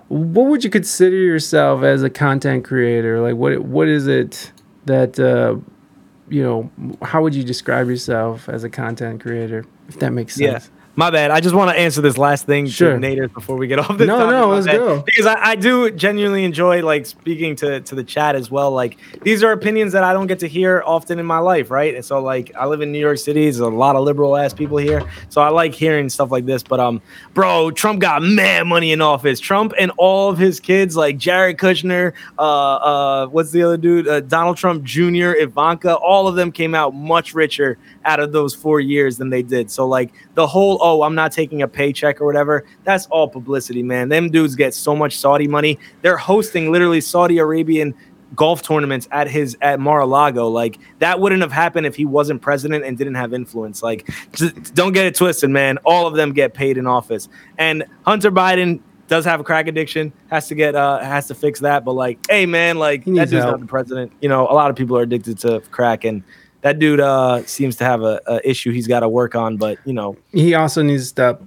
what 0.09 0.47
would 0.47 0.65
you 0.65 0.71
consider 0.71 1.17
yourself 1.17 1.83
as 1.83 2.03
a 2.03 2.09
content 2.09 2.65
creator? 2.65 3.21
Like, 3.21 3.35
what 3.35 3.59
what 3.61 3.87
is 3.89 4.07
it 4.07 4.53
that 4.87 5.19
uh, 5.21 5.57
you 6.29 6.43
know? 6.43 6.71
How 7.03 7.23
would 7.23 7.35
you 7.35 7.45
describe 7.45 7.89
yourself 7.89 8.49
as 8.49 8.65
a 8.65 8.71
content 8.71 9.21
creator? 9.21 9.65
If 9.89 9.99
that 10.01 10.13
makes 10.13 10.35
sense. 10.35 10.71
My 10.99 11.11
bad. 11.11 11.31
I 11.31 11.41
just 11.41 11.55
want 11.55 11.71
to 11.71 11.79
answer 11.79 12.01
this 12.01 12.17
last 12.17 12.47
thing 12.47 12.67
Sure. 12.67 12.99
to 12.99 12.99
Nader 12.99 13.31
before 13.31 13.57
we 13.57 13.67
get 13.67 13.79
off 13.79 13.99
this. 13.99 14.07
No, 14.07 14.17
topic, 14.17 14.31
no, 14.31 14.49
my 14.49 14.55
let's 14.55 14.67
bad. 14.67 14.77
go. 14.79 15.03
Because 15.03 15.27
I, 15.27 15.51
I 15.51 15.55
do 15.55 15.91
genuinely 15.91 16.43
enjoy 16.45 16.83
like 16.83 17.05
speaking 17.05 17.55
to 17.57 17.81
to 17.83 17.95
the 17.95 18.03
chat 18.03 18.35
as 18.35 18.51
well. 18.51 18.71
Like 18.71 18.97
these 19.23 19.43
are 19.45 19.53
opinions 19.53 19.93
that 19.93 20.03
I 20.05 20.15
don't 20.15 20.27
get 20.27 20.39
to 20.39 20.49
hear 20.49 20.83
often 20.87 21.19
in 21.19 21.27
my 21.27 21.39
life, 21.39 21.71
right? 21.71 21.95
And 21.95 22.03
so 22.03 22.23
like 22.23 22.51
I 22.59 22.65
live 22.65 22.81
in 22.81 22.93
New 22.93 22.99
York 22.99 23.19
City. 23.19 23.43
There's 23.45 23.59
a 23.61 23.69
lot 23.69 23.95
of 23.95 24.05
liberal 24.05 24.37
ass 24.39 24.55
people 24.55 24.79
here, 24.79 25.03
so 25.29 25.43
I 25.43 25.51
like 25.51 25.75
hearing 25.75 26.09
stuff 26.09 26.31
like 26.31 26.47
this. 26.47 26.63
But 26.63 26.81
um, 26.81 27.03
bro, 27.35 27.71
Trump 27.73 28.01
got 28.01 28.23
mad 28.23 28.67
money 28.67 28.93
in 28.93 29.03
office. 29.03 29.39
Trump 29.39 29.75
and 29.79 29.93
all 29.99 30.31
of 30.31 30.39
his 30.39 30.61
kids, 30.61 30.97
like 30.97 31.19
Jared 31.19 31.59
Kushner, 31.59 32.15
uh, 32.39 32.43
uh, 32.43 33.27
what's 33.27 33.51
the 33.51 33.63
other 33.63 33.77
dude? 33.77 34.09
Uh, 34.09 34.21
Donald 34.21 34.57
Trump 34.57 34.83
Jr., 34.83 35.33
Ivanka, 35.37 35.95
all 35.97 36.27
of 36.27 36.37
them 36.37 36.51
came 36.51 36.75
out 36.75 36.95
much 36.95 37.35
richer 37.35 37.77
out 38.07 38.19
of 38.19 38.33
those 38.33 38.55
four 38.55 38.81
years 38.81 39.19
than 39.19 39.29
they 39.29 39.43
did. 39.43 39.71
So 39.71 39.87
like 39.87 40.15
the 40.35 40.47
whole 40.47 40.79
oh 40.87 41.03
I'm 41.03 41.15
not 41.15 41.33
taking 41.33 41.63
a 41.63 41.69
paycheck 41.69 42.21
or 42.21 42.27
whatever 42.27 42.65
that's 42.85 43.07
all 43.07 43.29
publicity, 43.29 43.83
man. 43.83 44.09
Them 44.09 44.31
dudes 44.31 44.55
get 44.55 44.75
so 44.75 44.95
much 44.95 45.19
Saudi 45.19 45.49
money. 45.49 45.79
They're 46.03 46.17
hosting 46.17 46.71
literally 46.71 47.01
Saudi 47.01 47.39
Arabian 47.39 47.95
golf 48.35 48.61
tournaments 48.63 49.09
at 49.13 49.29
his 49.29 49.57
at 49.61 49.79
Mar-a-Lago. 49.81 50.49
Like 50.49 50.79
that 50.99 51.21
wouldn't 51.21 51.43
have 51.43 51.53
happened 51.53 51.87
if 51.87 51.95
he 51.97 52.05
wasn't 52.05 52.43
president 52.43 52.85
and 52.85 52.99
didn't 52.99 53.15
have 53.15 53.33
influence. 53.33 53.83
Like 53.83 54.09
don't 54.75 54.93
get 54.93 55.07
it 55.07 55.15
twisted, 55.15 55.51
man. 55.51 55.79
All 55.85 56.07
of 56.07 56.15
them 56.15 56.33
get 56.33 56.55
paid 56.55 56.77
in 56.79 56.87
office. 56.87 57.29
And 57.59 57.85
Hunter 58.05 58.31
Biden 58.31 58.81
does 59.09 59.25
have 59.25 59.39
a 59.39 59.45
crack 59.45 59.69
addiction, 59.69 60.13
has 60.31 60.49
to 60.49 60.55
get 60.55 60.75
uh 60.75 60.99
has 60.99 61.29
to 61.29 61.35
fix 61.35 61.61
that. 61.61 61.85
But 61.85 61.93
like, 61.93 62.19
hey 62.29 62.47
man, 62.47 62.79
like 62.79 63.05
He 63.05 63.13
that 63.13 63.31
dude's 63.31 63.45
help. 63.45 63.53
not 63.53 63.61
the 63.61 63.67
president. 63.67 64.13
You 64.21 64.29
know, 64.29 64.43
a 64.49 64.55
lot 64.55 64.71
of 64.71 64.77
people 64.77 64.99
are 64.99 65.03
addicted 65.03 65.39
to 65.39 65.61
crack 65.71 66.05
and 66.05 66.23
that 66.63 66.79
dude 66.79 67.01
uh 67.01 67.45
seems 67.47 67.77
to 67.77 67.85
have 67.85 68.03
a, 68.03 68.21
a 68.27 68.49
issue 68.49 68.73
he's 68.73 68.87
got 68.87 69.01
to 69.01 69.09
work 69.09 69.35
on, 69.35 69.57
but 69.57 69.79
you 69.85 69.93
know, 69.93 70.17
He 70.33 70.55
also 70.55 70.83
needs 70.83 71.03
to 71.05 71.09
stop 71.09 71.43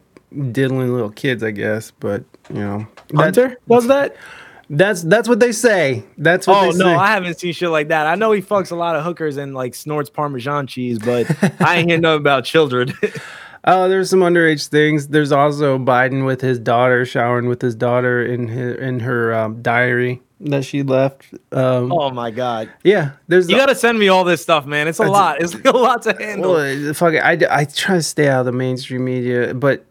diddling 0.52 0.94
little 0.94 1.10
kids, 1.10 1.44
I 1.44 1.52
guess. 1.52 1.91
But 1.91 2.23
you 2.49 2.60
know, 2.60 2.88
that- 3.10 3.15
Hunter 3.18 3.57
does 3.69 3.88
that? 3.88 4.15
that's 4.72 5.02
that's 5.02 5.27
what 5.27 5.40
they 5.40 5.52
say. 5.52 6.03
That's 6.18 6.45
what 6.45 6.57
Oh 6.57 6.72
they 6.72 6.77
no, 6.77 6.86
say. 6.86 6.94
I 6.95 7.07
haven't 7.07 7.40
seen 7.40 7.53
shit 7.53 7.69
like 7.69 7.88
that. 7.88 8.06
I 8.06 8.14
know 8.15 8.31
he 8.31 8.41
fucks 8.41 8.72
a 8.72 8.76
lot 8.76 8.95
of 8.95 9.03
hookers 9.03 9.38
and 9.38 9.56
like 9.56 9.73
snorts 9.73 10.10
Parmesan 10.11 10.68
cheese, 10.68 10.99
but 10.99 11.26
I 11.61 11.77
ain't 11.77 11.90
hear 11.90 11.99
nothing 11.99 12.22
about 12.22 12.45
children. 12.45 12.94
Oh, 13.65 13.90
there's 13.90 14.10
some 14.10 14.22
underage 14.22 14.69
things. 14.69 15.10
There's 15.10 15.34
also 15.34 15.77
Biden 15.77 16.26
with 16.26 16.40
his 16.40 16.57
daughter 16.57 17.06
showering 17.06 17.48
with 17.49 17.61
his 17.61 17.76
daughter 17.76 18.23
in 18.26 18.48
his, 18.48 18.77
in 18.77 19.02
her 19.02 19.34
um, 19.36 19.61
diary 19.61 20.22
that 20.41 20.64
she 20.66 20.84
left. 20.84 21.26
Um, 21.52 21.91
oh 21.91 22.10
my 22.11 22.32
god, 22.32 22.70
Yeah, 22.84 23.11
there's 23.28 23.49
you 23.49 23.57
gotta 23.57 23.76
send 23.76 23.99
me 23.99 24.07
all 24.07 24.24
this 24.24 24.41
stuff, 24.41 24.66
man. 24.66 24.88
It's 24.88 24.99
a 24.99 25.03
lot. 25.03 25.41
It's 25.41 25.53
a 25.53 25.72
lot 25.72 26.03
to 26.03 26.14
handle. 26.14 26.53
Well, 26.53 26.94
fuck 26.94 27.14
it. 27.14 27.20
I, 27.20 27.38
I 27.49 27.66
try 27.66 27.95
to 27.95 28.03
stay 28.03 28.28
out 28.28 28.41
of 28.41 28.45
the 28.45 28.52
mainstream 28.52 29.03
media, 29.06 29.53
but 29.53 29.86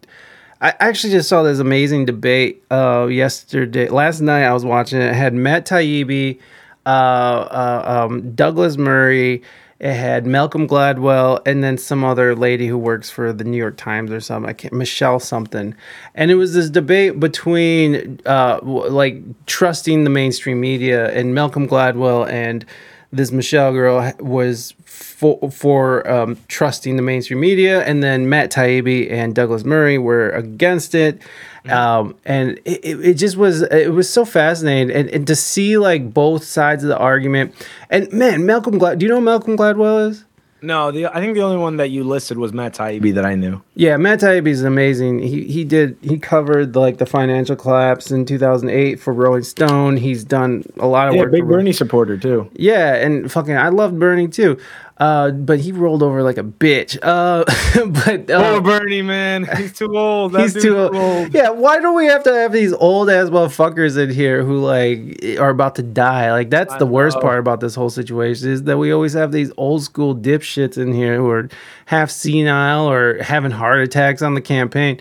I 0.60 0.74
actually 0.80 1.12
just 1.12 1.28
saw 1.28 1.42
this 1.42 1.58
amazing 1.58 2.06
debate 2.06 2.62
uh, 2.70 3.06
yesterday. 3.10 3.88
Last 3.88 4.20
night 4.20 4.44
I 4.44 4.52
was 4.52 4.64
watching 4.64 5.00
it. 5.00 5.06
It 5.06 5.14
had 5.14 5.34
Matt 5.34 5.66
Taibbi, 5.66 6.40
uh, 6.84 6.88
uh, 6.88 8.06
um, 8.08 8.34
Douglas 8.34 8.76
Murray. 8.76 9.42
It 9.80 9.94
had 9.94 10.26
Malcolm 10.26 10.66
Gladwell 10.66 11.40
and 11.46 11.62
then 11.62 11.78
some 11.78 12.02
other 12.02 12.34
lady 12.34 12.66
who 12.66 12.76
works 12.76 13.10
for 13.10 13.32
the 13.32 13.44
New 13.44 13.56
York 13.56 13.76
Times 13.76 14.10
or 14.10 14.20
something. 14.20 14.50
I 14.50 14.52
can't 14.52 14.74
Michelle 14.74 15.20
something, 15.20 15.74
and 16.14 16.30
it 16.30 16.34
was 16.34 16.54
this 16.54 16.68
debate 16.68 17.20
between 17.20 18.20
uh, 18.26 18.58
like 18.62 19.22
trusting 19.46 20.02
the 20.02 20.10
mainstream 20.10 20.60
media 20.60 21.12
and 21.12 21.34
Malcolm 21.34 21.68
Gladwell 21.68 22.28
and 22.28 22.64
this 23.12 23.32
Michelle 23.32 23.72
girl 23.72 24.12
was 24.18 24.74
for 24.84 25.50
for 25.50 26.08
um, 26.10 26.36
trusting 26.48 26.96
the 26.96 27.02
mainstream 27.02 27.40
media, 27.40 27.82
and 27.84 28.02
then 28.02 28.28
Matt 28.28 28.50
Taibbi 28.50 29.10
and 29.10 29.34
Douglas 29.34 29.64
Murray 29.64 29.96
were 29.96 30.30
against 30.30 30.94
it. 30.94 31.22
Um, 31.68 32.14
and 32.24 32.58
it, 32.64 32.84
it 32.84 33.14
just 33.14 33.36
was 33.36 33.62
it 33.62 33.92
was 33.92 34.08
so 34.08 34.24
fascinating 34.24 34.94
and, 34.94 35.08
and 35.10 35.26
to 35.26 35.36
see 35.36 35.76
like 35.78 36.14
both 36.14 36.44
sides 36.44 36.82
of 36.82 36.88
the 36.88 36.98
argument 36.98 37.54
and 37.90 38.10
man 38.12 38.46
Malcolm 38.46 38.78
Glad 38.78 38.98
do 38.98 39.06
you 39.06 39.10
know 39.10 39.18
who 39.18 39.24
Malcolm 39.24 39.56
Gladwell 39.56 40.08
is 40.10 40.24
no, 40.60 40.90
the 40.90 41.06
I 41.06 41.20
think 41.20 41.34
the 41.34 41.42
only 41.42 41.56
one 41.56 41.76
that 41.76 41.90
you 41.90 42.02
listed 42.02 42.36
was 42.36 42.52
Matt 42.52 42.74
Taibbi 42.74 43.14
that 43.14 43.24
I 43.24 43.36
knew. 43.36 43.62
Yeah, 43.76 43.96
Matt 43.96 44.18
Taibbi 44.20 44.48
is 44.48 44.64
amazing. 44.64 45.20
He 45.20 45.44
he 45.44 45.64
did 45.64 45.96
he 46.02 46.18
covered 46.18 46.74
like 46.74 46.98
the 46.98 47.06
financial 47.06 47.54
collapse 47.54 48.10
in 48.10 48.24
2008 48.24 48.98
for 48.98 49.12
Rolling 49.12 49.44
Stone. 49.44 49.98
He's 49.98 50.24
done 50.24 50.64
a 50.78 50.86
lot 50.88 51.08
of 51.08 51.14
Yeah, 51.14 51.22
work. 51.22 51.32
big 51.32 51.46
Bernie 51.46 51.72
supporter 51.72 52.16
too. 52.16 52.50
Yeah, 52.54 52.94
and 52.96 53.30
fucking 53.30 53.56
I 53.56 53.68
loved 53.68 54.00
Bernie 54.00 54.26
too. 54.26 54.58
Uh, 54.98 55.30
but 55.30 55.60
he 55.60 55.70
rolled 55.70 56.02
over 56.02 56.24
like 56.24 56.38
a 56.38 56.42
bitch. 56.42 56.98
Uh, 57.00 57.44
but 58.04 58.28
uh, 58.28 58.56
Oh, 58.56 58.60
Bernie, 58.60 59.02
man, 59.02 59.48
he's 59.56 59.72
too 59.72 59.96
old. 59.96 60.32
That 60.32 60.40
He's 60.42 60.60
too 60.60 60.76
old. 60.76 61.32
Yeah, 61.32 61.50
why 61.50 61.80
do 61.80 61.92
we 61.92 62.06
have 62.06 62.24
to 62.24 62.34
have 62.34 62.52
these 62.52 62.72
old 62.72 63.08
ass 63.08 63.28
motherfuckers 63.28 63.96
in 63.96 64.10
here 64.10 64.42
who 64.42 64.58
like 64.58 65.38
are 65.38 65.50
about 65.50 65.76
to 65.76 65.84
die? 65.84 66.32
Like 66.32 66.50
that's 66.50 66.74
I 66.74 66.78
the 66.78 66.86
worst 66.86 67.20
part 67.20 67.38
about 67.38 67.60
this 67.60 67.76
whole 67.76 67.90
situation 67.90 68.50
is 68.50 68.64
that 68.64 68.76
we 68.76 68.90
always 68.92 69.12
have 69.12 69.30
these 69.30 69.52
old 69.56 69.84
school 69.84 70.16
dipshits 70.16 70.76
in 70.76 70.92
here 70.92 71.16
who 71.16 71.30
are 71.30 71.48
half 71.86 72.10
senile 72.10 72.90
or 72.90 73.22
having 73.22 73.52
heart 73.52 73.80
attacks 73.80 74.20
on 74.20 74.34
the 74.34 74.40
campaign. 74.40 75.00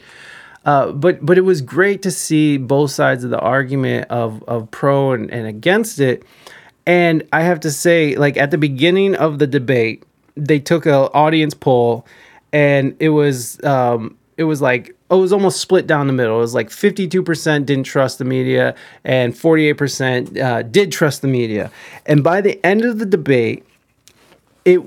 Uh, 0.64 0.92
but 0.92 1.26
but 1.26 1.40
it 1.40 1.42
was 1.42 1.62
great 1.62 2.04
to 2.04 2.12
see 2.12 2.58
both 2.58 2.92
sides 2.92 3.24
of 3.24 3.32
the 3.32 3.40
argument 3.40 4.06
of 4.12 4.44
of 4.44 4.70
pro 4.70 5.14
and, 5.14 5.32
and 5.32 5.48
against 5.48 6.00
it. 6.00 6.24
And 6.88 7.28
I 7.34 7.42
have 7.42 7.60
to 7.60 7.72
say, 7.72 8.16
like 8.16 8.38
at 8.38 8.50
the 8.50 8.58
beginning 8.58 9.14
of 9.14 9.40
the 9.40 9.46
debate, 9.46 10.04
they 10.36 10.58
took 10.58 10.86
an 10.86 10.94
audience 10.94 11.54
poll, 11.54 12.08
and 12.54 12.96
it 13.02 13.10
was 13.10 13.62
um, 13.66 14.18
it 14.38 14.46
was 14.46 14.62
like 14.62 14.96
oh, 15.10 15.18
it 15.18 15.22
was 15.22 15.34
almost 15.34 15.60
split 15.60 15.86
down 15.86 16.08
the 16.08 16.14
middle. 16.14 16.38
It 16.38 16.42
was 16.42 16.54
like 16.54 16.72
fifty 16.72 17.06
two 17.06 17.22
percent 17.24 17.66
didn't 17.66 17.84
trust 17.84 18.20
the 18.20 18.26
media, 18.26 18.74
and 19.04 19.38
forty 19.38 19.68
eight 19.68 19.74
percent 19.74 20.38
uh, 20.40 20.64
did 20.64 20.94
trust 20.94 21.22
the 21.22 21.28
media. 21.28 21.72
And 22.06 22.24
by 22.24 22.40
the 22.40 22.66
end 22.66 22.86
of 22.86 23.00
the 23.00 23.06
debate, 23.06 23.66
it 24.64 24.80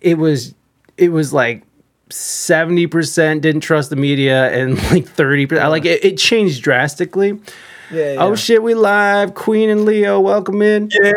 it 0.00 0.18
was 0.18 0.54
it 0.96 1.08
was 1.08 1.32
like 1.32 1.64
70% 2.10 3.40
didn't 3.40 3.62
trust 3.62 3.88
the 3.88 3.96
media 3.96 4.52
and 4.52 4.76
like 4.90 5.06
30% 5.06 5.70
like 5.70 5.86
it, 5.86 6.04
it 6.04 6.18
changed 6.18 6.62
drastically 6.62 7.40
Yeah, 7.92 8.16
oh 8.20 8.34
shit 8.34 8.62
we 8.62 8.74
live 8.74 9.34
queen 9.34 9.68
and 9.68 9.84
leo 9.84 10.18
welcome 10.18 10.62
in 10.62 10.88
Yeah, 10.90 11.12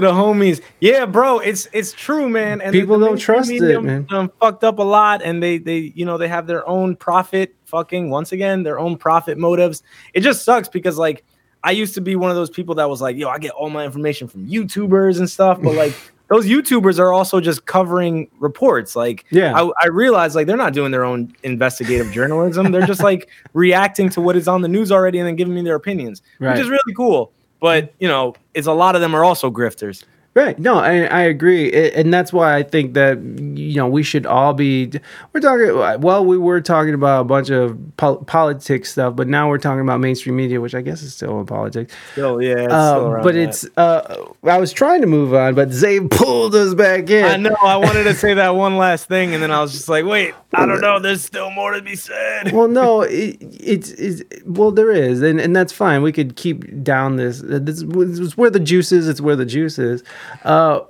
the 0.00 0.12
homies. 0.12 0.60
Yeah, 0.80 1.06
bro, 1.06 1.40
it's 1.40 1.68
it's 1.72 1.92
true, 1.92 2.28
man. 2.28 2.60
And 2.60 2.72
People 2.72 2.98
the 2.98 3.06
don't 3.06 3.18
trust 3.18 3.50
it, 3.50 3.60
media, 3.60 3.80
man. 3.80 4.06
Um, 4.10 4.30
fucked 4.40 4.62
up 4.62 4.78
a 4.78 4.82
lot, 4.82 5.22
and 5.22 5.42
they 5.42 5.58
they 5.58 5.92
you 5.94 6.04
know 6.04 6.16
they 6.16 6.28
have 6.28 6.46
their 6.46 6.66
own 6.68 6.96
profit. 6.96 7.54
Fucking 7.64 8.10
once 8.10 8.30
again, 8.30 8.62
their 8.62 8.78
own 8.78 8.96
profit 8.96 9.38
motives. 9.38 9.82
It 10.12 10.20
just 10.20 10.44
sucks 10.44 10.68
because 10.68 10.96
like 10.98 11.24
I 11.64 11.72
used 11.72 11.94
to 11.94 12.00
be 12.00 12.14
one 12.14 12.30
of 12.30 12.36
those 12.36 12.50
people 12.50 12.76
that 12.76 12.88
was 12.88 13.02
like, 13.02 13.16
yo, 13.16 13.28
I 13.28 13.38
get 13.38 13.50
all 13.50 13.70
my 13.70 13.84
information 13.84 14.28
from 14.28 14.46
YouTubers 14.46 15.18
and 15.18 15.28
stuff, 15.28 15.60
but 15.60 15.74
like. 15.74 15.94
Those 16.28 16.46
YouTubers 16.46 16.98
are 16.98 17.12
also 17.12 17.40
just 17.40 17.66
covering 17.66 18.28
reports. 18.40 18.96
Like, 18.96 19.24
Yeah. 19.30 19.52
I, 19.54 19.70
I 19.82 19.88
realize 19.88 20.34
like 20.34 20.46
they're 20.46 20.56
not 20.56 20.72
doing 20.72 20.90
their 20.90 21.04
own 21.04 21.34
investigative 21.42 22.10
journalism. 22.12 22.72
They're 22.72 22.86
just 22.86 23.02
like 23.02 23.28
reacting 23.52 24.08
to 24.10 24.20
what 24.20 24.34
is 24.36 24.48
on 24.48 24.62
the 24.62 24.68
news 24.68 24.90
already 24.90 25.18
and 25.18 25.26
then 25.28 25.36
giving 25.36 25.54
me 25.54 25.62
their 25.62 25.76
opinions, 25.76 26.22
Right. 26.38 26.52
which 26.52 26.62
is 26.62 26.68
really 26.70 26.94
cool. 26.96 27.30
But 27.60 27.92
you 27.98 28.08
know, 28.08 28.34
it's 28.54 28.66
a 28.66 28.72
lot 28.72 28.94
of 28.94 29.00
them 29.00 29.14
are 29.14 29.24
also 29.24 29.50
grifters. 29.50 30.04
Right. 30.34 30.58
No, 30.58 30.78
I, 30.78 31.02
I 31.04 31.20
agree. 31.22 31.70
A- 31.72 31.92
And 31.96 32.12
that's 32.12 32.32
why 32.32 32.56
I 32.56 32.64
think 32.64 32.94
that, 32.94 33.22
you 33.22 33.76
know, 33.76 33.86
we 33.86 34.02
should 34.02 34.26
all 34.26 34.52
be. 34.52 34.90
We're 35.32 35.40
talking, 35.40 36.00
well, 36.02 36.24
we 36.24 36.36
were 36.36 36.60
talking 36.60 36.92
about 36.92 37.20
a 37.20 37.24
bunch 37.24 37.50
of 37.50 37.78
pol- 37.96 38.16
politics 38.24 38.90
stuff, 38.90 39.14
but 39.14 39.28
now 39.28 39.48
we're 39.48 39.58
talking 39.58 39.80
about 39.82 40.00
mainstream 40.00 40.34
media, 40.34 40.60
which 40.60 40.74
I 40.74 40.80
guess 40.80 41.02
is 41.02 41.14
still 41.14 41.38
in 41.38 41.46
politics. 41.46 41.94
Still, 42.12 42.42
yeah, 42.42 42.64
it's 42.64 42.72
Um, 42.72 42.96
still 42.96 43.06
around 43.10 43.22
but 43.22 43.34
that. 43.34 43.48
it's, 43.48 43.66
uh, 43.76 44.24
I 44.42 44.58
was 44.58 44.72
trying 44.72 45.02
to 45.02 45.06
move 45.06 45.32
on, 45.34 45.54
but 45.54 45.70
Zay 45.70 46.00
pulled 46.10 46.56
us 46.56 46.74
back 46.74 47.08
in. 47.10 47.24
I 47.24 47.36
know. 47.36 47.56
I 47.62 47.76
wanted 47.76 48.02
to 48.02 48.14
say 48.14 48.34
that 48.34 48.56
one 48.56 48.76
last 48.76 49.06
thing, 49.06 49.34
and 49.34 49.42
then 49.42 49.52
I 49.52 49.60
was 49.62 49.70
just 49.70 49.88
like, 49.88 50.04
wait, 50.04 50.34
I 50.52 50.66
don't 50.66 50.80
know. 50.80 50.98
There's 50.98 51.22
still 51.24 51.50
more 51.52 51.72
to 51.74 51.80
be 51.82 51.94
said. 51.94 52.50
well, 52.52 52.66
no, 52.66 53.02
it, 53.02 53.36
it's, 53.40 53.90
it's 53.92 54.22
well, 54.44 54.72
there 54.72 54.90
is, 54.90 55.22
and 55.22 55.40
and 55.40 55.54
that's 55.54 55.72
fine. 55.72 56.02
We 56.02 56.10
could 56.10 56.34
keep 56.34 56.82
down 56.82 57.16
this. 57.16 57.40
This, 57.40 57.84
this 57.86 58.18
is 58.18 58.36
where 58.36 58.50
the 58.50 58.58
juice 58.60 58.90
is. 58.90 59.08
It's 59.08 59.20
where 59.20 59.36
the 59.36 59.46
juice 59.46 59.78
is. 59.78 60.02
Uh, 60.44 60.80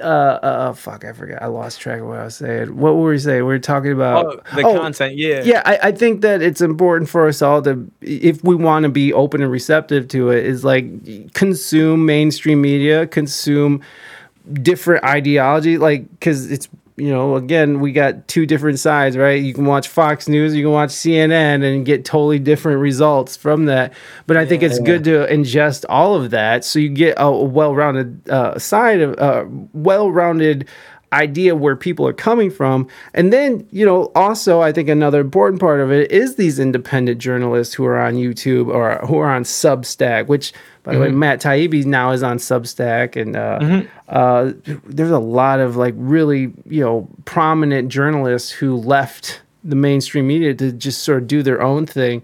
uh, 0.00 0.04
uh, 0.04 0.72
fuck, 0.72 1.04
I 1.04 1.12
forgot. 1.12 1.42
I 1.42 1.46
lost 1.46 1.80
track 1.80 2.00
of 2.00 2.06
what 2.06 2.18
I 2.18 2.24
was 2.24 2.36
saying. 2.36 2.76
What 2.76 2.96
were 2.96 3.10
we 3.10 3.18
saying? 3.18 3.44
We 3.44 3.54
are 3.54 3.58
talking 3.58 3.92
about 3.92 4.26
Oh, 4.26 4.40
the 4.56 4.66
oh, 4.66 4.78
content, 4.78 5.16
yeah. 5.16 5.42
Yeah, 5.42 5.62
I, 5.64 5.78
I 5.88 5.92
think 5.92 6.20
that 6.22 6.42
it's 6.42 6.60
important 6.60 7.10
for 7.10 7.28
us 7.28 7.42
all 7.42 7.62
to, 7.62 7.90
if 8.00 8.42
we 8.44 8.54
want 8.54 8.84
to 8.84 8.88
be 8.88 9.12
open 9.12 9.42
and 9.42 9.50
receptive 9.50 10.08
to 10.08 10.30
it, 10.30 10.44
is 10.44 10.64
like 10.64 11.34
consume 11.34 12.06
mainstream 12.06 12.60
media, 12.60 13.06
consume 13.06 13.82
different 14.52 15.04
ideology, 15.04 15.78
like 15.78 16.08
because 16.10 16.50
it's 16.50 16.68
you 16.96 17.10
know 17.10 17.34
again 17.34 17.80
we 17.80 17.92
got 17.92 18.28
two 18.28 18.46
different 18.46 18.78
sides, 18.78 19.16
right? 19.16 19.42
You 19.42 19.52
can 19.52 19.64
watch 19.64 19.88
Fox 19.88 20.28
News, 20.28 20.54
you 20.54 20.64
can 20.64 20.72
watch 20.72 20.90
CNN, 20.90 21.64
and 21.64 21.84
get 21.84 22.04
totally 22.04 22.38
different 22.38 22.80
results 22.80 23.36
from 23.36 23.66
that. 23.66 23.92
But 24.26 24.36
I 24.36 24.46
think 24.46 24.62
it's 24.62 24.78
good 24.78 25.04
to 25.04 25.26
ingest 25.26 25.84
all 25.88 26.14
of 26.14 26.30
that 26.30 26.64
so 26.64 26.78
you 26.78 26.88
get 26.88 27.14
a 27.18 27.30
well-rounded 27.30 28.28
uh, 28.28 28.58
side 28.58 29.00
of 29.00 29.18
uh, 29.18 29.44
well-rounded 29.72 30.68
idea 31.14 31.54
where 31.56 31.76
people 31.76 32.06
are 32.06 32.12
coming 32.12 32.50
from. 32.50 32.86
And 33.14 33.32
then, 33.32 33.66
you 33.70 33.86
know, 33.86 34.10
also 34.14 34.60
I 34.60 34.72
think 34.72 34.88
another 34.88 35.20
important 35.20 35.60
part 35.60 35.80
of 35.80 35.90
it 35.90 36.10
is 36.10 36.36
these 36.36 36.58
independent 36.58 37.18
journalists 37.20 37.72
who 37.74 37.84
are 37.86 37.98
on 37.98 38.14
YouTube 38.14 38.68
or 38.68 38.96
who 39.06 39.18
are 39.18 39.30
on 39.30 39.44
Substack, 39.44 40.26
which 40.26 40.52
by 40.82 40.94
the 40.94 41.00
way, 41.00 41.08
Matt 41.10 41.40
Taibbi 41.40 41.84
now 41.86 42.10
is 42.10 42.22
on 42.22 42.36
Substack 42.36 43.16
and 43.20 43.36
uh, 43.36 43.82
uh, 44.10 44.52
there's 44.84 45.10
a 45.10 45.18
lot 45.18 45.60
of 45.60 45.76
like 45.76 45.94
really, 45.96 46.52
you 46.66 46.84
know, 46.84 47.08
prominent 47.24 47.88
journalists 47.88 48.50
who 48.50 48.76
left 48.76 49.40
the 49.62 49.76
mainstream 49.76 50.26
media 50.26 50.52
to 50.54 50.72
just 50.72 51.02
sort 51.04 51.22
of 51.22 51.26
do 51.28 51.42
their 51.42 51.62
own 51.62 51.86
thing 51.86 52.22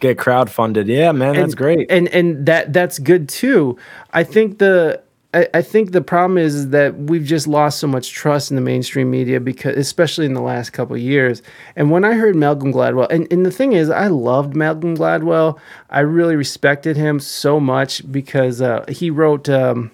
Get 0.00 0.16
crowdfunded. 0.18 0.86
Yeah, 0.88 1.12
man, 1.12 1.34
that's 1.34 1.44
and- 1.52 1.56
great. 1.56 1.88
and 1.90 2.08
and 2.08 2.44
that 2.46 2.72
that's 2.72 2.98
good 2.98 3.28
too 3.28 3.78
i 4.12 4.24
think 4.24 4.58
the 4.58 5.00
I, 5.36 5.48
I 5.54 5.62
think 5.62 5.92
the 5.92 6.00
problem 6.00 6.38
is, 6.38 6.70
that 6.70 6.96
we've 6.96 7.24
just 7.24 7.46
lost 7.46 7.78
so 7.78 7.86
much 7.86 8.12
trust 8.12 8.50
in 8.50 8.56
the 8.56 8.62
mainstream 8.62 9.10
media 9.10 9.38
because 9.38 9.76
especially 9.76 10.26
in 10.26 10.34
the 10.34 10.40
last 10.40 10.70
couple 10.70 10.96
of 10.96 11.02
years 11.02 11.42
and 11.76 11.90
when 11.90 12.04
i 12.04 12.14
heard 12.14 12.34
malcolm 12.34 12.72
gladwell 12.72 13.08
and, 13.10 13.30
and 13.32 13.46
the 13.46 13.50
thing 13.50 13.72
is 13.72 13.88
i 13.90 14.06
loved 14.06 14.56
malcolm 14.56 14.96
gladwell 14.96 15.58
i 15.90 16.00
really 16.00 16.34
respected 16.34 16.96
him 16.96 17.20
so 17.20 17.60
much 17.60 18.10
because 18.10 18.60
uh, 18.60 18.84
he 18.88 19.10
wrote 19.10 19.48
um, 19.48 19.90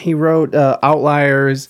he 0.00 0.14
wrote 0.14 0.54
uh, 0.54 0.78
Outliers. 0.82 1.68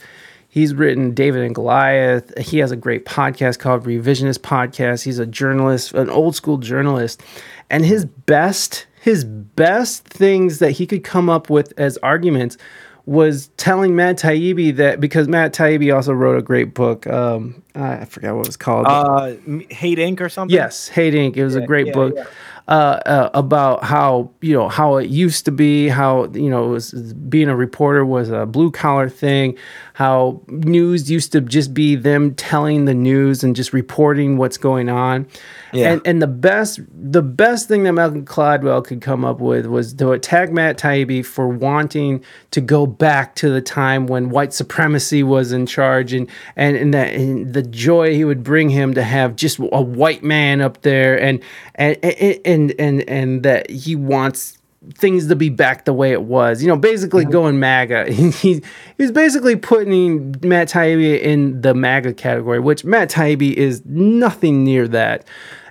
He's 0.49 0.75
written 0.75 1.15
David 1.15 1.43
and 1.43 1.55
Goliath. 1.55 2.37
He 2.39 2.59
has 2.59 2.71
a 2.71 2.77
great 2.77 3.07
podcast 3.07 3.59
called 3.59 3.85
Revisionist 3.85 4.41
Podcast. 4.41 5.05
He's 5.05 5.19
a 5.19 5.27
journalist, 5.27 5.95
an 5.95 6.11
old 6.11 6.37
school 6.37 6.59
journalist, 6.59 7.23
and 7.71 7.85
his 7.85 8.05
best 8.05 8.87
his 9.03 9.25
best 9.25 10.05
things 10.05 10.61
that 10.61 10.71
he 10.71 10.87
could 10.87 11.03
come 11.03 11.29
up 11.29 11.51
with 11.51 11.73
as 11.77 11.99
arguments 11.99 12.57
was 13.05 13.49
telling 13.57 13.97
Matt 13.97 14.17
Taibbi 14.17 14.77
that 14.77 15.01
because 15.01 15.27
Matt 15.27 15.53
Taibbi 15.53 15.93
also 15.93 16.13
wrote 16.13 16.39
a 16.39 16.43
great 16.43 16.73
book. 16.73 17.05
Um, 17.09 17.65
I 17.75 18.05
forgot 18.05 18.37
what 18.37 18.43
it 18.43 18.49
was 18.51 18.57
called. 18.57 18.87
Uh, 18.87 19.35
Hate 19.71 19.99
Inc. 19.99 20.21
or 20.21 20.29
something. 20.29 20.55
Yes, 20.55 20.87
Hate 20.87 21.15
Inc. 21.15 21.37
It 21.37 21.43
was 21.43 21.57
a 21.57 21.67
great 21.67 21.89
yeah, 21.89 21.93
book 21.95 22.15
yeah. 22.17 22.27
Uh, 22.69 23.01
uh, 23.07 23.31
about 23.35 23.83
how 23.83 24.31
you 24.41 24.55
know 24.55 24.69
how 24.69 24.97
it 24.97 25.11
used 25.11 25.45
to 25.45 25.51
be, 25.51 25.89
how 25.89 26.27
you 26.29 26.49
know 26.49 26.67
it 26.67 26.69
was 26.69 26.93
being 26.93 27.49
a 27.49 27.57
reporter 27.57 28.05
was 28.05 28.31
a 28.31 28.47
blue 28.47 28.71
collar 28.71 29.09
thing, 29.09 29.59
how 29.95 30.41
news 30.47 31.11
used 31.11 31.33
to 31.33 31.41
just 31.41 31.75
be 31.75 31.97
them 31.97 32.35
telling 32.37 32.85
the 32.85 32.95
news 32.95 33.43
and 33.43 33.57
just 33.57 33.73
reporting 33.73 34.37
what's 34.37 34.59
going 34.59 34.89
on. 34.89 35.27
Yeah. 35.73 35.93
And 35.93 36.03
and 36.07 36.23
the 36.23 36.27
best 36.27 36.81
the 36.93 37.23
best 37.23 37.67
thing 37.67 37.83
that 37.85 37.93
Malcolm 37.93 38.25
Gladwell 38.25 38.85
could 38.85 39.01
come 39.01 39.25
up 39.25 39.41
with 39.41 39.67
was 39.67 39.95
to 39.95 40.13
attack 40.13 40.53
Matt 40.53 40.79
Taibbi 40.79 41.25
for 41.25 41.49
wanting 41.49 42.23
to 42.53 42.61
go 42.61 42.87
back 42.87 43.35
to 43.37 43.51
the 43.51 43.63
time 43.63 44.07
when 44.07 44.31
white 44.31 44.53
supremacy 44.53 45.23
was 45.23 45.51
in 45.51 45.67
charge 45.67 46.13
and 46.13 46.29
and, 46.57 46.77
and 46.77 46.95
that 46.95 47.15
and 47.15 47.55
the 47.55 47.63
joy 47.63 48.15
he 48.15 48.25
would 48.25 48.45
bring 48.45 48.69
him 48.69 48.95
to 48.95 49.03
have 49.03 49.35
just 49.35 49.59
a 49.59 49.83
white 49.83 50.23
man 50.23 50.61
up 50.61 50.83
there 50.83 51.21
and 51.21 51.43
and 51.75 51.97
and 52.05 52.41
and 52.45 52.52
and, 52.53 52.73
and 52.79 53.09
and 53.09 53.43
that 53.43 53.69
he 53.71 53.97
wants 53.97 54.59
things 54.95 55.29
to 55.29 55.37
be 55.37 55.49
back 55.49 55.85
the 55.85 55.93
way 55.93 56.13
it 56.13 56.23
was. 56.23 56.61
You 56.63 56.69
know, 56.69 56.77
basically 56.77 57.25
going 57.25 57.59
MAGA. 57.61 58.13
he, 58.13 58.31
he 58.31 58.63
was 58.99 59.13
basically 59.13 59.57
putting 59.57 60.35
Matt 60.43 60.69
Taibbi 60.69 61.21
in 61.21 61.61
the 61.61 61.73
MAGA 61.75 62.15
category, 62.15 62.59
which 62.61 62.85
Matt 62.85 63.09
Taibbi 63.11 63.53
is 63.55 63.83
nothing 63.87 64.65
near 64.65 64.87
that. 64.89 65.23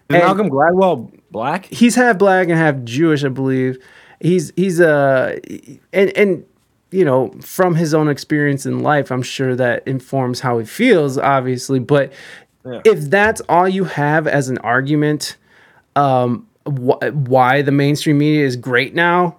Is 0.09 0.15
And- 0.15 0.23
Malcolm 0.23 0.49
Gladwell 0.49 1.11
black? 1.29 1.65
he's 1.65 1.95
half 1.95 2.17
black 2.17 2.47
and 2.49 2.57
half 2.57 2.75
Jewish, 2.83 3.23
I 3.23 3.29
believe. 3.29 3.77
He's 4.19 4.51
he's 4.55 4.79
uh 4.79 5.37
and 5.91 6.15
and 6.17 6.45
you 6.91 7.03
know 7.03 7.31
from 7.41 7.75
his 7.75 7.93
own 7.93 8.07
experience 8.07 8.65
in 8.65 8.79
life, 8.81 9.11
I'm 9.11 9.23
sure 9.23 9.55
that 9.55 9.85
informs 9.87 10.39
how 10.41 10.57
he 10.59 10.65
feels, 10.65 11.17
obviously. 11.17 11.79
But 11.79 12.13
Yeah. 12.65 12.81
if 12.85 12.99
that's 13.09 13.41
all 13.49 13.67
you 13.67 13.85
have 13.85 14.27
as 14.27 14.47
an 14.49 14.57
argument, 14.59 15.37
um, 15.95 16.47
wh- 16.65 17.01
why 17.27 17.61
the 17.61 17.71
mainstream 17.71 18.17
media 18.17 18.45
is 18.45 18.55
great 18.55 18.93
now, 18.95 19.37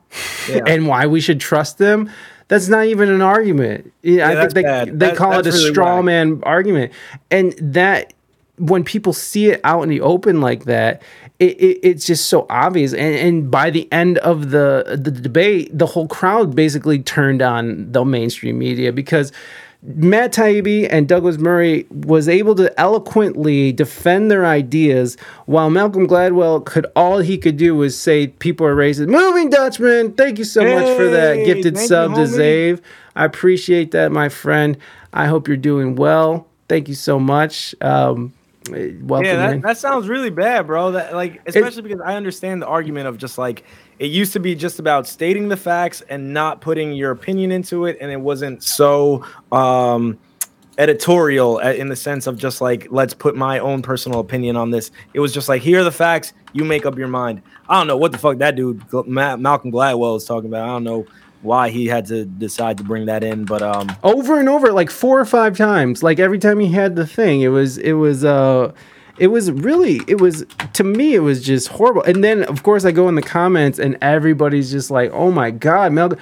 Yeah. 0.49 0.61
and 0.67 0.87
why 0.87 1.07
we 1.07 1.21
should 1.21 1.41
trust 1.41 1.79
them. 1.79 2.11
That's 2.49 2.69
not 2.69 2.85
even 2.87 3.09
an 3.09 3.23
argument. 3.23 3.93
Yeah, 4.03 4.29
I 4.29 4.35
think 4.41 4.53
they, 4.55 4.63
bad. 4.63 4.89
they 4.99 5.07
That- 5.07 5.17
call 5.17 5.33
it 5.39 5.47
a 5.47 5.51
really 5.51 5.71
straw 5.71 6.03
man 6.03 6.41
argument, 6.45 6.93
and 7.31 7.55
that 7.59 8.13
when 8.59 8.85
people 8.85 9.13
see 9.15 9.47
it 9.51 9.61
out 9.65 9.83
in 9.83 9.89
the 9.89 10.01
open 10.03 10.41
like 10.43 10.65
that, 10.67 11.03
it, 11.39 11.59
it, 11.59 11.79
it's 11.83 12.07
just 12.07 12.27
so 12.29 12.47
obvious. 12.51 12.93
And, 12.93 13.15
and 13.17 13.51
by 13.51 13.71
the 13.71 13.91
end 13.91 14.19
of 14.19 14.51
the 14.51 14.99
the 15.01 15.11
debate, 15.11 15.77
the 15.77 15.87
whole 15.87 16.07
crowd 16.07 16.55
basically 16.55 16.99
turned 16.99 17.41
on 17.43 17.91
the 17.91 18.05
mainstream 18.05 18.59
media 18.59 18.93
because 18.93 19.33
Matt 19.85 20.33
Taibbi 20.33 20.87
and 20.89 21.09
Douglas 21.09 21.39
Murray 21.39 21.87
was 21.91 22.29
able 22.29 22.55
to 22.55 22.81
eloquently 22.81 23.73
defend 23.73 24.31
their 24.31 24.47
ideas, 24.47 25.17
while 25.47 25.71
Malcolm 25.71 26.07
Gladwell 26.07 26.65
could 26.65 26.87
all 26.95 27.19
he 27.19 27.37
could 27.37 27.57
do 27.57 27.75
was 27.75 27.99
say 27.99 28.29
people 28.29 28.65
are 28.65 28.77
racist. 28.77 29.09
Moving 29.09 29.51
Dutchman, 29.51 30.13
thank 30.13 30.39
you 30.39 30.45
so 30.45 30.63
much 30.63 30.97
for 30.97 31.09
that 31.09 31.45
gifted 31.45 31.75
thank 31.75 31.83
you, 31.83 31.89
sub 31.89 32.15
to. 32.15 32.21
Zave. 32.21 32.81
I 33.17 33.25
appreciate 33.25 33.91
that, 33.91 34.13
my 34.13 34.29
friend. 34.29 34.77
I 35.13 35.27
hope 35.27 35.49
you're 35.49 35.57
doing 35.57 35.97
well. 35.97 36.47
Thank 36.69 36.89
you 36.89 36.95
so 36.95 37.19
much. 37.19 37.75
Um, 37.81 38.33
welcome. 38.69 39.25
Yeah, 39.25 39.51
in. 39.51 39.61
that, 39.61 39.63
that 39.63 39.79
sounds 39.79 40.09
really 40.09 40.31
bad, 40.31 40.67
bro. 40.67 40.93
That 40.93 41.15
like, 41.15 41.41
especially 41.47 41.83
because 41.83 42.01
I 42.01 42.17
understand 42.17 42.63
the 42.63 42.67
argument 42.67 43.09
of 43.09 43.19
just 43.19 43.39
like 43.39 43.65
it 43.99 44.11
used 44.11 44.33
to 44.35 44.41
be 44.41 44.55
just 44.55 44.79
about 44.79 45.07
stating 45.07 45.49
the 45.49 45.57
facts 45.57 46.01
and 46.03 46.33
not 46.33 46.61
putting 46.61 46.93
your 46.93 47.11
opinion 47.11 47.53
into 47.53 47.87
it, 47.87 47.99
and 48.01 48.11
it 48.11 48.21
wasn't 48.21 48.63
so 48.63 49.25
um 49.51 50.19
editorial 50.79 51.59
in 51.59 51.89
the 51.89 51.97
sense 51.97 52.27
of 52.27 52.39
just 52.39 52.61
like 52.61 52.87
let's 52.91 53.13
put 53.13 53.37
my 53.37 53.59
own 53.59 53.83
personal 53.83 54.21
opinion 54.21 54.57
on 54.57 54.71
this. 54.71 54.91
It 55.15 55.21
was 55.21 55.33
just 55.33 55.49
like 55.49 55.63
here 55.63 55.81
are 55.81 55.85
the 55.85 55.93
facts, 55.93 56.33
you 56.53 56.65
make 56.65 56.87
up 56.87 56.97
your 56.97 57.09
mind. 57.09 57.43
I 57.69 57.79
don't 57.79 57.87
know 57.87 57.97
what 57.97 58.13
the 58.13 58.19
fuck 58.19 58.39
that 58.39 58.57
dude 58.57 58.83
Ma- 59.07 59.37
Malcolm 59.37 59.71
Gladwell 59.71 60.17
is 60.17 60.25
talking 60.25 60.49
about. 60.49 60.69
I 60.69 60.73
don't 60.73 60.85
know 60.85 61.07
why 61.43 61.71
he 61.71 61.87
had 61.87 62.07
to 62.07 62.25
decide 62.25 62.79
to 62.79 62.85
bring 62.85 63.07
that 63.07 63.23
in, 63.25 63.45
but 63.45 63.63
um 63.63 63.95
over 64.03 64.39
and 64.39 64.49
over 64.49 64.73
like 64.73 64.91
four 64.91 65.19
or 65.21 65.25
five 65.25 65.57
times 65.57 66.03
like 66.03 66.19
every 66.19 66.39
time 66.39 66.59
he 66.61 66.69
had 66.73 66.97
the 66.97 67.07
thing 67.07 67.41
it 67.41 67.49
was 67.49 67.79
it 67.79 67.93
was 67.95 68.25
uh 68.25 68.73
it 69.19 69.27
was 69.27 69.51
really 69.53 70.01
it 70.07 70.21
was 70.21 70.47
to 70.73 70.85
me 70.85 71.15
it 71.15 71.21
was 71.21 71.43
just 71.45 71.69
horrible 71.69 72.03
and 72.05 72.25
then 72.25 72.45
of 72.45 72.63
course 72.63 72.85
i 72.85 72.91
go 72.91 73.09
in 73.09 73.15
the 73.15 73.23
comments 73.23 73.79
and 73.79 73.99
everybody's 74.01 74.71
just 74.71 74.91
like 74.91 75.11
oh 75.13 75.31
my 75.31 75.51
god 75.51 75.93
malcolm 75.93 76.19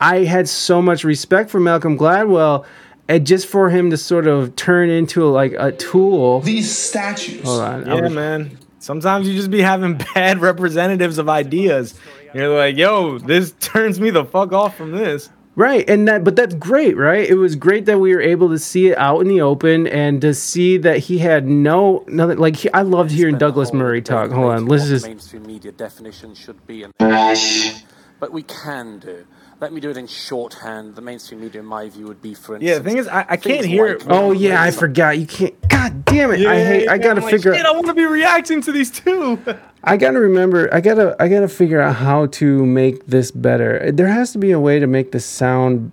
i 0.00 0.24
had 0.24 0.48
so 0.48 0.82
much 0.82 1.04
respect 1.04 1.50
for 1.50 1.60
malcolm 1.60 1.96
gladwell 1.96 2.64
and 3.08 3.26
just 3.26 3.46
for 3.46 3.70
him 3.70 3.90
to 3.90 3.96
sort 3.96 4.26
of 4.26 4.54
turn 4.56 4.88
into 4.90 5.24
like 5.26 5.52
a 5.58 5.70
tool 5.72 6.40
These 6.40 6.74
statues. 6.76 7.42
hold 7.44 7.60
on 7.60 7.86
Yeah, 7.86 8.00
was- 8.00 8.12
man. 8.12 8.58
Sometimes 8.82 9.28
you 9.28 9.36
just 9.36 9.50
be 9.50 9.60
having 9.60 9.96
bad 10.14 10.40
representatives 10.40 11.18
of 11.18 11.28
ideas. 11.28 11.94
You're 12.34 12.56
like, 12.56 12.76
yo, 12.76 13.18
this 13.18 13.52
turns 13.60 14.00
me 14.00 14.10
the 14.10 14.24
fuck 14.24 14.52
off 14.52 14.76
from 14.76 14.90
this. 14.90 15.30
Right, 15.54 15.88
and 15.88 16.08
that, 16.08 16.24
but 16.24 16.34
that's 16.34 16.54
great, 16.54 16.96
right? 16.96 17.28
It 17.28 17.34
was 17.34 17.56
great 17.56 17.84
that 17.84 18.00
we 18.00 18.14
were 18.14 18.22
able 18.22 18.48
to 18.48 18.58
see 18.58 18.88
it 18.88 18.98
out 18.98 19.20
in 19.20 19.28
the 19.28 19.42
open 19.42 19.86
and 19.86 20.20
to 20.22 20.32
see 20.32 20.78
that 20.78 20.98
he 20.98 21.18
had 21.18 21.46
no, 21.46 22.04
nothing. 22.08 22.38
Like 22.38 22.56
he, 22.56 22.72
I 22.72 22.82
loved 22.82 23.10
hearing 23.10 23.36
Douglas 23.36 23.72
Murray 23.72 24.00
talk. 24.00 24.30
Hold 24.30 24.46
on, 24.46 24.64
debating 24.64 24.68
let's 24.68 24.88
just. 24.88 25.06
mainstream 25.06 25.46
media 25.46 25.70
definition 25.70 26.34
should 26.34 26.66
be, 26.66 26.82
and 26.84 26.92
Trash. 26.98 27.84
but 28.18 28.32
we 28.32 28.42
can 28.42 28.98
do. 28.98 29.26
Let 29.62 29.72
me 29.72 29.80
do 29.80 29.90
it 29.90 29.96
in 29.96 30.08
shorthand. 30.08 30.96
The 30.96 31.00
mainstream 31.00 31.40
media, 31.40 31.60
in 31.60 31.66
my 31.68 31.88
view, 31.88 32.08
would 32.08 32.20
be 32.20 32.34
for 32.34 32.58
Yeah, 32.58 32.78
the 32.78 32.84
thing 32.84 32.98
is, 32.98 33.06
I, 33.06 33.24
I 33.28 33.36
can't 33.36 33.64
hear. 33.64 33.96
like- 33.96 34.10
Oh 34.10 34.32
yeah, 34.32 34.60
I 34.60 34.72
forgot. 34.72 35.16
You 35.20 35.24
can't. 35.24 35.54
God 35.68 36.04
damn 36.04 36.32
it! 36.32 36.44
I 36.44 36.64
hate. 36.64 36.88
I 36.88 36.98
gotta 36.98 37.20
I'm 37.20 37.22
like, 37.22 37.30
figure. 37.30 37.54
Shit, 37.54 37.64
I 37.64 37.70
want 37.70 37.86
to 37.86 37.94
be 37.94 38.04
reacting 38.04 38.60
to 38.62 38.72
these 38.72 38.90
too. 38.90 39.38
I 39.84 39.96
gotta 39.96 40.18
remember. 40.18 40.68
I 40.74 40.80
gotta. 40.80 41.14
I 41.20 41.28
gotta 41.28 41.46
figure 41.46 41.80
out 41.80 41.94
how 41.94 42.26
to 42.26 42.66
make 42.66 43.06
this 43.06 43.30
better. 43.30 43.92
There 43.92 44.08
has 44.08 44.32
to 44.32 44.38
be 44.38 44.50
a 44.50 44.58
way 44.58 44.80
to 44.80 44.88
make 44.88 45.12
the 45.12 45.20
sound. 45.20 45.92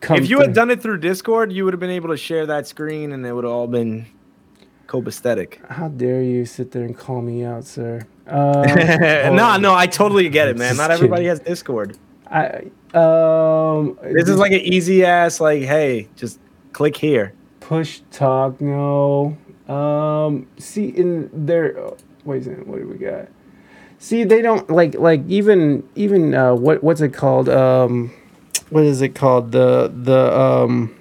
Come 0.00 0.16
if 0.16 0.28
you 0.28 0.38
through. 0.38 0.46
had 0.46 0.54
done 0.54 0.70
it 0.72 0.82
through 0.82 0.98
Discord, 0.98 1.52
you 1.52 1.64
would 1.64 1.74
have 1.74 1.80
been 1.80 1.88
able 1.90 2.08
to 2.08 2.16
share 2.16 2.46
that 2.46 2.66
screen, 2.66 3.12
and 3.12 3.24
it 3.24 3.32
would 3.32 3.44
have 3.44 3.52
all 3.52 3.68
been 3.68 4.06
copacetic. 4.88 5.64
How 5.70 5.86
dare 5.86 6.20
you 6.20 6.44
sit 6.46 6.72
there 6.72 6.82
and 6.82 6.98
call 6.98 7.22
me 7.22 7.44
out, 7.44 7.64
sir? 7.64 8.06
Uh, 8.26 8.64
no, 9.32 9.56
no, 9.56 9.72
I 9.72 9.86
totally 9.86 10.28
get 10.28 10.48
it, 10.48 10.56
man. 10.62 10.76
Not 10.76 10.90
everybody 10.90 11.22
kidding. 11.22 11.28
has 11.28 11.40
Discord. 11.40 11.96
I. 12.32 12.70
Um. 12.96 13.98
This 14.02 14.28
is 14.28 14.38
like 14.38 14.52
an 14.52 14.60
easy 14.60 15.04
ass, 15.04 15.40
like, 15.40 15.62
hey, 15.62 16.08
just 16.16 16.38
click 16.72 16.96
here. 16.96 17.34
Push 17.60 18.00
talk, 18.10 18.60
no. 18.60 19.36
Um, 19.68 20.48
see 20.58 20.88
in 20.88 21.30
there. 21.32 21.78
oh, 21.78 21.96
wait 22.24 22.42
a 22.42 22.44
second. 22.44 22.66
What 22.66 22.80
do 22.80 22.88
we 22.88 22.98
got? 22.98 23.28
See, 23.98 24.24
they 24.24 24.42
don't 24.42 24.68
like 24.68 24.94
like 24.96 25.22
even 25.28 25.88
even 25.94 26.34
uh, 26.34 26.54
what 26.54 26.82
what's 26.82 27.00
it 27.00 27.14
called? 27.14 27.48
Um, 27.48 28.12
what 28.70 28.84
is 28.84 29.00
it 29.00 29.14
called? 29.14 29.52
The 29.52 29.92
the 29.94 30.36
um, 30.36 30.94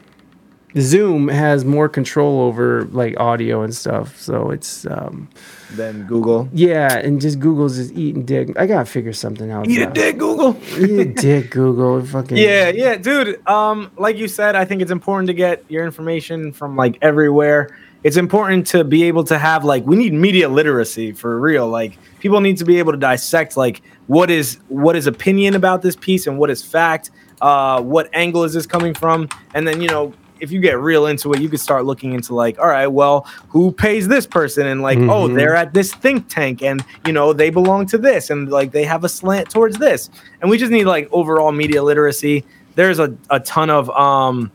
Zoom 0.77 1.27
has 1.27 1.65
more 1.65 1.89
control 1.89 2.41
over 2.41 2.85
like 2.85 3.19
audio 3.19 3.63
and 3.63 3.73
stuff. 3.73 4.19
So 4.19 4.51
it's 4.51 4.85
um, 4.85 5.29
Then 5.75 6.05
Google. 6.07 6.49
yeah, 6.53 6.97
and 6.97 7.21
just 7.21 7.39
Google's 7.39 7.77
just 7.77 7.93
eating 7.93 8.25
dick. 8.25 8.51
I 8.57 8.65
gotta 8.65 8.85
figure 8.85 9.13
something 9.13 9.51
out. 9.51 9.69
Eat 9.69 9.81
a 9.81 9.89
dick, 9.89 10.17
Google. 10.17 10.57
Eat 10.77 10.99
a 10.99 11.05
dick, 11.05 11.49
Google. 11.51 12.05
Fucking 12.05 12.37
Yeah, 12.47 12.69
yeah, 12.69 12.97
dude. 12.97 13.45
Um, 13.47 13.91
like 13.97 14.17
you 14.17 14.27
said, 14.27 14.55
I 14.55 14.65
think 14.65 14.81
it's 14.81 14.91
important 14.91 15.27
to 15.27 15.33
get 15.33 15.63
your 15.69 15.85
information 15.85 16.51
from 16.51 16.75
like 16.75 16.97
everywhere. 17.01 17.77
It's 18.03 18.17
important 18.17 18.65
to 18.67 18.83
be 18.83 19.03
able 19.03 19.23
to 19.25 19.37
have 19.37 19.63
like 19.63 19.85
we 19.85 19.95
need 19.95 20.13
media 20.13 20.49
literacy 20.49 21.11
for 21.11 21.39
real. 21.39 21.67
Like 21.69 21.97
people 22.19 22.41
need 22.41 22.57
to 22.57 22.65
be 22.65 22.79
able 22.79 22.91
to 22.93 22.97
dissect 22.97 23.55
like 23.55 23.81
what 24.07 24.29
is 24.31 24.57
what 24.69 24.95
is 24.95 25.07
opinion 25.07 25.55
about 25.55 25.81
this 25.83 25.95
piece 25.95 26.27
and 26.27 26.37
what 26.37 26.49
is 26.49 26.63
fact. 26.63 27.11
Uh, 27.41 27.81
what 27.81 28.09
angle 28.13 28.43
is 28.43 28.53
this 28.53 28.65
coming 28.67 28.93
from? 28.93 29.29
And 29.53 29.67
then 29.67 29.81
you 29.81 29.87
know 29.87 30.13
if 30.41 30.51
you 30.51 30.59
get 30.59 30.79
real 30.79 31.05
into 31.05 31.31
it, 31.33 31.39
you 31.41 31.47
could 31.49 31.59
start 31.59 31.85
looking 31.85 32.13
into 32.13 32.33
like, 32.35 32.59
all 32.59 32.67
right, 32.67 32.87
well, 32.87 33.27
who 33.49 33.71
pays 33.71 34.07
this 34.07 34.25
person? 34.27 34.67
And 34.67 34.81
like, 34.81 34.97
oh, 34.97 35.27
Mhm. 35.29 35.35
they're 35.35 35.55
at 35.55 35.73
this 35.73 35.93
think 35.93 36.27
tank, 36.27 36.61
and 36.61 36.83
you 37.05 37.13
know 37.13 37.31
they 37.33 37.49
belong 37.49 37.85
to 37.87 37.97
this, 37.97 38.29
and 38.29 38.49
like 38.49 38.71
they 38.71 38.83
have 38.83 39.03
a 39.03 39.09
slant 39.09 39.49
towards 39.49 39.77
this. 39.77 40.09
And 40.41 40.49
we 40.49 40.57
just 40.57 40.71
need 40.71 40.85
like 40.85 41.07
overall 41.11 41.51
media 41.51 41.83
literacy. 41.83 42.43
There's 42.75 42.99
a, 42.99 43.15
a 43.29 43.39
ton 43.39 43.69
of 43.69 43.89
um, 43.91 44.51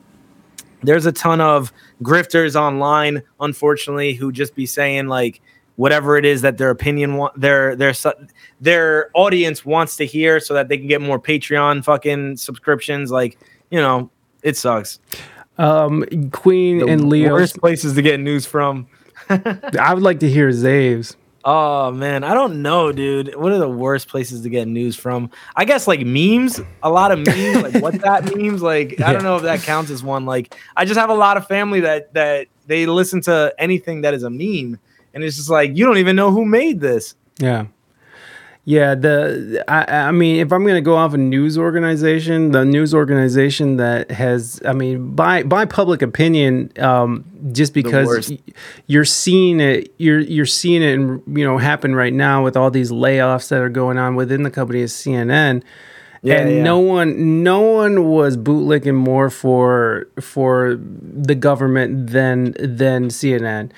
there's 0.82 1.06
a 1.06 1.12
ton 1.12 1.40
of 1.40 1.72
grifters 2.02 2.54
online, 2.56 3.22
unfortunately, 3.40 4.14
who 4.14 4.32
just 4.32 4.54
be 4.54 4.66
saying 4.66 5.06
like 5.06 5.40
whatever 5.76 6.16
it 6.16 6.24
is 6.24 6.40
that 6.40 6.56
their 6.56 6.70
opinion 6.70 7.16
want 7.16 7.38
their 7.38 7.76
their 7.76 7.92
their 8.60 9.10
audience 9.14 9.64
wants 9.64 9.96
to 9.96 10.06
hear, 10.06 10.40
so 10.40 10.54
that 10.54 10.68
they 10.68 10.78
can 10.78 10.86
get 10.86 11.00
more 11.00 11.18
Patreon 11.20 11.84
fucking 11.84 12.36
subscriptions. 12.38 13.10
Like, 13.10 13.38
you 13.70 13.78
know, 13.78 14.10
it 14.42 14.56
sucks. 14.56 14.98
Um, 15.58 16.04
Queen 16.32 16.78
The 16.78 16.86
and 16.86 17.08
Leo. 17.08 17.32
worst 17.32 17.58
places 17.58 17.94
to 17.94 18.02
get 18.02 18.20
news 18.20 18.46
from. 18.46 18.86
I 19.28 19.92
would 19.94 20.02
like 20.02 20.20
to 20.20 20.28
hear 20.28 20.50
Zaves. 20.50 21.16
Oh 21.44 21.92
man, 21.92 22.24
I 22.24 22.34
don't 22.34 22.60
know, 22.60 22.90
dude. 22.90 23.34
What 23.36 23.52
are 23.52 23.58
the 23.58 23.68
worst 23.68 24.08
places 24.08 24.42
to 24.42 24.48
get 24.48 24.66
news 24.66 24.96
from? 24.96 25.30
I 25.54 25.64
guess 25.64 25.86
like 25.86 26.04
memes, 26.04 26.60
a 26.82 26.90
lot 26.90 27.12
of 27.12 27.20
memes, 27.20 27.62
like 27.72 27.82
what 27.82 27.94
that 28.02 28.34
memes. 28.36 28.62
Like 28.62 29.00
I 29.00 29.12
don't 29.12 29.22
know 29.22 29.36
if 29.36 29.42
that 29.42 29.60
counts 29.60 29.90
as 29.92 30.02
one. 30.02 30.26
Like 30.26 30.56
I 30.76 30.84
just 30.84 30.98
have 30.98 31.08
a 31.10 31.14
lot 31.14 31.36
of 31.36 31.46
family 31.46 31.80
that 31.80 32.12
that 32.14 32.48
they 32.66 32.86
listen 32.86 33.20
to 33.22 33.54
anything 33.58 34.00
that 34.00 34.12
is 34.12 34.24
a 34.24 34.30
meme, 34.30 34.78
and 35.14 35.22
it's 35.22 35.36
just 35.36 35.48
like 35.48 35.76
you 35.76 35.84
don't 35.86 35.98
even 35.98 36.16
know 36.16 36.32
who 36.32 36.44
made 36.44 36.80
this. 36.80 37.14
Yeah. 37.38 37.66
Yeah, 38.68 38.96
the 38.96 39.64
I, 39.68 40.08
I 40.08 40.10
mean, 40.10 40.40
if 40.40 40.52
I'm 40.52 40.64
going 40.64 40.74
to 40.74 40.80
go 40.80 40.96
off 40.96 41.14
a 41.14 41.18
news 41.18 41.56
organization, 41.56 42.50
the 42.50 42.64
news 42.64 42.92
organization 42.94 43.76
that 43.76 44.10
has, 44.10 44.60
I 44.66 44.72
mean, 44.72 45.14
by 45.14 45.44
by 45.44 45.66
public 45.66 46.02
opinion, 46.02 46.72
um, 46.80 47.24
just 47.52 47.72
because 47.72 48.32
you're 48.88 49.04
seeing 49.04 49.60
it, 49.60 49.94
you're 49.98 50.18
you're 50.18 50.46
seeing 50.46 50.82
it, 50.82 50.94
and 50.94 51.22
you 51.38 51.44
know, 51.44 51.58
happen 51.58 51.94
right 51.94 52.12
now 52.12 52.42
with 52.42 52.56
all 52.56 52.72
these 52.72 52.90
layoffs 52.90 53.50
that 53.50 53.60
are 53.60 53.68
going 53.68 53.98
on 53.98 54.16
within 54.16 54.42
the 54.42 54.50
company 54.50 54.80
is 54.80 54.92
CNN. 54.92 55.62
Yeah, 56.22 56.40
and 56.40 56.56
yeah. 56.56 56.62
no 56.64 56.80
one, 56.80 57.44
no 57.44 57.60
one 57.60 58.08
was 58.08 58.36
bootlicking 58.36 58.96
more 58.96 59.30
for 59.30 60.08
for 60.20 60.76
the 60.80 61.36
government 61.36 62.08
than 62.08 62.56
than 62.58 63.10
CNN, 63.10 63.70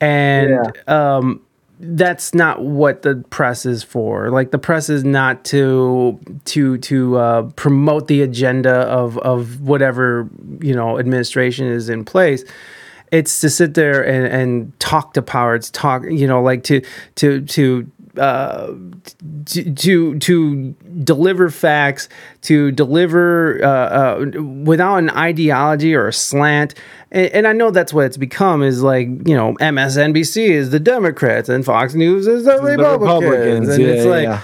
and 0.00 0.72
um, 0.88 1.42
that's 1.82 2.34
not 2.34 2.62
what 2.62 3.02
the 3.02 3.24
press 3.30 3.64
is 3.64 3.82
for. 3.82 4.30
Like 4.30 4.50
the 4.50 4.58
press 4.58 4.90
is 4.90 5.02
not 5.02 5.44
to 5.46 6.20
to 6.44 6.76
to 6.78 7.16
uh, 7.16 7.42
promote 7.56 8.06
the 8.06 8.20
agenda 8.22 8.70
of 8.70 9.16
of 9.18 9.62
whatever 9.62 10.28
you 10.60 10.74
know 10.74 10.98
administration 10.98 11.66
is 11.66 11.88
in 11.88 12.04
place. 12.04 12.44
It's 13.10 13.40
to 13.40 13.50
sit 13.50 13.74
there 13.74 14.06
and, 14.06 14.26
and 14.26 14.78
talk 14.78 15.14
to 15.14 15.22
power. 15.22 15.54
It's 15.54 15.70
talk 15.70 16.04
you 16.04 16.26
know 16.26 16.42
like 16.42 16.64
to 16.64 16.82
to 17.16 17.40
to 17.46 17.90
uh, 18.16 18.74
to, 19.46 19.74
to 19.74 20.18
to 20.18 20.74
deliver 21.04 21.50
facts, 21.50 22.08
to 22.42 22.70
deliver 22.72 23.62
uh, 23.64 23.68
uh, 23.68 24.42
without 24.42 24.96
an 24.96 25.10
ideology 25.10 25.94
or 25.94 26.08
a 26.08 26.12
slant. 26.12 26.74
And, 27.10 27.26
and 27.32 27.46
I 27.46 27.52
know 27.52 27.70
that's 27.70 27.92
what 27.92 28.06
it's 28.06 28.16
become. 28.16 28.62
Is 28.62 28.82
like 28.82 29.06
you 29.06 29.36
know 29.36 29.54
MSNBC 29.60 30.48
is 30.48 30.70
the 30.70 30.80
Democrats 30.80 31.48
and 31.48 31.64
Fox 31.64 31.94
News 31.94 32.26
is 32.26 32.44
the, 32.44 32.60
Republicans. 32.60 33.00
Republicans, 33.00 33.68
and 33.68 33.82
it's 33.82 34.06
like, 34.06 34.24
yeah. 34.24 34.42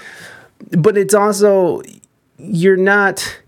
but 0.78 0.97
it's 0.97 1.14
also 1.14 1.82
you're 2.38 2.76
not 2.76 3.40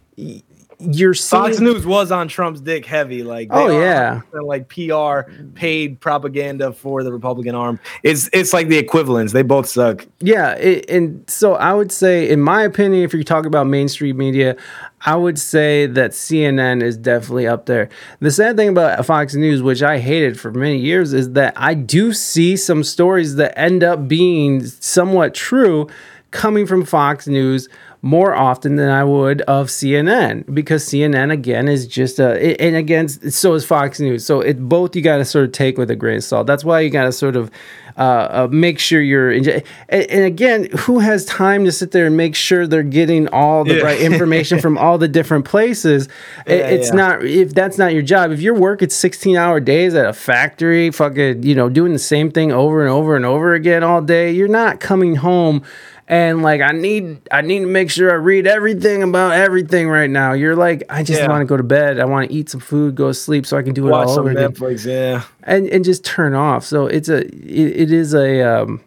you're 0.80 1.14
seeing 1.14 1.42
Fox 1.42 1.60
News 1.60 1.84
was 1.84 2.12
on 2.12 2.28
Trump's 2.28 2.60
dick 2.60 2.86
heavy. 2.86 3.22
Like, 3.24 3.48
Oh, 3.50 3.68
yeah. 3.80 4.20
like 4.32 4.68
PR 4.68 5.30
paid 5.54 6.00
propaganda 6.00 6.72
for 6.72 7.02
the 7.02 7.12
Republican 7.12 7.54
arm. 7.54 7.80
It's 8.02 8.30
it's 8.32 8.52
like 8.52 8.68
the 8.68 8.78
equivalents. 8.78 9.32
They 9.32 9.42
both 9.42 9.68
suck. 9.68 10.06
Yeah, 10.20 10.52
it, 10.52 10.88
and 10.88 11.28
so 11.28 11.54
I 11.54 11.74
would 11.74 11.90
say, 11.90 12.28
in 12.28 12.40
my 12.40 12.62
opinion, 12.62 13.02
if 13.02 13.12
you 13.12 13.24
talk 13.24 13.44
about 13.44 13.66
mainstream 13.66 14.16
media, 14.16 14.56
I 15.02 15.16
would 15.16 15.38
say 15.38 15.86
that 15.86 16.12
CNN 16.12 16.82
is 16.82 16.96
definitely 16.96 17.46
up 17.46 17.66
there. 17.66 17.88
The 18.20 18.30
sad 18.30 18.56
thing 18.56 18.68
about 18.68 19.04
Fox 19.04 19.34
News, 19.34 19.62
which 19.62 19.82
I 19.82 19.98
hated 19.98 20.38
for 20.38 20.52
many 20.52 20.78
years, 20.78 21.12
is 21.12 21.32
that 21.32 21.54
I 21.56 21.74
do 21.74 22.12
see 22.12 22.56
some 22.56 22.84
stories 22.84 23.36
that 23.36 23.58
end 23.58 23.82
up 23.82 24.06
being 24.08 24.64
somewhat 24.64 25.34
true 25.34 25.88
coming 26.30 26.66
from 26.66 26.84
Fox 26.84 27.26
News 27.26 27.68
more 28.00 28.34
often 28.34 28.76
than 28.76 28.90
I 28.90 29.02
would 29.02 29.40
of 29.42 29.66
CNN 29.68 30.54
because 30.54 30.84
CNN 30.88 31.32
again 31.32 31.66
is 31.68 31.86
just 31.86 32.20
a 32.20 32.60
and 32.62 32.76
again 32.76 33.08
so 33.08 33.54
is 33.54 33.64
Fox 33.64 33.98
News. 33.98 34.24
So 34.24 34.40
it 34.40 34.60
both 34.68 34.94
you 34.94 35.02
got 35.02 35.16
to 35.16 35.24
sort 35.24 35.44
of 35.46 35.52
take 35.52 35.78
with 35.78 35.90
a 35.90 35.96
grain 35.96 36.18
of 36.18 36.24
salt. 36.24 36.46
That's 36.46 36.64
why 36.64 36.80
you 36.80 36.90
got 36.90 37.04
to 37.04 37.12
sort 37.12 37.34
of 37.34 37.50
uh, 37.96 38.00
uh, 38.44 38.48
make 38.52 38.78
sure 38.78 39.00
you're. 39.02 39.32
And, 39.32 39.64
and 39.88 40.24
again, 40.24 40.68
who 40.78 41.00
has 41.00 41.24
time 41.24 41.64
to 41.64 41.72
sit 41.72 41.90
there 41.90 42.06
and 42.06 42.16
make 42.16 42.36
sure 42.36 42.64
they're 42.68 42.84
getting 42.84 43.26
all 43.30 43.64
the 43.64 43.78
Yeah. 43.78 43.82
right 43.82 44.00
information 44.00 44.60
from 44.60 44.78
all 44.78 44.98
the 44.98 45.08
different 45.08 45.44
places? 45.44 46.08
It- 46.46 46.58
Yeah, 46.60 46.66
it's 46.68 46.88
yeah. 46.90 46.94
not 46.94 47.24
if 47.24 47.52
that's 47.54 47.76
not 47.78 47.92
your 47.94 48.02
job. 48.02 48.30
If 48.30 48.40
your 48.40 48.54
work 48.54 48.82
it's 48.82 48.94
16 48.94 49.36
hour 49.36 49.58
days 49.58 49.94
at 49.96 50.06
a 50.06 50.12
factory, 50.12 50.92
fucking 50.92 51.42
you 51.42 51.56
know 51.56 51.68
doing 51.68 51.92
the 51.92 51.98
same 51.98 52.30
thing 52.30 52.52
over 52.52 52.80
and 52.80 52.90
over 52.90 53.16
and 53.16 53.24
over 53.24 53.54
again 53.54 53.82
all 53.82 54.00
day, 54.02 54.30
you're 54.30 54.46
not 54.46 54.78
coming 54.78 55.16
home 55.16 55.64
and 56.10 56.42
like 56.42 56.60
I 56.62 56.72
need 56.72 57.20
I 57.30 57.42
need 57.42 57.60
to 57.60 57.66
make 57.66 57.90
sure 57.90 58.10
I 58.10 58.14
read 58.14 58.46
everything 58.46 59.02
about 59.02 59.32
everything 59.34 59.88
right 59.88 60.08
now. 60.10 60.32
You're 60.32 60.56
like 60.56 60.82
I 60.88 61.02
just 61.02 61.20
Yeah. 61.20 61.28
want 61.28 61.42
to 61.42 61.44
go 61.44 61.56
to 61.56 61.62
bed. 61.62 62.00
I 62.00 62.06
want 62.06 62.28
to 62.30 62.34
eat 62.34 62.48
some 62.48 62.60
food, 62.60 62.94
go 62.94 63.08
to 63.08 63.14
sleep 63.14 63.46
so 63.46 63.56
I 63.58 63.62
can 63.62 63.74
do 63.74 63.86
it 63.86 63.90
Watch 63.90 64.08
all 64.08 64.20
over 64.20 64.30
again 64.30 64.52
Netflix. 64.52 64.84
Yeah. 64.86 65.22
and 65.44 65.68
and 65.68 65.84
just 65.84 66.04
turn 66.04 66.34
off. 66.34 66.64
So 66.64 66.86
it's 66.86 67.08
a 67.08 67.18
it, 67.26 67.80
it 67.82 67.92
is 67.92 68.14
a 68.14 68.42
um, 68.42 68.80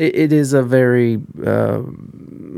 it, 0.00 0.14
it 0.16 0.32
is 0.32 0.52
a 0.52 0.62
very 0.62 1.20
uh, 1.46 1.82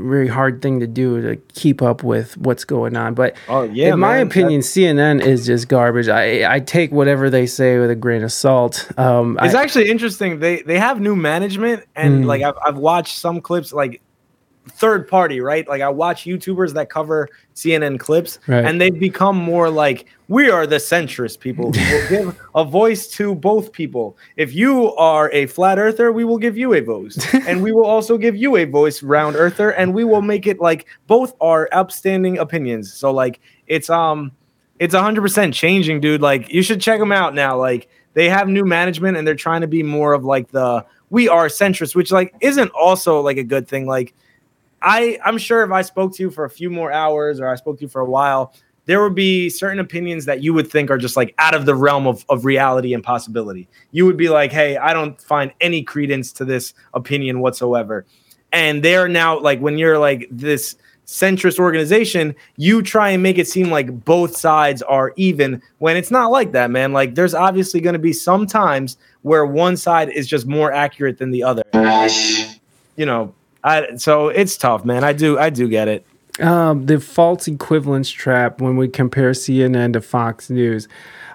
very 0.05 0.29
hard 0.29 0.63
thing 0.63 0.81
to 0.81 0.87
do 0.87 1.21
to 1.23 1.37
keep 1.55 1.83
up 1.83 2.03
with 2.03 2.37
what's 2.37 2.65
going 2.65 2.97
on. 2.97 3.15
But 3.15 3.37
Oh, 3.49 3.63
yeah, 3.65 3.93
in 3.93 3.99
my 4.01 4.17
man. 4.19 4.27
opinion, 4.27 4.61
CNN 4.63 5.21
is 5.25 5.47
just 5.47 5.69
garbage. 5.69 6.09
I 6.09 6.55
I 6.55 6.61
take 6.61 6.91
whatever 6.93 7.31
they 7.31 7.47
say 7.47 7.79
with 7.79 7.91
a 7.91 7.95
grain 7.97 8.23
of 8.25 8.33
salt. 8.33 8.91
Um, 8.99 9.39
It's 9.43 9.55
I, 9.55 9.63
actually 9.63 9.91
interesting. 9.91 10.39
They 10.41 10.63
they 10.63 10.79
have 10.79 11.01
new 11.01 11.17
management, 11.17 11.81
Hmm. 11.97 12.03
and 12.03 12.27
like 12.27 12.43
I've 12.43 12.59
I've 12.67 12.77
watched 12.79 13.19
some 13.19 13.41
clips, 13.41 13.73
like 13.73 14.01
third 14.69 15.09
party, 15.09 15.41
right? 15.41 15.67
Like 15.69 15.83
I 15.83 15.89
watch 15.89 16.25
YouTubers 16.25 16.73
that 16.75 16.89
cover 16.89 17.29
CNN 17.55 17.99
clips, 17.99 18.39
Right. 18.47 18.65
and 18.65 18.81
they've 18.81 18.99
become 18.99 19.37
more 19.37 19.69
like 19.69 20.07
we 20.29 20.51
are 20.51 20.67
the 20.67 20.77
centrist 20.77 21.41
people. 21.41 21.71
We 21.73 21.79
will 21.81 22.09
give 22.09 22.41
a 22.55 22.65
voice 22.65 23.09
to 23.09 23.35
both 23.35 23.73
people. 23.73 24.17
If 24.37 24.55
you 24.55 24.95
are 24.95 25.31
a 25.33 25.47
flat 25.47 25.79
earther, 25.79 26.13
we 26.13 26.25
will 26.25 26.39
give 26.39 26.57
you 26.57 26.75
a 26.75 26.81
voice, 26.81 27.19
and 27.47 27.63
we 27.63 27.73
will 27.73 27.87
also 27.87 28.17
give 28.17 28.37
you 28.37 28.57
a 28.57 28.65
voice, 28.65 29.03
round 29.03 29.37
earther, 29.37 29.71
and 29.71 29.93
we 29.95 30.05
will 30.05 30.23
make 30.23 30.47
it 30.47 30.61
like 30.61 30.87
both 31.07 31.35
are 31.41 31.69
upstanding 31.73 32.39
opinions. 32.39 32.93
So 32.93 33.11
like 33.11 33.41
it's 33.67 33.91
um 33.91 34.33
it's 34.79 34.95
100% 34.95 35.53
changing 35.53 36.01
dude 36.01 36.23
like 36.23 36.49
you 36.53 36.63
should 36.63 36.81
check 36.81 36.99
them 36.99 37.13
out 37.13 37.35
now 37.35 37.57
like 37.57 37.89
they 38.15 38.29
have 38.29 38.49
new 38.49 38.65
management 38.65 39.17
and 39.17 39.25
they're 39.27 39.35
trying 39.35 39.61
to 39.61 39.67
be 39.69 39.83
more 39.83 40.13
of 40.13 40.25
like 40.25 40.49
the 40.51 40.85
we 41.11 41.29
are 41.29 41.47
centrist 41.47 41.95
which 41.95 42.11
like 42.11 42.35
isn't 42.41 42.69
also 42.71 43.21
like 43.21 43.37
a 43.37 43.45
good 43.45 43.69
thing 43.69 43.87
like 43.87 44.13
i 44.83 45.19
i'm 45.25 45.39
sure 45.39 45.63
if 45.63 45.71
i 45.71 45.83
spoke 45.83 46.15
to 46.15 46.23
you 46.23 46.31
for 46.31 46.45
a 46.45 46.51
few 46.51 46.71
more 46.71 46.93
hours 46.93 47.41
or 47.41 47.49
i 47.49 47.55
spoke 47.55 47.79
to 47.79 47.83
you 47.83 47.89
for 47.89 48.01
a 48.01 48.07
while 48.07 48.55
there 48.85 49.01
would 49.01 49.15
be 49.15 49.49
certain 49.49 49.79
opinions 49.79 50.25
that 50.25 50.43
you 50.43 50.53
would 50.53 50.69
think 50.69 50.91
are 50.91 50.99
just 50.99 51.17
like 51.17 51.33
out 51.39 51.55
of 51.55 51.67
the 51.67 51.75
realm 51.75 52.07
of, 52.07 52.25
of 52.29 52.45
reality 52.45 52.95
and 52.95 53.03
possibility 53.03 53.69
you 53.93 54.05
would 54.07 54.17
be 54.17 54.29
like 54.29 54.53
hey 54.53 54.77
i 54.79 54.93
don't 54.93 55.21
find 55.21 55.53
any 55.61 55.83
credence 55.83 56.33
to 56.33 56.45
this 56.45 56.75
opinion 56.95 57.41
whatsoever 57.41 58.05
and 58.53 58.83
they're 58.83 59.09
now 59.09 59.39
like 59.39 59.61
when 59.61 59.79
you're 59.79 59.99
like 59.99 60.29
this 60.31 60.77
centrist 61.07 61.59
organization, 61.59 62.35
you 62.57 62.83
try 62.83 63.11
and 63.11 63.23
make 63.23 63.39
it 63.39 63.49
seem 63.49 63.71
like 63.71 64.05
both 64.05 64.37
sides 64.37 64.83
are 64.83 65.13
even 65.17 65.61
when 65.79 65.97
it's 65.97 66.11
not 66.11 66.31
like 66.31 66.53
that, 66.53 66.71
man. 66.71 66.93
Like 66.93 67.15
there's 67.15 67.35
obviously 67.35 67.81
going 67.81 67.95
to 67.95 67.99
be 67.99 68.13
some 68.13 68.47
times 68.47 68.97
where 69.23 69.45
one 69.45 69.77
side 69.77 70.09
is 70.09 70.27
just 70.27 70.47
more 70.47 70.73
accurate 70.73 71.19
than 71.19 71.31
the 71.31 71.43
other. 71.43 71.63
You 72.97 73.07
know, 73.07 73.35
I 73.65 73.97
so 73.97 74.29
it's 74.29 74.57
tough, 74.57 74.85
man. 74.85 75.05
I 75.05 75.13
do 75.13 75.39
I 75.39 75.51
do 75.51 75.69
get 75.69 75.89
it. 75.89 76.07
um, 76.41 76.87
the 76.87 76.99
false 76.99 77.47
equivalence 77.47 78.11
trap 78.11 78.61
when 78.61 78.77
we 78.77 78.89
compare 78.89 79.33
CNN 79.33 79.93
to 79.93 80.01
Fox 80.01 80.51
News. 80.51 80.89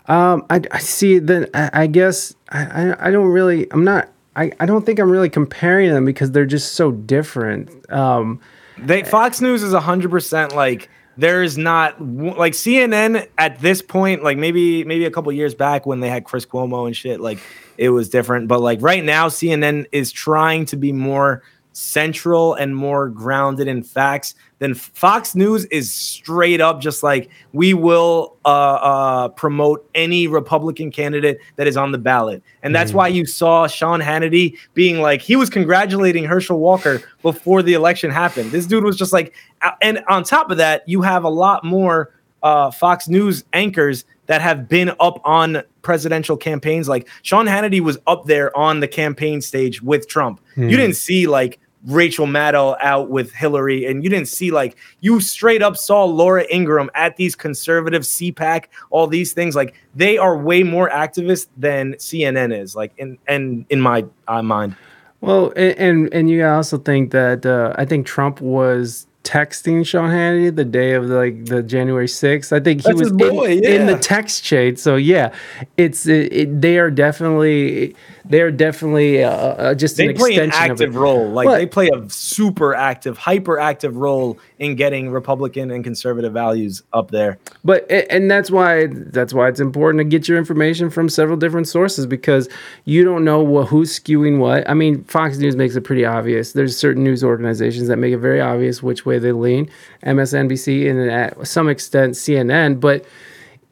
Um, 0.08 0.46
I, 0.50 0.62
I 0.72 0.80
see 0.80 1.20
that. 1.20 1.50
I, 1.54 1.84
I 1.84 1.88
guess 1.88 2.34
I, 2.50 2.66
I, 2.66 3.08
I 3.08 3.12
don't 3.12 3.28
really. 3.28 3.72
I'm 3.72 3.84
not. 3.84 4.10
I, 4.36 4.52
I 4.60 4.66
don't 4.66 4.86
think 4.86 5.00
I'm 5.00 5.10
really 5.10 5.30
comparing 5.30 5.90
them 5.92 6.06
because 6.06 6.32
they're 6.32 6.46
just 6.46 6.74
so 6.74 6.92
different. 6.92 7.92
Um, 7.92 8.40
They 8.78 9.04
Fox 9.04 9.42
News 9.42 9.64
is 9.64 9.74
100% 9.74 10.54
like 10.54 10.90
there's 11.18 11.58
not 11.58 12.00
like 12.00 12.54
CNN 12.54 13.28
at 13.40 13.60
this 13.60 13.82
point 13.82 14.24
like 14.24 14.38
maybe 14.38 14.84
maybe 14.84 15.06
a 15.06 15.12
couple 15.12 15.32
years 15.32 15.56
back 15.56 15.88
when 15.88 16.00
they 16.00 16.10
had 16.10 16.24
Chris 16.24 16.46
Cuomo 16.46 16.86
and 16.86 16.96
shit 16.96 17.20
like 17.20 17.40
it 17.80 17.90
was 17.90 18.10
different 18.10 18.48
but 18.48 18.62
like 18.62 18.80
right 18.84 19.04
now 19.04 19.28
CNN 19.28 19.88
is 19.92 20.12
trying 20.12 20.66
to 20.68 20.78
be 20.78 20.92
more 20.92 21.42
central 21.78 22.56
and 22.56 22.76
more 22.76 23.08
grounded 23.08 23.68
in 23.68 23.84
facts 23.84 24.34
then 24.60 24.74
Fox 24.74 25.36
News 25.36 25.66
is 25.66 25.94
straight 25.94 26.62
up 26.62 26.82
just 26.82 27.04
like 27.04 27.30
we 27.54 27.74
will 27.74 28.36
uh, 28.46 28.50
uh, 28.50 29.28
promote 29.30 29.88
any 29.94 30.28
Republican 30.28 30.92
candidate 30.92 31.40
that 31.58 31.68
is 31.68 31.78
on 31.78 31.92
the 31.92 31.98
ballot, 31.98 32.42
and 32.64 32.74
that's 32.74 32.94
why 32.94 33.08
you 33.08 33.26
saw 33.26 33.68
Sean 33.68 34.02
Hannity 34.02 34.58
being 34.74 35.00
like 35.00 35.22
he 35.22 35.36
was 35.36 35.50
congratulating 35.50 36.24
Herschel 36.24 36.60
Walker 36.60 37.02
before 37.22 37.62
the 37.62 37.74
election 37.74 38.10
happened. 38.10 38.52
This 38.52 38.66
dude 38.66 38.84
was 38.84 38.98
just 38.98 39.14
like, 39.14 39.36
uh, 39.62 39.72
and 39.82 40.04
on 40.10 40.24
top 40.24 40.50
of 40.50 40.58
that, 40.58 40.88
you 40.88 41.02
have 41.04 41.24
a 41.24 41.30
lot 41.30 41.64
more 41.64 42.14
uh, 42.42 42.72
Fox 42.72 43.08
News 43.08 43.44
anchors 43.54 44.06
that 44.26 44.42
have 44.42 44.68
been 44.68 44.92
up 45.00 45.22
on 45.24 45.62
presidential 45.84 46.36
campaigns. 46.36 46.90
Like 46.90 47.08
Sean 47.22 47.46
Hannity 47.46 47.80
was 47.80 48.00
up 48.08 48.26
there 48.26 48.56
on 48.58 48.80
the 48.80 48.88
campaign 48.88 49.42
stage 49.42 49.82
with 49.82 50.08
Trump. 50.08 50.42
You 50.56 50.76
didn't 50.76 50.96
see 50.96 51.28
like 51.28 51.60
Rachel 51.88 52.28
Maddow 52.28 52.78
out 52.82 53.10
with 53.10 53.32
Hillary, 53.34 53.86
and 53.86 54.04
you 54.04 54.10
didn't 54.10 54.28
see 54.28 54.52
like 54.52 54.78
you 55.00 55.20
straight 55.22 55.62
up 55.62 55.78
saw 55.78 56.04
Laura 56.04 56.46
Ingraham 56.52 56.90
at 56.94 57.16
these 57.16 57.36
conservative 57.36 58.04
CPAC, 58.04 58.66
all 58.90 59.08
these 59.08 59.34
things. 59.34 59.56
Like 59.56 59.74
they 59.96 60.18
are 60.18 60.38
way 60.38 60.64
more 60.64 60.90
activist 60.90 61.48
than 61.56 61.94
CNN 61.94 62.58
is. 62.58 62.76
Like 62.76 62.94
in 62.98 63.18
and 63.28 63.66
in 63.70 63.80
my 63.80 64.06
uh, 64.28 64.42
mind. 64.42 64.76
Well, 65.22 65.54
and 65.56 65.78
and, 65.80 66.14
and 66.14 66.30
you 66.30 66.46
also 66.46 66.78
think 66.78 67.12
that 67.12 67.46
uh, 67.46 67.74
I 67.78 67.86
think 67.86 68.06
Trump 68.06 68.42
was 68.42 69.07
texting 69.28 69.86
Sean 69.86 70.10
Hannity 70.10 70.56
the 70.56 70.64
day 70.64 70.94
of 70.94 71.06
like 71.08 71.48
the 71.48 71.62
January 71.62 72.08
6th. 72.08 72.54
I 72.54 72.62
think 72.62 72.82
he 72.82 72.94
That's 72.94 73.00
was 73.00 73.12
boy, 73.12 73.58
in, 73.58 73.64
in 73.66 73.86
the 73.86 73.98
text 73.98 74.46
chain. 74.46 74.78
So 74.78 74.96
yeah, 74.96 75.34
it's 75.76 76.08
it, 76.08 76.32
it, 76.32 76.62
they 76.62 76.80
are 76.80 76.90
definitely 76.90 77.94
they 78.30 78.42
are 78.42 78.52
definitely 78.52 79.24
uh, 79.24 79.30
uh, 79.32 79.74
just 79.76 79.98
They 79.98 80.08
an 80.08 80.16
play 80.16 80.36
an 80.36 80.48
extension 80.48 80.72
active 80.72 80.90
of 80.90 80.96
it. 80.96 81.00
role. 81.00 81.30
Like 81.30 81.50
they 81.50 81.66
play 81.66 81.90
a 81.94 82.10
super 82.10 82.74
active, 82.74 83.18
hyper 83.18 83.60
active 83.60 83.98
role 83.98 84.38
in 84.60 84.76
getting 84.76 85.10
Republican 85.10 85.72
and 85.72 85.84
conservative 85.84 86.34
values 86.34 86.84
up 86.94 87.12
there. 87.12 87.38
But 87.64 87.90
and 87.92 88.30
that's 88.30 88.52
why 88.52 88.88
that's 88.88 89.34
why 89.34 89.48
it's 89.48 89.60
important 89.60 90.00
to 90.00 90.04
get 90.04 90.28
your 90.28 90.38
information 90.38 90.90
from 90.90 91.10
several 91.10 91.38
different 91.38 91.68
sources 91.68 92.06
because 92.06 92.50
you 92.86 93.04
don't 93.04 93.24
know 93.24 93.42
what 93.42 93.68
who's 93.68 93.98
skewing 93.98 94.40
what. 94.40 94.70
I 94.70 94.74
mean, 94.74 95.04
Fox 95.06 95.38
News 95.38 95.56
makes 95.56 95.76
it 95.76 95.82
pretty 95.82 96.06
obvious. 96.06 96.54
There's 96.54 96.78
certain 96.78 97.04
news 97.04 97.24
organizations 97.24 97.88
that 97.88 97.98
make 97.98 98.14
it 98.14 98.20
very 98.20 98.42
obvious 98.42 98.84
which 98.84 99.06
way 99.06 99.17
they 99.20 99.32
lean. 99.32 99.70
MSNBC 100.04 100.90
and 100.90 101.10
at 101.12 101.48
some 101.48 101.70
extent 101.70 102.14
CNN, 102.16 102.80
but 102.80 103.06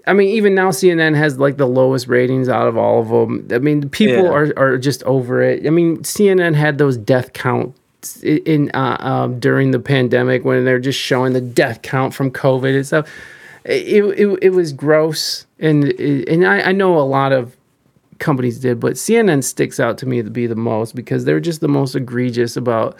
I 0.07 0.13
mean, 0.13 0.29
even 0.29 0.53
now 0.53 0.69
CNN 0.69 1.15
has 1.15 1.39
like 1.39 1.57
the 1.57 1.65
lowest 1.67 2.07
ratings 2.07 2.47
out 2.47 2.67
of 2.67 2.77
all 2.77 3.01
of 3.01 3.09
them. 3.09 3.47
I 3.51 3.57
mean, 3.59 3.89
people 3.89 4.23
Yeah. 4.25 4.29
are, 4.29 4.53
are 4.57 4.77
just 4.77 5.01
over 5.03 5.41
it. 5.41 5.65
I 5.65 5.71
mean, 5.71 5.97
CNN 6.03 6.53
had 6.53 6.77
those 6.77 6.95
death 6.95 7.33
counts 7.33 8.21
in 8.21 8.69
uh, 8.75 8.97
um, 8.99 9.39
during 9.39 9.71
the 9.71 9.79
pandemic 9.79 10.45
when 10.45 10.63
they're 10.63 10.79
just 10.79 10.99
showing 10.99 11.33
the 11.33 11.41
death 11.41 11.81
count 11.81 12.13
from 12.13 12.29
COVID 12.29 12.75
and 12.75 12.85
stuff. 12.85 13.09
It, 13.63 14.19
it, 14.19 14.39
it 14.43 14.49
was 14.51 14.73
gross, 14.73 15.47
and 15.59 15.85
and 15.85 16.45
I, 16.45 16.69
I 16.69 16.71
know 16.71 16.99
a 16.99 17.01
lot 17.01 17.31
of 17.31 17.55
companies 18.19 18.59
did, 18.59 18.79
but 18.79 18.93
CNN 18.93 19.43
sticks 19.43 19.79
out 19.79 19.97
to 19.97 20.05
me 20.05 20.21
to 20.21 20.29
be 20.29 20.45
the 20.45 20.55
most 20.55 20.93
because 20.95 21.25
they're 21.25 21.39
just 21.39 21.61
the 21.61 21.67
most 21.67 21.95
egregious 21.95 22.55
about 22.55 22.95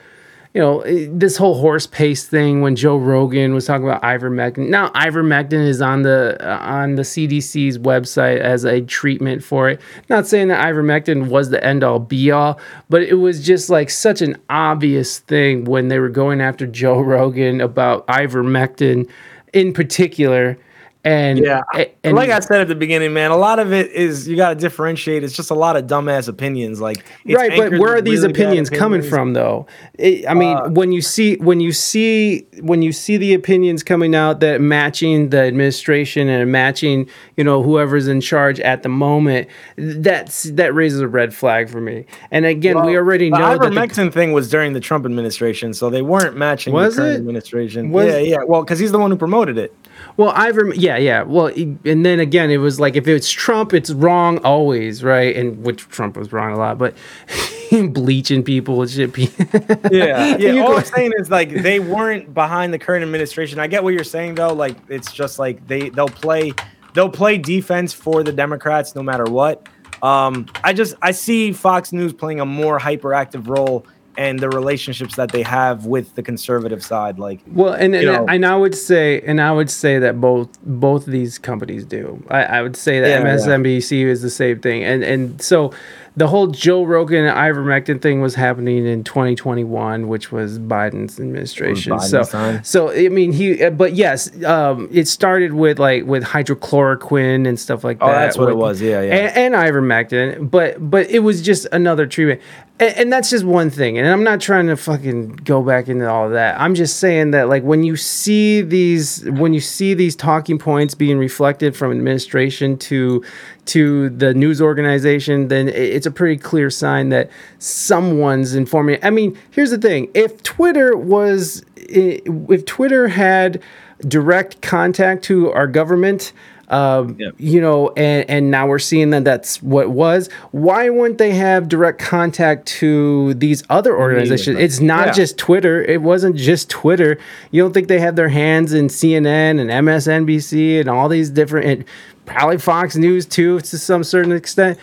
you 0.56 0.61
know, 0.61 0.80
eh, 0.82 1.08
this 1.11 1.35
whole 1.35 1.59
horse 1.59 1.85
paste 1.85 2.30
thing 2.30 2.61
when 2.61 2.77
Joe 2.77 2.95
Rogan 2.95 3.53
was 3.53 3.66
talking 3.66 3.85
about 3.85 4.01
ivermectin. 4.03 4.69
Now 4.69 4.88
ivermectin 4.92 5.67
is 5.67 5.82
on 5.82 6.03
the 6.03 6.38
uh, 6.40 6.58
on 6.59 6.95
the 6.95 7.01
CDC's 7.01 7.77
website 7.77 8.40
as 8.40 8.64
a 8.64 8.80
treatment 8.80 9.43
for 9.43 9.67
it. 9.69 9.82
Not 10.09 10.27
saying 10.27 10.48
that 10.48 10.66
ivermectin 10.66 11.27
was 11.27 11.50
the 11.50 11.61
end 11.61 11.84
all 11.84 12.00
be 12.00 12.32
all, 12.32 12.58
but 12.90 13.03
it 13.03 13.16
was 13.16 13.45
just 13.45 13.69
like 13.69 13.90
such 13.90 14.22
an 14.22 14.42
obvious 14.50 15.19
thing 15.19 15.66
when 15.66 15.90
they 15.90 16.00
were 16.00 16.08
going 16.08 16.40
after 16.40 16.66
Joe 16.66 17.01
Rogan 17.01 17.59
about 17.59 18.08
ivermectin 18.08 19.09
in 19.51 19.74
particular. 19.74 20.58
And 21.06 21.38
Yeah, 21.38 21.61
and 22.03 22.16
like 22.16 22.32
I 22.32 22.40
said 22.40 22.61
at 22.61 22.67
the 22.67 22.74
beginning, 22.75 23.14
man, 23.14 23.30
a 23.30 23.38
lot 23.38 23.59
of 23.59 23.72
it 23.72 23.92
is 23.92 24.27
you 24.27 24.35
got 24.35 24.50
to 24.50 24.56
differentiate. 24.56 25.24
It's 25.24 25.35
just 25.35 25.51
a 25.51 25.56
lot 25.56 25.77
of 25.77 25.85
dumbass 25.85 26.27
opinions. 26.27 26.82
Like 26.82 27.06
it's 27.24 27.35
right 27.38 27.51
but 27.56 27.80
where 27.80 27.95
are 27.95 28.01
these 28.01 28.22
really 28.22 28.34
bad 28.34 28.42
opinions 28.42 28.69
coming 28.72 29.01
from 29.03 29.34
though 29.34 29.67
It- 30.00 30.27
i 30.27 30.34
mean 30.34 30.58
Uh, 30.58 30.69
when 30.69 30.92
you 30.92 31.01
see 31.01 31.35
when 31.38 31.59
you 31.59 31.72
see 31.72 32.45
when 32.61 32.82
you 32.82 32.92
see 32.92 33.17
the 33.17 33.34
opinions 33.35 33.84
coming 33.84 34.16
out 34.16 34.40
that 34.40 34.61
matching 34.61 35.30
the 35.30 35.42
administration 35.42 36.27
and 36.27 36.51
matching 36.51 37.08
you 37.38 37.43
know 37.43 37.61
whoever's 37.61 38.08
in 38.08 38.19
charge 38.22 38.59
at 38.61 38.82
the 38.84 38.90
moment 38.90 39.48
that's 39.77 40.43
that 40.43 40.74
raises 40.74 41.01
a 41.01 41.08
red 41.08 41.34
flag 41.34 41.69
for 41.69 41.82
me 41.82 42.06
and 42.32 42.45
again 42.45 42.75
we 42.77 42.93
Well, 42.93 42.95
already 42.98 43.30
the 43.30 43.38
know 43.38 43.58
that 43.58 43.61
the, 43.61 43.67
ivermectin 43.69 44.11
thing 44.11 44.34
was 44.34 44.50
during 44.50 44.74
the 44.74 44.80
Trump 44.80 45.06
administration, 45.06 45.74
so 45.74 45.90
they 45.90 46.01
weren't 46.01 46.35
matching 46.35 46.74
Was 46.74 46.95
the 46.95 47.01
current 47.03 47.16
it? 47.16 47.19
administration. 47.19 47.92
Was- 47.92 48.08
yeah, 48.08 48.17
yeah. 48.17 48.38
Well, 48.48 48.64
because 48.64 48.80
he's 48.80 48.92
the 48.92 49.00
one 49.00 49.11
who 49.11 49.17
promoted 49.17 49.58
it. 49.58 49.74
Well 50.17 50.31
iver 50.35 50.73
yeah 50.75 50.97
yeah 50.97 51.23
well 51.23 51.47
and 51.47 52.05
then 52.05 52.19
again 52.19 52.49
it 52.49 52.57
was 52.57 52.79
like 52.79 52.95
if 52.95 53.07
it's 53.07 53.29
trump 53.29 53.73
it's 53.73 53.91
wrong 53.91 54.37
always 54.39 55.03
right 55.03 55.35
and 55.35 55.63
which 55.63 55.87
trump 55.89 56.17
was 56.17 56.31
wrong 56.31 56.53
a 56.53 56.57
lot 56.57 56.77
but 56.77 56.95
bleaching 57.91 58.43
people 58.43 58.81
and 58.81 58.91
shit 58.91 59.17
Yeah, 59.91 60.37
yeah. 60.37 60.61
All 60.65 60.77
I'm 60.77 60.85
saying 60.85 61.13
is 61.17 61.29
like 61.29 61.49
they 61.49 61.79
weren't 61.79 62.33
behind 62.33 62.73
the 62.73 62.79
current 62.79 63.03
administration. 63.03 63.59
I 63.59 63.67
get 63.67 63.83
what 63.83 63.93
you're 63.93 64.03
saying 64.03 64.35
though. 64.35 64.53
Like 64.53 64.77
it's 64.87 65.11
just 65.11 65.39
like 65.39 65.65
they 65.67 65.89
they'll 65.89 66.07
play 66.07 66.53
they'll 66.93 67.09
play 67.09 67.37
defense 67.37 67.93
for 67.93 68.23
the 68.23 68.31
Democrats 68.31 68.95
no 68.95 69.03
matter 69.03 69.25
what. 69.25 69.67
Um, 70.01 70.45
I 70.63 70.73
just 70.73 70.95
I 71.01 71.11
see 71.11 71.51
Fox 71.51 71.91
News 71.91 72.13
playing 72.13 72.39
a 72.39 72.45
more 72.45 72.79
hyperactive 72.79 73.47
role 73.47 73.85
and 74.17 74.39
the 74.39 74.49
relationships 74.49 75.15
that 75.15 75.31
they 75.31 75.41
have 75.43 75.85
with 75.85 76.15
the 76.15 76.23
conservative 76.23 76.83
side. 76.83 77.19
Like 77.19 77.39
Well, 77.47 77.73
and 77.73 77.93
and, 77.95 78.05
know. 78.05 78.25
and 78.27 78.45
I 78.45 78.55
would 78.55 78.75
say, 78.75 79.21
and 79.21 79.41
I 79.41 79.51
would 79.51 79.69
say 79.69 79.99
that 79.99 80.19
both 80.21 80.49
both 80.63 81.05
of 81.07 81.11
these 81.11 81.37
companies 81.37 81.85
do. 81.85 82.23
I, 82.29 82.43
I 82.43 82.61
would 82.61 82.75
say 82.75 82.99
that 82.99 83.09
Yeah, 83.09 83.19
yeah. 83.27 83.35
MSNBC 83.35 84.05
is 84.05 84.21
the 84.21 84.29
same 84.29 84.59
thing, 84.59 84.83
and 84.83 85.03
and 85.03 85.41
so 85.41 85.73
the 86.17 86.27
whole 86.27 86.47
Joe 86.47 86.83
Rogan 86.85 87.25
ivermectin 87.25 88.01
thing 88.01 88.21
was 88.21 88.35
happening 88.35 88.85
in 88.85 89.03
2021, 89.03 90.07
which 90.07 90.31
was 90.31 90.57
Biden's 90.59 91.19
administration. 91.19 91.91
Biden's 91.91 92.09
so 92.09 92.23
time. 92.23 92.63
so 92.63 92.89
I 92.91 93.09
mean 93.09 93.33
he, 93.33 93.61
uh, 93.61 93.69
but 93.71 93.95
yes, 93.95 94.31
um, 94.45 94.87
it 94.93 95.09
started 95.09 95.51
with 95.53 95.77
like 95.77 96.05
with 96.05 96.23
hydrochloroquine 96.23 97.47
and 97.47 97.59
stuff 97.59 97.83
like 97.83 97.97
Oh, 98.01 98.07
that. 98.07 98.13
that's 98.13 98.37
what 98.37 98.49
it 98.49 98.57
was. 98.57 98.81
Yeah, 98.81 99.01
yeah. 99.01 99.13
and, 99.13 99.53
and 99.53 99.63
ivermectin, 99.65 100.49
but 100.49 100.89
but 100.89 101.09
it 101.09 101.19
was 101.19 101.41
just 101.41 101.67
another 101.71 102.05
treatment, 102.07 102.41
and, 102.79 102.97
and 102.97 103.13
that's 103.13 103.29
just 103.29 103.45
one 103.45 103.69
thing. 103.69 103.97
And 103.97 104.07
I'm 104.07 104.23
not 104.23 104.41
trying 104.41 104.67
to 104.67 104.75
fucking 104.75 105.37
go 105.37 105.61
back 105.63 105.87
into 105.87 106.09
all 106.09 106.25
of 106.25 106.31
that. 106.33 106.59
I'm 106.59 106.75
just 106.75 106.99
saying 106.99 107.31
that 107.31 107.47
like 107.47 107.63
when 107.63 107.83
you 107.83 107.95
see 107.95 108.61
these 108.61 109.23
when 109.29 109.53
you 109.53 109.61
see 109.61 109.93
these 109.93 110.15
talking 110.15 110.59
points 110.59 110.93
being 110.93 111.17
reflected 111.17 111.75
from 111.75 111.91
administration 111.91 112.77
to 112.79 113.23
to 113.67 114.09
the 114.09 114.33
news 114.33 114.61
organization, 114.61 115.47
then 115.47 115.69
it's 115.69 116.05
a 116.05 116.11
pretty 116.11 116.37
clear 116.37 116.69
sign 116.69 117.09
that 117.09 117.29
someone's 117.59 118.55
informing. 118.55 118.99
I 119.01 119.09
mean, 119.09 119.37
here's 119.51 119.71
the 119.71 119.77
thing: 119.77 120.09
if 120.13 120.43
Twitter 120.43 120.97
was 120.97 121.63
if 121.75 122.65
Twitter 122.65 123.07
had 123.07 123.61
direct 124.07 124.61
contact 124.61 125.23
to 125.23 125.51
our 125.51 125.67
government 125.67 126.33
um, 126.69 127.17
you 127.37 127.61
know, 127.61 127.89
and, 127.95 128.29
and 128.29 128.51
now 128.51 128.67
we're 128.67 128.79
seeing 128.79 129.11
that 129.11 129.23
that's 129.23 129.61
what 129.61 129.89
was. 129.91 130.29
Why 130.51 130.89
wouldn't 130.89 131.17
they 131.17 131.31
have 131.33 131.67
direct 131.67 131.99
contact 131.99 132.65
to 132.79 133.33
these 133.35 133.63
other 133.69 133.95
organizations? 133.97 134.57
It's 134.59 134.79
not 134.79 135.07
Yeah. 135.07 135.13
just 135.13 135.37
Twitter. 135.37 135.83
It 135.83 136.01
wasn't 136.01 136.35
just 136.35 136.69
Twitter. 136.69 137.17
You 137.51 137.61
don't 137.61 137.73
think 137.73 137.87
they 137.87 137.99
have 137.99 138.15
their 138.15 138.29
hands 138.29 138.73
in 138.73 138.87
CNN 138.87 139.59
and 139.59 139.69
MSNBC 139.69 140.79
and 140.79 140.89
all 140.89 141.07
these 141.09 141.29
different, 141.29 141.67
and 141.67 141.85
probably 142.25 142.57
Fox 142.57 142.95
News 142.95 143.25
too, 143.25 143.59
to 143.59 143.77
some 143.77 144.03
certain 144.03 144.31
extent. 144.31 144.79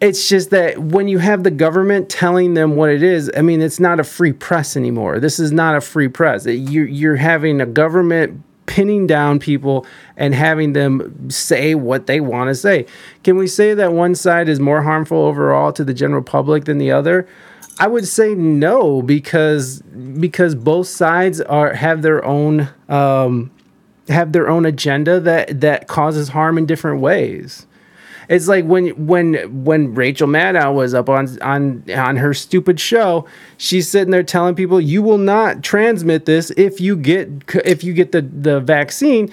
It's 0.00 0.28
just 0.28 0.50
that 0.50 0.78
when 0.78 1.08
you 1.08 1.18
have 1.18 1.42
the 1.42 1.50
government 1.50 2.08
telling 2.08 2.54
them 2.54 2.76
what 2.76 2.88
it 2.90 3.02
is, 3.02 3.30
I 3.36 3.42
mean, 3.42 3.60
it's 3.60 3.80
not 3.80 3.98
a 3.98 4.04
free 4.04 4.32
press 4.32 4.76
anymore. 4.76 5.18
This 5.18 5.40
is 5.40 5.50
not 5.50 5.74
a 5.74 5.80
free 5.80 6.06
press. 6.06 6.46
You're, 6.46 6.86
you're 6.86 7.16
having 7.16 7.60
a 7.60 7.66
government 7.66 8.42
pinning 8.68 9.06
down 9.08 9.40
people 9.40 9.84
and 10.16 10.34
having 10.34 10.74
them 10.74 11.28
say 11.28 11.74
what 11.74 12.06
they 12.06 12.20
want 12.20 12.48
to 12.48 12.54
say. 12.54 12.86
Can 13.24 13.36
we 13.36 13.48
say 13.48 13.74
that 13.74 13.92
one 13.92 14.14
side 14.14 14.48
is 14.48 14.60
more 14.60 14.82
harmful 14.82 15.18
overall 15.18 15.72
to 15.72 15.82
the 15.82 15.94
general 15.94 16.22
public 16.22 16.66
than 16.66 16.78
the 16.78 16.92
other? 16.92 17.26
I 17.80 17.86
would 17.86 18.06
say 18.06 18.34
no 18.34 19.02
because 19.02 19.82
because 19.82 20.54
both 20.54 20.88
sides 20.88 21.40
are 21.40 21.74
have 21.74 22.02
their 22.02 22.24
own 22.24 22.68
um, 22.88 23.50
have 24.08 24.32
their 24.32 24.48
own 24.48 24.66
agenda 24.66 25.20
that 25.20 25.60
that 25.60 25.86
causes 25.86 26.28
harm 26.28 26.58
in 26.58 26.66
different 26.66 27.00
ways. 27.00 27.66
It's 28.28 28.46
like 28.46 28.64
when 28.66 28.88
when 29.06 29.64
when 29.64 29.94
Rachel 29.94 30.28
Maddow 30.28 30.74
was 30.74 30.92
up 30.92 31.08
on 31.08 31.40
on 31.40 31.84
on 31.94 32.16
her 32.16 32.34
stupid 32.34 32.78
show, 32.78 33.26
she's 33.56 33.88
sitting 33.88 34.10
there 34.10 34.22
telling 34.22 34.54
people 34.54 34.80
you 34.80 35.02
will 35.02 35.18
not 35.18 35.62
transmit 35.62 36.26
this 36.26 36.50
if 36.50 36.80
you 36.80 36.96
get 36.96 37.28
if 37.64 37.82
you 37.82 37.94
get 37.94 38.12
the 38.12 38.20
the 38.20 38.60
vaccine, 38.60 39.32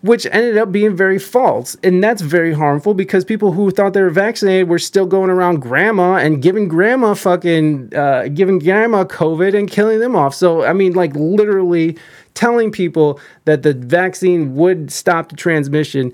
which 0.00 0.26
ended 0.30 0.56
up 0.56 0.72
being 0.72 0.96
very 0.96 1.18
false, 1.18 1.76
and 1.82 2.02
that's 2.02 2.22
very 2.22 2.54
harmful 2.54 2.94
because 2.94 3.26
people 3.26 3.52
who 3.52 3.70
thought 3.70 3.92
they 3.92 4.00
were 4.00 4.08
vaccinated 4.08 4.68
were 4.70 4.78
still 4.78 5.06
going 5.06 5.28
around 5.28 5.60
grandma 5.60 6.14
and 6.14 6.40
giving 6.40 6.66
grandma 6.66 7.12
fucking 7.12 7.94
uh, 7.94 8.28
giving 8.28 8.58
grandma 8.58 9.04
COVID 9.04 9.54
and 9.54 9.70
killing 9.70 10.00
them 10.00 10.16
off. 10.16 10.34
So 10.34 10.64
I 10.64 10.72
mean, 10.72 10.94
like 10.94 11.14
literally 11.14 11.98
telling 12.32 12.72
people 12.72 13.20
that 13.44 13.64
the 13.64 13.74
vaccine 13.74 14.54
would 14.54 14.90
stop 14.90 15.28
the 15.28 15.36
transmission 15.36 16.12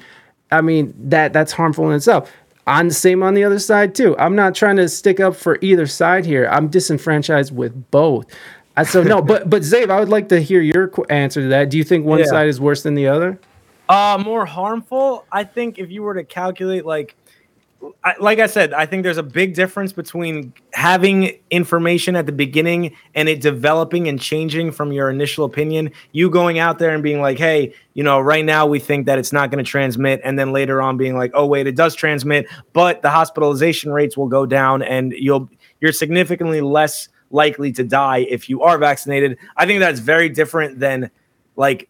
I 0.50 0.60
mean 0.60 0.94
that 1.08 1.33
that's 1.33 1.52
harmful 1.52 1.89
in 1.91 1.97
itself. 1.97 2.33
On 2.66 2.89
the 2.89 2.94
same 2.94 3.23
on 3.23 3.34
the 3.34 3.44
other 3.44 3.58
side 3.58 3.94
too. 3.94 4.16
I'm 4.18 4.34
not 4.34 4.55
trying 4.55 4.76
to 4.76 4.89
stick 4.89 5.20
up 5.20 5.36
for 5.36 5.58
either 5.60 5.86
side 5.86 6.25
here. 6.26 6.49
I'm 6.50 6.68
disenfranchised 6.68 7.55
with 7.55 7.91
both. 7.91 8.26
So 8.84 9.02
no, 9.02 9.23
but 9.23 9.49
but 9.49 9.62
Zabe, 9.62 9.91
I 9.91 9.99
would 10.00 10.08
like 10.10 10.28
to 10.31 10.41
hear 10.41 10.60
your 10.60 10.92
answer 11.08 11.42
to 11.42 11.49
that. 11.49 11.70
Do 11.70 11.78
you 11.78 11.84
think 11.84 12.05
one 12.05 12.18
Yeah. 12.18 12.26
side 12.26 12.49
is 12.49 12.60
worse 12.60 12.83
than 12.83 12.94
the 12.94 13.07
other? 13.08 13.39
Uh, 13.89 14.20
more 14.23 14.44
harmful. 14.44 15.25
I 15.31 15.44
think 15.44 15.78
if 15.78 15.91
you 15.91 16.02
were 16.02 16.15
to 16.15 16.25
calculate, 16.25 16.84
like, 16.84 17.15
I, 18.05 18.15
like 18.20 18.39
I 18.39 18.47
said, 18.47 18.73
I 18.73 18.86
think 18.86 19.02
there's 19.02 19.18
a 19.18 19.23
big 19.23 19.55
difference 19.55 19.92
between 19.92 20.52
having 20.73 21.39
information 21.50 22.16
at 22.16 22.26
the 22.26 22.32
beginning 22.32 22.94
and 23.15 23.28
it 23.28 23.40
developing 23.40 24.08
and 24.08 24.20
changing 24.20 24.73
from 24.73 24.92
your 24.92 25.10
initial 25.10 25.44
opinion. 25.44 25.90
You 26.12 26.31
going 26.31 26.58
out 26.58 26.78
there 26.78 26.94
and 26.94 27.02
being 27.02 27.20
like, 27.20 27.39
"Hey, 27.39 27.74
you 27.94 28.02
know, 28.02 28.20
right 28.20 28.44
now 28.44 28.66
we 28.66 28.78
think 28.78 29.06
that 29.06 29.18
it's 29.18 29.32
not 29.32 29.50
going 29.50 29.65
to 29.65 29.68
transmit," 29.68 30.20
and 30.24 30.39
then 30.39 30.52
later 30.52 30.81
on 30.81 30.97
being 30.97 31.16
like, 31.16 31.31
"Oh, 31.34 31.47
wait, 31.47 31.66
it 31.66 31.76
does 31.76 31.94
transmit, 31.94 32.47
but 32.73 33.02
the 33.02 33.10
hospitalization 33.10 33.92
rates 33.92 34.16
will 34.16 34.28
go 34.28 34.47
down, 34.47 34.82
and 34.82 35.12
you'll." 35.12 35.48
you're 35.81 35.92
significantly 35.92 36.60
less 36.60 37.08
likely 37.31 37.73
to 37.73 37.84
die 37.84 38.18
if 38.28 38.48
you 38.48 38.62
are 38.62 38.78
vaccinated. 38.78 39.39
I 39.56 39.66
think 39.66 39.81
that's 39.81 40.00
very 40.00 40.28
different 40.28 40.78
than 40.78 41.10
like 41.56 41.89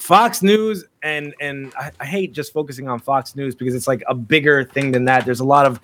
Fox 0.00 0.42
News 0.42 0.84
and 1.02 1.34
and 1.40 1.72
I, 1.78 1.90
I 2.00 2.06
hate 2.06 2.32
just 2.32 2.52
focusing 2.54 2.88
on 2.88 2.98
Fox 3.00 3.36
News 3.36 3.54
because 3.54 3.74
it's 3.74 3.86
like 3.86 4.02
a 4.08 4.14
bigger 4.14 4.64
thing 4.64 4.92
than 4.92 5.04
that. 5.04 5.26
There's 5.26 5.40
a 5.40 5.44
lot 5.44 5.66
of 5.66 5.78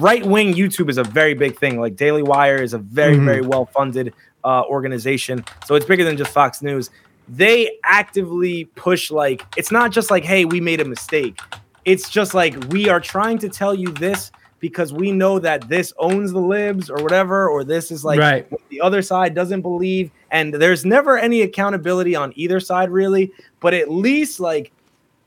right 0.00 0.24
wing 0.26 0.52
YouTube 0.52 0.90
is 0.90 0.98
a 0.98 1.04
very 1.04 1.32
big 1.32 1.58
thing. 1.58 1.80
Like 1.80 1.96
Daily 1.96 2.22
Wire 2.22 2.56
is 2.62 2.74
a 2.74 2.78
very 2.78 3.16
Mhm. 3.16 3.24
very 3.24 3.40
well 3.40 3.64
funded 3.66 4.12
uh, 4.44 4.62
organization, 4.64 5.42
so 5.64 5.74
it's 5.74 5.86
bigger 5.86 6.04
than 6.04 6.18
just 6.18 6.32
Fox 6.32 6.60
News. 6.60 6.90
They 7.26 7.78
actively 7.84 8.66
push 8.76 9.10
like 9.10 9.42
it's 9.56 9.70
not 9.72 9.90
just 9.90 10.10
like 10.10 10.22
hey 10.24 10.44
we 10.44 10.60
made 10.60 10.80
a 10.80 10.84
mistake. 10.84 11.38
It's 11.86 12.10
just 12.10 12.34
like 12.34 12.54
we 12.68 12.90
are 12.90 13.00
trying 13.00 13.38
to 13.38 13.48
tell 13.48 13.74
you 13.74 13.88
this 13.92 14.30
because 14.64 14.94
we 14.94 15.12
know 15.12 15.38
that 15.38 15.68
this 15.68 15.92
owns 15.98 16.32
the 16.32 16.40
libs 16.40 16.88
or 16.88 16.96
whatever, 17.02 17.50
or 17.50 17.64
this 17.64 17.90
is 17.90 18.02
like 18.02 18.18
Right. 18.18 18.50
what 18.50 18.62
the 18.70 18.80
other 18.80 19.02
side 19.02 19.34
doesn't 19.34 19.60
believe. 19.60 20.10
And 20.30 20.54
there's 20.54 20.86
never 20.86 21.18
any 21.18 21.42
accountability 21.42 22.16
on 22.16 22.32
either 22.34 22.60
side, 22.60 22.88
really. 22.88 23.30
But 23.60 23.74
at 23.74 23.90
least, 23.90 24.40
like, 24.40 24.72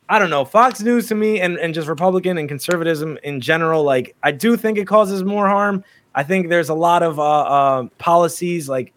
I 0.10 0.18
don't 0.18 0.32
know, 0.32 0.44
Fox 0.44 0.82
News 0.82 1.08
to 1.10 1.14
me 1.16 1.40
and, 1.40 1.56
and 1.60 1.72
just 1.72 1.88
Republican 1.88 2.40
and 2.40 2.50
conservatism 2.50 3.20
in 3.22 3.40
general, 3.40 3.84
like, 3.84 4.16
I 4.24 4.32
do 4.32 4.58
think 4.58 4.80
it 4.80 4.88
causes 4.88 5.24
more 5.24 5.48
harm. 5.48 5.84
I 6.16 6.24
think 6.24 6.50
there's 6.50 6.70
a 6.70 6.74
lot 6.74 7.04
of 7.04 7.20
uh, 7.20 7.42
uh, 7.42 7.84
policies, 8.00 8.68
like, 8.68 8.92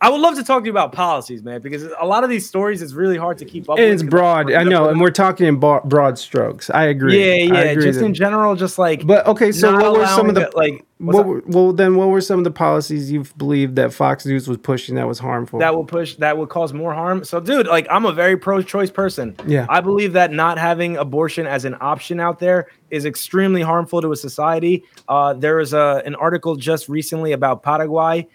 I, 0.00 0.08
would 0.08 0.20
love 0.20 0.36
to 0.36 0.44
talk 0.44 0.62
to 0.62 0.66
you 0.66 0.70
about 0.70 0.92
policies, 0.92 1.42
man, 1.42 1.60
because 1.60 1.84
a 2.00 2.06
lot 2.06 2.24
of 2.24 2.30
these 2.30 2.46
stories 2.46 2.82
is 2.82 2.94
really 2.94 3.16
hard 3.16 3.38
to 3.38 3.44
keep 3.44 3.68
up 3.68 3.78
it's 3.78 4.02
broad. 4.02 4.52
I 4.52 4.62
know, 4.62 4.88
and 4.88 5.00
we're 5.00 5.10
talking 5.10 5.46
in 5.46 5.58
broad 5.58 6.18
strokes. 6.18 6.70
I 6.70 6.84
agree. 6.84 7.18
Yeah, 7.18 7.52
yeah. 7.54 7.60
agree 7.60 7.84
Just 7.84 7.98
that- 8.00 8.06
in 8.06 8.14
general, 8.14 8.56
just 8.56 8.78
like, 8.78 9.06
But 9.06 9.26
okay, 9.26 9.52
so 9.52 9.72
what 9.72 9.98
were 9.98 10.06
some 10.06 10.28
of 10.28 10.34
the 10.34 10.42
it, 10.42 10.56
like, 10.56 10.84
what 10.98 11.26
were, 11.26 11.42
well 11.46 11.72
then 11.72 11.94
what 11.94 12.08
were 12.08 12.20
some 12.20 12.38
of 12.38 12.44
the 12.44 12.50
policies 12.50 13.10
you've 13.10 13.36
believed 13.38 13.76
that 13.76 13.92
Fox 13.92 14.26
News 14.26 14.46
was 14.46 14.58
pushing 14.58 14.96
that 14.96 15.08
was 15.08 15.18
harmful? 15.18 15.58
that 15.60 15.74
will 15.74 15.84
push 15.84 16.16
that 16.16 16.36
would 16.36 16.50
cause 16.50 16.72
more 16.74 16.92
harm. 16.92 17.24
So, 17.24 17.40
dude, 17.40 17.66
like 17.66 17.86
I'm 17.90 18.04
a 18.04 18.12
very 18.12 18.36
pro-choice 18.36 18.90
person. 18.90 19.34
Yeah. 19.46 19.66
I 19.68 19.80
believe 19.80 20.12
that 20.12 20.30
not 20.30 20.58
having 20.58 20.96
abortion 20.98 21.46
as 21.46 21.64
an 21.64 21.76
option 21.80 22.20
out 22.20 22.38
there 22.38 22.68
is 22.90 23.06
extremely 23.06 23.62
harmful 23.62 24.02
to 24.02 24.12
a 24.12 24.16
society. 24.16 24.84
Uh, 25.08 25.32
there 25.34 25.56
was 25.56 25.72
a 25.72 26.02
an 26.04 26.14
article 26.16 26.56
just 26.56 26.88
recently 26.88 27.32
about 27.32 27.62
Paraguay. 27.62 28.26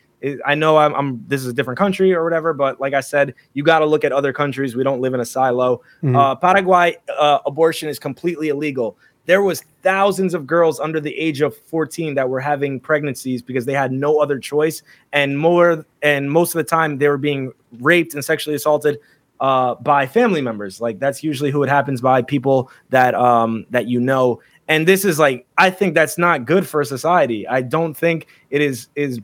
I 0.46 0.56
know 0.56 0.78
I'm, 0.78 0.94
I'm 0.94 1.24
this 1.28 1.42
is 1.42 1.48
a 1.48 1.54
different 1.54 1.78
country 1.78 2.14
or 2.14 2.24
whatever, 2.24 2.54
but 2.54 2.80
like 2.80 2.94
I 2.94 3.02
said, 3.02 3.34
you 3.54 3.64
got 3.64 3.80
to 3.80 3.86
look 3.86 4.04
at 4.04 4.12
other 4.12 4.34
countries. 4.34 4.76
We 4.76 4.84
don't 4.84 5.02
live 5.02 5.14
in 5.14 5.20
a 5.20 5.26
silo. 5.26 5.82
Mhm. 6.04 6.16
Uh, 6.16 6.36
Paraguay 6.36 6.98
uh, 7.18 7.40
abortion 7.46 7.90
is 7.90 8.00
completely 8.00 8.50
illegal. 8.50 8.98
There 9.26 9.42
was 9.42 9.64
thousands 9.82 10.36
of 10.36 10.46
girls 10.46 10.80
under 10.80 11.00
the 11.00 11.16
age 11.18 11.42
of 11.42 11.58
14 11.58 12.14
that 12.14 12.30
were 12.30 12.40
having 12.40 12.80
pregnancies 12.80 13.42
because 13.42 13.66
they 13.66 13.74
had 13.74 13.92
no 13.92 14.20
other 14.20 14.38
choice, 14.40 14.84
and 15.14 15.38
more 15.38 15.86
and 16.02 16.32
most 16.32 16.54
of 16.54 16.60
the 16.60 16.70
time 16.70 16.98
they 16.98 17.08
were 17.08 17.18
being 17.18 17.52
raped 17.80 18.14
and 18.14 18.24
sexually 18.24 18.56
assaulted 18.56 19.00
uh, 19.40 19.76
by 19.76 20.06
family 20.06 20.42
members. 20.42 20.80
Like 20.80 21.00
that's 21.00 21.24
usually 21.24 21.52
who 21.52 21.64
it 21.64 21.70
happens 21.70 22.02
by 22.02 22.22
people 22.22 22.72
that 22.90 23.16
um, 23.16 23.66
that 23.72 23.88
you 23.88 24.00
know. 24.00 24.42
And 24.68 24.88
this 24.88 25.06
is 25.06 25.20
like 25.20 25.46
I 25.58 25.70
think 25.70 25.94
that's 25.94 26.18
not 26.18 26.46
good 26.46 26.68
for 26.68 26.84
society. 26.84 27.48
I 27.48 27.62
don't 27.62 27.96
think 27.96 28.28
it 28.50 28.62
is 28.62 28.88
is 28.96 29.20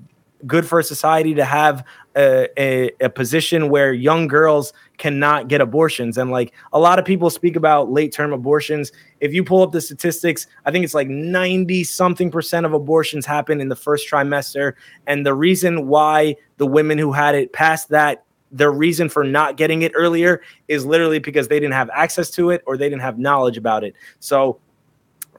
good 0.47 0.65
for 0.65 0.79
a 0.79 0.83
society 0.83 1.33
to 1.35 1.45
have 1.45 1.85
a, 2.15 2.47
a, 2.57 2.91
a 2.99 3.09
position 3.09 3.69
where 3.69 3.93
young 3.93 4.27
girls 4.27 4.73
cannot 4.97 5.47
get 5.47 5.61
abortions. 5.61 6.17
And 6.17 6.31
like 6.31 6.53
a 6.73 6.79
lot 6.79 6.99
of 6.99 7.05
people 7.05 7.29
speak 7.29 7.55
about 7.55 7.91
late 7.91 8.11
term 8.11 8.33
abortions. 8.33 8.91
If 9.19 9.33
you 9.33 9.43
pull 9.43 9.61
up 9.61 9.71
the 9.71 9.81
statistics, 9.81 10.47
I 10.65 10.71
think 10.71 10.83
it's 10.83 10.93
like 10.93 11.07
90 11.07 11.83
something 11.83 12.31
percent 12.31 12.65
of 12.65 12.73
abortions 12.73 13.25
happen 13.25 13.61
in 13.61 13.69
the 13.69 13.75
first 13.75 14.09
trimester. 14.09 14.73
And 15.07 15.25
the 15.25 15.33
reason 15.33 15.87
why 15.87 16.35
the 16.57 16.67
women 16.67 16.97
who 16.97 17.11
had 17.11 17.35
it 17.35 17.53
past 17.53 17.89
that, 17.89 18.25
their 18.51 18.71
reason 18.71 19.07
for 19.07 19.23
not 19.23 19.55
getting 19.55 19.81
it 19.81 19.93
earlier 19.95 20.41
is 20.67 20.85
literally 20.85 21.19
because 21.19 21.47
they 21.47 21.59
didn't 21.59 21.73
have 21.73 21.89
access 21.93 22.29
to 22.31 22.49
it 22.49 22.61
or 22.65 22.77
they 22.77 22.89
didn't 22.89 23.01
have 23.01 23.17
knowledge 23.17 23.57
about 23.57 23.83
it. 23.83 23.95
So 24.19 24.59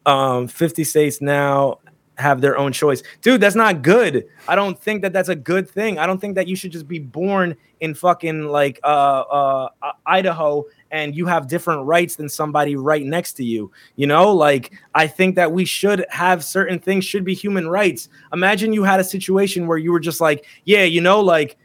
um 0.05 0.49
50 0.49 0.83
states 0.83 1.21
now 1.21 1.79
have 2.19 2.41
their 2.41 2.59
own 2.59 2.73
choice. 2.73 3.03
Dude, 3.21 3.41
that's 3.41 3.57
not 3.57 3.83
good. 3.83 4.27
I 4.47 4.55
don't 4.55 4.79
think 4.79 5.03
that 5.03 5.13
that's 5.13 5.29
a 5.29 5.35
good 5.35 5.69
thing. 5.69 5.99
I 5.99 6.07
don't 6.07 6.21
think 6.21 6.35
that 6.35 6.47
you 6.47 6.57
should 6.57 6.73
just 6.73 6.87
be 6.87 6.99
born 6.99 7.57
in 7.81 7.95
fucking 7.95 8.45
like 8.45 8.79
uh 8.85 9.23
uh 9.23 9.69
Idaho 10.07 10.65
and 10.91 11.17
you 11.17 11.27
have 11.27 11.49
different 11.49 11.85
rights 11.87 12.17
than 12.17 12.29
somebody 12.29 12.77
right 12.77 13.05
next 13.05 13.33
to 13.35 13.45
you. 13.45 13.73
You 13.97 14.07
know, 14.07 14.31
like 14.33 14.73
I 14.95 15.07
think 15.07 15.37
that 15.37 15.51
we 15.51 15.65
should 15.65 16.05
have 16.11 16.45
certain 16.45 16.79
things 16.79 17.05
should 17.05 17.25
be 17.25 17.35
human 17.35 17.69
rights. 17.69 18.09
Imagine 18.33 18.73
you 18.73 18.83
had 18.83 19.01
a 19.01 19.05
situation 19.05 19.67
where 19.67 19.79
you 19.79 19.91
were 19.91 20.01
just 20.01 20.21
like, 20.21 20.45
yeah, 20.65 20.85
you 20.85 21.01
know, 21.01 21.21
like 21.21 21.57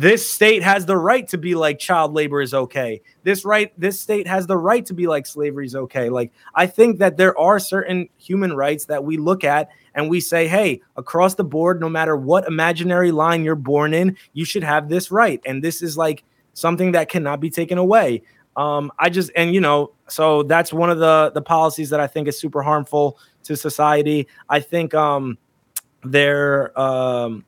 this 0.00 0.26
state 0.26 0.62
has 0.62 0.86
the 0.86 0.96
right 0.96 1.28
to 1.28 1.36
be 1.36 1.54
like 1.54 1.78
child 1.78 2.14
labor 2.14 2.40
is 2.40 2.54
okay. 2.54 3.02
This 3.22 3.44
right, 3.44 3.70
this 3.78 4.00
state 4.00 4.26
has 4.26 4.46
the 4.46 4.56
right 4.56 4.86
to 4.86 4.94
be 4.94 5.06
like 5.06 5.26
slavery 5.26 5.66
is 5.66 5.76
okay. 5.76 6.08
Like 6.08 6.32
I 6.54 6.66
think 6.68 7.00
that 7.00 7.18
there 7.18 7.38
are 7.38 7.58
certain 7.58 8.08
human 8.16 8.56
rights 8.56 8.86
that 8.86 9.04
we 9.04 9.18
look 9.18 9.44
at 9.44 9.68
and 9.94 10.08
we 10.08 10.20
say, 10.20 10.48
hey, 10.48 10.80
across 10.96 11.34
the 11.34 11.44
board, 11.44 11.80
no 11.82 11.90
matter 11.90 12.16
what 12.16 12.48
imaginary 12.48 13.12
line 13.12 13.44
you're 13.44 13.54
born 13.54 13.92
in, 13.92 14.16
you 14.32 14.46
should 14.46 14.64
have 14.64 14.88
this 14.88 15.10
right. 15.10 15.38
And 15.44 15.62
this 15.62 15.82
is 15.82 15.98
like 15.98 16.24
something 16.54 16.92
that 16.92 17.10
cannot 17.10 17.38
be 17.38 17.50
taken 17.50 17.76
away. 17.76 18.22
Um, 18.56 18.90
I 18.98 19.10
just 19.10 19.30
and 19.36 19.52
you 19.52 19.60
know, 19.60 19.92
so 20.08 20.44
that's 20.44 20.72
one 20.72 20.88
of 20.88 20.98
the 20.98 21.30
the 21.34 21.42
policies 21.42 21.90
that 21.90 22.00
I 22.00 22.06
think 22.06 22.26
is 22.26 22.40
super 22.40 22.62
harmful 22.62 23.18
to 23.42 23.54
society. 23.54 24.28
I 24.48 24.60
think 24.60 24.94
um 24.94 25.36
they're 26.02 26.78
um 26.80 27.44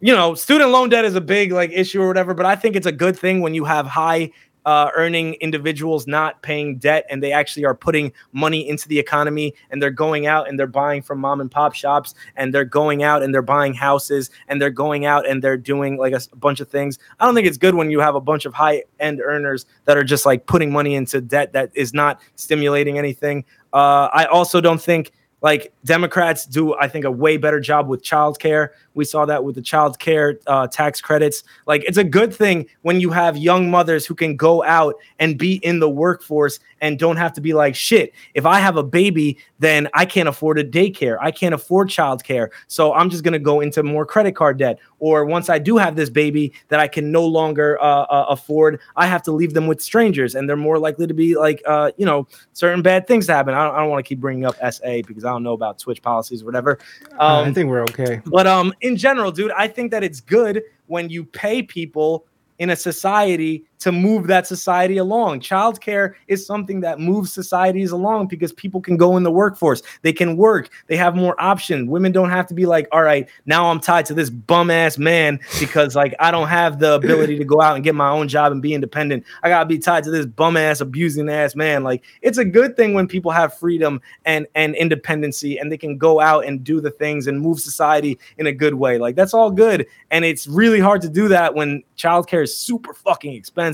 you 0.00 0.14
know, 0.14 0.34
student 0.34 0.70
loan 0.70 0.88
debt 0.88 1.04
is 1.04 1.14
a 1.14 1.20
big 1.20 1.52
like 1.52 1.70
issue 1.72 2.00
or 2.00 2.08
whatever, 2.08 2.34
but 2.34 2.46
I 2.46 2.56
think 2.56 2.76
it's 2.76 2.86
a 2.86 2.92
good 2.92 3.18
thing 3.18 3.40
when 3.40 3.54
you 3.54 3.64
have 3.64 3.86
high 3.86 4.30
uh, 4.68 4.90
earning 4.94 5.32
individuals 5.34 6.06
not 6.06 6.42
paying 6.42 6.76
debt 6.76 7.06
and 7.08 7.22
they 7.22 7.32
actually 7.32 7.64
are 7.64 7.74
putting 7.74 8.12
money 8.32 8.68
into 8.68 8.86
the 8.86 8.98
economy 8.98 9.54
and 9.70 9.80
they're 9.82 9.90
going 9.90 10.26
out 10.26 10.46
and 10.46 10.58
they're 10.58 10.66
buying 10.66 11.00
from 11.00 11.18
mom 11.18 11.40
and 11.40 11.50
pop 11.50 11.74
shops 11.74 12.14
and 12.36 12.52
they're 12.52 12.66
going 12.66 13.02
out 13.02 13.22
and 13.22 13.32
they're 13.32 13.40
buying 13.40 13.72
houses 13.72 14.30
and 14.46 14.60
they're 14.60 14.68
going 14.68 15.06
out 15.06 15.26
and 15.26 15.42
they're 15.42 15.56
doing 15.56 15.96
like 15.96 16.12
a 16.12 16.20
bunch 16.36 16.60
of 16.60 16.68
things. 16.68 16.98
I 17.18 17.24
don't 17.24 17.34
think 17.34 17.46
it's 17.46 17.56
good 17.56 17.76
when 17.76 17.90
you 17.90 18.00
have 18.00 18.14
a 18.14 18.20
bunch 18.20 18.44
of 18.44 18.52
high 18.52 18.84
end 19.00 19.22
earners 19.24 19.64
that 19.86 19.96
are 19.96 20.04
just 20.04 20.26
like 20.26 20.44
putting 20.44 20.70
money 20.70 20.94
into 20.94 21.22
debt 21.22 21.54
that 21.54 21.70
is 21.74 21.94
not 21.94 22.20
stimulating 22.36 22.98
anything. 22.98 23.46
Uh, 23.72 24.10
I 24.12 24.26
also 24.26 24.60
don't 24.60 24.82
think 24.82 25.12
like 25.40 25.72
Democrats 25.84 26.46
do, 26.46 26.74
I 26.74 26.88
think, 26.88 27.04
a 27.04 27.10
way 27.10 27.36
better 27.36 27.60
job 27.60 27.88
with 27.88 28.02
childcare. 28.02 28.70
We 28.98 29.06
saw 29.06 29.24
that 29.24 29.42
with 29.44 29.54
the 29.54 29.62
child 29.62 29.98
care 29.98 30.38
uh, 30.46 30.66
tax 30.66 31.00
credits. 31.00 31.42
Like, 31.66 31.82
it's 31.84 31.96
a 31.96 32.04
good 32.04 32.34
thing 32.34 32.66
when 32.82 33.00
you 33.00 33.08
have 33.10 33.38
young 33.38 33.70
mothers 33.70 34.04
who 34.04 34.14
can 34.14 34.36
go 34.36 34.62
out 34.64 34.94
and 35.18 35.38
be 35.38 35.54
in 35.64 35.80
the 35.80 35.88
workforce 35.88 36.60
and 36.82 36.98
don't 36.98 37.16
have 37.16 37.32
to 37.32 37.40
be 37.40 37.54
like, 37.54 37.74
shit, 37.74 38.12
if 38.34 38.44
I 38.44 38.58
have 38.60 38.76
a 38.76 38.82
baby, 38.82 39.38
then 39.58 39.88
I 39.94 40.04
can't 40.04 40.28
afford 40.28 40.58
a 40.58 40.64
daycare. 40.64 41.16
I 41.20 41.30
can't 41.30 41.54
afford 41.54 41.88
childcare. 41.88 42.50
So 42.66 42.92
I'm 42.92 43.08
just 43.08 43.24
going 43.24 43.32
to 43.32 43.38
go 43.38 43.60
into 43.60 43.82
more 43.82 44.04
credit 44.04 44.36
card 44.36 44.58
debt. 44.58 44.78
Or 45.00 45.24
once 45.24 45.48
I 45.48 45.58
do 45.58 45.76
have 45.78 45.96
this 45.96 46.10
baby 46.10 46.52
that 46.68 46.78
I 46.80 46.88
can 46.88 47.10
no 47.10 47.24
longer 47.24 47.80
uh, 47.80 48.02
uh, 48.02 48.26
afford, 48.28 48.80
I 48.96 49.06
have 49.06 49.22
to 49.22 49.32
leave 49.32 49.54
them 49.54 49.66
with 49.66 49.80
strangers 49.80 50.34
and 50.34 50.48
they're 50.48 50.56
more 50.56 50.78
likely 50.78 51.06
to 51.06 51.14
be 51.14 51.36
like, 51.36 51.62
uh, 51.66 51.92
you 51.96 52.04
know, 52.04 52.26
certain 52.52 52.82
bad 52.82 53.06
things 53.06 53.26
to 53.26 53.32
happen. 53.34 53.54
I 53.54 53.64
don't, 53.64 53.74
don't 53.76 53.90
want 53.90 54.04
to 54.04 54.08
keep 54.08 54.20
bringing 54.20 54.44
up 54.44 54.56
SA 54.72 55.02
because 55.06 55.24
I 55.24 55.30
don't 55.30 55.42
know 55.42 55.52
about 55.52 55.78
Twitch 55.78 56.02
policies 56.02 56.42
or 56.42 56.46
whatever. 56.46 56.78
Uh, 57.12 57.22
I 57.22 57.46
Um, 57.46 57.54
think 57.54 57.70
we're 57.70 57.82
okay. 57.82 58.20
but 58.26 58.46
um, 58.46 58.72
in 58.88 58.96
general, 58.96 59.30
dude, 59.30 59.52
I 59.52 59.68
think 59.68 59.92
that 59.92 60.02
it's 60.02 60.20
good 60.20 60.62
when 60.86 61.08
you 61.10 61.24
pay 61.24 61.62
people 61.62 62.26
in 62.58 62.70
a 62.70 62.76
society 62.76 63.64
to 63.80 63.92
move 63.92 64.26
that 64.26 64.46
society 64.46 64.96
along. 64.98 65.40
Childcare 65.40 66.14
is 66.26 66.44
something 66.44 66.80
that 66.80 66.98
moves 66.98 67.32
societies 67.32 67.90
along 67.90 68.26
because 68.26 68.52
people 68.52 68.80
can 68.80 68.96
go 68.96 69.16
in 69.16 69.22
the 69.22 69.30
workforce. 69.30 69.82
They 70.02 70.12
can 70.12 70.36
work. 70.36 70.70
They 70.86 70.96
have 70.96 71.14
more 71.14 71.40
options. 71.40 71.88
Women 71.88 72.12
don't 72.12 72.30
have 72.30 72.46
to 72.48 72.54
be 72.54 72.66
like, 72.66 72.88
all 72.92 73.02
right, 73.02 73.28
now 73.46 73.70
I'm 73.70 73.80
tied 73.80 74.06
to 74.06 74.14
this 74.14 74.30
bum 74.30 74.70
ass 74.70 74.98
man 74.98 75.38
because 75.60 75.94
like 75.94 76.14
I 76.18 76.30
don't 76.30 76.48
have 76.48 76.78
the 76.78 76.94
ability 76.94 77.38
to 77.38 77.44
go 77.44 77.60
out 77.60 77.76
and 77.76 77.84
get 77.84 77.94
my 77.94 78.10
own 78.10 78.28
job 78.28 78.52
and 78.52 78.60
be 78.60 78.74
independent. 78.74 79.24
I 79.42 79.48
gotta 79.48 79.66
be 79.66 79.78
tied 79.78 80.04
to 80.04 80.10
this 80.10 80.26
bum 80.26 80.56
ass 80.56 80.80
abusing 80.80 81.28
ass 81.28 81.54
man. 81.54 81.84
Like 81.84 82.04
it's 82.22 82.38
a 82.38 82.44
good 82.44 82.76
thing 82.76 82.94
when 82.94 83.06
people 83.06 83.30
have 83.30 83.56
freedom 83.56 84.00
and 84.24 84.46
and 84.54 84.74
independency 84.74 85.58
and 85.58 85.70
they 85.70 85.78
can 85.78 85.98
go 85.98 86.20
out 86.20 86.44
and 86.44 86.64
do 86.64 86.80
the 86.80 86.90
things 86.90 87.26
and 87.26 87.40
move 87.40 87.60
society 87.60 88.18
in 88.38 88.46
a 88.46 88.52
good 88.52 88.74
way. 88.74 88.98
Like 88.98 89.14
that's 89.16 89.34
all 89.34 89.50
good. 89.50 89.86
And 90.10 90.24
it's 90.24 90.46
really 90.46 90.80
hard 90.80 91.02
to 91.02 91.08
do 91.08 91.28
that 91.28 91.54
when 91.54 91.82
childcare 91.96 92.42
is 92.42 92.56
super 92.56 92.94
fucking 92.94 93.34
expensive. 93.34 93.67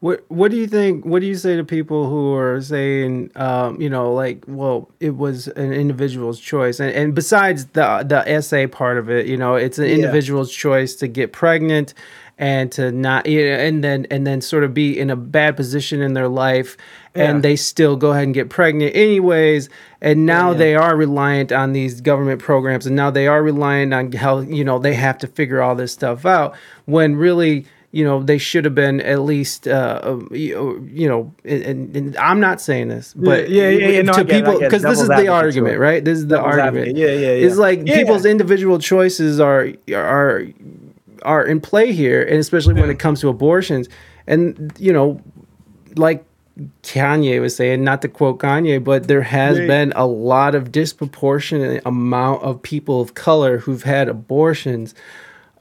What 0.00 0.24
What 0.28 0.50
do 0.52 0.56
you 0.56 0.68
think? 0.68 1.04
What 1.04 1.20
do 1.20 1.26
you 1.26 1.34
say 1.34 1.56
to 1.56 1.64
people 1.64 2.08
who 2.08 2.32
are 2.34 2.60
saying, 2.60 3.32
um, 3.34 3.80
you 3.80 3.90
know, 3.90 4.12
like, 4.12 4.44
well, 4.46 4.88
it 5.00 5.16
was 5.16 5.48
an 5.48 5.72
individual's 5.72 6.38
choice, 6.38 6.78
and 6.78 6.90
and 6.94 7.14
besides 7.14 7.66
the 7.66 8.04
the 8.06 8.22
essay 8.30 8.66
part 8.68 8.96
of 8.98 9.10
it, 9.10 9.26
you 9.26 9.36
know, 9.36 9.56
it's 9.56 9.78
an 9.78 9.86
Yeah. 9.86 9.94
individual's 9.96 10.52
choice 10.52 10.94
to 10.96 11.08
get 11.08 11.32
pregnant, 11.32 11.94
and 12.38 12.70
to 12.72 12.92
not 12.92 13.26
you 13.26 13.44
know, 13.44 13.56
and 13.56 13.82
then 13.82 14.06
and 14.08 14.24
then 14.24 14.40
sort 14.40 14.62
of 14.62 14.72
be 14.72 14.96
in 14.96 15.10
a 15.10 15.16
bad 15.16 15.56
position 15.56 16.00
in 16.00 16.14
their 16.14 16.28
life 16.28 16.76
Yeah. 17.16 17.24
and 17.32 17.42
they 17.42 17.56
still 17.56 17.96
go 17.96 18.12
ahead 18.12 18.22
and 18.24 18.34
get 18.34 18.48
pregnant 18.48 18.94
anyways 18.94 19.68
and 20.00 20.24
now 20.24 20.54
they 20.54 20.76
are 20.76 20.94
reliant 20.96 21.50
on 21.50 21.72
these 21.72 22.00
government 22.00 22.40
programs 22.40 22.86
and 22.86 22.94
now 22.94 23.10
they 23.10 23.26
are 23.26 23.42
reliant 23.42 23.92
on 23.92 24.12
how 24.12 24.38
you 24.38 24.62
know 24.64 24.78
they 24.78 24.94
have 24.94 25.18
to 25.18 25.26
figure 25.26 25.60
all 25.60 25.74
this 25.74 25.90
stuff 25.90 26.24
out 26.24 26.54
when 26.84 27.16
really 27.16 27.66
you 27.90 28.04
know 28.04 28.22
they 28.22 28.38
should 28.38 28.64
have 28.64 28.74
been 28.74 29.00
at 29.00 29.20
least 29.20 29.66
uh 29.66 30.00
uh, 30.02 30.18
you 30.32 31.08
know 31.08 31.32
and, 31.44 31.96
and 31.96 32.16
i'm 32.18 32.38
not 32.38 32.60
saying 32.60 32.88
this 32.88 33.14
but 33.14 33.48
yeah, 33.48 33.68
yeah, 33.70 33.88
yeah, 33.88 34.02
no, 34.02 34.12
to 34.12 34.24
get 34.24 34.44
people 34.44 34.60
because 34.60 34.82
this 34.82 35.00
is 35.00 35.08
the 35.08 35.28
argument 35.28 35.78
right 35.78 36.04
this 36.04 36.18
is 36.18 36.26
the 36.26 36.36
Devil's 36.36 36.58
argument. 36.58 36.96
Yeah, 36.96 37.06
yeah, 37.06 37.12
yeah. 37.14 37.46
it's 37.46 37.56
like 37.56 37.80
Yeah. 37.84 37.96
people's 37.96 38.26
individual 38.26 38.78
choices 38.78 39.40
are 39.40 39.68
are 39.92 40.42
are 41.22 41.44
in 41.46 41.60
play 41.60 41.92
here 41.92 42.22
and 42.22 42.38
especially 42.38 42.74
when 42.74 42.90
it 42.90 42.98
comes 42.98 43.20
to 43.20 43.28
abortions 43.28 43.88
and 44.26 44.72
you 44.78 44.92
know 44.92 45.20
like 45.96 46.24
Kanye 46.82 47.40
was 47.40 47.54
saying, 47.54 47.84
not 47.84 48.02
to 48.02 48.08
quote 48.08 48.40
Kanye, 48.40 48.82
but 48.82 49.06
there 49.06 49.22
has 49.22 49.58
Yeah. 49.60 49.66
been 49.68 49.92
a 49.94 50.06
lot 50.06 50.56
of 50.56 50.72
disproportionate 50.72 51.82
amount 51.86 52.42
of 52.42 52.60
people 52.62 53.00
of 53.00 53.14
color 53.14 53.58
who've 53.58 53.84
had 53.84 54.08
abortions 54.08 54.92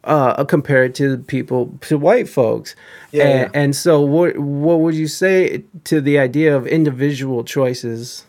uh, 0.07 0.43
compared 0.45 0.95
to 0.95 1.17
people 1.19 1.77
to 1.81 1.97
white 1.97 2.27
folks. 2.29 2.75
Yeah, 3.11 3.23
and, 3.23 3.39
yeah. 3.39 3.61
and 3.61 3.75
so, 3.75 4.01
what 4.01 4.37
what 4.37 4.79
would 4.79 4.95
you 4.95 5.07
say 5.07 5.63
to 5.83 6.01
the 6.01 6.17
idea 6.17 6.55
of 6.55 6.65
individual 6.65 7.43
choices? 7.43 8.25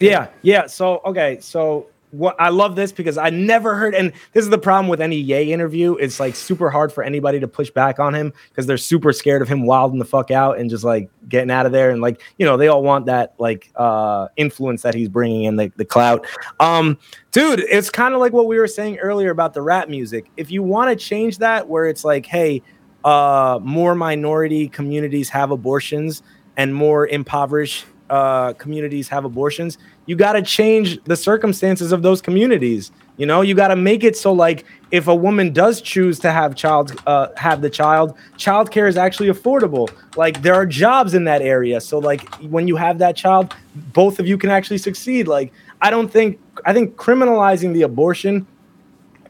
Yeah, 0.00 0.28
yeah. 0.42 0.66
So 0.66 1.00
okay, 1.04 1.38
so 1.40 1.86
what 2.12 2.36
I 2.38 2.50
love 2.50 2.76
this 2.76 2.92
because 2.92 3.18
I 3.18 3.30
never 3.30 3.74
heard, 3.74 3.94
and 3.94 4.12
this 4.32 4.44
is 4.44 4.50
the 4.50 4.58
problem 4.58 4.88
with 4.88 5.00
any 5.00 5.16
Yay 5.16 5.50
interview. 5.50 5.94
It's 5.94 6.20
like 6.20 6.36
super 6.36 6.70
hard 6.70 6.92
for 6.92 7.02
anybody 7.02 7.40
to 7.40 7.48
push 7.48 7.70
back 7.70 7.98
on 7.98 8.14
him 8.14 8.32
because 8.50 8.66
they're 8.66 8.78
super 8.78 9.12
scared 9.12 9.42
of 9.42 9.48
him 9.48 9.64
wilding 9.64 9.98
the 9.98 10.04
fuck 10.04 10.30
out 10.30 10.58
and 10.58 10.70
just 10.70 10.84
like 10.84 11.10
getting 11.28 11.50
out 11.50 11.66
of 11.66 11.72
there. 11.72 11.90
And 11.90 12.00
like 12.00 12.20
you 12.36 12.46
know, 12.46 12.56
they 12.56 12.68
all 12.68 12.82
want 12.82 13.06
that 13.06 13.34
like 13.38 13.70
uh 13.76 14.28
influence 14.36 14.82
that 14.82 14.94
he's 14.94 15.08
bringing 15.08 15.44
in 15.44 15.56
the 15.56 15.72
the 15.76 15.84
clout. 15.84 16.26
Um, 16.60 16.98
dude, 17.32 17.60
it's 17.60 17.90
kind 17.90 18.14
of 18.14 18.20
like 18.20 18.32
what 18.32 18.46
we 18.46 18.58
were 18.58 18.68
saying 18.68 18.98
earlier 18.98 19.30
about 19.30 19.54
the 19.54 19.62
rap 19.62 19.88
music. 19.88 20.30
If 20.36 20.50
you 20.50 20.62
want 20.62 20.90
to 20.90 21.04
change 21.04 21.38
that, 21.38 21.68
where 21.68 21.86
it's 21.86 22.04
like, 22.04 22.26
hey, 22.26 22.62
uh, 23.04 23.58
more 23.62 23.94
minority 23.94 24.68
communities 24.68 25.28
have 25.30 25.50
abortions 25.50 26.22
and 26.56 26.74
more 26.74 27.06
impoverished 27.06 27.86
uh, 28.12 28.52
communities 28.52 29.08
have 29.08 29.24
abortions, 29.24 29.78
you 30.04 30.14
got 30.14 30.34
to 30.34 30.42
change 30.42 31.02
the 31.04 31.16
circumstances 31.16 31.92
of 31.92 32.02
those 32.02 32.20
communities. 32.20 32.92
You 33.16 33.24
know, 33.24 33.40
you 33.40 33.54
got 33.54 33.68
to 33.68 33.76
make 33.76 34.04
it 34.04 34.18
so 34.18 34.34
like 34.34 34.66
if 34.90 35.08
a 35.08 35.14
woman 35.14 35.50
does 35.54 35.80
choose 35.80 36.18
to 36.18 36.30
have 36.30 36.54
child 36.54 36.94
uh, 37.06 37.28
have 37.36 37.62
the 37.62 37.70
child, 37.70 38.14
childcare 38.36 38.86
is 38.86 38.98
actually 38.98 39.28
affordable. 39.28 39.90
Like 40.14 40.42
there 40.42 40.52
are 40.52 40.66
jobs 40.66 41.14
in 41.14 41.24
that 41.24 41.40
area, 41.40 41.80
so 41.80 41.98
like 41.98 42.28
when 42.42 42.68
you 42.68 42.76
have 42.76 42.98
that 42.98 43.16
child, 43.16 43.54
both 43.94 44.20
of 44.20 44.26
you 44.26 44.36
can 44.36 44.50
actually 44.50 44.78
succeed. 44.78 45.26
Like 45.26 45.50
I 45.80 45.90
don't 45.90 46.12
think 46.12 46.38
I 46.66 46.74
think 46.74 46.96
criminalizing 46.96 47.72
the 47.72 47.82
abortion 47.82 48.46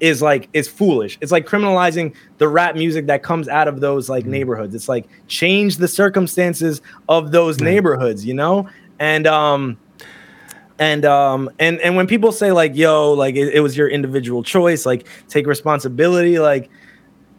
is 0.00 0.22
like 0.22 0.48
is 0.52 0.68
foolish. 0.68 1.18
It's 1.20 1.32
like 1.32 1.46
criminalizing 1.46 2.14
the 2.38 2.48
rap 2.48 2.74
music 2.74 3.06
that 3.06 3.22
comes 3.22 3.48
out 3.48 3.68
of 3.68 3.80
those 3.80 4.08
like 4.08 4.26
neighborhoods. 4.26 4.74
It's 4.74 4.88
like 4.88 5.06
change 5.28 5.76
the 5.76 5.88
circumstances 5.88 6.82
of 7.08 7.32
those 7.32 7.60
neighborhoods, 7.60 8.24
you 8.26 8.34
know? 8.34 8.68
And 8.98 9.26
um 9.26 9.78
and 10.78 11.04
um 11.04 11.50
and 11.58 11.80
and 11.80 11.96
when 11.96 12.06
people 12.06 12.32
say 12.32 12.50
like 12.50 12.74
yo 12.74 13.12
like 13.12 13.36
it, 13.36 13.54
it 13.54 13.60
was 13.60 13.76
your 13.76 13.88
individual 13.88 14.42
choice 14.42 14.84
like 14.84 15.06
take 15.28 15.46
responsibility 15.46 16.38
like 16.38 16.70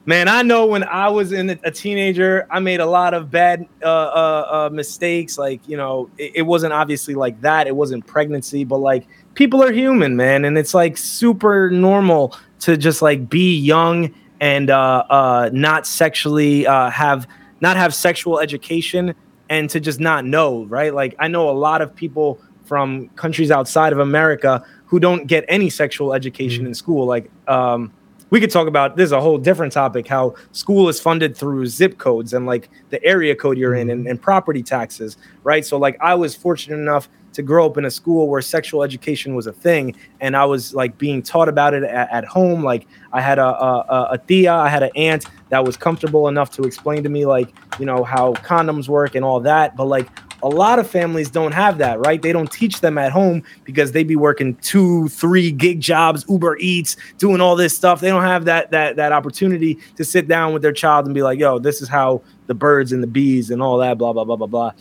man 0.06 0.28
i 0.28 0.42
know 0.42 0.66
when 0.66 0.84
i 0.86 1.10
was 1.10 1.32
in 1.32 1.50
a, 1.50 1.60
a 1.64 1.72
teenager 1.72 2.48
i 2.52 2.60
made 2.60 2.80
a 2.80 2.86
lot 2.86 3.14
of 3.14 3.32
bad 3.32 3.68
uh, 3.84 3.86
uh, 3.86 4.48
uh 4.50 4.70
mistakes 4.72 5.38
like 5.38 5.68
you 5.68 5.76
know 5.76 6.10
it, 6.18 6.32
it 6.36 6.42
wasn't 6.44 6.72
obviously 6.72 7.16
like 7.16 7.40
that 7.42 7.68
it 7.68 7.76
wasn't 7.76 8.06
pregnancy 8.06 8.64
but 8.64 8.78
like 8.78 9.08
people 9.36 9.64
are 9.64 9.72
human 9.72 10.16
man 10.16 10.46
and 10.46 10.58
it's 10.58 10.74
like 10.74 10.98
super 10.98 11.70
normal 11.70 12.36
to 12.60 12.78
just 12.78 13.02
like 13.02 13.30
be 13.30 13.56
young 13.56 14.14
and 14.40 14.70
uh 14.70 15.04
uh 15.10 15.50
not 15.54 15.88
sexually 15.88 16.66
uh 16.68 16.90
have 16.90 17.28
not 17.62 17.78
have 17.78 17.94
sexual 17.94 18.40
education 18.40 19.14
and 19.50 19.70
to 19.70 19.80
just 19.80 20.00
not 20.00 20.26
know 20.26 20.66
right 20.66 20.94
like 20.94 21.16
i 21.20 21.28
know 21.28 21.50
a 21.50 21.52
lot 21.52 21.82
of 21.82 21.96
people 21.96 22.40
from 22.66 23.10
countries 23.10 23.52
outside 23.52 23.94
of 23.94 24.00
America 24.00 24.66
who 24.86 25.00
don't 25.00 25.28
get 25.28 25.46
any 25.48 25.70
sexual 25.70 26.14
education 26.14 26.66
in 26.66 26.74
school. 26.74 27.06
Like, 27.06 27.30
um, 27.48 27.92
we 28.30 28.40
could 28.40 28.50
talk 28.50 28.68
about 28.68 28.96
this 28.96 29.08
is 29.08 29.12
a 29.12 29.22
whole 29.22 29.38
different 29.38 29.74
topic 29.74 30.08
how 30.08 30.34
school 30.54 30.90
is 30.90 31.00
funded 31.00 31.38
through 31.38 31.68
zip 31.68 32.00
codes 32.00 32.34
and 32.34 32.48
like 32.48 32.68
the 32.90 33.04
area 33.04 33.36
code 33.36 33.60
you're 33.60 33.76
in 33.76 33.92
and, 33.92 34.08
and 34.08 34.20
property 34.20 34.64
taxes, 34.64 35.18
right? 35.44 35.64
So, 35.64 35.78
like, 35.78 35.98
I 36.02 36.16
was 36.16 36.36
fortunate 36.36 36.78
enough 36.78 37.10
to 37.34 37.42
grow 37.42 37.66
up 37.66 37.78
in 37.78 37.86
a 37.86 37.92
school 37.92 38.28
where 38.28 38.42
sexual 38.42 38.84
education 38.84 39.36
was 39.36 39.48
a 39.48 39.54
thing 39.54 39.96
and 40.22 40.36
I 40.36 40.46
was 40.46 40.74
like 40.74 40.98
being 40.98 41.22
taught 41.22 41.50
about 41.50 41.74
it 41.74 41.84
at, 41.84 42.12
at 42.12 42.26
home. 42.26 42.64
Like, 42.64 42.88
I 43.12 43.22
had 43.22 43.40
a, 43.40 43.46
a, 43.46 43.86
a- 43.90 44.08
a 44.14 44.18
tia, 44.18 44.54
I 44.54 44.70
had 44.70 44.84
an 44.84 44.92
aunt 44.96 45.26
that 45.50 45.64
was 45.66 45.78
comfortable 45.78 46.28
enough 46.28 46.50
to 46.52 46.64
explain 46.64 47.04
to 47.04 47.10
me, 47.10 47.26
like, 47.26 47.54
you 47.80 47.86
know, 47.86 48.04
how 48.04 48.34
condoms 48.36 48.88
work 48.88 49.16
and 49.16 49.24
all 49.24 49.40
that. 49.42 49.76
But, 49.76 49.86
like, 49.86 50.08
a 50.42 50.50
lot 50.50 50.78
of 50.78 50.90
families 50.90 51.30
don't 51.30 51.54
have 51.54 51.78
that, 51.78 52.00
right? 52.00 52.22
They 52.22 52.34
don't 52.34 52.52
teach 52.52 52.82
them 52.82 52.98
at 52.98 53.12
home 53.14 53.44
because 53.64 53.94
they 53.94 54.04
be 54.04 54.18
working 54.18 54.56
two, 54.56 55.08
three 55.08 55.52
gig 55.52 55.80
jobs, 55.80 56.26
Uber 56.28 56.58
Eats, 56.60 56.98
doing 57.18 57.40
all 57.40 57.56
this 57.56 57.76
stuff. 57.76 58.02
They 58.02 58.10
don't 58.10 58.24
have 58.24 58.44
that 58.46 58.70
that 58.72 58.98
that 58.98 59.14
opportunity 59.14 59.80
to 59.96 60.04
sit 60.04 60.28
down 60.28 60.52
with 60.52 60.62
their 60.62 60.74
child 60.74 61.06
and 61.06 61.16
be 61.16 61.22
like, 61.22 61.40
"Yo, 61.40 61.60
this 61.60 61.82
is 61.82 61.88
how 61.88 62.22
the 62.48 62.54
birds 62.54 62.92
and 62.92 63.02
the 63.02 63.08
bees 63.08 63.52
and 63.52 63.62
all 63.62 63.78
that, 63.78 63.98
blah 63.98 64.12
blah 64.12 64.26
blah 64.26 64.36
blah 64.36 64.48
blah." 64.48 64.72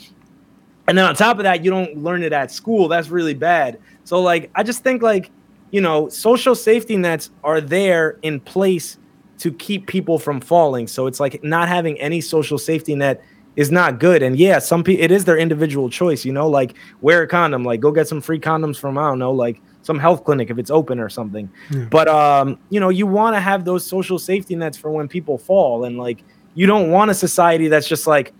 And 0.93 0.99
then 0.99 1.07
on 1.07 1.15
top 1.15 1.39
of 1.39 1.45
that, 1.45 1.65
you 1.65 1.71
don't 1.71 1.97
learn 1.97 2.23
it 2.23 2.35
at 2.35 2.53
school. 2.53 2.87
That's 2.87 3.09
really 3.09 3.33
bad. 3.33 3.79
So 4.05 4.21
like, 4.21 4.51
I 4.55 4.63
just 4.63 4.85
think 4.85 5.01
like, 5.01 5.31
you 5.71 5.81
know, 5.81 6.11
social 6.11 6.55
safety 6.55 6.99
nets 6.99 7.31
are 7.43 7.63
there 7.63 8.19
in 8.21 8.41
place 8.41 8.99
to 9.39 9.51
keep 9.55 9.87
people 9.87 10.19
from 10.19 10.39
falling. 10.39 10.87
So 10.87 11.07
it's 11.07 11.19
like 11.19 11.43
not 11.43 11.67
having 11.67 11.99
any 11.99 12.21
social 12.21 12.59
safety 12.59 12.95
net 12.95 13.25
is 13.57 13.71
not 13.71 14.01
good. 14.01 14.23
And 14.23 14.39
yeah, 14.39 14.59
some 14.59 14.85
people 14.85 15.03
it 15.03 15.11
is 15.11 15.25
their 15.25 15.39
individual 15.39 15.89
choice, 15.89 16.27
you 16.27 16.33
know, 16.35 16.47
like 16.47 16.75
wear 17.01 17.23
a 17.23 17.27
condom, 17.27 17.65
like 17.65 17.81
go 17.81 17.91
get 17.91 18.07
some 18.07 18.21
free 18.21 18.39
condoms 18.39 18.77
from 18.77 18.99
I 18.99 19.09
don't 19.09 19.19
know, 19.19 19.33
like 19.33 19.63
some 19.81 19.99
health 19.99 20.25
clinic 20.25 20.51
if 20.51 20.59
it's 20.59 20.71
open 20.71 21.01
or 21.01 21.09
something. 21.09 21.49
But 21.89 22.07
um, 22.09 22.59
you 22.69 22.81
know, 22.81 22.91
you 22.91 23.07
want 23.07 23.35
to 23.35 23.41
have 23.41 23.65
those 23.65 23.87
social 23.87 24.19
safety 24.19 24.57
nets 24.57 24.77
for 24.77 24.91
when 24.91 25.09
people 25.09 25.39
fall 25.39 25.87
and 25.87 25.97
like 25.97 26.23
you 26.53 26.67
don't 26.67 26.91
want 26.91 27.11
a 27.11 27.15
society 27.15 27.69
that's 27.69 27.89
just 27.89 28.07
like 28.07 28.35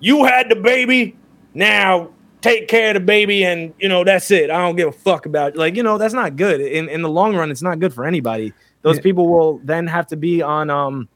you 0.00 0.24
had 0.24 0.48
the 0.48 0.56
baby, 0.56 1.14
now 1.54 2.10
take 2.40 2.68
care 2.68 2.88
of 2.88 2.94
the 2.94 3.00
baby 3.00 3.44
and 3.44 3.74
you 3.78 3.88
know 3.88 4.04
that's 4.04 4.30
it. 4.30 4.50
I 4.50 4.58
don't 4.58 4.76
give 4.76 4.88
a 4.88 4.92
fuck 4.92 5.26
about 5.26 5.56
like 5.56 5.76
you 5.76 5.82
know 5.82 5.98
that's 5.98 6.14
not 6.14 6.36
good. 6.36 6.60
In 6.60 6.88
in 6.88 7.02
the 7.02 7.08
long 7.08 7.34
run 7.36 7.50
it's 7.50 7.62
not 7.62 7.78
good 7.80 7.92
for 7.92 8.04
anybody. 8.06 8.52
Those 8.82 8.96
Yeah. 8.96 9.02
people 9.02 9.28
will 9.28 9.58
then 9.64 9.86
have 9.86 10.06
to 10.08 10.16
be 10.16 10.40
on 10.42 10.70
um 10.70 11.08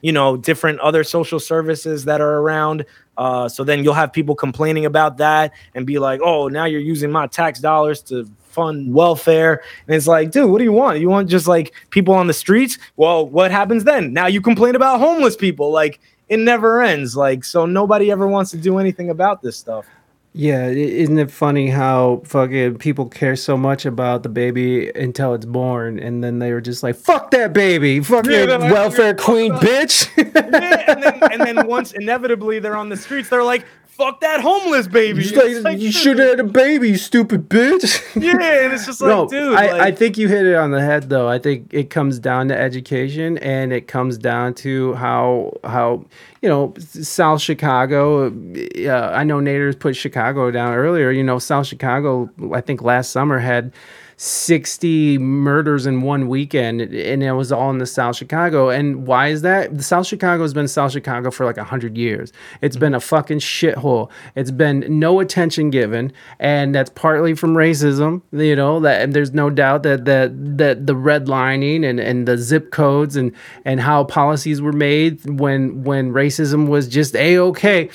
you 0.00 0.12
know 0.12 0.36
different 0.36 0.80
other 0.80 1.04
social 1.04 1.38
services 1.38 2.04
that 2.06 2.20
are 2.20 2.38
around 2.38 2.84
uh, 3.18 3.46
so 3.46 3.62
then 3.64 3.84
you'll 3.84 3.92
have 3.92 4.10
people 4.14 4.34
complaining 4.34 4.86
about 4.86 5.18
that 5.18 5.52
and 5.74 5.86
be 5.86 5.98
like 5.98 6.20
oh 6.22 6.48
now 6.48 6.64
you're 6.64 6.80
using 6.80 7.10
my 7.12 7.26
tax 7.26 7.60
dollars 7.60 8.00
to 8.00 8.26
fund 8.44 8.94
welfare 8.94 9.62
and 9.86 9.94
it's 9.94 10.06
like 10.06 10.30
dude 10.30 10.50
what 10.50 10.56
do 10.56 10.64
you 10.64 10.72
want 10.72 10.98
you 11.00 11.10
want 11.10 11.28
just 11.28 11.46
like 11.46 11.74
people 11.90 12.14
on 12.14 12.26
the 12.26 12.32
streets 12.32 12.78
well 12.96 13.28
what 13.28 13.50
happens 13.50 13.84
then 13.84 14.10
now 14.14 14.26
you 14.26 14.40
complain 14.40 14.74
about 14.74 14.98
homeless 14.98 15.36
people 15.36 15.70
like 15.70 16.00
it 16.30 16.38
never 16.38 16.80
ends 16.82 17.14
like 17.14 17.44
so 17.44 17.66
nobody 17.66 18.10
ever 18.10 18.26
wants 18.26 18.50
to 18.50 18.56
do 18.56 18.78
anything 18.78 19.10
about 19.10 19.42
this 19.42 19.56
stuff 19.58 19.86
Yeah, 20.32 20.68
isn't 20.68 21.18
it 21.18 21.28
funny 21.28 21.66
how 21.68 22.22
fucking 22.24 22.78
people 22.78 23.08
care 23.08 23.34
so 23.34 23.56
much 23.56 23.84
about 23.84 24.22
the 24.22 24.28
baby 24.28 24.88
until 24.94 25.34
it's 25.34 25.44
born, 25.44 25.98
and 25.98 26.22
then 26.22 26.38
they 26.38 26.52
were 26.52 26.60
just 26.60 26.84
like, 26.84 26.94
"Fuck 26.94 27.32
that 27.32 27.52
baby, 27.52 27.98
fucking 27.98 28.30
they're 28.30 28.58
welfare 28.60 29.12
queen, 29.12 29.52
bitch." 29.54 30.06
Yeah, 30.16 30.84
and, 30.86 31.02
then, 31.02 31.32
and 31.32 31.40
then 31.42 31.66
once 31.66 31.90
inevitably 31.92 32.60
they're 32.60 32.76
on 32.76 32.88
the 32.90 32.96
streets 32.96 33.28
they're 33.28 33.42
like 33.42 33.66
fuck 34.00 34.20
that 34.20 34.40
homeless 34.40 34.86
baby 34.86 35.20
It's 35.22 35.32
like, 35.32 35.62
like, 35.62 35.78
you 35.78 35.92
should 35.92 36.18
have 36.18 36.30
had 36.30 36.40
a 36.40 36.44
baby, 36.44 36.90
you 36.90 36.96
stupid 36.96 37.48
bitch. 37.48 38.00
yeah 38.20 38.64
and 38.64 38.72
it's 38.72 38.86
just 38.86 39.00
like 39.00 39.08
no, 39.08 39.28
dude 39.28 39.54
I, 39.54 39.72
like, 39.72 39.80
I 39.80 39.92
think 39.92 40.16
you 40.16 40.28
hit 40.28 40.46
it 40.46 40.54
on 40.54 40.70
the 40.70 40.80
head 40.80 41.08
though. 41.08 41.28
I 41.28 41.38
think 41.38 41.72
it 41.72 41.90
comes 41.90 42.18
down 42.18 42.48
to 42.48 42.58
education 42.58 43.38
and 43.38 43.72
it 43.72 43.88
comes 43.88 44.16
down 44.16 44.54
to 44.54 44.94
how 44.94 45.52
how 45.64 46.04
you 46.40 46.48
know 46.48 46.74
South 46.78 47.42
Chicago. 47.42 48.28
Uh, 48.28 49.12
I 49.14 49.24
know 49.24 49.38
Nader's 49.38 49.76
put 49.76 49.94
Chicago 49.96 50.50
down 50.50 50.72
earlier. 50.74 51.10
You 51.10 51.22
know 51.22 51.38
South 51.38 51.66
Chicago. 51.66 52.30
I 52.54 52.60
think 52.60 52.82
last 52.82 53.10
summer 53.10 53.38
had 53.38 53.72
60 54.22 55.16
murders 55.16 55.86
in 55.86 56.02
one 56.02 56.28
weekend 56.28 56.82
and 56.82 57.22
it 57.22 57.32
was 57.32 57.50
all 57.50 57.70
in 57.70 57.78
the 57.78 57.86
south 57.86 58.16
chicago. 58.16 58.68
And 58.68 59.06
why 59.06 59.28
is 59.28 59.40
that? 59.40 59.74
The 59.74 59.82
south 59.82 60.06
chicago 60.06 60.42
has 60.42 60.52
been 60.52 60.68
south 60.68 60.92
chicago 60.92 61.30
for 61.30 61.46
like 61.46 61.56
100 61.56 61.96
years. 61.96 62.30
It's 62.60 62.76
been 62.76 62.92
a 62.92 63.00
fucking 63.00 63.38
shithole. 63.38 64.10
It's 64.34 64.50
been 64.50 64.84
no 64.88 65.20
attention 65.20 65.70
given 65.70 66.12
and 66.38 66.74
that's 66.74 66.90
partly 66.90 67.32
from 67.32 67.54
racism 67.54 68.20
you 68.32 68.54
know 68.54 68.78
that 68.80 69.00
and 69.00 69.14
there's 69.14 69.32
no 69.32 69.48
doubt 69.48 69.84
that 69.84 70.04
that 70.04 70.58
that 70.58 70.86
the 70.86 70.94
redlining 70.94 71.88
and 71.88 71.98
and 71.98 72.28
the 72.28 72.36
zip 72.36 72.72
codes 72.72 73.16
and 73.16 73.34
and 73.64 73.80
how 73.80 74.04
policies 74.04 74.60
were 74.60 74.74
made 74.74 75.24
when 75.40 75.82
when 75.82 76.12
racism 76.12 76.68
was 76.68 76.88
just 76.88 77.16
a-okay 77.16 77.88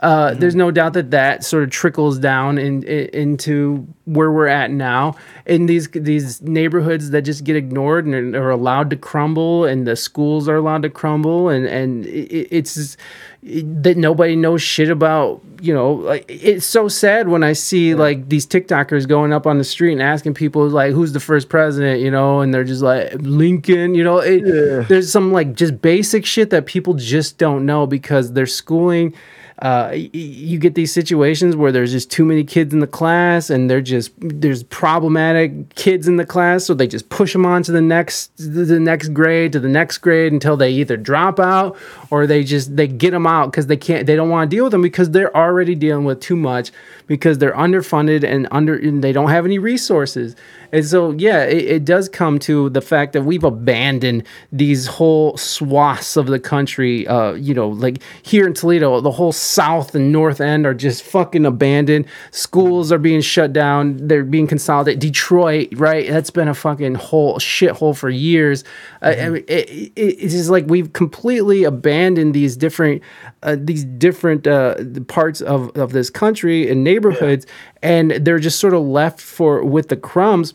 uh, 0.00 0.32
There's 0.32 0.54
no 0.54 0.70
doubt 0.70 0.94
that 0.94 1.10
that 1.10 1.44
sort 1.44 1.62
of 1.62 1.70
trickles 1.70 2.18
down 2.18 2.56
in, 2.56 2.82
in, 2.84 3.08
into 3.08 3.86
where 4.06 4.32
we're 4.32 4.46
at 4.46 4.70
now 4.70 5.14
in 5.44 5.66
these 5.66 5.88
these 5.90 6.40
neighborhoods 6.40 7.10
that 7.10 7.22
just 7.22 7.44
get 7.44 7.54
ignored 7.54 8.06
and 8.06 8.34
are 8.34 8.50
allowed 8.50 8.88
to 8.90 8.96
crumble, 8.96 9.66
and 9.66 9.86
the 9.86 9.96
schools 9.96 10.48
are 10.48 10.56
allowed 10.56 10.82
to 10.82 10.90
crumble, 10.90 11.50
and 11.50 11.66
and 11.66 12.06
it, 12.06 12.48
it's 12.50 12.96
it, 13.42 13.82
that 13.82 13.98
nobody 13.98 14.36
knows 14.36 14.62
shit 14.62 14.88
about. 14.90 15.42
You 15.60 15.74
know, 15.74 15.92
like 15.92 16.24
it's 16.28 16.64
so 16.64 16.88
sad 16.88 17.28
when 17.28 17.44
I 17.44 17.52
see 17.52 17.94
like 17.94 18.30
these 18.30 18.46
TikTokers 18.46 19.06
going 19.06 19.34
up 19.34 19.46
on 19.46 19.58
the 19.58 19.64
street 19.64 19.92
and 19.92 20.00
asking 20.00 20.32
people 20.32 20.66
like, 20.70 20.92
"Who's 20.92 21.12
the 21.12 21.20
first 21.20 21.50
president?" 21.50 22.00
You 22.00 22.10
know, 22.10 22.40
and 22.40 22.54
they're 22.54 22.64
just 22.64 22.82
like 22.82 23.12
Lincoln. 23.16 23.94
You 23.94 24.04
know, 24.04 24.18
it, 24.18 24.88
there's 24.88 25.12
some 25.12 25.30
like 25.30 25.54
just 25.56 25.82
basic 25.82 26.24
shit 26.24 26.48
that 26.48 26.64
people 26.64 26.94
just 26.94 27.36
don't 27.36 27.66
know 27.66 27.86
because 27.86 28.32
they're 28.32 28.46
schooling 28.46 29.14
uh, 29.62 29.90
you 29.94 30.58
get 30.58 30.74
these 30.74 30.90
situations 30.90 31.54
where 31.54 31.70
there's 31.70 31.92
just 31.92 32.10
too 32.10 32.24
many 32.24 32.44
kids 32.44 32.72
in 32.72 32.80
the 32.80 32.86
class 32.86 33.50
and 33.50 33.68
they're 33.68 33.82
just 33.82 34.10
there's 34.18 34.62
problematic 34.62 35.74
kids 35.74 36.08
in 36.08 36.16
the 36.16 36.24
class 36.24 36.64
so 36.64 36.72
they 36.72 36.86
just 36.86 37.10
push 37.10 37.34
them 37.34 37.44
on 37.44 37.62
to 37.62 37.70
the 37.70 37.80
next 37.80 38.34
the 38.38 38.80
next 38.80 39.08
grade 39.08 39.52
to 39.52 39.60
the 39.60 39.68
next 39.68 39.98
grade 39.98 40.32
until 40.32 40.56
they 40.56 40.70
either 40.70 40.96
drop 40.96 41.38
out 41.38 41.76
or 42.10 42.26
they 42.26 42.42
just 42.42 42.74
they 42.76 42.86
get 42.86 43.10
them 43.10 43.26
out 43.26 43.50
because 43.50 43.66
they 43.66 43.76
can't 43.76 44.06
they 44.06 44.16
don't 44.16 44.30
want 44.30 44.50
to 44.50 44.56
deal 44.56 44.64
with 44.64 44.72
them 44.72 44.82
because 44.82 45.10
they're 45.10 45.34
already 45.36 45.74
dealing 45.74 46.06
with 46.06 46.20
too 46.20 46.36
much 46.36 46.72
because 47.06 47.36
they're 47.36 47.52
underfunded 47.52 48.24
and 48.24 48.48
under 48.50 48.76
and 48.76 49.04
they 49.04 49.12
don't 49.12 49.28
have 49.28 49.44
any 49.44 49.58
resources 49.58 50.34
and 50.72 50.84
so 50.84 51.10
yeah 51.12 51.44
it, 51.44 51.64
it 51.64 51.84
does 51.84 52.08
come 52.08 52.38
to 52.38 52.70
the 52.70 52.80
fact 52.80 53.12
that 53.12 53.22
we've 53.22 53.44
abandoned 53.44 54.22
these 54.52 54.86
whole 54.86 55.36
swaths 55.36 56.16
of 56.16 56.26
the 56.26 56.40
country 56.40 57.06
uh 57.06 57.32
you 57.32 57.54
know 57.54 57.68
like 57.68 58.02
here 58.22 58.46
in 58.46 58.54
toledo 58.54 59.00
the 59.00 59.10
whole 59.10 59.32
south 59.32 59.94
and 59.94 60.12
north 60.12 60.40
end 60.40 60.66
are 60.66 60.74
just 60.74 61.02
fucking 61.02 61.44
abandoned. 61.44 62.06
Schools 62.30 62.92
are 62.92 62.98
being 62.98 63.20
shut 63.20 63.52
down. 63.52 63.96
They're 63.96 64.24
being 64.24 64.46
consolidated. 64.46 65.00
Detroit 65.00 65.68
right? 65.72 66.08
That's 66.08 66.30
been 66.30 66.48
a 66.48 66.54
fucking 66.54 66.94
whole 66.94 67.38
shithole 67.38 67.96
for 67.96 68.08
years. 68.08 68.64
Uh, 69.02 69.14
I 69.18 69.28
mean, 69.30 69.44
it, 69.48 69.70
it, 69.70 69.92
it's 69.96 70.34
just 70.34 70.50
like 70.50 70.66
we've 70.66 70.92
completely 70.92 71.64
abandoned 71.64 72.34
these 72.34 72.56
different 72.56 73.02
uh, 73.42 73.56
these 73.58 73.84
different 73.84 74.46
uh, 74.46 74.76
parts 75.08 75.40
of, 75.40 75.76
of 75.76 75.92
this 75.92 76.10
country 76.10 76.70
and 76.70 76.84
neighborhoods 76.84 77.46
and 77.82 78.10
they're 78.10 78.38
just 78.38 78.60
sort 78.60 78.74
of 78.74 78.82
left 78.82 79.20
for 79.20 79.64
with 79.64 79.88
the 79.88 79.96
crumbs 79.96 80.54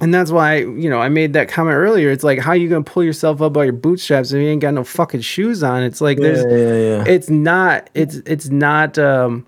and 0.00 0.12
that's 0.12 0.30
why 0.30 0.58
you 0.58 0.90
know 0.90 1.00
I 1.00 1.08
made 1.08 1.32
that 1.34 1.48
comment 1.48 1.76
earlier. 1.76 2.10
It's 2.10 2.24
like 2.24 2.38
how 2.38 2.52
you 2.52 2.68
gonna 2.68 2.84
pull 2.84 3.02
yourself 3.02 3.40
up 3.40 3.52
by 3.52 3.64
your 3.64 3.72
bootstraps 3.72 4.32
if 4.32 4.40
you 4.40 4.48
ain't 4.48 4.60
got 4.60 4.74
no 4.74 4.84
fucking 4.84 5.22
shoes 5.22 5.62
on? 5.62 5.82
It's 5.82 6.00
like 6.00 6.18
there's, 6.18 6.44
yeah, 6.44 7.04
yeah. 7.04 7.14
it's 7.14 7.30
not, 7.30 7.90
it's 7.94 8.16
it's 8.26 8.48
not, 8.48 8.98
um, 8.98 9.46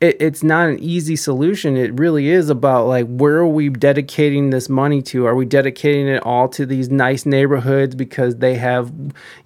it, 0.00 0.16
it's 0.20 0.42
not 0.44 0.68
an 0.68 0.78
easy 0.80 1.16
solution. 1.16 1.76
It 1.76 1.92
really 1.98 2.28
is 2.28 2.50
about 2.50 2.86
like 2.86 3.06
where 3.08 3.38
are 3.38 3.46
we 3.46 3.68
dedicating 3.68 4.50
this 4.50 4.68
money 4.68 5.02
to? 5.02 5.26
Are 5.26 5.34
we 5.34 5.44
dedicating 5.44 6.06
it 6.06 6.22
all 6.22 6.48
to 6.50 6.64
these 6.64 6.88
nice 6.88 7.26
neighborhoods 7.26 7.94
because 7.96 8.36
they 8.36 8.54
have, 8.54 8.92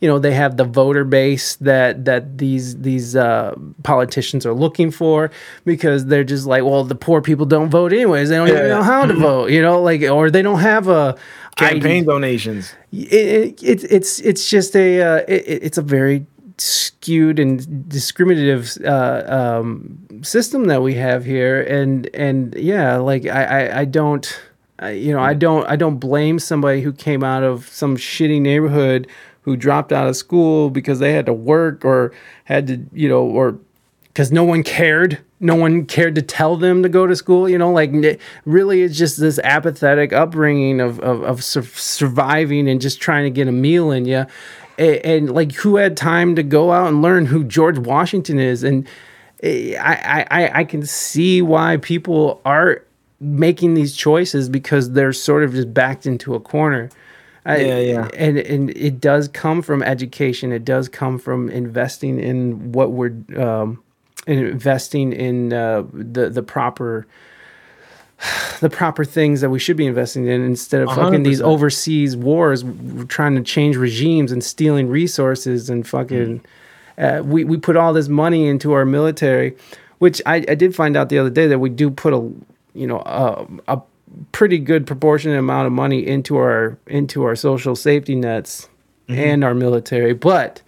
you 0.01 0.09
know, 0.09 0.19
they 0.19 0.35
have 0.35 0.57
the 0.59 0.65
voter 0.65 1.05
base 1.05 1.57
that 1.57 2.05
that 2.05 2.37
these 2.39 2.79
these 2.83 3.17
uh, 3.17 3.55
politicians 3.83 4.45
are 4.45 4.53
looking 4.55 4.91
for 4.91 5.31
because 5.65 6.07
they're 6.07 6.25
just 6.25 6.47
like, 6.47 6.65
well, 6.65 6.85
the 6.85 6.95
poor 6.95 7.23
people 7.23 7.47
don't 7.47 7.71
vote 7.71 7.93
anyways. 7.93 8.29
They 8.29 8.37
don't 8.37 8.49
even 8.49 8.61
Yeah. 8.63 8.69
know 8.69 8.83
how 8.83 9.07
to 9.07 9.15
vote, 9.15 9.51
you 9.51 9.63
know, 9.63 9.81
like 9.81 10.03
or 10.03 10.31
they 10.31 10.43
don't 10.43 10.61
have 10.61 10.89
a 10.89 11.17
Campaign 11.57 12.07
donations. 12.07 12.73
it, 12.93 13.63
it, 13.63 13.85
it's 13.93 14.19
it's 14.21 14.49
just 14.49 14.75
a 14.75 15.03
uh, 15.03 15.17
it, 15.29 15.45
it's 15.67 15.79
a 15.79 15.83
very 15.83 16.25
skewed 16.59 17.39
and 17.39 17.89
discriminative 17.89 18.77
uh, 18.85 19.23
um, 19.27 20.23
system 20.23 20.67
that 20.67 20.83
we 20.83 20.95
have 20.95 21.25
here, 21.25 21.63
and 21.63 22.09
and 22.15 22.55
yeah, 22.55 22.97
like 22.97 23.27
I 23.27 23.45
I, 23.45 23.81
I 23.81 23.85
don't. 23.85 24.41
I, 24.79 24.91
you 24.93 25.13
know, 25.13 25.21
I 25.21 25.35
don't. 25.35 25.69
I 25.69 25.77
don't 25.77 25.99
blame 25.99 26.39
somebody 26.39 26.83
who 26.83 26.93
came 26.93 27.23
out 27.23 27.43
of 27.43 27.69
some 27.69 27.97
shitty 27.97 28.41
neighborhood 28.41 29.09
who 29.43 29.57
dropped 29.57 29.93
out 29.93 30.09
of 30.09 30.17
school 30.17 30.71
because 30.71 30.99
they 30.99 31.13
had 31.13 31.27
to 31.27 31.33
work 31.33 31.85
or 31.85 32.13
had 32.45 32.67
to, 32.69 32.85
you 32.93 33.09
know, 33.09 33.23
or 33.23 33.59
because 34.05 34.31
no 34.31 34.45
one 34.45 34.63
cared. 34.63 35.19
No 35.41 35.57
one 35.57 35.87
cared 35.87 36.15
to 36.15 36.23
tell 36.23 36.57
them 36.57 36.85
to 36.85 36.89
go 36.89 37.07
to 37.07 37.17
school. 37.17 37.49
You 37.49 37.59
know, 37.59 37.73
like 37.73 37.91
really, 38.45 38.83
it's 38.83 38.97
just 38.97 39.19
this 39.19 39.39
apathetic 39.41 40.13
upbringing 40.13 40.81
of 40.81 41.01
of, 41.01 41.23
of 41.23 41.43
sur- 41.43 41.63
surviving 41.63 42.69
and 42.69 42.81
just 42.81 43.01
trying 43.01 43.25
to 43.25 43.31
get 43.31 43.49
a 43.49 43.53
meal 43.53 43.91
in 43.91 44.05
you. 44.05 44.27
And, 44.78 44.97
and 45.05 45.31
like, 45.34 45.52
who 45.52 45.76
had 45.76 45.97
time 45.97 46.34
to 46.36 46.42
go 46.42 46.73
out 46.73 46.89
and 46.89 47.02
learn 47.02 47.26
who 47.26 47.44
George 47.44 47.78
Washington 47.78 48.39
is? 48.39 48.62
And 48.62 48.86
eh, 49.42 49.76
I 49.81 50.25
I, 50.31 50.44
I- 50.44 50.59
I 50.60 50.65
can 50.65 50.84
see 50.86 51.42
why 51.42 51.76
people 51.78 52.41
are 52.44 52.83
making 53.20 53.75
these 53.75 53.94
choices 53.97 54.49
because 54.49 54.92
they're 54.92 55.12
sort 55.12 55.44
of 55.44 55.52
just 55.52 55.73
backed 55.73 56.07
into 56.07 56.34
a 56.34 56.41
corner. 56.41 56.91
I- 57.44 57.57
Yeah, 57.59 57.78
yeah. 57.78 58.09
And 58.17 58.39
and 58.39 58.70
it 58.70 59.01
does 59.01 59.28
come 59.28 59.62
from 59.62 59.83
education. 59.83 60.52
It 60.52 60.65
does 60.65 60.89
come 60.89 61.18
from 61.18 61.49
investing 61.51 62.18
in 62.20 62.73
what 62.73 62.92
we're 62.92 63.15
um, 63.36 63.83
investing 64.26 65.12
in 65.12 65.52
uh, 65.52 65.84
the 65.92 66.31
the 66.31 66.42
proper 66.42 67.07
the 68.60 68.70
proper 68.70 69.05
things 69.05 69.41
that 69.41 69.51
we 69.51 69.59
should 69.59 69.76
be 69.76 69.86
investing 69.86 70.26
in 70.26 70.41
instead 70.42 70.83
of 70.83 70.89
fucking 70.91 71.23
these 71.25 71.41
overseas 71.41 72.17
wars 72.17 72.65
trying 73.09 73.34
to 73.34 73.42
change 73.42 73.76
regimes 73.76 74.31
and 74.31 74.44
stealing 74.44 74.89
resources 74.89 75.68
and 75.68 75.86
fucking 75.89 76.41
uh, 76.99 77.23
we, 77.25 77.42
we 77.44 77.57
put 77.57 77.76
all 77.76 77.92
this 77.92 78.09
money 78.09 78.47
into 78.47 78.73
our 78.73 78.84
military 78.84 79.57
which 79.99 80.23
I, 80.26 80.36
I 80.49 80.55
did 80.55 80.75
find 80.75 80.97
out 80.97 81.09
the 81.09 81.18
other 81.18 81.31
day 81.31 81.47
that 81.49 81.59
we 81.59 81.70
do 81.70 81.91
put 81.91 82.12
a 82.12 82.18
you 82.75 82.86
know 82.86 83.01
a, 83.01 83.47
a 83.68 83.83
pretty 84.31 84.59
good 84.59 84.86
proportionate 84.86 85.39
amount 85.39 85.67
of 85.67 85.73
money 85.73 86.07
into 86.07 86.36
our 86.36 86.78
into 86.86 87.25
our 87.25 87.34
social 87.34 87.75
safety 87.75 88.15
nets 88.15 88.68
and 89.09 89.42
our 89.44 89.55
military 89.55 90.15
but 90.15 90.62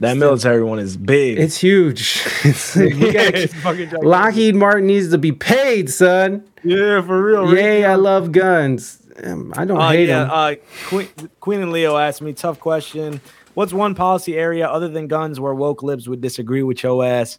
That 0.00 0.16
military 0.16 0.62
one 0.62 0.78
is 0.78 0.96
big. 0.96 1.38
it's 1.38 1.56
huge 1.58 2.22
it's 2.44 2.74
gotta 2.76 3.42
It's 3.42 3.54
fucking 3.54 3.84
gigantic. 3.90 4.02
Lockheed 4.04 4.54
Martin 4.54 4.86
needs 4.86 5.10
to 5.10 5.18
be 5.18 5.32
paid, 5.32 5.88
son. 5.90 6.44
yeah, 6.64 7.00
for 7.02 7.22
real. 7.22 7.54
Yay, 7.54 7.84
I 7.84 7.94
love 7.94 8.32
guns. 8.32 9.00
I 9.16 9.64
don't 9.64 9.78
Uh, 9.80 9.90
hate 9.90 10.08
yeah, 10.08 10.24
them. 10.24 10.30
uh, 10.32 10.54
Queen, 10.88 11.08
Queen 11.40 11.60
and 11.62 11.70
Leo 11.72 11.96
asked 11.96 12.20
me 12.22 12.32
tough 12.32 12.58
question. 12.58 13.20
What's 13.54 13.72
one 13.72 13.94
policy 13.94 14.36
area 14.36 14.66
other 14.68 14.88
than 14.88 15.06
guns 15.06 15.38
where 15.38 15.54
woke 15.54 15.84
libs 15.84 16.08
would 16.08 16.20
disagree 16.20 16.64
with 16.64 16.82
your 16.82 17.04
ass? 17.04 17.38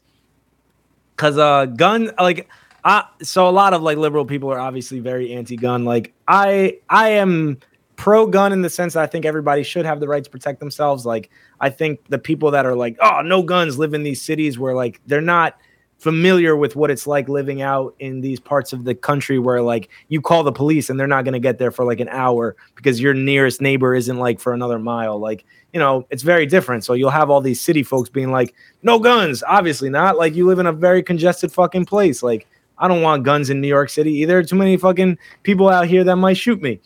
Cause 1.17 1.37
uh, 1.37 1.65
gun 1.65 2.11
like 2.19 2.47
I 2.85 3.03
so 3.21 3.49
a 3.49 3.51
lot 3.51 3.73
of 3.73 3.81
like 3.81 3.97
liberal 3.97 4.25
people 4.25 4.49
are 4.51 4.59
obviously 4.59 4.99
very 5.01 5.33
anti-gun. 5.33 5.83
Like 5.85 6.13
I 6.27 6.79
I 6.89 7.09
am 7.11 7.57
pro-gun 7.95 8.51
in 8.51 8.61
the 8.61 8.69
sense 8.69 8.93
that 8.93 9.03
I 9.03 9.07
think 9.07 9.25
everybody 9.25 9.63
should 9.63 9.85
have 9.85 9.99
the 9.99 10.07
right 10.07 10.23
to 10.23 10.29
protect 10.29 10.59
themselves. 10.59 11.05
Like 11.05 11.29
I 11.59 11.69
think 11.69 11.99
the 12.09 12.19
people 12.19 12.51
that 12.51 12.65
are 12.65 12.75
like 12.75 12.97
oh 13.01 13.21
no 13.21 13.41
guns 13.41 13.77
live 13.77 13.93
in 13.93 14.03
these 14.03 14.21
cities 14.21 14.59
where 14.59 14.73
like 14.73 15.01
they're 15.05 15.21
not 15.21 15.57
familiar 15.97 16.55
with 16.55 16.75
what 16.75 16.91
it's 16.91 17.07
like 17.07 17.29
living 17.29 17.61
out 17.61 17.95
in 17.99 18.19
these 18.19 18.39
parts 18.39 18.73
of 18.73 18.83
the 18.83 18.93
country 18.93 19.39
where 19.39 19.61
like 19.61 19.89
you 20.09 20.21
call 20.21 20.43
the 20.43 20.51
police 20.51 20.89
and 20.89 20.99
they're 20.99 21.07
not 21.07 21.23
going 21.23 21.33
to 21.33 21.39
get 21.39 21.57
there 21.57 21.71
for 21.71 21.85
like 21.85 22.01
an 22.01 22.09
hour 22.09 22.55
because 22.75 22.99
your 22.99 23.13
nearest 23.13 23.61
neighbor 23.61 23.95
isn't 23.95 24.19
like 24.19 24.39
for 24.39 24.53
another 24.53 24.77
mile. 24.77 25.17
Like 25.17 25.45
you 25.73 25.79
know 25.79 26.05
it's 26.09 26.23
very 26.23 26.45
different. 26.45 26.83
So 26.83 26.93
you'll 26.93 27.09
have 27.09 27.29
all 27.29 27.41
these 27.41 27.61
city 27.61 27.83
folks 27.83 28.09
being 28.09 28.31
like 28.31 28.53
no 28.83 28.99
guns 28.99 29.43
obviously 29.47 29.89
not. 29.89 30.17
Like 30.17 30.35
you 30.35 30.45
live 30.45 30.59
in 30.59 30.67
a 30.67 30.73
very 30.73 31.01
congested 31.01 31.51
fucking 31.51 31.85
place. 31.85 32.21
Like 32.23 32.47
i 32.77 32.89
don't 32.89 33.01
want 33.01 33.23
guns 33.23 33.49
in 33.49 33.61
new 33.61 33.69
york 33.69 33.89
city 33.89 34.11
either. 34.15 34.43
Too 34.43 34.57
many 34.57 34.75
fucking 34.75 35.17
people 35.43 35.69
out 35.69 35.87
here 35.87 36.03
that 36.03 36.17
might 36.17 36.37
shoot 36.37 36.61
me 36.61 36.81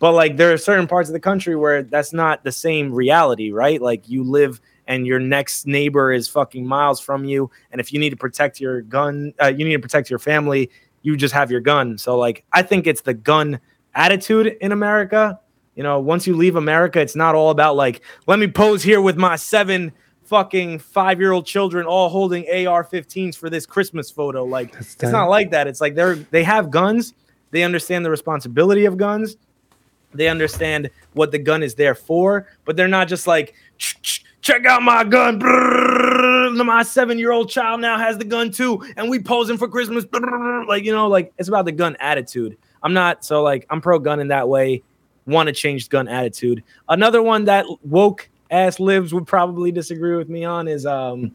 but 0.00 0.12
like 0.12 0.36
there 0.36 0.52
are 0.52 0.56
certain 0.58 0.86
parts 0.86 1.08
of 1.08 1.12
the 1.12 1.20
country 1.20 1.56
where 1.56 1.82
that's 1.82 2.12
not 2.12 2.44
the 2.44 2.52
same 2.52 2.92
reality 2.92 3.50
right? 3.52 3.80
Like 3.80 4.08
you 4.08 4.24
live 4.24 4.60
and 4.86 5.06
your 5.06 5.18
next 5.18 5.66
neighbor 5.66 6.12
is 6.12 6.28
fucking 6.28 6.66
miles 6.66 7.00
from 7.00 7.24
you 7.24 7.50
and 7.72 7.80
if 7.80 7.92
you 7.92 7.98
need 7.98 8.10
to 8.10 8.16
protect 8.16 8.60
your 8.60 8.82
gun 8.82 9.32
uh, 9.42 9.46
you 9.46 9.64
need 9.64 9.74
to 9.74 9.80
protect 9.80 10.10
your 10.10 10.18
family 10.18 10.70
you 11.02 11.16
just 11.16 11.34
have 11.34 11.50
your 11.50 11.60
gun. 11.60 11.98
So 11.98 12.18
like 12.18 12.44
i 12.52 12.62
think 12.62 12.86
it's 12.86 13.02
the 13.02 13.14
gun 13.14 13.60
attitude 13.94 14.56
in 14.60 14.72
america. 14.72 15.40
You 15.74 15.84
know 15.84 16.00
once 16.00 16.26
you 16.26 16.34
leave 16.34 16.56
america 16.56 17.00
it's 17.00 17.16
not 17.16 17.34
all 17.34 17.50
about 17.50 17.76
like 17.76 18.02
let 18.26 18.38
me 18.38 18.48
pose 18.48 18.82
here 18.82 19.00
with 19.00 19.16
my 19.16 19.36
seven 19.36 19.92
fucking 20.28 20.78
five 20.78 21.18
year 21.18 21.32
old 21.32 21.46
children 21.46 21.86
all 21.86 22.10
holding 22.10 22.44
ar-15s 22.66 23.34
for 23.34 23.48
this 23.48 23.64
christmas 23.64 24.10
photo. 24.10 24.44
Like 24.44 24.74
it's 24.78 25.02
not 25.02 25.30
like 25.30 25.50
that. 25.52 25.66
It's 25.66 25.80
like 25.80 25.94
they're 25.94 26.16
they 26.16 26.44
have 26.44 26.70
guns. 26.70 27.14
They 27.50 27.62
understand 27.62 28.04
the 28.04 28.10
responsibility 28.10 28.84
of 28.84 28.98
guns. 28.98 29.36
They 30.14 30.28
understand 30.28 30.90
what 31.12 31.30
the 31.32 31.38
gun 31.38 31.62
is 31.62 31.74
there 31.74 31.94
for, 31.94 32.46
but 32.64 32.76
they're 32.76 32.88
not 32.88 33.08
just 33.08 33.26
like, 33.26 33.54
"Ch- 33.76 34.00
ch- 34.02 34.24
check 34.40 34.64
out 34.64 34.82
my 34.82 35.04
gun. 35.04 35.38
Brrr, 35.38 36.64
My 36.64 36.82
seven 36.82 37.18
year 37.18 37.32
old 37.32 37.50
child 37.50 37.80
now 37.80 37.98
has 37.98 38.16
the 38.18 38.24
gun 38.24 38.50
too, 38.50 38.82
and 38.96 39.10
we 39.10 39.18
posing 39.18 39.58
for 39.58 39.68
Christmas. 39.68 40.04
Brrr. 40.04 40.66
Like, 40.66 40.84
you 40.84 40.92
know, 40.92 41.08
like 41.08 41.32
it's 41.38 41.48
about 41.48 41.64
the 41.66 41.72
gun 41.72 41.96
attitude. 42.00 42.56
I'm 42.82 42.92
not 42.94 43.24
so 43.24 43.42
like, 43.42 43.66
I'm 43.70 43.80
pro 43.80 43.98
gun 43.98 44.20
in 44.20 44.28
that 44.28 44.48
way. 44.48 44.82
Want 45.26 45.48
to 45.48 45.52
change 45.52 45.88
gun 45.90 46.08
attitude. 46.08 46.62
Another 46.88 47.22
one 47.22 47.44
that 47.44 47.66
woke 47.82 48.28
ass 48.50 48.80
libs 48.80 49.12
would 49.12 49.26
probably 49.26 49.70
disagree 49.70 50.16
with 50.16 50.28
me 50.30 50.44
on 50.44 50.68
is, 50.68 50.86
um, 50.86 51.34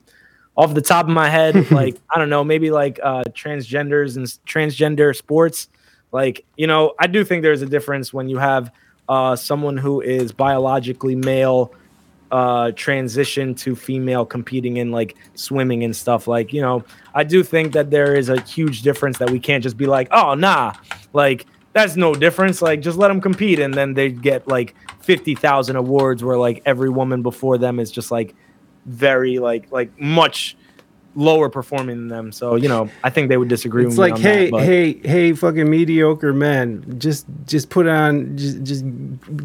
off 0.56 0.74
the 0.74 0.82
top 0.82 1.06
of 1.08 1.12
my 1.12 1.30
head, 1.30 1.70
like 1.72 1.98
I 2.10 2.18
don't 2.18 2.30
know, 2.30 2.44
maybe 2.44 2.72
like 2.72 3.00
uh, 3.04 3.24
transgenders 3.30 4.18
and 4.18 4.26
transgender 4.48 5.16
sports. 5.16 5.70
Like 6.14 6.46
you 6.56 6.68
know, 6.68 6.94
I 7.00 7.08
do 7.08 7.26
think 7.26 7.42
there's 7.42 7.64
a 7.64 7.66
difference 7.66 8.14
when 8.14 8.30
you 8.30 8.38
have 8.38 8.72
uh, 9.10 9.36
someone 9.36 9.76
who 9.76 10.00
is 10.00 10.32
biologically 10.32 11.16
male 11.16 11.74
uh, 12.32 12.72
transition 12.76 13.54
to 13.54 13.76
female 13.76 14.26
competing 14.26 14.78
in 14.78 14.92
like 14.92 15.16
swimming 15.36 15.84
and 15.84 15.96
stuff. 15.96 16.28
Like 16.28 16.54
you 16.54 16.62
know, 16.62 16.84
I 17.14 17.24
do 17.24 17.44
think 17.44 17.74
that 17.74 17.90
there 17.90 18.16
is 18.16 18.30
a 18.30 18.40
huge 18.42 18.84
difference 18.84 19.18
that 19.18 19.32
we 19.32 19.40
can't 19.40 19.64
just 19.64 19.76
be 19.76 19.88
like, 19.88 20.08
oh 20.12 20.36
nah, 20.36 20.74
like 21.14 21.48
that's 21.74 21.96
no 21.96 22.14
difference. 22.14 22.62
Like 22.62 22.82
just 22.82 22.98
let 22.98 23.08
them 23.08 23.20
compete, 23.20 23.60
and 23.60 23.74
then 23.74 23.96
they 23.96 24.10
get 24.10 24.48
like 24.48 24.76
fifty 25.02 25.36
thousand 25.36 25.76
awards 25.76 26.24
where 26.24 26.38
like 26.38 26.62
every 26.66 26.90
woman 26.90 27.24
before 27.24 27.58
them 27.58 27.80
is 27.80 27.92
just 27.92 28.12
like 28.12 28.36
very 28.86 29.40
like 29.40 29.72
like 29.72 30.00
much 30.00 30.58
lower 31.16 31.50
performing 31.50 31.98
than 31.98 32.08
them. 32.08 32.32
So 32.32 32.56
you 32.56 32.68
know, 32.68 32.90
I 33.04 33.10
think 33.10 33.30
they 33.30 33.38
would 33.38 33.48
disagree. 33.48 33.86
It's 33.86 33.98
with 33.98 34.06
me 34.06 34.12
like, 34.12 34.22
hey, 34.22 34.50
that, 34.50 34.62
hey, 34.62 34.94
hey, 34.94 35.34
fucking 35.34 35.70
mediocre 35.70 36.34
men, 36.34 37.00
just 37.00 37.26
just 37.46 37.70
put 37.70 37.88
on, 37.88 38.38
just 38.38 38.64
just 38.64 38.86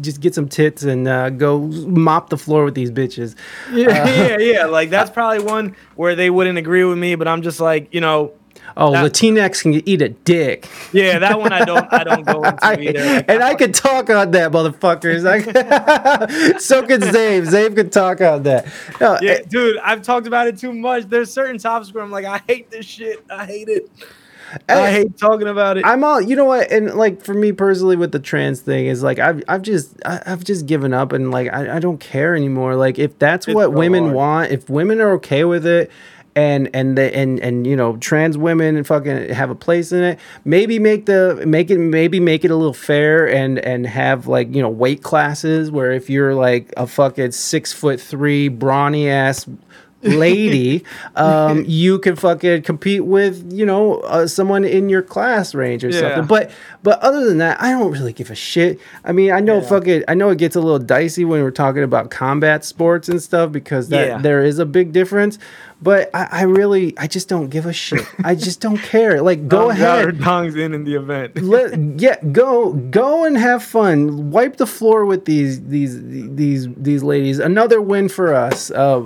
just 0.01 0.21
get 0.21 0.35
some 0.35 0.47
tits 0.47 0.83
and 0.83 1.07
uh, 1.07 1.29
go 1.29 1.59
mop 1.59 2.29
the 2.29 2.37
floor 2.37 2.65
with 2.65 2.75
these 2.75 2.91
bitches. 2.91 3.35
yeah, 3.71 4.07
yeah, 4.07 4.37
yeah. 4.37 4.65
Like 4.65 4.89
that's 4.91 5.11
probably 5.11 5.43
one 5.43 5.75
where 5.95 6.15
they 6.15 6.29
wouldn't 6.29 6.57
agree 6.57 6.83
with 6.83 6.97
me, 6.97 7.15
but 7.15 7.27
I'm 7.27 7.41
just 7.41 7.59
like, 7.59 7.93
you 7.93 8.01
know, 8.01 8.33
Oh, 8.77 8.91
That- 8.91 9.11
Latinx 9.11 9.61
can 9.63 9.73
eat 9.87 10.01
a 10.01 10.09
dick. 10.09 10.67
yeah, 10.93 11.19
that 11.19 11.39
one 11.39 11.51
I 11.53 11.65
don't, 11.65 11.91
I 11.91 12.03
don't 12.03 12.25
go 12.25 12.43
into 12.43 12.65
I, 12.65 12.73
either. 12.75 13.05
Like, 13.05 13.25
and 13.29 13.43
I 13.43 13.55
could 13.55 13.73
talk 13.73 14.09
on 14.09 14.31
that, 14.31 14.51
motherfuckers. 14.51 15.25
I, 15.27 15.39
so 16.59 16.85
could 16.85 17.01
Zave. 17.01 17.47
Zave 17.47 17.75
could 17.75 17.91
talk 17.91 18.21
on 18.21 18.43
that. 18.43 18.65
No, 19.01 19.17
yeah, 19.21 19.31
eh, 19.31 19.41
dude, 19.47 19.77
I've 19.79 20.01
talked 20.01 20.27
about 20.27 20.47
it 20.47 20.57
too 20.57 20.73
much. 20.73 21.05
There's 21.05 21.31
certain 21.31 21.57
topics 21.57 21.93
where 21.93 22.03
I'm 22.03 22.11
like, 22.11 22.25
I 22.25 22.41
hate 22.47 22.69
this 22.69 22.85
shit. 22.85 23.23
I 23.29 23.45
hate 23.45 23.69
it. 23.69 23.89
I 24.67 24.89
hate 24.89 25.15
talking 25.15 25.47
about 25.47 25.77
it. 25.77 25.85
I'm 25.85 26.03
all 26.03 26.19
you 26.19 26.35
know 26.35 26.45
what, 26.45 26.71
and 26.71 26.95
like 26.95 27.23
for 27.23 27.35
me 27.35 27.51
personally 27.51 27.95
with 27.95 28.11
the 28.11 28.17
trans 28.19 28.61
thing 28.61 28.87
is 28.87 29.03
like 29.03 29.19
I've 29.19 29.43
I've 29.47 29.61
just 29.61 29.95
I, 30.03 30.23
I've 30.25 30.43
just 30.43 30.65
given 30.65 30.91
up 30.91 31.11
and 31.11 31.29
like 31.29 31.53
I, 31.53 31.75
I 31.75 31.79
don't 31.79 31.99
care 31.99 32.35
anymore. 32.35 32.75
Like 32.75 32.97
if 32.97 33.19
that's 33.19 33.47
It's 33.47 33.53
what 33.53 33.65
so 33.65 33.69
women 33.69 34.05
hard. 34.05 34.15
want, 34.15 34.51
if 34.51 34.67
women 34.67 35.01
are 35.01 35.11
okay 35.17 35.43
with 35.43 35.67
it, 35.67 35.91
and 36.39 36.69
and 36.73 36.97
the 36.97 37.15
and 37.15 37.39
and 37.39 37.67
you 37.67 37.75
know 37.75 37.97
trans 37.97 38.37
women 38.37 38.75
and 38.77 38.87
fucking 38.87 39.29
have 39.29 39.49
a 39.49 39.55
place 39.55 39.91
in 39.91 40.03
it, 40.03 40.19
maybe 40.45 40.79
make 40.79 41.05
the 41.05 41.43
make 41.45 41.69
it 41.69 41.77
maybe 41.77 42.19
make 42.19 42.45
it 42.45 42.51
a 42.51 42.55
little 42.55 42.73
fair 42.73 43.27
and 43.27 43.59
and 43.59 43.85
have 43.87 44.27
like 44.27 44.53
you 44.55 44.61
know 44.61 44.69
weight 44.69 45.03
classes 45.03 45.69
where 45.71 45.91
if 45.91 46.09
you're 46.09 46.35
like 46.35 46.73
a 46.77 46.87
fucking 46.87 47.31
six 47.31 47.73
foot 47.73 47.99
three 47.99 48.47
brawny 48.47 49.09
ass 49.09 49.47
lady, 50.01 50.81
um, 51.17 51.63
you 51.67 51.99
can 51.99 52.15
fucking 52.15 52.61
compete 52.61 53.03
with 53.05 53.51
you 53.51 53.65
know 53.65 53.95
uh, 54.01 54.25
someone 54.27 54.63
in 54.63 54.87
your 54.89 55.01
class 55.01 55.53
range 55.53 55.83
or 55.83 55.89
Yeah. 55.89 55.99
something. 55.99 56.25
But 56.25 56.51
but 56.83 56.99
other 57.01 57.25
than 57.25 57.39
that, 57.39 57.61
I 57.61 57.71
don't 57.71 57.91
really 57.91 58.13
give 58.13 58.31
a 58.31 58.35
shit. 58.35 58.79
I 59.03 59.11
mean, 59.11 59.31
I 59.31 59.39
know 59.39 59.61
fucking 59.61 60.03
I 60.07 60.13
know 60.13 60.29
it 60.29 60.37
gets 60.37 60.55
a 60.55 60.61
little 60.61 60.79
dicey 60.79 61.25
when 61.25 61.41
we're 61.43 61.51
talking 61.51 61.83
about 61.83 62.09
combat 62.09 62.63
sports 62.65 63.09
and 63.09 63.21
stuff 63.21 63.51
because 63.51 63.89
that 63.89 64.07
Yeah. 64.07 64.17
there 64.19 64.43
is 64.43 64.59
a 64.59 64.65
big 64.65 64.91
difference. 64.93 65.37
But 65.81 66.09
I, 66.13 66.27
I 66.31 66.41
really 66.43 66.93
I 66.97 67.07
just 67.07 67.29
don't 67.29 67.47
give 67.47 67.65
a 67.65 67.71
shit. 67.71 68.05
I 68.25 68.35
just 68.35 68.59
don't 68.59 68.77
care. 68.77 69.21
Like 69.21 69.47
go 69.47 69.69
ahead. 69.73 70.17
dongs 70.19 70.57
in 70.57 70.73
in 70.73 70.83
the 70.83 70.95
event. 70.95 71.37
Let, 71.41 71.77
yeah, 72.01 72.17
go 72.31 72.73
go 72.73 73.23
and 73.23 73.37
have 73.37 73.63
fun. 73.63 74.29
Wipe 74.31 74.57
the 74.57 74.67
floor 74.67 75.05
with 75.05 75.23
these 75.25 75.65
these 75.67 76.01
these 76.35 76.67
these 76.75 77.01
ladies. 77.03 77.39
Another 77.39 77.81
win 77.81 78.09
for 78.09 78.33
us. 78.33 78.71
Uh, 78.71 78.99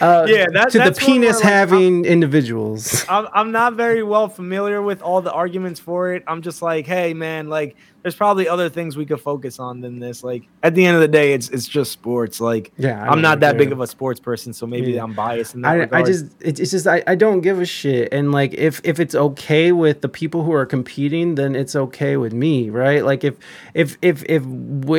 uh, 0.00 0.26
Yeah, 0.28 0.46
that- 0.52 0.68
to 0.72 0.78
the 0.78 0.92
penis 0.96 1.36
like, 1.36 1.44
having 1.44 2.04
individuals. 2.04 3.04
I'm, 3.08 3.26
I'm 3.32 3.50
not 3.52 3.74
very 3.74 4.02
well 4.02 4.28
familiar 4.28 4.82
with 4.82 5.02
all 5.02 5.22
the 5.22 5.32
arguments 5.32 5.80
for 5.80 6.12
it. 6.12 6.22
I'm 6.30 6.42
just 6.42 6.62
like, 6.62 6.86
hey, 6.86 7.12
man, 7.12 7.48
like, 7.48 7.76
there's 8.02 8.14
probably 8.14 8.48
other 8.48 8.70
things 8.70 8.96
we 8.96 9.04
could 9.04 9.20
focus 9.20 9.58
on 9.58 9.80
than 9.82 9.98
this. 9.98 10.24
Like, 10.24 10.44
at 10.62 10.74
the 10.74 10.86
end 10.86 10.94
of 10.94 11.02
the 11.02 11.08
day, 11.08 11.34
it's 11.34 11.50
it's 11.50 11.66
just 11.68 11.92
sports. 11.92 12.40
Like, 12.40 12.72
Yeah, 12.78 12.98
I 13.02 13.08
I'm 13.08 13.20
don't 13.20 13.40
that 13.40 13.50
care. 13.52 13.58
big 13.58 13.72
of 13.72 13.80
a 13.80 13.86
sports 13.86 14.20
person, 14.20 14.52
so 14.54 14.66
maybe 14.66 14.92
Yeah. 14.92 15.02
I'm 15.02 15.12
biased 15.12 15.54
in 15.54 15.60
that 15.62 15.92
I, 15.92 15.98
I 15.98 16.02
just 16.02 16.26
it's, 16.40 16.60
it's 16.60 16.70
just 16.70 16.86
I, 16.86 17.02
I 17.06 17.14
don't 17.14 17.40
give 17.42 17.60
a 17.60 17.66
shit 17.66 18.08
and 18.12 18.32
like 18.32 18.54
if 18.54 18.80
if 18.84 19.00
it's 19.00 19.14
okay 19.14 19.72
with 19.72 20.00
the 20.00 20.08
people 20.08 20.44
who 20.44 20.52
are 20.52 20.64
competing 20.64 21.34
then 21.34 21.54
it's 21.54 21.76
okay 21.76 22.16
with 22.16 22.32
me 22.32 22.70
right 22.70 23.04
like 23.04 23.22
if 23.24 23.36
if 23.74 23.98
if 24.00 24.22
if 24.28 24.44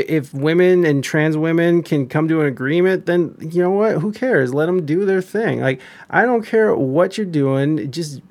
if 0.07 0.33
women 0.33 0.85
and 0.85 1.03
trans 1.03 1.37
women 1.37 1.81
can 1.81 2.07
come 2.07 2.27
to 2.27 2.41
an 2.41 2.47
agreement 2.47 3.05
then 3.07 3.35
you 3.39 3.61
know 3.63 3.71
what 3.71 3.97
who 3.99 4.11
cares 4.11 4.53
let 4.53 4.67
them 4.67 4.85
do 4.85 5.05
their 5.05 5.21
thing 5.21 5.59
like 5.61 5.81
I 6.09 6.23
don't 6.25 6.45
care 6.45 6.75
what 6.75 7.17
you're 7.17 7.25
doing 7.25 7.89
just 7.91 8.21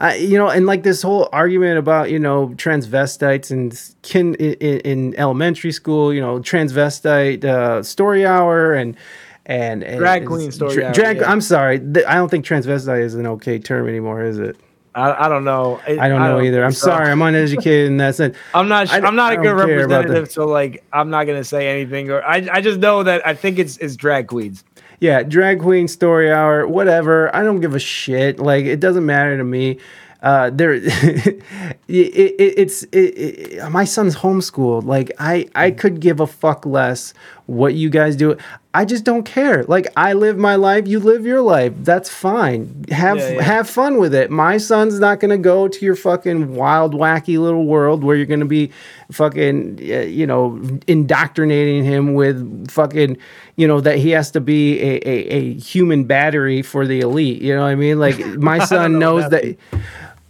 I, 0.00 0.14
you 0.16 0.38
know, 0.38 0.48
and 0.48 0.64
like 0.64 0.82
this 0.82 1.02
whole 1.02 1.28
argument 1.30 1.78
about 1.78 2.10
you 2.10 2.18
know 2.18 2.48
transvestites 2.56 3.50
and 3.50 3.78
kin 4.02 4.34
in, 4.36 4.80
in 4.80 5.14
elementary 5.18 5.72
school, 5.72 6.12
you 6.14 6.20
know, 6.22 6.38
transvestite 6.40 7.44
uh, 7.44 7.82
story 7.82 8.24
hour 8.24 8.72
and 8.72 8.96
and, 9.44 9.84
and 9.84 9.98
Drag 9.98 10.26
queen 10.26 10.50
story 10.52 10.74
dra- 10.74 10.86
hour, 10.86 10.92
drag. 10.92 11.16
yeah. 11.18 11.30
I'm 11.30 11.40
sorry, 11.42 11.76
I 11.76 12.14
don't 12.14 12.30
think 12.30 12.46
transvestite 12.46 13.02
is 13.02 13.14
an 13.14 13.26
okay 13.26 13.58
term 13.58 13.88
anymore, 13.88 14.24
is 14.24 14.38
it? 14.38 14.56
I, 14.94 15.26
I 15.26 15.28
don't 15.28 15.44
know. 15.44 15.80
I 15.86 16.08
don't 16.08 16.20
know 16.20 16.40
either. 16.40 16.64
I'm 16.64 16.72
so. 16.72 16.86
sorry, 16.86 17.10
I'm 17.10 17.22
uneducated 17.22 17.86
in 17.86 17.98
that 17.98 18.16
sense. 18.16 18.36
I'm 18.54 18.68
not. 18.68 18.88
sh- 18.88 18.92
I- 18.92 19.00
I'm 19.06 19.14
not 19.14 19.34
a 19.34 19.36
good 19.36 19.44
don't 19.44 19.56
representative, 19.56 20.30
so 20.32 20.46
like, 20.46 20.82
I'm 20.92 21.10
not 21.10 21.24
gonna 21.26 21.44
say 21.44 21.68
anything. 21.68 22.10
Or 22.10 22.22
I, 22.24 22.48
I 22.50 22.60
just 22.60 22.80
know 22.80 23.02
that 23.04 23.24
I 23.26 23.34
think 23.34 23.58
it's 23.58 23.76
it's 23.78 23.96
drag 23.96 24.28
queens. 24.28 24.64
Yeah, 25.00 25.22
drag 25.22 25.60
queen 25.60 25.88
story 25.88 26.30
hour, 26.30 26.68
whatever. 26.68 27.34
I 27.34 27.42
don't 27.42 27.60
give 27.60 27.74
a 27.74 27.78
shit. 27.78 28.38
Like 28.38 28.66
it 28.66 28.80
doesn't 28.80 29.04
matter 29.04 29.36
to 29.36 29.44
me. 29.44 29.78
Uh, 30.22 30.50
there, 30.50 30.74
it, 30.74 31.42
it, 31.88 32.34
it's 32.38 32.82
it, 32.92 33.70
my 33.70 33.84
son's 33.84 34.16
homeschooled. 34.16 34.84
Like 34.84 35.10
I, 35.18 35.48
I 35.54 35.70
could 35.70 36.00
give 36.00 36.20
a 36.20 36.26
fuck 36.26 36.66
less 36.66 37.14
what 37.46 37.74
you 37.74 37.88
guys 37.88 38.16
do. 38.16 38.36
I 38.72 38.84
just 38.84 39.02
don't 39.02 39.24
care. 39.24 39.64
Like 39.64 39.88
I 39.96 40.12
live 40.12 40.38
my 40.38 40.54
life, 40.54 40.86
you 40.86 41.00
live 41.00 41.26
your 41.26 41.40
life. 41.40 41.72
That's 41.78 42.08
fine. 42.08 42.84
Have 42.90 43.18
Yeah, 43.18 43.30
yeah. 43.30 43.42
have 43.42 43.68
fun 43.68 43.98
with 43.98 44.14
it. 44.14 44.30
My 44.30 44.58
son's 44.58 45.00
not 45.00 45.18
gonna 45.18 45.38
go 45.38 45.66
to 45.66 45.84
your 45.84 45.96
fucking 45.96 46.54
wild, 46.54 46.94
wacky 46.94 47.36
little 47.36 47.66
world 47.66 48.04
where 48.04 48.14
you're 48.14 48.26
gonna 48.26 48.44
be 48.44 48.70
fucking, 49.10 49.78
you 49.78 50.24
know, 50.24 50.60
indoctrinating 50.86 51.84
him 51.84 52.14
with 52.14 52.70
fucking, 52.70 53.16
you 53.56 53.66
know, 53.66 53.80
that 53.80 53.98
he 53.98 54.10
has 54.10 54.30
to 54.32 54.40
be 54.40 54.78
a, 54.80 55.00
a, 55.04 55.26
a 55.28 55.54
human 55.54 56.04
battery 56.04 56.62
for 56.62 56.86
the 56.86 57.00
elite. 57.00 57.42
You 57.42 57.56
know 57.56 57.62
what 57.62 57.70
I 57.70 57.74
mean? 57.74 57.98
Like 57.98 58.18
my 58.38 58.64
son 58.64 59.00
knows 59.00 59.28
that. 59.30 59.42
that 59.42 59.80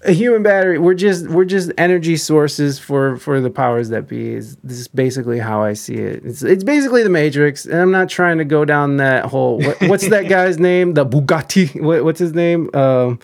A 0.02 0.12
human 0.12 0.42
battery. 0.42 0.78
We're 0.78 0.94
just 0.94 1.28
we're 1.28 1.44
just 1.44 1.70
energy 1.76 2.16
sources 2.16 2.78
for 2.78 3.18
for 3.18 3.40
the 3.40 3.50
powers 3.50 3.90
that 3.90 4.08
be. 4.08 4.32
Is 4.32 4.56
this 4.64 4.78
is 4.78 4.88
basically 4.88 5.38
how 5.38 5.62
I 5.62 5.74
see 5.74 5.96
it? 5.96 6.24
It's 6.24 6.42
it's 6.42 6.64
basically 6.64 7.02
the 7.02 7.10
Matrix, 7.10 7.66
and 7.66 7.74
I'm 7.78 7.90
not 7.90 8.08
trying 8.08 8.38
to 8.38 8.46
go 8.46 8.64
down 8.64 8.96
that 8.96 9.26
whole. 9.26 9.58
What, 9.58 9.80
what's 9.82 10.08
that 10.08 10.22
guy's 10.28 10.58
name? 10.58 10.94
The 10.94 11.04
Bugatti. 11.04 11.78
What, 11.82 12.02
what's 12.04 12.18
his 12.18 12.32
name? 12.32 12.70
Um, 12.74 13.18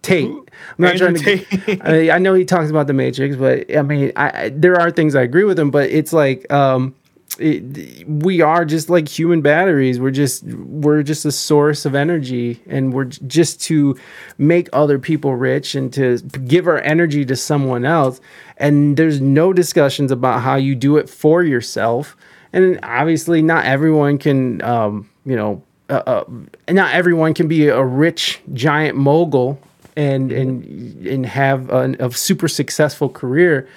Tate. 0.00 0.26
I'm 0.26 0.44
not 0.78 1.00
Andrew 1.00 1.18
trying 1.18 1.44
to. 1.44 1.78
I, 1.82 2.16
I 2.16 2.18
know 2.18 2.32
he 2.32 2.46
talks 2.46 2.70
about 2.70 2.86
the 2.86 2.94
Matrix, 2.94 3.36
but 3.36 3.74
I 3.76 3.82
mean, 3.82 4.12
I, 4.16 4.44
I 4.44 4.48
there 4.48 4.80
are 4.80 4.90
things 4.90 5.14
I 5.14 5.22
agree 5.22 5.44
with 5.44 5.58
him, 5.58 5.70
but 5.70 5.90
it's 5.90 6.14
like 6.14 6.50
um, 6.52 6.94
it, 7.38 8.06
we 8.08 8.40
are 8.40 8.64
just 8.64 8.90
like 8.90 9.08
human 9.08 9.40
batteries. 9.40 10.00
We're 10.00 10.10
just 10.10 10.44
we're 10.44 11.02
just 11.02 11.24
a 11.24 11.32
source 11.32 11.84
of 11.84 11.94
energy, 11.94 12.60
and 12.66 12.92
we're 12.92 13.04
just 13.04 13.60
to 13.62 13.96
make 14.38 14.68
other 14.72 14.98
people 14.98 15.34
rich 15.34 15.74
and 15.74 15.92
to 15.94 16.18
give 16.18 16.66
our 16.66 16.80
energy 16.80 17.24
to 17.26 17.36
someone 17.36 17.84
else. 17.84 18.20
And 18.56 18.96
there's 18.96 19.20
no 19.20 19.52
discussions 19.52 20.10
about 20.10 20.42
how 20.42 20.56
you 20.56 20.74
do 20.74 20.96
it 20.96 21.08
for 21.08 21.42
yourself. 21.42 22.16
And 22.52 22.78
obviously, 22.82 23.40
not 23.40 23.64
everyone 23.64 24.18
can, 24.18 24.60
um, 24.62 25.08
you 25.24 25.36
know, 25.36 25.62
uh, 25.88 26.02
uh, 26.06 26.24
not 26.70 26.94
everyone 26.94 27.34
can 27.34 27.48
be 27.48 27.68
a 27.68 27.82
rich 27.82 28.40
giant 28.52 28.96
mogul 28.96 29.58
and 29.96 30.32
and 30.32 31.06
and 31.06 31.26
have 31.26 31.70
an, 31.70 31.96
a 32.00 32.10
super 32.12 32.48
successful 32.48 33.08
career 33.08 33.68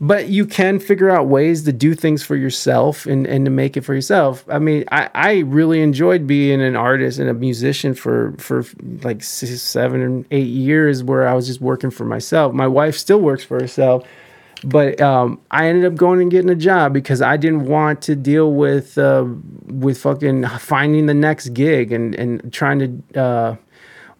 but 0.00 0.28
you 0.28 0.46
can 0.46 0.78
figure 0.78 1.10
out 1.10 1.26
ways 1.26 1.64
to 1.64 1.72
do 1.72 1.94
things 1.94 2.22
for 2.22 2.34
yourself 2.34 3.04
and, 3.04 3.26
and 3.26 3.44
to 3.44 3.50
make 3.50 3.76
it 3.76 3.82
for 3.82 3.94
yourself. 3.94 4.44
I 4.48 4.58
mean, 4.58 4.84
I, 4.90 5.10
I 5.14 5.38
really 5.40 5.82
enjoyed 5.82 6.26
being 6.26 6.62
an 6.62 6.74
artist 6.74 7.18
and 7.18 7.28
a 7.28 7.34
musician 7.34 7.92
for, 7.92 8.32
for 8.38 8.64
like 9.02 9.22
six, 9.22 9.60
seven 9.60 10.00
and 10.00 10.24
eight 10.30 10.48
years 10.48 11.04
where 11.04 11.28
I 11.28 11.34
was 11.34 11.46
just 11.46 11.60
working 11.60 11.90
for 11.90 12.06
myself. 12.06 12.54
My 12.54 12.66
wife 12.66 12.96
still 12.96 13.20
works 13.20 13.44
for 13.44 13.60
herself, 13.60 14.06
but 14.64 14.98
um, 15.02 15.38
I 15.50 15.66
ended 15.66 15.84
up 15.84 15.96
going 15.96 16.22
and 16.22 16.30
getting 16.30 16.50
a 16.50 16.54
job 16.54 16.94
because 16.94 17.20
I 17.20 17.36
didn't 17.36 17.66
want 17.66 18.00
to 18.02 18.16
deal 18.16 18.52
with 18.52 18.96
uh, 18.96 19.26
with 19.66 19.98
fucking 19.98 20.46
finding 20.46 21.06
the 21.06 21.14
next 21.14 21.50
gig 21.50 21.92
and, 21.92 22.14
and 22.14 22.50
trying 22.52 23.02
to 23.12 23.20
uh, 23.20 23.56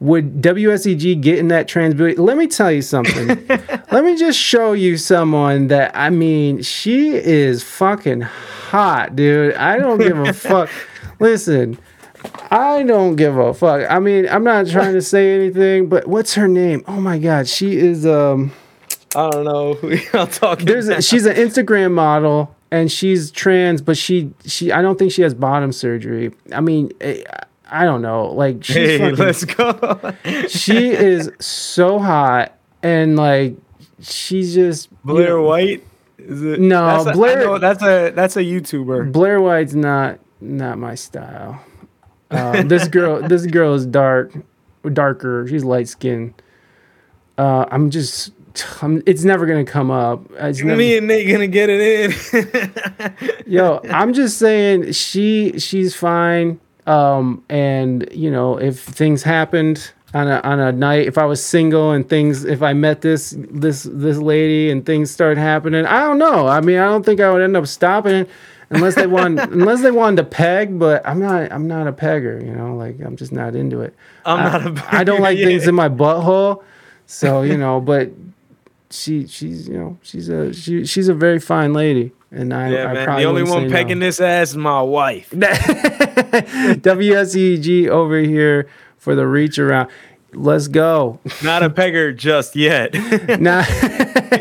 would 0.00 0.40
WSEG 0.40 1.20
get 1.20 1.38
in 1.38 1.48
that 1.48 1.68
transbooty? 1.68 2.18
Let 2.18 2.38
me 2.38 2.46
tell 2.46 2.72
you 2.72 2.82
something. 2.82 3.28
Let 3.92 4.02
me 4.02 4.16
just 4.16 4.38
show 4.38 4.72
you 4.72 4.96
someone 4.96 5.68
that 5.68 5.92
I 5.94 6.10
mean, 6.10 6.62
she 6.62 7.10
is 7.14 7.62
fucking 7.62 8.22
hot, 8.22 9.14
dude. 9.14 9.54
I 9.54 9.78
don't 9.78 9.98
give 9.98 10.18
a 10.18 10.32
fuck. 10.32 10.70
Listen, 11.18 11.78
I 12.50 12.82
don't 12.82 13.16
give 13.16 13.36
a 13.36 13.52
fuck. 13.52 13.88
I 13.90 13.98
mean, 13.98 14.26
I'm 14.28 14.42
not 14.42 14.66
trying 14.68 14.94
to 14.94 15.02
say 15.02 15.34
anything, 15.34 15.88
but 15.88 16.06
what's 16.06 16.34
her 16.34 16.48
name? 16.48 16.82
Oh 16.88 17.00
my 17.00 17.18
god, 17.18 17.46
she 17.46 17.76
is 17.76 18.06
um 18.06 18.52
I 19.14 19.28
don't 19.28 19.44
know 19.44 19.74
who 19.74 19.96
y'all 20.14 20.26
talking. 20.26 20.64
there's 20.66 20.88
a, 20.88 21.02
she's 21.02 21.26
an 21.26 21.36
Instagram 21.36 21.92
model 21.92 22.54
and 22.70 22.90
she's 22.90 23.30
trans, 23.30 23.82
but 23.82 23.98
she 23.98 24.32
she 24.46 24.72
I 24.72 24.80
don't 24.80 24.98
think 24.98 25.12
she 25.12 25.20
has 25.22 25.34
bottom 25.34 25.72
surgery. 25.72 26.32
I 26.54 26.60
mean, 26.62 26.90
eh, 27.02 27.22
I 27.70 27.84
don't 27.84 28.02
know. 28.02 28.26
Like 28.32 28.64
she's 28.64 28.74
Hey, 28.74 28.98
fucking 28.98 29.16
let's 29.16 29.44
go. 29.44 30.12
she 30.48 30.90
is 30.90 31.30
so 31.40 31.98
hot 31.98 32.56
and 32.82 33.16
like 33.16 33.56
she's 34.00 34.54
just 34.54 34.90
you 34.90 34.96
Blair 35.04 35.28
know, 35.36 35.42
White. 35.42 35.84
Is 36.18 36.42
it? 36.42 36.60
No, 36.60 37.04
that's 37.04 37.06
a, 37.06 37.12
Blair- 37.12 37.44
know, 37.44 37.58
that's 37.58 37.82
a 37.82 38.10
that's 38.10 38.36
a 38.36 38.42
YouTuber. 38.42 39.12
Blair 39.12 39.40
White's 39.40 39.74
not 39.74 40.18
not 40.40 40.78
my 40.78 40.94
style. 40.94 41.62
Um, 42.30 42.68
this 42.68 42.88
girl 42.88 43.22
this 43.28 43.46
girl 43.46 43.74
is 43.74 43.86
dark 43.86 44.32
darker. 44.92 45.46
She's 45.48 45.64
light 45.64 45.88
skinned. 45.88 46.34
Uh, 47.38 47.64
I'm 47.70 47.90
just 47.90 48.32
I'm, 48.82 49.02
it's 49.06 49.24
never 49.24 49.46
gonna 49.46 49.64
come 49.64 49.90
up. 49.90 50.22
It's 50.32 50.62
never, 50.62 50.76
Me 50.76 50.96
and 50.96 51.06
Nate 51.06 51.30
gonna 51.30 51.46
get 51.46 51.68
it 51.70 52.12
in. 53.46 53.52
Yo, 53.52 53.80
I'm 53.90 54.12
just 54.12 54.38
saying 54.38 54.92
she 54.92 55.58
she's 55.58 55.94
fine. 55.94 56.60
Um, 56.86 57.44
and 57.48 58.08
you 58.12 58.30
know, 58.30 58.58
if 58.58 58.80
things 58.80 59.22
happened 59.22 59.92
on 60.14 60.28
a 60.28 60.40
on 60.40 60.60
a 60.60 60.72
night, 60.72 61.06
if 61.06 61.18
I 61.18 61.24
was 61.24 61.42
single 61.42 61.92
and 61.92 62.08
things, 62.08 62.44
if 62.44 62.62
I 62.62 62.72
met 62.72 63.00
this 63.02 63.34
this 63.38 63.84
this 63.90 64.18
lady 64.18 64.70
and 64.70 64.84
things 64.84 65.10
start 65.10 65.38
happening, 65.38 65.86
I 65.86 66.00
don't 66.00 66.18
know. 66.18 66.46
I 66.46 66.60
mean, 66.60 66.78
I 66.78 66.86
don't 66.86 67.04
think 67.04 67.20
I 67.20 67.30
would 67.32 67.42
end 67.42 67.56
up 67.56 67.66
stopping 67.66 68.26
unless 68.70 68.94
they 68.94 69.06
want 69.06 69.38
unless 69.52 69.82
they 69.82 69.90
wanted 69.90 70.16
to 70.16 70.24
peg. 70.24 70.78
But 70.78 71.06
I'm 71.06 71.20
not 71.20 71.52
I'm 71.52 71.68
not 71.68 71.86
a 71.86 71.92
pegger. 71.92 72.44
You 72.44 72.52
know, 72.52 72.74
like 72.76 73.00
I'm 73.00 73.16
just 73.16 73.32
not 73.32 73.54
into 73.54 73.80
it. 73.82 73.94
I'm 74.24 74.38
I, 74.38 74.42
not 74.42 74.66
a 74.66 74.96
I 74.96 75.04
don't 75.04 75.18
pegger, 75.18 75.22
like 75.22 75.38
things 75.38 75.66
in 75.66 75.74
my 75.74 75.88
butthole. 75.88 76.62
So 77.06 77.42
you 77.42 77.56
know, 77.58 77.80
but 77.80 78.10
she 78.90 79.26
she's 79.26 79.68
you 79.68 79.78
know 79.78 79.98
she's 80.02 80.28
a 80.28 80.52
she 80.52 80.84
she's 80.84 81.08
a 81.08 81.14
very 81.14 81.38
fine 81.38 81.72
lady, 81.72 82.12
and 82.30 82.54
I 82.54 82.70
yeah, 82.70 82.84
I 82.86 82.92
man. 82.94 83.04
probably 83.04 83.24
The 83.24 83.28
only 83.28 83.42
one 83.42 83.70
pegging 83.70 83.98
no. 83.98 84.06
this 84.06 84.20
ass 84.20 84.50
is 84.50 84.56
my 84.56 84.82
wife. 84.82 85.30
WSEG 86.80 87.88
over 87.88 88.18
here 88.18 88.68
for 88.98 89.14
the 89.14 89.26
reach 89.26 89.58
around. 89.58 89.90
Let's 90.32 90.68
go. 90.68 91.18
Not 91.42 91.64
a 91.64 91.70
pegger 91.70 92.14
just 92.14 92.54
yet. 92.54 92.94
Not 93.40 93.66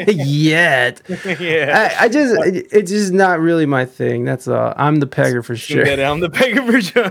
yet. 0.08 1.01
yeah. 1.40 1.95
I, 2.00 2.03
I 2.03 2.09
just 2.09 2.35
it's 2.72 2.92
just 2.92 3.11
not 3.11 3.40
really 3.40 3.66
my 3.66 3.85
thing. 3.85 4.24
That's 4.24 4.48
all. 4.48 4.72
I'm 4.77 4.98
the 4.98 5.08
pegger 5.08 5.43
for 5.43 5.56
sure. 5.56 5.84
Sundere, 5.84 6.11
I'm 6.11 6.19
the 6.19 6.30
pegger 6.30 6.64
for 6.64 6.80
sure. 6.80 7.06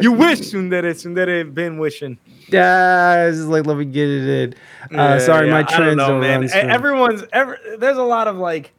you 0.00 0.12
wish, 0.12 0.38
Sundere. 0.38 0.84
Sundere 0.94 1.52
been 1.52 1.78
wishing. 1.78 2.18
Yeah, 2.48 3.26
it's 3.26 3.38
just 3.38 3.48
like 3.48 3.66
let 3.66 3.76
me 3.76 3.86
get 3.86 4.08
it 4.08 4.28
in. 4.28 4.54
Uh, 4.96 5.02
Yeah, 5.02 5.18
sorry, 5.18 5.46
yeah, 5.48 5.52
my 5.52 5.58
I 5.58 5.62
don't 5.62 5.76
trends 5.76 5.96
know, 5.96 6.08
don't 6.08 6.20
man. 6.20 6.48
Everyone's 6.52 7.24
ever. 7.32 7.58
There's 7.78 7.96
a 7.98 8.04
lot 8.04 8.28
of 8.28 8.36
like, 8.36 8.72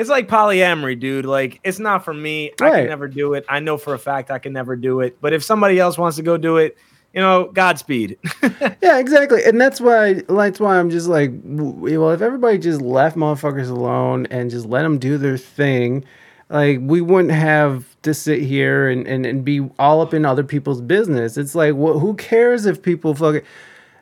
it's 0.00 0.08
like 0.10 0.28
polyamory, 0.28 0.98
dude. 0.98 1.26
Like, 1.26 1.60
it's 1.62 1.78
not 1.78 2.04
for 2.04 2.14
me. 2.14 2.52
I 2.60 2.70
can 2.80 2.88
never 2.88 3.06
do 3.06 3.34
it. 3.34 3.44
I 3.48 3.60
know 3.60 3.76
for 3.76 3.92
a 3.92 3.98
fact 3.98 4.30
I 4.30 4.38
can 4.38 4.52
never 4.54 4.74
do 4.74 5.00
it. 5.00 5.18
But 5.20 5.32
if 5.34 5.44
somebody 5.44 5.78
else 5.78 5.98
wants 5.98 6.16
to 6.16 6.22
go 6.22 6.36
do 6.38 6.56
it, 6.56 6.78
you 7.12 7.20
know, 7.20 7.50
Godspeed. 7.52 8.16
Yeah, 8.82 8.98
exactly, 8.98 9.44
and 9.44 9.60
that's 9.60 9.78
why 9.80 10.22
that's 10.26 10.58
why 10.58 10.78
I'm 10.78 10.88
just 10.90 11.06
like, 11.06 11.30
well, 11.44 12.10
if 12.12 12.22
everybody 12.22 12.56
just 12.56 12.80
left 12.80 13.14
motherfuckers 13.16 13.68
alone 13.68 14.26
and 14.30 14.50
just 14.50 14.64
let 14.66 14.82
them 14.82 14.98
do 14.98 15.18
their 15.18 15.36
thing, 15.36 16.04
like 16.48 16.78
we 16.80 17.00
wouldn't 17.02 17.32
have 17.34 17.84
to 18.02 18.14
sit 18.14 18.40
here 18.42 18.88
and 18.88 19.06
and, 19.06 19.26
and 19.26 19.44
be 19.44 19.68
all 19.78 20.00
up 20.00 20.14
in 20.14 20.24
other 20.24 20.44
people's 20.44 20.80
business. 20.80 21.36
It's 21.36 21.54
like, 21.54 21.74
wh- 21.74 22.00
who 22.00 22.14
cares 22.14 22.64
if 22.64 22.80
people 22.80 23.14
fucking 23.14 23.42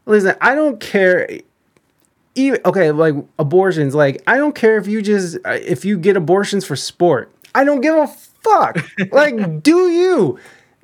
listen? 0.06 0.36
I 0.40 0.54
don't 0.54 0.78
care. 0.80 1.28
Even 2.38 2.60
okay, 2.64 2.90
like 2.92 3.14
abortions. 3.38 3.94
Like 3.94 4.22
I 4.26 4.36
don't 4.36 4.54
care 4.54 4.78
if 4.78 4.86
you 4.86 5.02
just 5.02 5.36
uh, 5.44 5.50
if 5.60 5.84
you 5.84 5.98
get 5.98 6.16
abortions 6.16 6.64
for 6.64 6.76
sport. 6.76 7.30
I 7.54 7.64
don't 7.64 7.80
give 7.80 7.96
a 7.96 8.06
fuck. 8.06 8.78
like, 9.12 9.62
do 9.62 9.88
you 9.90 10.38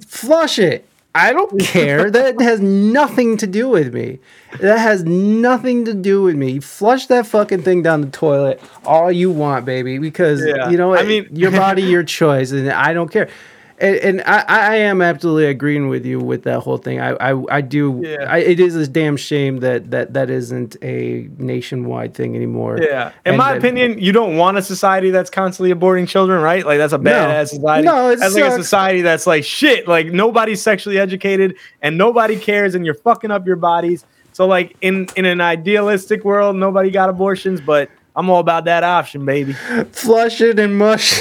flush 0.07 0.59
it? 0.59 0.87
I 1.15 1.33
don't 1.33 1.61
care. 1.61 2.11
that 2.11 2.41
has 2.41 2.61
nothing 2.61 3.37
to 3.37 3.47
do 3.47 3.69
with 3.69 3.95
me. 3.95 4.19
That 4.59 4.79
has 4.81 5.05
nothing 5.05 5.85
to 5.85 5.95
do 5.95 6.23
with 6.23 6.35
me. 6.35 6.59
Flush 6.59 7.07
that 7.07 7.27
fucking 7.27 7.63
thing 7.63 7.83
down 7.83 8.01
the 8.01 8.09
toilet 8.11 8.61
all 8.85 9.13
you 9.13 9.31
want, 9.31 9.65
baby, 9.65 9.99
because 9.99 10.45
Yeah. 10.45 10.71
you 10.71 10.77
know 10.77 10.93
I 10.95 11.05
mean 11.05 11.29
your 11.31 11.53
body, 11.53 11.83
your 11.95 12.03
choice, 12.03 12.51
and 12.51 12.69
I 12.71 12.93
don't 12.93 13.11
care. 13.13 13.29
And, 13.79 13.97
and 13.97 14.23
I, 14.23 14.45
I 14.47 14.77
am 14.77 15.03
absolutely 15.03 15.47
agreeing 15.47 15.89
with 15.89 16.07
you 16.07 16.21
with 16.21 16.45
that 16.45 16.61
whole 16.61 16.79
thing. 16.79 17.01
I, 17.01 17.11
I, 17.15 17.57
I 17.57 17.61
do. 17.61 18.03
Yeah. 18.05 18.25
I, 18.29 18.39
it 18.39 18.61
is 18.61 18.77
a 18.77 18.87
damn 18.87 19.17
shame 19.17 19.59
that, 19.61 19.91
that 19.91 20.13
that 20.15 20.31
isn't 20.31 20.77
a 20.83 21.29
nationwide 21.39 22.15
thing 22.15 22.37
anymore. 22.37 22.79
Yeah. 22.81 23.09
In 23.09 23.13
And 23.33 23.37
my 23.39 23.53
that- 23.53 23.59
opinion, 23.59 23.99
you 23.99 24.13
don't 24.13 24.37
want 24.37 24.59
a 24.59 24.63
society 24.63 25.11
that's 25.11 25.31
constantly 25.31 25.75
aborting 25.75 26.07
children, 26.07 26.41
right? 26.41 26.65
Like 26.65 26.79
that's 26.79 26.93
a 26.93 26.99
badass 26.99 27.49
society. 27.49 27.87
No, 27.87 28.11
it 28.11 28.21
that's 28.21 28.35
like 28.35 28.45
a 28.45 28.53
society 28.53 29.03
that's 29.03 29.27
like 29.27 29.45
shit. 29.45 29.89
Like 29.89 30.07
nobody's 30.07 30.63
sexually 30.63 30.99
educated 30.99 31.57
and 31.83 31.99
nobody 31.99 32.39
cares, 32.39 32.75
and 32.75 32.85
you're 32.87 32.95
fucking 32.95 33.31
up 33.33 33.47
your 33.47 33.57
bodies. 33.57 34.05
So 34.33 34.47
like 34.47 34.77
in 34.81 35.09
in 35.17 35.25
an 35.25 35.41
idealistic 35.41 36.25
world, 36.25 36.57
nobody 36.57 36.91
got 36.91 37.09
abortions, 37.09 37.61
but 37.61 37.91
I'm 38.17 38.31
all 38.31 38.39
about 38.39 38.67
that 38.67 38.85
option, 38.85 39.25
baby. 39.27 39.55
flush 39.93 40.41
it 40.41 40.59
and 40.61 40.79
mush. 40.79 41.21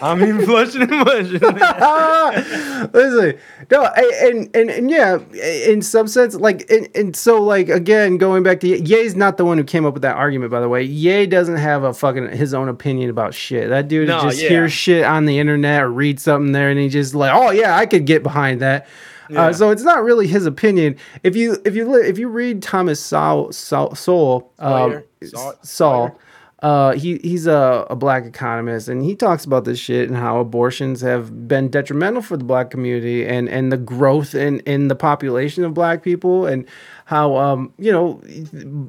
I 0.00 0.14
mean, 0.14 0.40
flushing 0.44 0.82
and 0.82 0.90
mushing. 0.90 1.40
Listen, 2.92 3.38
no, 3.70 3.82
I- 3.82 4.20
and, 4.22 4.56
and 4.56 4.70
and 4.70 4.90
yeah, 4.90 5.18
in 5.66 5.82
some 5.82 6.06
sense, 6.08 6.34
like, 6.34 6.68
and, 6.70 6.88
and 6.94 7.16
so, 7.16 7.42
like, 7.42 7.68
again, 7.68 8.16
going 8.18 8.42
back 8.42 8.60
to 8.60 8.68
Ye- 8.68 8.78
Ye's 8.82 9.14
not 9.16 9.36
the 9.36 9.44
one 9.44 9.58
who 9.58 9.64
came 9.64 9.84
up 9.84 9.94
with 9.94 10.02
that 10.02 10.16
argument, 10.16 10.50
by 10.50 10.60
the 10.60 10.68
way. 10.68 10.82
Ye 10.82 11.26
doesn't 11.26 11.56
have 11.56 11.82
a 11.84 11.92
fucking 11.92 12.30
his 12.30 12.54
own 12.54 12.68
opinion 12.68 13.10
about 13.10 13.34
shit. 13.34 13.68
That 13.68 13.88
dude 13.88 14.08
No, 14.08 14.20
just 14.22 14.40
yeah. 14.42 14.48
hears 14.48 14.72
shit 14.72 15.04
on 15.04 15.24
the 15.26 15.38
internet 15.38 15.82
or 15.82 15.90
reads 15.90 16.22
something 16.22 16.52
there, 16.52 16.70
and 16.70 16.78
he 16.78 16.88
just 16.88 17.14
like, 17.14 17.32
oh 17.34 17.50
yeah, 17.50 17.76
I 17.76 17.86
could 17.86 18.06
get 18.06 18.22
behind 18.22 18.60
that. 18.60 18.86
Yeah. 19.30 19.46
Uh, 19.48 19.52
so 19.52 19.70
it's 19.70 19.82
not 19.82 20.02
really 20.04 20.26
his 20.26 20.46
opinion. 20.46 20.96
If 21.22 21.36
you 21.36 21.58
if 21.66 21.74
you 21.76 21.86
li- 21.90 22.06
if 22.08 22.18
you 22.18 22.28
read 22.28 22.62
Thomas 22.62 22.98
Saul 22.98 23.52
Saul, 23.52 23.94
Sowell 23.94 24.52
um, 24.58 24.70
Sawyer? 24.70 25.04
Saw- 25.24 25.52
Saul, 25.62 26.18
uh, 26.60 26.92
he 26.94 27.18
he's 27.22 27.46
a, 27.46 27.86
a 27.88 27.94
black 27.94 28.24
economist, 28.24 28.88
and 28.88 29.04
he 29.04 29.14
talks 29.14 29.44
about 29.44 29.64
this 29.64 29.78
shit 29.78 30.08
and 30.08 30.16
how 30.16 30.40
abortions 30.40 31.00
have 31.02 31.46
been 31.46 31.68
detrimental 31.68 32.20
for 32.20 32.36
the 32.36 32.44
black 32.44 32.70
community 32.70 33.24
and 33.24 33.48
and 33.48 33.70
the 33.70 33.76
growth 33.76 34.34
in 34.34 34.58
in 34.60 34.88
the 34.88 34.96
population 34.96 35.64
of 35.64 35.72
black 35.72 36.02
people. 36.02 36.46
And 36.46 36.66
how 37.08 37.34
um 37.36 37.72
you 37.78 37.90
know 37.90 38.14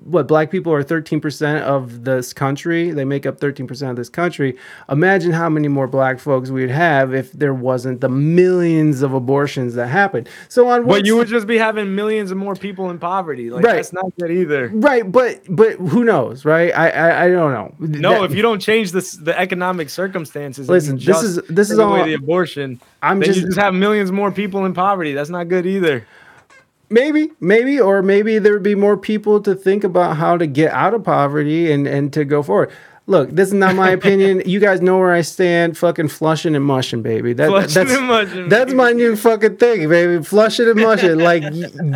what 0.03 0.27
black 0.27 0.51
people 0.51 0.73
are 0.73 0.83
13% 0.83 1.61
of 1.61 2.03
this 2.03 2.33
country 2.33 2.91
they 2.91 3.05
make 3.05 3.25
up 3.25 3.39
13% 3.39 3.89
of 3.89 3.95
this 3.95 4.09
country 4.09 4.57
imagine 4.89 5.31
how 5.31 5.47
many 5.47 5.69
more 5.69 5.87
black 5.87 6.19
folks 6.19 6.49
we'd 6.49 6.69
have 6.69 7.13
if 7.13 7.31
there 7.31 7.53
wasn't 7.53 8.01
the 8.01 8.09
millions 8.09 9.01
of 9.01 9.13
abortions 9.13 9.73
that 9.75 9.87
happened 9.87 10.27
so 10.49 10.67
on 10.67 10.85
But 10.85 11.05
you 11.05 11.15
would 11.15 11.29
just 11.29 11.47
be 11.47 11.57
having 11.57 11.95
millions 11.95 12.29
of 12.29 12.35
more 12.37 12.55
people 12.55 12.89
in 12.89 12.99
poverty. 12.99 13.49
Like 13.49 13.63
Right. 13.63 13.75
that's 13.77 13.93
not 13.93 14.11
good 14.19 14.31
either. 14.31 14.69
right 14.73 15.09
but 15.09 15.39
but 15.47 15.75
who 15.77 16.03
knows 16.03 16.43
right 16.43 16.75
i 16.75 16.89
i, 16.89 17.23
I 17.25 17.29
don't 17.29 17.53
know 17.53 17.73
No, 17.79 18.11
That- 18.15 18.23
if 18.31 18.35
you 18.35 18.41
don't 18.41 18.59
change 18.59 18.91
this, 18.91 19.13
the 19.13 19.37
economic 19.39 19.89
circumstances, 19.89 20.67
Listen, 20.67 20.97
this 20.97 21.23
is- 21.23 21.37
this 21.47 21.69
is 21.71 21.79
all- 21.79 22.03
the 22.03 22.15
abortion. 22.15 22.81
I'm 23.01 23.21
just- 23.21 23.39
just 23.45 23.57
have 23.57 23.73
millions 23.73 24.11
more 24.11 24.29
people 24.29 24.65
in 24.65 24.73
poverty. 24.73 25.13
That's 25.13 25.29
not 25.29 25.47
good 25.47 25.65
either. 25.65 26.05
Maybe 26.89 27.31
maybe 27.39 27.79
or 27.79 28.01
maybe 28.01 28.39
there 28.39 28.53
would 28.53 28.63
be 28.63 28.75
more 28.75 28.97
people 28.97 29.41
to 29.41 29.55
think 29.55 29.83
about 29.83 30.17
how 30.17 30.37
to 30.37 30.47
get 30.47 30.71
out 30.71 30.93
of 30.93 31.03
poverty 31.03 31.71
and 31.71 31.87
and 31.87 32.11
to 32.13 32.25
go 32.25 32.41
forward 32.41 32.71
Look, 33.09 33.31
this 33.31 33.47
is 33.47 33.55
not 33.55 33.75
my 33.75 33.89
opinion. 33.89 34.43
You 34.49 34.59
guys 34.59 34.81
know 34.81 34.97
where 34.97 35.11
I 35.11 35.21
stand. 35.21 35.77
Fucking 35.77 36.09
flushing 36.09 36.55
and 36.55 36.63
mushing, 36.63 37.01
baby. 37.01 37.33
That, 37.33 37.49
Flushing 37.49 37.73
that's 37.73 37.97
and 37.97 38.07
mushing, 38.07 38.49
that's 38.49 38.65
baby. 38.65 38.77
my 38.77 38.91
new 38.91 39.15
fucking 39.15 39.57
thing, 39.57 39.89
baby. 39.89 40.23
Flushing 40.23 40.67
and 40.69 40.79
mushing. 40.79 41.17
Like, 41.29 41.41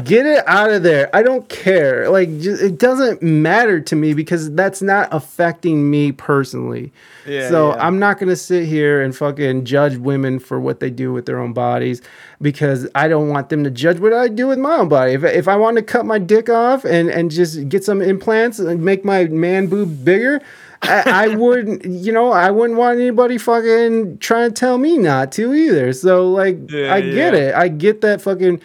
get 0.06 0.26
it 0.26 0.44
out 0.48 0.72
of 0.72 0.84
there. 0.84 1.16
I 1.16 1.22
don't 1.24 1.48
care. 1.50 2.10
Like, 2.10 2.40
just, 2.40 2.62
it 2.62 2.78
doesn't 2.78 3.22
matter 3.22 3.80
to 3.80 3.96
me 3.96 4.14
because 4.14 4.52
that's 4.52 4.82
not 4.82 5.08
affecting 5.12 5.90
me 5.90 6.12
personally. 6.12 6.92
Yeah, 7.26 7.50
so 7.50 7.70
yeah. 7.70 7.86
I'm 7.86 8.00
not 8.00 8.20
gonna 8.20 8.36
sit 8.36 8.68
here 8.68 9.02
and 9.02 9.16
fucking 9.16 9.66
judge 9.66 9.96
women 9.98 10.40
for 10.40 10.60
what 10.60 10.80
they 10.80 10.90
do 10.90 11.14
with 11.14 11.26
their 11.26 11.40
own 11.40 11.54
bodies 11.54 12.02
because 12.42 12.88
I 12.96 13.08
don't 13.08 13.30
want 13.30 13.50
them 13.50 13.64
to 13.64 13.72
judge 13.72 14.00
what 14.00 14.14
I 14.14 14.28
do 14.28 14.48
with 14.48 14.60
my 14.60 14.76
own 14.76 14.90
body. 14.90 15.14
If, 15.14 15.24
if 15.24 15.48
I 15.48 15.56
want 15.56 15.78
to 15.78 15.84
cut 15.84 16.06
my 16.06 16.20
dick 16.20 16.50
off 16.50 16.84
and 16.84 17.10
and 17.10 17.32
just 17.32 17.70
get 17.70 17.84
some 17.84 18.02
implants 18.02 18.60
and 18.60 18.84
make 18.84 19.06
my 19.06 19.26
man 19.26 19.68
boob 19.68 20.04
bigger. 20.04 20.42
I, 20.84 21.26
I 21.32 21.36
wouldn't, 21.36 21.86
you 21.86 22.12
know, 22.12 22.32
I 22.32 22.52
wouldn't 22.52 22.78
want 22.78 23.00
anybody 23.00 23.38
fucking 23.38 24.20
trying 24.20 24.50
to 24.50 24.54
tell 24.54 24.78
me 24.78 24.98
not 24.98 25.32
to 25.34 25.54
either. 25.54 25.94
So, 25.94 26.30
like, 26.32 26.70
Yeah, 26.70 26.94
I 26.94 27.02
get 27.02 27.34
yeah. 27.34 27.40
it. 27.40 27.56
I 27.56 27.68
get 27.70 28.02
that 28.02 28.22
fucking. 28.22 28.62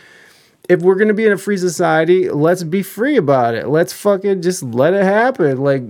If 0.68 0.82
we're 0.82 0.96
gonna 0.96 1.14
be 1.14 1.24
in 1.24 1.32
a 1.32 1.38
free 1.38 1.56
society, 1.56 2.28
let's 2.28 2.62
be 2.62 2.82
free 2.82 3.16
about 3.16 3.54
it. 3.54 3.68
Let's 3.68 3.94
fucking 3.94 4.42
just 4.42 4.62
let 4.62 4.92
it 4.92 5.02
happen. 5.04 5.56
Like, 5.58 5.82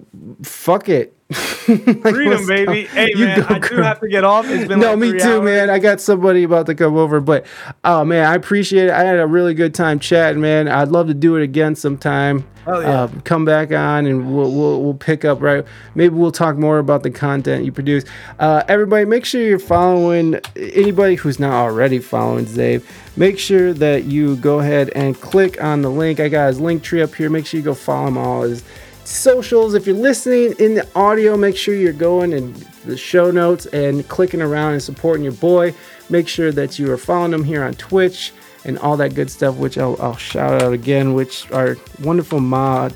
fuck 0.45 0.89
it. 0.89 1.17
Like, 1.69 2.15
Freedom, 2.15 2.47
baby. 2.47 2.87
Hey, 2.87 3.11
You 3.15 3.27
man, 3.27 3.43
I 3.45 3.59
do 3.59 3.69
girl. 3.69 3.83
have 3.85 4.01
to 4.01 4.09
get 4.09 4.25
off. 4.25 4.47
It's 4.49 4.67
been 4.67 4.81
No, 4.81 4.93
like 4.93 4.99
me 5.01 5.13
too, 5.19 5.29
hours. 5.29 5.43
man. 5.43 5.69
I 5.69 5.79
got 5.79 6.01
somebody 6.01 6.43
about 6.45 6.65
to 6.67 6.75
come 6.75 6.97
over, 6.97 7.21
but 7.21 7.45
oh 7.85 8.03
man, 8.07 8.25
I 8.25 8.35
appreciate 8.35 8.85
it. 8.87 8.91
I 8.93 9.05
had 9.05 9.19
a 9.19 9.27
really 9.27 9.53
good 9.53 9.75
time 9.75 9.99
chatting, 9.99 10.41
man. 10.41 10.69
I'd 10.69 10.89
love 10.89 11.09
to 11.09 11.15
do 11.15 11.37
it 11.37 11.43
again 11.43 11.75
sometime. 11.77 12.47
Hell 12.65 12.81
yeah. 12.83 13.03
Uh, 13.03 13.09
come 13.25 13.45
back 13.45 13.71
on 13.73 14.07
and 14.07 14.35
we'll, 14.35 14.51
we'll 14.51 14.83
we'll 14.83 14.95
pick 14.95 15.27
up 15.27 15.43
right. 15.43 15.67
Maybe 15.95 16.15
we'll 16.15 16.33
talk 16.33 16.57
more 16.57 16.79
about 16.79 17.03
the 17.03 17.11
content 17.11 17.67
you 17.67 17.73
produce. 17.73 18.05
Uh, 18.39 18.63
everybody, 18.67 19.05
make 19.05 19.27
sure 19.27 19.43
you're 19.43 19.59
following 19.59 20.37
anybody 20.57 21.17
who's 21.17 21.39
not 21.39 21.53
already 21.53 21.99
following 21.99 22.47
Zave. 22.47 22.83
Make 23.19 23.39
sure 23.39 23.75
that 23.75 24.05
you 24.05 24.37
go 24.37 24.61
ahead 24.61 24.89
and 24.95 25.21
click 25.21 25.63
on 25.63 25.83
the 25.83 25.91
link. 25.91 26.21
I 26.21 26.31
got 26.31 26.47
his 26.47 26.59
Linktree 26.61 27.03
up 27.03 27.15
here. 27.15 27.29
Make 27.29 27.45
sure 27.45 27.59
you 27.59 27.65
go 27.65 27.75
follow 27.75 28.09
him 28.09 28.17
all 28.17 28.43
his 28.43 28.65
socials. 29.09 29.75
If 29.75 29.87
you're 29.87 29.97
listening 29.97 30.55
in 30.59 30.75
the 30.75 30.87
audio, 30.95 31.37
make 31.37 31.57
sure 31.57 31.75
you're 31.75 31.93
going 31.93 32.33
in 32.33 32.55
the 32.85 32.97
show 32.97 33.31
notes 33.31 33.67
and 33.67 34.07
clicking 34.09 34.43
around 34.43 34.75
and 34.75 34.83
supporting 34.83 35.25
your 35.25 35.33
boy. 35.33 35.75
Make 36.11 36.29
sure 36.29 36.53
that 36.53 36.79
you 36.79 36.93
are 36.93 36.99
following 36.99 37.33
him 37.33 37.45
here 37.45 37.65
on 37.65 37.75
Twitch 37.75 38.33
and 38.65 38.79
all 38.79 38.97
that 38.99 39.15
good 39.15 39.31
stuff, 39.31 39.57
which 39.57 39.79
I'll, 39.79 39.97
I'll 40.01 40.17
shout 40.17 40.63
out 40.63 40.73
again, 40.73 41.15
which 41.15 41.51
our 41.53 41.77
wonderful 42.03 42.41
mod 42.41 42.95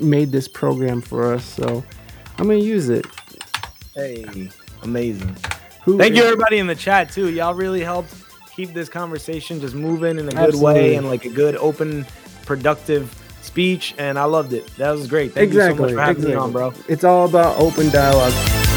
made 0.00 0.32
this 0.32 0.48
program 0.48 1.00
for 1.00 1.32
us. 1.32 1.44
So 1.44 1.84
I'm 2.38 2.46
going 2.46 2.60
to 2.60 2.66
use 2.66 2.88
it. 2.88 3.06
Hey, 3.94 4.50
amazing. 4.82 5.36
Who 5.84 5.98
Thank 5.98 6.16
you, 6.16 6.22
everybody 6.22 6.58
in 6.58 6.66
the 6.66 6.74
chat 6.74 7.10
too. 7.10 7.28
Y'all 7.30 7.54
really 7.54 7.82
helped 7.82 8.14
keep 8.54 8.72
this 8.72 8.88
conversation 8.88 9.60
just 9.60 9.74
moving 9.74 10.18
in 10.18 10.28
a 10.28 10.30
good 10.30 10.38
Absolutely. 10.38 10.80
way 10.80 10.94
and 10.94 11.08
like 11.08 11.24
a 11.24 11.28
good, 11.28 11.56
open, 11.56 12.06
productive 12.46 13.14
speech. 13.44 13.94
And 13.98 14.18
I 14.18 14.24
loved 14.24 14.52
it. 14.52 14.66
That 14.76 14.90
was 14.92 15.06
great. 15.06 15.32
Thank 15.32 15.52
you 15.52 15.60
so 15.60 15.66
Exactly. 15.66 15.82
much 15.86 15.92
for 15.94 16.00
having 16.00 16.16
exactly. 16.16 16.34
me 16.34 16.40
on, 16.40 16.52
bro. 16.52 16.72
It's 16.88 17.04
all 17.04 17.26
about 17.28 17.58
open 17.58 17.90
dialogue. 17.90 18.73